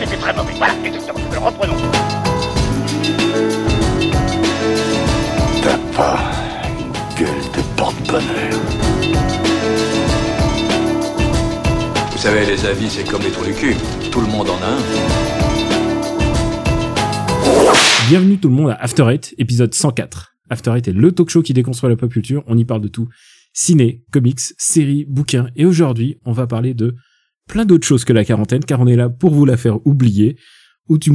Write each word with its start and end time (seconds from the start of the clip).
c'était 0.00 0.16
très 0.16 0.34
mauvais. 0.34 0.52
Voilà, 0.56 0.74
exactement. 0.84 1.20
Alors 1.30 1.44
reprenons. 1.44 1.76
T'as 5.62 5.78
pas 5.94 6.18
une 6.78 6.92
gueule 7.18 7.44
de 7.54 7.76
porte-bonheur. 7.76 8.60
Vous 12.12 12.18
savez, 12.18 12.46
les 12.46 12.64
avis, 12.66 12.88
c'est 12.88 13.04
comme 13.04 13.22
les 13.22 13.30
trous 13.30 13.44
du 13.44 13.52
cul. 13.52 13.76
Tout 14.10 14.20
le 14.20 14.26
monde 14.26 14.48
en 14.48 14.56
a 14.62 14.66
un. 14.66 14.78
Bienvenue 18.08 18.38
tout 18.38 18.48
le 18.48 18.54
monde 18.54 18.70
à 18.70 18.74
After 18.74 19.04
Eight, 19.10 19.34
épisode 19.38 19.74
104. 19.74 20.34
After 20.48 20.72
Eight 20.76 20.88
est 20.88 20.92
le 20.92 21.12
talk 21.12 21.30
show 21.30 21.42
qui 21.42 21.52
déconstruit 21.52 21.90
la 21.90 21.96
pop 21.96 22.10
culture. 22.10 22.42
On 22.46 22.58
y 22.58 22.64
parle 22.64 22.80
de 22.80 22.88
tout. 22.88 23.08
Ciné, 23.52 24.02
comics, 24.10 24.40
séries, 24.58 25.04
bouquins. 25.08 25.48
Et 25.56 25.66
aujourd'hui, 25.66 26.18
on 26.24 26.32
va 26.32 26.46
parler 26.46 26.74
de 26.74 26.96
plein 27.50 27.64
d'autres 27.64 27.86
choses 27.86 28.04
que 28.04 28.12
la 28.12 28.24
quarantaine, 28.24 28.64
car 28.64 28.80
on 28.80 28.86
est 28.86 28.96
là 28.96 29.08
pour 29.10 29.34
vous 29.34 29.44
la 29.44 29.56
faire 29.56 29.84
oublier. 29.86 30.38
Ou 30.88 30.98
du 30.98 31.10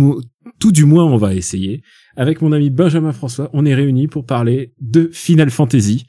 tout 0.59 0.71
du 0.71 0.85
moins, 0.85 1.05
on 1.05 1.17
va 1.17 1.33
essayer. 1.33 1.81
Avec 2.17 2.41
mon 2.41 2.51
ami 2.51 2.69
Benjamin 2.69 3.13
François, 3.13 3.49
on 3.53 3.65
est 3.65 3.73
réunis 3.73 4.07
pour 4.07 4.25
parler 4.25 4.73
de 4.79 5.09
Final 5.11 5.49
Fantasy. 5.49 6.05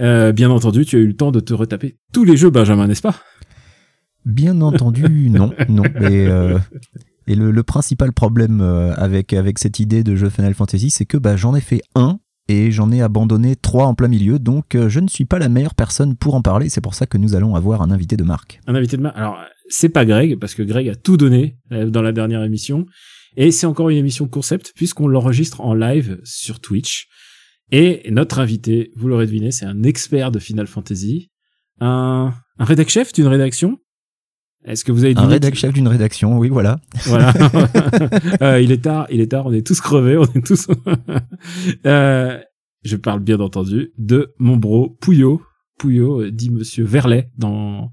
Euh, 0.00 0.32
bien 0.32 0.50
entendu, 0.50 0.84
tu 0.84 0.96
as 0.96 0.98
eu 0.98 1.06
le 1.06 1.16
temps 1.16 1.30
de 1.30 1.40
te 1.40 1.54
retaper 1.54 1.96
tous 2.12 2.24
les 2.24 2.36
jeux, 2.36 2.50
Benjamin, 2.50 2.88
n'est-ce 2.88 3.02
pas? 3.02 3.16
Bien 4.24 4.60
entendu, 4.60 5.04
non, 5.30 5.52
non. 5.68 5.84
Et, 5.84 6.26
euh, 6.26 6.58
et 7.28 7.36
le, 7.36 7.52
le 7.52 7.62
principal 7.62 8.12
problème 8.12 8.60
euh, 8.60 8.92
avec, 8.94 9.32
avec 9.32 9.58
cette 9.60 9.78
idée 9.78 10.02
de 10.02 10.16
jeu 10.16 10.30
Final 10.30 10.54
Fantasy, 10.54 10.90
c'est 10.90 11.06
que 11.06 11.16
bah, 11.16 11.36
j'en 11.36 11.54
ai 11.54 11.60
fait 11.60 11.80
un 11.94 12.18
et 12.48 12.70
j'en 12.70 12.92
ai 12.92 13.00
abandonné 13.00 13.56
trois 13.56 13.86
en 13.86 13.94
plein 13.94 14.08
milieu, 14.08 14.38
donc 14.38 14.74
euh, 14.74 14.88
je 14.88 15.00
ne 15.00 15.08
suis 15.08 15.24
pas 15.24 15.38
la 15.38 15.48
meilleure 15.48 15.74
personne 15.74 16.16
pour 16.16 16.34
en 16.34 16.42
parler. 16.42 16.68
C'est 16.68 16.80
pour 16.80 16.94
ça 16.94 17.06
que 17.06 17.16
nous 17.16 17.34
allons 17.34 17.54
avoir 17.54 17.82
un 17.82 17.90
invité 17.90 18.16
de 18.16 18.24
marque. 18.24 18.60
un 18.66 18.74
invité 18.74 18.96
de 18.96 19.02
marque. 19.02 19.16
Alors, 19.16 19.38
c'est 19.68 19.88
pas 19.88 20.04
Greg, 20.04 20.38
parce 20.38 20.54
que 20.54 20.62
Greg 20.62 20.88
a 20.88 20.94
tout 20.94 21.16
donné 21.16 21.56
euh, 21.72 21.88
dans 21.88 22.02
la 22.02 22.12
dernière 22.12 22.42
émission. 22.42 22.86
Et 23.36 23.50
c'est 23.50 23.66
encore 23.66 23.88
une 23.88 23.96
émission 23.96 24.28
concept, 24.28 24.72
puisqu'on 24.76 25.08
l'enregistre 25.08 25.60
en 25.60 25.74
live 25.74 26.20
sur 26.22 26.60
Twitch. 26.60 27.08
Et 27.72 28.02
notre 28.10 28.38
invité, 28.38 28.90
vous 28.94 29.08
l'aurez 29.08 29.26
deviné, 29.26 29.50
c'est 29.50 29.64
un 29.64 29.82
expert 29.82 30.30
de 30.30 30.38
Final 30.38 30.66
Fantasy. 30.66 31.30
Un, 31.80 32.32
un 32.58 32.64
rédac 32.64 32.88
chef 32.88 33.12
d'une 33.12 33.26
rédaction? 33.26 33.78
Est-ce 34.64 34.84
que 34.84 34.92
vous 34.92 35.04
avez 35.04 35.16
Un 35.16 35.26
rédac 35.26 35.54
chef 35.54 35.72
d'une 35.72 35.88
rédaction, 35.88 36.38
oui, 36.38 36.48
voilà. 36.48 36.80
Voilà. 37.04 37.32
Euh, 38.42 38.60
il 38.60 38.72
est 38.72 38.82
tard, 38.82 39.06
il 39.10 39.20
est 39.20 39.28
tard, 39.28 39.46
on 39.46 39.52
est 39.52 39.66
tous 39.66 39.80
crevés, 39.80 40.16
on 40.16 40.24
est 40.24 40.44
tous. 40.44 40.68
Euh, 41.86 42.38
je 42.82 42.96
parle 42.96 43.20
bien 43.20 43.40
entendu 43.40 43.92
de 43.98 44.34
mon 44.38 44.56
bro 44.56 44.96
Pouillot. 45.00 45.42
Pouillot 45.78 46.22
euh, 46.22 46.30
dit 46.30 46.50
Monsieur 46.50 46.84
Verlet 46.84 47.30
dans 47.36 47.90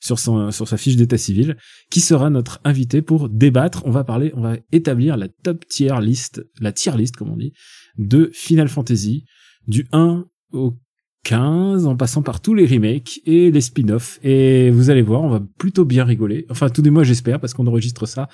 sur 0.00 0.18
son 0.18 0.50
sur 0.50 0.66
sa 0.66 0.76
fiche 0.76 0.96
d'état 0.96 1.18
civil, 1.18 1.56
qui 1.90 2.00
sera 2.00 2.30
notre 2.30 2.60
invité 2.64 3.02
pour 3.02 3.28
débattre. 3.28 3.82
On 3.84 3.90
va 3.90 4.04
parler, 4.04 4.32
on 4.34 4.40
va 4.40 4.56
établir 4.72 5.16
la 5.16 5.28
top 5.28 5.66
tier 5.66 5.94
list, 6.00 6.42
la 6.60 6.72
tier 6.72 6.96
list 6.96 7.16
comme 7.16 7.30
on 7.30 7.36
dit, 7.36 7.52
de 7.98 8.30
Final 8.32 8.68
Fantasy 8.68 9.24
du 9.66 9.86
1 9.92 10.24
au 10.52 10.78
15 11.24 11.86
en 11.86 11.96
passant 11.96 12.22
par 12.22 12.40
tous 12.40 12.54
les 12.54 12.66
remakes 12.66 13.20
et 13.26 13.50
les 13.50 13.60
spin-offs. 13.60 14.18
Et 14.22 14.70
vous 14.70 14.90
allez 14.90 15.02
voir 15.02 15.22
on 15.22 15.28
va 15.30 15.42
plutôt 15.58 15.84
bien 15.84 16.04
rigoler. 16.04 16.46
Enfin 16.50 16.68
tout 16.70 16.82
du 16.82 16.90
moins 16.90 17.02
j'espère 17.04 17.40
parce 17.40 17.54
qu'on 17.54 17.66
enregistre 17.66 18.06
ça 18.06 18.28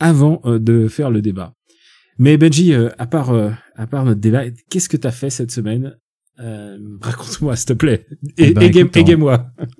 avant 0.00 0.40
euh, 0.44 0.58
de 0.58 0.88
faire 0.88 1.10
le 1.10 1.22
débat. 1.22 1.54
Mais 2.18 2.36
Benji 2.36 2.72
euh, 2.74 2.88
à 2.98 3.06
part 3.06 3.30
euh, 3.30 3.50
à 3.76 3.86
part 3.86 4.04
notre 4.04 4.20
débat 4.20 4.42
qu'est-ce 4.70 4.88
que 4.88 4.96
t'as 4.96 5.10
fait 5.10 5.30
cette 5.30 5.50
semaine? 5.50 5.96
Raconte-moi 7.00 7.56
s'il 7.56 7.66
te 7.66 7.72
plaît. 7.72 8.06
Et, 8.36 8.50
Eh 8.50 8.54
ben, 8.54 8.62
écoute, 8.82 8.92
en- 8.96 9.00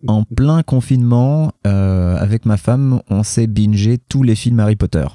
En 0.09 0.25
plein 0.25 0.63
confinement, 0.65 1.53
avec 1.63 2.47
ma 2.47 2.57
femme, 2.57 3.01
on 3.11 3.23
s'est 3.23 3.47
bingé 3.47 3.99
tous 4.09 4.25
les 4.25 4.35
films 4.35 4.59
Harry 4.59 4.75
Potter. 4.75 5.07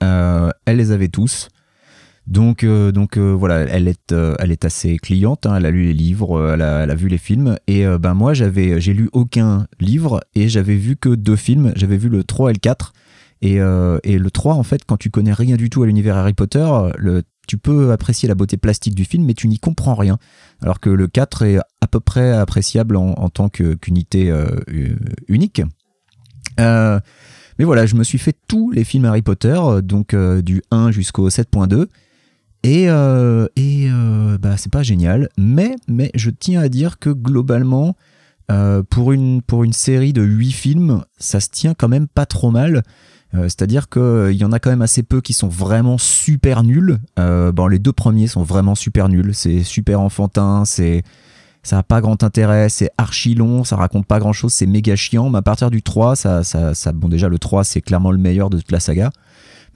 Elle 0.00 0.76
les 0.78 0.90
avait 0.90 1.08
tous. 1.08 1.48
Donc, 2.30 2.62
euh, 2.62 2.92
donc 2.92 3.16
euh, 3.16 3.32
voilà, 3.32 3.62
elle 3.62 3.88
est, 3.88 4.12
euh, 4.12 4.36
elle 4.38 4.52
est 4.52 4.64
assez 4.64 4.96
cliente. 4.98 5.46
hein, 5.46 5.56
elle 5.56 5.66
a 5.66 5.70
lu 5.72 5.86
les 5.86 5.92
livres, 5.92 6.52
elle 6.54 6.62
a, 6.62 6.84
elle 6.84 6.90
a 6.92 6.94
vu 6.94 7.08
les 7.08 7.18
films. 7.18 7.58
Et 7.66 7.84
ben 7.98 8.14
moi, 8.14 8.34
j'ai 8.34 8.94
lu 8.94 9.10
aucun 9.12 9.66
livre 9.80 10.20
et 10.34 10.48
j'avais 10.48 10.76
vu 10.76 10.96
que 10.96 11.08
deux 11.08 11.36
films. 11.36 11.72
J'avais 11.74 11.96
vu 11.96 12.08
le 12.08 12.22
3 12.22 12.50
et 12.50 12.52
le 12.54 12.58
4. 12.60 12.92
Et, 13.42 13.54
et 13.54 14.18
le 14.18 14.30
3, 14.30 14.54
en 14.54 14.62
fait, 14.62 14.82
quand 14.86 14.96
tu 14.96 15.10
connais 15.10 15.32
rien 15.32 15.56
du 15.56 15.70
tout 15.70 15.82
à 15.82 15.86
l'univers 15.86 16.16
Harry 16.16 16.34
Potter, 16.34 16.68
le, 16.98 17.22
tu 17.48 17.56
peux 17.58 17.90
apprécier 17.90 18.28
la 18.28 18.34
beauté 18.34 18.56
plastique 18.56 18.94
du 18.94 19.04
film, 19.04 19.24
mais 19.24 19.34
tu 19.34 19.48
n'y 19.48 19.58
comprends 19.58 19.94
rien. 19.94 20.18
Alors 20.62 20.78
que 20.78 20.90
le 20.90 21.08
4 21.08 21.42
est 21.42 21.58
à 21.80 21.86
peu 21.90 22.00
près 22.00 22.32
appréciable 22.32 22.96
en, 22.96 23.28
tant 23.28 23.48
qu'unité 23.48 24.32
unique. 25.26 25.62
Mais 26.58 27.64
voilà, 27.64 27.86
je 27.86 27.96
me 27.96 28.04
suis 28.04 28.18
fait 28.18 28.36
tous 28.46 28.70
les 28.70 28.84
films 28.84 29.06
Harry 29.06 29.22
Potter, 29.22 29.58
donc 29.82 30.14
du 30.14 30.62
1 30.70 30.92
jusqu'au 30.92 31.28
7.2. 31.28 31.88
Et, 32.62 32.90
euh, 32.90 33.46
et 33.56 33.88
euh, 33.90 34.36
bah, 34.38 34.56
c'est 34.56 34.70
pas 34.72 34.82
génial, 34.82 35.28
mais, 35.38 35.76
mais 35.88 36.10
je 36.14 36.30
tiens 36.30 36.60
à 36.60 36.68
dire 36.68 36.98
que 36.98 37.08
globalement, 37.10 37.96
euh, 38.50 38.82
pour, 38.82 39.12
une, 39.12 39.40
pour 39.40 39.64
une 39.64 39.72
série 39.72 40.12
de 40.12 40.22
8 40.22 40.52
films, 40.52 41.02
ça 41.18 41.40
se 41.40 41.48
tient 41.48 41.72
quand 41.74 41.88
même 41.88 42.06
pas 42.06 42.26
trop 42.26 42.50
mal. 42.50 42.82
Euh, 43.34 43.44
C'est-à-dire 43.44 43.88
qu'il 43.88 44.32
y 44.36 44.44
en 44.44 44.52
a 44.52 44.58
quand 44.58 44.70
même 44.70 44.82
assez 44.82 45.02
peu 45.02 45.20
qui 45.22 45.32
sont 45.32 45.48
vraiment 45.48 45.96
super 45.96 46.62
nuls. 46.62 46.98
Bon, 47.16 47.66
les 47.66 47.78
deux 47.78 47.92
premiers 47.92 48.26
sont 48.26 48.42
vraiment 48.42 48.74
super 48.74 49.08
nuls. 49.08 49.30
C'est 49.34 49.62
super 49.62 50.00
enfantin, 50.00 50.64
c'est 50.66 51.02
ça 51.62 51.76
n'a 51.76 51.82
pas 51.82 52.00
grand 52.00 52.22
intérêt, 52.22 52.70
c'est 52.70 52.88
archi 52.96 53.34
long, 53.34 53.64
ça 53.64 53.76
raconte 53.76 54.06
pas 54.06 54.18
grand 54.18 54.32
chose, 54.32 54.52
c'est 54.52 54.64
méga 54.66 54.96
chiant. 54.96 55.28
Mais 55.30 55.38
à 55.38 55.42
partir 55.42 55.70
du 55.70 55.82
3, 55.82 56.16
ça, 56.16 56.42
ça, 56.42 56.72
ça- 56.74 56.92
bon 56.92 57.08
déjà 57.08 57.28
le 57.28 57.38
3 57.38 57.64
c'est 57.64 57.82
clairement 57.82 58.10
le 58.12 58.18
meilleur 58.18 58.48
de 58.48 58.56
toute 58.56 58.72
la 58.72 58.80
saga, 58.80 59.10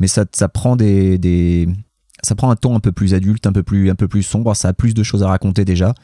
mais 0.00 0.06
ça, 0.06 0.24
ça 0.32 0.48
prend 0.48 0.76
des, 0.76 1.18
des, 1.18 1.68
ça 2.24 2.34
prend 2.34 2.50
un 2.50 2.56
ton 2.56 2.74
un 2.76 2.80
peu 2.80 2.90
plus 2.92 3.14
adulte, 3.14 3.46
un 3.46 3.52
peu 3.52 3.62
plus, 3.62 3.90
un 3.90 3.94
peu 3.94 4.08
plus 4.08 4.22
sombre, 4.24 4.54
ça 4.56 4.68
a 4.68 4.72
plus 4.72 4.94
de 4.94 5.02
choses 5.02 5.22
à 5.22 5.28
raconter 5.28 5.64
déjà. 5.64 5.94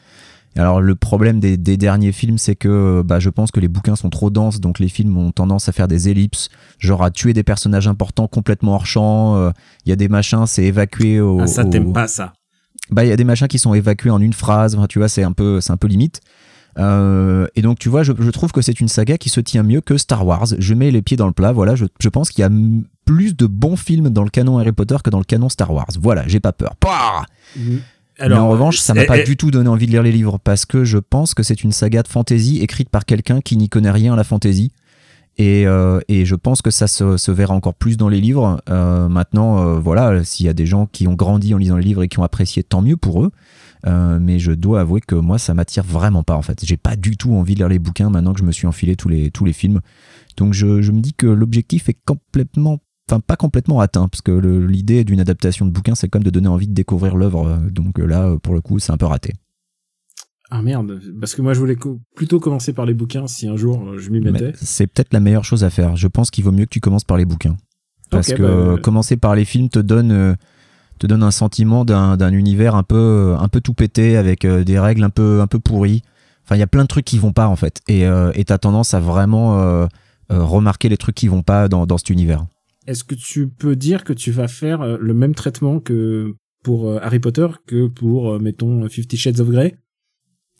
Alors 0.57 0.81
le 0.81 0.95
problème 0.95 1.39
des, 1.39 1.55
des 1.57 1.77
derniers 1.77 2.11
films, 2.11 2.37
c'est 2.37 2.55
que 2.55 3.01
bah, 3.05 3.19
je 3.21 3.29
pense 3.29 3.51
que 3.51 3.59
les 3.61 3.69
bouquins 3.69 3.95
sont 3.95 4.09
trop 4.09 4.29
denses, 4.29 4.59
donc 4.59 4.79
les 4.79 4.89
films 4.89 5.17
ont 5.17 5.31
tendance 5.31 5.69
à 5.69 5.71
faire 5.71 5.87
des 5.87 6.09
ellipses, 6.09 6.49
genre 6.77 7.03
à 7.03 7.09
tuer 7.11 7.31
des 7.33 7.43
personnages 7.43 7.87
importants 7.87 8.27
complètement 8.27 8.73
hors 8.73 8.85
champ. 8.85 9.37
euh, 9.37 9.51
Il 9.85 9.89
y 9.89 9.93
a 9.93 9.95
des 9.95 10.09
machins, 10.09 10.45
c'est 10.47 10.65
évacué 10.65 11.21
au. 11.21 11.39
ah, 11.41 11.47
ça 11.47 11.65
au- 11.65 11.69
t'aimes 11.69 11.93
pas 11.93 12.07
ça 12.07 12.33
bah 12.89 13.05
il 13.05 13.09
y 13.09 13.13
a 13.13 13.15
des 13.15 13.23
machins 13.23 13.47
qui 13.47 13.59
sont 13.59 13.73
évacués 13.73 14.09
en 14.09 14.19
une 14.19 14.33
phrase 14.33 14.75
enfin, 14.75 14.87
tu 14.87 14.99
vois 14.99 15.07
c'est 15.07 15.23
un 15.23 15.31
peu 15.31 15.61
c'est 15.61 15.71
un 15.71 15.77
peu 15.77 15.87
limite 15.87 16.19
Euh, 16.77 17.47
et 17.55 17.61
donc 17.61 17.79
tu 17.79 17.87
vois 17.89 18.03
je, 18.03 18.11
je 18.19 18.29
trouve 18.31 18.51
que 18.51 18.61
c'est 18.61 18.79
une 18.81 18.87
saga 18.87 19.17
qui 19.17 19.29
se 19.29 19.39
tient 19.39 19.63
mieux 19.63 19.81
que 19.81 19.97
Star 19.97 20.25
Wars 20.25 20.45
je 20.57 20.73
mets 20.73 20.91
les 20.91 21.01
pieds 21.01 21.15
dans 21.17 21.27
le 21.27 21.33
plat 21.33 21.51
voilà 21.53 21.75
je, 21.75 21.85
je 21.99 22.09
pense 22.09 22.29
qu'il 22.31 22.41
y 22.41 22.45
a 22.45 22.49
plus 23.05 23.35
de 23.35 23.45
bons 23.45 23.75
films 23.75 24.09
dans 24.09 24.23
le 24.23 24.29
canon 24.29 24.57
Harry 24.57 24.71
Potter 24.71 24.97
que 25.03 25.09
dans 25.09 25.19
le 25.19 25.23
canon 25.23 25.49
Star 25.49 25.71
Wars 25.71 25.87
voilà 25.99 26.27
j'ai 26.27 26.39
pas 26.39 26.51
peur 26.51 26.75
Pouah 26.77 27.25
mais 28.19 28.35
en 28.35 28.49
revanche 28.49 28.77
ça 28.77 28.93
m'a 28.93 29.03
eh, 29.03 29.07
pas 29.07 29.19
eh, 29.19 29.23
du 29.23 29.37
tout 29.37 29.51
donné 29.51 29.69
envie 29.69 29.87
de 29.87 29.91
lire 29.91 30.03
les 30.03 30.11
livres 30.11 30.37
parce 30.37 30.65
que 30.65 30.83
je 30.83 30.97
pense 30.97 31.33
que 31.33 31.43
c'est 31.43 31.63
une 31.63 31.71
saga 31.71 32.03
de 32.03 32.07
fantasy 32.07 32.59
écrite 32.59 32.89
par 32.89 33.05
quelqu'un 33.05 33.41
qui 33.41 33.57
n'y 33.57 33.69
connaît 33.69 33.91
rien 33.91 34.13
à 34.13 34.15
la 34.15 34.23
fantasy 34.23 34.71
et, 35.37 35.65
euh, 35.65 35.99
et 36.07 36.25
je 36.25 36.35
pense 36.35 36.61
que 36.61 36.71
ça 36.71 36.87
se, 36.87 37.17
se 37.17 37.31
verra 37.31 37.53
encore 37.53 37.73
plus 37.73 37.97
dans 37.97 38.09
les 38.09 38.19
livres. 38.19 38.61
Euh, 38.69 39.07
maintenant, 39.07 39.59
euh, 39.59 39.79
voilà, 39.79 40.23
s'il 40.23 40.45
y 40.45 40.49
a 40.49 40.53
des 40.53 40.65
gens 40.65 40.87
qui 40.87 41.07
ont 41.07 41.13
grandi 41.13 41.53
en 41.53 41.57
lisant 41.57 41.77
les 41.77 41.83
livres 41.83 42.03
et 42.03 42.07
qui 42.07 42.19
ont 42.19 42.23
apprécié, 42.23 42.63
tant 42.63 42.81
mieux 42.81 42.97
pour 42.97 43.23
eux. 43.23 43.31
Mais 43.83 44.37
je 44.37 44.51
dois 44.51 44.81
avouer 44.81 45.01
que 45.01 45.15
moi, 45.15 45.39
ça 45.39 45.55
m'attire 45.55 45.83
vraiment 45.83 46.21
pas 46.21 46.35
en 46.35 46.43
fait. 46.43 46.63
J'ai 46.63 46.77
pas 46.77 46.95
du 46.95 47.17
tout 47.17 47.33
envie 47.33 47.55
de 47.55 47.59
lire 47.59 47.69
les 47.69 47.79
bouquins 47.79 48.11
maintenant 48.11 48.33
que 48.33 48.39
je 48.39 48.45
me 48.45 48.51
suis 48.51 48.67
enfilé 48.67 48.95
tous 48.95 49.09
les, 49.09 49.31
tous 49.31 49.43
les 49.43 49.53
films. 49.53 49.81
Donc 50.37 50.53
je, 50.53 50.83
je 50.83 50.91
me 50.91 50.99
dis 50.99 51.13
que 51.13 51.25
l'objectif 51.25 51.89
est 51.89 51.97
complètement, 52.05 52.77
enfin 53.11 53.19
pas 53.19 53.35
complètement 53.35 53.79
atteint, 53.81 54.07
parce 54.07 54.21
que 54.21 54.31
l'idée 54.31 55.03
d'une 55.03 55.19
adaptation 55.19 55.65
de 55.65 55.71
bouquin, 55.71 55.95
c'est 55.95 56.07
comme 56.07 56.23
de 56.23 56.29
donner 56.29 56.47
envie 56.47 56.67
de 56.67 56.73
découvrir 56.73 57.15
l'œuvre. 57.17 57.59
Donc 57.69 57.99
euh, 57.99 58.05
là, 58.05 58.27
euh, 58.27 58.37
pour 58.37 58.53
le 58.53 58.61
coup, 58.61 58.79
c'est 58.79 58.91
un 58.93 58.97
peu 58.97 59.05
raté. 59.05 59.33
ah 60.49 60.61
merde 60.61 60.99
parce 61.19 61.33
que 61.35 61.41
moi 61.41 61.53
je 61.53 61.59
voulais 61.59 61.75
co- 61.75 61.99
plutôt 62.15 62.39
commencer 62.39 62.73
par 62.73 62.85
les 62.85 62.93
bouquins 62.93 63.27
si 63.27 63.47
un 63.47 63.55
jour 63.57 63.81
euh, 63.87 63.97
je 63.97 64.09
m'y 64.09 64.19
mettais 64.19 64.51
c'est 64.61 64.87
peut-être 64.87 65.13
la 65.13 65.19
meilleure 65.19 65.45
chose 65.45 65.63
à 65.63 65.69
faire. 65.69 65.95
Je 65.95 66.07
pense 66.07 66.29
qu'il 66.31 66.43
vaut 66.43 66.51
mieux 66.51 66.65
que 66.65 66.69
tu 66.71 66.79
commences 66.79 67.03
par 67.05 67.17
les 67.17 67.25
bouquins. 67.25 67.57
Parce 68.09 68.27
que 68.33 68.43
bah, 68.75 68.81
commencer 68.81 69.15
par 69.17 69.35
les 69.35 69.45
films 69.45 69.69
te 69.69 69.79
donne, 69.79 70.35
te 70.99 71.07
donne 71.07 71.23
un 71.23 71.31
sentiment 71.31 71.85
d'un 71.85 72.33
univers 72.33 72.75
un 72.75 72.83
peu, 72.83 73.35
un 73.39 73.47
peu 73.47 73.61
tout 73.61 73.73
pété, 73.73 74.17
avec 74.17 74.45
des 74.45 74.79
règles 74.79 75.03
un 75.03 75.09
peu, 75.09 75.39
un 75.41 75.47
peu 75.47 75.59
pourries. 75.59 76.01
Enfin, 76.43 76.57
il 76.57 76.59
y 76.59 76.63
a 76.63 76.67
plein 76.67 76.81
de 76.83 76.87
trucs 76.87 77.05
qui 77.05 77.17
vont 77.19 77.31
pas, 77.31 77.47
en 77.47 77.55
fait. 77.55 77.79
Et 77.87 78.05
euh, 78.05 78.31
et 78.35 78.43
t'as 78.43 78.57
tendance 78.57 78.93
à 78.93 78.99
vraiment 78.99 79.57
euh, 79.61 79.87
remarquer 80.29 80.89
les 80.89 80.97
trucs 80.97 81.15
qui 81.15 81.29
vont 81.29 81.41
pas 81.43 81.69
dans, 81.69 81.85
dans 81.85 81.97
cet 81.97 82.09
univers. 82.09 82.45
Est-ce 82.91 83.05
que 83.05 83.15
tu 83.15 83.47
peux 83.47 83.77
dire 83.77 84.03
que 84.03 84.11
tu 84.11 84.31
vas 84.31 84.49
faire 84.49 84.81
euh, 84.81 84.97
le 84.99 85.13
même 85.13 85.33
traitement 85.33 85.79
que 85.79 86.35
pour 86.61 86.89
euh, 86.89 86.99
Harry 87.01 87.19
Potter 87.19 87.47
que 87.65 87.87
pour, 87.87 88.33
euh, 88.33 88.39
mettons, 88.39 88.85
Fifty 88.89 89.15
Shades 89.15 89.39
of 89.39 89.49
Grey? 89.49 89.77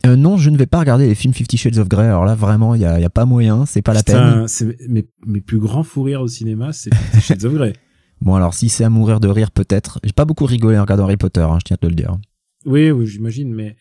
Euh, 0.06 0.16
non, 0.16 0.38
je 0.38 0.50
ne 0.50 0.56
vais 0.56 0.66
pas 0.66 0.80
regarder 0.80 1.08
les 1.08 1.14
films 1.14 1.34
Fifty 1.34 1.58
Shades 1.58 1.78
of 1.78 1.90
Grey. 1.90 2.06
Alors 2.06 2.24
là, 2.24 2.34
vraiment, 2.34 2.74
il 2.74 2.82
y 2.82 2.86
a, 2.86 3.02
y 3.02 3.04
a 3.04 3.10
pas 3.10 3.26
moyen, 3.26 3.66
c'est 3.66 3.82
pas 3.82 3.94
la 3.94 4.02
peine. 4.02 4.46
Mes, 4.88 5.06
mes 5.28 5.42
plus 5.42 5.60
grands 5.60 5.84
fous 5.84 6.04
rires 6.04 6.22
au 6.22 6.30
cinéma, 6.30 6.72
c'est 6.72 6.96
Fifty 6.96 7.20
Shades 7.28 7.44
of 7.44 7.54
Grey. 7.54 7.74
Bon, 8.22 8.36
alors 8.36 8.54
si 8.54 8.70
c'est 8.70 8.86
à 8.86 8.90
mourir 8.90 9.20
de 9.20 9.28
rire, 9.28 9.52
peut-être. 9.52 10.00
J'ai 10.06 10.14
pas 10.14 10.24
beaucoup 10.24 10.46
rigolé 10.46 10.78
en 10.78 10.84
regardant 10.84 11.04
Harry 11.04 11.18
Potter, 11.18 11.42
hein, 11.42 11.58
je 11.60 11.66
tiens 11.66 11.76
à 11.76 11.78
te 11.80 11.88
le 11.88 11.96
dire. 11.96 12.18
Oui, 12.66 12.92
oui, 12.92 13.08
j'imagine, 13.08 13.54
mais 13.54 13.76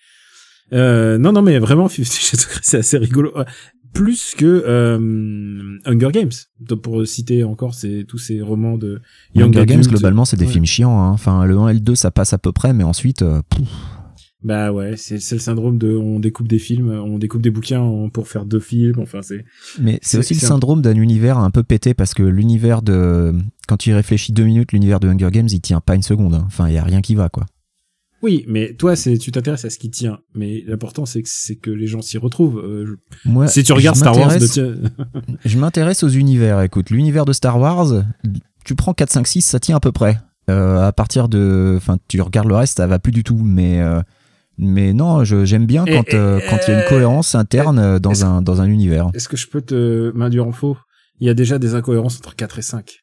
euh, 0.73 1.19
non, 1.19 1.31
non, 1.31 1.43
mais 1.43 1.61
vraiment, 1.61 1.89
Fifty 1.89 2.21
Shades 2.21 2.41
of 2.41 2.49
Grey, 2.49 2.61
c'est 2.65 2.79
assez 2.79 2.99
rigolo. 2.99 3.33
Plus 3.93 4.35
que 4.37 4.47
euh, 4.47 5.79
Hunger 5.85 6.11
Games. 6.13 6.77
Pour 6.83 7.07
citer 7.07 7.45
encore 7.45 7.75
ces, 7.75 8.05
tous 8.07 8.19
ces 8.19 8.41
romans 8.41 8.79
de 8.79 9.01
Young 9.35 9.57
Hunger 9.57 9.67
Games, 9.67 9.83
globalement, 9.83 10.25
c'est 10.25 10.37
des 10.37 10.47
Ouais. 10.47 10.53
films 10.53 10.67
chiants. 10.67 11.01
hein. 11.03 11.11
Enfin, 11.11 11.45
le 11.45 11.57
1 11.59 11.69
et 11.69 11.75
le 11.75 11.81
2, 11.81 11.95
ça 11.95 12.11
passe 12.11 12.33
à 12.33 12.39
peu 12.39 12.53
près, 12.53 12.73
mais 12.73 12.85
ensuite, 12.85 13.23
euh, 13.23 13.41
Bah 14.43 14.73
ouais, 14.73 14.97
c'est 14.97 15.17
le 15.33 15.39
syndrome 15.39 15.77
de 15.77 15.95
on 15.95 16.19
découpe 16.19 16.49
des 16.49 16.59
films, 16.59 16.89
on 16.89 17.19
découpe 17.19 17.43
des 17.43 17.51
bouquins 17.51 17.81
en- 17.81 18.09
pour 18.09 18.27
faire 18.29 18.47
deux 18.47 18.61
films. 18.61 18.99
Enfin, 19.01 19.21
c'est 19.21 19.45
Mais 19.79 19.99
C'est- 20.01 20.17
aussi 20.19 20.33
le 20.35 20.41
syndrome 20.41 20.81
d'un 20.81 20.95
univers 20.97 21.37
un 21.37 21.51
peu 21.51 21.63
pété 21.63 21.93
parce 21.93 22.15
que 22.15 22.23
l'univers 22.23 22.81
de. 22.81 23.35
Quand 23.69 23.77
tu 23.77 23.91
y 23.91 23.93
réfléchis 23.93 24.33
deux 24.33 24.45
minutes, 24.45 24.73
l'univers 24.73 24.99
de 24.99 25.09
Hunger 25.09 25.29
Games, 25.31 25.49
il 25.51 25.61
tient 25.61 25.81
pas 25.81 25.95
une 25.95 26.03
seconde. 26.03 26.35
hein. 26.35 26.45
Enfin, 26.47 26.69
il 26.69 26.75
y 26.75 26.79
a 26.79 26.85
rien 26.85 27.03
qui 27.03 27.15
va, 27.15 27.29
quoi. 27.29 27.45
Oui, 28.23 28.45
mais 28.49 28.75
toi, 28.75 28.97
c'est 28.97 29.17
tu 29.19 29.31
t'intéresses 29.33 29.65
à 29.65 29.71
ce 29.71 29.79
qui 29.79 29.91
tient. 29.91 30.19
Mais 30.35 30.63
l'important, 30.67 31.07
c'est 31.07 31.23
que 31.23 31.29
c'est 31.31 31.57
que 31.57 31.71
les 31.71 31.87
gens 31.87 32.03
s'y 32.03 32.19
retrouvent. 32.19 32.59
Euh, 32.59 32.85
je- 33.25 33.29
Moi, 33.31 33.47
si 33.49 33.63
tu 33.63 33.73
regardes 33.73 33.97
Star 33.97 34.17
Wars, 34.19 34.39
de 34.39 34.47
tiens- 34.47 34.75
Je 35.45 35.59
m'intéresse 35.59 36.03
aux 36.03 36.09
univers. 36.09 36.61
Écoute, 36.63 36.91
l'univers 36.91 37.25
de 37.25 37.33
Star 37.33 37.59
Wars, 37.59 38.05
tu 38.65 38.75
prends 38.75 38.93
4, 38.95 39.11
5, 39.11 39.27
6, 39.27 39.43
ça 39.43 39.61
tient 39.61 39.77
à 39.77 39.81
peu 39.81 39.93
près. 39.93 40.19
Euh, 40.49 40.81
à 40.87 40.93
partir 40.93 41.29
de. 41.29 41.75
Enfin, 41.77 41.99
tu 42.09 42.21
regardes 42.21 42.49
le 42.49 42.57
reste, 42.57 42.77
ça 42.79 42.87
va 42.87 42.99
plus 42.99 43.13
du 43.13 43.23
tout. 43.25 43.41
Mais. 43.43 43.81
euh, 43.81 44.01
Mais 44.59 44.93
non, 44.93 45.25
j'aime 45.25 45.65
bien 45.65 45.85
quand 45.87 46.13
euh, 46.13 46.39
et- 46.39 46.43
quand 46.51 46.59
il 46.69 46.73
y 46.73 46.75
a 46.75 46.83
une 46.83 46.89
cohérence 46.89 47.35
interne 47.35 47.79
euh, 47.79 47.99
dans 47.99 48.25
un 48.27 48.43
dans 48.43 48.61
un 48.61 48.67
univers. 48.67 49.09
est-ce 49.15 49.27
que 49.29 49.39
je 49.39 49.47
peux 49.49 49.63
te 49.63 50.11
m'induire 50.15 50.47
en 50.47 50.53
faux? 50.53 50.77
Il 51.21 51.27
y 51.27 51.31
a 51.31 51.35
déjà 51.35 51.59
des 51.59 51.75
incohérences 51.75 52.17
entre 52.19 52.35
4 52.37 52.59
et 52.59 52.63
5. 52.63 52.99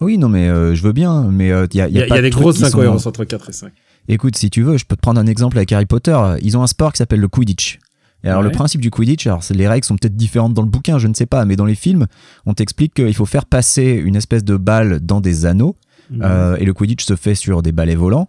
Oui, 0.00 0.16
non, 0.18 0.28
mais 0.28 0.48
euh, 0.48 0.74
je 0.74 0.82
veux 0.82 0.92
bien. 0.92 1.24
Mais 1.30 1.50
euh, 1.52 1.66
il 1.72 1.76
y 1.76 1.80
a, 1.80 1.88
y 1.88 1.98
a, 1.98 2.00
pas 2.02 2.06
il 2.06 2.10
y 2.10 2.12
a 2.14 2.16
de 2.18 2.22
des 2.22 2.30
grosses 2.30 2.58
sont- 2.58 2.64
incohérences 2.64 3.06
entre 3.06 3.24
4 3.24 3.50
et 3.50 3.52
5. 3.52 3.72
Écoute, 4.08 4.36
si 4.36 4.48
tu 4.50 4.62
veux, 4.62 4.78
je 4.78 4.84
peux 4.86 4.96
te 4.96 5.00
prendre 5.00 5.20
un 5.20 5.26
exemple 5.26 5.56
avec 5.58 5.70
Harry 5.72 5.86
Potter. 5.86 6.18
Ils 6.42 6.56
ont 6.56 6.62
un 6.62 6.66
sport 6.66 6.92
qui 6.92 6.98
s'appelle 6.98 7.20
le 7.20 7.28
Quidditch. 7.28 7.78
Et 8.24 8.28
alors 8.28 8.40
Ouais. 8.40 8.46
le 8.48 8.52
principe 8.52 8.80
du 8.80 8.90
Quidditch, 8.90 9.26
alors 9.26 9.42
les 9.50 9.68
règles 9.68 9.84
sont 9.86 9.96
peut-être 9.96 10.16
différentes 10.16 10.52
dans 10.54 10.62
le 10.62 10.68
bouquin, 10.68 10.98
je 10.98 11.06
ne 11.06 11.14
sais 11.14 11.26
pas, 11.26 11.44
mais 11.44 11.54
dans 11.54 11.66
les 11.66 11.76
films, 11.76 12.06
on 12.46 12.54
t'explique 12.54 12.94
qu'il 12.94 13.14
faut 13.14 13.26
faire 13.26 13.44
passer 13.46 13.84
une 14.04 14.16
espèce 14.16 14.42
de 14.44 14.56
balle 14.56 14.98
dans 15.00 15.20
des 15.20 15.46
anneaux, 15.46 15.76
euh, 16.22 16.56
et 16.58 16.64
le 16.64 16.72
Quidditch 16.74 17.04
se 17.04 17.14
fait 17.14 17.36
sur 17.36 17.62
des 17.62 17.70
balais 17.70 17.94
volants. 17.94 18.28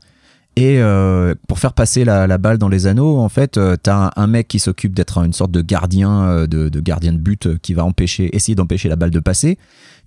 Et 0.56 0.80
euh, 0.80 1.34
pour 1.48 1.58
faire 1.58 1.74
passer 1.74 2.04
la, 2.04 2.28
la 2.28 2.38
balle 2.38 2.58
dans 2.60 2.68
les 2.70 2.86
anneaux, 2.86 3.18
en 3.18 3.30
fait, 3.30 3.58
euh, 3.58 3.78
t'as 3.82 4.08
un, 4.08 4.12
un 4.16 4.28
mec 4.28 4.48
qui 4.48 4.60
s'occupe 4.60 4.94
d'être 4.94 5.18
une 5.24 5.34
sorte 5.34 5.52
de 5.52 5.62
gardien, 5.62 6.46
de, 6.46 6.70
de 6.70 6.80
gardien 6.82 7.14
de 7.14 7.18
but 7.18 7.58
qui 7.60 7.74
va 7.74 7.84
empêcher, 7.86 8.36
essayer 8.36 8.56
d'empêcher 8.56 8.90
la 8.90 8.96
balle 8.96 9.12
de 9.12 9.20
passer. 9.20 9.58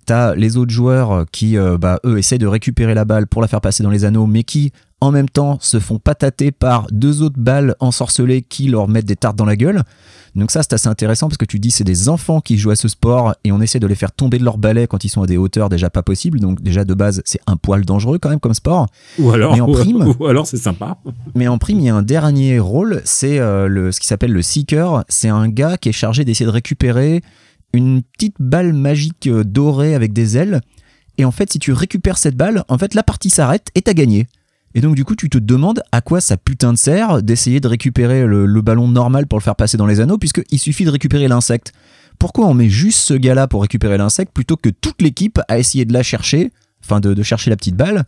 T'as 0.05 0.35
les 0.35 0.55
autres 0.57 0.71
joueurs 0.71 1.25
qui, 1.31 1.55
bah, 1.79 1.99
eux, 2.05 2.17
essaient 2.19 2.37
de 2.37 2.45
récupérer 2.47 2.93
la 2.93 3.03
balle 3.05 3.25
pour 3.25 3.41
la 3.41 3.47
faire 3.47 3.61
passer 3.61 3.83
dans 3.83 3.89
les 3.89 4.05
anneaux, 4.05 4.27
mais 4.27 4.43
qui, 4.43 4.71
en 5.03 5.11
même 5.11 5.29
temps, 5.29 5.57
se 5.61 5.79
font 5.79 5.99
patater 5.99 6.51
par 6.51 6.87
deux 6.91 7.21
autres 7.21 7.39
balles 7.39 7.75
ensorcelées 7.79 8.41
qui 8.41 8.67
leur 8.67 8.87
mettent 8.87 9.05
des 9.05 9.15
tartes 9.15 9.35
dans 9.35 9.45
la 9.45 9.55
gueule. 9.55 9.83
Donc 10.35 10.49
ça, 10.49 10.63
c'est 10.63 10.73
assez 10.73 10.87
intéressant 10.87 11.27
parce 11.27 11.37
que 11.37 11.45
tu 11.45 11.59
dis 11.59 11.69
c'est 11.69 11.83
des 11.83 12.09
enfants 12.09 12.41
qui 12.41 12.57
jouent 12.57 12.71
à 12.71 12.75
ce 12.75 12.87
sport 12.87 13.35
et 13.43 13.51
on 13.51 13.61
essaie 13.61 13.79
de 13.79 13.85
les 13.85 13.93
faire 13.95 14.11
tomber 14.11 14.39
de 14.39 14.43
leur 14.43 14.57
balai 14.57 14.87
quand 14.87 15.03
ils 15.03 15.09
sont 15.09 15.21
à 15.21 15.27
des 15.27 15.37
hauteurs 15.37 15.69
déjà 15.69 15.89
pas 15.91 16.01
possibles. 16.01 16.39
Donc 16.39 16.61
déjà 16.61 16.85
de 16.85 16.93
base, 16.95 17.21
c'est 17.25 17.39
un 17.45 17.55
poil 17.55 17.85
dangereux 17.85 18.17
quand 18.17 18.29
même 18.29 18.39
comme 18.39 18.53
sport. 18.55 18.87
Ou 19.19 19.29
alors, 19.31 19.53
mais 19.53 19.61
en 19.61 19.71
prime- 19.71 20.13
ou 20.19 20.25
alors 20.25 20.47
c'est 20.47 20.57
sympa. 20.57 20.97
Mais 21.35 21.47
en 21.47 21.57
prime, 21.59 21.79
il 21.79 21.85
y 21.85 21.89
a 21.89 21.95
un 21.95 22.01
dernier 22.01 22.57
rôle, 22.59 23.01
c'est 23.05 23.37
euh, 23.39 23.67
le, 23.67 23.91
ce 23.91 23.99
qui 23.99 24.07
s'appelle 24.07 24.31
le 24.31 24.41
Seeker. 24.41 25.03
C'est 25.07 25.29
un 25.29 25.47
gars 25.49 25.77
qui 25.77 25.89
est 25.89 25.93
chargé 25.93 26.25
d'essayer 26.25 26.47
de 26.47 26.51
récupérer 26.51 27.21
une 27.73 28.01
petite 28.01 28.35
balle 28.39 28.73
magique 28.73 29.27
euh, 29.27 29.43
dorée 29.43 29.93
avec 29.93 30.13
des 30.13 30.37
ailes. 30.37 30.61
Et 31.19 31.25
en 31.25 31.31
fait, 31.31 31.51
si 31.51 31.59
tu 31.59 31.73
récupères 31.73 32.17
cette 32.17 32.35
balle, 32.35 32.63
en 32.69 32.77
fait, 32.79 32.95
la 32.95 33.03
partie 33.03 33.29
s'arrête 33.29 33.67
et 33.75 33.83
t'as 33.83 33.93
gagné. 33.93 34.25
Et 34.75 34.81
donc, 34.81 34.95
du 34.95 35.05
coup, 35.05 35.15
tu 35.15 35.29
te 35.29 35.37
demandes 35.37 35.83
à 35.91 36.01
quoi 36.01 36.19
ça 36.19 36.35
putain 36.37 36.73
de 36.73 36.77
sert 36.77 37.21
d'essayer 37.21 37.59
de 37.59 37.67
récupérer 37.67 38.25
le, 38.25 38.45
le 38.45 38.61
ballon 38.61 38.87
normal 38.87 39.27
pour 39.27 39.37
le 39.37 39.43
faire 39.43 39.55
passer 39.55 39.77
dans 39.77 39.85
les 39.85 39.99
anneaux, 39.99 40.17
puisqu'il 40.17 40.59
suffit 40.59 40.85
de 40.85 40.89
récupérer 40.89 41.27
l'insecte. 41.27 41.73
Pourquoi 42.19 42.47
on 42.47 42.53
met 42.53 42.69
juste 42.69 42.99
ce 42.99 43.13
gars-là 43.13 43.47
pour 43.47 43.61
récupérer 43.61 43.97
l'insecte 43.97 44.31
plutôt 44.33 44.57
que 44.57 44.69
toute 44.69 45.01
l'équipe 45.01 45.39
a 45.47 45.59
essayé 45.59 45.85
de 45.85 45.93
la 45.93 46.03
chercher, 46.03 46.51
enfin 46.83 46.99
de, 46.99 47.13
de 47.13 47.23
chercher 47.23 47.49
la 47.49 47.55
petite 47.55 47.75
balle, 47.75 48.03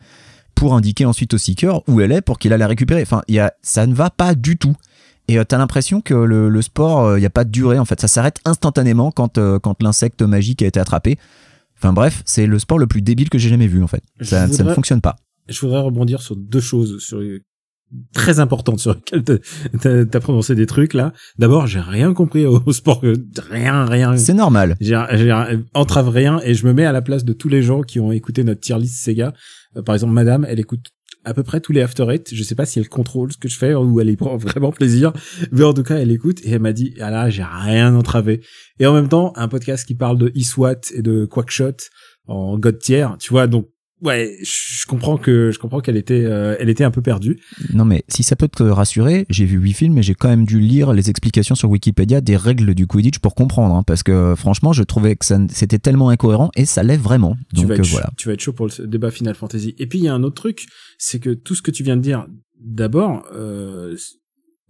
pour 0.53 0.73
indiquer 0.73 1.05
ensuite 1.05 1.33
au 1.33 1.37
seeker 1.37 1.81
où 1.87 2.01
elle 2.01 2.11
est 2.11 2.21
pour 2.21 2.39
qu'il 2.39 2.53
aille 2.53 2.59
la 2.59 2.67
récupérer? 2.67 3.01
Enfin, 3.01 3.21
il 3.27 3.35
y 3.35 3.39
a, 3.39 3.53
ça 3.61 3.85
ne 3.87 3.93
va 3.93 4.09
pas 4.09 4.35
du 4.35 4.57
tout. 4.57 4.75
Et 5.27 5.37
euh, 5.37 5.43
t'as 5.43 5.57
l'impression 5.57 6.01
que 6.01 6.13
le, 6.13 6.49
le 6.49 6.61
sport, 6.61 7.17
il 7.17 7.19
n'y 7.19 7.25
a 7.25 7.31
pas 7.31 7.43
de 7.43 7.49
durée 7.49 7.79
en 7.79 7.85
fait. 7.85 7.99
Ça 7.99 8.07
s'arrête 8.07 8.39
instantanément 8.45 9.11
quand, 9.11 9.37
euh, 9.37 9.59
quand 9.59 9.81
l'insecte 9.83 10.21
magique 10.21 10.61
a 10.61 10.67
été 10.67 10.79
attrapé. 10.79 11.17
Enfin 11.77 11.91
bref, 11.93 12.21
c'est 12.25 12.45
le 12.45 12.57
sport 12.57 12.79
le 12.79 12.87
plus 12.87 13.01
débile 13.01 13.29
que 13.29 13.37
j'ai 13.37 13.49
jamais 13.49 13.67
vu 13.67 13.83
en 13.83 13.87
fait. 13.87 14.03
Ça, 14.21 14.47
ça 14.47 14.63
ne 14.63 14.73
fonctionne 14.73 15.01
pas. 15.01 15.17
Je 15.47 15.59
voudrais 15.61 15.81
rebondir 15.81 16.21
sur 16.21 16.35
deux 16.35 16.59
choses 16.59 16.99
sur 16.99 17.21
très 18.13 18.39
importantes 18.39 18.79
sur 18.79 18.95
lesquelles 18.95 19.23
t'as- 20.09 20.19
prononcé 20.19 20.55
des 20.55 20.65
trucs 20.65 20.93
là. 20.93 21.13
D'abord, 21.37 21.67
j'ai 21.67 21.79
rien 21.79 22.13
compris 22.13 22.45
au, 22.45 22.71
sport, 22.71 23.01
rien, 23.49 23.85
rien. 23.85 24.17
C'est 24.17 24.33
normal. 24.33 24.75
J'ai 24.81 24.95
entrave 25.73 26.09
rien 26.09 26.39
et 26.43 26.53
je 26.53 26.65
me 26.65 26.73
mets 26.73 26.85
à 26.85 26.91
la 26.91 27.01
place 27.01 27.25
de 27.25 27.33
tous 27.33 27.49
les 27.49 27.61
gens 27.61 27.81
qui 27.81 27.99
ont 27.99 28.11
écouté 28.11 28.43
notre 28.43 28.61
tier 28.61 28.77
list 28.77 29.03
Sega. 29.03 29.33
Euh, 29.77 29.81
par 29.81 29.95
exemple, 29.95 30.13
Madame, 30.13 30.45
elle 30.49 30.59
écoute 30.59 30.87
à 31.23 31.33
peu 31.33 31.43
près 31.43 31.59
tous 31.59 31.71
les 31.71 31.81
After 31.81 32.05
Eight. 32.09 32.33
Je 32.33 32.43
sais 32.43 32.55
pas 32.55 32.65
si 32.65 32.79
elle 32.79 32.89
contrôle 32.89 33.31
ce 33.31 33.37
que 33.37 33.47
je 33.47 33.57
fais 33.57 33.73
ou 33.75 33.99
elle 33.99 34.09
y 34.09 34.15
prend 34.15 34.37
vraiment 34.37 34.71
plaisir, 34.71 35.13
mais 35.51 35.63
en 35.63 35.73
tout 35.73 35.83
cas, 35.83 35.97
elle 35.97 36.11
écoute 36.11 36.39
et 36.43 36.51
elle 36.51 36.61
m'a 36.61 36.73
dit 36.73 36.95
ah 36.99 37.11
là, 37.11 37.29
j'ai 37.29 37.43
rien 37.43 37.93
entravé. 37.95 38.41
Et 38.79 38.85
en 38.87 38.93
même 38.93 39.09
temps, 39.09 39.31
un 39.35 39.47
podcast 39.47 39.85
qui 39.85 39.95
parle 39.95 40.17
de 40.17 40.31
Iswat 40.33 40.81
et 40.93 41.01
de 41.01 41.25
Quackshot 41.25 41.77
en 42.27 42.57
God 42.57 42.79
tier, 42.79 43.07
tu 43.19 43.31
vois. 43.31 43.47
Donc 43.47 43.69
ouais, 44.01 44.37
je 44.41 44.85
comprends 44.85 45.17
que 45.17 45.51
je 45.51 45.59
comprends 45.59 45.79
qu'elle 45.79 45.97
était 45.97 46.23
euh, 46.25 46.55
elle 46.59 46.69
était 46.69 46.83
un 46.83 46.91
peu 46.91 47.01
perdue. 47.01 47.39
Non 47.73 47.85
mais 47.85 48.03
si 48.07 48.23
ça 48.23 48.35
peut 48.35 48.47
te 48.47 48.63
rassurer, 48.63 49.25
j'ai 49.29 49.45
vu 49.45 49.57
huit 49.57 49.73
films 49.73 49.97
et 49.97 50.03
j'ai 50.03 50.13
quand 50.15 50.29
même 50.29 50.45
dû 50.45 50.59
lire 50.59 50.93
les 50.93 51.09
explications 51.09 51.55
sur 51.55 51.69
Wikipédia 51.69 52.21
des 52.21 52.37
règles 52.37 52.73
du 52.75 52.87
Quidditch 52.87 53.19
pour 53.19 53.35
comprendre. 53.35 53.75
hein, 53.75 53.83
parce 53.83 54.03
que 54.03 54.35
franchement, 54.35 54.73
je 54.73 54.83
trouvais 54.83 55.15
que 55.15 55.25
ça 55.25 55.39
c'était 55.49 55.79
tellement 55.79 56.09
incohérent 56.09 56.51
et 56.55 56.65
ça 56.65 56.83
l'est 56.83 56.97
vraiment. 56.97 57.35
tu 57.53 57.61
Donc 57.61 57.65
vas 57.67 57.73
euh, 57.75 57.77
être, 57.77 57.87
voilà. 57.87 58.09
tu 58.17 58.27
vas 58.27 58.33
être 58.33 58.41
chaud 58.41 58.53
pour 58.53 58.67
le 58.67 58.87
débat 58.87 59.11
Final 59.11 59.35
Fantasy. 59.35 59.75
Et 59.79 59.87
puis 59.87 59.99
il 59.99 60.05
y 60.05 60.07
a 60.07 60.13
un 60.13 60.23
autre 60.23 60.35
truc, 60.41 60.65
c'est 60.97 61.19
que 61.19 61.31
tout 61.31 61.55
ce 61.55 61.61
que 61.61 61.71
tu 61.71 61.83
viens 61.83 61.97
de 61.97 62.01
dire, 62.01 62.25
d'abord, 62.59 63.25
euh, 63.33 63.95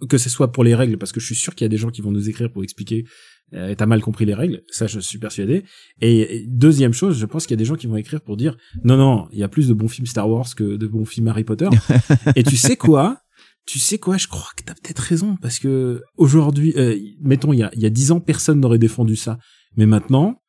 que 0.10 0.18
ce 0.18 0.30
soit 0.30 0.52
pour 0.52 0.64
les 0.64 0.76
règles, 0.76 0.98
parce 0.98 1.12
que 1.12 1.20
je 1.20 1.26
suis 1.26 1.36
sûr 1.36 1.56
qu'il 1.56 1.66
y 1.66 1.68
a 1.68 1.70
des 1.70 1.78
gens 1.78 1.90
qui 1.90 2.02
vont 2.02 2.12
nous 2.12 2.30
écrire 2.30 2.52
pour 2.52 2.64
expliquer, 2.64 3.06
euh, 3.54 3.76
t'as 3.76 3.86
mal 3.86 4.02
compris 4.02 4.26
les 4.26 4.34
règles, 4.34 4.64
ça 4.70 4.88
je 4.88 5.00
suis 5.00 5.20
persuadé. 5.20 5.64
Et, 6.02 6.38
et 6.38 6.46
deuxième 6.48 6.94
chose, 6.94 7.18
je 7.18 7.26
pense 7.26 7.46
qu'il 7.46 7.54
y 7.54 7.58
a 7.58 7.62
des 7.62 7.66
gens 7.66 7.76
qui 7.76 7.88
vont 7.88 7.98
écrire 7.98 8.22
pour 8.22 8.38
dire, 8.38 8.58
non 8.84 8.98
non, 8.98 9.28
il 9.32 9.40
y 9.40 9.44
a 9.44 9.48
plus 9.48 9.68
de 9.68 9.74
bons 9.74 9.88
films 9.88 10.08
Star 10.08 10.30
Wars 10.30 10.48
que 10.56 10.76
de 10.76 10.88
bons 10.88 11.06
films 11.06 11.28
Harry 11.28 11.44
Potter. 11.44 11.70
et 12.36 12.44
tu 12.44 12.58
sais 12.58 12.76
quoi? 12.76 13.20
Tu 13.66 13.80
sais 13.80 13.98
quoi, 13.98 14.18
je 14.18 14.28
crois 14.28 14.50
que 14.56 14.64
t'as 14.64 14.76
peut-être 14.76 15.00
raison, 15.00 15.38
parce 15.42 15.58
que 15.60 16.02
aujourd'hui, 16.18 16.74
euh, 16.78 16.98
mettons, 17.22 17.52
il 17.52 17.60
y 17.60 17.64
a, 17.64 17.72
il 17.74 17.82
y 17.82 17.86
a 17.86 17.90
10 17.90 18.12
ans, 18.12 18.20
personne 18.20 18.60
n'aurait 18.60 18.78
défendu 18.78 19.16
ça. 19.16 19.40
Mais 19.76 19.88
maintenant, 19.88 20.40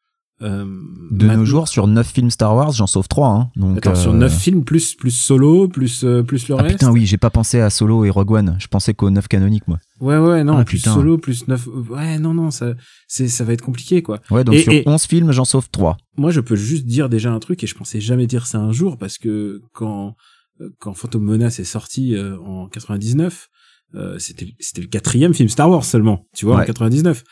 euh, 0.42 0.64
De 1.10 1.24
maintenant- 1.26 1.38
nos 1.40 1.44
jours, 1.46 1.68
sur 1.68 1.86
9 1.86 2.06
films 2.06 2.30
Star 2.30 2.54
Wars, 2.54 2.72
j'en 2.72 2.86
sauve 2.86 3.08
3. 3.08 3.28
Hein, 3.28 3.50
donc, 3.56 3.78
Attends, 3.78 3.94
sur 3.94 4.10
euh, 4.12 4.16
9 4.16 4.32
films, 4.38 4.64
plus, 4.64 4.94
plus 4.94 5.10
solo, 5.10 5.66
plus, 5.68 6.04
euh, 6.04 6.22
plus 6.22 6.48
le 6.48 6.56
Ah 6.58 6.62
reste. 6.62 6.74
putain, 6.78 6.90
oui, 6.90 7.06
j'ai 7.06 7.16
pas 7.16 7.30
pensé 7.30 7.60
à 7.60 7.70
Solo 7.70 8.04
et 8.04 8.10
Rogue 8.10 8.30
One. 8.32 8.56
Je 8.58 8.66
pensais 8.66 8.92
qu'aux 8.92 9.08
9 9.10 9.28
canoniques, 9.28 9.66
moi. 9.66 9.78
Ouais, 10.00 10.18
ouais, 10.18 10.44
non, 10.44 10.58
Ah, 10.58 10.64
plus 10.64 10.78
putain. 10.78 10.92
solo, 10.94 11.16
plus 11.16 11.48
9. 11.48 11.66
Ouais, 11.90 12.18
non, 12.18 12.34
non, 12.34 12.50
ça, 12.50 12.74
c'est, 13.08 13.28
ça 13.28 13.44
va 13.44 13.54
être 13.54 13.62
compliqué, 13.62 14.02
quoi. 14.02 14.20
Ouais, 14.30 14.44
donc 14.44 14.56
Et- 14.56 14.62
sur 14.62 14.72
et- 14.72 14.82
11 14.86 15.04
films, 15.06 15.32
j'en 15.32 15.44
sauve 15.46 15.68
3. 15.70 15.96
Moi, 16.18 16.30
je 16.30 16.40
peux 16.40 16.56
juste 16.56 16.84
dire 16.86 17.08
déjà 17.08 17.32
un 17.32 17.38
truc, 17.38 17.64
et 17.64 17.66
je 17.66 17.74
pensais 17.74 18.00
jamais 18.00 18.26
dire 18.26 18.46
ça 18.46 18.58
un 18.58 18.72
jour, 18.72 18.98
parce 18.98 19.16
que 19.18 19.62
quand, 19.72 20.16
euh, 20.60 20.68
quand 20.80 20.92
Phantom 20.92 21.22
Menace 21.22 21.60
est 21.60 21.64
sorti 21.64 22.14
euh, 22.14 22.36
en 22.40 22.68
99, 22.68 23.48
euh, 23.94 24.18
c'était, 24.18 24.52
c'était 24.60 24.82
le 24.82 24.88
quatrième 24.88 25.32
film 25.32 25.48
Star 25.48 25.70
Wars 25.70 25.84
seulement, 25.84 26.26
tu 26.34 26.44
vois, 26.44 26.56
en 26.56 26.58
Ouais. 26.58 26.66
99. 26.66 27.22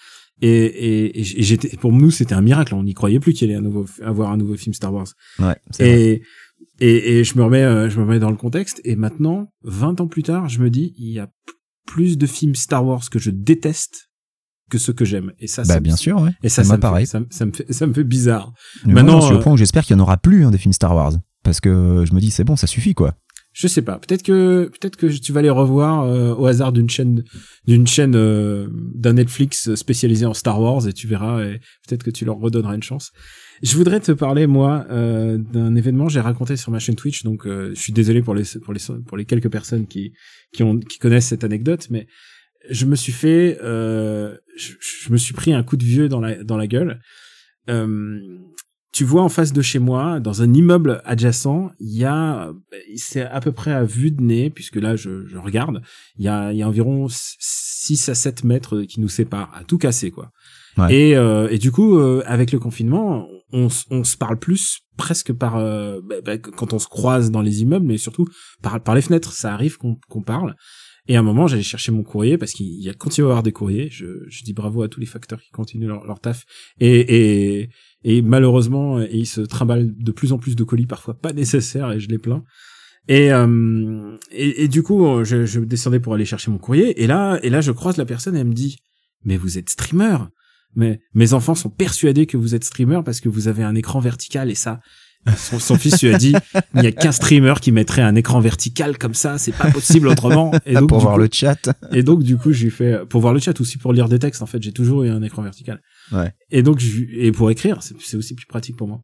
Et, 0.43 0.49
et, 0.49 1.21
et 1.21 1.23
j'étais, 1.23 1.76
pour 1.76 1.93
nous, 1.93 2.11
c'était 2.11 2.35
un 2.35 2.41
miracle. 2.43 2.75
On 2.75 2.83
n'y 2.83 2.95
croyait 2.95 3.21
plus 3.21 3.33
qu'il 3.33 3.49
allait 3.49 3.59
un 3.59 3.62
nouveau, 3.62 3.87
avoir 4.03 4.31
un 4.33 4.37
nouveau 4.37 4.57
film 4.57 4.75
Star 4.75 4.93
Wars. 4.93 5.07
Ouais. 5.38 5.55
Et, 5.79 6.23
et, 6.81 7.19
et 7.19 7.25
je 7.25 7.38
me 7.38 7.45
remets, 7.45 7.62
euh, 7.62 7.88
je 7.88 7.99
me 7.99 8.05
remets 8.05 8.19
dans 8.19 8.31
le 8.31 8.37
contexte. 8.37 8.81
Et 8.85 8.97
maintenant, 8.97 9.53
20 9.62 10.00
ans 10.00 10.09
plus 10.09 10.23
tard, 10.25 10.49
je 10.49 10.61
me 10.61 10.71
dis, 10.71 10.93
il 10.99 11.11
y 11.12 11.19
a 11.21 11.29
plus 11.87 12.19
de 12.19 12.26
films 12.26 12.55
Star 12.55 12.85
Wars 12.85 13.09
que 13.11 13.19
je 13.19 13.31
déteste 13.31 14.11
que 14.71 14.79
ceux 14.79 14.93
que 14.93 15.05
j'aime. 15.05 15.33
Et 15.38 15.47
ça, 15.47 15.62
Bah, 15.62 15.75
ça 15.75 15.75
me- 15.76 15.85
bien 15.85 15.97
sûr, 15.97 16.21
ouais. 16.21 16.31
Et 16.43 16.49
ça, 16.49 16.62
Ça 16.62 16.64
ça, 16.64 16.69
m'a 16.73 16.76
me 16.79 16.83
pareil. 16.83 17.07
fait, 17.07 17.11
ça, 17.12 17.21
me- 17.21 17.26
ça 17.31 17.47
me 17.47 17.53
fait, 17.53 17.73
ça 17.73 17.87
me 17.87 17.93
fait 17.93 18.05
bizarre. 18.05 18.53
Mais 18.87 18.95
Maintenant, 18.95 19.12
moi, 19.12 19.21
j'en 19.21 19.26
suis 19.29 19.37
au 19.37 19.41
point 19.41 19.53
où 19.53 19.57
j'espère 19.57 19.85
qu'il 19.85 19.95
y 19.97 19.99
en 19.99 20.03
aura 20.03 20.17
plus 20.17 20.45
hein, 20.45 20.50
des 20.50 20.59
films 20.59 20.73
Star 20.73 20.95
Wars. 20.97 21.12
Parce 21.43 21.61
que 21.61 22.05
je 22.09 22.14
me 22.14 22.21
dis, 22.21 22.31
c'est 22.31 22.45
bon, 22.45 22.57
ça 22.57 22.67
suffit, 22.67 22.95
quoi. 22.95 23.14
Je 23.54 23.68
sais 23.68 23.82
pas. 23.82 23.99
Peut-être 24.00 24.25
que, 24.25 24.68
peut-être 24.73 24.96
que 24.96 25.06
tu 25.06 25.32
vas 25.32 25.40
les 25.40 25.49
revoir 25.49 26.02
euh, 26.02 26.34
au 26.34 26.46
hasard 26.46 26.73
d'une 26.73 26.90
chaîne, 26.90 27.23
d'une 27.66 27.87
chaîne 27.87 28.16
euh, 28.16 28.66
d'un 28.94 29.12
Netflix 29.12 29.75
spécialisé 29.76 30.26
en 30.26 30.34
Star 30.34 30.61
Wars 30.61 30.88
et 30.88 30.92
tu 30.92 31.06
verras. 31.06 31.42
Et 31.44 31.61
peut-être 31.87 32.02
que 32.02 32.11
tu 32.11 32.25
leur 32.25 32.37
redonneras 32.37 32.75
une 32.75 32.82
chance. 32.82 33.12
Je 33.62 33.76
voudrais 33.76 34.00
te 34.00 34.11
parler 34.11 34.49
moi 34.49 34.84
euh, 34.90 35.38
d'un 35.38 35.76
événement 35.76 36.06
que 36.06 36.12
j'ai 36.12 36.20
raconté 36.20 36.56
sur 36.56 36.73
ma 36.73 36.80
chaîne 36.80 36.96
Twitch. 36.96 37.23
Donc, 37.23 37.46
euh, 37.46 37.70
je 37.75 37.80
suis 37.80 37.92
désolé 37.92 38.23
pour 38.23 38.34
les 38.34 38.42
pour 38.61 38.75
les 38.75 38.80
pour 39.06 39.16
les 39.16 39.25
quelques 39.25 39.50
personnes 39.50 39.87
qui 39.87 40.12
qui 40.52 40.64
ont 40.64 40.78
qui 40.80 40.99
connaissent 40.99 41.28
cette 41.28 41.44
anecdote, 41.44 41.87
mais 41.90 42.08
je 42.70 42.87
me 42.87 42.96
suis 42.96 43.12
fait, 43.12 43.58
euh, 43.62 44.37
je, 44.56 44.73
je 44.80 45.12
me 45.12 45.16
suis 45.16 45.34
pris 45.34 45.52
un 45.52 45.62
coup 45.62 45.76
de 45.76 45.84
vieux 45.84 46.08
dans 46.08 46.20
la 46.20 46.42
dans 46.42 46.56
la 46.56 46.66
gueule. 46.66 47.00
Euh, 47.70 48.20
tu 48.95 49.05
vois 49.05 49.23
en 49.23 49.29
face 49.29 49.53
de 49.53 49.61
chez 49.61 49.81
moi, 49.81 50.21
dans 50.21 50.43
un 50.43 50.55
immeuble 50.55 51.03
adjacent, 51.05 51.73
il 51.81 51.99
y 51.99 52.05
a, 52.05 52.53
c'est 52.95 53.23
à 53.23 53.41
peu 53.41 53.51
près 53.51 53.73
à 53.73 53.83
vue 53.83 54.13
de 54.13 54.23
nez, 54.23 54.51
puisque 54.51 54.77
là 54.77 54.95
je, 54.95 55.27
je 55.27 55.37
regarde, 55.37 55.83
il 56.17 56.25
y 56.25 56.29
a, 56.29 56.53
il 56.53 56.59
y 56.59 56.63
a 56.63 56.69
environ 56.69 57.09
6 57.11 58.09
à 58.09 58.15
7 58.15 58.45
mètres 58.45 58.83
qui 58.83 59.01
nous 59.01 59.09
séparent, 59.09 59.53
à 59.53 59.65
tout 59.65 59.79
casser 59.79 60.13
quoi. 60.13 60.31
Ouais. 60.79 60.95
Et, 60.95 61.17
euh, 61.17 61.49
et 61.51 61.59
du 61.59 61.73
coup, 61.73 61.99
euh, 61.99 62.23
avec 62.25 62.53
le 62.53 62.61
confinement, 62.61 63.27
on, 63.53 63.67
on 63.91 64.05
se 64.05 64.17
parle 64.17 64.39
plus 64.39 64.79
presque 64.97 65.33
par 65.33 65.57
euh, 65.57 66.01
bah, 66.05 66.17
bah, 66.25 66.39
quand 66.39 66.73
on 66.73 66.79
se 66.79 66.87
croise 66.87 67.33
dans 67.33 67.43
les 67.43 67.63
immeubles, 67.63 67.87
mais 67.87 67.99
surtout 67.99 68.29
par, 68.63 68.81
par 68.81 68.95
les 68.95 69.03
fenêtres. 69.03 69.33
Ça 69.33 69.53
arrive 69.53 69.77
qu'on 69.77 69.99
qu'on 70.09 70.23
parle. 70.23 70.55
Et 71.06 71.16
à 71.16 71.20
un 71.20 71.23
moment, 71.23 71.46
j'allais 71.46 71.62
chercher 71.62 71.92
mon 71.92 72.02
courrier 72.02 72.38
parce 72.38 72.52
qu'il 72.52 72.80
y 72.82 72.88
a 72.88 72.94
continue 72.94 73.26
à 73.26 73.30
avoir 73.30 73.42
des 73.42 73.52
courriers. 73.52 73.88
Je, 73.90 74.42
dis 74.42 74.54
bravo 74.54 74.82
à 74.82 74.88
tous 74.88 75.00
les 75.00 75.06
facteurs 75.06 75.40
qui 75.40 75.50
continuent 75.50 75.88
leur, 75.88 76.20
taf. 76.20 76.44
Et, 76.80 77.68
malheureusement, 78.23 79.00
ils 79.00 79.26
se 79.26 79.42
trimballent 79.42 79.94
de 79.94 80.12
plus 80.12 80.32
en 80.32 80.38
plus 80.38 80.56
de 80.56 80.64
colis, 80.64 80.87
parfois 80.87 81.14
pas 81.14 81.32
nécessaires, 81.32 81.92
et 81.92 82.00
je 82.00 82.08
les 82.08 82.18
plains. 82.18 82.42
Et, 83.08 83.32
euh, 83.32 84.16
du 84.68 84.82
coup, 84.82 85.25
je, 85.25 85.44
je 85.44 85.61
descendais 85.61 86.00
pour 86.00 86.14
aller 86.14 86.25
chercher 86.25 86.50
mon 86.50 86.58
courrier. 86.58 87.02
Et 87.02 87.06
là, 87.06 87.38
et 87.42 87.50
là, 87.50 87.61
je 87.61 87.73
croise 87.73 87.99
la 87.99 88.06
personne. 88.06 88.34
Et 88.34 88.40
elle 88.40 88.46
me 88.46 88.54
dit, 88.54 88.78
mais 89.25 89.37
vous 89.37 89.58
êtes 89.58 89.70
streamer. 89.70 90.16
Mais 90.75 91.00
mes 91.14 91.32
enfants 91.34 91.54
sont 91.54 91.70
persuadés 91.70 92.26
que 92.26 92.37
vous 92.37 92.54
êtes 92.54 92.64
streamer 92.64 93.00
parce 93.04 93.20
que 93.20 93.28
vous 93.28 93.49
avez 93.49 93.62
un 93.62 93.75
écran 93.75 94.00
vertical 94.00 94.50
et 94.50 94.54
ça. 94.54 94.80
Son, 95.37 95.59
son 95.59 95.76
fils 95.76 96.02
lui 96.02 96.14
a 96.14 96.19
dit, 96.19 96.35
il 96.75 96.81
n'y 96.83 96.87
a 96.87 96.93
qu'un 96.93 97.12
streamer 97.12 97.54
qui 97.61 97.73
mettrait 97.73 98.02
un 98.02 98.14
écran 98.14 98.40
vertical 98.40 98.99
comme 98.99 99.14
ça, 99.14 99.38
c'est 99.38 99.52
pas 99.52 99.71
possible 99.71 100.09
autrement. 100.09 100.52
Et 100.66 100.75
donc, 100.75 100.88
pour 100.88 100.99
voir 100.99 101.14
coup- 101.14 101.21
le 101.21 101.28
chat. 101.33 101.71
et 101.93 102.02
donc 102.02 102.23
du 102.23 102.37
coup, 102.37 102.52
j'ai 102.52 102.71
fait 102.71 103.07
pour 103.09 103.21
voir 103.21 103.33
le 103.33 103.40
chat 103.40 103.59
aussi 103.61 103.78
pour 103.78 103.93
lire 103.93 104.09
des 104.09 104.19
textes. 104.19 104.43
En 104.43 104.47
fait, 104.47 104.62
j'ai 104.62 104.73
toujours 104.73 105.02
eu 105.04 105.09
un 105.11 105.23
écran 105.23 105.43
vertical. 105.43 105.81
Ouais. 106.12 106.33
Et 106.50 106.62
donc 106.62 106.78
je- 106.78 107.04
et 107.16 107.33
pour 107.33 107.50
écrire, 107.50 107.78
c'est 107.83 108.16
aussi 108.16 108.35
plus 108.35 108.47
pratique 108.47 108.76
pour 108.76 108.87
moi. 108.88 109.00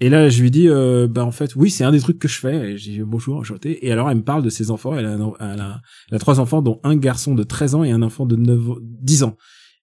Et 0.00 0.10
là, 0.10 0.28
je 0.28 0.40
lui 0.40 0.50
dis, 0.52 0.68
euh, 0.68 1.08
bah 1.10 1.24
en 1.24 1.32
fait, 1.32 1.56
oui, 1.56 1.70
c'est 1.70 1.82
un 1.82 1.90
des 1.90 1.98
trucs 2.00 2.20
que 2.20 2.28
je 2.28 2.38
fais. 2.38 2.70
Et 2.72 2.78
j'ai 2.78 2.92
dit 2.92 3.00
bonjour, 3.04 3.36
enchanté. 3.36 3.84
Et 3.84 3.90
alors, 3.90 4.08
elle 4.10 4.18
me 4.18 4.22
parle 4.22 4.44
de 4.44 4.48
ses 4.50 4.70
enfants. 4.70 4.96
Elle 4.96 5.06
a, 5.06 5.12
un- 5.14 5.32
elle 5.40 5.60
a, 5.60 5.80
elle 6.08 6.14
a 6.14 6.18
trois 6.20 6.38
enfants, 6.38 6.62
dont 6.62 6.78
un 6.84 6.94
garçon 6.96 7.34
de 7.34 7.42
13 7.42 7.74
ans 7.74 7.82
et 7.82 7.90
un 7.90 8.02
enfant 8.02 8.24
de 8.24 8.36
9, 8.36 8.60
10 8.80 9.24
ans. 9.24 9.36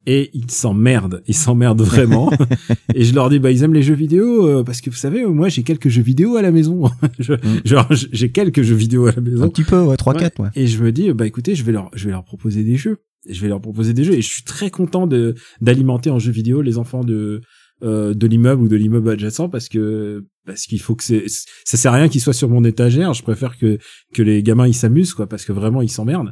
Et 0.08 0.30
ils 0.34 0.52
s'emmerdent, 0.52 1.24
ils 1.28 1.34
s'emmerdent 1.34 1.82
vraiment. 1.82 2.32
et 2.94 3.04
je 3.04 3.14
leur 3.16 3.30
dis, 3.30 3.40
bah 3.40 3.52
ils 3.52 3.64
aiment 3.64 3.74
les 3.74 3.82
jeux 3.82 3.96
vidéo 3.96 4.48
euh, 4.48 4.64
parce 4.64 4.82
que 4.82 4.90
vous 4.90 4.96
savez, 4.96 5.26
moi 5.26 5.50
j'ai 5.50 5.64
quelques 5.64 5.90
jeux 5.90 6.04
vidéo 6.04 6.36
à 6.36 6.42
la 6.42 6.52
maison. 6.52 6.90
Je- 7.20 7.34
Genre 7.66 7.88
j'ai 7.92 8.32
quelques 8.32 8.62
jeux 8.62 8.76
vidéo 8.76 9.08
à 9.08 9.12
la 9.14 9.22
maison. 9.22 9.44
Un 9.46 9.50
petit 9.50 9.64
peu, 9.64 9.82
ouais, 9.82 9.96
3-4, 9.96 10.42
ouais. 10.42 10.50
Et 10.56 10.68
je 10.68 10.84
me 10.84 10.92
dis, 10.92 11.12
bah 11.14 11.26
écoutez, 11.26 11.56
je 11.56 11.64
vais 11.64 11.72
leur, 11.72 11.90
je 11.96 12.06
vais 12.06 12.12
leur 12.12 12.24
proposer 12.24 12.64
des 12.64 12.78
jeux. 12.78 12.98
Je 13.28 13.42
vais 13.42 13.48
leur 13.48 13.60
proposer 13.60 13.94
des 13.94 14.04
jeux 14.04 14.14
et 14.14 14.22
je 14.22 14.30
suis 14.30 14.44
très 14.44 14.70
content 14.70 15.08
de 15.08 15.34
d'alimenter 15.60 16.12
en 16.12 16.20
jeux 16.20 16.32
vidéo 16.32 16.62
les 16.62 16.78
enfants 16.78 17.04
de 17.04 17.42
euh, 17.84 18.14
de 18.14 18.28
l'immeuble 18.28 18.62
ou 18.62 18.68
de 18.68 18.76
l'immeuble 18.76 19.10
adjacent 19.10 19.50
parce 19.52 19.68
que 19.68 20.24
parce 20.46 20.62
qu'il 20.68 20.80
faut 20.80 20.94
que 20.96 21.04
c'est 21.04 21.26
ça 21.28 21.76
sert 21.78 21.92
à 21.92 21.96
rien 21.96 22.08
qu'ils 22.08 22.22
soient 22.22 22.34
sur 22.34 22.50
mon 22.50 22.64
étagère. 22.64 23.14
Je 23.16 23.24
préfère 23.24 23.58
que 23.58 23.80
que 24.14 24.22
les 24.22 24.44
gamins 24.44 24.68
ils 24.68 24.76
s'amusent 24.76 25.16
quoi 25.16 25.28
parce 25.28 25.44
que 25.44 25.52
vraiment 25.52 25.82
ils 25.82 25.90
s'emmerdent. 25.90 26.32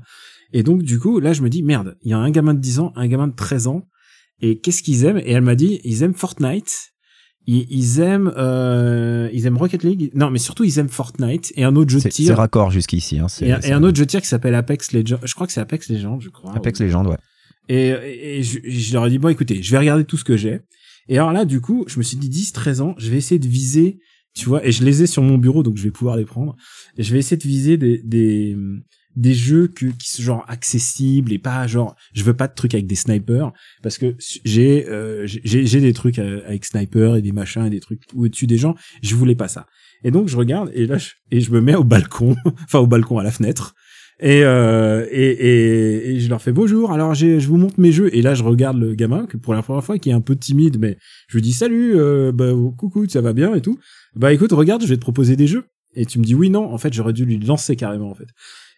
Et 0.53 0.63
donc 0.63 0.83
du 0.83 1.00
coup 1.00 1.19
là 1.19 1.33
je 1.33 1.41
me 1.41 1.50
dis 1.50 1.63
merde, 1.63 1.98
il 2.03 2.12
y 2.12 2.13
a 2.13 2.17
un 2.17 2.29
gamin 2.31 2.53
de 2.53 2.60
10 2.60 2.79
ans, 2.79 2.93
un 2.95 3.07
gamin 3.07 3.27
de 3.27 3.36
13 3.36 3.67
ans 3.67 3.88
et 4.41 4.60
qu'est-ce 4.60 4.83
qu'ils 4.83 5.03
aiment? 5.05 5.17
Et 5.17 5.31
elle 5.31 5.41
m'a 5.41 5.55
dit 5.55 5.79
ils 5.83 6.03
aiment 6.03 6.13
Fortnite. 6.13 6.91
Ils, 7.45 7.65
ils 7.69 8.00
aiment 8.00 8.31
euh, 8.38 9.29
ils 9.33 9.45
aiment 9.48 9.57
Rocket 9.57 9.83
League. 9.83 10.12
Non 10.13 10.29
mais 10.29 10.39
surtout 10.39 10.63
ils 10.63 10.79
aiment 10.79 10.88
Fortnite 10.89 11.51
et 11.55 11.63
un 11.65 11.75
autre 11.75 11.89
jeu 11.89 11.98
de 11.98 12.03
C'est 12.03 12.12
c'est 12.12 12.24
tir. 12.24 12.38
raccord 12.38 12.72
jusqu'ici. 12.72 13.19
Hein, 13.19 13.27
Et, 13.41 13.51
un- 13.51 13.60
c'est- 13.62 13.69
et 13.69 13.72
un 13.74 13.83
autre 13.83 13.98
jeu 13.98 14.05
de 14.05 14.10
tir 14.12 14.22
qui 14.22 14.27
s'appelle 14.27 14.55
Apex 14.55 14.93
Legends. 14.93 15.19
Je 15.24 15.33
crois 15.33 15.45
que 15.48 15.53
c'est 15.53 15.60
Apex 15.62 15.89
Legends, 15.89 16.19
je 16.22 16.29
crois. 16.29 16.55
Apex 16.55 16.79
Legends, 16.79 17.05
ouais. 17.05 17.17
Et, 17.69 17.88
et, 17.89 18.39
et 18.39 18.43
je, 18.43 18.60
je 18.65 18.93
leur 18.93 19.05
ai 19.07 19.10
dit, 19.10 19.17
bon, 19.19 19.29
écoutez, 19.29 19.62
je 19.63 19.72
vais 19.72 19.77
regarder 19.79 20.03
tout 20.05 20.17
ce 20.17 20.24
que 20.25 20.36
j'ai. 20.38 20.60
Et 21.10 21.17
alors 21.17 21.31
là, 21.33 21.45
du 21.45 21.62
coup, 21.62 21.86
je 21.88 21.98
me 21.98 22.03
suis 22.03 22.17
dit, 22.17 22.29
10, 22.29 22.51
13 22.53 22.81
ans, 22.81 22.93
je 22.98 23.10
vais 23.10 23.17
essayer 23.17 23.39
de 23.39 23.48
viser, 23.48 24.00
tu 24.33 24.48
vois, 24.50 24.65
et 24.65 24.72
je 24.74 24.83
les 24.83 25.03
ai 25.03 25.07
sur 25.07 25.22
mon 25.24 25.38
bureau, 25.38 25.63
donc 25.63 25.77
je 25.77 25.83
vais 25.83 25.91
pouvoir 25.91 26.15
les 26.17 26.25
prendre. 26.25 26.55
Et 26.98 27.03
je 27.03 27.12
vais 27.13 27.19
essayer 27.19 27.38
de 27.38 27.43
viser 27.48 27.77
des, 27.77 28.01
des, 28.03 28.55
des 29.15 29.34
jeux 29.34 29.67
que, 29.67 29.88
qui 29.88 30.10
sont 30.10 30.24
genre 30.24 30.46
accessibles 30.48 31.32
et 31.32 31.39
pas 31.39 31.67
genre, 31.67 31.96
je 32.13 32.24
veux 32.24 32.34
pas 32.34 32.48
de 32.48 32.53
trucs 32.53 32.74
avec 32.74 32.88
des 32.88 32.96
snipers, 32.96 33.51
parce 33.82 33.98
que 33.98 34.15
j'ai, 34.20 34.88
euh, 34.89 35.24
j'ai, 35.25 35.82
des 35.82 35.93
trucs 35.93 36.20
euh, 36.20 36.41
avec 36.48 36.65
sniper 36.65 37.15
et 37.15 37.22
des 37.22 37.32
machins 37.32 37.65
et 37.65 37.70
des 37.70 37.79
trucs 37.79 38.01
au-dessus 38.15 38.48
des 38.48 38.58
gens. 38.58 38.75
Je 39.01 39.15
voulais 39.15 39.36
pas 39.36 39.48
ça. 39.48 39.67
Et 40.03 40.12
donc, 40.12 40.27
je 40.27 40.38
regarde, 40.38 40.72
et 40.74 40.86
là, 40.86 40.98
je, 40.98 41.12
et 41.32 41.41
je 41.41 41.51
me 41.51 41.62
mets 41.62 41.75
au 41.75 41.84
balcon, 41.84 42.36
enfin, 42.63 42.79
au 42.79 42.88
balcon 42.88 43.20
à 43.20 43.24
la 43.24 43.32
fenêtre. 43.32 43.75
Et, 44.20 44.43
euh, 44.43 45.05
et, 45.12 45.32
et, 45.32 46.10
et 46.12 46.20
je 46.20 46.29
leur 46.29 46.41
fais 46.41 46.51
bonjour. 46.51 46.91
Alors 46.91 47.13
je 47.13 47.46
vous 47.48 47.58
montre 47.58 47.79
mes 47.79 47.91
jeux. 47.91 48.15
Et 48.15 48.22
là, 48.22 48.36
je 48.36 48.43
regarde 48.43 48.77
le 48.77 48.93
gamin 48.93 49.25
que 49.25 49.38
pour 49.38 49.53
la 49.53 49.62
première 49.62 49.84
fois, 49.84 49.98
qui 49.98 50.10
est 50.10 50.13
un 50.13 50.22
peu 50.22 50.36
timide, 50.36 50.77
mais 50.79 50.98
je 51.27 51.38
lui 51.38 51.41
dis 51.41 51.53
salut, 51.53 51.93
euh, 51.96 52.32
bah 52.32 52.51
coucou, 52.77 53.08
ça 53.10 53.22
va 53.22 53.34
bien 53.34 53.53
et 53.55 53.62
tout. 53.62 53.77
Bah 54.15 54.32
écoute, 54.32 54.51
regarde, 54.51 54.84
je 54.84 54.88
vais 54.88 54.96
te 54.96 55.01
proposer 55.01 55.36
des 55.36 55.48
jeux. 55.48 55.65
Et 55.96 56.05
tu 56.05 56.20
me 56.20 56.24
dis 56.24 56.36
oui, 56.36 56.50
non. 56.50 56.72
En 56.74 56.77
fait, 56.77 56.93
j'aurais 56.93 57.13
dû 57.13 57.25
lui 57.25 57.38
lancer 57.39 57.75
carrément 57.75 58.12
en 58.12 58.15
fait. 58.15 58.27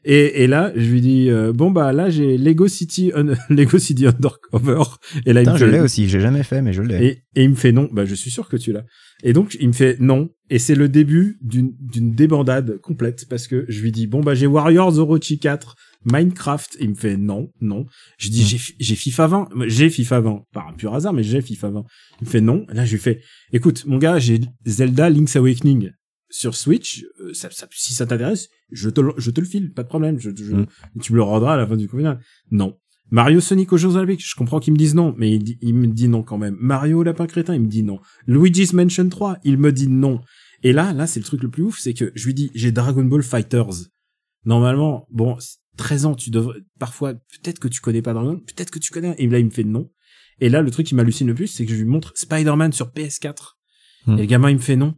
Et, 0.07 0.43
et 0.43 0.47
là, 0.47 0.71
je 0.75 0.89
lui 0.91 1.01
dis 1.01 1.29
euh, 1.31 1.51
bon 1.51 1.71
bah 1.71 1.91
là 1.91 2.09
j'ai 2.11 2.37
Lego 2.37 2.67
City, 2.67 3.11
Un- 3.15 3.33
Lego 3.49 3.79
City 3.79 4.05
Undercover. 4.05 4.83
Et 5.25 5.33
là 5.33 5.41
il 5.41 5.49
me 5.49 5.57
je 5.57 5.65
l'ai 5.65 5.79
aussi, 5.79 6.07
j'ai 6.07 6.19
jamais 6.19 6.43
fait, 6.43 6.61
mais 6.61 6.73
je 6.73 6.83
l'ai. 6.83 7.05
et, 7.05 7.09
et 7.35 7.43
il 7.43 7.49
me 7.49 7.55
fait 7.55 7.71
non. 7.71 7.89
Bah, 7.91 8.05
je 8.05 8.13
suis 8.15 8.29
sûr 8.31 8.47
que 8.47 8.55
tu 8.57 8.71
l'as. 8.71 8.83
Et 9.23 9.33
donc, 9.33 9.57
il 9.59 9.67
me 9.69 9.73
fait 9.73 9.97
non. 9.99 10.29
Et 10.51 10.59
c'est 10.59 10.75
le 10.75 10.89
début 10.89 11.37
d'une, 11.41 11.71
d'une 11.79 12.11
débandade 12.13 12.77
complète 12.81 13.25
parce 13.29 13.47
que 13.47 13.65
je 13.67 13.81
lui 13.81 13.91
dis, 13.91 14.05
bon, 14.07 14.21
bah, 14.21 14.35
j'ai 14.35 14.45
Warriors 14.45 14.99
Orochi 14.99 15.39
4, 15.39 15.75
Minecraft. 16.11 16.77
Il 16.79 16.89
me 16.89 16.95
fait 16.95 17.17
non, 17.17 17.49
non. 17.61 17.85
Je 18.19 18.29
dis, 18.29 18.41
Mm. 18.43 18.45
j'ai, 18.45 18.57
fi- 18.57 18.75
j'ai 18.79 18.95
FIFA 18.95 19.27
20. 19.27 19.49
J'ai 19.67 19.89
FIFA 19.89 20.19
20. 20.19 20.41
Par 20.53 20.67
un 20.67 20.73
pur 20.73 20.93
hasard, 20.93 21.13
mais 21.13 21.23
j'ai 21.23 21.41
FIFA 21.41 21.69
20. 21.71 21.83
Il 22.21 22.25
me 22.25 22.29
fait 22.29 22.41
non. 22.41 22.65
Là, 22.69 22.85
je 22.85 22.91
lui 22.91 22.99
fais, 22.99 23.21
écoute, 23.53 23.85
mon 23.87 23.97
gars, 23.97 24.19
j'ai 24.19 24.39
Zelda 24.67 25.09
Link's 25.09 25.35
Awakening 25.35 25.89
sur 26.35 26.55
Switch. 26.55 27.05
Euh, 27.21 27.33
ça, 27.33 27.49
ça- 27.51 27.67
si 27.71 27.93
ça 27.93 28.05
t'intéresse, 28.05 28.49
je 28.71 28.89
te, 28.89 29.01
le- 29.01 29.13
je 29.17 29.31
te 29.31 29.39
le 29.39 29.47
file. 29.47 29.71
Pas 29.71 29.83
de 29.83 29.87
problème. 29.87 30.19
Je, 30.19 30.29
je- 30.35 30.53
Mm. 30.55 30.65
Tu 31.01 31.11
me 31.13 31.17
le 31.17 31.23
rendras 31.23 31.53
à 31.53 31.57
la 31.57 31.65
fin 31.67 31.77
du 31.77 31.87
confinement. 31.87 32.17
Non. 32.51 32.77
Mario 33.11 33.39
Sonic 33.39 33.71
aux 33.71 33.77
Jeux 33.77 33.95
Olympiques, 33.95 34.25
je 34.27 34.35
comprends 34.35 34.59
qu'ils 34.59 34.73
me 34.73 34.77
disent 34.77 34.95
non, 34.95 35.13
mais 35.17 35.31
il, 35.35 35.43
dit- 35.43 35.57
il 35.61 35.73
me 35.75 35.87
dit 35.87 36.07
non 36.07 36.23
quand 36.23 36.37
même. 36.37 36.57
Mario 36.59 37.03
Lapin 37.03 37.27
Crétin, 37.27 37.53
il 37.55 37.61
me 37.61 37.67
dit 37.67 37.83
non. 37.83 37.99
Luigi's 38.27 38.73
Mansion 38.73 39.07
3, 39.09 39.37
il 39.43 39.57
me 39.57 39.71
dit 39.71 39.87
non. 39.87 40.21
Et 40.63 40.73
là, 40.73 40.91
là, 40.93 41.05
c'est 41.07 41.19
le 41.19 41.25
truc 41.25 41.43
le 41.43 41.49
plus 41.49 41.63
ouf, 41.63 41.77
c'est 41.79 41.93
que 41.93 42.11
je 42.15 42.25
lui 42.25 42.33
dis, 42.33 42.49
j'ai 42.55 42.71
Dragon 42.71 43.03
Ball 43.05 43.21
Fighters. 43.21 43.69
Normalement, 44.45 45.07
bon, 45.11 45.37
13 45.77 46.05
ans, 46.05 46.15
tu 46.15 46.29
devrais, 46.29 46.59
parfois, 46.79 47.13
peut-être 47.13 47.59
que 47.59 47.67
tu 47.67 47.81
connais 47.81 48.01
pas 48.01 48.13
Dragon, 48.13 48.39
peut-être 48.39 48.71
que 48.71 48.79
tu 48.79 48.91
connais, 48.91 49.15
et 49.17 49.27
là, 49.27 49.39
il 49.39 49.45
me 49.45 49.49
fait 49.51 49.63
non. 49.63 49.89
Et 50.39 50.49
là, 50.49 50.61
le 50.61 50.69
truc 50.71 50.85
qui 50.87 50.95
m'hallucine 50.95 51.27
le 51.27 51.33
plus, 51.35 51.47
c'est 51.47 51.65
que 51.65 51.71
je 51.71 51.77
lui 51.77 51.85
montre 51.89 52.11
Spider-Man 52.15 52.71
sur 52.73 52.91
PS4. 52.91 53.57
Hmm. 54.07 54.17
Et 54.17 54.21
le 54.21 54.25
gamin, 54.25 54.49
il 54.49 54.55
me 54.55 54.61
fait 54.61 54.75
non. 54.75 54.95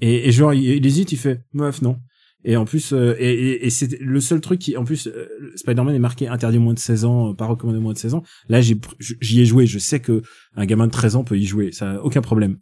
Et, 0.00 0.28
et 0.28 0.32
genre, 0.32 0.54
il, 0.54 0.64
il 0.64 0.86
hésite, 0.86 1.12
il 1.12 1.18
fait, 1.18 1.42
meuf, 1.52 1.82
non. 1.82 1.98
Et 2.44 2.56
en 2.56 2.64
plus, 2.64 2.92
euh, 2.92 3.14
et, 3.18 3.32
et, 3.32 3.66
et 3.66 3.70
c'est 3.70 4.00
le 4.00 4.20
seul 4.20 4.40
truc 4.40 4.60
qui, 4.60 4.76
en 4.76 4.84
plus, 4.84 5.08
euh, 5.08 5.28
Spider-Man 5.56 5.94
est 5.94 6.00
marqué 6.00 6.26
interdit 6.26 6.58
moins 6.58 6.72
de 6.72 6.78
16 6.78 7.04
ans, 7.04 7.30
euh, 7.30 7.34
pas 7.34 7.46
recommandé 7.46 7.78
moins 7.78 7.92
de 7.92 7.98
16 7.98 8.14
ans. 8.14 8.22
Là, 8.48 8.60
j'y 8.60 9.40
ai 9.40 9.44
joué. 9.44 9.66
Je 9.66 9.78
sais 9.78 10.00
que 10.00 10.22
un 10.56 10.64
gamin 10.64 10.86
de 10.86 10.92
13 10.92 11.16
ans 11.16 11.24
peut 11.24 11.38
y 11.38 11.44
jouer. 11.44 11.70
Ça, 11.72 12.02
aucun 12.02 12.22
problème. 12.22 12.56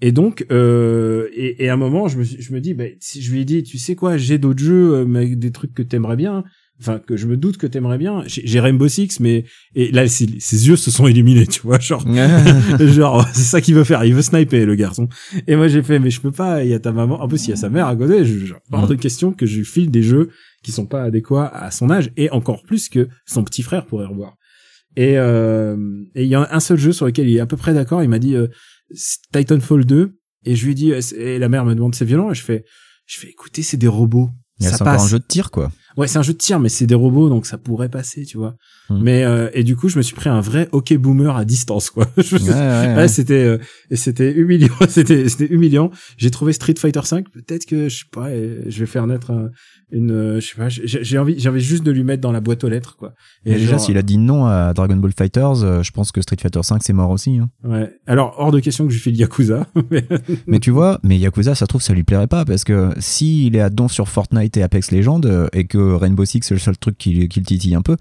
Et 0.00 0.12
donc, 0.12 0.46
euh, 0.50 1.28
et, 1.34 1.68
à 1.68 1.74
un 1.74 1.76
moment, 1.76 2.08
je 2.08 2.18
me, 2.18 2.24
je 2.24 2.52
me 2.52 2.60
dis, 2.60 2.72
bah, 2.72 2.84
si 3.00 3.20
je 3.20 3.32
lui 3.32 3.40
ai 3.40 3.44
dit, 3.44 3.62
tu 3.62 3.78
sais 3.78 3.96
quoi, 3.96 4.16
j'ai 4.16 4.38
d'autres 4.38 4.62
jeux, 4.62 5.04
mais 5.04 5.34
des 5.34 5.50
trucs 5.50 5.74
que 5.74 5.82
t'aimerais 5.82 6.16
bien, 6.16 6.44
enfin 6.80 6.98
que 6.98 7.16
je 7.16 7.26
me 7.26 7.36
doute 7.36 7.56
que 7.56 7.66
t'aimerais 7.66 7.98
bien. 7.98 8.22
J'ai 8.26 8.60
Rainbow 8.60 8.88
Six, 8.88 9.20
mais 9.20 9.44
et 9.74 9.92
là, 9.92 10.08
ses, 10.08 10.26
ses 10.40 10.68
yeux 10.68 10.76
se 10.76 10.90
sont 10.90 11.06
illuminés, 11.06 11.46
tu 11.46 11.60
vois, 11.62 11.78
genre, 11.78 12.04
genre, 12.80 13.26
c'est 13.32 13.42
ça 13.42 13.60
qu'il 13.60 13.74
veut 13.74 13.84
faire. 13.84 14.04
Il 14.04 14.14
veut 14.14 14.22
sniper 14.22 14.66
le 14.66 14.74
garçon. 14.74 15.08
Et 15.46 15.56
moi, 15.56 15.68
j'ai 15.68 15.82
fait, 15.82 15.98
mais 15.98 16.10
je 16.10 16.20
peux 16.20 16.32
pas. 16.32 16.64
Il 16.64 16.70
y 16.70 16.74
a 16.74 16.80
ta 16.80 16.92
maman. 16.92 17.20
En 17.20 17.28
plus, 17.28 17.46
il 17.46 17.50
y 17.50 17.52
a 17.52 17.56
sa 17.56 17.68
mère 17.68 17.86
à 17.86 17.96
côté. 17.96 18.24
Je, 18.24 18.46
genre, 18.46 18.60
hors 18.72 18.86
de 18.86 18.94
question 18.94 19.32
que 19.32 19.46
je 19.46 19.58
lui 19.58 19.64
file 19.64 19.90
des 19.90 20.02
jeux 20.02 20.30
qui 20.62 20.72
sont 20.72 20.86
pas 20.86 21.02
adéquats 21.02 21.46
à 21.46 21.70
son 21.70 21.90
âge 21.90 22.10
et 22.16 22.30
encore 22.30 22.62
plus 22.62 22.88
que 22.88 23.08
son 23.26 23.44
petit 23.44 23.62
frère 23.62 23.86
pourrait 23.86 24.06
revoir. 24.06 24.36
Et 24.96 25.18
euh, 25.18 25.76
et 26.14 26.24
il 26.24 26.28
y 26.28 26.34
a 26.34 26.48
un 26.50 26.60
seul 26.60 26.76
jeu 26.76 26.92
sur 26.92 27.06
lequel 27.06 27.28
il 27.28 27.36
est 27.36 27.40
à 27.40 27.46
peu 27.46 27.56
près 27.56 27.72
d'accord. 27.72 28.02
Il 28.02 28.08
m'a 28.08 28.18
dit 28.18 28.34
euh, 28.34 28.48
Titanfall 29.32 29.84
2 29.84 30.16
et 30.44 30.56
je 30.56 30.66
lui 30.66 30.74
dit 30.74 30.92
euh, 30.92 31.00
et 31.16 31.38
la 31.38 31.48
mère 31.48 31.64
me 31.64 31.74
demande 31.74 31.94
c'est 31.94 32.04
violent 32.04 32.32
et 32.32 32.34
je 32.34 32.42
fais 32.42 32.64
je 33.06 33.18
fais 33.18 33.28
écoutez 33.28 33.62
c'est 33.62 33.76
des 33.76 33.86
robots 33.86 34.30
c'est 34.60 34.82
encore 34.82 35.02
un 35.02 35.08
jeu 35.08 35.18
de 35.18 35.24
tir, 35.24 35.50
quoi. 35.50 35.72
Ouais 35.96 36.06
c'est 36.06 36.18
un 36.18 36.22
jeu 36.22 36.32
de 36.32 36.38
tir 36.38 36.58
mais 36.60 36.68
c'est 36.68 36.86
des 36.86 36.94
robots 36.94 37.28
donc 37.28 37.46
ça 37.46 37.58
pourrait 37.58 37.88
passer 37.88 38.24
tu 38.24 38.36
vois 38.38 38.54
Hmm. 38.88 39.02
mais 39.04 39.22
euh, 39.22 39.48
et 39.54 39.62
du 39.62 39.76
coup 39.76 39.88
je 39.88 39.96
me 39.96 40.02
suis 40.02 40.16
pris 40.16 40.28
un 40.28 40.40
vrai 40.40 40.68
hockey 40.72 40.98
boomer 40.98 41.36
à 41.36 41.44
distance 41.44 41.90
quoi 41.90 42.08
Je 42.16 42.34
Ouais, 42.38 42.42
ouais, 42.50 42.56
ouais. 42.88 42.94
Ouais, 42.96 43.06
c'était 43.08 43.44
euh, 43.44 43.58
c'était 43.92 44.32
humiliant, 44.32 44.68
c'était 44.88 45.28
c'était 45.28 45.46
humiliant. 45.54 45.92
J'ai 46.16 46.32
trouvé 46.32 46.52
Street 46.52 46.74
Fighter 46.76 47.02
5, 47.04 47.28
peut-être 47.30 47.66
que 47.66 47.88
je 47.88 47.98
sais 47.98 48.04
pas, 48.10 48.30
euh, 48.30 48.62
je 48.66 48.80
vais 48.80 48.86
faire 48.86 49.06
naître 49.06 49.30
un- 49.30 49.50
une 49.92 50.10
euh, 50.10 50.40
je 50.40 50.46
sais 50.48 50.56
pas, 50.56 50.68
j'ai 50.68 51.18
envie 51.18 51.38
j'avais 51.38 51.60
juste 51.60 51.84
de 51.84 51.92
lui 51.92 52.02
mettre 52.02 52.20
dans 52.20 52.32
la 52.32 52.40
boîte 52.40 52.64
aux 52.64 52.68
lettres 52.68 52.96
quoi. 52.96 53.12
Et 53.44 53.54
déjà, 53.54 53.78
s'il 53.78 53.96
a 53.96 54.02
dit 54.02 54.18
non 54.18 54.46
à 54.46 54.72
Dragon 54.74 54.96
Ball 54.96 55.12
Fighters, 55.16 55.62
euh, 55.62 55.82
je 55.84 55.92
pense 55.92 56.10
que 56.10 56.20
Street 56.20 56.36
Fighter 56.42 56.62
5 56.64 56.82
c'est 56.82 56.92
mort 56.92 57.10
aussi. 57.10 57.38
hein. 57.38 57.48
ouais. 57.62 57.92
Alors 58.08 58.34
hors 58.38 58.50
de 58.50 58.58
question 58.58 58.86
que 58.86 58.90
je 58.90 58.96
lui 58.96 59.02
fais 59.04 59.10
le 59.12 59.18
Yakuza. 59.18 59.68
mais- 59.92 60.04
Mais 60.48 60.58
tu 60.58 60.72
vois, 60.72 60.98
mais 61.04 61.16
Yakuza, 61.16 61.54
ça 61.54 61.68
trouve, 61.68 61.80
ça 61.82 61.92
lui 61.94 62.02
plairait 62.02 62.26
pas 62.26 62.44
parce 62.44 62.64
que 62.64 62.90
s'il 62.98 63.54
est 63.54 63.60
à 63.60 63.70
don 63.70 63.86
sur 63.86 64.08
Fortnite 64.08 64.56
et 64.56 64.62
Apex 64.64 64.90
Legends 64.90 65.20
euh, 65.26 65.46
et 65.52 65.66
que 65.66 65.78
Rainbow 65.80 66.24
Six 66.24 66.40
c'est 66.42 66.54
le 66.54 66.60
seul 66.60 66.76
truc 66.78 66.96
qui, 66.98 67.28
qui 67.28 67.40
le 67.40 67.46
titille 67.46 67.74
un 67.74 67.82
peu, 67.82 67.96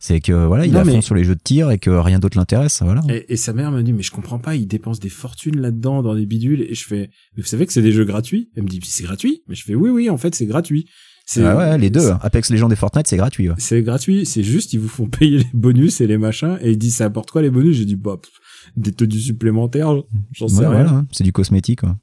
C'est 0.00 0.20
que 0.20 0.46
voilà, 0.46 0.64
il 0.66 0.72
Non, 0.72 0.78
est 0.78 0.82
à 0.82 0.84
fond 0.84 0.96
mais- 0.96 1.02
sur 1.02 1.14
les 1.16 1.24
jeux 1.24 1.34
de 1.34 1.40
tir 1.42 1.70
et 1.72 1.78
que 1.78 1.90
rien 1.90 2.18
d'autre 2.20 2.38
l'intéresse. 2.38 2.82
Voilà. 2.84 3.02
Et, 3.08 3.32
et 3.32 3.36
sa 3.36 3.52
mère 3.52 3.70
me 3.72 3.82
dit, 3.82 3.92
mais 3.92 4.02
je 4.02 4.12
comprends 4.12 4.38
pas, 4.38 4.54
il 4.54 4.66
dépense 4.68 5.00
des 5.00 5.08
fortunes 5.08 5.58
là-dedans, 5.60 6.02
dans 6.02 6.14
des 6.14 6.24
bidules. 6.26 6.62
Et 6.62 6.74
je 6.74 6.84
fais, 6.86 7.10
mais 7.36 7.42
vous 7.42 7.48
savez 7.48 7.66
que 7.66 7.72
c'est 7.72 7.82
des 7.82 7.90
jeux 7.92 8.04
gratuits? 8.04 8.48
Elle 8.56 8.62
me 8.62 8.68
dit, 8.68 8.78
c'est 8.84 9.02
gratuit 9.02 9.42
Mais 9.48 9.54
je 9.56 9.64
fais, 9.64 9.74
oui, 9.74 9.90
oui, 9.90 10.08
en 10.08 10.16
fait, 10.16 10.34
c'est 10.36 10.46
gratuit. 10.46 10.86
C'est 11.26 11.44
Ah 11.44 11.56
ouais, 11.56 11.78
les 11.78 11.90
deux. 11.90 12.10
Apex 12.22 12.48
Legends 12.50 12.70
et 12.70 12.76
Fortnite, 12.76 13.06
c'est 13.08 13.16
gratuit. 13.16 13.48
ouais. 13.50 13.54
C'est 13.58 13.82
gratuit, 13.82 14.24
c'est 14.24 14.42
juste, 14.44 14.72
ils 14.72 14.78
vous 14.80 14.88
font 14.88 15.06
payer 15.08 15.38
les 15.38 15.46
bonus 15.52 16.00
et 16.00 16.06
les 16.06 16.16
machins. 16.16 16.58
Et 16.62 16.70
il 16.70 16.78
dit, 16.78 16.90
ça 16.92 17.04
apporte 17.06 17.30
quoi 17.32 17.42
les 17.42 17.50
bonus? 17.50 17.76
J'ai 17.76 17.84
dit, 17.84 17.96
bah, 17.96 18.16
pff, 18.22 18.32
des 18.76 18.92
tenues 18.92 19.18
supplémentaires, 19.20 19.92
j'en 20.32 20.48
sais 20.48 20.54
Ouais, 20.60 20.66
rien. 20.68 20.70
voilà, 20.84 20.90
hein. 20.90 21.06
c'est 21.12 21.24
du 21.24 21.32
cosmétique. 21.32 21.80
quoi. 21.80 21.96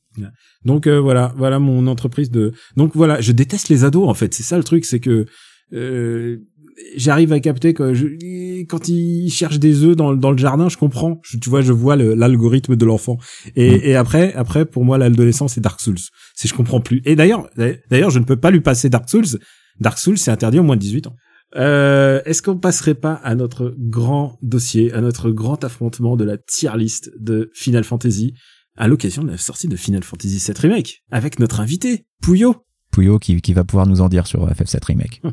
Donc 0.66 0.88
euh, 0.88 1.00
voilà, 1.00 1.34
voilà 1.38 1.60
mon 1.60 1.88
entreprise 1.88 2.32
de. 2.32 2.54
Donc 2.78 2.92
voilà, 2.96 3.22
je 3.22 3.32
déteste 3.32 3.70
les 3.70 3.84
ados 3.84 4.08
en 4.08 4.14
fait. 4.14 4.34
C'est 4.34 4.44
ça 4.44 4.58
le 4.58 4.64
truc, 4.64 4.86
c'est 4.86 5.00
que 5.00 5.26
euh, 5.74 6.38
j'arrive 6.96 7.32
à 7.34 7.40
capter 7.40 7.74
que 7.74 7.94
je, 7.94 8.06
quand 8.66 8.88
ils 8.90 9.30
cherchent 9.32 9.60
des 9.60 9.84
œufs 9.84 9.96
dans, 9.96 10.14
dans 10.14 10.32
le 10.32 10.38
jardin, 10.38 10.70
je 10.70 10.78
comprends. 10.78 11.20
Je- 11.24 11.38
tu 11.38 11.50
vois, 11.50 11.62
je 11.62 11.72
vois 11.74 11.96
le- 11.96 12.14
l'algorithme 12.14 12.76
de 12.76 12.86
l'enfant. 12.86 13.18
Et, 13.56 13.78
Mm. 13.78 13.82
et 13.84 13.96
après, 13.96 14.34
après 14.34 14.66
pour 14.66 14.84
moi 14.86 14.98
l'adolescence 14.98 15.54
c'est 15.54 15.62
Dark 15.62 15.80
Souls. 15.82 15.98
C'est 16.36 16.48
je 16.48 16.54
comprends 16.54 16.82
plus. 16.82 17.02
Et 17.06 17.16
d'ailleurs, 17.16 17.50
d'ailleurs, 17.90 18.10
je 18.12 18.20
ne 18.20 18.26
peux 18.26 18.38
pas 18.38 18.52
lui 18.52 18.62
passer 18.62 18.90
Dark 18.90 19.10
Souls. 19.10 19.40
Dark 19.80 19.98
Souls, 19.98 20.18
c'est 20.18 20.32
interdit 20.32 20.60
au 20.60 20.64
moins 20.64 20.76
de 20.76 20.82
18 20.82 21.08
ans. 21.08 21.16
Euh, 21.58 22.22
Est-ce 22.26 22.42
qu'on 22.42 22.58
passerait 22.58 22.96
pas 22.96 23.14
à 23.14 23.34
notre 23.36 23.74
grand 23.78 24.38
dossier, 24.42 24.92
à 24.92 25.00
notre 25.00 25.32
grand 25.32 25.64
affrontement 25.64 26.18
de 26.18 26.26
la 26.26 26.38
tier 26.38 26.72
list 26.78 27.12
de 27.20 27.50
Final 27.54 27.84
Fantasy? 27.86 28.34
À 28.78 28.88
l'occasion 28.88 29.24
de 29.24 29.32
la 29.32 29.38
sortie 29.38 29.68
de 29.68 29.76
Final 29.76 30.04
Fantasy 30.04 30.38
VII 30.38 30.56
Remake, 30.60 31.04
avec 31.12 31.40
notre 31.40 31.60
invité, 31.60 32.06
Pouillot. 32.22 32.56
Pouillot 32.92 33.20
qui, 33.20 33.42
qui 33.42 33.54
va 33.54 33.64
pouvoir 33.64 33.88
nous 33.88 34.02
en 34.02 34.10
dire 34.10 34.28
sur 34.28 34.48
FF7 34.50 34.86
Remake. 34.86 35.22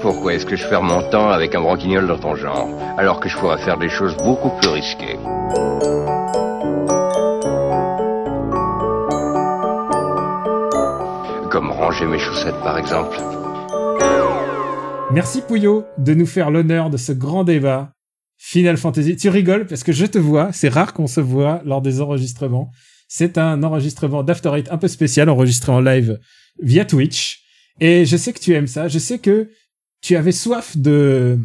Pourquoi 0.00 0.34
est-ce 0.34 0.46
que 0.46 0.56
je 0.56 0.68
perds 0.68 0.82
mon 0.82 1.08
temps 1.10 1.30
avec 1.30 1.54
un 1.54 1.60
branquignol 1.60 2.08
dans 2.08 2.18
ton 2.18 2.34
genre, 2.34 2.68
alors 2.98 3.20
que 3.20 3.28
je 3.28 3.36
pourrais 3.36 3.58
faire 3.58 3.78
des 3.78 3.88
choses 3.88 4.16
beaucoup 4.16 4.50
plus 4.60 4.68
risquées? 4.68 5.16
Comme 11.50 11.70
ranger 11.70 12.06
mes 12.06 12.18
chaussettes 12.18 12.58
par 12.64 12.78
exemple. 12.78 13.16
Merci 15.12 15.42
Pouillot 15.42 15.84
de 15.98 16.14
nous 16.14 16.26
faire 16.26 16.50
l'honneur 16.50 16.90
de 16.90 16.96
ce 16.96 17.12
grand 17.12 17.44
débat. 17.44 17.91
Final 18.44 18.76
Fantasy. 18.76 19.14
Tu 19.16 19.28
rigoles 19.28 19.66
parce 19.66 19.84
que 19.84 19.92
je 19.92 20.04
te 20.04 20.18
vois, 20.18 20.50
c'est 20.52 20.68
rare 20.68 20.92
qu'on 20.94 21.06
se 21.06 21.20
voit 21.20 21.62
lors 21.64 21.80
des 21.80 22.00
enregistrements. 22.00 22.70
C'est 23.08 23.38
un 23.38 23.62
enregistrement 23.62 24.24
d'After 24.24 24.50
Eight 24.56 24.68
un 24.72 24.78
peu 24.78 24.88
spécial, 24.88 25.28
enregistré 25.30 25.70
en 25.70 25.80
live 25.80 26.18
via 26.60 26.84
Twitch. 26.84 27.40
Et 27.80 28.04
je 28.04 28.16
sais 28.16 28.32
que 28.32 28.40
tu 28.40 28.52
aimes 28.54 28.66
ça. 28.66 28.88
Je 28.88 28.98
sais 28.98 29.18
que 29.18 29.48
tu 30.02 30.16
avais 30.16 30.32
soif 30.32 30.76
de, 30.76 31.38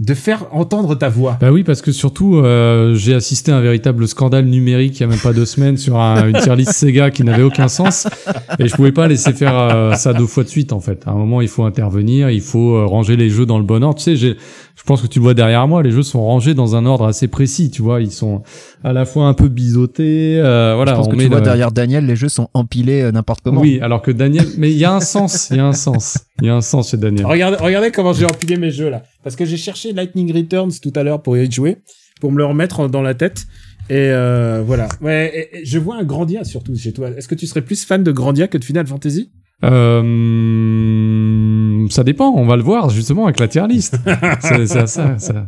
de 0.00 0.14
faire 0.14 0.46
entendre 0.54 0.94
ta 0.96 1.08
voix. 1.08 1.38
Bah 1.40 1.50
oui, 1.50 1.64
parce 1.64 1.80
que 1.82 1.92
surtout, 1.92 2.36
euh, 2.36 2.94
j'ai 2.94 3.14
assisté 3.14 3.50
à 3.50 3.56
un 3.56 3.60
véritable 3.62 4.06
scandale 4.06 4.44
numérique 4.44 4.98
il 4.98 5.00
y 5.00 5.04
a 5.04 5.06
même 5.08 5.18
pas 5.18 5.32
deux 5.32 5.46
semaines 5.46 5.76
sur 5.78 5.96
un- 5.98 6.28
une 6.28 6.38
tier 6.38 6.54
list 6.54 6.72
Sega 6.72 7.10
qui 7.10 7.24
n'avait 7.24 7.42
aucun 7.42 7.68
sens. 7.68 8.06
Et 8.58 8.68
je 8.68 8.74
pouvais 8.74 8.92
pas 8.92 9.08
laisser 9.08 9.32
faire 9.32 9.56
euh, 9.58 9.94
ça 9.94 10.12
deux 10.12 10.26
fois 10.26 10.44
de 10.44 10.48
suite, 10.48 10.72
en 10.72 10.80
fait. 10.80 11.02
À 11.06 11.12
un 11.12 11.14
moment, 11.14 11.40
il 11.40 11.48
faut 11.48 11.64
intervenir, 11.64 12.28
il 12.30 12.42
faut 12.42 12.76
euh, 12.76 12.84
ranger 12.84 13.16
les 13.16 13.30
jeux 13.30 13.46
dans 13.46 13.58
le 13.58 13.64
bon 13.64 13.82
ordre. 13.82 13.98
Tu 14.02 14.16
sais, 14.16 14.36
je 14.78 14.84
pense 14.84 15.02
que 15.02 15.06
tu 15.08 15.18
vois 15.18 15.34
derrière 15.34 15.66
moi, 15.66 15.82
les 15.82 15.90
jeux 15.90 16.02
sont 16.04 16.22
rangés 16.22 16.54
dans 16.54 16.76
un 16.76 16.86
ordre 16.86 17.04
assez 17.06 17.26
précis, 17.28 17.68
tu 17.70 17.82
vois. 17.82 18.00
Ils 18.00 18.12
sont 18.12 18.42
à 18.84 18.92
la 18.92 19.04
fois 19.04 19.26
un 19.26 19.34
peu 19.34 19.48
biseautés, 19.48 20.38
euh, 20.38 20.74
voilà. 20.76 20.92
Je 20.92 20.96
pense 20.96 21.06
on 21.08 21.10
que 21.10 21.16
met 21.16 21.24
tu 21.24 21.28
vois 21.30 21.38
le- 21.40 21.44
derrière 21.44 21.72
Daniel, 21.72 22.06
les 22.06 22.16
jeux 22.16 22.28
sont 22.28 22.48
empilés 22.54 23.02
euh, 23.02 23.10
n'importe 23.12 23.40
comment. 23.42 23.60
Oui, 23.60 23.80
alors 23.82 24.00
que 24.02 24.10
Daniel, 24.12 24.46
mais 24.56 24.70
il 24.70 24.78
y 24.78 24.84
a 24.84 24.92
un 24.94 25.00
sens, 25.00 25.48
il 25.50 25.56
y 25.56 25.60
a 25.60 25.66
un 25.66 25.72
sens, 25.72 26.18
il 26.40 26.46
y 26.46 26.48
a 26.50 26.54
un 26.54 26.60
sens 26.60 26.90
chez 26.92 26.96
Daniel. 26.96 27.26
Regardez, 27.26 27.56
regardez 27.60 27.90
comment 27.90 28.12
j'ai 28.12 28.24
empilé 28.26 28.56
mes 28.56 28.70
jeux 28.70 28.88
là. 28.88 29.02
Parce 29.24 29.34
que 29.36 29.44
j'ai 29.44 29.56
cherché 29.56 29.92
Lightning 29.92 30.32
Returns 30.32 30.70
tout 30.80 30.92
à 30.94 31.02
l'heure 31.02 31.22
pour 31.22 31.36
y 31.36 31.50
jouer, 31.50 31.78
pour 32.20 32.30
me 32.32 32.38
le 32.38 32.44
remettre 32.46 32.88
dans 32.88 33.02
la 33.02 33.14
tête. 33.14 33.46
Et 33.90 33.94
euh, 33.96 34.62
voilà. 34.66 34.86
Ouais, 35.00 35.32
et- 35.34 35.58
et 35.60 35.64
je 35.64 35.78
vois 35.78 35.96
un 35.96 36.04
Grandia 36.04 36.44
surtout 36.44 36.76
chez 36.76 36.92
toi. 36.92 37.08
Est-ce 37.16 37.26
que 37.26 37.34
tu 37.34 37.46
serais 37.46 37.62
plus 37.62 37.84
fan 37.84 38.02
de 38.04 38.12
Grandia 38.12 38.46
que 38.46 38.58
de 38.58 38.64
Final 38.64 38.86
Fantasy? 38.86 39.30
Euh, 39.64 40.02
ça 41.92 42.04
dépend, 42.04 42.30
on 42.34 42.46
va 42.46 42.56
le 42.56 42.62
voir 42.62 42.90
justement 42.90 43.24
avec 43.24 43.38
la 43.40 43.48
tier 43.48 43.66
list. 43.68 43.98
c'est 44.40 44.66
c'est 44.66 44.78
à 44.78 44.86
ça, 44.86 45.18
ça. 45.18 45.46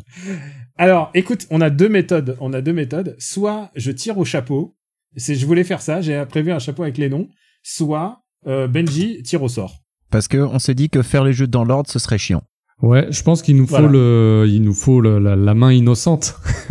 Alors, 0.78 1.10
écoute, 1.14 1.46
on 1.50 1.60
a 1.60 1.70
deux 1.70 1.88
méthodes. 1.88 2.36
On 2.40 2.52
a 2.52 2.60
deux 2.62 2.72
méthodes. 2.72 3.14
Soit 3.18 3.70
je 3.76 3.90
tire 3.90 4.16
au 4.18 4.24
chapeau. 4.24 4.74
C'est, 5.16 5.34
je 5.34 5.44
voulais 5.46 5.64
faire 5.64 5.82
ça. 5.82 6.00
J'ai 6.00 6.24
prévu 6.28 6.52
un 6.52 6.58
chapeau 6.58 6.82
avec 6.84 6.96
les 6.98 7.08
noms. 7.08 7.28
Soit 7.62 8.20
euh, 8.46 8.66
Benji 8.68 9.22
tire 9.22 9.42
au 9.42 9.48
sort. 9.48 9.74
Parce 10.10 10.26
que 10.28 10.38
on 10.38 10.58
s'est 10.58 10.74
dit 10.74 10.88
que 10.88 11.02
faire 11.02 11.22
les 11.24 11.32
jeux 11.32 11.46
dans 11.46 11.64
l'ordre, 11.64 11.90
ce 11.90 11.98
serait 11.98 12.18
chiant. 12.18 12.42
Ouais, 12.82 13.06
je 13.10 13.22
pense 13.22 13.42
qu'il 13.42 13.56
nous 13.56 13.66
faut 13.66 13.72
Voilà. 13.76 13.88
le, 13.88 14.46
il 14.48 14.62
nous 14.62 14.72
faut 14.72 15.02
le- 15.02 15.18
la, 15.18 15.36
la 15.36 15.52
main 15.54 15.70
innocente 15.70 16.34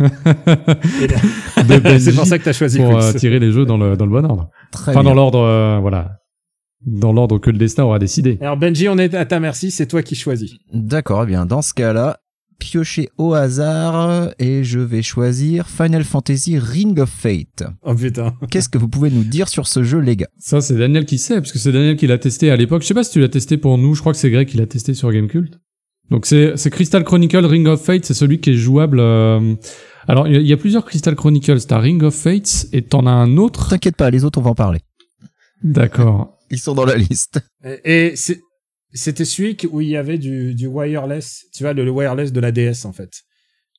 c'est 2.00 2.14
pour 2.14 2.26
ça 2.26 2.38
que 2.38 2.44
t'as 2.44 2.52
choisi 2.52 2.78
pour 2.78 2.96
euh, 2.98 3.12
tirer 3.12 3.38
les 3.38 3.52
jeux 3.52 3.64
dans 3.64 3.76
le 3.78 3.96
dans 3.96 4.06
le 4.06 4.10
bon 4.10 4.24
ordre. 4.24 4.50
Très 4.72 4.90
Enfin, 4.92 5.02
bien. 5.02 5.10
dans 5.10 5.14
l'ordre, 5.14 5.40
euh, 5.40 5.78
voilà, 5.80 6.16
dans 6.86 7.12
l'ordre 7.12 7.38
que 7.38 7.50
le 7.50 7.58
destin 7.58 7.84
aura 7.84 7.98
décidé. 7.98 8.38
Alors 8.40 8.56
Benji, 8.56 8.88
on 8.88 8.98
est 8.98 9.14
à 9.14 9.24
ta 9.26 9.40
merci. 9.40 9.70
C'est 9.70 9.86
toi 9.86 10.02
qui 10.02 10.14
choisis. 10.14 10.52
D'accord, 10.72 11.24
eh 11.24 11.26
bien 11.26 11.46
dans 11.46 11.62
ce 11.62 11.74
cas-là, 11.74 12.18
piocher 12.58 13.08
au 13.16 13.32
hasard 13.32 14.30
et 14.38 14.64
je 14.64 14.80
vais 14.80 15.00
choisir 15.02 15.66
Final 15.68 16.04
Fantasy 16.04 16.58
Ring 16.58 16.98
of 17.00 17.08
Fate. 17.08 17.64
Oh 17.82 17.94
putain. 17.94 18.34
Qu'est-ce 18.50 18.68
que 18.68 18.76
vous 18.78 18.88
pouvez 18.88 19.10
nous 19.10 19.24
dire 19.24 19.48
sur 19.48 19.66
ce 19.66 19.82
jeu, 19.82 19.98
les 19.98 20.16
gars? 20.16 20.28
Ça, 20.38 20.60
c'est 20.60 20.76
Daniel 20.76 21.06
qui 21.06 21.16
sait, 21.16 21.36
parce 21.36 21.52
que 21.52 21.58
c'est 21.58 21.72
Daniel 21.72 21.96
qui 21.96 22.06
l'a 22.06 22.18
testé 22.18 22.50
à 22.50 22.56
l'époque. 22.56 22.82
Je 22.82 22.86
sais 22.88 22.94
pas 22.94 23.04
si 23.04 23.12
tu 23.12 23.20
l'as 23.20 23.28
testé 23.28 23.56
pour 23.56 23.78
nous. 23.78 23.94
Je 23.94 24.00
crois 24.00 24.12
que 24.12 24.18
c'est 24.18 24.30
Greg 24.30 24.46
qui 24.48 24.58
l'a 24.58 24.66
testé 24.66 24.92
sur 24.94 25.10
Gamecult. 25.10 25.58
Donc 26.10 26.26
c'est 26.26 26.54
c'est 26.56 26.70
Crystal 26.70 27.04
Chronicle 27.04 27.46
Ring 27.46 27.66
of 27.68 27.82
Fate, 27.82 28.04
c'est 28.04 28.14
celui 28.14 28.40
qui 28.40 28.50
est 28.50 28.54
jouable. 28.56 28.98
euh, 29.00 29.54
Alors 30.08 30.26
il 30.28 30.34
y, 30.34 30.36
a- 30.36 30.40
il 30.40 30.46
y 30.46 30.52
a 30.52 30.56
plusieurs 30.56 30.84
Crystal 30.84 31.14
Chronicles. 31.14 31.60
T'as 31.68 31.78
Ring 31.78 32.02
of 32.02 32.14
Fates 32.14 32.66
et 32.72 32.82
t'en 32.82 33.06
as 33.06 33.10
un 33.12 33.36
autre? 33.36 33.68
T'inquiète 33.70 33.96
pas, 33.96 34.10
les 34.10 34.24
autres, 34.24 34.38
on 34.38 34.42
va 34.42 34.50
en 34.50 34.54
parler. 34.54 34.80
D'accord. 35.62 36.36
Ils 36.50 36.58
sont 36.58 36.74
dans 36.74 36.84
la 36.84 36.96
liste. 36.96 37.40
Et 37.84 38.14
c'était 38.92 39.24
celui 39.24 39.56
où 39.70 39.80
il 39.80 39.88
y 39.88 39.96
avait 39.96 40.18
du, 40.18 40.66
wireless, 40.66 41.46
tu 41.54 41.62
vois, 41.62 41.72
le, 41.72 41.84
le 41.84 41.90
wireless 41.90 42.32
de 42.32 42.40
la 42.40 42.52
DS 42.52 42.84
en 42.84 42.92
fait. 42.92 43.22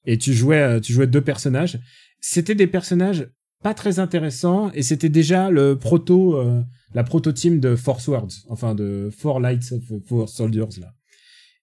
Et 0.05 0.17
tu 0.17 0.34
jouais, 0.34 0.62
euh, 0.62 0.79
tu 0.79 0.93
jouais 0.93 1.07
deux 1.07 1.21
personnages. 1.21 1.79
C'était 2.19 2.55
des 2.55 2.67
personnages 2.67 3.27
pas 3.62 3.73
très 3.73 3.99
intéressants 3.99 4.71
et 4.73 4.81
c'était 4.81 5.10
déjà 5.10 5.51
le 5.51 5.77
proto, 5.77 6.38
euh, 6.38 6.63
la 6.93 7.03
proto 7.03 7.31
team 7.31 7.60
de 7.60 7.75
Force 7.75 8.07
Words, 8.07 8.45
enfin 8.49 8.73
de 8.73 9.10
Four 9.15 9.39
Lights 9.39 9.71
of 9.71 9.84
Four 10.07 10.29
Soldiers 10.29 10.79
là. 10.79 10.93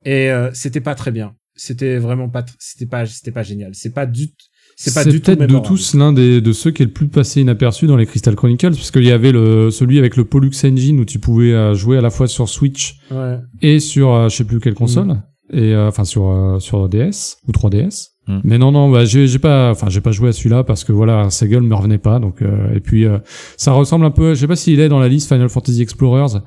Et 0.05 0.31
euh, 0.31 0.51
c'était 0.55 0.81
pas 0.81 0.95
très 0.95 1.11
bien. 1.11 1.35
C'était 1.57 1.99
vraiment 1.99 2.29
pas, 2.29 2.47
c'était 2.61 2.87
pas, 2.87 3.05
c'était 3.07 3.33
pas 3.33 3.43
génial. 3.43 3.75
C'est 3.75 3.93
pas 3.93 4.07
du, 4.07 4.29
c'est 4.81 4.95
pas 4.95 5.05
du 5.05 5.21
tout 5.21 5.35
peut-être 5.35 5.47
de 5.51 5.59
tous 5.59 5.95
l'un 5.95 6.13
des 6.13 6.41
de 6.41 6.53
ceux 6.53 6.71
qui 6.71 6.83
est 6.83 6.87
le 6.87 6.93
plus 6.93 7.09
passé 7.09 7.41
inaperçu 7.41 7.87
dans 7.87 7.97
les 7.97 8.07
Crystal 8.07 8.35
Chronicles, 8.37 8.73
puisqu'il 8.73 9.05
y 9.05 9.11
avait 9.11 9.33
le 9.33 9.71
celui 9.71 9.99
avec 9.99 10.17
le 10.17 10.25
Pollux 10.25 10.53
Engine 10.65 11.01
où 11.01 11.05
tu 11.05 11.19
pouvais 11.19 11.53
euh, 11.53 11.75
jouer 11.75 11.99
à 11.99 12.01
la 12.01 12.11
fois 12.11 12.27
sur 12.29 12.49
Switch 12.49 12.99
Ouais. 13.11 13.39
et 13.63 13.81
sur 13.81 14.15
euh, 14.15 14.29
je 14.29 14.37
sais 14.37 14.45
plus 14.45 14.61
quelle 14.61 14.75
console 14.75 15.07
Mm. 15.07 15.23
et 15.53 15.75
euh, 15.75 15.89
enfin 15.89 16.05
sur 16.05 16.29
euh, 16.29 16.59
sur 16.61 16.89
DS 16.89 17.39
ou 17.49 17.53
3DS. 17.53 18.09
Mm. 18.29 18.39
Mais 18.45 18.59
non 18.59 18.71
non, 18.71 18.91
bah, 18.91 19.05
j'ai 19.05 19.27
j'ai 19.27 19.39
pas 19.39 19.71
enfin 19.71 19.89
j'ai 19.89 20.01
pas 20.03 20.13
joué 20.13 20.29
à 20.29 20.33
celui-là 20.33 20.63
parce 20.63 20.85
que 20.85 20.93
voilà, 20.93 21.29
Seagull 21.31 21.63
me 21.63 21.75
revenait 21.75 21.99
pas 21.99 22.19
donc 22.21 22.43
euh, 22.43 22.75
et 22.75 22.81
puis 22.81 23.05
euh, 23.07 23.19
ça 23.57 23.73
ressemble 23.73 24.05
un 24.05 24.11
peu, 24.11 24.35
je 24.35 24.41
sais 24.41 24.47
pas 24.47 24.57
s'il 24.57 24.79
est 24.81 24.89
dans 24.89 25.01
la 25.01 25.09
liste 25.09 25.29
Final 25.29 25.49
Fantasy 25.49 25.83
Explorers. 25.83 26.39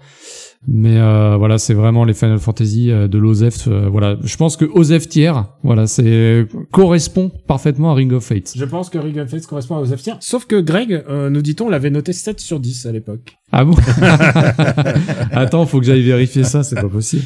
Mais 0.67 0.97
euh, 0.97 1.37
voilà, 1.37 1.57
c'est 1.57 1.73
vraiment 1.73 2.05
les 2.05 2.13
Final 2.13 2.37
Fantasy 2.37 2.91
euh, 2.91 3.07
de 3.07 3.17
l'OZEF. 3.17 3.67
euh, 3.67 3.89
voilà, 3.89 4.17
je 4.23 4.37
pense 4.37 4.57
que 4.57 4.65
OZEF 4.65 5.09
tiers, 5.09 5.47
voilà, 5.63 5.87
c'est 5.87 6.45
correspond 6.71 7.31
parfaitement 7.47 7.91
à 7.91 7.95
Ring 7.95 8.13
of 8.13 8.23
Fate. 8.23 8.53
Je 8.55 8.65
pense 8.65 8.89
que 8.91 8.99
Ring 8.99 9.17
of 9.17 9.27
Fates 9.27 9.47
correspond 9.47 9.77
aux 9.77 9.85
F-tiers. 9.85 10.17
Sauf 10.19 10.45
que 10.45 10.61
Greg, 10.61 11.03
euh, 11.09 11.31
nous 11.31 11.41
dit-on, 11.41 11.67
l'avait 11.67 11.89
noté 11.89 12.13
7 12.13 12.39
sur 12.39 12.59
10 12.59 12.85
à 12.85 12.91
l'époque. 12.91 13.37
Ah 13.51 13.65
bon? 13.65 13.73
Attends, 15.31 15.65
faut 15.65 15.79
que 15.79 15.85
j'aille 15.85 16.03
vérifier 16.03 16.43
ça, 16.43 16.63
c'est 16.63 16.75
pas 16.75 16.89
possible. 16.89 17.23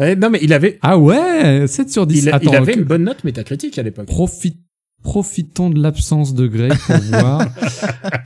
Eh, 0.00 0.14
non, 0.14 0.30
mais 0.30 0.38
il 0.42 0.52
avait, 0.52 0.78
Ah 0.82 0.96
ouais, 0.96 1.66
7 1.66 1.90
sur 1.90 2.06
10. 2.06 2.22
il, 2.22 2.28
Attends, 2.30 2.50
il 2.52 2.56
avait 2.56 2.72
que- 2.74 2.78
une 2.78 2.84
bonne 2.84 3.02
note 3.04 3.24
métacritique 3.24 3.76
à 3.78 3.82
l'époque. 3.82 4.06
Profite, 4.06 4.58
profitons 5.02 5.70
de 5.70 5.80
l'absence 5.80 6.34
de 6.34 6.46
Grey 6.46 6.68
pour 6.86 6.96
voir. 7.10 7.46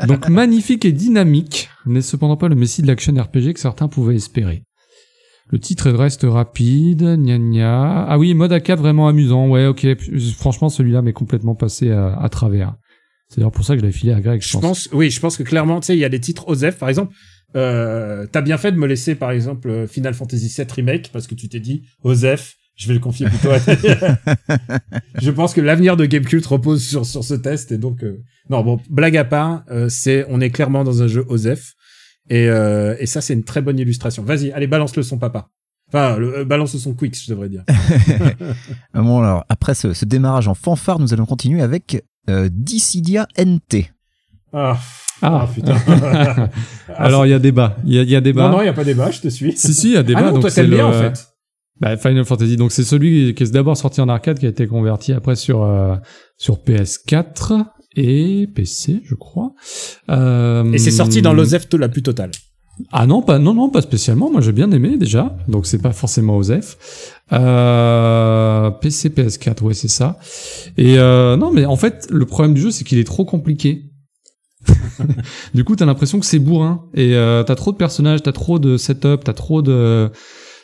Donc 0.07 0.29
magnifique 0.29 0.85
et 0.85 0.93
dynamique, 0.93 1.69
n'est 1.87 2.03
cependant 2.03 2.37
pas 2.37 2.49
le 2.49 2.57
messie 2.57 2.83
de 2.83 2.87
l'action 2.87 3.15
RPG 3.15 3.55
que 3.55 3.61
certains 3.61 3.89
pouvaient 3.89 4.17
espérer. 4.17 4.65
Le 5.49 5.59
titre 5.59 5.91
reste 5.91 6.25
rapide, 6.25 7.03
gna 7.19 7.39
gna. 7.39 8.07
Ah 8.09 8.19
oui, 8.19 8.33
mode 8.33 8.53
A4 8.53 8.77
vraiment 8.77 9.07
amusant, 9.07 9.49
ouais, 9.49 9.67
ok. 9.67 9.87
Franchement, 10.39 10.71
celui-là 10.71 11.03
m'est 11.03 11.13
complètement 11.13 11.55
passé 11.55 11.91
à, 11.91 12.17
à 12.19 12.29
travers. 12.31 12.75
C'est 13.29 13.41
d'ailleurs 13.41 13.53
pour 13.53 13.65
ça 13.65 13.75
que 13.75 13.81
je 13.81 13.85
l'avais 13.85 13.97
filé 13.97 14.13
à 14.13 14.21
Greg, 14.21 14.43
je 14.43 14.59
pense, 14.59 14.91
oui, 14.93 15.09
je 15.11 15.19
pense 15.19 15.39
que 15.39 15.43
clairement, 15.43 15.81
tu 15.81 15.87
sais, 15.87 15.97
il 15.97 16.01
y 16.01 16.05
a 16.05 16.11
des 16.11 16.21
titres 16.21 16.49
OZEF, 16.49 16.79
par 16.79 16.91
exemple. 16.91 17.15
Euh, 17.57 18.27
t'as 18.31 18.43
bien 18.43 18.59
fait 18.59 18.73
de 18.73 18.77
me 18.77 18.87
laisser, 18.87 19.15
par 19.15 19.31
exemple, 19.31 19.69
euh, 19.71 19.87
Final 19.87 20.13
Fantasy 20.15 20.49
VII 20.55 20.67
Remake, 20.71 21.11
parce 21.13 21.27
que 21.27 21.35
tu 21.35 21.49
t'es 21.49 21.61
dit, 21.61 21.83
OZEF, 22.03 22.57
je 22.83 22.88
vais 22.88 22.95
le 22.95 23.01
confier 23.01 23.27
plutôt 23.27 23.51
à 23.51 23.59
Je 25.23 25.31
pense 25.31 25.55
que 25.55 25.61
l'avenir 25.61 25.97
de 25.97 26.05
Gamecult 26.05 26.45
repose 26.47 26.83
sur, 26.83 27.07
sur 27.07 27.23
ce 27.23 27.35
test, 27.35 27.71
et 27.71 27.79
donc, 27.79 28.03
euh, 28.03 28.21
non, 28.51 28.62
bon, 28.64 28.81
blague 28.90 29.16
à 29.16 29.25
part, 29.25 29.62
euh, 29.71 29.88
c'est, 29.88 30.27
on 30.29 30.40
est 30.40 30.51
clairement 30.51 30.83
dans 30.83 31.01
un 31.03 31.07
jeu 31.07 31.25
OZEF, 31.29 31.75
et, 32.29 32.49
euh, 32.49 32.97
et 32.99 33.07
ça, 33.07 33.21
c'est 33.21 33.35
une 33.35 33.45
très 33.45 33.62
bonne 33.62 33.79
illustration. 33.79 34.25
Vas-y, 34.25 34.51
allez, 34.51 34.66
balance 34.66 34.97
le 34.97 35.05
son, 35.05 35.18
papa. 35.18 35.49
Enfin, 35.88 36.16
le, 36.16 36.38
euh, 36.38 36.45
balance 36.45 36.77
son 36.77 36.95
quick, 36.95 37.16
je 37.16 37.31
devrais 37.31 37.49
dire. 37.49 37.64
Bon, 38.95 39.21
alors, 39.21 39.45
après 39.49 39.75
ce, 39.75 39.92
ce 39.92 40.05
démarrage 40.05 40.49
en 40.49 40.55
fanfare, 40.55 40.99
nous 40.99 41.12
allons 41.12 41.27
continuer 41.27 41.62
avec 41.62 42.03
euh, 42.29 42.49
Dissidia 42.51 43.29
NT. 43.38 43.92
Ah, 44.53 44.77
Ah. 45.23 45.42
ah, 45.42 45.49
putain. 45.55 45.77
Alors 46.97 47.27
il 47.27 47.31
y 47.31 47.35
a 47.35 47.38
débat. 47.38 47.77
Il 47.85 47.95
y 47.95 47.99
a, 47.99 48.03
il 48.03 48.11
y 48.11 48.16
a 48.16 48.21
débat. 48.21 48.49
non, 48.49 48.57
non, 48.57 48.61
il 48.61 48.64
n'y 48.64 48.68
a 48.71 48.73
pas 48.73 48.85
débat, 48.85 49.11
je 49.11 49.21
te 49.21 49.29
suis. 49.29 49.57
Si 49.57 49.73
si, 49.73 49.90
il 49.90 49.95
y 49.95 49.97
a 49.97 50.03
débat. 50.03 50.21
ah 50.21 50.25
non, 50.25 50.33
donc 50.33 50.40
toi 50.42 50.51
c'est 50.51 50.62
t'aimes 50.62 50.71
le 50.71 50.77
bien 50.77 50.87
en 50.87 50.92
fait. 50.92 51.32
Bah, 51.81 51.97
Final 51.97 52.25
Fantasy. 52.25 52.57
Donc 52.57 52.73
c'est 52.73 52.85
celui 52.85 53.35
qui 53.35 53.43
est 53.43 53.53
d'abord 53.53 53.77
sorti 53.77 54.01
en 54.01 54.09
arcade, 54.09 54.39
qui 54.39 54.47
a 54.47 54.51
été 54.51 54.67
converti 54.67 55.13
après 55.13 55.37
sur 55.37 55.63
euh, 55.63 55.97
sur 56.39 56.59
PS4 56.59 57.65
et 57.97 58.49
PC, 58.55 59.01
je 59.05 59.15
crois. 59.15 59.53
Euh, 60.11 60.73
Et 60.73 60.79
c'est 60.79 60.91
sorti 60.91 61.23
dans 61.23 61.33
l'OZEF 61.33 61.67
la 61.75 61.89
plus 61.89 62.03
totale. 62.03 62.31
Ah 62.91 63.07
non, 63.07 63.21
pas 63.23 63.39
non 63.39 63.55
non 63.55 63.69
pas 63.69 63.83
spécialement. 63.83 64.31
Moi 64.31 64.41
j'ai 64.41 64.53
bien 64.53 64.71
aimé 64.73 64.97
déjà. 64.97 65.37
Donc 65.49 65.67
c'est 65.67 65.81
pas 65.81 65.93
forcément 65.93 66.37
OZEF. 66.37 67.21
Euh, 67.33 68.71
PC 68.71 69.11
PS4, 69.11 69.63
ouais 69.63 69.75
c'est 69.75 69.89
ça. 69.89 70.19
Et 70.77 70.99
euh, 70.99 71.37
non 71.37 71.53
mais 71.53 71.67
en 71.67 71.77
fait 71.77 72.07
le 72.11 72.25
problème 72.27 72.55
du 72.55 72.61
jeu 72.61 72.71
c'est 72.71 72.85
qu'il 72.85 72.99
est 72.99 73.05
trop 73.05 73.25
compliqué. 73.25 73.91
du 75.55 75.65
coup 75.65 75.75
t'as 75.77 75.85
l'impression 75.85 76.21
que 76.21 76.27
c'est 76.27 76.39
bourrin 76.39 76.85
et 76.95 77.15
euh, 77.17 77.43
t'as 77.43 77.57
trop 77.57 77.73
de 77.73 77.77
personnages, 77.77 78.23
t'as 78.23 78.33
trop 78.33 78.59
de 78.59 78.77
setup, 78.77 79.25
t'as 79.25 79.33
trop 79.33 79.61
de 79.61 80.11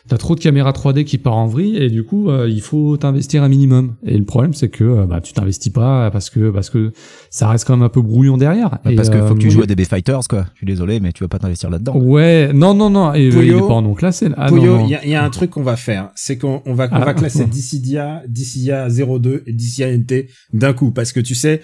T'as 0.09 0.16
trop 0.16 0.35
de 0.35 0.40
caméras 0.40 0.73
3D 0.73 1.05
qui 1.05 1.18
part 1.18 1.37
en 1.37 1.47
vrille 1.47 1.77
et 1.77 1.90
du 1.90 2.03
coup 2.03 2.31
euh, 2.31 2.49
il 2.49 2.61
faut 2.62 2.97
t'investir 2.97 3.42
un 3.42 3.49
minimum. 3.49 3.94
Et 4.07 4.16
le 4.16 4.25
problème 4.25 4.55
c'est 4.55 4.68
que 4.71 4.83
euh, 4.85 5.07
bah 5.07 5.21
tu 5.21 5.33
t'investis 5.35 5.71
pas 5.73 6.11
parce 6.11 6.31
que 6.31 6.51
parce 6.51 6.71
que 6.71 6.92
ça 7.31 7.49
reste 7.49 7.66
quand 7.66 7.77
même 7.77 7.85
un 7.85 7.88
peu 7.90 8.01
brouillon 8.01 8.37
derrière. 8.38 8.71
Bah, 8.85 8.90
Et, 8.92 8.97
parce 8.97 9.11
que 9.11 9.21
faut 9.27 9.35
que 9.35 9.40
tu 9.40 9.49
euh, 9.49 9.51
joues 9.51 9.62
à 9.62 9.66
DB 9.66 9.85
Fighters, 9.85 10.23
quoi. 10.29 10.47
Je 10.55 10.59
suis 10.59 10.66
désolé, 10.66 10.99
mais 11.01 11.12
tu 11.12 11.23
vas 11.25 11.29
pas 11.29 11.38
t'investir 11.38 11.68
là-dedans. 11.68 11.97
Ouais, 11.97 12.51
non 12.55 12.73
non 12.75 12.88
non, 12.90 13.12
et, 13.12 13.29
euh, 13.31 13.44
il 13.44 13.51
est 13.53 13.59
pas 13.59 13.66
en 13.75 13.94
classé. 13.94 14.29
Ah, 14.37 14.51
non, 14.51 14.57
Pouillot, 14.57 14.77
non. 14.79 14.85
il 14.87 14.90
y, 14.90 14.94
a- 14.94 15.05
il 15.05 15.11
y 15.11 15.14
a 15.14 15.23
un 15.23 15.31
truc 15.31 15.51
qu'on 15.51 15.62
va 15.62 15.77
faire, 15.77 16.11
c'est 16.14 16.38
qu'on 16.38 16.62
on 16.64 16.73
va, 16.75 16.85
on 16.90 16.97
Ah. 16.97 17.05
va 17.05 17.14
classer 17.14 17.44
Dissidia, 17.44 18.23
Dissidia 18.29 18.88
02 18.88 19.42
et 19.47 19.53
Dissidia 19.53 19.88
NT 19.97 20.29
d'un 20.55 20.73
coup, 20.73 20.90
parce 20.90 21.12
que 21.12 21.21
tu 21.21 21.35
sais, 21.35 21.61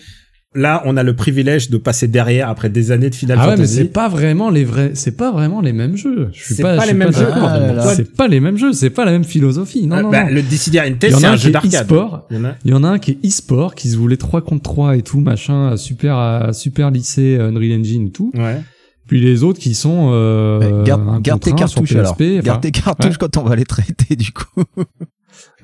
là, 0.54 0.82
on 0.84 0.96
a 0.96 1.02
le 1.02 1.14
privilège 1.16 1.70
de 1.70 1.76
passer 1.78 2.08
derrière 2.08 2.48
après 2.48 2.68
des 2.68 2.90
années 2.92 3.10
de 3.10 3.14
Final 3.14 3.38
Ah 3.40 3.44
ouais, 3.44 3.50
mais 3.52 3.56
Fantasy. 3.58 3.74
c'est 3.74 3.84
pas 3.92 4.08
vraiment 4.08 4.50
les 4.50 4.64
vrais, 4.64 4.92
c'est 4.94 5.16
pas 5.16 5.32
vraiment 5.32 5.60
les 5.60 5.72
mêmes 5.72 5.96
jeux. 5.96 6.28
Je 6.32 6.42
suis 6.44 6.54
C'est 6.54 6.62
pas, 6.62 6.76
pas 6.76 6.82
je 6.82 6.86
les 6.86 6.88
suis 6.90 6.98
mêmes 6.98 7.12
jeux. 7.12 7.26
Ah 7.32 7.58
là 7.58 7.72
là. 7.72 7.94
C'est 7.94 8.14
pas 8.16 8.28
les 8.28 8.40
mêmes 8.40 8.56
jeux, 8.56 8.72
c'est 8.72 8.90
pas 8.90 9.04
la 9.04 9.12
même 9.12 9.24
philosophie. 9.24 9.86
Non, 9.86 9.96
Ah, 9.96 10.02
non, 10.02 10.10
bah, 10.10 10.24
non. 10.24 10.30
Le 10.34 10.42
Dissidia 10.42 10.88
NT, 10.88 11.08
Il 11.08 11.10
y 11.12 11.14
en 11.14 11.18
c'est 11.18 11.24
a 11.26 11.30
un 11.30 11.32
un 11.32 11.36
jeu 11.36 11.42
qui 11.42 11.48
est 11.48 11.52
d'arcade. 11.52 11.72
e-sport. 11.82 12.26
Il 12.30 12.36
y 12.36 12.40
en 12.40 12.44
a- 12.44 12.54
Il 12.64 12.70
y 12.70 12.74
en 12.74 12.84
a 12.84 12.88
un 12.88 12.98
qui 12.98 13.10
est 13.12 13.26
e-sport, 13.26 13.74
qui 13.74 13.88
se 13.88 13.96
voulait 13.96 14.16
3 14.16 14.42
contre 14.42 14.62
3 14.62 14.96
et 14.96 15.02
tout, 15.02 15.20
machin, 15.20 15.76
super, 15.76 16.50
super 16.52 16.90
lycée, 16.90 17.36
euh, 17.38 17.48
Unreal 17.50 17.80
Engine 17.80 18.06
et 18.06 18.10
tout. 18.10 18.30
Ouais. 18.34 18.60
Puis 19.06 19.20
les 19.20 19.42
autres 19.42 19.58
qui 19.60 19.74
sont, 19.74 20.10
euh, 20.12 20.82
garde, 20.84 21.20
garde 21.22 21.42
tes 21.42 21.52
cartouches 21.52 21.94
alors. 21.94 22.16
PSP, 22.16 22.42
Garde 22.44 22.62
tes 22.62 22.70
cartouches 22.70 23.10
ouais. 23.10 23.16
quand 23.20 23.36
on 23.36 23.42
va 23.42 23.54
les 23.56 23.64
traiter, 23.66 24.16
du 24.16 24.32
coup. 24.32 24.62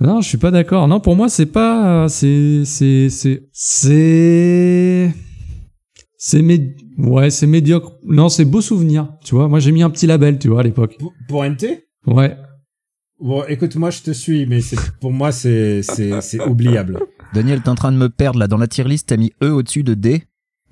Non, 0.01 0.21
je 0.23 0.29
suis 0.29 0.39
pas 0.39 0.51
d'accord. 0.51 0.89
Non, 0.89 0.99
pour 1.01 1.15
moi, 1.15 1.29
c'est 1.29 1.47
pas, 1.47 2.09
c'est, 2.09 2.63
c'est, 2.65 3.09
c'est, 3.11 3.43
c'est, 3.53 5.13
c'est 6.17 6.43
mé- 6.43 6.75
ouais, 6.99 7.29
c'est 7.31 7.47
médiocre. 7.47 7.93
Non, 8.05 8.29
c'est 8.31 8.45
beau 8.47 8.61
souvenir. 8.63 9.13
Tu 9.25 9.35
vois, 9.35 9.49
moi, 9.49 9.59
j'ai 9.61 9.73
mis 9.73 9.83
un 9.83 9.91
petit 9.91 10.07
label, 10.07 10.39
tu 10.39 10.49
vois, 10.49 10.61
à 10.61 10.63
l'époque. 10.63 10.97
Pour, 10.99 11.13
pour 11.29 11.45
NT 11.45 11.85
Ouais. 12.07 12.35
Bon, 13.21 13.45
écoute, 13.49 13.77
moi, 13.77 13.91
je 13.91 14.01
te 14.01 14.11
suis, 14.13 14.47
mais 14.47 14.61
pour 15.03 15.13
moi, 15.13 15.33
c'est, 15.33 15.83
c'est, 15.83 16.23
c'est 16.23 16.41
oubliable. 16.47 16.99
Daniel, 17.35 17.61
t'es 17.63 17.69
en 17.69 17.75
train 17.75 17.93
de 17.93 17.99
me 17.99 18.09
perdre 18.09 18.39
là. 18.39 18.47
Dans 18.49 18.57
la 18.57 18.67
tier 18.69 18.85
list, 18.85 19.09
t'as 19.09 19.19
mis 19.19 19.33
E 19.43 19.51
au-dessus 19.53 19.83
de 19.83 19.93
D. 19.93 20.23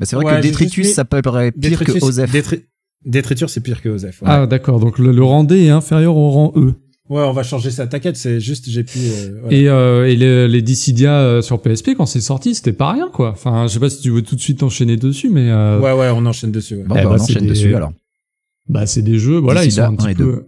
Bah, 0.00 0.06
c'est 0.06 0.16
vrai 0.16 0.24
Ouais, 0.24 0.36
que 0.36 0.42
Détritus, 0.42 0.86
mis 0.86 0.92
ça 0.92 1.04
paraît 1.04 1.52
pire 1.52 1.78
que 1.80 1.84
Détritus- 1.92 2.02
Osef. 2.04 2.32
Détri- 2.32 2.62
Détriture, 3.04 3.50
c'est 3.50 3.60
pire 3.60 3.82
que 3.82 3.90
Osef. 3.90 4.22
Ouais. 4.22 4.28
Ah, 4.30 4.46
d'accord. 4.46 4.80
Donc, 4.80 4.98
le, 4.98 5.12
le 5.12 5.22
rang 5.22 5.44
D 5.44 5.64
est 5.64 5.68
inférieur 5.70 6.16
au 6.16 6.30
rang 6.30 6.52
E. 6.56 6.72
ouais, 7.08 7.22
on 7.22 7.32
va 7.32 7.42
changer 7.42 7.70
ça. 7.70 7.86
T'inquiète, 7.86 8.16
c'est 8.16 8.40
juste, 8.40 8.68
j'ai 8.68 8.84
pu, 8.84 8.98
euh, 8.98 9.38
voilà. 9.42 9.56
Et, 9.56 9.68
euh, 9.68 10.08
et 10.08 10.16
les, 10.16 10.48
les 10.48 10.62
Dissidia 10.62 11.20
euh, 11.20 11.42
sur 11.42 11.60
PSP, 11.60 11.90
quand 11.96 12.06
c'est 12.06 12.20
sorti, 12.20 12.54
c'était 12.54 12.72
pas 12.72 12.92
rien, 12.92 13.08
quoi. 13.12 13.30
Enfin, 13.30 13.66
je 13.66 13.74
sais 13.74 13.80
pas 13.80 13.90
si 13.90 14.00
tu 14.02 14.10
veux 14.10 14.22
tout 14.22 14.36
de 14.36 14.40
suite 14.40 14.62
enchaîner 14.62 14.96
dessus, 14.96 15.28
mais, 15.30 15.50
euh, 15.50 15.80
Ouais, 15.80 15.92
ouais, 15.92 16.10
on 16.14 16.24
enchaîne 16.26 16.52
dessus. 16.52 16.76
ouais. 16.76 16.84
Bon, 16.84 16.94
Eh 16.98 17.02
bah, 17.04 17.10
bah, 17.10 17.14
on 17.14 17.18
c'est 17.18 17.32
enchaîne 17.32 17.42
des- 17.44 17.48
dessus 17.50 17.74
alors. 17.74 17.92
bah, 18.68 18.86
c'est 18.86 19.02
des 19.02 19.18
jeux, 19.18 19.38
voilà, 19.38 19.64
ils 19.64 19.72
sont 19.72 19.82
un 19.82 19.94
petit 19.96 20.14
peu, 20.14 20.46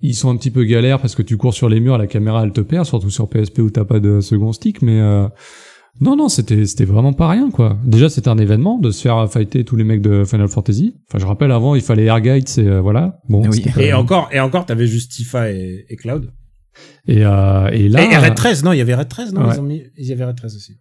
ils 0.00 0.14
sont 0.14 0.30
un 0.30 0.36
petit 0.36 0.50
peu 0.50 0.64
galères 0.64 1.00
parce 1.00 1.14
que 1.14 1.22
tu 1.22 1.36
cours 1.36 1.54
sur 1.54 1.68
les 1.68 1.80
murs, 1.80 1.96
la 1.98 2.06
caméra, 2.06 2.42
elle 2.44 2.52
te 2.52 2.60
perd, 2.60 2.84
surtout 2.86 3.10
sur 3.10 3.28
PSP 3.28 3.60
où 3.60 3.70
t'as 3.70 3.84
pas 3.84 3.98
de 4.00 4.20
second 4.20 4.52
stick, 4.52 4.82
mais, 4.82 5.00
euh, 5.00 5.26
non, 6.00 6.16
non, 6.16 6.28
c'était, 6.28 6.66
c'était 6.66 6.84
vraiment 6.84 7.12
pas 7.12 7.28
rien, 7.28 7.50
quoi. 7.50 7.78
Déjà, 7.84 8.08
c'était 8.08 8.28
un 8.28 8.38
événement 8.38 8.78
de 8.78 8.90
se 8.90 9.00
faire 9.02 9.30
fighter 9.30 9.64
tous 9.64 9.76
les 9.76 9.84
mecs 9.84 10.02
de 10.02 10.24
Final 10.24 10.48
Fantasy. 10.48 10.94
Enfin, 11.08 11.18
je 11.18 11.26
rappelle, 11.26 11.50
avant, 11.52 11.74
il 11.74 11.80
fallait 11.82 12.04
Airguides 12.04 12.48
et 12.58 12.66
euh, 12.66 12.80
voilà. 12.80 13.20
Bon. 13.28 13.46
Oui. 13.48 13.64
Et 13.78 13.86
même- 13.88 13.96
encore, 13.96 14.28
et 14.32 14.40
encore, 14.40 14.66
t'avais 14.66 14.86
juste 14.86 15.12
Tifa 15.12 15.50
et, 15.50 15.86
et 15.88 15.96
Cloud. 15.96 16.32
Et, 17.08 17.24
euh, 17.24 17.68
et 17.72 17.88
là. 17.88 18.02
et, 18.04 18.16
Red 18.18 18.34
13, 18.34 18.62
non, 18.64 18.72
il 18.72 18.78
y 18.78 18.80
avait 18.82 18.94
Red 18.94 19.08
13, 19.08 19.32
non, 19.32 19.46
Ouais. 19.46 19.54
ils 19.54 19.60
ont 19.60 19.62
mis, 19.62 19.82
il 19.96 20.06
y 20.06 20.12
avait 20.12 20.24
Red 20.24 20.36
13 20.36 20.56
aussi. 20.56 20.72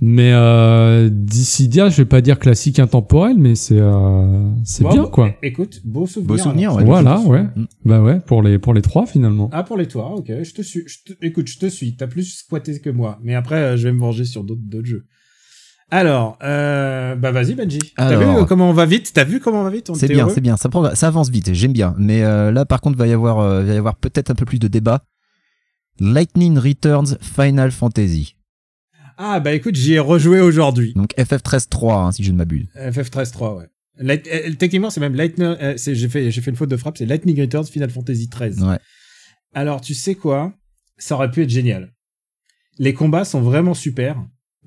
Mais 0.00 0.32
euh, 0.32 1.08
Dissidia, 1.10 1.88
je 1.88 1.96
vais 1.98 2.04
pas 2.04 2.20
dire 2.20 2.38
classique 2.40 2.78
intemporel, 2.80 3.36
mais 3.38 3.54
c'est 3.54 3.78
euh, 3.78 4.50
c'est 4.64 4.82
Bon, 4.82 4.90
bien 4.92 5.04
quoi. 5.06 5.28
é- 5.28 5.38
Écoute, 5.42 5.80
beau 5.84 6.06
souvenir. 6.06 6.28
Beau 6.28 6.36
souvenir, 6.38 6.74
ouais. 6.74 6.84
Voilà, 6.84 7.20
ouais. 7.20 7.44
Mm. 7.54 7.64
Bah 7.84 8.02
ouais, 8.02 8.18
pour 8.20 8.42
les 8.42 8.58
pour 8.58 8.74
les 8.74 8.82
trois 8.82 9.06
finalement. 9.06 9.48
Ah, 9.52 9.62
pour 9.62 9.76
les 9.76 9.86
toits, 9.86 10.10
ok, 10.16 10.26
je 10.42 10.52
te 10.52 10.62
suis. 10.62 10.82
Je 10.86 11.12
te- 11.14 11.24
écoute, 11.24 11.46
je 11.46 11.58
te 11.58 11.66
suis. 11.66 11.94
T'as 11.96 12.08
plus 12.08 12.24
squatté 12.38 12.80
que 12.80 12.90
moi. 12.90 13.18
Mais 13.22 13.34
après, 13.36 13.54
euh, 13.56 13.76
je 13.76 13.84
vais 13.86 13.92
me 13.94 14.00
venger 14.00 14.24
sur 14.24 14.42
d'autres 14.42 14.62
d'autres 14.64 14.86
jeux. 14.88 15.06
Alors, 15.90 16.38
euh, 16.42 17.14
bah 17.14 17.30
vas-y 17.30 17.54
Benji. 17.54 17.78
T'as 17.96 18.16
vu 18.16 18.46
comment 18.48 18.70
on 18.70 18.72
va 18.72 18.86
vite? 18.86 19.12
T'as 19.14 19.22
vu 19.24 19.38
comment 19.38 19.60
on 19.60 19.64
va 19.64 19.70
vite 19.70 19.90
C'est 19.94 20.06
était 20.06 20.14
bien, 20.14 20.28
c'est 20.28 20.40
bien. 20.40 20.56
Ça, 20.56 20.68
progresse- 20.68 20.98
ça 20.98 21.06
avance 21.06 21.30
vite, 21.30 21.52
j'aime 21.52 21.72
bien. 21.72 21.94
Mais 21.98 22.24
euh, 22.24 22.50
là, 22.50 22.64
par 22.64 22.80
contre, 22.80 22.98
va 22.98 23.06
y 23.06 23.12
avoir, 23.12 23.38
euh, 23.38 23.62
va 23.62 23.72
y 23.74 23.76
avoir 23.76 23.94
peut-être 23.96 24.30
un 24.30 24.34
peu 24.34 24.44
plus 24.44 24.58
de 24.58 24.66
débat. 24.66 25.04
Lightning 26.00 26.58
Returns 26.58 27.16
Final 27.20 27.70
Fantasy. 27.70 28.34
Ah 29.16 29.40
bah 29.40 29.52
écoute, 29.52 29.74
j'y 29.76 29.94
ai 29.94 29.98
rejoué 29.98 30.40
aujourd'hui. 30.40 30.92
Donc 30.94 31.10
FF13.3, 31.16 31.92
hein, 32.06 32.12
si 32.12 32.24
je 32.24 32.32
ne 32.32 32.36
m'abuse. 32.36 32.66
FF13-3, 32.76 33.56
ouais. 33.58 33.66
Light- 33.98 34.28
euh, 34.32 34.52
techniquement, 34.58 34.90
c'est 34.90 35.00
même 35.00 35.14
Lightning. 35.14 35.46
euh, 35.60 35.74
c'est- 35.76 35.94
j'ai 35.94 36.08
fait, 36.08 36.30
j'ai 36.30 36.40
fait 36.40 36.50
une 36.50 36.56
faute 36.56 36.68
de 36.70 36.76
frappe. 36.76 36.98
C'est 36.98 37.06
Lightning 37.06 37.40
Returns 37.40 37.64
Final 37.66 37.90
Fantasy 37.90 38.28
13. 38.28 38.60
Ouais. 38.62 38.78
Alors, 39.54 39.80
tu 39.80 39.94
sais 39.94 40.14
quoi? 40.16 40.52
Ça 40.98 41.14
aurait 41.14 41.30
pu 41.30 41.42
être 41.42 41.50
génial. 41.50 41.92
Les 42.78 42.92
combats 42.92 43.24
sont 43.24 43.40
vraiment 43.40 43.74
super, 43.74 44.16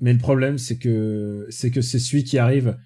mais 0.00 0.12
le 0.14 0.18
problème, 0.18 0.56
c'est 0.56 0.78
que 0.78 1.46
c'est 1.50 1.70
que 1.70 1.82
c'est 1.82 1.98
celui 1.98 2.24
qui 2.24 2.38
arrive 2.38 2.76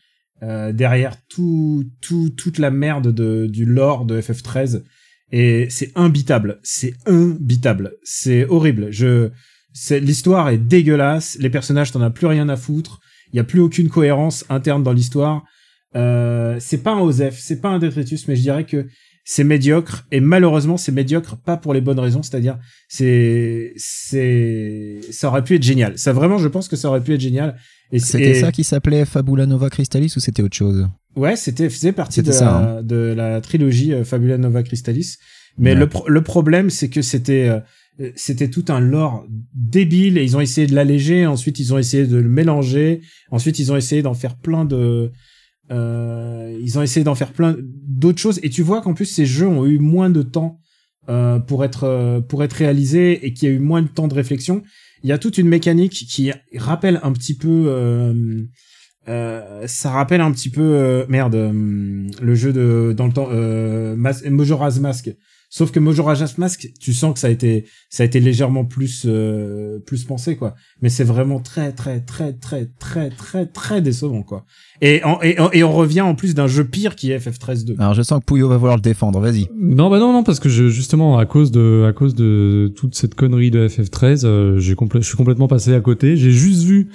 euh, 0.43 0.73
derrière 0.73 1.15
tout, 1.29 1.85
tout, 2.01 2.31
toute 2.31 2.59
la 2.59 2.73
merde 2.73 3.15
de, 3.15 3.47
du 3.47 3.65
lore 3.65 4.05
de 4.05 4.21
FF13 4.21 4.83
et 5.31 5.69
c'est 5.71 5.93
imbitable. 5.97 6.59
C'est 6.65 6.95
imbitable. 7.07 7.93
C'est 8.03 8.47
horrible. 8.47 8.89
Je, 8.91 9.31
c'est 9.73 10.01
l'histoire 10.01 10.49
est 10.51 10.59
dégueulasse. 10.59 11.37
Les 11.41 11.51
personnages, 11.51 11.93
t'en 11.93 12.03
as 12.03 12.11
plus 12.11 12.27
rien 12.27 12.49
à 12.49 12.57
foutre. 12.57 13.01
Il 13.33 13.37
y 13.37 13.41
a 13.41 13.45
plus 13.45 13.61
aucune 13.61 13.89
cohérence 13.89 14.45
interne 14.51 14.83
dans 14.83 14.93
l'histoire. 14.93 15.43
Euh, 15.97 16.57
c'est 16.61 16.83
pas 16.83 16.93
un 16.93 17.01
Osef, 17.01 17.39
c'est 17.39 17.61
pas 17.61 17.69
un 17.71 17.79
Detritus, 17.79 18.27
mais 18.29 18.37
je 18.37 18.43
dirais 18.43 18.65
que 18.65 18.87
c'est 19.25 19.45
médiocre 19.45 20.05
et 20.11 20.19
malheureusement 20.21 20.77
c'est 20.77 20.91
médiocre 20.91 21.37
pas 21.37 21.57
pour 21.57 21.75
les 21.75 21.81
bonnes 21.81 22.01
raisons, 22.01 22.23
c'est-à-dire 22.23 22.59
c'est 22.89 23.73
c'est 23.77 25.01
ça 25.11 25.29
aurait 25.29 25.45
pu 25.45 25.55
être 25.57 25.63
génial. 25.63 25.99
Ça 25.99 26.13
vraiment, 26.13 26.39
je 26.39 26.49
pense 26.49 26.69
que 26.69 26.77
ça 26.77 26.89
aurait 26.89 27.03
pu 27.03 27.15
être 27.15 27.21
génial. 27.21 27.57
Et 27.93 27.99
C'était 27.99 28.35
ça 28.35 28.51
qui 28.53 28.65
s'appelait 28.65 29.05
Fabula 29.05 29.47
Nova 29.47 29.69
Crystallis 29.71 30.13
ou 30.17 30.21
c'était 30.21 30.43
autre 30.43 30.57
chose? 30.57 30.89
Ouais, 31.15 31.37
c'était 31.37 31.69
faisait 31.69 31.93
partie 31.93 32.23
de, 32.23 32.33
ça, 32.33 32.57
hein. 32.57 32.75
la, 32.77 32.83
de 32.83 32.97
la 33.15 33.41
trilogie 33.43 33.93
euh, 33.93 34.03
Fabula 34.05 34.39
Nova 34.39 34.63
Crystallis. 34.63 35.17
Mais 35.59 35.73
Ouais. 35.75 35.79
le, 35.81 35.87
pro- 35.87 36.09
le 36.09 36.23
problème, 36.23 36.71
c'est 36.71 36.89
que 36.89 37.03
c'était 37.03 37.49
euh, 37.49 37.61
c'était 38.17 38.49
tout 38.49 38.65
un 38.69 38.81
lore 38.81 39.27
débile 39.55 40.19
et 40.19 40.25
ils 40.25 40.37
ont 40.37 40.41
essayé 40.41 40.67
de 40.67 40.75
l'alléger. 40.75 41.27
Ensuite, 41.27 41.59
ils 41.59 41.75
ont 41.75 41.79
essayé 41.79 42.07
de 42.07 42.17
le 42.17 42.29
mélanger. 42.29 43.01
Ensuite, 43.31 43.59
ils 43.59 43.73
ont 43.73 43.77
essayé 43.77 44.03
d'en 44.03 44.15
faire 44.15 44.37
plein 44.37 44.65
de 44.65 45.13
euh, 45.71 46.59
ils 46.61 46.79
ont 46.79 46.83
essayé 46.83 47.05
d'en 47.05 47.15
faire 47.15 47.33
plein 47.33 47.57
d'autres 47.61 48.19
choses. 48.19 48.41
Et 48.43 48.51
tu 48.51 48.63
vois 48.63 48.83
qu'en 48.83 48.95
plus, 48.95 49.07
ces 49.07 49.27
jeux 49.27 49.47
ont 49.47 49.67
eu 49.67 49.79
moins 49.79 50.11
de 50.11 50.23
temps 50.23 50.59
euh, 51.09 51.39
pour 51.39 51.65
être 51.65 51.85
euh, 51.85 52.21
pour 52.21 52.43
être 52.43 52.55
réalisés 52.55 53.25
et 53.27 53.33
qu'il 53.33 53.49
y 53.49 53.53
a 53.53 53.55
eu 53.55 53.59
moins 53.59 53.83
de 53.83 53.89
temps 53.89 54.09
de 54.09 54.15
réflexion. 54.15 54.63
Il 55.03 55.09
y 55.09 55.13
a 55.13 55.19
toute 55.19 55.39
une 55.39 55.49
mécanique 55.49 55.93
qui 55.93 56.33
rappelle 56.57 57.01
un 57.03 57.13
petit 57.13 57.37
peu 57.37 57.67
euh, 57.69 58.45
euh, 59.09 59.67
ça 59.67 59.91
rappelle 59.91 60.21
un 60.21 60.31
petit 60.31 60.49
peu 60.49 60.63
euh, 60.63 61.05
merde 61.09 61.35
euh, 61.35 62.07
le 62.21 62.35
jeu 62.37 62.53
de 62.53 62.95
dans 62.97 63.07
le 63.07 63.13
temps 63.13 63.29
euh, 63.33 63.97
Majora's 63.97 64.79
Mask 64.79 65.11
sauf 65.55 65.71
que 65.71 65.79
Majora's 65.81 66.39
Mask 66.39 66.67
tu 66.81 66.95
sens 66.95 67.13
que 67.13 67.19
ça 67.21 67.27
a 67.27 67.31
été 67.31 67.67
ça 67.91 68.05
a 68.05 68.07
été 68.07 68.21
légèrement 68.21 68.65
plus 68.65 69.03
euh, 69.07 69.79
plus 69.81 70.05
pensé 70.05 70.37
quoi 70.37 70.55
mais 70.81 70.89
c'est 70.89 71.05
vraiment 71.05 71.41
très 71.41 71.73
très 71.73 72.01
très 72.01 72.33
très 72.33 72.71
très 72.79 73.11
très 73.11 73.45
très 73.47 73.83
décevant 73.83 74.23
quoi 74.23 74.47
et 74.81 75.05
en- 75.05 75.19
et, 75.23 75.37
et 75.53 75.63
on 75.63 75.73
revient 75.73 76.01
en 76.01 76.15
plus 76.15 76.35
d'un 76.35 76.47
jeu 76.47 76.65
pire 76.65 76.97
qui 76.97 77.13
est 77.13 77.19
FF13 77.19 77.65
2 77.67 77.75
Alors 77.79 77.93
je 77.93 78.01
sens 78.03 78.21
que 78.21 78.25
Pouyo 78.25 78.49
va 78.49 78.57
vouloir 78.57 78.77
le 78.77 78.83
défendre, 78.83 79.21
vas-y. 79.21 79.47
Non, 79.55 79.91
bah 79.91 79.99
non, 79.99 80.13
non, 80.13 80.23
parce 80.25 80.41
que 80.41 80.49
je, 80.49 80.69
justement, 80.69 81.19
à 81.19 81.27
cause 81.27 81.51
de, 81.53 81.85
à 81.89 81.93
cause 81.93 82.15
de 82.15 82.73
toute 82.75 82.95
cette 82.95 83.15
connerie 83.15 83.51
de 83.51 83.69
FF13, 83.69 84.23
euh, 84.25 84.59
j'ai 84.59 84.75
complè- 84.75 85.01
je 85.03 85.07
suis 85.07 85.17
complètement 85.17 85.49
passé 85.49 85.75
à 85.75 85.81
côté. 85.81 86.17
J'ai 86.17 86.31
juste 86.33 86.63
vu 86.65 86.89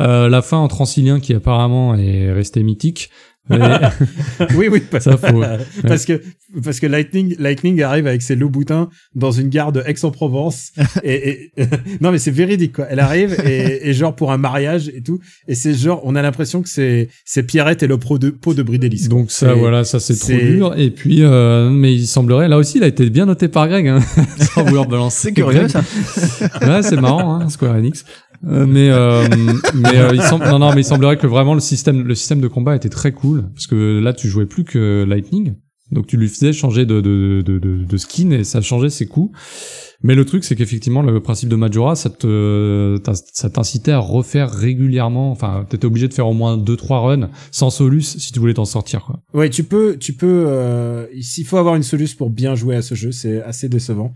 euh, 0.00 0.28
la 0.28 0.42
fin 0.42 0.56
en 0.58 0.68
transilien 0.68 1.20
qui 1.20 1.32
apparemment 1.32 1.94
est 1.94 2.32
restée 2.32 2.62
mythique. 2.62 3.10
Oui, 3.48 4.68
oui, 4.70 4.82
parce, 4.90 5.04
ça 5.10 5.16
faut. 5.16 5.42
parce 5.86 6.04
que 6.04 6.20
parce 6.62 6.78
que 6.80 6.86
Lightning 6.86 7.34
Lightning 7.38 7.80
arrive 7.82 8.06
avec 8.06 8.22
ses 8.22 8.36
loups 8.36 8.50
boutins 8.50 8.88
dans 9.14 9.30
une 9.32 9.48
gare 9.48 9.72
de 9.72 9.82
Aix-en-Provence 9.86 10.72
et, 11.04 11.50
et- 11.56 11.64
non 12.00 12.12
mais 12.12 12.18
c'est 12.18 12.30
véridique 12.30 12.74
quoi. 12.76 12.86
Elle 12.90 13.00
arrive 13.00 13.36
et, 13.46 13.88
et 13.88 13.92
genre 13.94 14.14
pour 14.14 14.32
un 14.32 14.36
mariage 14.38 14.88
et 14.94 15.02
tout 15.02 15.20
et 15.48 15.54
c'est 15.54 15.74
genre 15.74 16.00
on 16.04 16.14
a 16.16 16.22
l'impression 16.22 16.62
que 16.62 16.68
c'est 16.68 17.08
c'est 17.24 17.42
Pierrette 17.44 17.82
et 17.82 17.86
le 17.86 17.98
pro 17.98 18.18
de 18.18 18.30
pot 18.30 18.54
de 18.54 18.62
Bridélis. 18.62 19.08
quoi. 19.08 19.18
Donc 19.20 19.30
ça, 19.30 19.52
Et 19.52 19.58
voilà, 19.58 19.84
ça 19.84 20.00
c'est 20.00 20.16
trop 20.16 20.32
dur. 20.32 20.74
Et 20.76 20.90
puis, 20.90 21.22
euh, 21.22 21.70
mais 21.70 21.94
il 21.94 22.06
semblerait, 22.06 22.48
là 22.48 22.56
aussi, 22.58 22.78
il 22.78 22.84
a 22.84 22.86
été 22.86 23.08
bien 23.10 23.26
noté 23.26 23.48
par 23.48 23.66
Greg, 23.68 23.86
hein, 23.88 24.00
sans 24.54 24.64
vouloir 24.64 24.86
balancer. 24.86 25.28
C'est 25.28 25.32
curieux 25.32 25.68
ça. 25.68 25.82
Ouais, 26.62 26.82
c'est 26.82 27.00
marrant, 27.00 27.34
hein, 27.40 27.48
Square 27.48 27.74
Enix. 27.76 28.04
Euh, 28.46 28.66
mais 28.66 28.88
euh, 28.90 29.28
mais 29.74 29.96
euh, 29.96 30.14
il 30.14 30.22
semble 30.22 30.46
non 30.48 30.58
non 30.58 30.72
mais 30.74 30.80
il 30.80 30.84
semblerait 30.84 31.18
que 31.18 31.26
vraiment 31.26 31.54
le 31.54 31.60
système 31.60 32.04
le 32.04 32.14
système 32.14 32.40
de 32.40 32.48
combat 32.48 32.74
était 32.74 32.88
très 32.88 33.12
cool 33.12 33.50
parce 33.54 33.66
que 33.66 34.00
là 34.02 34.14
tu 34.14 34.28
jouais 34.28 34.46
plus 34.46 34.64
que 34.64 35.04
Lightning 35.06 35.56
donc 35.92 36.06
tu 36.06 36.16
lui 36.16 36.28
faisais 36.28 36.52
changer 36.52 36.86
de 36.86 37.00
de 37.00 37.42
de 37.44 37.58
de, 37.58 37.84
de 37.84 37.96
skin 37.98 38.30
et 38.30 38.44
ça 38.44 38.62
changeait 38.62 38.88
ses 38.88 39.06
coups 39.06 39.36
mais 40.02 40.14
le 40.14 40.24
truc 40.24 40.44
c'est 40.44 40.56
qu'effectivement 40.56 41.02
le 41.02 41.20
principe 41.20 41.50
de 41.50 41.56
Majora 41.56 41.96
ça 41.96 42.08
te 42.08 42.98
ça 43.34 43.50
t'incitait 43.50 43.92
à 43.92 43.98
refaire 43.98 44.50
régulièrement 44.50 45.30
enfin 45.32 45.66
t'étais 45.68 45.84
obligé 45.84 46.08
de 46.08 46.14
faire 46.14 46.26
au 46.26 46.32
moins 46.32 46.56
deux 46.56 46.76
trois 46.76 47.00
runs 47.00 47.28
sans 47.50 47.68
solus 47.68 48.16
si 48.18 48.32
tu 48.32 48.38
voulais 48.38 48.54
t'en 48.54 48.64
sortir 48.64 49.04
quoi 49.04 49.20
Ouais, 49.32 49.48
tu 49.48 49.64
peux, 49.64 49.96
tu 49.96 50.12
peux. 50.12 50.44
Euh, 50.48 51.06
il 51.14 51.44
faut 51.44 51.56
avoir 51.56 51.74
une 51.76 51.82
soluce 51.82 52.14
pour 52.14 52.30
bien 52.30 52.54
jouer 52.54 52.76
à 52.76 52.82
ce 52.82 52.94
jeu. 52.94 53.12
C'est 53.12 53.42
assez 53.42 53.68
décevant. 53.68 54.12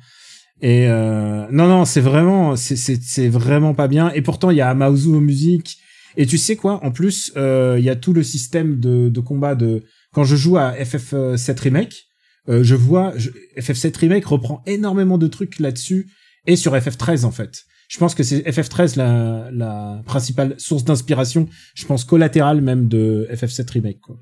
Et 0.60 0.88
euh, 0.88 1.46
non, 1.50 1.66
non, 1.66 1.84
c'est 1.84 2.00
vraiment, 2.00 2.56
c'est, 2.56 3.28
vraiment 3.28 3.74
pas 3.74 3.88
bien. 3.88 4.10
Et 4.12 4.22
pourtant, 4.22 4.50
il 4.50 4.56
y 4.56 4.60
a 4.60 4.68
Amaozu 4.70 5.08
aux 5.08 5.20
musiques. 5.20 5.78
Et 6.16 6.26
tu 6.26 6.38
sais 6.38 6.56
quoi 6.56 6.84
En 6.84 6.90
plus, 6.92 7.32
euh, 7.36 7.76
il 7.78 7.84
y 7.84 7.90
a 7.90 7.96
tout 7.96 8.12
le 8.12 8.22
système 8.22 8.78
de, 8.78 9.08
de 9.08 9.20
combat 9.20 9.54
de. 9.54 9.82
Quand 10.12 10.22
je 10.24 10.36
joue 10.36 10.56
à 10.56 10.72
FF7 10.72 11.60
Remake, 11.60 12.04
euh, 12.48 12.62
je 12.62 12.76
vois 12.76 13.12
je- 13.16 13.30
FF7 13.58 13.96
Remake 13.98 14.24
reprend 14.26 14.62
énormément 14.66 15.18
de 15.18 15.26
trucs 15.26 15.58
là-dessus 15.58 16.08
et 16.46 16.54
sur 16.54 16.72
FF13 16.76 17.24
en 17.24 17.32
fait. 17.32 17.62
Je 17.88 17.98
pense 17.98 18.14
que 18.14 18.22
c'est 18.22 18.40
FF13 18.48 18.96
la, 18.96 19.50
la 19.52 20.02
principale 20.06 20.54
source 20.58 20.84
d'inspiration. 20.84 21.48
Je 21.74 21.84
pense 21.84 22.04
collatérale 22.04 22.60
même 22.60 22.86
de 22.86 23.26
FF7 23.32 23.70
Remake 23.72 24.00
quoi. 24.00 24.16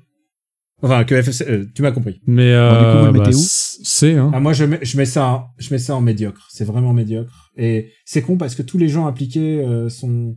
Enfin, 0.83 1.03
que 1.05 1.15
FF7, 1.15 1.45
euh, 1.49 1.65
tu 1.73 1.81
m'as 1.81 1.91
compris. 1.91 2.19
mais 2.27 2.53
Bon, 2.55 2.77
du 2.79 2.85
coup, 2.85 2.91
vous 2.91 2.97
euh, 2.97 3.05
le 3.07 3.11
mettez 3.13 3.31
bah, 3.31 3.37
où 3.37 3.41
c'est 3.85 4.13
hein. 4.15 4.31
Ah, 4.33 4.39
moi, 4.39 4.53
je 4.53 4.65
mets, 4.65 4.79
je 4.83 4.97
mets 4.97 5.05
ça, 5.05 5.25
en- 5.27 5.47
je 5.57 5.73
mets 5.73 5.79
ça 5.79 5.95
en 5.95 6.01
médiocre. 6.01 6.45
C'est 6.51 6.65
vraiment 6.65 6.93
médiocre. 6.93 7.51
Et 7.57 7.91
c'est 8.05 8.21
con 8.21 8.37
parce 8.37 8.53
que 8.53 8.61
tous 8.61 8.77
les 8.77 8.89
gens 8.89 9.07
impliqués 9.07 9.59
euh, 9.65 9.87
sont, 9.89 10.35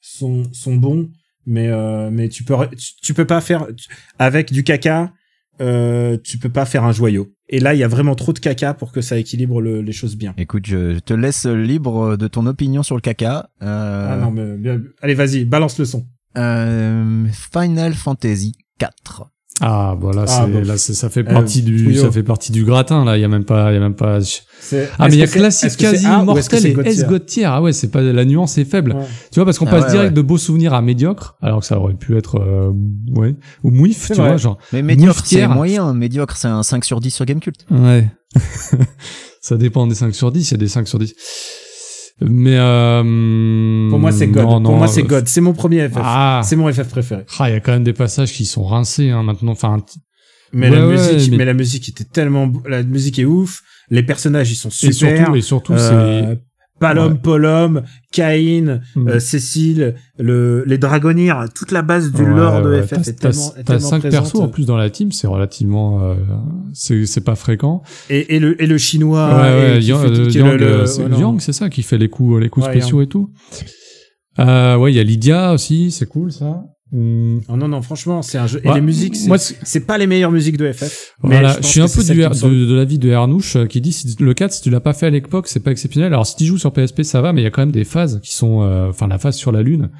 sont, 0.00 0.44
sont 0.52 0.76
bons, 0.76 1.10
mais, 1.46 1.68
euh, 1.68 2.10
mais 2.12 2.28
tu 2.28 2.44
peux, 2.44 2.54
tu, 2.76 2.92
tu 3.02 3.12
peux 3.14 3.26
pas 3.26 3.40
faire 3.40 3.66
tu- 3.76 3.88
avec 4.18 4.52
du 4.52 4.62
caca. 4.64 5.12
Euh, 5.60 6.16
tu 6.22 6.38
peux 6.38 6.50
pas 6.50 6.64
faire 6.66 6.84
un 6.84 6.92
joyau. 6.92 7.32
Et 7.48 7.58
là, 7.58 7.74
il 7.74 7.78
y 7.80 7.82
a 7.82 7.88
vraiment 7.88 8.14
trop 8.14 8.32
de 8.32 8.38
caca 8.38 8.74
pour 8.74 8.92
que 8.92 9.00
ça 9.00 9.18
équilibre 9.18 9.60
le- 9.60 9.80
les 9.80 9.90
choses 9.90 10.16
bien. 10.16 10.32
Écoute, 10.38 10.66
je 10.66 10.94
je 10.94 10.98
te 11.00 11.12
laisse 11.14 11.46
libre 11.46 12.16
de 12.16 12.28
ton 12.28 12.46
opinion 12.46 12.84
sur 12.84 12.94
le 12.94 13.00
caca. 13.00 13.50
Euh, 13.60 14.08
Ah 14.12 14.16
non, 14.18 14.30
mais 14.30 14.56
bien, 14.56 14.80
allez, 15.02 15.14
vas-y, 15.14 15.44
balance 15.44 15.76
le 15.80 15.84
son. 15.84 16.06
euh, 16.36 17.26
Final 17.52 17.94
Fantasy 17.94 18.52
4. 18.78 19.24
Ah, 19.60 19.96
voilà, 20.00 20.24
Ah, 20.28 20.44
c'est, 20.46 20.52
bon. 20.52 20.64
là, 20.64 20.78
c'est, 20.78 20.94
ça 20.94 21.08
fait 21.10 21.20
Euh, 21.28 21.32
partie 21.32 21.62
du, 21.62 21.74
Puyo. 21.84 22.02
ça 22.02 22.10
fait 22.12 22.22
partie 22.22 22.52
du 22.52 22.64
gratin, 22.64 23.04
là. 23.04 23.16
Il 23.16 23.20
y 23.20 23.24
a 23.24 23.28
même 23.28 23.44
pas, 23.44 23.70
il 23.72 23.74
y 23.74 23.76
a 23.76 23.80
même 23.80 23.94
pas. 23.94 24.18
Ah, 24.98 25.08
mais 25.08 25.14
il 25.14 25.18
y 25.18 25.22
a 25.22 25.26
classique 25.26 25.76
quasi 25.76 26.06
mortel 26.06 26.66
et 26.66 26.88
S 26.88 27.04
tier. 27.26 27.44
Ah 27.46 27.60
ouais, 27.60 27.72
c'est 27.72 27.88
pas, 27.90 28.00
la 28.00 28.24
nuance 28.24 28.56
est 28.58 28.64
faible. 28.64 28.92
Ouais. 28.92 29.04
Tu 29.32 29.36
vois, 29.40 29.44
parce 29.44 29.58
qu'on 29.58 29.66
Ah 29.66 29.70
passe 29.70 29.84
ouais, 29.86 29.90
direct 29.90 30.10
ouais. 30.10 30.14
de 30.14 30.22
beaux 30.22 30.38
souvenirs 30.38 30.74
à 30.74 30.82
médiocre, 30.82 31.36
alors 31.42 31.60
que 31.60 31.66
ça 31.66 31.78
aurait 31.78 31.94
pu 31.94 32.16
être, 32.16 32.36
euh, 32.40 32.70
ouais, 33.16 33.34
ou 33.64 33.70
mouif, 33.70 34.06
tu 34.08 34.14
vrai. 34.14 34.28
vois, 34.28 34.36
genre. 34.36 34.58
Mais 34.72 34.82
médiocre, 34.82 35.22
c'est 35.24 35.46
moyen. 35.48 35.92
Médiocre, 35.92 36.36
c'est 36.36 36.48
un 36.48 36.62
5 36.62 36.84
sur 36.84 37.00
10 37.00 37.10
sur 37.10 37.24
Gamecult. 37.24 37.56
Ouais. 37.70 38.08
ça 39.40 39.56
dépend 39.56 39.86
des 39.86 39.94
5 39.94 40.14
sur 40.14 40.30
10, 40.32 40.50
il 40.50 40.52
y 40.52 40.54
a 40.54 40.58
des 40.58 40.68
5 40.68 40.86
sur 40.86 40.98
10. 40.98 41.14
Mais, 42.20 42.56
euh, 42.58 43.88
Pour 43.90 43.98
moi, 43.98 44.10
c'est 44.12 44.26
God. 44.26 44.42
non, 44.42 44.48
pour 44.50 44.60
non, 44.60 44.76
moi, 44.78 44.88
c'est 44.88 45.02
euh, 45.02 45.06
God. 45.06 45.28
C'est 45.28 45.40
mon 45.40 45.52
premier 45.52 45.88
FF. 45.88 45.98
Ah. 45.98 46.40
C'est 46.44 46.56
mon 46.56 46.72
FF 46.72 46.88
préféré. 46.88 47.24
Ah, 47.38 47.48
il 47.48 47.52
y 47.52 47.56
a 47.56 47.60
quand 47.60 47.72
même 47.72 47.84
des 47.84 47.92
passages 47.92 48.32
qui 48.32 48.44
sont 48.44 48.64
rincés, 48.64 49.10
hein, 49.10 49.22
maintenant. 49.22 49.52
Enfin, 49.52 49.76
Mais 50.52 50.68
Ouais, 50.68 50.76
la 50.76 50.86
ouais, 50.86 50.92
musique, 50.94 51.30
mais- 51.30 51.36
mais... 51.38 51.44
la 51.44 51.54
musique 51.54 51.88
était 51.90 52.04
tellement, 52.04 52.50
la 52.66 52.82
musique 52.82 53.18
est 53.18 53.24
ouf. 53.24 53.62
Les 53.90 54.02
personnages, 54.02 54.50
ils 54.50 54.56
sont 54.56 54.68
et 54.68 54.92
super. 54.92 55.16
surtout, 55.18 55.34
et 55.36 55.40
surtout, 55.42 55.72
Euh, 55.74 56.34
Palom, 56.80 57.12
Ouais. 57.12 57.18
Polom, 57.18 57.82
c'est, 58.12 58.80
euh, 58.96 59.18
Cécile, 59.20 59.94
le, 60.18 60.64
les 60.66 60.78
Dragoniers, 60.78 61.32
toute 61.54 61.72
la 61.72 61.82
base 61.82 62.12
du 62.12 62.22
Ouais, 62.22 62.28
lore 62.34 62.62
de 62.62 62.70
ouais. 62.70 62.82
FF 62.82 62.88
T'as- 62.90 63.00
est 63.10 63.12
tellement, 63.18 63.48
T'as 63.54 63.60
est 63.60 63.64
t'as 63.64 63.72
tellement 63.74 63.88
cinq 63.88 64.00
présente. 64.00 64.22
persos 64.22 64.40
en 64.40 64.48
plus 64.48 64.66
dans 64.66 64.76
la 64.76 64.90
team, 64.90 65.12
c'est 65.12 65.26
relativement, 65.26 66.02
euh, 66.02 66.14
c'est 66.72 67.06
c'est 67.06 67.20
pas 67.24 67.34
fréquent. 67.36 67.82
Et, 68.10 68.36
et 68.36 68.38
le, 68.38 68.60
et 68.62 68.66
le 68.66 68.78
chinois. 68.78 69.36
ouais, 69.36 69.80
Yang, 69.82 70.34
Yang, 70.34 70.86
c'est. 70.86 71.02
Yang, 71.02 71.40
ça 71.52 71.68
qui 71.68 71.82
fait 71.82 71.98
les 71.98 72.08
coups, 72.08 72.40
les 72.40 72.48
coups 72.48 72.66
spéciaux 72.66 73.02
et 73.02 73.06
tout. 73.06 73.30
Euh, 74.38 74.76
ouais, 74.76 74.92
il 74.92 74.96
y 74.96 75.00
a 75.00 75.02
Lydia 75.02 75.52
aussi, 75.52 75.90
c'est 75.90 76.06
cool 76.06 76.30
ça. 76.32 76.62
Hum, 76.92 77.40
Oh 77.48 77.56
non, 77.56 77.68
non, 77.68 77.82
franchement, 77.82 78.22
c'est 78.22 78.38
un 78.38 78.46
jeu. 78.46 78.60
Et 78.64 78.72
les 78.72 78.80
musiques, 78.80 79.14
c'est, 79.16 79.36
c'est- 79.38 79.56
c'est 79.62 79.80
pas 79.86 79.98
les 79.98 80.06
meilleures 80.06 80.30
musiques 80.32 80.56
de 80.56 80.72
FF. 80.72 81.12
Voilà, 81.22 81.56
je 81.60 81.66
suis 81.66 81.80
un 81.80 81.86
c'est 81.88 81.98
peu 81.98 82.14
du, 82.14 82.20
de, 82.20 82.64
de 82.66 82.74
l'avis 82.74 82.98
de 82.98 83.08
Ernouche 83.10 83.56
euh, 83.56 83.66
qui 83.66 83.80
dit 83.80 83.92
si 83.92 84.16
le 84.20 84.32
4 84.34 84.52
si 84.52 84.62
tu 84.62 84.70
l'as 84.70 84.80
pas 84.80 84.94
fait 84.94 85.06
à 85.06 85.10
l'époque 85.10 85.48
c'est 85.48 85.60
pas 85.60 85.70
exceptionnel. 85.70 86.12
Alors 86.12 86.26
si 86.26 86.36
tu 86.36 86.44
joues 86.46 86.58
sur 86.58 86.72
PSP 86.72 87.02
ça 87.02 87.20
va 87.20 87.32
mais 87.32 87.42
il 87.42 87.44
y 87.44 87.46
a 87.46 87.50
quand 87.50 87.62
même 87.62 87.72
des 87.72 87.84
phases 87.84 88.20
qui 88.22 88.34
sont 88.34 88.62
euh, 88.62 88.88
enfin 88.88 89.06
la 89.08 89.18
phase 89.18 89.36
sur 89.36 89.52
la 89.52 89.62
lune 89.62 89.90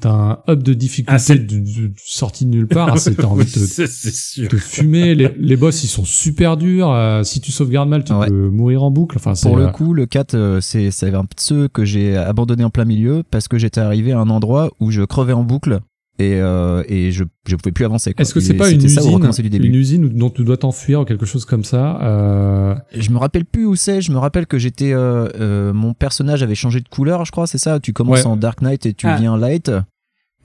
t'as 0.00 0.10
un 0.12 0.38
up 0.48 0.62
de 0.62 0.74
difficulté 0.74 1.12
Ah, 1.12 1.18
c'est- 1.18 1.38
du- 1.38 1.60
du- 1.60 1.92
sorti 2.04 2.46
de 2.46 2.50
nulle 2.50 2.68
part 2.68 2.96
c'est 2.98 3.16
t'as 3.16 3.24
envie 3.26 3.44
de 3.44 3.50
te, 3.50 3.58
c'est, 3.58 3.86
c'est 3.88 4.54
fumer 4.56 5.14
les, 5.16 5.30
les 5.38 5.56
boss 5.56 5.82
ils 5.84 5.88
sont 5.88 6.04
super 6.04 6.56
durs 6.56 6.90
euh, 6.92 7.24
si 7.24 7.40
tu 7.40 7.50
sauvegardes 7.52 7.88
mal 7.88 8.04
tu 8.04 8.12
Ouais. 8.12 8.28
peux 8.28 8.48
mourir 8.48 8.82
en 8.84 8.90
boucle 8.90 9.16
enfin 9.18 9.34
c'est 9.34 9.48
Pour 9.48 9.56
le 9.58 9.64
euh, 9.66 9.70
coup, 9.70 9.92
le 9.92 10.06
4, 10.06 10.34
euh, 10.34 10.60
c'est 10.60 10.90
c'est 10.92 11.12
un 11.12 11.22
de 11.22 11.28
ceux 11.38 11.68
que 11.68 11.84
j'ai 11.84 12.16
abandonné 12.16 12.62
en 12.64 12.70
plein 12.70 12.84
milieu 12.84 13.22
parce 13.30 13.48
que 13.48 13.58
j'étais 13.58 13.80
arrivé 13.80 14.12
à 14.12 14.20
un 14.20 14.30
endroit 14.30 14.70
où 14.80 14.90
je 14.90 15.02
crevais 15.02 15.32
en 15.34 15.42
boucle 15.44 15.80
et, 16.18 16.34
euh, 16.34 16.82
et 16.88 17.10
je, 17.12 17.24
je 17.46 17.56
pouvais 17.56 17.72
plus 17.72 17.84
avancer. 17.84 18.12
quoi. 18.12 18.22
est-ce 18.22 18.34
que 18.34 18.40
c'est 18.40 18.54
pas 18.54 18.70
une 18.70 18.82
usine 18.84 19.30
du 19.42 19.50
début 19.50 19.66
une 19.68 19.74
usine 19.74 20.08
dont 20.08 20.30
tu 20.30 20.44
dois 20.44 20.56
t'enfuir 20.56 21.00
ou 21.00 21.04
quelque 21.04 21.26
chose 21.26 21.44
comme 21.44 21.64
ça 21.64 22.00
euh, 22.02 22.74
Je 22.96 23.10
me 23.10 23.18
rappelle 23.18 23.44
plus 23.44 23.66
où 23.66 23.76
c'est. 23.76 24.00
Je 24.00 24.10
me 24.12 24.18
rappelle 24.18 24.46
que 24.46 24.58
j'étais. 24.58 24.92
euh, 24.92 25.28
euh, 25.40 25.72
mon 25.72 25.94
personnage 25.94 26.42
avait 26.42 26.54
changé 26.54 26.80
de 26.80 26.88
couleur, 26.88 27.24
je 27.24 27.30
crois, 27.32 27.46
c'est 27.46 27.58
ça 27.58 27.78
Tu 27.80 27.92
commences 27.92 28.20
Ouais. 28.20 28.26
en 28.26 28.36
Dark 28.36 28.62
Knight 28.62 28.86
et 28.86 28.94
tu 28.94 29.06
Ah. 29.06 29.16
viens 29.18 29.36
Light. 29.38 29.70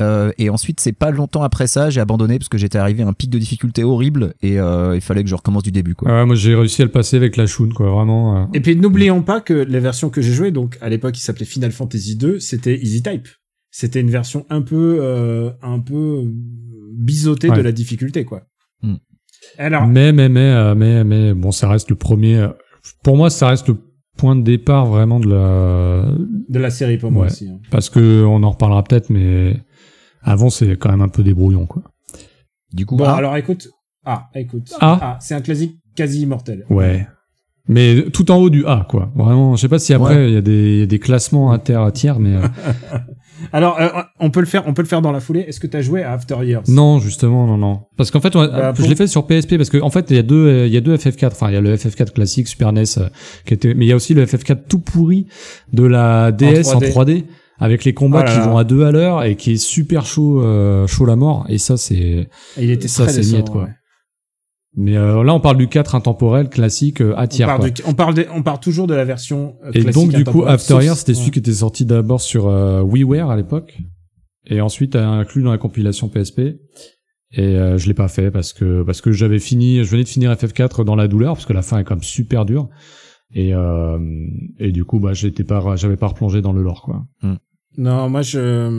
Euh, 0.01 0.31
et 0.39 0.49
ensuite, 0.49 0.79
c'est 0.79 0.91
pas 0.91 1.12
longtemps 1.12 1.43
après 1.43 1.67
ça, 1.67 1.91
j'ai 1.91 2.01
abandonné 2.01 2.39
parce 2.39 2.49
que 2.49 2.57
j'étais 2.57 2.79
arrivé 2.79 3.03
à 3.03 3.07
un 3.07 3.13
pic 3.13 3.29
de 3.29 3.38
difficulté 3.38 3.83
horrible 3.83 4.33
et 4.41 4.59
euh, 4.59 4.95
il 4.95 5.01
fallait 5.01 5.23
que 5.23 5.29
je 5.29 5.36
recommence 5.36 5.62
du 5.62 5.71
début. 5.71 5.93
Quoi. 5.93 6.12
ouais, 6.12 6.25
moi 6.25 6.36
j'ai 6.36 6.55
réussi 6.55 6.81
à 6.81 6.86
le 6.86 6.91
passer 6.91 7.15
avec 7.15 7.38
la 7.38 7.45
Shun 7.45 7.69
quoi 7.75 7.91
vraiment 7.91 8.38
euh. 8.41 8.45
Et 8.55 8.59
puis 8.59 8.75
n'oublions 8.75 9.21
pas 9.21 9.39
que 9.39 9.53
les 9.53 9.79
versions 9.79 10.09
que 10.09 10.19
j'ai 10.21 10.33
jouées, 10.33 10.49
donc 10.49 10.79
à 10.81 10.89
l'époque 10.89 11.15
il 11.17 11.21
s'appelait 11.21 11.45
Final 11.45 11.71
Fantasy 11.71 12.15
2, 12.15 12.39
c'était 12.39 12.75
Easy 12.75 13.03
Type. 13.03 13.27
C'était 13.75 14.01
une 14.01 14.12
version 14.12 14.45
un 14.51 14.62
peu, 14.62 14.99
euh, 15.01 15.49
un 15.63 15.79
peu 15.79 16.25
biseautée 16.95 17.49
Ouais. 17.49 17.57
de 17.57 17.62
la 17.63 17.71
difficulté, 17.71 18.23
quoi. 18.23 18.43
Hmm. 18.83 18.97
Alors, 19.57 19.88
Mais, 19.88 20.13
mais, 20.13 20.29
mais, 20.29 20.39
euh, 20.53 20.75
mais, 20.75 21.03
mais, 21.03 21.33
bon, 21.33 21.51
ça 21.51 21.67
reste 21.67 21.89
le 21.89 21.95
premier. 21.95 22.38
euh, 22.38 22.49
Pour 23.03 23.17
moi, 23.17 23.31
ça 23.31 23.47
reste 23.47 23.67
le 23.69 23.77
point 24.15 24.36
de 24.36 24.43
départ 24.43 24.86
vraiment 24.86 25.19
de 25.19 25.27
la. 25.27 26.05
de 26.49 26.59
la 26.59 26.69
série 26.69 26.97
pour 26.99 27.12
moi 27.12 27.23
Ouais. 27.25 27.31
aussi. 27.31 27.49
hein. 27.49 27.59
Parce 27.71 27.89
que 27.89 28.23
on 28.23 28.43
en 28.43 28.51
reparlera 28.51 28.83
peut-être, 28.83 29.09
mais 29.09 29.57
avant, 30.21 30.51
c'est 30.51 30.77
quand 30.77 30.91
même 30.91 31.01
un 31.01 31.09
peu 31.09 31.23
débrouillon, 31.23 31.65
quoi. 31.65 31.81
Du 32.71 32.86
coup, 32.86 32.95
Bon, 32.95 33.05
ah, 33.05 33.15
alors 33.15 33.36
écoute. 33.38 33.69
Ah, 34.05 34.29
écoute. 34.36 34.71
Ah. 34.81 35.17
c'est 35.19 35.33
un 35.33 35.41
classique 35.41 35.77
quasi 35.95 36.21
immortel. 36.21 36.65
Ouais. 36.69 37.07
Mais 37.67 38.03
tout 38.12 38.29
en 38.29 38.38
haut 38.38 38.49
du 38.51 38.65
A, 38.67 38.86
quoi. 38.88 39.12
Vraiment, 39.15 39.55
je 39.55 39.62
sais 39.62 39.69
pas 39.69 39.79
si 39.79 39.93
après, 39.95 40.29
il 40.29 40.33
y, 40.33 40.38
a 40.38 40.41
des- 40.41 40.73
il 40.73 40.79
y 40.79 40.83
a 40.83 40.86
des 40.86 40.99
classements 40.99 41.51
inter 41.53 41.83
tiers, 41.93 42.19
mais. 42.19 42.36
Alors, 43.51 43.79
euh, 43.79 43.88
on 44.19 44.29
peut 44.29 44.39
le 44.39 44.45
faire, 44.45 44.63
on 44.67 44.73
peut 44.73 44.82
le 44.82 44.88
faire 44.88 45.01
dans 45.01 45.12
la 45.12 45.19
foulée. 45.19 45.41
Est-ce 45.41 45.60
que 45.60 45.67
t'as 45.67 45.82
joué 45.82 46.03
à 46.03 46.13
After 46.13 46.36
Years? 46.43 46.63
Non, 46.67 46.99
justement, 46.99 47.45
non, 47.47 47.58
non. 47.58 47.82
Parce 47.97 48.12
qu'en 48.12 48.19
fait, 48.21 48.36
on 48.36 48.45
Bah, 48.45 48.73
je 48.77 48.84
l'ai 48.88 48.95
fait 48.95 49.08
sur 49.08 49.25
PSP 49.27 49.58
parce 49.58 49.69
qu'en 49.69 49.82
en 49.86 49.89
fait, 49.89 50.06
il 50.10 50.15
y 50.15 50.19
a 50.19 50.23
deux, 50.23 50.47
euh, 50.47 50.67
il 50.67 50.73
y 50.73 50.77
a 50.77 50.82
deux 50.82 50.95
FF4. 50.95 51.27
Enfin, 51.34 51.49
il 51.49 51.53
y 51.53 51.58
a 51.58 51.62
le 51.62 51.75
FF4 51.75 52.12
classique 52.12 52.47
Super 52.47 52.71
NES 52.71 52.84
euh, 52.97 53.10
qui 53.45 53.53
était, 53.53 53.73
mais 53.73 53.86
il 53.86 53.89
y 53.89 53.91
a 53.91 53.95
aussi 53.95 54.13
le 54.13 54.25
FF4 54.25 54.60
tout 54.69 54.79
pourri 54.79 55.27
de 55.73 55.84
la 55.86 56.32
DS 56.32 56.67
en 56.73 56.79
3D. 56.79 56.91
3D, 56.91 57.23
avec 57.60 57.84
les 57.86 57.93
combats 57.93 58.21
Oh 58.21 58.25
là 58.25 58.32
qui 58.32 58.38
là. 58.39 58.47
vont 58.47 58.58
à 58.58 58.63
deux 58.63 58.84
à 58.84 58.91
l'heure 58.91 59.23
et 59.23 59.36
qui 59.36 59.53
est 59.53 59.58
super 59.58 60.06
chaud, 60.06 60.41
euh, 60.41 60.88
chaud 60.88 61.06
la 61.06 61.15
mort. 61.15 61.45
Et 61.49 61.58
ça, 61.58 61.77
c'est. 61.77 62.29
Il 62.58 62.71
était 62.71 62.88
ça, 62.88 63.08
c'est 63.08 63.21
niette, 63.21 63.49
quoi. 63.49 63.63
ouais. 63.63 63.69
Mais 64.75 64.97
euh, 64.97 65.23
là, 65.23 65.33
on 65.36 65.39
parle 65.39 65.57
du 65.57 65.67
4 65.67 65.93
intemporel 65.95 66.49
classique 66.49 66.99
euh, 67.01 67.13
à 67.15 67.25
On 67.25 67.27
tiers. 67.27 67.47
parle, 67.47 67.59
quoi. 67.59 67.69
de- 67.69 67.83
on 67.86 67.93
parle, 67.93 68.13
de- 68.15 68.25
on 68.33 68.41
parle 68.41 68.59
toujours 68.59 68.88
de 68.88 68.95
la 68.95 69.05
version 69.05 69.55
euh, 69.65 69.71
Et 69.73 69.83
donc, 69.83 70.12
du 70.12 70.23
coup, 70.23 70.43
After 70.45 70.79
Years, 70.81 70.97
c'était 70.97 71.12
ouais. 71.12 71.17
celui 71.19 71.31
qui 71.31 71.39
était 71.39 71.53
sorti 71.53 71.86
d'abord 71.86 72.21
sur 72.21 72.47
euh, 72.47 72.81
WiiWare 72.81 73.29
à 73.29 73.36
l'époque, 73.36 73.77
et 74.47 74.62
ensuite 74.62 74.95
euh, 74.95 75.05
inclus 75.05 75.43
dans 75.43 75.51
la 75.51 75.57
compilation 75.59 76.09
PSP. 76.09 76.39
Et 77.36 77.41
euh, 77.41 77.77
je 77.77 77.88
l'ai 77.88 77.93
pas 77.95 78.07
fait 78.07 78.29
parce 78.31 78.53
que 78.53 78.83
parce 78.83 79.01
que 79.01 79.12
j'avais 79.12 79.39
fini, 79.39 79.83
je 79.83 79.89
venais 79.89 80.03
de 80.03 80.07
finir 80.09 80.31
FF4 80.33 80.83
dans 80.86 80.95
la 80.95 81.07
douleur 81.07 81.33
parce 81.33 81.45
que 81.47 81.53
la 81.53 81.63
fin 81.63 81.79
est 81.79 81.83
quand 81.83 81.95
même 81.95 82.03
super 82.03 82.45
dure. 82.45 82.69
Et 83.33 83.53
euh, 83.55 83.97
et 84.59 84.71
du 84.71 84.86
coup, 84.86 84.99
bah, 84.99 85.13
j'étais 85.13 85.43
pas, 85.43 85.75
j'avais 85.75 85.97
pas 85.97 86.07
replongé 86.07 86.41
dans 86.41 86.53
le 86.53 86.62
lore 86.62 86.83
quoi. 86.83 87.05
Non, 87.77 88.07
moi 88.07 88.21
je, 88.21 88.69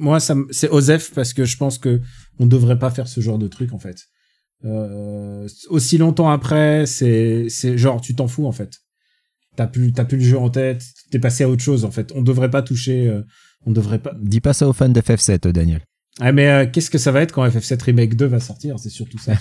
moi 0.00 0.20
ça, 0.20 0.34
me- 0.34 0.46
c'est 0.50 0.70
Osef 0.70 1.12
parce 1.14 1.34
que 1.34 1.44
je 1.44 1.56
pense 1.58 1.76
que 1.78 2.00
on 2.38 2.46
devrait 2.46 2.78
pas 2.78 2.88
faire 2.90 3.08
ce 3.08 3.20
genre 3.20 3.38
de 3.38 3.46
truc 3.48 3.74
en 3.74 3.78
fait. 3.78 3.96
Euh, 4.64 5.48
aussi 5.68 5.98
longtemps 5.98 6.30
après, 6.30 6.86
c'est, 6.86 7.48
c'est 7.48 7.76
genre 7.76 8.00
tu 8.00 8.14
t'en 8.14 8.28
fous 8.28 8.46
en 8.46 8.52
fait. 8.52 8.80
T'as 9.54 9.66
plus, 9.66 9.92
t'as 9.92 10.04
plus 10.04 10.18
le 10.18 10.24
jeu 10.24 10.38
en 10.38 10.50
tête, 10.50 10.82
t'es 11.10 11.18
passé 11.18 11.44
à 11.44 11.48
autre 11.48 11.62
chose 11.62 11.84
en 11.84 11.90
fait. 11.90 12.12
On 12.14 12.22
devrait 12.22 12.50
pas 12.50 12.62
toucher, 12.62 13.08
euh, 13.08 13.22
on 13.64 13.72
devrait 13.72 13.98
pas. 13.98 14.14
Dis 14.20 14.40
pas 14.40 14.52
ça 14.52 14.68
aux 14.68 14.72
fans 14.72 14.88
d'FF7, 14.88 15.48
Daniel. 15.48 15.82
Ah 16.18 16.32
mais 16.32 16.48
euh, 16.48 16.66
qu'est-ce 16.70 16.90
que 16.90 16.96
ça 16.96 17.12
va 17.12 17.20
être 17.20 17.32
quand 17.32 17.46
FF7 17.46 17.82
Remake 17.84 18.16
2 18.16 18.24
va 18.26 18.40
sortir? 18.40 18.78
C'est 18.78 18.88
surtout 18.88 19.18
ça. 19.18 19.32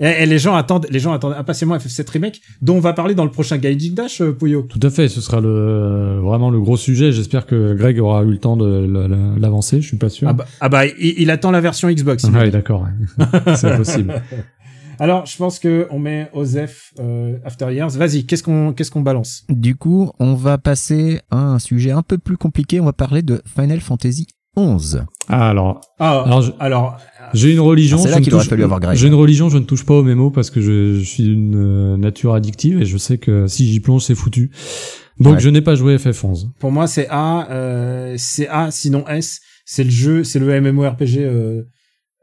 et, 0.00 0.06
et 0.22 0.26
les 0.26 0.38
gens 0.38 0.54
attendent, 0.54 0.86
les 0.90 0.98
gens 1.00 1.12
attendent 1.12 1.34
impatiemment 1.34 1.76
FF7 1.76 2.10
Remake, 2.10 2.40
dont 2.62 2.76
on 2.76 2.80
va 2.80 2.94
parler 2.94 3.14
dans 3.14 3.24
le 3.24 3.30
prochain 3.30 3.58
Gaijin 3.58 3.92
Dash, 3.92 4.22
euh, 4.22 4.32
Puyo. 4.32 4.62
Tout 4.62 4.80
à 4.82 4.88
fait, 4.88 5.08
ce 5.08 5.20
sera 5.20 5.40
le 5.40 6.18
vraiment 6.22 6.50
le 6.50 6.60
gros 6.60 6.78
sujet. 6.78 7.12
J'espère 7.12 7.44
que 7.44 7.74
Greg 7.74 8.00
aura 8.00 8.22
eu 8.22 8.30
le 8.30 8.38
temps 8.38 8.56
de 8.56 9.38
l'avancer. 9.38 9.82
Je 9.82 9.86
suis 9.88 9.98
pas 9.98 10.08
sûr. 10.08 10.28
Ah 10.28 10.32
bah, 10.32 10.46
ah 10.60 10.68
bah, 10.70 10.86
il, 10.86 11.14
il 11.18 11.30
attend 11.30 11.50
la 11.50 11.60
version 11.60 11.90
Xbox. 11.90 12.24
Ah 12.34 12.44
dit. 12.44 12.50
d'accord. 12.50 12.86
C'est 13.56 13.76
possible. 13.76 14.14
Alors, 14.98 15.26
je 15.26 15.36
pense 15.36 15.58
que 15.58 15.88
on 15.90 15.98
met 15.98 16.30
Osef 16.32 16.92
euh, 17.00 17.36
After 17.44 17.72
Years. 17.72 17.90
Vas-y, 17.90 18.24
qu'est-ce 18.24 18.42
qu'on 18.42 18.72
qu'est-ce 18.72 18.90
qu'on 18.90 19.00
balance? 19.00 19.44
Du 19.48 19.74
coup, 19.74 20.12
on 20.18 20.34
va 20.34 20.58
passer 20.58 21.20
à 21.30 21.38
un 21.38 21.58
sujet 21.58 21.90
un 21.90 22.02
peu 22.02 22.18
plus 22.18 22.36
compliqué. 22.36 22.80
On 22.80 22.84
va 22.84 22.92
parler 22.92 23.22
de 23.22 23.42
Final 23.44 23.80
Fantasy 23.80 24.26
11. 24.56 25.04
Ah, 25.28 25.48
alors, 25.50 25.80
Ah, 25.98 26.22
alors 26.26 26.42
je- 26.42 26.52
alors 26.58 26.98
j'ai 27.34 27.52
une 27.52 27.60
religion. 27.60 27.96
Ah, 27.98 28.02
c'est 28.02 28.08
je 28.08 28.12
là 28.12 28.18
ne 28.20 28.24
qu'il 28.24 28.34
aurait 28.34 28.42
touche- 28.42 28.50
fallu 28.50 28.64
avoir 28.64 28.80
Greg. 28.80 28.96
J'ai 28.96 29.08
une 29.08 29.14
religion, 29.14 29.48
je 29.48 29.58
ne 29.58 29.64
touche 29.64 29.84
pas 29.86 29.94
aux 29.94 30.02
mémos 30.02 30.30
parce 30.34 30.50
que 30.50 30.60
je, 30.60 30.98
je 30.98 31.04
suis 31.04 31.24
d'une 31.24 31.54
euh, 31.56 31.96
nature 31.96 32.34
addictive 32.34 32.80
et 32.80 32.84
je 32.84 32.96
sais 32.98 33.16
que 33.18 33.46
si 33.46 33.70
j'y 33.72 33.80
plonge, 33.80 34.02
c'est 34.04 34.14
foutu. 34.14 34.50
Donc 35.20 35.34
Ouais. 35.34 35.40
je 35.40 35.48
n'ai 35.48 35.60
pas 35.62 35.74
joué 35.74 35.96
FF11. 35.96 36.48
pour 36.58 36.72
moi 36.72 36.86
c'est 36.86 37.06
A, 37.10 37.48
euh, 37.50 38.14
c'est 38.18 38.48
A, 38.48 38.70
sinon 38.70 39.06
S. 39.08 39.40
C'est 39.64 39.84
le 39.84 39.90
jeu, 39.90 40.24
c'est 40.24 40.38
le 40.40 40.60
MMORPG 40.60 41.18
euh, 41.20 41.62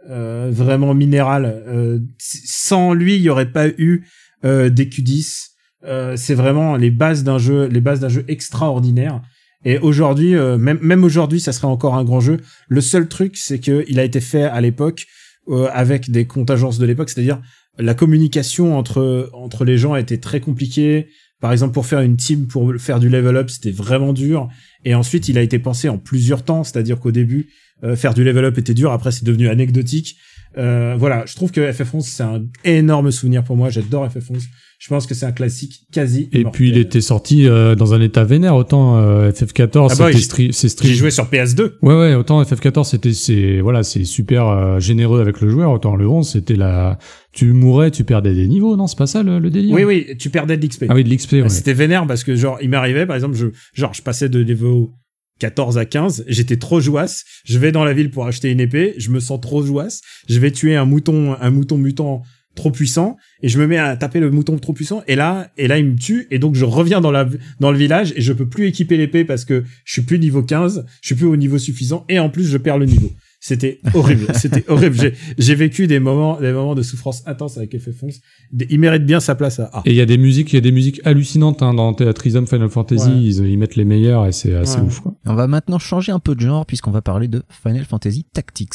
euh, 0.10 0.50
vraiment 0.52 0.94
minéral. 0.94 1.46
Euh, 1.68 2.00
sans 2.20 2.94
lui, 2.94 3.16
il 3.16 3.22
y 3.22 3.30
aurait 3.30 3.52
pas 3.52 3.68
eu 3.70 4.06
euh, 4.46 4.70
DQ10. 4.70 5.48
Euh, 5.86 6.16
c'est 6.18 6.34
vraiment 6.36 6.76
les 6.76 6.92
bases 6.92 7.24
d'un 7.24 7.38
jeu, 7.38 7.66
les 7.68 7.80
bases 7.82 8.02
d'un 8.02 8.10
jeu 8.10 8.26
extraordinaire. 8.28 9.22
Et 9.66 9.78
aujourd'hui, 9.78 10.36
euh, 10.36 10.58
même 10.58 11.04
aujourd'hui, 11.04 11.40
ça 11.40 11.52
serait 11.52 11.68
encore 11.68 11.96
un 11.96 12.04
grand 12.04 12.22
jeu. 12.22 12.38
Le 12.70 12.82
seul 12.82 13.08
truc, 13.08 13.36
c'est 13.36 13.60
que 13.60 13.84
il 13.88 14.00
a 14.00 14.04
été 14.04 14.22
fait 14.22 14.44
à 14.44 14.62
l'époque 14.62 15.06
euh, 15.50 15.68
avec 15.74 16.10
des 16.10 16.26
contingences 16.26 16.78
de 16.80 16.86
l'époque, 16.86 17.10
c'est-à-dire 17.10 17.42
la 17.78 17.94
communication 17.94 18.78
entre 18.78 19.30
entre 19.34 19.66
les 19.66 19.78
gens 19.78 19.96
était 19.96 20.18
très 20.18 20.40
compliquée. 20.40 21.08
Par 21.42 21.52
exemple, 21.54 21.74
pour 21.74 21.86
faire 21.86 22.02
une 22.02 22.18
team, 22.18 22.48
pour 22.48 22.74
faire 22.78 23.00
du 23.00 23.08
level 23.08 23.38
up, 23.38 23.50
c'était 23.50 23.72
vraiment 23.72 24.12
dur. 24.12 24.50
Et 24.84 24.94
ensuite, 24.94 25.30
il 25.30 25.38
a 25.38 25.42
été 25.42 25.58
pensé 25.58 25.88
en 25.88 25.98
plusieurs 25.98 26.44
temps, 26.44 26.66
c'est-à-dire 26.66 27.00
qu'au 27.00 27.12
début, 27.12 27.50
euh, 27.84 27.96
faire 27.96 28.14
du 28.14 28.26
level 28.26 28.44
up 28.46 28.58
était 28.58 28.74
dur. 28.74 28.92
Après, 28.92 29.12
c'est 29.12 29.24
devenu 29.24 29.48
anecdotique. 29.48 30.18
Voilà, 30.56 31.26
je 31.26 31.36
trouve 31.36 31.52
que 31.52 31.62
FF11 31.62 32.02
c'est 32.02 32.24
un 32.24 32.44
énorme 32.66 33.12
souvenir 33.12 33.44
pour 33.44 33.56
moi. 33.56 33.70
J'adore 33.70 34.08
FF11. 34.08 34.44
Je 34.82 34.88
pense 34.88 35.06
que 35.06 35.14
c'est 35.14 35.26
un 35.26 35.34
classique 35.34 35.82
quasi. 35.92 36.30
Et 36.32 36.46
puis 36.46 36.70
il 36.70 36.78
était 36.78 37.02
sorti 37.02 37.46
euh, 37.48 37.76
dans 37.76 37.94
un 37.94 38.00
état 38.00 38.24
vénère. 38.24 38.56
Autant 38.56 38.98
euh, 38.98 39.30
FF14, 39.30 39.90
Ah 39.92 39.96
bah 39.96 40.08
c'était 40.14 40.20
stri- 40.24 40.52
c'est 40.54 40.68
J'ai 40.68 40.70
strict. 40.70 40.96
joué 40.96 41.12
sur 41.12 41.26
PS2. 41.26 41.74
Ouais 41.82 41.94
ouais, 42.00 42.16
autant 42.16 42.42
FF14 42.42 42.86
c'était 42.86 43.12
c'est 43.14 43.60
voilà, 43.60 43.84
c'est 43.84 44.06
super 44.06 44.48
euh, 44.48 44.80
généreux 44.80 45.20
avec 45.20 45.42
le 45.42 45.50
joueur, 45.50 45.72
autant 45.74 45.98
le 45.98 46.08
11 46.08 46.26
c'était 46.30 46.56
la 46.56 46.98
tu 47.34 47.52
mourais, 47.52 47.92
tu 47.92 48.06
perdais 48.06 48.34
des 48.34 48.48
niveaux, 48.48 48.78
non, 48.78 48.88
c'est 48.88 48.98
pas 48.98 49.06
ça 49.06 49.22
le, 49.22 49.38
le 49.40 49.50
délire? 49.50 49.76
Oui, 49.76 49.84
oui, 49.84 50.08
tu 50.18 50.30
perdais 50.30 50.56
de 50.58 50.66
l'XP. 50.66 50.86
Ah 50.88 50.96
oui, 50.96 51.04
de 51.04 51.14
l'XP 51.14 51.34
ouais. 51.34 51.50
C'était 51.50 51.74
vénère 51.74 52.08
parce 52.08 52.24
que 52.24 52.36
genre 52.36 52.58
il 52.62 52.70
m'arrivait 52.70 53.06
par 53.06 53.18
exemple 53.18 53.36
je 53.36 53.48
genre 53.74 53.94
je 53.94 54.02
passais 54.02 54.30
de 54.30 54.42
niveau 54.46 54.94
14 55.40 55.78
à 55.78 55.84
15, 55.86 56.24
j'étais 56.28 56.58
trop 56.58 56.80
jouasse, 56.80 57.24
je 57.46 57.60
vais 57.60 57.72
dans 57.74 57.84
la 57.84 57.94
ville 57.94 58.12
pour 58.12 58.26
acheter 58.28 58.50
une 58.50 58.60
épée, 58.62 58.94
je 58.98 59.10
me 59.10 59.20
sens 59.20 59.40
trop 59.42 59.62
jouasse, 59.62 60.02
je 60.30 60.40
vais 60.40 60.52
tuer 60.52 60.76
un 60.78 60.86
mouton 60.86 61.36
un 61.40 61.50
mouton 61.52 61.78
mutant 61.78 62.24
trop 62.60 62.72
puissant 62.72 63.16
et 63.42 63.48
je 63.50 63.58
me 63.60 63.66
mets 63.68 63.78
à 63.78 63.96
taper 63.98 64.20
le 64.20 64.30
mouton 64.32 64.58
trop 64.60 64.74
puissant 64.74 65.02
et 65.08 65.16
là 65.16 65.50
et 65.58 65.68
là 65.68 65.78
il 65.80 65.86
me 65.86 65.96
tue 65.96 66.28
et 66.30 66.40
donc 66.40 66.56
je 66.56 66.66
reviens 66.66 67.02
dans 67.02 67.12
la 67.12 67.28
dans 67.60 67.72
le 67.72 67.78
village 67.78 68.14
et 68.16 68.22
je 68.22 68.34
peux 68.34 68.48
plus 68.48 68.66
équiper 68.68 68.98
l'épée 68.98 69.24
parce 69.26 69.46
que 69.46 69.64
je 69.86 69.94
suis 69.94 70.02
plus 70.04 70.20
niveau 70.20 70.44
15, 70.44 70.86
je 71.02 71.08
suis 71.08 71.16
plus 71.16 71.26
au 71.28 71.38
niveau 71.38 71.58
suffisant 71.58 72.06
et 72.10 72.20
en 72.20 72.30
plus 72.30 72.46
je 72.48 72.58
perds 72.58 72.78
le 72.78 72.86
niveau. 72.86 73.10
C'était 73.42 73.80
horrible, 73.94 74.26
c'était 74.36 74.66
horrible. 74.68 74.96
J'ai 75.00 75.14
j'ai 75.38 75.56
vécu 75.56 75.88
des 75.88 76.00
moments 76.00 76.40
des 76.42 76.52
moments 76.52 76.76
de 76.76 76.82
souffrance 76.82 77.24
intense 77.26 77.58
avec 77.58 77.74
FF11. 77.74 78.20
Des- 78.52 78.68
Il 78.70 78.80
mérite 78.82 79.06
bien 79.06 79.22
sa 79.22 79.34
place 79.36 79.62
à 79.62 79.66
A. 79.72 79.82
Et 79.86 79.92
il 79.92 79.96
y 79.96 80.02
a 80.02 80.06
des 80.06 80.18
musiques, 80.18 80.52
il 80.52 80.56
y 80.56 80.60
a 80.60 80.62
des 80.62 80.74
musiques 80.74 81.00
hallucinantes 81.06 81.64
hein, 81.64 81.74
dans 81.74 81.94
Theatrism 81.94 82.46
Final 82.48 82.68
Fantasy, 82.70 83.08
Ouais. 83.10 83.16
ils, 83.22 83.38
ils 83.48 83.58
mettent 83.58 83.78
les 83.78 83.86
meilleurs 83.86 84.26
et 84.28 84.34
c'est 84.34 84.54
assez 84.54 84.80
Ouais. 84.80 84.88
ouf 84.88 85.00
quoi. 85.00 85.16
On 85.26 85.36
va 85.36 85.48
maintenant 85.48 85.80
changer 85.80 86.12
un 86.12 86.20
peu 86.20 86.36
de 86.36 86.42
genre 86.42 86.66
puisqu'on 86.66 86.92
va 86.92 87.02
parler 87.02 87.30
de 87.30 87.42
Final 87.64 87.86
Fantasy 87.86 88.26
Tactics. 88.34 88.74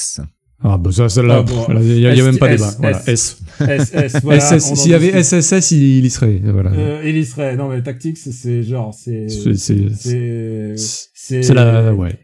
Ah 0.63 0.79
bah 0.79 0.93
ça, 0.93 1.09
celle-là, 1.09 1.39
Ah, 1.41 1.43
bon. 1.43 1.67
il 1.83 1.99
y 1.99 2.07
a, 2.07 2.15
même 2.25 2.39
pas 2.39 2.51
S, 2.53 2.61
débat. 2.61 2.71
S, 2.71 2.77
Voilà, 2.79 3.03
S. 3.07 3.43
S. 3.61 4.13
SS, 4.15 4.21
voilà, 4.23 4.41
SS, 4.41 4.75
s'il 4.75 4.91
y 4.93 4.95
avait. 4.95 5.23
SSS, 5.23 5.71
il, 5.73 5.83
il 5.99 6.05
y 6.07 6.11
serait. 6.11 6.41
Voilà. 6.43 6.71
Euh, 6.73 7.03
il 7.05 7.17
y 7.17 7.25
serait. 7.25 7.57
Non, 7.57 7.69
mais 7.69 7.83
Tactics, 7.83 8.17
c'est 8.17 8.63
genre, 8.63 8.95
c'est, 8.95 9.29
C'est- 9.29 9.55
c'est- 9.55 9.89
c'est, 9.95 10.75
c'est, 10.77 11.43
C'est 11.43 11.55
la, 11.55 11.93
ouais. 11.95 12.19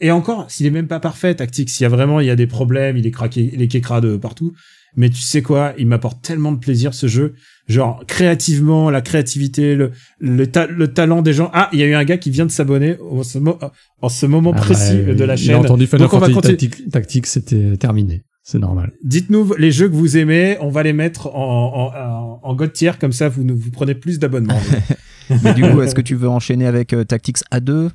Et 0.00 0.10
encore, 0.10 0.50
s'il 0.50 0.66
est 0.66 0.70
même 0.70 0.86
pas 0.86 1.00
parfait, 1.00 1.34
Tactics, 1.34 1.80
il 1.80 1.82
y 1.82 1.86
a 1.86 1.88
vraiment, 1.88 2.20
il 2.20 2.26
y 2.26 2.30
a 2.30 2.36
des 2.36 2.46
problèmes, 2.46 2.96
il 2.96 3.06
est 3.06 3.10
craqué, 3.10 3.50
il 3.52 3.62
est 3.62 4.00
de 4.00 4.16
partout. 4.16 4.52
Mais 4.96 5.10
tu 5.10 5.20
sais 5.20 5.42
quoi, 5.42 5.74
il 5.78 5.86
m'apporte 5.86 6.22
tellement 6.22 6.52
de 6.52 6.58
plaisir 6.58 6.94
ce 6.94 7.06
jeu. 7.06 7.34
Genre, 7.68 8.02
créativement, 8.06 8.88
la 8.90 9.02
créativité, 9.02 9.74
le, 9.74 9.90
le, 10.20 10.46
ta- 10.46 10.66
le 10.66 10.88
talent 10.88 11.20
des 11.22 11.32
gens. 11.34 11.50
Ah, 11.52 11.68
il 11.72 11.78
y 11.78 11.82
a 11.82 11.86
eu 11.86 11.94
un 11.94 12.04
gars 12.04 12.16
qui 12.16 12.30
vient 12.30 12.46
de 12.46 12.50
s'abonner 12.50 12.96
en 13.10 13.22
ce, 13.22 13.38
mo- 13.38 13.58
en 14.00 14.08
ce 14.08 14.24
moment 14.26 14.52
Ah 14.54 14.58
précis 14.60 15.02
bah, 15.06 15.12
de 15.14 15.24
la 15.24 15.34
il 15.34 15.38
chaîne. 15.38 15.54
a 15.56 15.58
entendu 15.60 15.86
Final 15.86 16.00
Donc 16.08 16.14
on 16.14 16.18
va. 16.18 16.28
Tactics, 16.40 16.90
Tactics, 16.90 17.26
c'était 17.26 17.76
terminé. 17.76 18.22
C'est 18.42 18.58
normal. 18.58 18.92
Dites-nous 19.04 19.52
les 19.58 19.70
jeux 19.70 19.88
que 19.90 19.94
vous 19.94 20.16
aimez, 20.16 20.56
on 20.62 20.70
va 20.70 20.82
les 20.82 20.94
mettre 20.94 21.26
en, 21.26 21.92
en, 21.92 22.00
en, 22.00 22.40
en 22.42 22.54
god 22.54 22.72
tier, 22.72 22.92
comme 22.98 23.12
ça 23.12 23.28
vous, 23.28 23.44
vous 23.46 23.70
prenez 23.70 23.94
plus 23.94 24.18
d'abonnements. 24.18 24.58
Mais 25.44 25.52
du 25.52 25.60
coup, 25.62 25.82
est-ce 25.82 25.94
que 25.94 26.00
tu 26.00 26.14
veux 26.14 26.28
enchaîner 26.30 26.66
avec 26.66 26.94
euh, 26.94 27.04
Tactics 27.04 27.36
A2 27.52 27.90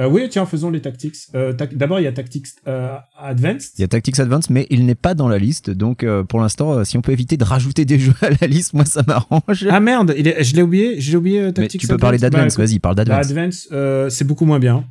Euh, 0.00 0.08
oui, 0.08 0.28
tiens, 0.30 0.46
faisons 0.46 0.70
les 0.70 0.80
tactics. 0.80 1.16
Euh, 1.34 1.52
D'abord, 1.72 1.98
il 1.98 2.04
y 2.04 2.06
a 2.06 2.12
Tactics 2.12 2.46
euh, 2.68 2.94
Advanced. 3.18 3.72
Il 3.78 3.80
y 3.80 3.84
a 3.84 3.88
Tactics 3.88 4.18
Advance, 4.20 4.48
mais 4.48 4.66
il 4.70 4.86
n'est 4.86 4.94
pas 4.94 5.14
dans 5.14 5.28
la 5.28 5.38
liste. 5.38 5.70
Donc, 5.70 6.06
pour 6.28 6.40
l'instant, 6.40 6.84
si 6.84 6.96
on 6.96 7.02
peut 7.02 7.12
éviter 7.12 7.36
de 7.36 7.44
rajouter 7.44 7.84
des 7.84 7.98
jeux 8.04 8.14
à 8.22 8.30
la 8.40 8.46
liste, 8.46 8.74
moi, 8.74 8.84
ça 8.84 9.02
m'arrange. 9.06 9.66
Ah 9.68 9.80
merde, 9.80 10.14
il 10.16 10.28
est, 10.28 10.44
je 10.44 10.54
l'ai 10.54 10.62
oublié, 10.62 11.00
j'ai 11.00 11.16
oublié 11.16 11.40
euh, 11.40 11.46
mais 11.46 11.52
Tactics 11.52 11.80
tu 11.80 11.86
peux 11.88 11.96
parler 11.96 12.16
Advanced. 12.22 12.32
d'Advance, 12.32 12.56
Bah, 12.56 12.64
vas-y, 12.64 12.78
parle 12.78 12.94
Bah, 12.96 13.04
d'Advance. 13.04 13.30
Advance, 13.30 13.68
euh, 13.72 14.08
c'est 14.08 14.24
beaucoup 14.24 14.44
moins 14.44 14.60
bien. 14.60 14.84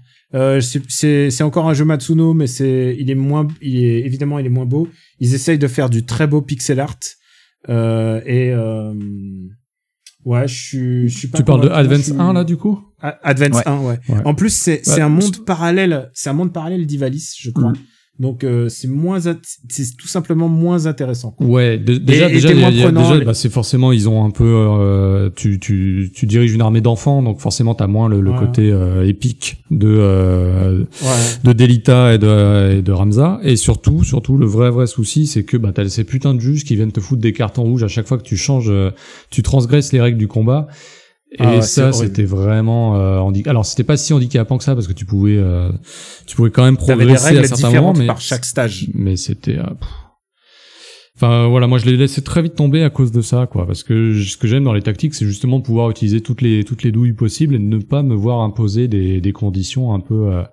C'est- 0.59 1.41
encore 1.41 1.69
un 1.69 1.73
jeu 1.73 1.85
Matsuno, 1.85 2.33
mais 2.33 2.47
c'est 2.47 2.95
il 2.99 3.09
est 3.09 3.15
moins, 3.15 3.47
il 3.61 3.77
est 3.85 4.01
évidemment 4.01 4.39
il 4.39 4.45
est 4.45 4.49
moins 4.49 4.65
beau. 4.65 4.89
Ils 5.21 5.33
essayent 5.33 5.57
de 5.57 5.67
faire 5.69 5.89
du 5.89 6.05
très 6.05 6.27
beau 6.27 6.41
pixel 6.41 6.81
art 6.81 6.97
et 7.69 7.71
euh, 7.73 8.93
ouais, 10.25 10.47
je 10.47 10.53
suis, 10.55 11.09
je 11.09 11.17
suis 11.17 11.27
pas. 11.27 11.37
Tu 11.37 11.43
parles 11.43 11.61
de. 11.61 11.69
Advance 11.69 11.97
Je 11.97 12.03
suis- 12.03 12.13
1 12.19 12.33
là 12.33 12.43
du 12.43 12.57
coup? 12.57 12.79
Advance 13.01 13.57
Ouais. 13.57 13.67
1, 13.67 13.79
ouais. 13.81 13.99
Ouais. 14.09 14.21
En 14.25 14.33
plus, 14.33 14.49
c'est 14.49 14.81
c'est 14.83 14.95
Ouais. 14.95 15.01
un 15.01 15.09
monde 15.09 15.45
parallèle, 15.45 16.09
c'est 16.13 16.29
un 16.29 16.33
monde 16.33 16.51
parallèle 16.53 16.85
d'Ivalis, 16.85 17.35
je 17.39 17.51
crois. 17.51 17.71
Mm. 17.71 17.77
Donc 18.19 18.43
euh, 18.43 18.67
c'est 18.67 18.87
moins, 18.87 19.19
c'est 19.21 19.95
tout 19.97 20.07
simplement 20.07 20.49
moins 20.49 20.87
intéressant. 20.87 21.35
Ouais, 21.39 21.77
dé- 21.77 21.99
déjà, 21.99 22.29
et 22.29 22.33
déjà, 22.33 22.49
déjà, 22.51 23.19
bah, 23.23 23.33
c'est 23.35 23.49
forcément, 23.51 23.91
ils 23.91 24.09
ont 24.09 24.25
un 24.25 24.31
peu, 24.31 24.43
euh, 24.47 25.29
tu, 25.35 25.59
tu, 25.59 26.09
tu 26.15 26.25
diriges 26.25 26.51
une 26.53 26.61
armée 26.61 26.81
d'enfants, 26.81 27.21
donc 27.21 27.39
forcément, 27.39 27.75
t'as 27.75 27.85
moins 27.85 28.09
le, 28.09 28.21
le 28.21 28.31
Ouais. 28.31 28.37
côté 28.39 28.71
euh, 28.71 29.07
épique 29.07 29.63
de, 29.69 29.87
euh, 29.87 30.79
Ouais. 30.79 31.07
de 31.43 31.53
Delita 31.53 32.15
et 32.15 32.17
de, 32.17 32.77
et 32.79 32.81
de 32.81 32.91
Ramza. 32.91 33.39
Et 33.43 33.55
surtout, 33.55 34.03
surtout, 34.03 34.37
le 34.37 34.47
vrai, 34.47 34.71
vrai 34.71 34.87
souci, 34.87 35.27
c'est 35.27 35.43
que 35.43 35.55
bah, 35.57 35.71
t'as 35.73 35.87
ces 35.87 36.03
putains 36.03 36.33
de 36.33 36.39
juges 36.41 36.63
qui 36.63 36.75
viennent 36.75 36.91
te 36.91 36.99
foutre 36.99 37.21
des 37.21 37.33
cartons 37.33 37.63
rouges 37.63 37.83
à 37.83 37.87
chaque 37.87 38.07
fois 38.07 38.17
que 38.17 38.23
tu 38.23 38.35
changes, 38.37 38.69
euh, 38.69 38.89
tu 39.29 39.43
transgresses 39.43 39.93
les 39.93 40.01
règles 40.01 40.17
du 40.17 40.27
combat. 40.27 40.67
Et 41.31 41.35
Ah 41.39 41.49
ouais, 41.57 41.61
c'est 41.61 41.81
ça, 41.81 41.91
c'était 42.07 42.23
vraiment 42.23 42.95
euh, 42.95 43.17
handi- 43.19 43.43
Alors, 43.47 43.65
c'était 43.65 43.83
pas 43.83 43.97
si 43.97 44.13
handicapant 44.13 44.57
que 44.57 44.63
ça 44.63 44.73
parce 44.75 44.87
que 44.87 44.93
tu 44.93 45.05
pouvais, 45.05 45.35
euh, 45.37 45.69
tu 46.25 46.35
pouvais 46.37 46.51
quand 46.51 46.63
même 46.63 46.75
des 46.77 46.81
progresser 46.83 47.37
à 47.37 47.43
certains 47.47 47.69
moments, 47.81 47.93
mais 47.99 48.07
par 48.07 48.21
chaque 48.21 48.45
stage. 48.45 48.87
mais 48.93 49.15
c'était. 49.17 49.57
euh. 49.57 49.63
Enfin 51.15 51.47
voilà, 51.47 51.65
moi 51.65 51.79
je 51.79 51.85
l'ai 51.85 51.97
laissé 51.97 52.21
très 52.21 52.43
vite 52.43 52.53
tomber 52.55 52.83
à 52.83 52.89
cause 52.91 53.11
de 53.11 53.21
ça, 53.21 53.47
quoi. 53.47 53.65
Parce 53.65 53.83
que 53.83 54.13
ce 54.21 54.37
que 54.37 54.47
j'aime 54.47 54.63
dans 54.63 54.73
les 54.73 54.83
tactiques, 54.83 55.15
c'est 55.15 55.25
justement 55.25 55.61
pouvoir 55.61 55.89
utiliser 55.89 56.21
toutes 56.21 56.41
les 56.43 56.63
toutes 56.63 56.83
les 56.83 56.91
douilles 56.91 57.13
possibles 57.13 57.55
et 57.55 57.59
ne 57.59 57.79
pas 57.79 58.03
me 58.03 58.13
voir 58.13 58.41
imposer 58.41 58.87
des 58.87 59.19
des 59.19 59.31
conditions 59.33 59.93
un 59.95 59.99
peu 59.99 60.27
euh, 60.31 60.43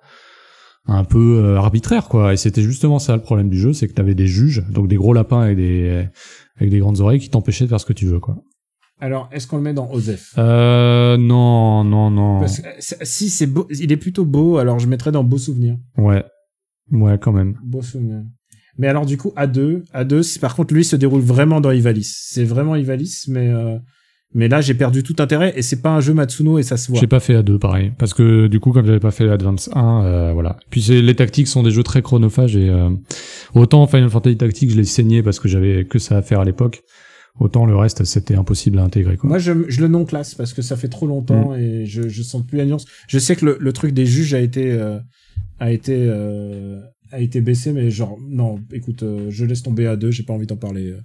un 0.87 1.03
peu 1.03 1.39
euh, 1.43 1.57
arbitraires, 1.57 2.07
quoi. 2.07 2.33
Et 2.33 2.37
c'était 2.37 2.63
justement 2.63 2.97
ça 2.97 3.15
le 3.15 3.21
problème 3.21 3.49
du 3.49 3.59
jeu, 3.59 3.73
c'est 3.73 3.87
que 3.87 3.93
t'avais 3.93 4.15
des 4.15 4.27
juges, 4.27 4.63
donc 4.71 4.87
des 4.87 4.95
gros 4.95 5.13
lapins 5.13 5.41
avec 5.41 5.57
des 5.57 6.07
avec 6.57 6.71
des 6.71 6.79
grandes 6.79 6.99
oreilles 6.99 7.19
qui 7.19 7.29
t'empêchaient 7.29 7.65
de 7.65 7.69
faire 7.69 7.79
ce 7.79 7.85
que 7.85 7.93
tu 7.93 8.07
veux, 8.07 8.19
quoi. 8.19 8.35
Alors, 8.99 9.29
est-ce 9.33 9.45
qu'on 9.47 9.57
le 9.57 9.63
met 9.63 9.73
dans 9.73 9.91
Osef? 9.91 10.33
Euh, 10.37 11.17
non, 11.17 11.83
non, 11.83 12.09
non. 12.09 12.39
Parce 12.39 12.59
que, 12.61 12.67
euh, 12.67 12.95
Si 13.03 13.29
c'est 13.29 13.47
beau, 13.47 13.67
il 13.69 13.91
est 13.91 13.97
plutôt 13.97 14.25
beau, 14.25 14.57
alors 14.57 14.79
je 14.79 14.87
mettrais 14.87 15.11
dans 15.11 15.23
beau 15.23 15.37
souvenir. 15.37 15.75
Ouais, 15.97 16.23
ouais, 16.91 17.17
quand 17.19 17.33
même. 17.33 17.57
Beau 17.63 17.81
souvenir. 17.81 18.21
Mais 18.77 18.87
alors 18.87 19.05
du 19.05 19.17
coup 19.17 19.31
A2, 19.37 19.83
A2, 19.93 20.21
c'est- 20.21 20.39
par 20.39 20.53
contre 20.55 20.73
lui 20.73 20.83
se 20.83 20.95
déroule 20.97 21.21
vraiment 21.21 21.61
dans 21.61 21.71
Ivalice. 21.71 22.27
C'est 22.29 22.43
vraiment 22.43 22.75
Ivalice, 22.75 23.27
mais 23.27 23.49
euh, 23.49 23.77
Mais 24.37 24.49
là, 24.49 24.59
j'ai 24.59 24.73
perdu 24.73 25.01
tout 25.01 25.15
intérêt 25.19 25.53
et 25.55 25.61
c'est 25.61 25.81
pas 25.81 25.91
un 25.91 26.01
jeu 26.01 26.13
Matsuno 26.13 26.59
et 26.59 26.63
ça 26.63 26.75
se 26.75 26.91
voit. 26.91 26.99
J'ai 26.99 27.07
pas 27.07 27.21
fait 27.21 27.35
A2 27.41 27.57
pareil 27.57 27.93
parce 27.97 28.13
que 28.13 28.47
du 28.47 28.59
coup 28.59 28.73
comme 28.73 28.85
j'avais 28.85 28.99
pas 28.99 29.11
fait 29.11 29.29
Advance 29.29 29.69
1 29.73 30.03
euh, 30.03 30.33
voilà. 30.33 30.57
Puis 30.69 30.81
les 30.81 31.15
tactiques 31.15 31.47
sont 31.47 31.63
des 31.63 31.71
jeux 31.71 31.83
très 31.83 32.01
chronophages 32.01 32.57
et 32.57 32.67
euh, 32.69 32.89
autant 33.53 33.87
Final 33.87 34.09
Fantasy 34.09 34.35
Tactics 34.35 34.71
je 34.71 34.75
l'ai 34.75 34.83
saigné 34.83 35.23
parce 35.23 35.39
que 35.39 35.47
j'avais 35.47 35.85
que 35.85 35.99
ça 35.99 36.17
à 36.17 36.21
faire 36.21 36.41
à 36.41 36.43
l'époque. 36.45 36.81
Autant 37.39 37.65
le 37.65 37.75
reste 37.75 38.05
c'était 38.05 38.35
impossible 38.35 38.79
à 38.79 38.83
intégrer 38.83 39.17
quoi. 39.17 39.27
Moi, 39.27 39.39
je, 39.39 39.51
je 39.67 39.81
le 39.81 39.87
non 39.89 40.05
classe 40.05 40.35
parce 40.35 40.53
que 40.53 40.61
ça 40.61 40.77
fait 40.77 40.87
trop 40.87 41.05
longtemps 41.07 41.51
Mm. 41.51 41.59
et 41.59 41.85
je, 41.85 42.07
je 42.07 42.23
sens 42.23 42.45
plus 42.45 42.57
la 42.57 42.65
nuance. 42.65 42.85
Je 43.07 43.19
sais 43.19 43.35
que 43.35 43.45
le, 43.45 43.57
le 43.59 43.73
truc 43.73 43.93
des 43.93 44.05
juges 44.05 44.33
a 44.33 44.39
été 44.39 44.71
euh, 44.71 44.99
a 45.59 45.71
été 45.71 46.05
euh, 46.07 46.79
a 47.11 47.19
été 47.19 47.41
baissé, 47.41 47.71
mais 47.73 47.91
genre 47.91 48.17
non, 48.27 48.59
écoute, 48.71 49.03
euh, 49.03 49.27
je 49.29 49.45
laisse 49.45 49.63
tomber 49.63 49.85
à 49.85 49.95
deux. 49.95 50.11
J'ai 50.11 50.23
pas 50.23 50.33
envie 50.33 50.47
d'en 50.47 50.57
parler. 50.57 50.95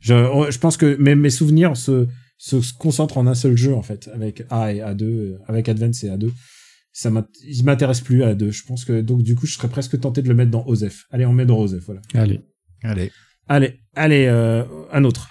Je, 0.00 0.14
je 0.50 0.58
pense 0.58 0.76
que 0.76 0.96
mes, 0.96 1.14
mes 1.14 1.30
souvenirs 1.30 1.76
se, 1.76 2.06
se 2.36 2.56
concentrent 2.78 3.18
en 3.18 3.26
un 3.26 3.34
seul 3.34 3.56
jeu 3.56 3.74
en 3.74 3.82
fait, 3.82 4.08
avec 4.14 4.44
A 4.50 4.72
et 4.72 4.78
A2, 4.80 5.02
euh, 5.02 5.38
avec 5.46 5.68
Advance 5.68 6.04
et 6.04 6.08
A2. 6.08 6.30
Ça 6.92 7.10
il 7.46 7.64
m'intéresse 7.64 8.00
plus 8.00 8.22
à 8.24 8.34
A2. 8.34 8.50
Je 8.50 8.64
pense 8.64 8.84
que 8.84 9.00
donc 9.00 9.22
du 9.22 9.34
coup, 9.34 9.46
je 9.46 9.54
serais 9.54 9.68
presque 9.68 9.98
tenté 10.00 10.20
de 10.22 10.28
le 10.28 10.34
mettre 10.34 10.50
dans 10.50 10.64
Osef. 10.66 11.04
Allez, 11.10 11.26
on 11.26 11.32
met 11.32 11.46
dans 11.46 11.58
Osef, 11.58 11.82
voilà. 11.84 12.00
Allez. 12.14 12.40
Allez. 12.82 13.10
Allez, 13.48 13.80
allez, 13.94 14.26
euh, 14.26 14.64
un 14.92 15.04
autre. 15.04 15.28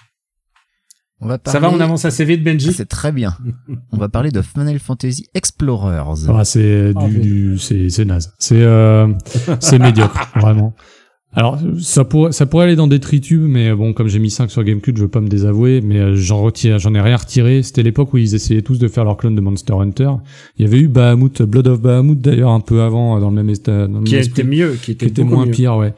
On 1.20 1.26
va 1.26 1.38
Ça 1.44 1.58
va, 1.58 1.68
on 1.70 1.80
avance 1.80 2.04
assez 2.04 2.24
vite, 2.24 2.44
Benji. 2.44 2.68
Ah, 2.70 2.74
C'est 2.76 2.88
très 2.88 3.10
bien. 3.10 3.36
On 3.92 3.96
va 3.96 4.08
parler 4.08 4.30
de 4.30 4.40
Final 4.40 4.78
Fantasy 4.78 5.26
Explorers. 5.34 6.28
Ah, 6.28 6.44
c'est 6.44 6.92
Ah, 6.94 7.08
du, 7.08 7.58
c'est 7.58 7.88
c'est 7.90 8.04
naze. 8.04 8.32
C'est 8.38 8.62
euh, 8.62 9.08
c'est 9.58 9.78
médiocre 9.80 10.30
vraiment. 10.36 10.74
Alors 11.34 11.58
ça 11.78 12.04
pourrait 12.04 12.32
ça 12.32 12.46
pourrait 12.46 12.64
aller 12.64 12.76
dans 12.76 12.86
des 12.86 13.00
tritubes 13.00 13.42
mais 13.42 13.74
bon 13.74 13.92
comme 13.92 14.08
j'ai 14.08 14.18
mis 14.18 14.30
5 14.30 14.50
sur 14.50 14.64
Gamecube, 14.64 14.96
je 14.96 15.02
veux 15.02 15.08
pas 15.08 15.20
me 15.20 15.28
désavouer 15.28 15.82
mais 15.82 15.98
euh, 15.98 16.16
j'en 16.16 16.40
retire 16.40 16.78
j'en 16.78 16.94
ai 16.94 17.02
rien 17.02 17.16
retiré, 17.16 17.62
c'était 17.62 17.82
l'époque 17.82 18.14
où 18.14 18.16
ils 18.16 18.34
essayaient 18.34 18.62
tous 18.62 18.78
de 18.78 18.88
faire 18.88 19.04
leur 19.04 19.18
clone 19.18 19.34
de 19.34 19.40
Monster 19.42 19.74
Hunter. 19.74 20.10
Il 20.56 20.64
y 20.64 20.68
avait 20.68 20.78
eu 20.78 20.88
Bahamut 20.88 21.42
Blood 21.42 21.66
of 21.68 21.82
Bahamut 21.82 22.18
d'ailleurs 22.18 22.50
un 22.50 22.60
peu 22.60 22.80
avant 22.80 23.16
euh, 23.16 23.20
dans 23.20 23.28
le 23.28 23.36
même 23.36 23.50
état 23.50 23.86
dans 23.86 24.00
le 24.00 24.04
qui 24.04 24.14
même 24.14 24.22
était 24.22 24.40
esprit. 24.40 24.44
mieux, 24.44 24.78
qui 24.82 24.92
était, 24.92 25.06
qui 25.06 25.12
était 25.12 25.22
moins 25.22 25.44
mieux. 25.44 25.52
pire, 25.52 25.76
ouais. 25.76 25.92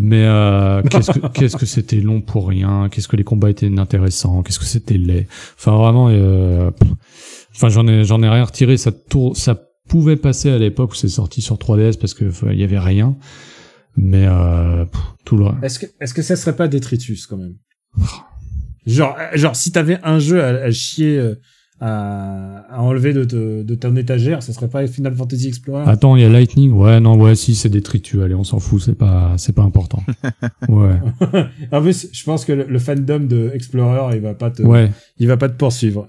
Mais 0.00 0.24
euh, 0.24 0.82
qu'est-ce 0.82 1.12
que 1.12 1.26
qu'est-ce 1.32 1.56
que 1.56 1.66
c'était 1.66 2.00
long 2.00 2.20
pour 2.20 2.48
rien 2.48 2.88
Qu'est-ce 2.90 3.08
que 3.08 3.16
les 3.16 3.24
combats 3.24 3.50
étaient 3.50 3.66
inintéressants 3.66 4.42
Qu'est-ce 4.42 4.58
que 4.58 4.64
c'était 4.64 4.98
laid 4.98 5.26
Enfin 5.56 5.76
vraiment, 5.76 6.08
euh, 6.10 6.70
enfin 7.54 7.68
j'en 7.68 7.86
ai 7.86 8.04
j'en 8.04 8.22
ai 8.22 8.28
rien 8.28 8.44
retiré. 8.44 8.76
Ça 8.76 8.92
tour, 8.92 9.36
ça 9.36 9.60
pouvait 9.88 10.16
passer 10.16 10.50
à 10.50 10.58
l'époque 10.58 10.92
où 10.92 10.94
c'est 10.94 11.08
sorti 11.08 11.42
sur 11.42 11.56
3DS 11.56 11.98
parce 11.98 12.14
que 12.14 12.24
il 12.52 12.58
y 12.58 12.64
avait 12.64 12.78
rien. 12.78 13.16
Mais 13.96 14.26
euh, 14.26 14.84
pff, 14.86 15.00
tout 15.24 15.36
le 15.36 15.46
Est-ce 15.62 15.78
que, 15.78 15.86
est-ce 16.00 16.14
que 16.14 16.22
ça 16.22 16.36
serait 16.36 16.56
pas 16.56 16.68
Detritus 16.68 17.26
quand 17.26 17.36
même? 17.36 17.54
Genre, 18.86 19.16
euh, 19.18 19.36
genre 19.36 19.56
si 19.56 19.72
t'avais 19.72 19.98
un 20.02 20.18
jeu 20.18 20.42
à, 20.42 20.48
à 20.64 20.70
chier, 20.70 21.18
euh, 21.18 21.34
à, 21.80 22.58
à 22.74 22.80
enlever 22.80 23.12
de, 23.12 23.24
de 23.24 23.74
ton 23.74 23.94
étagère, 23.96 24.42
ça 24.42 24.52
serait 24.52 24.68
pas 24.68 24.86
Final 24.86 25.14
Fantasy 25.14 25.48
Explorer? 25.48 25.84
Attends, 25.88 26.16
il 26.16 26.22
y 26.22 26.24
a 26.24 26.28
Lightning? 26.28 26.72
Ouais, 26.72 27.00
non, 27.00 27.18
ouais, 27.20 27.34
si 27.34 27.54
c'est 27.54 27.68
des 27.68 27.82
tritus. 27.82 28.20
Allez, 28.20 28.34
on 28.34 28.44
s'en 28.44 28.58
fout. 28.58 28.82
C'est 28.82 28.94
pas 28.94 29.34
c'est 29.38 29.52
pas 29.54 29.62
important. 29.62 30.02
Ouais, 30.68 30.98
En 31.72 31.82
plus, 31.82 32.08
je 32.12 32.24
pense 32.24 32.44
que 32.44 32.52
le, 32.52 32.64
le 32.64 32.78
fandom 32.78 33.20
de 33.20 33.50
Explorer, 33.54 34.16
il 34.16 34.22
va 34.22 34.34
pas 34.34 34.50
te, 34.50 34.62
ouais. 34.62 34.90
il 35.18 35.26
va 35.28 35.36
pas 35.36 35.48
te 35.48 35.56
poursuivre. 35.56 36.06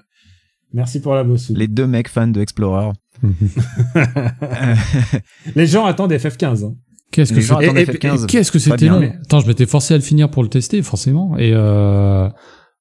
Merci 0.73 0.99
pour 1.01 1.13
la 1.13 1.23
bosse. 1.23 1.49
Les 1.51 1.67
deux 1.67 1.87
mecs 1.87 2.09
fans 2.09 2.27
de 2.27 2.41
Explorer. 2.41 2.91
Les 5.55 5.67
gens 5.67 5.85
attendent 5.85 6.11
FF15. 6.13 6.65
hein. 6.65 6.75
Qu'est-ce 7.15 7.33
que 7.33 7.39
FF15. 7.39 8.25
Qu'est-ce 8.25 8.51
que 8.51 8.59
c'était 8.59 8.87
long. 8.87 8.99
Mais- 8.99 9.15
Attends, 9.21 9.39
je 9.39 9.47
m'étais 9.47 9.65
forcé 9.65 9.93
à 9.93 9.97
le 9.97 10.03
finir 10.03 10.29
pour 10.29 10.43
le 10.43 10.49
tester, 10.49 10.81
forcément. 10.81 11.37
Et 11.37 11.51
euh, 11.53 12.27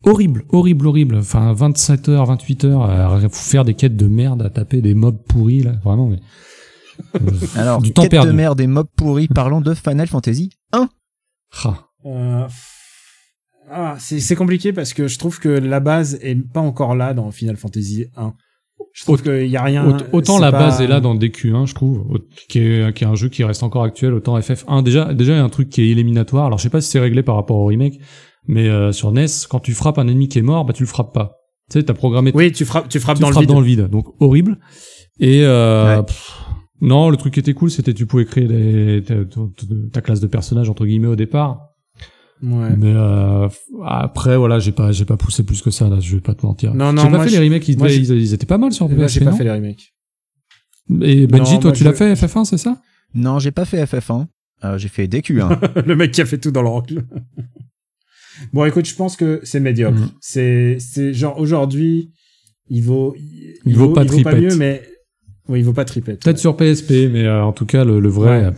horrible, 0.05 0.45
horrible, 0.51 0.87
horrible. 0.89 1.17
Enfin, 1.19 1.53
27 1.53 2.09
heures, 2.09 2.27
28 2.27 2.65
heures 2.65 2.83
à 2.83 3.21
faire 3.31 3.65
des 3.65 3.75
quêtes 3.75 3.97
de 3.97 4.07
merde, 4.09 4.43
à 4.43 4.51
taper 4.51 4.81
des 4.81 4.95
mobs 4.95 5.23
pourris, 5.29 5.63
là. 5.63 5.73
Vraiment, 5.85 6.09
mais... 6.09 6.19
Euh, 7.17 7.21
Alors, 7.57 7.81
Du 7.81 7.93
temps 7.93 8.03
quête 8.03 8.11
perdu. 8.13 8.29
de 8.29 8.33
merde 8.33 8.61
et 8.61 8.67
mobs 8.67 8.89
pourris, 8.97 9.29
parlons 9.29 9.61
de 9.61 9.73
Final 9.75 10.07
Fantasy 10.09 10.51
1. 10.73 10.89
ah. 11.65 11.75
Euh, 12.07 12.47
ah, 13.71 13.97
c'est 13.99 14.21
c'est 14.21 14.37
compliqué 14.37 14.73
parce 14.73 14.93
que 14.93 15.09
je 15.09 15.19
trouve 15.19 15.39
que 15.41 15.49
la 15.49 15.81
base 15.81 16.19
est 16.23 16.35
pas 16.37 16.61
encore 16.61 16.95
là 16.95 17.15
dans 17.15 17.31
Final 17.31 17.57
Fantasy 17.57 18.07
1. 18.17 18.35
Je 18.97 19.03
trouve 19.03 19.21
qu'il 19.23 19.49
y 19.49 19.57
a 19.57 19.63
rien. 19.63 19.87
Aut- 19.89 19.97
Autant 20.17 20.39
la 20.39 20.53
pas- 20.53 20.61
base 20.61 20.81
est 20.81 20.87
là 20.87 21.01
dans 21.01 21.17
DQ1, 21.17 21.67
je 21.67 21.75
trouve, 21.75 22.05
qui 22.49 22.61
est, 22.61 22.95
qui 22.97 23.03
est 23.03 23.07
un 23.07 23.17
jeu 23.17 23.29
qui 23.29 23.43
reste 23.43 23.65
encore 23.65 23.83
actuel, 23.83 24.15
autant 24.15 24.39
FF1. 24.39 24.83
Déjà, 24.85 25.13
déjà, 25.13 25.33
il 25.33 25.37
y 25.37 25.41
a 25.41 25.45
un 25.45 25.49
truc 25.49 25.69
qui 25.69 25.83
est 25.83 25.89
éliminatoire. 25.89 26.47
Alors, 26.47 26.59
je 26.59 26.63
sais 26.63 26.71
pas 26.71 26.81
si 26.81 26.89
c'est 26.91 27.01
réglé 27.01 27.25
par 27.25 27.35
rapport 27.35 27.57
au 27.57 27.67
remake, 27.67 27.99
mais 28.47 28.69
euh, 28.69 28.93
sur 28.93 29.11
NES, 29.11 29.27
quand 29.51 29.59
tu 29.59 29.73
frappes 29.73 29.99
un 29.99 30.07
ennemi 30.07 30.29
qui 30.29 30.39
est 30.39 30.43
mort, 30.43 30.65
bah 30.65 30.73
tu 30.73 30.85
le 30.85 30.89
frappes 30.89 31.13
pas. 31.13 31.39
Tu 31.71 31.79
sais, 31.81 31.85
t'as 31.85 31.95
programmé 31.95 32.31
Oui, 32.35 32.53
tu 32.53 32.65
frappes, 32.65 32.89
tu 32.89 33.01
frappes 33.01 33.17
tu 33.17 33.23
dans 33.23 33.29
le 33.29 33.33
frappes 33.33 33.43
vide. 33.45 33.51
dans 33.53 33.61
le 33.61 33.67
vide. 33.67 33.89
Donc 33.91 34.07
horrible. 34.21 34.59
Et 35.19 35.43
euh, 35.45 35.97
Ouais. 35.99 36.03
pff, 36.05 36.41
non, 36.81 37.11
le 37.11 37.17
truc 37.17 37.35
qui 37.35 37.41
était 37.41 37.55
cool, 37.55 37.71
c'était 37.73 37.95
tu 37.95 38.07
pouvais 38.07 38.27
créer 38.27 38.47
des- 38.47 39.03
ta, 39.05 39.15
ta- 39.25 39.41
ta 39.93 40.01
classe 40.03 40.21
de 40.21 40.27
personnage 40.29 40.69
entre 40.71 40.87
guillemets 40.87 41.09
au 41.09 41.17
départ. 41.17 41.59
Ouais. 42.45 42.77
Mais 42.77 42.93
euh, 42.95 43.49
après, 43.87 44.37
voilà, 44.37 44.59
j'ai 44.59 44.73
pas, 44.73 44.93
j'ai 44.93 45.05
pas 45.05 45.17
poussé 45.17 45.43
plus 45.45 45.63
que 45.63 45.71
ça. 45.71 45.89
Là, 45.89 45.99
je 46.01 46.15
vais 46.15 46.21
pas 46.21 46.35
te 46.35 46.45
mentir. 46.45 46.75
Non, 46.75 46.93
non, 46.93 47.03
j'ai 47.03 47.09
pas 47.09 47.17
moi, 47.17 47.25
fait 47.25 47.31
les 47.31 47.39
remakes. 47.39 47.69
Ils, 47.69 47.79
moi, 47.79 47.89
devaient- 47.89 48.05
j'ai- 48.05 48.15
ils, 48.15 48.21
ils 48.23 48.35
étaient 48.35 48.47
pas 48.47 48.59
mal 48.59 48.73
sur 48.73 48.89
Là, 48.89 48.95
PSP, 48.95 49.19
j'ai 49.21 49.25
pas 49.25 49.33
fait 49.33 49.45
les 49.45 49.53
remakes. 49.53 49.95
Et 51.03 51.27
Benji, 51.27 51.55
Non, 51.55 51.61
toi, 51.61 51.73
tu 51.73 51.85
l'as 51.85 51.95
fait 51.95 52.13
FF1, 52.15 52.45
c'est 52.45 52.59
ça? 52.59 52.81
Non, 53.15 53.39
j'ai 53.39 53.51
pas 53.51 53.65
fait 53.65 53.83
FF1. 53.85 54.27
Euh, 54.65 54.77
j'ai 54.79 54.89
fait 54.89 55.07
DQ1. 55.07 55.83
le 55.87 55.97
mec 55.97 56.13
qui 56.13 56.21
a 56.21 56.27
fait 56.27 56.39
tout 56.39 56.51
dans 56.51 56.63
l'oracle. 56.63 57.05
bon, 58.53 58.65
écoute, 58.67 58.87
je 58.87 58.95
pense 58.95 59.17
que 59.17 59.41
c'est 59.45 59.61
médiocre. 59.61 59.99
Mm. 59.99 60.11
C'est, 60.21 60.77
c'est 60.81 61.15
genre 61.15 61.39
aujourd'hui, 61.39 62.13
il 62.69 62.83
vaut, 62.83 63.15
Il 63.65 63.77
vaut 63.77 63.91
pas 63.91 64.05
il 64.05 64.11
vaut 64.11 64.23
pas 64.23 64.35
mieux, 64.35 64.55
mais 64.57 64.83
oui, 65.49 65.61
il 65.61 65.65
vaut 65.65 65.73
pas 65.73 65.85
tripette. 65.85 66.23
Peut-être 66.23 66.37
ouais. 66.37 66.41
sur 66.41 66.57
PSP, 66.57 67.11
mais 67.13 67.25
euh, 67.25 67.45
en 67.45 67.53
tout 67.53 67.67
cas, 67.67 67.85
le, 67.85 68.01
le 68.01 68.09
vrai, 68.09 68.47
Ouais. 68.47 68.53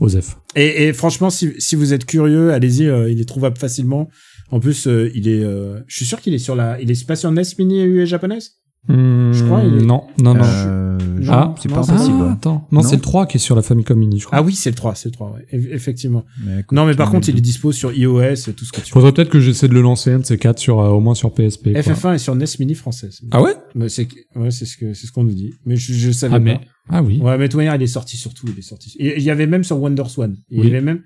Osef. 0.00 0.36
Et, 0.56 0.88
et 0.88 0.92
franchement, 0.92 1.30
si, 1.30 1.52
si 1.58 1.76
vous 1.76 1.92
êtes 1.92 2.04
curieux, 2.04 2.52
allez-y, 2.52 2.86
euh, 2.86 3.10
il 3.10 3.20
est 3.20 3.28
trouvable 3.28 3.56
facilement. 3.58 4.08
En 4.50 4.60
plus, 4.60 4.86
euh, 4.86 5.10
il 5.14 5.28
est, 5.28 5.42
euh, 5.42 5.80
je 5.86 5.96
suis 5.96 6.04
sûr 6.04 6.20
qu'il 6.20 6.34
est 6.34 6.38
sur 6.38 6.56
la, 6.56 6.80
il 6.80 6.90
est 6.90 7.06
pas 7.06 7.16
sur 7.16 7.30
NES 7.30 7.42
Mini 7.58 8.06
japonaise? 8.06 8.58
Je 8.88 9.44
crois, 9.44 9.62
il 9.64 9.78
est- 9.78 9.84
Non, 9.84 10.04
non, 10.20 10.34
non. 10.34 10.40
Euh, 10.44 10.98
Non, 11.20 11.32
ah, 11.32 11.54
c'est 11.60 11.68
non, 11.70 11.76
pas 11.76 11.82
c'est- 11.84 11.92
impossible. 11.92 12.16
Ah, 12.20 12.32
attends. 12.32 12.68
Non, 12.70 12.82
Non. 12.82 12.88
c'est 12.88 12.96
le 12.96 13.00
3 13.02 13.26
qui 13.26 13.38
est 13.38 13.40
sur 13.40 13.56
la 13.56 13.62
Famicom 13.62 13.98
Mini, 13.98 14.20
je 14.20 14.26
crois. 14.26 14.38
Ah 14.38 14.42
oui, 14.42 14.54
c'est 14.54 14.68
le 14.70 14.76
3, 14.76 14.94
c'est 14.94 15.08
le 15.08 15.12
3, 15.14 15.32
ouais. 15.32 15.46
Eff- 15.52 15.72
Effectivement. 15.72 16.24
Mais 16.44 16.60
écoute, 16.60 16.76
Non, 16.76 16.84
mais 16.84 16.94
par 16.94 17.06
me 17.08 17.12
contre, 17.12 17.28
il 17.30 17.38
est 17.38 17.40
dispo 17.40 17.72
sur 17.72 17.92
iOS 17.92 18.20
et 18.48 18.52
tout 18.52 18.64
ce 18.64 18.72
que 18.72 18.80
tu. 18.82 18.92
Faudrait 18.92 19.12
peut-être 19.12 19.30
que 19.30 19.40
j'essaie 19.40 19.68
de 19.68 19.74
le 19.74 19.80
lancer 19.80 20.12
un 20.12 20.18
de 20.18 20.24
ces 20.26 20.36
quatre 20.36 20.58
sur 20.58 20.80
euh, 20.80 20.88
au 20.90 21.00
moins 21.00 21.14
sur 21.14 21.32
PSP. 21.32 21.72
quoi. 21.72 21.80
FF1 21.82 22.14
est 22.14 22.18
sur 22.18 22.34
NES 22.34 22.44
Mini 22.60 22.74
française. 22.74 23.20
Ah 23.30 23.40
ouais? 23.42 23.54
Mais 23.74 23.88
c'est, 23.88 24.06
ouais, 24.36 24.50
c'est 24.50 24.66
ce 24.66 24.76
que, 24.76 24.92
c'est 24.92 25.06
ce 25.06 25.12
qu'on 25.12 25.24
nous 25.24 25.32
dit. 25.32 25.54
Mais 25.64 25.76
je, 25.76 25.92
je 25.94 26.10
savais 26.10 26.34
Ah 26.34 26.38
pas. 26.38 26.44
mais 26.44 26.60
ah 26.90 27.02
oui. 27.02 27.18
Ouais, 27.22 27.38
mais 27.38 27.44
de 27.44 27.52
toute 27.52 27.56
manière, 27.58 27.76
il 27.76 27.82
est 27.82 27.86
sorti 27.86 28.16
sur 28.18 28.34
tout, 28.34 28.46
il 28.52 28.58
est 28.58 28.62
sorti. 28.62 28.94
Et 28.98 29.16
Il 29.16 29.22
y 29.22 29.30
avait 29.30 29.46
même 29.46 29.64
sur 29.64 29.78
WonderSwan. 29.80 30.36
Il 30.50 30.58
y 30.58 30.60
Oui. 30.60 30.66
avait 30.68 30.80
même, 30.82 31.00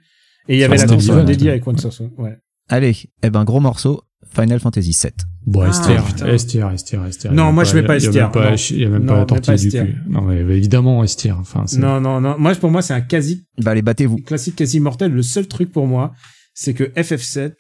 et 0.49 0.55
il 0.57 0.59
y 0.61 0.65
avait 0.65 0.77
la 0.79 0.87
console 0.87 1.25
dédiée 1.25 1.51
avec 1.51 1.65
WonderSwan. 1.67 2.11
Ouais. 2.19 2.37
Allez, 2.69 2.97
eh 3.23 3.31
ben 3.31 3.45
gros 3.45 3.61
morceau, 3.61 4.03
Final 4.35 4.59
Fantasy 4.61 4.93
7. 4.93 5.15
Bon, 5.51 5.63
Ah, 5.63 5.69
Esther, 5.71 6.05
putain. 6.05 6.27
Esther, 6.27 6.71
Esther, 6.73 7.07
Esther. 7.07 7.33
Non, 7.33 7.53
moi, 7.53 7.65
je 7.65 7.73
vais 7.73 7.83
pas 7.83 7.97
il 7.97 8.03
y 8.03 8.07
a 8.07 8.09
Esther, 8.09 8.23
même 8.25 8.33
pas- 8.33 8.51
non. 8.51 8.57
Il 8.71 8.79
y 8.79 8.85
a 8.85 8.89
même 8.91 9.03
Non, 9.05 9.13
pas 9.15 9.19
la 9.21 9.25
tortille 9.25 9.55
du 9.57 9.67
Esther. 9.69 9.87
cul. 9.87 9.97
Non, 10.09 10.21
mais 10.23 10.37
évidemment 10.41 11.03
Esther. 11.03 11.39
Enfin, 11.39 11.65
Non, 11.79 12.01
non, 12.01 12.21
non. 12.21 12.37
Moi, 12.39 12.55
pour 12.57 12.71
moi, 12.71 12.83
c'est 12.83 12.93
un 12.93 13.01
quasi 13.01 13.47
Bah 13.59 13.71
allez, 13.71 13.81
battez-vous. 13.83 14.19
classique, 14.19 14.57
quasi 14.57 14.79
mortel. 14.79 15.11
Le 15.13 15.23
seul 15.23 15.47
truc 15.49 15.73
pour 15.73 15.87
moi, 15.87 16.13
c'est 16.53 16.75
que 16.75 16.85
FF7 16.95 17.55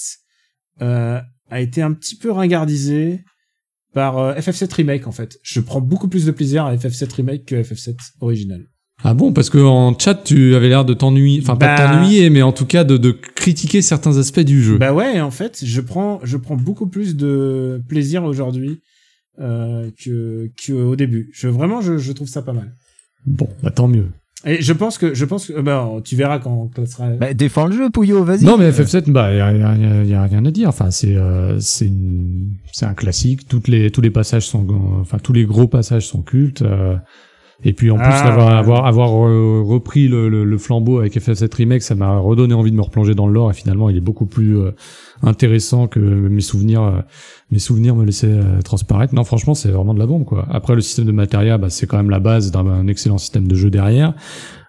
euh, 0.82 1.18
a 1.51 1.61
été 1.61 1.80
un 1.80 1.93
petit 1.95 2.16
peu 2.16 2.30
ringardisé 2.30 3.24
par 3.95 4.18
euh, 4.18 4.34
FF7 4.34 4.70
Remake, 4.74 5.07
en 5.07 5.12
fait. 5.12 5.39
Je 5.43 5.61
prends 5.61 5.80
beaucoup 5.80 6.09
plus 6.09 6.26
de 6.26 6.30
plaisir 6.30 6.66
à 6.66 6.76
FF7 6.76 7.11
Remake 7.14 7.47
que 7.47 7.55
FF7 7.62 7.97
original. 8.20 8.64
Ah 9.05 9.14
bon, 9.14 9.32
parce 9.32 9.49
que 9.49 9.59
en 9.59 9.96
chat, 9.96 10.14
tu 10.24 10.55
avais 10.57 10.68
l'air 10.68 10.84
de 10.84 10.92
t'ennuyer, 10.92 11.40
enfin 11.40 11.55
pas 11.57 11.76
de 11.76 11.80
Bah- 11.82 11.88
t'ennuyer, 11.99 12.30
mais 12.30 12.42
en 12.42 12.53
tout 12.53 12.66
cas 12.66 12.82
de, 12.82 12.96
de 12.96 13.12
critiquer 13.12 13.80
certains 13.80 14.16
aspects 14.18 14.40
du 14.40 14.61
jeu. 14.62 14.76
Bah 14.78 14.92
ouais, 14.92 15.20
en 15.20 15.30
fait, 15.30 15.61
je 15.64 15.80
prends, 15.80 16.18
je 16.24 16.36
prends 16.36 16.57
beaucoup 16.57 16.86
plus 16.88 17.14
de 17.16 17.80
plaisir 17.88 18.24
aujourd'hui 18.24 18.80
euh, 19.40 19.88
que 20.05 20.51
qu'au 20.66 20.96
début. 20.96 21.30
Je 21.32 21.46
vraiment, 21.49 21.80
je, 21.80 21.96
je 21.99 22.12
trouve 22.12 22.26
ça 22.28 22.42
pas 22.42 22.53
mal. 22.53 22.74
Bon, 23.24 23.49
bah 23.62 23.70
tant 23.70 23.86
mieux. 23.86 24.07
Et 24.44 24.62
je 24.62 24.72
pense 24.72 24.99
que, 24.99 25.14
je 25.14 25.24
pense 25.24 25.46
que, 25.49 25.61
bah, 25.61 25.88
tu 26.05 26.14
verras 26.16 26.38
quand, 26.40 26.70
quand 26.74 26.86
ça 26.86 26.92
sera. 26.92 27.09
Bah 27.11 27.34
défends 27.34 27.66
le 27.66 27.76
jeu, 27.76 27.90
Pouillot, 27.90 28.24
vas-y. 28.24 28.44
Non, 28.44 28.57
mais 28.59 28.70
FF7, 28.70 29.11
bah 29.12 29.32
y 29.34 29.40
a, 29.40 29.53
y 29.53 29.62
a- 29.62 29.76
y 29.76 29.84
a- 29.84 30.05
y 30.05 30.14
a 30.14 30.22
rien 30.24 30.44
à 30.44 30.51
dire. 30.51 30.68
Enfin, 30.68 30.90
c'est 30.90 31.14
euh, 31.16 31.59
c'est 31.61 31.86
une- 31.86 32.51
c'est 32.72 32.86
un 32.86 32.94
classique. 32.94 33.46
Toutes 33.49 33.68
les 33.68 33.90
tous 33.92 34.01
les 34.01 34.11
passages 34.11 34.46
sont, 34.46 34.66
enfin 35.01 35.18
tous 35.18 35.32
les 35.32 35.44
gros 35.44 35.68
passages 35.68 36.07
sont 36.07 36.22
cultes. 36.22 36.62
euh, 36.62 36.96
et 37.64 37.72
puis 37.72 37.90
en 37.90 37.96
plus 37.96 38.04
Ah, 38.06 38.28
avoir 38.32 38.54
avoir 38.54 38.86
avoir 38.86 39.28
euh, 39.28 39.62
repris 39.64 40.09
le, 40.09 40.28
le, 40.28 40.44
le 40.44 40.59
flambeau 40.59 41.00
avec 41.00 41.16
FF7 41.16 41.54
remake, 41.54 41.82
ça 41.82 41.94
m'a 41.94 42.18
redonné 42.18 42.54
envie 42.54 42.70
de 42.70 42.76
me 42.76 42.82
replonger 42.82 43.14
dans 43.14 43.26
le 43.26 43.32
lore. 43.32 43.50
Et 43.50 43.54
finalement, 43.54 43.90
il 43.90 43.96
est 43.96 44.00
beaucoup 44.00 44.26
plus 44.26 44.59
euh, 44.59 44.70
intéressant 45.22 45.88
que 45.88 45.98
mes 45.98 46.40
souvenirs 46.40 46.82
euh, 46.82 47.00
mes 47.50 47.59
souvenirs 47.59 47.96
me 47.96 48.04
laissaient 48.04 48.28
euh, 48.28 48.61
transparaître. 48.62 49.14
Non, 49.14 49.24
franchement, 49.24 49.54
c'est 49.54 49.70
vraiment 49.70 49.94
de 49.94 49.98
la 49.98 50.06
bombe 50.06 50.24
quoi. 50.24 50.46
Après, 50.50 50.74
le 50.74 50.80
système 50.80 51.06
de 51.06 51.12
matériel, 51.12 51.59
bah, 51.61 51.70
c'est 51.70 51.86
quand 51.86 51.96
même 51.96 52.11
la 52.11 52.20
base 52.20 52.50
d'un 52.50 52.66
un 52.66 52.86
excellent 52.86 53.18
système 53.18 53.48
de 53.48 53.54
jeu 53.54 53.70
derrière. 53.70 54.14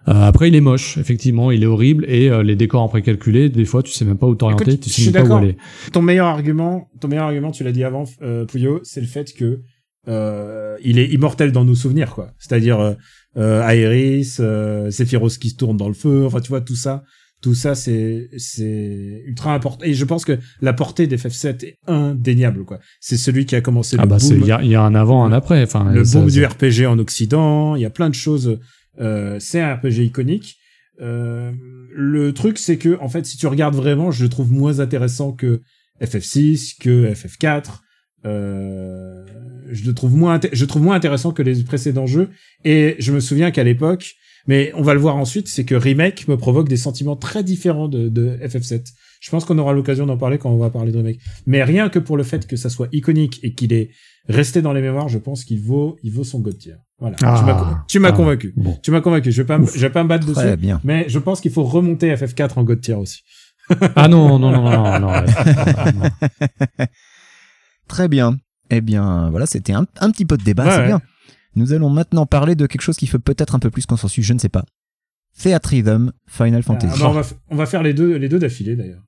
Euh, 0.08 0.12
après, 0.22 0.48
il 0.48 0.56
est 0.56 0.60
moche, 0.60 0.96
effectivement, 0.98 1.50
il 1.50 1.62
est 1.62 1.66
horrible 1.66 2.04
et 2.08 2.30
euh, 2.30 2.42
les 2.42 2.56
décors 2.56 2.82
en 2.82 2.88
précalculé, 2.88 3.50
des 3.50 3.64
fois, 3.66 3.82
tu 3.82 3.92
sais 3.92 4.04
même 4.04 4.16
pas 4.16 4.26
où 4.26 4.34
t'orienter, 4.34 4.78
tu 4.78 4.88
sais 4.88 5.10
même 5.12 5.28
pas 5.28 5.34
où 5.34 5.38
aller. 5.38 5.56
Ton 5.92 6.02
meilleur 6.02 6.26
argument, 6.26 6.88
ton 7.00 7.08
meilleur 7.08 7.26
argument, 7.26 7.50
tu 7.50 7.64
l'as 7.64 7.72
dit 7.72 7.84
avant, 7.84 8.04
euh, 8.22 8.46
Pouillot, 8.46 8.80
c'est 8.82 9.00
le 9.02 9.06
fait 9.06 9.32
que 9.34 9.60
euh, 10.08 10.76
il 10.82 10.98
est 10.98 11.08
immortel 11.08 11.52
dans 11.52 11.64
nos 11.64 11.74
souvenirs, 11.74 12.14
quoi. 12.14 12.32
C'est-à-dire 12.38 12.80
euh, 12.80 12.94
euh, 13.36 13.62
Aerys, 13.68 14.36
euh, 14.40 14.90
Sephiroth 14.90 15.38
qui 15.38 15.50
se 15.50 15.56
tourne 15.56 15.76
dans 15.76 15.88
le 15.88 15.94
feu, 15.94 16.24
enfin 16.26 16.40
tu 16.40 16.48
vois 16.48 16.60
tout 16.60 16.74
ça, 16.74 17.04
tout 17.40 17.54
ça 17.54 17.74
c'est 17.74 18.28
c'est 18.36 19.22
ultra 19.26 19.54
important. 19.54 19.84
Et 19.84 19.94
je 19.94 20.04
pense 20.04 20.24
que 20.24 20.38
la 20.60 20.72
portée 20.72 21.06
d'FF7 21.06 21.64
est 21.64 21.78
indéniable, 21.86 22.64
quoi. 22.64 22.80
C'est 23.00 23.16
celui 23.16 23.46
qui 23.46 23.54
a 23.54 23.60
commencé 23.60 23.96
Ah 23.98 24.02
le 24.02 24.08
bah, 24.08 24.18
boom, 24.18 24.40
il 24.40 24.46
y 24.46 24.52
a, 24.52 24.62
il 24.62 24.70
y 24.70 24.74
a 24.74 24.82
un 24.82 24.94
avant, 24.94 25.24
un 25.24 25.32
après. 25.32 25.62
Enfin, 25.62 25.92
le 25.92 26.02
boom 26.02 26.28
du 26.28 26.44
RPG 26.44 26.86
en 26.86 26.98
Occident. 26.98 27.76
Il 27.76 27.82
y 27.82 27.86
a 27.86 27.90
plein 27.90 28.08
de 28.08 28.14
choses. 28.14 28.58
Euh, 29.00 29.36
c'est 29.38 29.60
un 29.60 29.74
RPG 29.74 30.04
iconique. 30.04 30.56
Euh, 31.00 31.52
le 31.94 32.32
truc, 32.34 32.58
c'est 32.58 32.76
que 32.76 32.98
en 33.00 33.08
fait, 33.08 33.24
si 33.26 33.36
tu 33.36 33.46
regardes 33.46 33.74
vraiment, 33.74 34.10
je 34.10 34.24
le 34.24 34.28
trouve 34.28 34.52
moins 34.52 34.80
intéressant 34.80 35.32
que 35.32 35.62
FF6, 36.02 36.78
que 36.78 37.12
FF4. 37.12 37.80
Euh, 38.26 39.24
je 39.70 39.84
le 39.86 39.94
trouve 39.94 40.16
moins, 40.16 40.40
je 40.52 40.64
trouve 40.64 40.82
moins 40.82 40.96
intéressant 40.96 41.32
que 41.32 41.42
les 41.42 41.62
précédents 41.62 42.06
jeux. 42.06 42.30
Et 42.64 42.96
je 42.98 43.12
me 43.12 43.20
souviens 43.20 43.50
qu'à 43.50 43.64
l'époque, 43.64 44.14
mais 44.46 44.72
on 44.74 44.82
va 44.82 44.94
le 44.94 45.00
voir 45.00 45.16
ensuite, 45.16 45.48
c'est 45.48 45.64
que 45.64 45.74
remake 45.74 46.26
me 46.28 46.36
provoque 46.36 46.68
des 46.68 46.76
sentiments 46.76 47.16
très 47.16 47.44
différents 47.44 47.88
de, 47.88 48.08
de 48.08 48.38
FF7. 48.42 48.84
Je 49.20 49.30
pense 49.30 49.44
qu'on 49.44 49.58
aura 49.58 49.72
l'occasion 49.74 50.06
d'en 50.06 50.16
parler 50.16 50.38
quand 50.38 50.50
on 50.50 50.56
va 50.56 50.70
parler 50.70 50.92
de 50.92 50.96
remake. 50.96 51.18
Mais 51.46 51.62
rien 51.62 51.88
que 51.90 51.98
pour 51.98 52.16
le 52.16 52.22
fait 52.22 52.46
que 52.46 52.56
ça 52.56 52.70
soit 52.70 52.88
iconique 52.92 53.38
et 53.42 53.54
qu'il 53.54 53.72
est 53.74 53.90
resté 54.28 54.62
dans 54.62 54.72
les 54.72 54.80
mémoires, 54.80 55.08
je 55.10 55.18
pense 55.18 55.44
qu'il 55.44 55.60
vaut, 55.60 55.96
il 56.02 56.10
vaut 56.12 56.24
son 56.24 56.40
God 56.40 56.56
tier. 56.58 56.74
Voilà. 56.98 57.16
Ah. 57.22 57.84
tu 57.86 57.98
m'as, 58.00 58.08
Ah. 58.08 58.12
convaincu. 58.12 58.52
Bon. 58.56 58.76
Tu 58.82 58.90
m'as 58.90 59.00
convaincu. 59.02 59.30
Je 59.30 59.42
vais 59.42 59.46
pas, 59.46 59.58
Ouf. 59.58 59.74
je 59.74 59.80
vais 59.80 59.90
pas 59.90 60.02
me 60.04 60.08
battre 60.08 60.30
Très 60.32 60.44
dessus. 60.46 60.56
bien. 60.56 60.80
Mais 60.84 61.04
je 61.08 61.18
pense 61.18 61.40
qu'il 61.40 61.52
faut 61.52 61.64
remonter 61.64 62.14
FF4 62.14 62.58
en 62.58 62.64
God 62.64 62.80
tier 62.80 62.94
aussi. 62.94 63.20
Ah 63.94 64.08
non, 64.08 64.38
non, 64.38 64.50
non, 64.50 64.62
non, 64.68 64.82
non, 64.82 65.00
non, 65.00 65.08
ouais. 66.78 66.86
Très 67.90 68.08
bien. 68.08 68.38
Eh 68.70 68.80
bien, 68.80 69.28
voilà, 69.30 69.46
c'était 69.46 69.72
un, 69.72 69.84
un 70.00 70.10
petit 70.12 70.24
peu 70.24 70.36
de 70.36 70.44
débat, 70.44 70.64
Ouais, 70.64 70.70
c'est 70.70 70.78
ouais. 70.78 70.86
bien. 70.86 71.00
Nous 71.56 71.72
allons 71.72 71.90
maintenant 71.90 72.24
parler 72.24 72.54
de 72.54 72.66
quelque 72.66 72.82
chose 72.82 72.96
qui 72.96 73.08
fait 73.08 73.18
peut-être 73.18 73.56
un 73.56 73.58
peu 73.58 73.68
plus 73.70 73.84
consensus, 73.84 74.24
je 74.24 74.32
ne 74.32 74.38
sais 74.38 74.48
pas. 74.48 74.64
Theatrhythm, 75.42 76.12
Final 76.28 76.62
Fantasy. 76.62 76.94
Ah, 77.00 77.02
bah, 77.04 77.08
on, 77.10 77.12
va, 77.12 77.20
f- 77.22 77.34
on 77.50 77.56
va 77.56 77.66
faire 77.66 77.82
les 77.82 77.94
deux, 77.94 78.16
les 78.16 78.28
deux 78.28 78.38
d'affilée 78.38 78.76
d'ailleurs. 78.76 79.02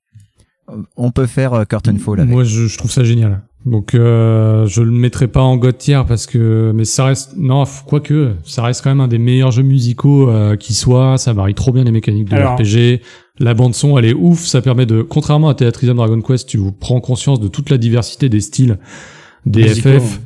On 0.95 1.11
peut 1.11 1.25
faire 1.25 1.53
euh, 1.53 1.65
Curtain 1.65 1.97
Fall 1.97 2.21
avec. 2.21 2.31
Moi, 2.31 2.43
je, 2.45 2.67
je 2.67 2.77
trouve 2.77 2.91
ça 2.91 3.03
génial. 3.03 3.41
Donc, 3.65 3.95
euh, 3.95 4.65
je 4.65 4.81
le 4.81 4.91
mettrai 4.91 5.27
pas 5.27 5.41
en 5.41 5.57
God 5.57 5.77
tier 5.77 6.01
parce 6.07 6.25
que, 6.25 6.71
mais 6.73 6.85
ça 6.85 7.05
reste, 7.05 7.35
non, 7.37 7.63
quoique, 7.85 8.33
ça 8.43 8.63
reste 8.63 8.81
quand 8.83 8.89
même 8.89 9.01
un 9.01 9.07
des 9.07 9.17
meilleurs 9.19 9.51
jeux 9.51 9.63
musicaux 9.63 10.29
euh, 10.29 10.55
qui 10.55 10.73
soit. 10.73 11.17
Ça 11.17 11.33
varie 11.33 11.53
trop 11.53 11.71
bien 11.71 11.83
les 11.83 11.91
mécaniques 11.91 12.29
de 12.29 12.35
Alors- 12.35 12.55
RPG. 12.57 13.01
La 13.39 13.53
bande 13.53 13.73
son, 13.73 13.97
elle 13.97 14.05
est 14.05 14.13
ouf. 14.13 14.45
Ça 14.45 14.61
permet 14.61 14.85
de, 14.85 15.01
contrairement 15.01 15.49
à 15.49 15.55
Theatrhythm 15.55 15.95
Dragon 15.95 16.21
Quest, 16.21 16.47
tu 16.47 16.59
prends 16.79 17.01
conscience 17.01 17.39
de 17.39 17.47
toute 17.47 17.69
la 17.69 17.77
diversité 17.77 18.29
des 18.29 18.41
styles 18.41 18.77
des 19.45 19.67
FF. 19.67 20.19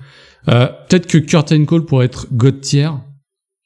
Euh, 0.49 0.67
Peut-être 0.89 1.07
que 1.07 1.17
Curtain 1.17 1.65
Call 1.65 1.85
pourrait 1.85 2.05
être 2.05 2.27
God 2.31 2.61
tier. 2.61 2.89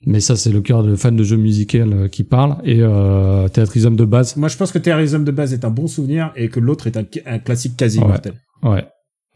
Mais 0.06 0.20
ça, 0.20 0.36
c'est 0.36 0.52
le 0.52 0.62
cœur 0.62 0.84
de 0.84 0.96
fan 0.96 1.16
de 1.16 1.24
jeux 1.24 1.38
musicaux 1.38 1.78
euh, 1.80 2.08
qui 2.08 2.24
parle. 2.24 2.56
Et 2.64 2.78
euh, 2.82 3.48
Theatrhythm 3.50 3.96
de 3.96 4.06
base, 4.06 4.36
Moi, 4.36 4.48
je 4.50 4.58
pense 4.58 4.72
que 4.72 4.80
Terrorism 4.80 5.24
de 5.24 5.32
base 5.32 5.54
est 5.54 5.64
un 5.66 5.70
bon 5.70 5.86
souvenir 5.88 6.32
et 6.36 6.50
que 6.50 6.60
l'autre 6.60 6.88
est 6.88 6.98
un, 6.98 7.04
un 7.28 7.40
classique 7.40 7.78
quasi 7.78 8.00
Ouais. 8.00 8.08
mortel. 8.08 8.34
ouais. 8.64 8.86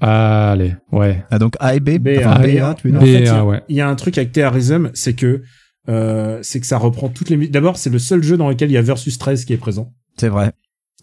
Allez, 0.01 0.75
ouais. 0.91 1.23
Ah, 1.31 1.39
donc 1.39 1.53
A 1.59 1.73
et 1.75 1.79
B, 1.79 1.97
B, 1.99 2.09
enfin, 2.19 2.31
A, 2.31 2.39
B, 2.39 2.55
B, 2.55 2.57
A, 2.61 2.73
tu 2.73 2.89
es 2.91 2.95
En 2.95 2.99
B, 2.99 3.05
fait, 3.05 3.23
y 3.23 3.27
a- 3.27 3.37
ah 3.39 3.45
ouais. 3.45 3.61
Il 3.69 3.75
y 3.77 3.81
a 3.81 3.87
un 3.87 3.95
truc 3.95 4.17
avec 4.17 4.33
Terrorism, 4.33 4.89
c'est 4.93 5.13
que 5.13 5.41
euh, 5.89 6.39
c'est 6.41 6.59
que 6.59 6.65
ça 6.67 6.77
reprend 6.77 7.09
toutes 7.09 7.29
les 7.29 7.37
musiques. 7.37 7.53
D'abord, 7.53 7.77
c'est 7.77 7.89
le 7.89 7.99
seul 7.99 8.23
jeu 8.23 8.37
dans 8.37 8.49
lequel 8.49 8.69
il 8.69 8.73
y 8.73 8.77
a 8.77 8.81
Versus 8.81 9.17
13 9.17 9.45
qui 9.45 9.53
est 9.53 9.57
présent. 9.57 9.93
C'est 10.17 10.29
vrai. 10.29 10.51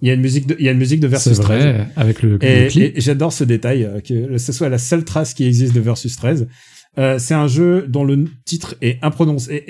Il 0.00 0.08
y 0.08 0.10
a 0.10 0.14
une 0.14 0.20
musique 0.20 0.46
de, 0.46 0.56
il 0.58 0.64
y 0.64 0.68
a 0.68 0.72
une 0.72 0.78
musique 0.78 1.00
de 1.00 1.06
C'est 1.06 1.30
Versus 1.30 1.38
13. 1.38 1.62
vrai, 1.64 1.88
avec 1.96 2.22
le, 2.22 2.36
le 2.38 2.44
Et, 2.44 2.66
clip. 2.68 2.96
et 2.96 3.00
j'adore 3.00 3.32
ce 3.32 3.44
détail, 3.44 3.84
euh, 3.84 4.00
que 4.00 4.36
ce 4.38 4.52
soit 4.52 4.68
la 4.68 4.78
seule 4.78 5.04
trace 5.04 5.32
qui 5.34 5.44
existe 5.44 5.74
de 5.74 5.80
Versus 5.80 6.16
13. 6.16 6.48
Euh, 6.98 7.18
c'est 7.18 7.34
un 7.34 7.46
jeu 7.46 7.86
dont 7.88 8.04
le 8.04 8.24
titre 8.44 8.74
est 8.82 8.98
imprononçable. 9.02 9.62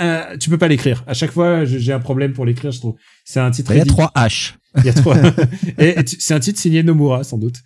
Euh, 0.00 0.36
tu 0.38 0.50
peux 0.50 0.58
pas 0.58 0.68
l'écrire. 0.68 1.02
À 1.06 1.14
chaque 1.14 1.32
fois, 1.32 1.64
j'ai 1.64 1.92
un 1.92 1.98
problème 2.00 2.32
pour 2.32 2.44
l'écrire, 2.44 2.70
je 2.70 2.78
trouve. 2.78 2.94
C'est 3.24 3.40
un 3.40 3.50
titre. 3.50 3.72
Il 3.72 3.78
y 3.78 3.80
a 3.80 3.84
trois 3.84 4.12
H. 4.14 4.54
Il 4.78 4.84
y 4.84 4.88
a 4.88 4.92
trois. 4.92 5.16
et 5.78 5.98
et 5.98 6.04
c'est 6.06 6.34
un 6.34 6.40
titre 6.40 6.60
signé 6.60 6.82
Nomura, 6.82 7.24
sans 7.24 7.38
doute. 7.38 7.56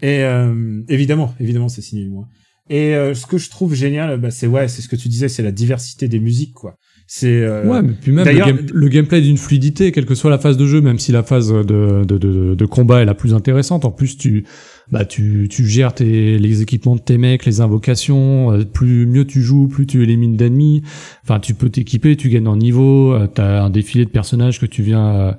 Et 0.00 0.20
euh, 0.20 0.80
évidemment, 0.88 1.34
évidemment, 1.38 1.68
c'est 1.68 1.82
signé 1.82 2.04
Nomura. 2.04 2.28
Et 2.72 2.94
euh, 2.94 3.12
ce 3.14 3.26
que 3.26 3.36
je 3.38 3.50
trouve 3.50 3.74
génial, 3.74 4.18
bah, 4.18 4.30
c'est 4.30 4.46
ouais, 4.46 4.66
c'est 4.68 4.80
ce 4.82 4.88
que 4.88 4.96
tu 4.96 5.08
disais, 5.08 5.28
c'est 5.28 5.42
la 5.42 5.52
diversité 5.52 6.08
des 6.08 6.20
musiques, 6.20 6.54
quoi. 6.54 6.76
C'est 7.06 7.42
euh, 7.42 7.68
Ouais, 7.68 7.82
mais 7.82 7.92
puis 8.00 8.12
même 8.12 8.24
le, 8.26 8.32
game- 8.46 8.66
le 8.72 8.88
gameplay 8.88 9.20
d'une 9.20 9.36
fluidité, 9.36 9.92
quelle 9.92 10.06
que 10.06 10.14
soit 10.14 10.30
la 10.30 10.38
phase 10.38 10.56
de 10.56 10.66
jeu, 10.66 10.80
même 10.80 10.98
si 10.98 11.12
la 11.12 11.22
phase 11.22 11.48
de, 11.52 12.04
de, 12.04 12.16
de, 12.16 12.54
de 12.54 12.64
combat 12.66 13.02
est 13.02 13.04
la 13.04 13.12
plus 13.14 13.34
intéressante. 13.34 13.84
En 13.84 13.90
plus, 13.90 14.16
tu, 14.16 14.44
bah, 14.90 15.04
tu, 15.04 15.48
tu 15.50 15.66
gères 15.66 15.92
tes, 15.94 16.38
les 16.38 16.62
équipements 16.62 16.96
de 16.96 17.02
tes 17.02 17.18
mecs, 17.18 17.44
les 17.44 17.60
invocations. 17.60 18.52
euh, 18.52 18.64
Plus 18.64 19.04
mieux 19.06 19.26
tu 19.26 19.42
joues, 19.42 19.68
plus 19.68 19.86
tu 19.86 20.02
élimines 20.02 20.36
d'ennemis. 20.36 20.82
Enfin, 21.24 21.40
tu 21.40 21.52
peux 21.52 21.68
t'équiper, 21.68 22.16
tu 22.16 22.30
gagnes 22.30 22.48
en 22.48 22.56
niveau. 22.56 23.12
euh, 23.12 23.26
T'as 23.26 23.62
un 23.64 23.68
défilé 23.70 24.06
de 24.06 24.10
personnages 24.10 24.58
que 24.58 24.66
tu 24.66 24.82
viens. 24.82 25.14
euh, 25.14 25.32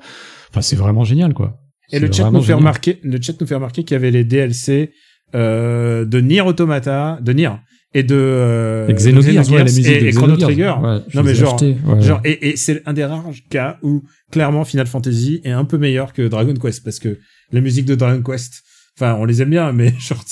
Enfin, 0.51 0.61
c'est 0.61 0.75
vraiment 0.75 1.03
génial, 1.05 1.33
quoi. 1.33 1.57
Et 1.91 1.99
le 1.99 2.11
chat 2.11 2.29
nous 2.31 2.41
fait 2.41 2.53
remarquer, 2.53 2.99
le 3.03 3.19
chat 3.21 3.33
nous 3.41 3.47
fait 3.47 3.55
remarquer 3.55 3.83
qu'il 3.83 3.95
y 3.95 3.97
avait 3.97 4.11
les 4.11 4.23
DLC 4.23 4.91
euh, 5.35 6.05
de 6.05 6.19
Nier 6.21 6.41
Automata, 6.41 7.19
de 7.21 7.33
Nier 7.33 7.49
et 7.95 8.03
de 8.03 8.15
euh, 8.15 8.87
Et 8.87 8.93
Xenogears, 8.93 9.45
de 9.45 9.51
ouais, 9.51 9.57
la 9.59 9.63
musique 9.65 9.85
et, 9.87 10.01
de 10.01 10.07
et 10.07 10.11
Chrono. 10.11 10.35
Trigger. 10.37 10.73
Ouais, 10.81 10.99
Non, 11.13 11.23
mais 11.23 11.31
ai 11.31 11.35
genre- 11.35 11.61
ouais. 11.61 12.01
Genre, 12.01 12.21
et, 12.23 12.49
et 12.49 12.55
c'est 12.57 12.81
un 12.87 12.93
des 12.93 13.05
rares 13.05 13.25
cas 13.49 13.77
où 13.83 14.03
clairement 14.31 14.63
Final 14.65 14.87
Fantasy 14.87 15.41
est 15.43 15.51
un 15.51 15.65
peu 15.65 15.77
meilleur 15.77 16.11
que 16.13 16.27
Dragon 16.27 16.53
Quest 16.55 16.83
parce 16.83 16.99
que 16.99 17.19
la 17.51 17.61
musique 17.61 17.85
de 17.85 17.93
Dragon 17.95 18.21
Quest, 18.23 18.63
enfin, 18.97 19.15
on 19.19 19.25
les 19.25 19.41
aime 19.43 19.51
bien, 19.51 19.71
mais 19.73 19.93
genre, 19.99 20.23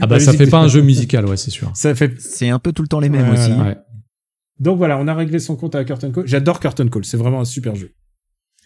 Ah 0.00 0.06
bah 0.06 0.20
ça 0.20 0.32
fait 0.32 0.46
de- 0.46 0.50
pas 0.50 0.60
un 0.60 0.68
jeu 0.68 0.80
musical, 0.82 1.26
ouais, 1.26 1.36
c'est 1.36 1.50
sûr. 1.50 1.70
ça 1.74 1.94
fait. 1.94 2.18
C'est 2.18 2.48
un 2.48 2.58
peu 2.58 2.72
tout 2.72 2.82
le 2.82 2.88
temps 2.88 3.00
les 3.00 3.10
mêmes 3.10 3.28
Ouais, 3.28 3.38
aussi. 3.38 3.52
voilà. 3.52 3.70
Ouais. 3.70 3.76
Donc 4.60 4.78
voilà, 4.78 4.96
on 4.98 5.06
a 5.08 5.14
réglé 5.14 5.38
son 5.38 5.56
compte 5.56 5.74
à 5.74 5.84
Curtain 5.84 6.12
Call. 6.12 6.26
J'adore 6.26 6.60
Curtain 6.60 6.88
Call, 6.88 7.04
c'est 7.04 7.16
vraiment 7.16 7.40
un 7.40 7.44
super 7.44 7.74
jeu. 7.74 7.90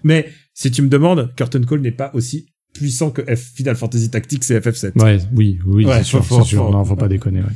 Mais 0.05 0.28
si 0.53 0.70
tu 0.70 0.82
me 0.82 0.89
demandes, 0.89 1.32
Curtain 1.37 1.62
Call 1.62 1.80
n'est 1.80 1.91
pas 1.91 2.11
aussi 2.14 2.47
puissant 2.77 3.11
que 3.11 3.22
F 3.35 3.41
Final 3.55 3.77
Fantasy 3.77 4.11
Tactics 4.11 4.51
et 4.51 4.59
FF7. 4.61 5.01
Ouais, 5.03 5.18
oui, 5.35 5.59
oui, 5.66 5.85
Ouais, 5.87 5.99
c'est 5.99 6.05
sûr, 6.05 6.24
faut- 6.24 6.39
c'est 6.43 6.49
sûr. 6.49 6.66
faut- 6.66 6.72
Non, 6.72 6.85
faut 6.85 6.97
pas 6.97 7.09
déconner, 7.09 7.41
ouais. 7.41 7.47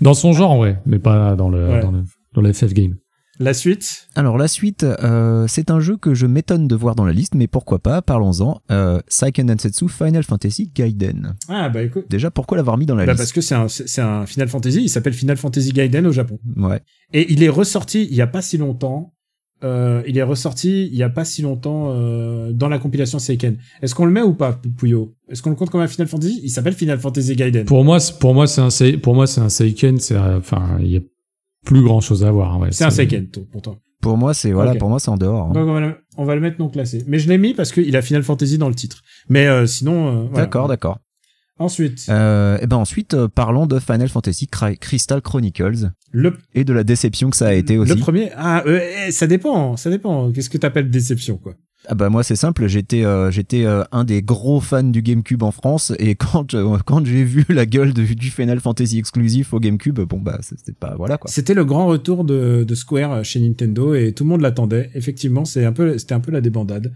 Dans 0.00 0.14
son 0.14 0.32
genre, 0.32 0.58
ouais, 0.58 0.76
mais 0.86 0.98
pas 0.98 1.34
dans 1.36 1.48
le, 1.48 1.68
Ouais. 1.68 1.80
dans 1.82 1.90
le, 1.90 2.02
dans 2.34 2.40
le 2.42 2.52
FF 2.52 2.72
game. 2.72 2.96
La 3.40 3.54
suite, 3.54 4.08
Alors 4.16 4.36
la 4.36 4.48
suite, 4.48 4.82
euh, 4.82 5.46
c'est 5.46 5.70
un 5.70 5.78
jeu 5.78 5.96
que 5.96 6.12
je 6.12 6.26
m'étonne 6.26 6.66
de 6.66 6.74
voir 6.74 6.96
dans 6.96 7.04
la 7.04 7.12
liste, 7.12 7.36
mais 7.36 7.46
pourquoi 7.46 7.78
pas, 7.78 8.02
parlons-en. 8.02 8.60
Euh, 8.72 8.98
Seiken 9.06 9.46
Densetsu 9.46 9.88
Final 9.88 10.24
Fantasy 10.24 10.72
Gaiden. 10.74 11.36
ah 11.48 11.68
bah 11.68 11.82
écoute, 11.84 12.06
Déjà, 12.10 12.32
pourquoi 12.32 12.56
l'avoir 12.56 12.76
mis 12.78 12.84
dans 12.86 12.96
la 12.96 13.06
bah, 13.06 13.12
liste 13.12 13.18
parce 13.22 13.32
que 13.32 13.40
c'est 13.40 13.54
un, 13.54 13.68
c'est 13.68 13.88
c'est 13.88 14.00
un 14.00 14.26
Final 14.26 14.48
Fantasy, 14.48 14.82
il 14.82 14.88
s'appelle 14.88 15.12
Final 15.12 15.36
Fantasy 15.36 15.70
Gaiden 15.70 16.04
au 16.08 16.12
Japon. 16.12 16.40
Ouais. 16.56 16.80
Et 17.12 17.32
il 17.32 17.44
est 17.44 17.48
ressorti 17.48 18.08
il 18.10 18.16
y 18.16 18.20
a 18.22 18.26
pas 18.26 18.42
si 18.42 18.58
longtemps. 18.58 19.14
Euh, 19.64 20.02
il 20.06 20.16
est 20.16 20.22
ressorti 20.22 20.86
il 20.86 20.94
y 20.96 21.02
a 21.02 21.08
pas 21.10 21.24
si 21.24 21.42
longtemps 21.42 21.86
euh, 21.90 22.52
dans 22.52 22.68
la 22.68 22.78
compilation 22.78 23.18
Seiken. 23.18 23.56
Est-ce 23.82 23.94
qu'on 23.94 24.04
le 24.04 24.12
met 24.12 24.22
ou 24.22 24.34
pas, 24.34 24.58
Pouyo 24.76 25.14
Est-ce 25.28 25.42
qu'on 25.42 25.50
le 25.50 25.56
compte 25.56 25.70
comme 25.70 25.80
un 25.80 25.88
Final 25.88 26.06
Fantasy? 26.06 26.40
Il 26.44 26.50
s'appelle 26.50 26.74
Final 26.74 26.98
Fantasy 26.98 27.34
Gaiden. 27.34 27.64
Pour 27.64 27.84
moi, 27.84 27.98
c'est- 27.98 28.18
pour 28.20 28.34
moi, 28.34 28.46
c'est 28.46 28.60
un, 28.60 28.98
pour 28.98 29.14
moi, 29.16 29.26
c'est 29.26 29.40
un 29.40 29.48
Seiken, 29.48 29.98
c'est, 29.98 30.14
euh, 30.14 30.38
enfin, 30.38 30.76
il 30.80 30.86
y 30.92 30.96
a 30.96 31.00
plus 31.66 31.82
grand 31.82 32.00
chose 32.00 32.24
à 32.24 32.30
voir, 32.30 32.58
ouais. 32.60 32.68
C'est 32.70 32.84
un 32.84 32.90
Seiken, 32.90 33.26
toi, 33.28 33.42
pour 33.50 33.62
toi. 33.62 33.76
Pour 34.00 34.16
moi, 34.16 34.32
c'est 34.32 34.52
voilà, 34.52 34.76
pour 34.76 34.88
moi, 34.90 35.00
c'est 35.00 35.10
en 35.10 35.16
dehors. 35.16 35.48
hein. 35.48 35.52
Donc 35.54 35.66
on 35.66 35.72
va, 35.72 35.80
le, 35.80 35.94
on 36.16 36.24
va 36.24 36.36
le 36.36 36.40
mettre 36.40 36.60
non 36.60 36.68
classé. 36.68 37.02
Mais 37.08 37.18
je 37.18 37.28
l'ai 37.28 37.36
mis 37.36 37.52
parce 37.52 37.72
qu'il 37.72 37.96
a 37.96 38.00
Final 38.02 38.22
Fantasy 38.22 38.56
dans 38.56 38.68
le 38.68 38.74
titre. 38.76 39.02
Mais 39.28 39.48
euh, 39.48 39.66
sinon, 39.66 40.06
euh, 40.06 40.22
voilà. 40.30 40.44
D'accord, 40.46 40.68
d'accord. 40.68 40.98
Ensuite, 41.58 42.06
Euh, 42.08 42.58
et 42.60 42.66
ben 42.66 42.76
ensuite, 42.76 43.14
euh, 43.14 43.28
parlons 43.28 43.66
de 43.66 43.78
Final 43.78 44.08
Fantasy 44.08 44.46
Cry- 44.46 44.78
Crystal 44.78 45.20
Chronicles 45.20 45.90
le, 46.12 46.34
et 46.54 46.64
de 46.64 46.72
la 46.72 46.84
déception 46.84 47.30
que 47.30 47.36
ça 47.36 47.48
a 47.48 47.52
été 47.54 47.78
aussi. 47.78 47.92
le 47.92 47.98
premier. 47.98 48.30
Ah, 48.36 48.62
euh, 48.66 48.80
eh, 49.08 49.10
ça 49.12 49.26
dépend, 49.26 49.76
ça 49.76 49.90
dépend. 49.90 50.30
Qu'est-ce 50.32 50.50
que 50.50 50.58
t'appelles 50.58 50.90
déception, 50.90 51.36
quoi? 51.36 51.54
Ah 51.88 51.94
bah 51.94 52.10
moi 52.10 52.24
c'est 52.24 52.34
simple, 52.36 52.66
j'étais 52.66 53.04
j'étais 53.30 53.64
un 53.92 54.02
des 54.04 54.20
gros 54.20 54.60
fans 54.60 54.82
du 54.82 55.00
GameCube 55.00 55.44
en 55.44 55.52
France 55.52 55.92
et 56.00 56.16
quand 56.16 56.54
quand 56.84 57.06
j'ai 57.06 57.22
vu 57.22 57.44
la 57.48 57.66
gueule 57.66 57.92
de- 57.94 58.02
du 58.02 58.30
Final 58.30 58.58
Fantasy 58.58 58.98
exclusif 58.98 59.54
au 59.54 59.60
GameCube, 59.60 60.00
bon 60.00 60.18
bah 60.18 60.38
c'était 60.42 60.72
pas 60.72 60.96
voilà 60.96 61.18
quoi. 61.18 61.30
C'était 61.30 61.54
le 61.54 61.64
grand 61.64 61.86
retour 61.86 62.24
de, 62.24 62.64
de 62.64 62.74
Square 62.74 63.24
chez 63.24 63.38
Nintendo 63.40 63.94
et 63.94 64.12
tout 64.12 64.24
le 64.24 64.28
monde 64.30 64.40
l'attendait. 64.40 64.90
Effectivement, 64.94 65.44
c'est 65.44 65.64
un 65.64 65.72
peu, 65.72 65.96
c'était 65.98 66.14
un 66.14 66.20
peu 66.20 66.32
la 66.32 66.40
débandade. 66.40 66.92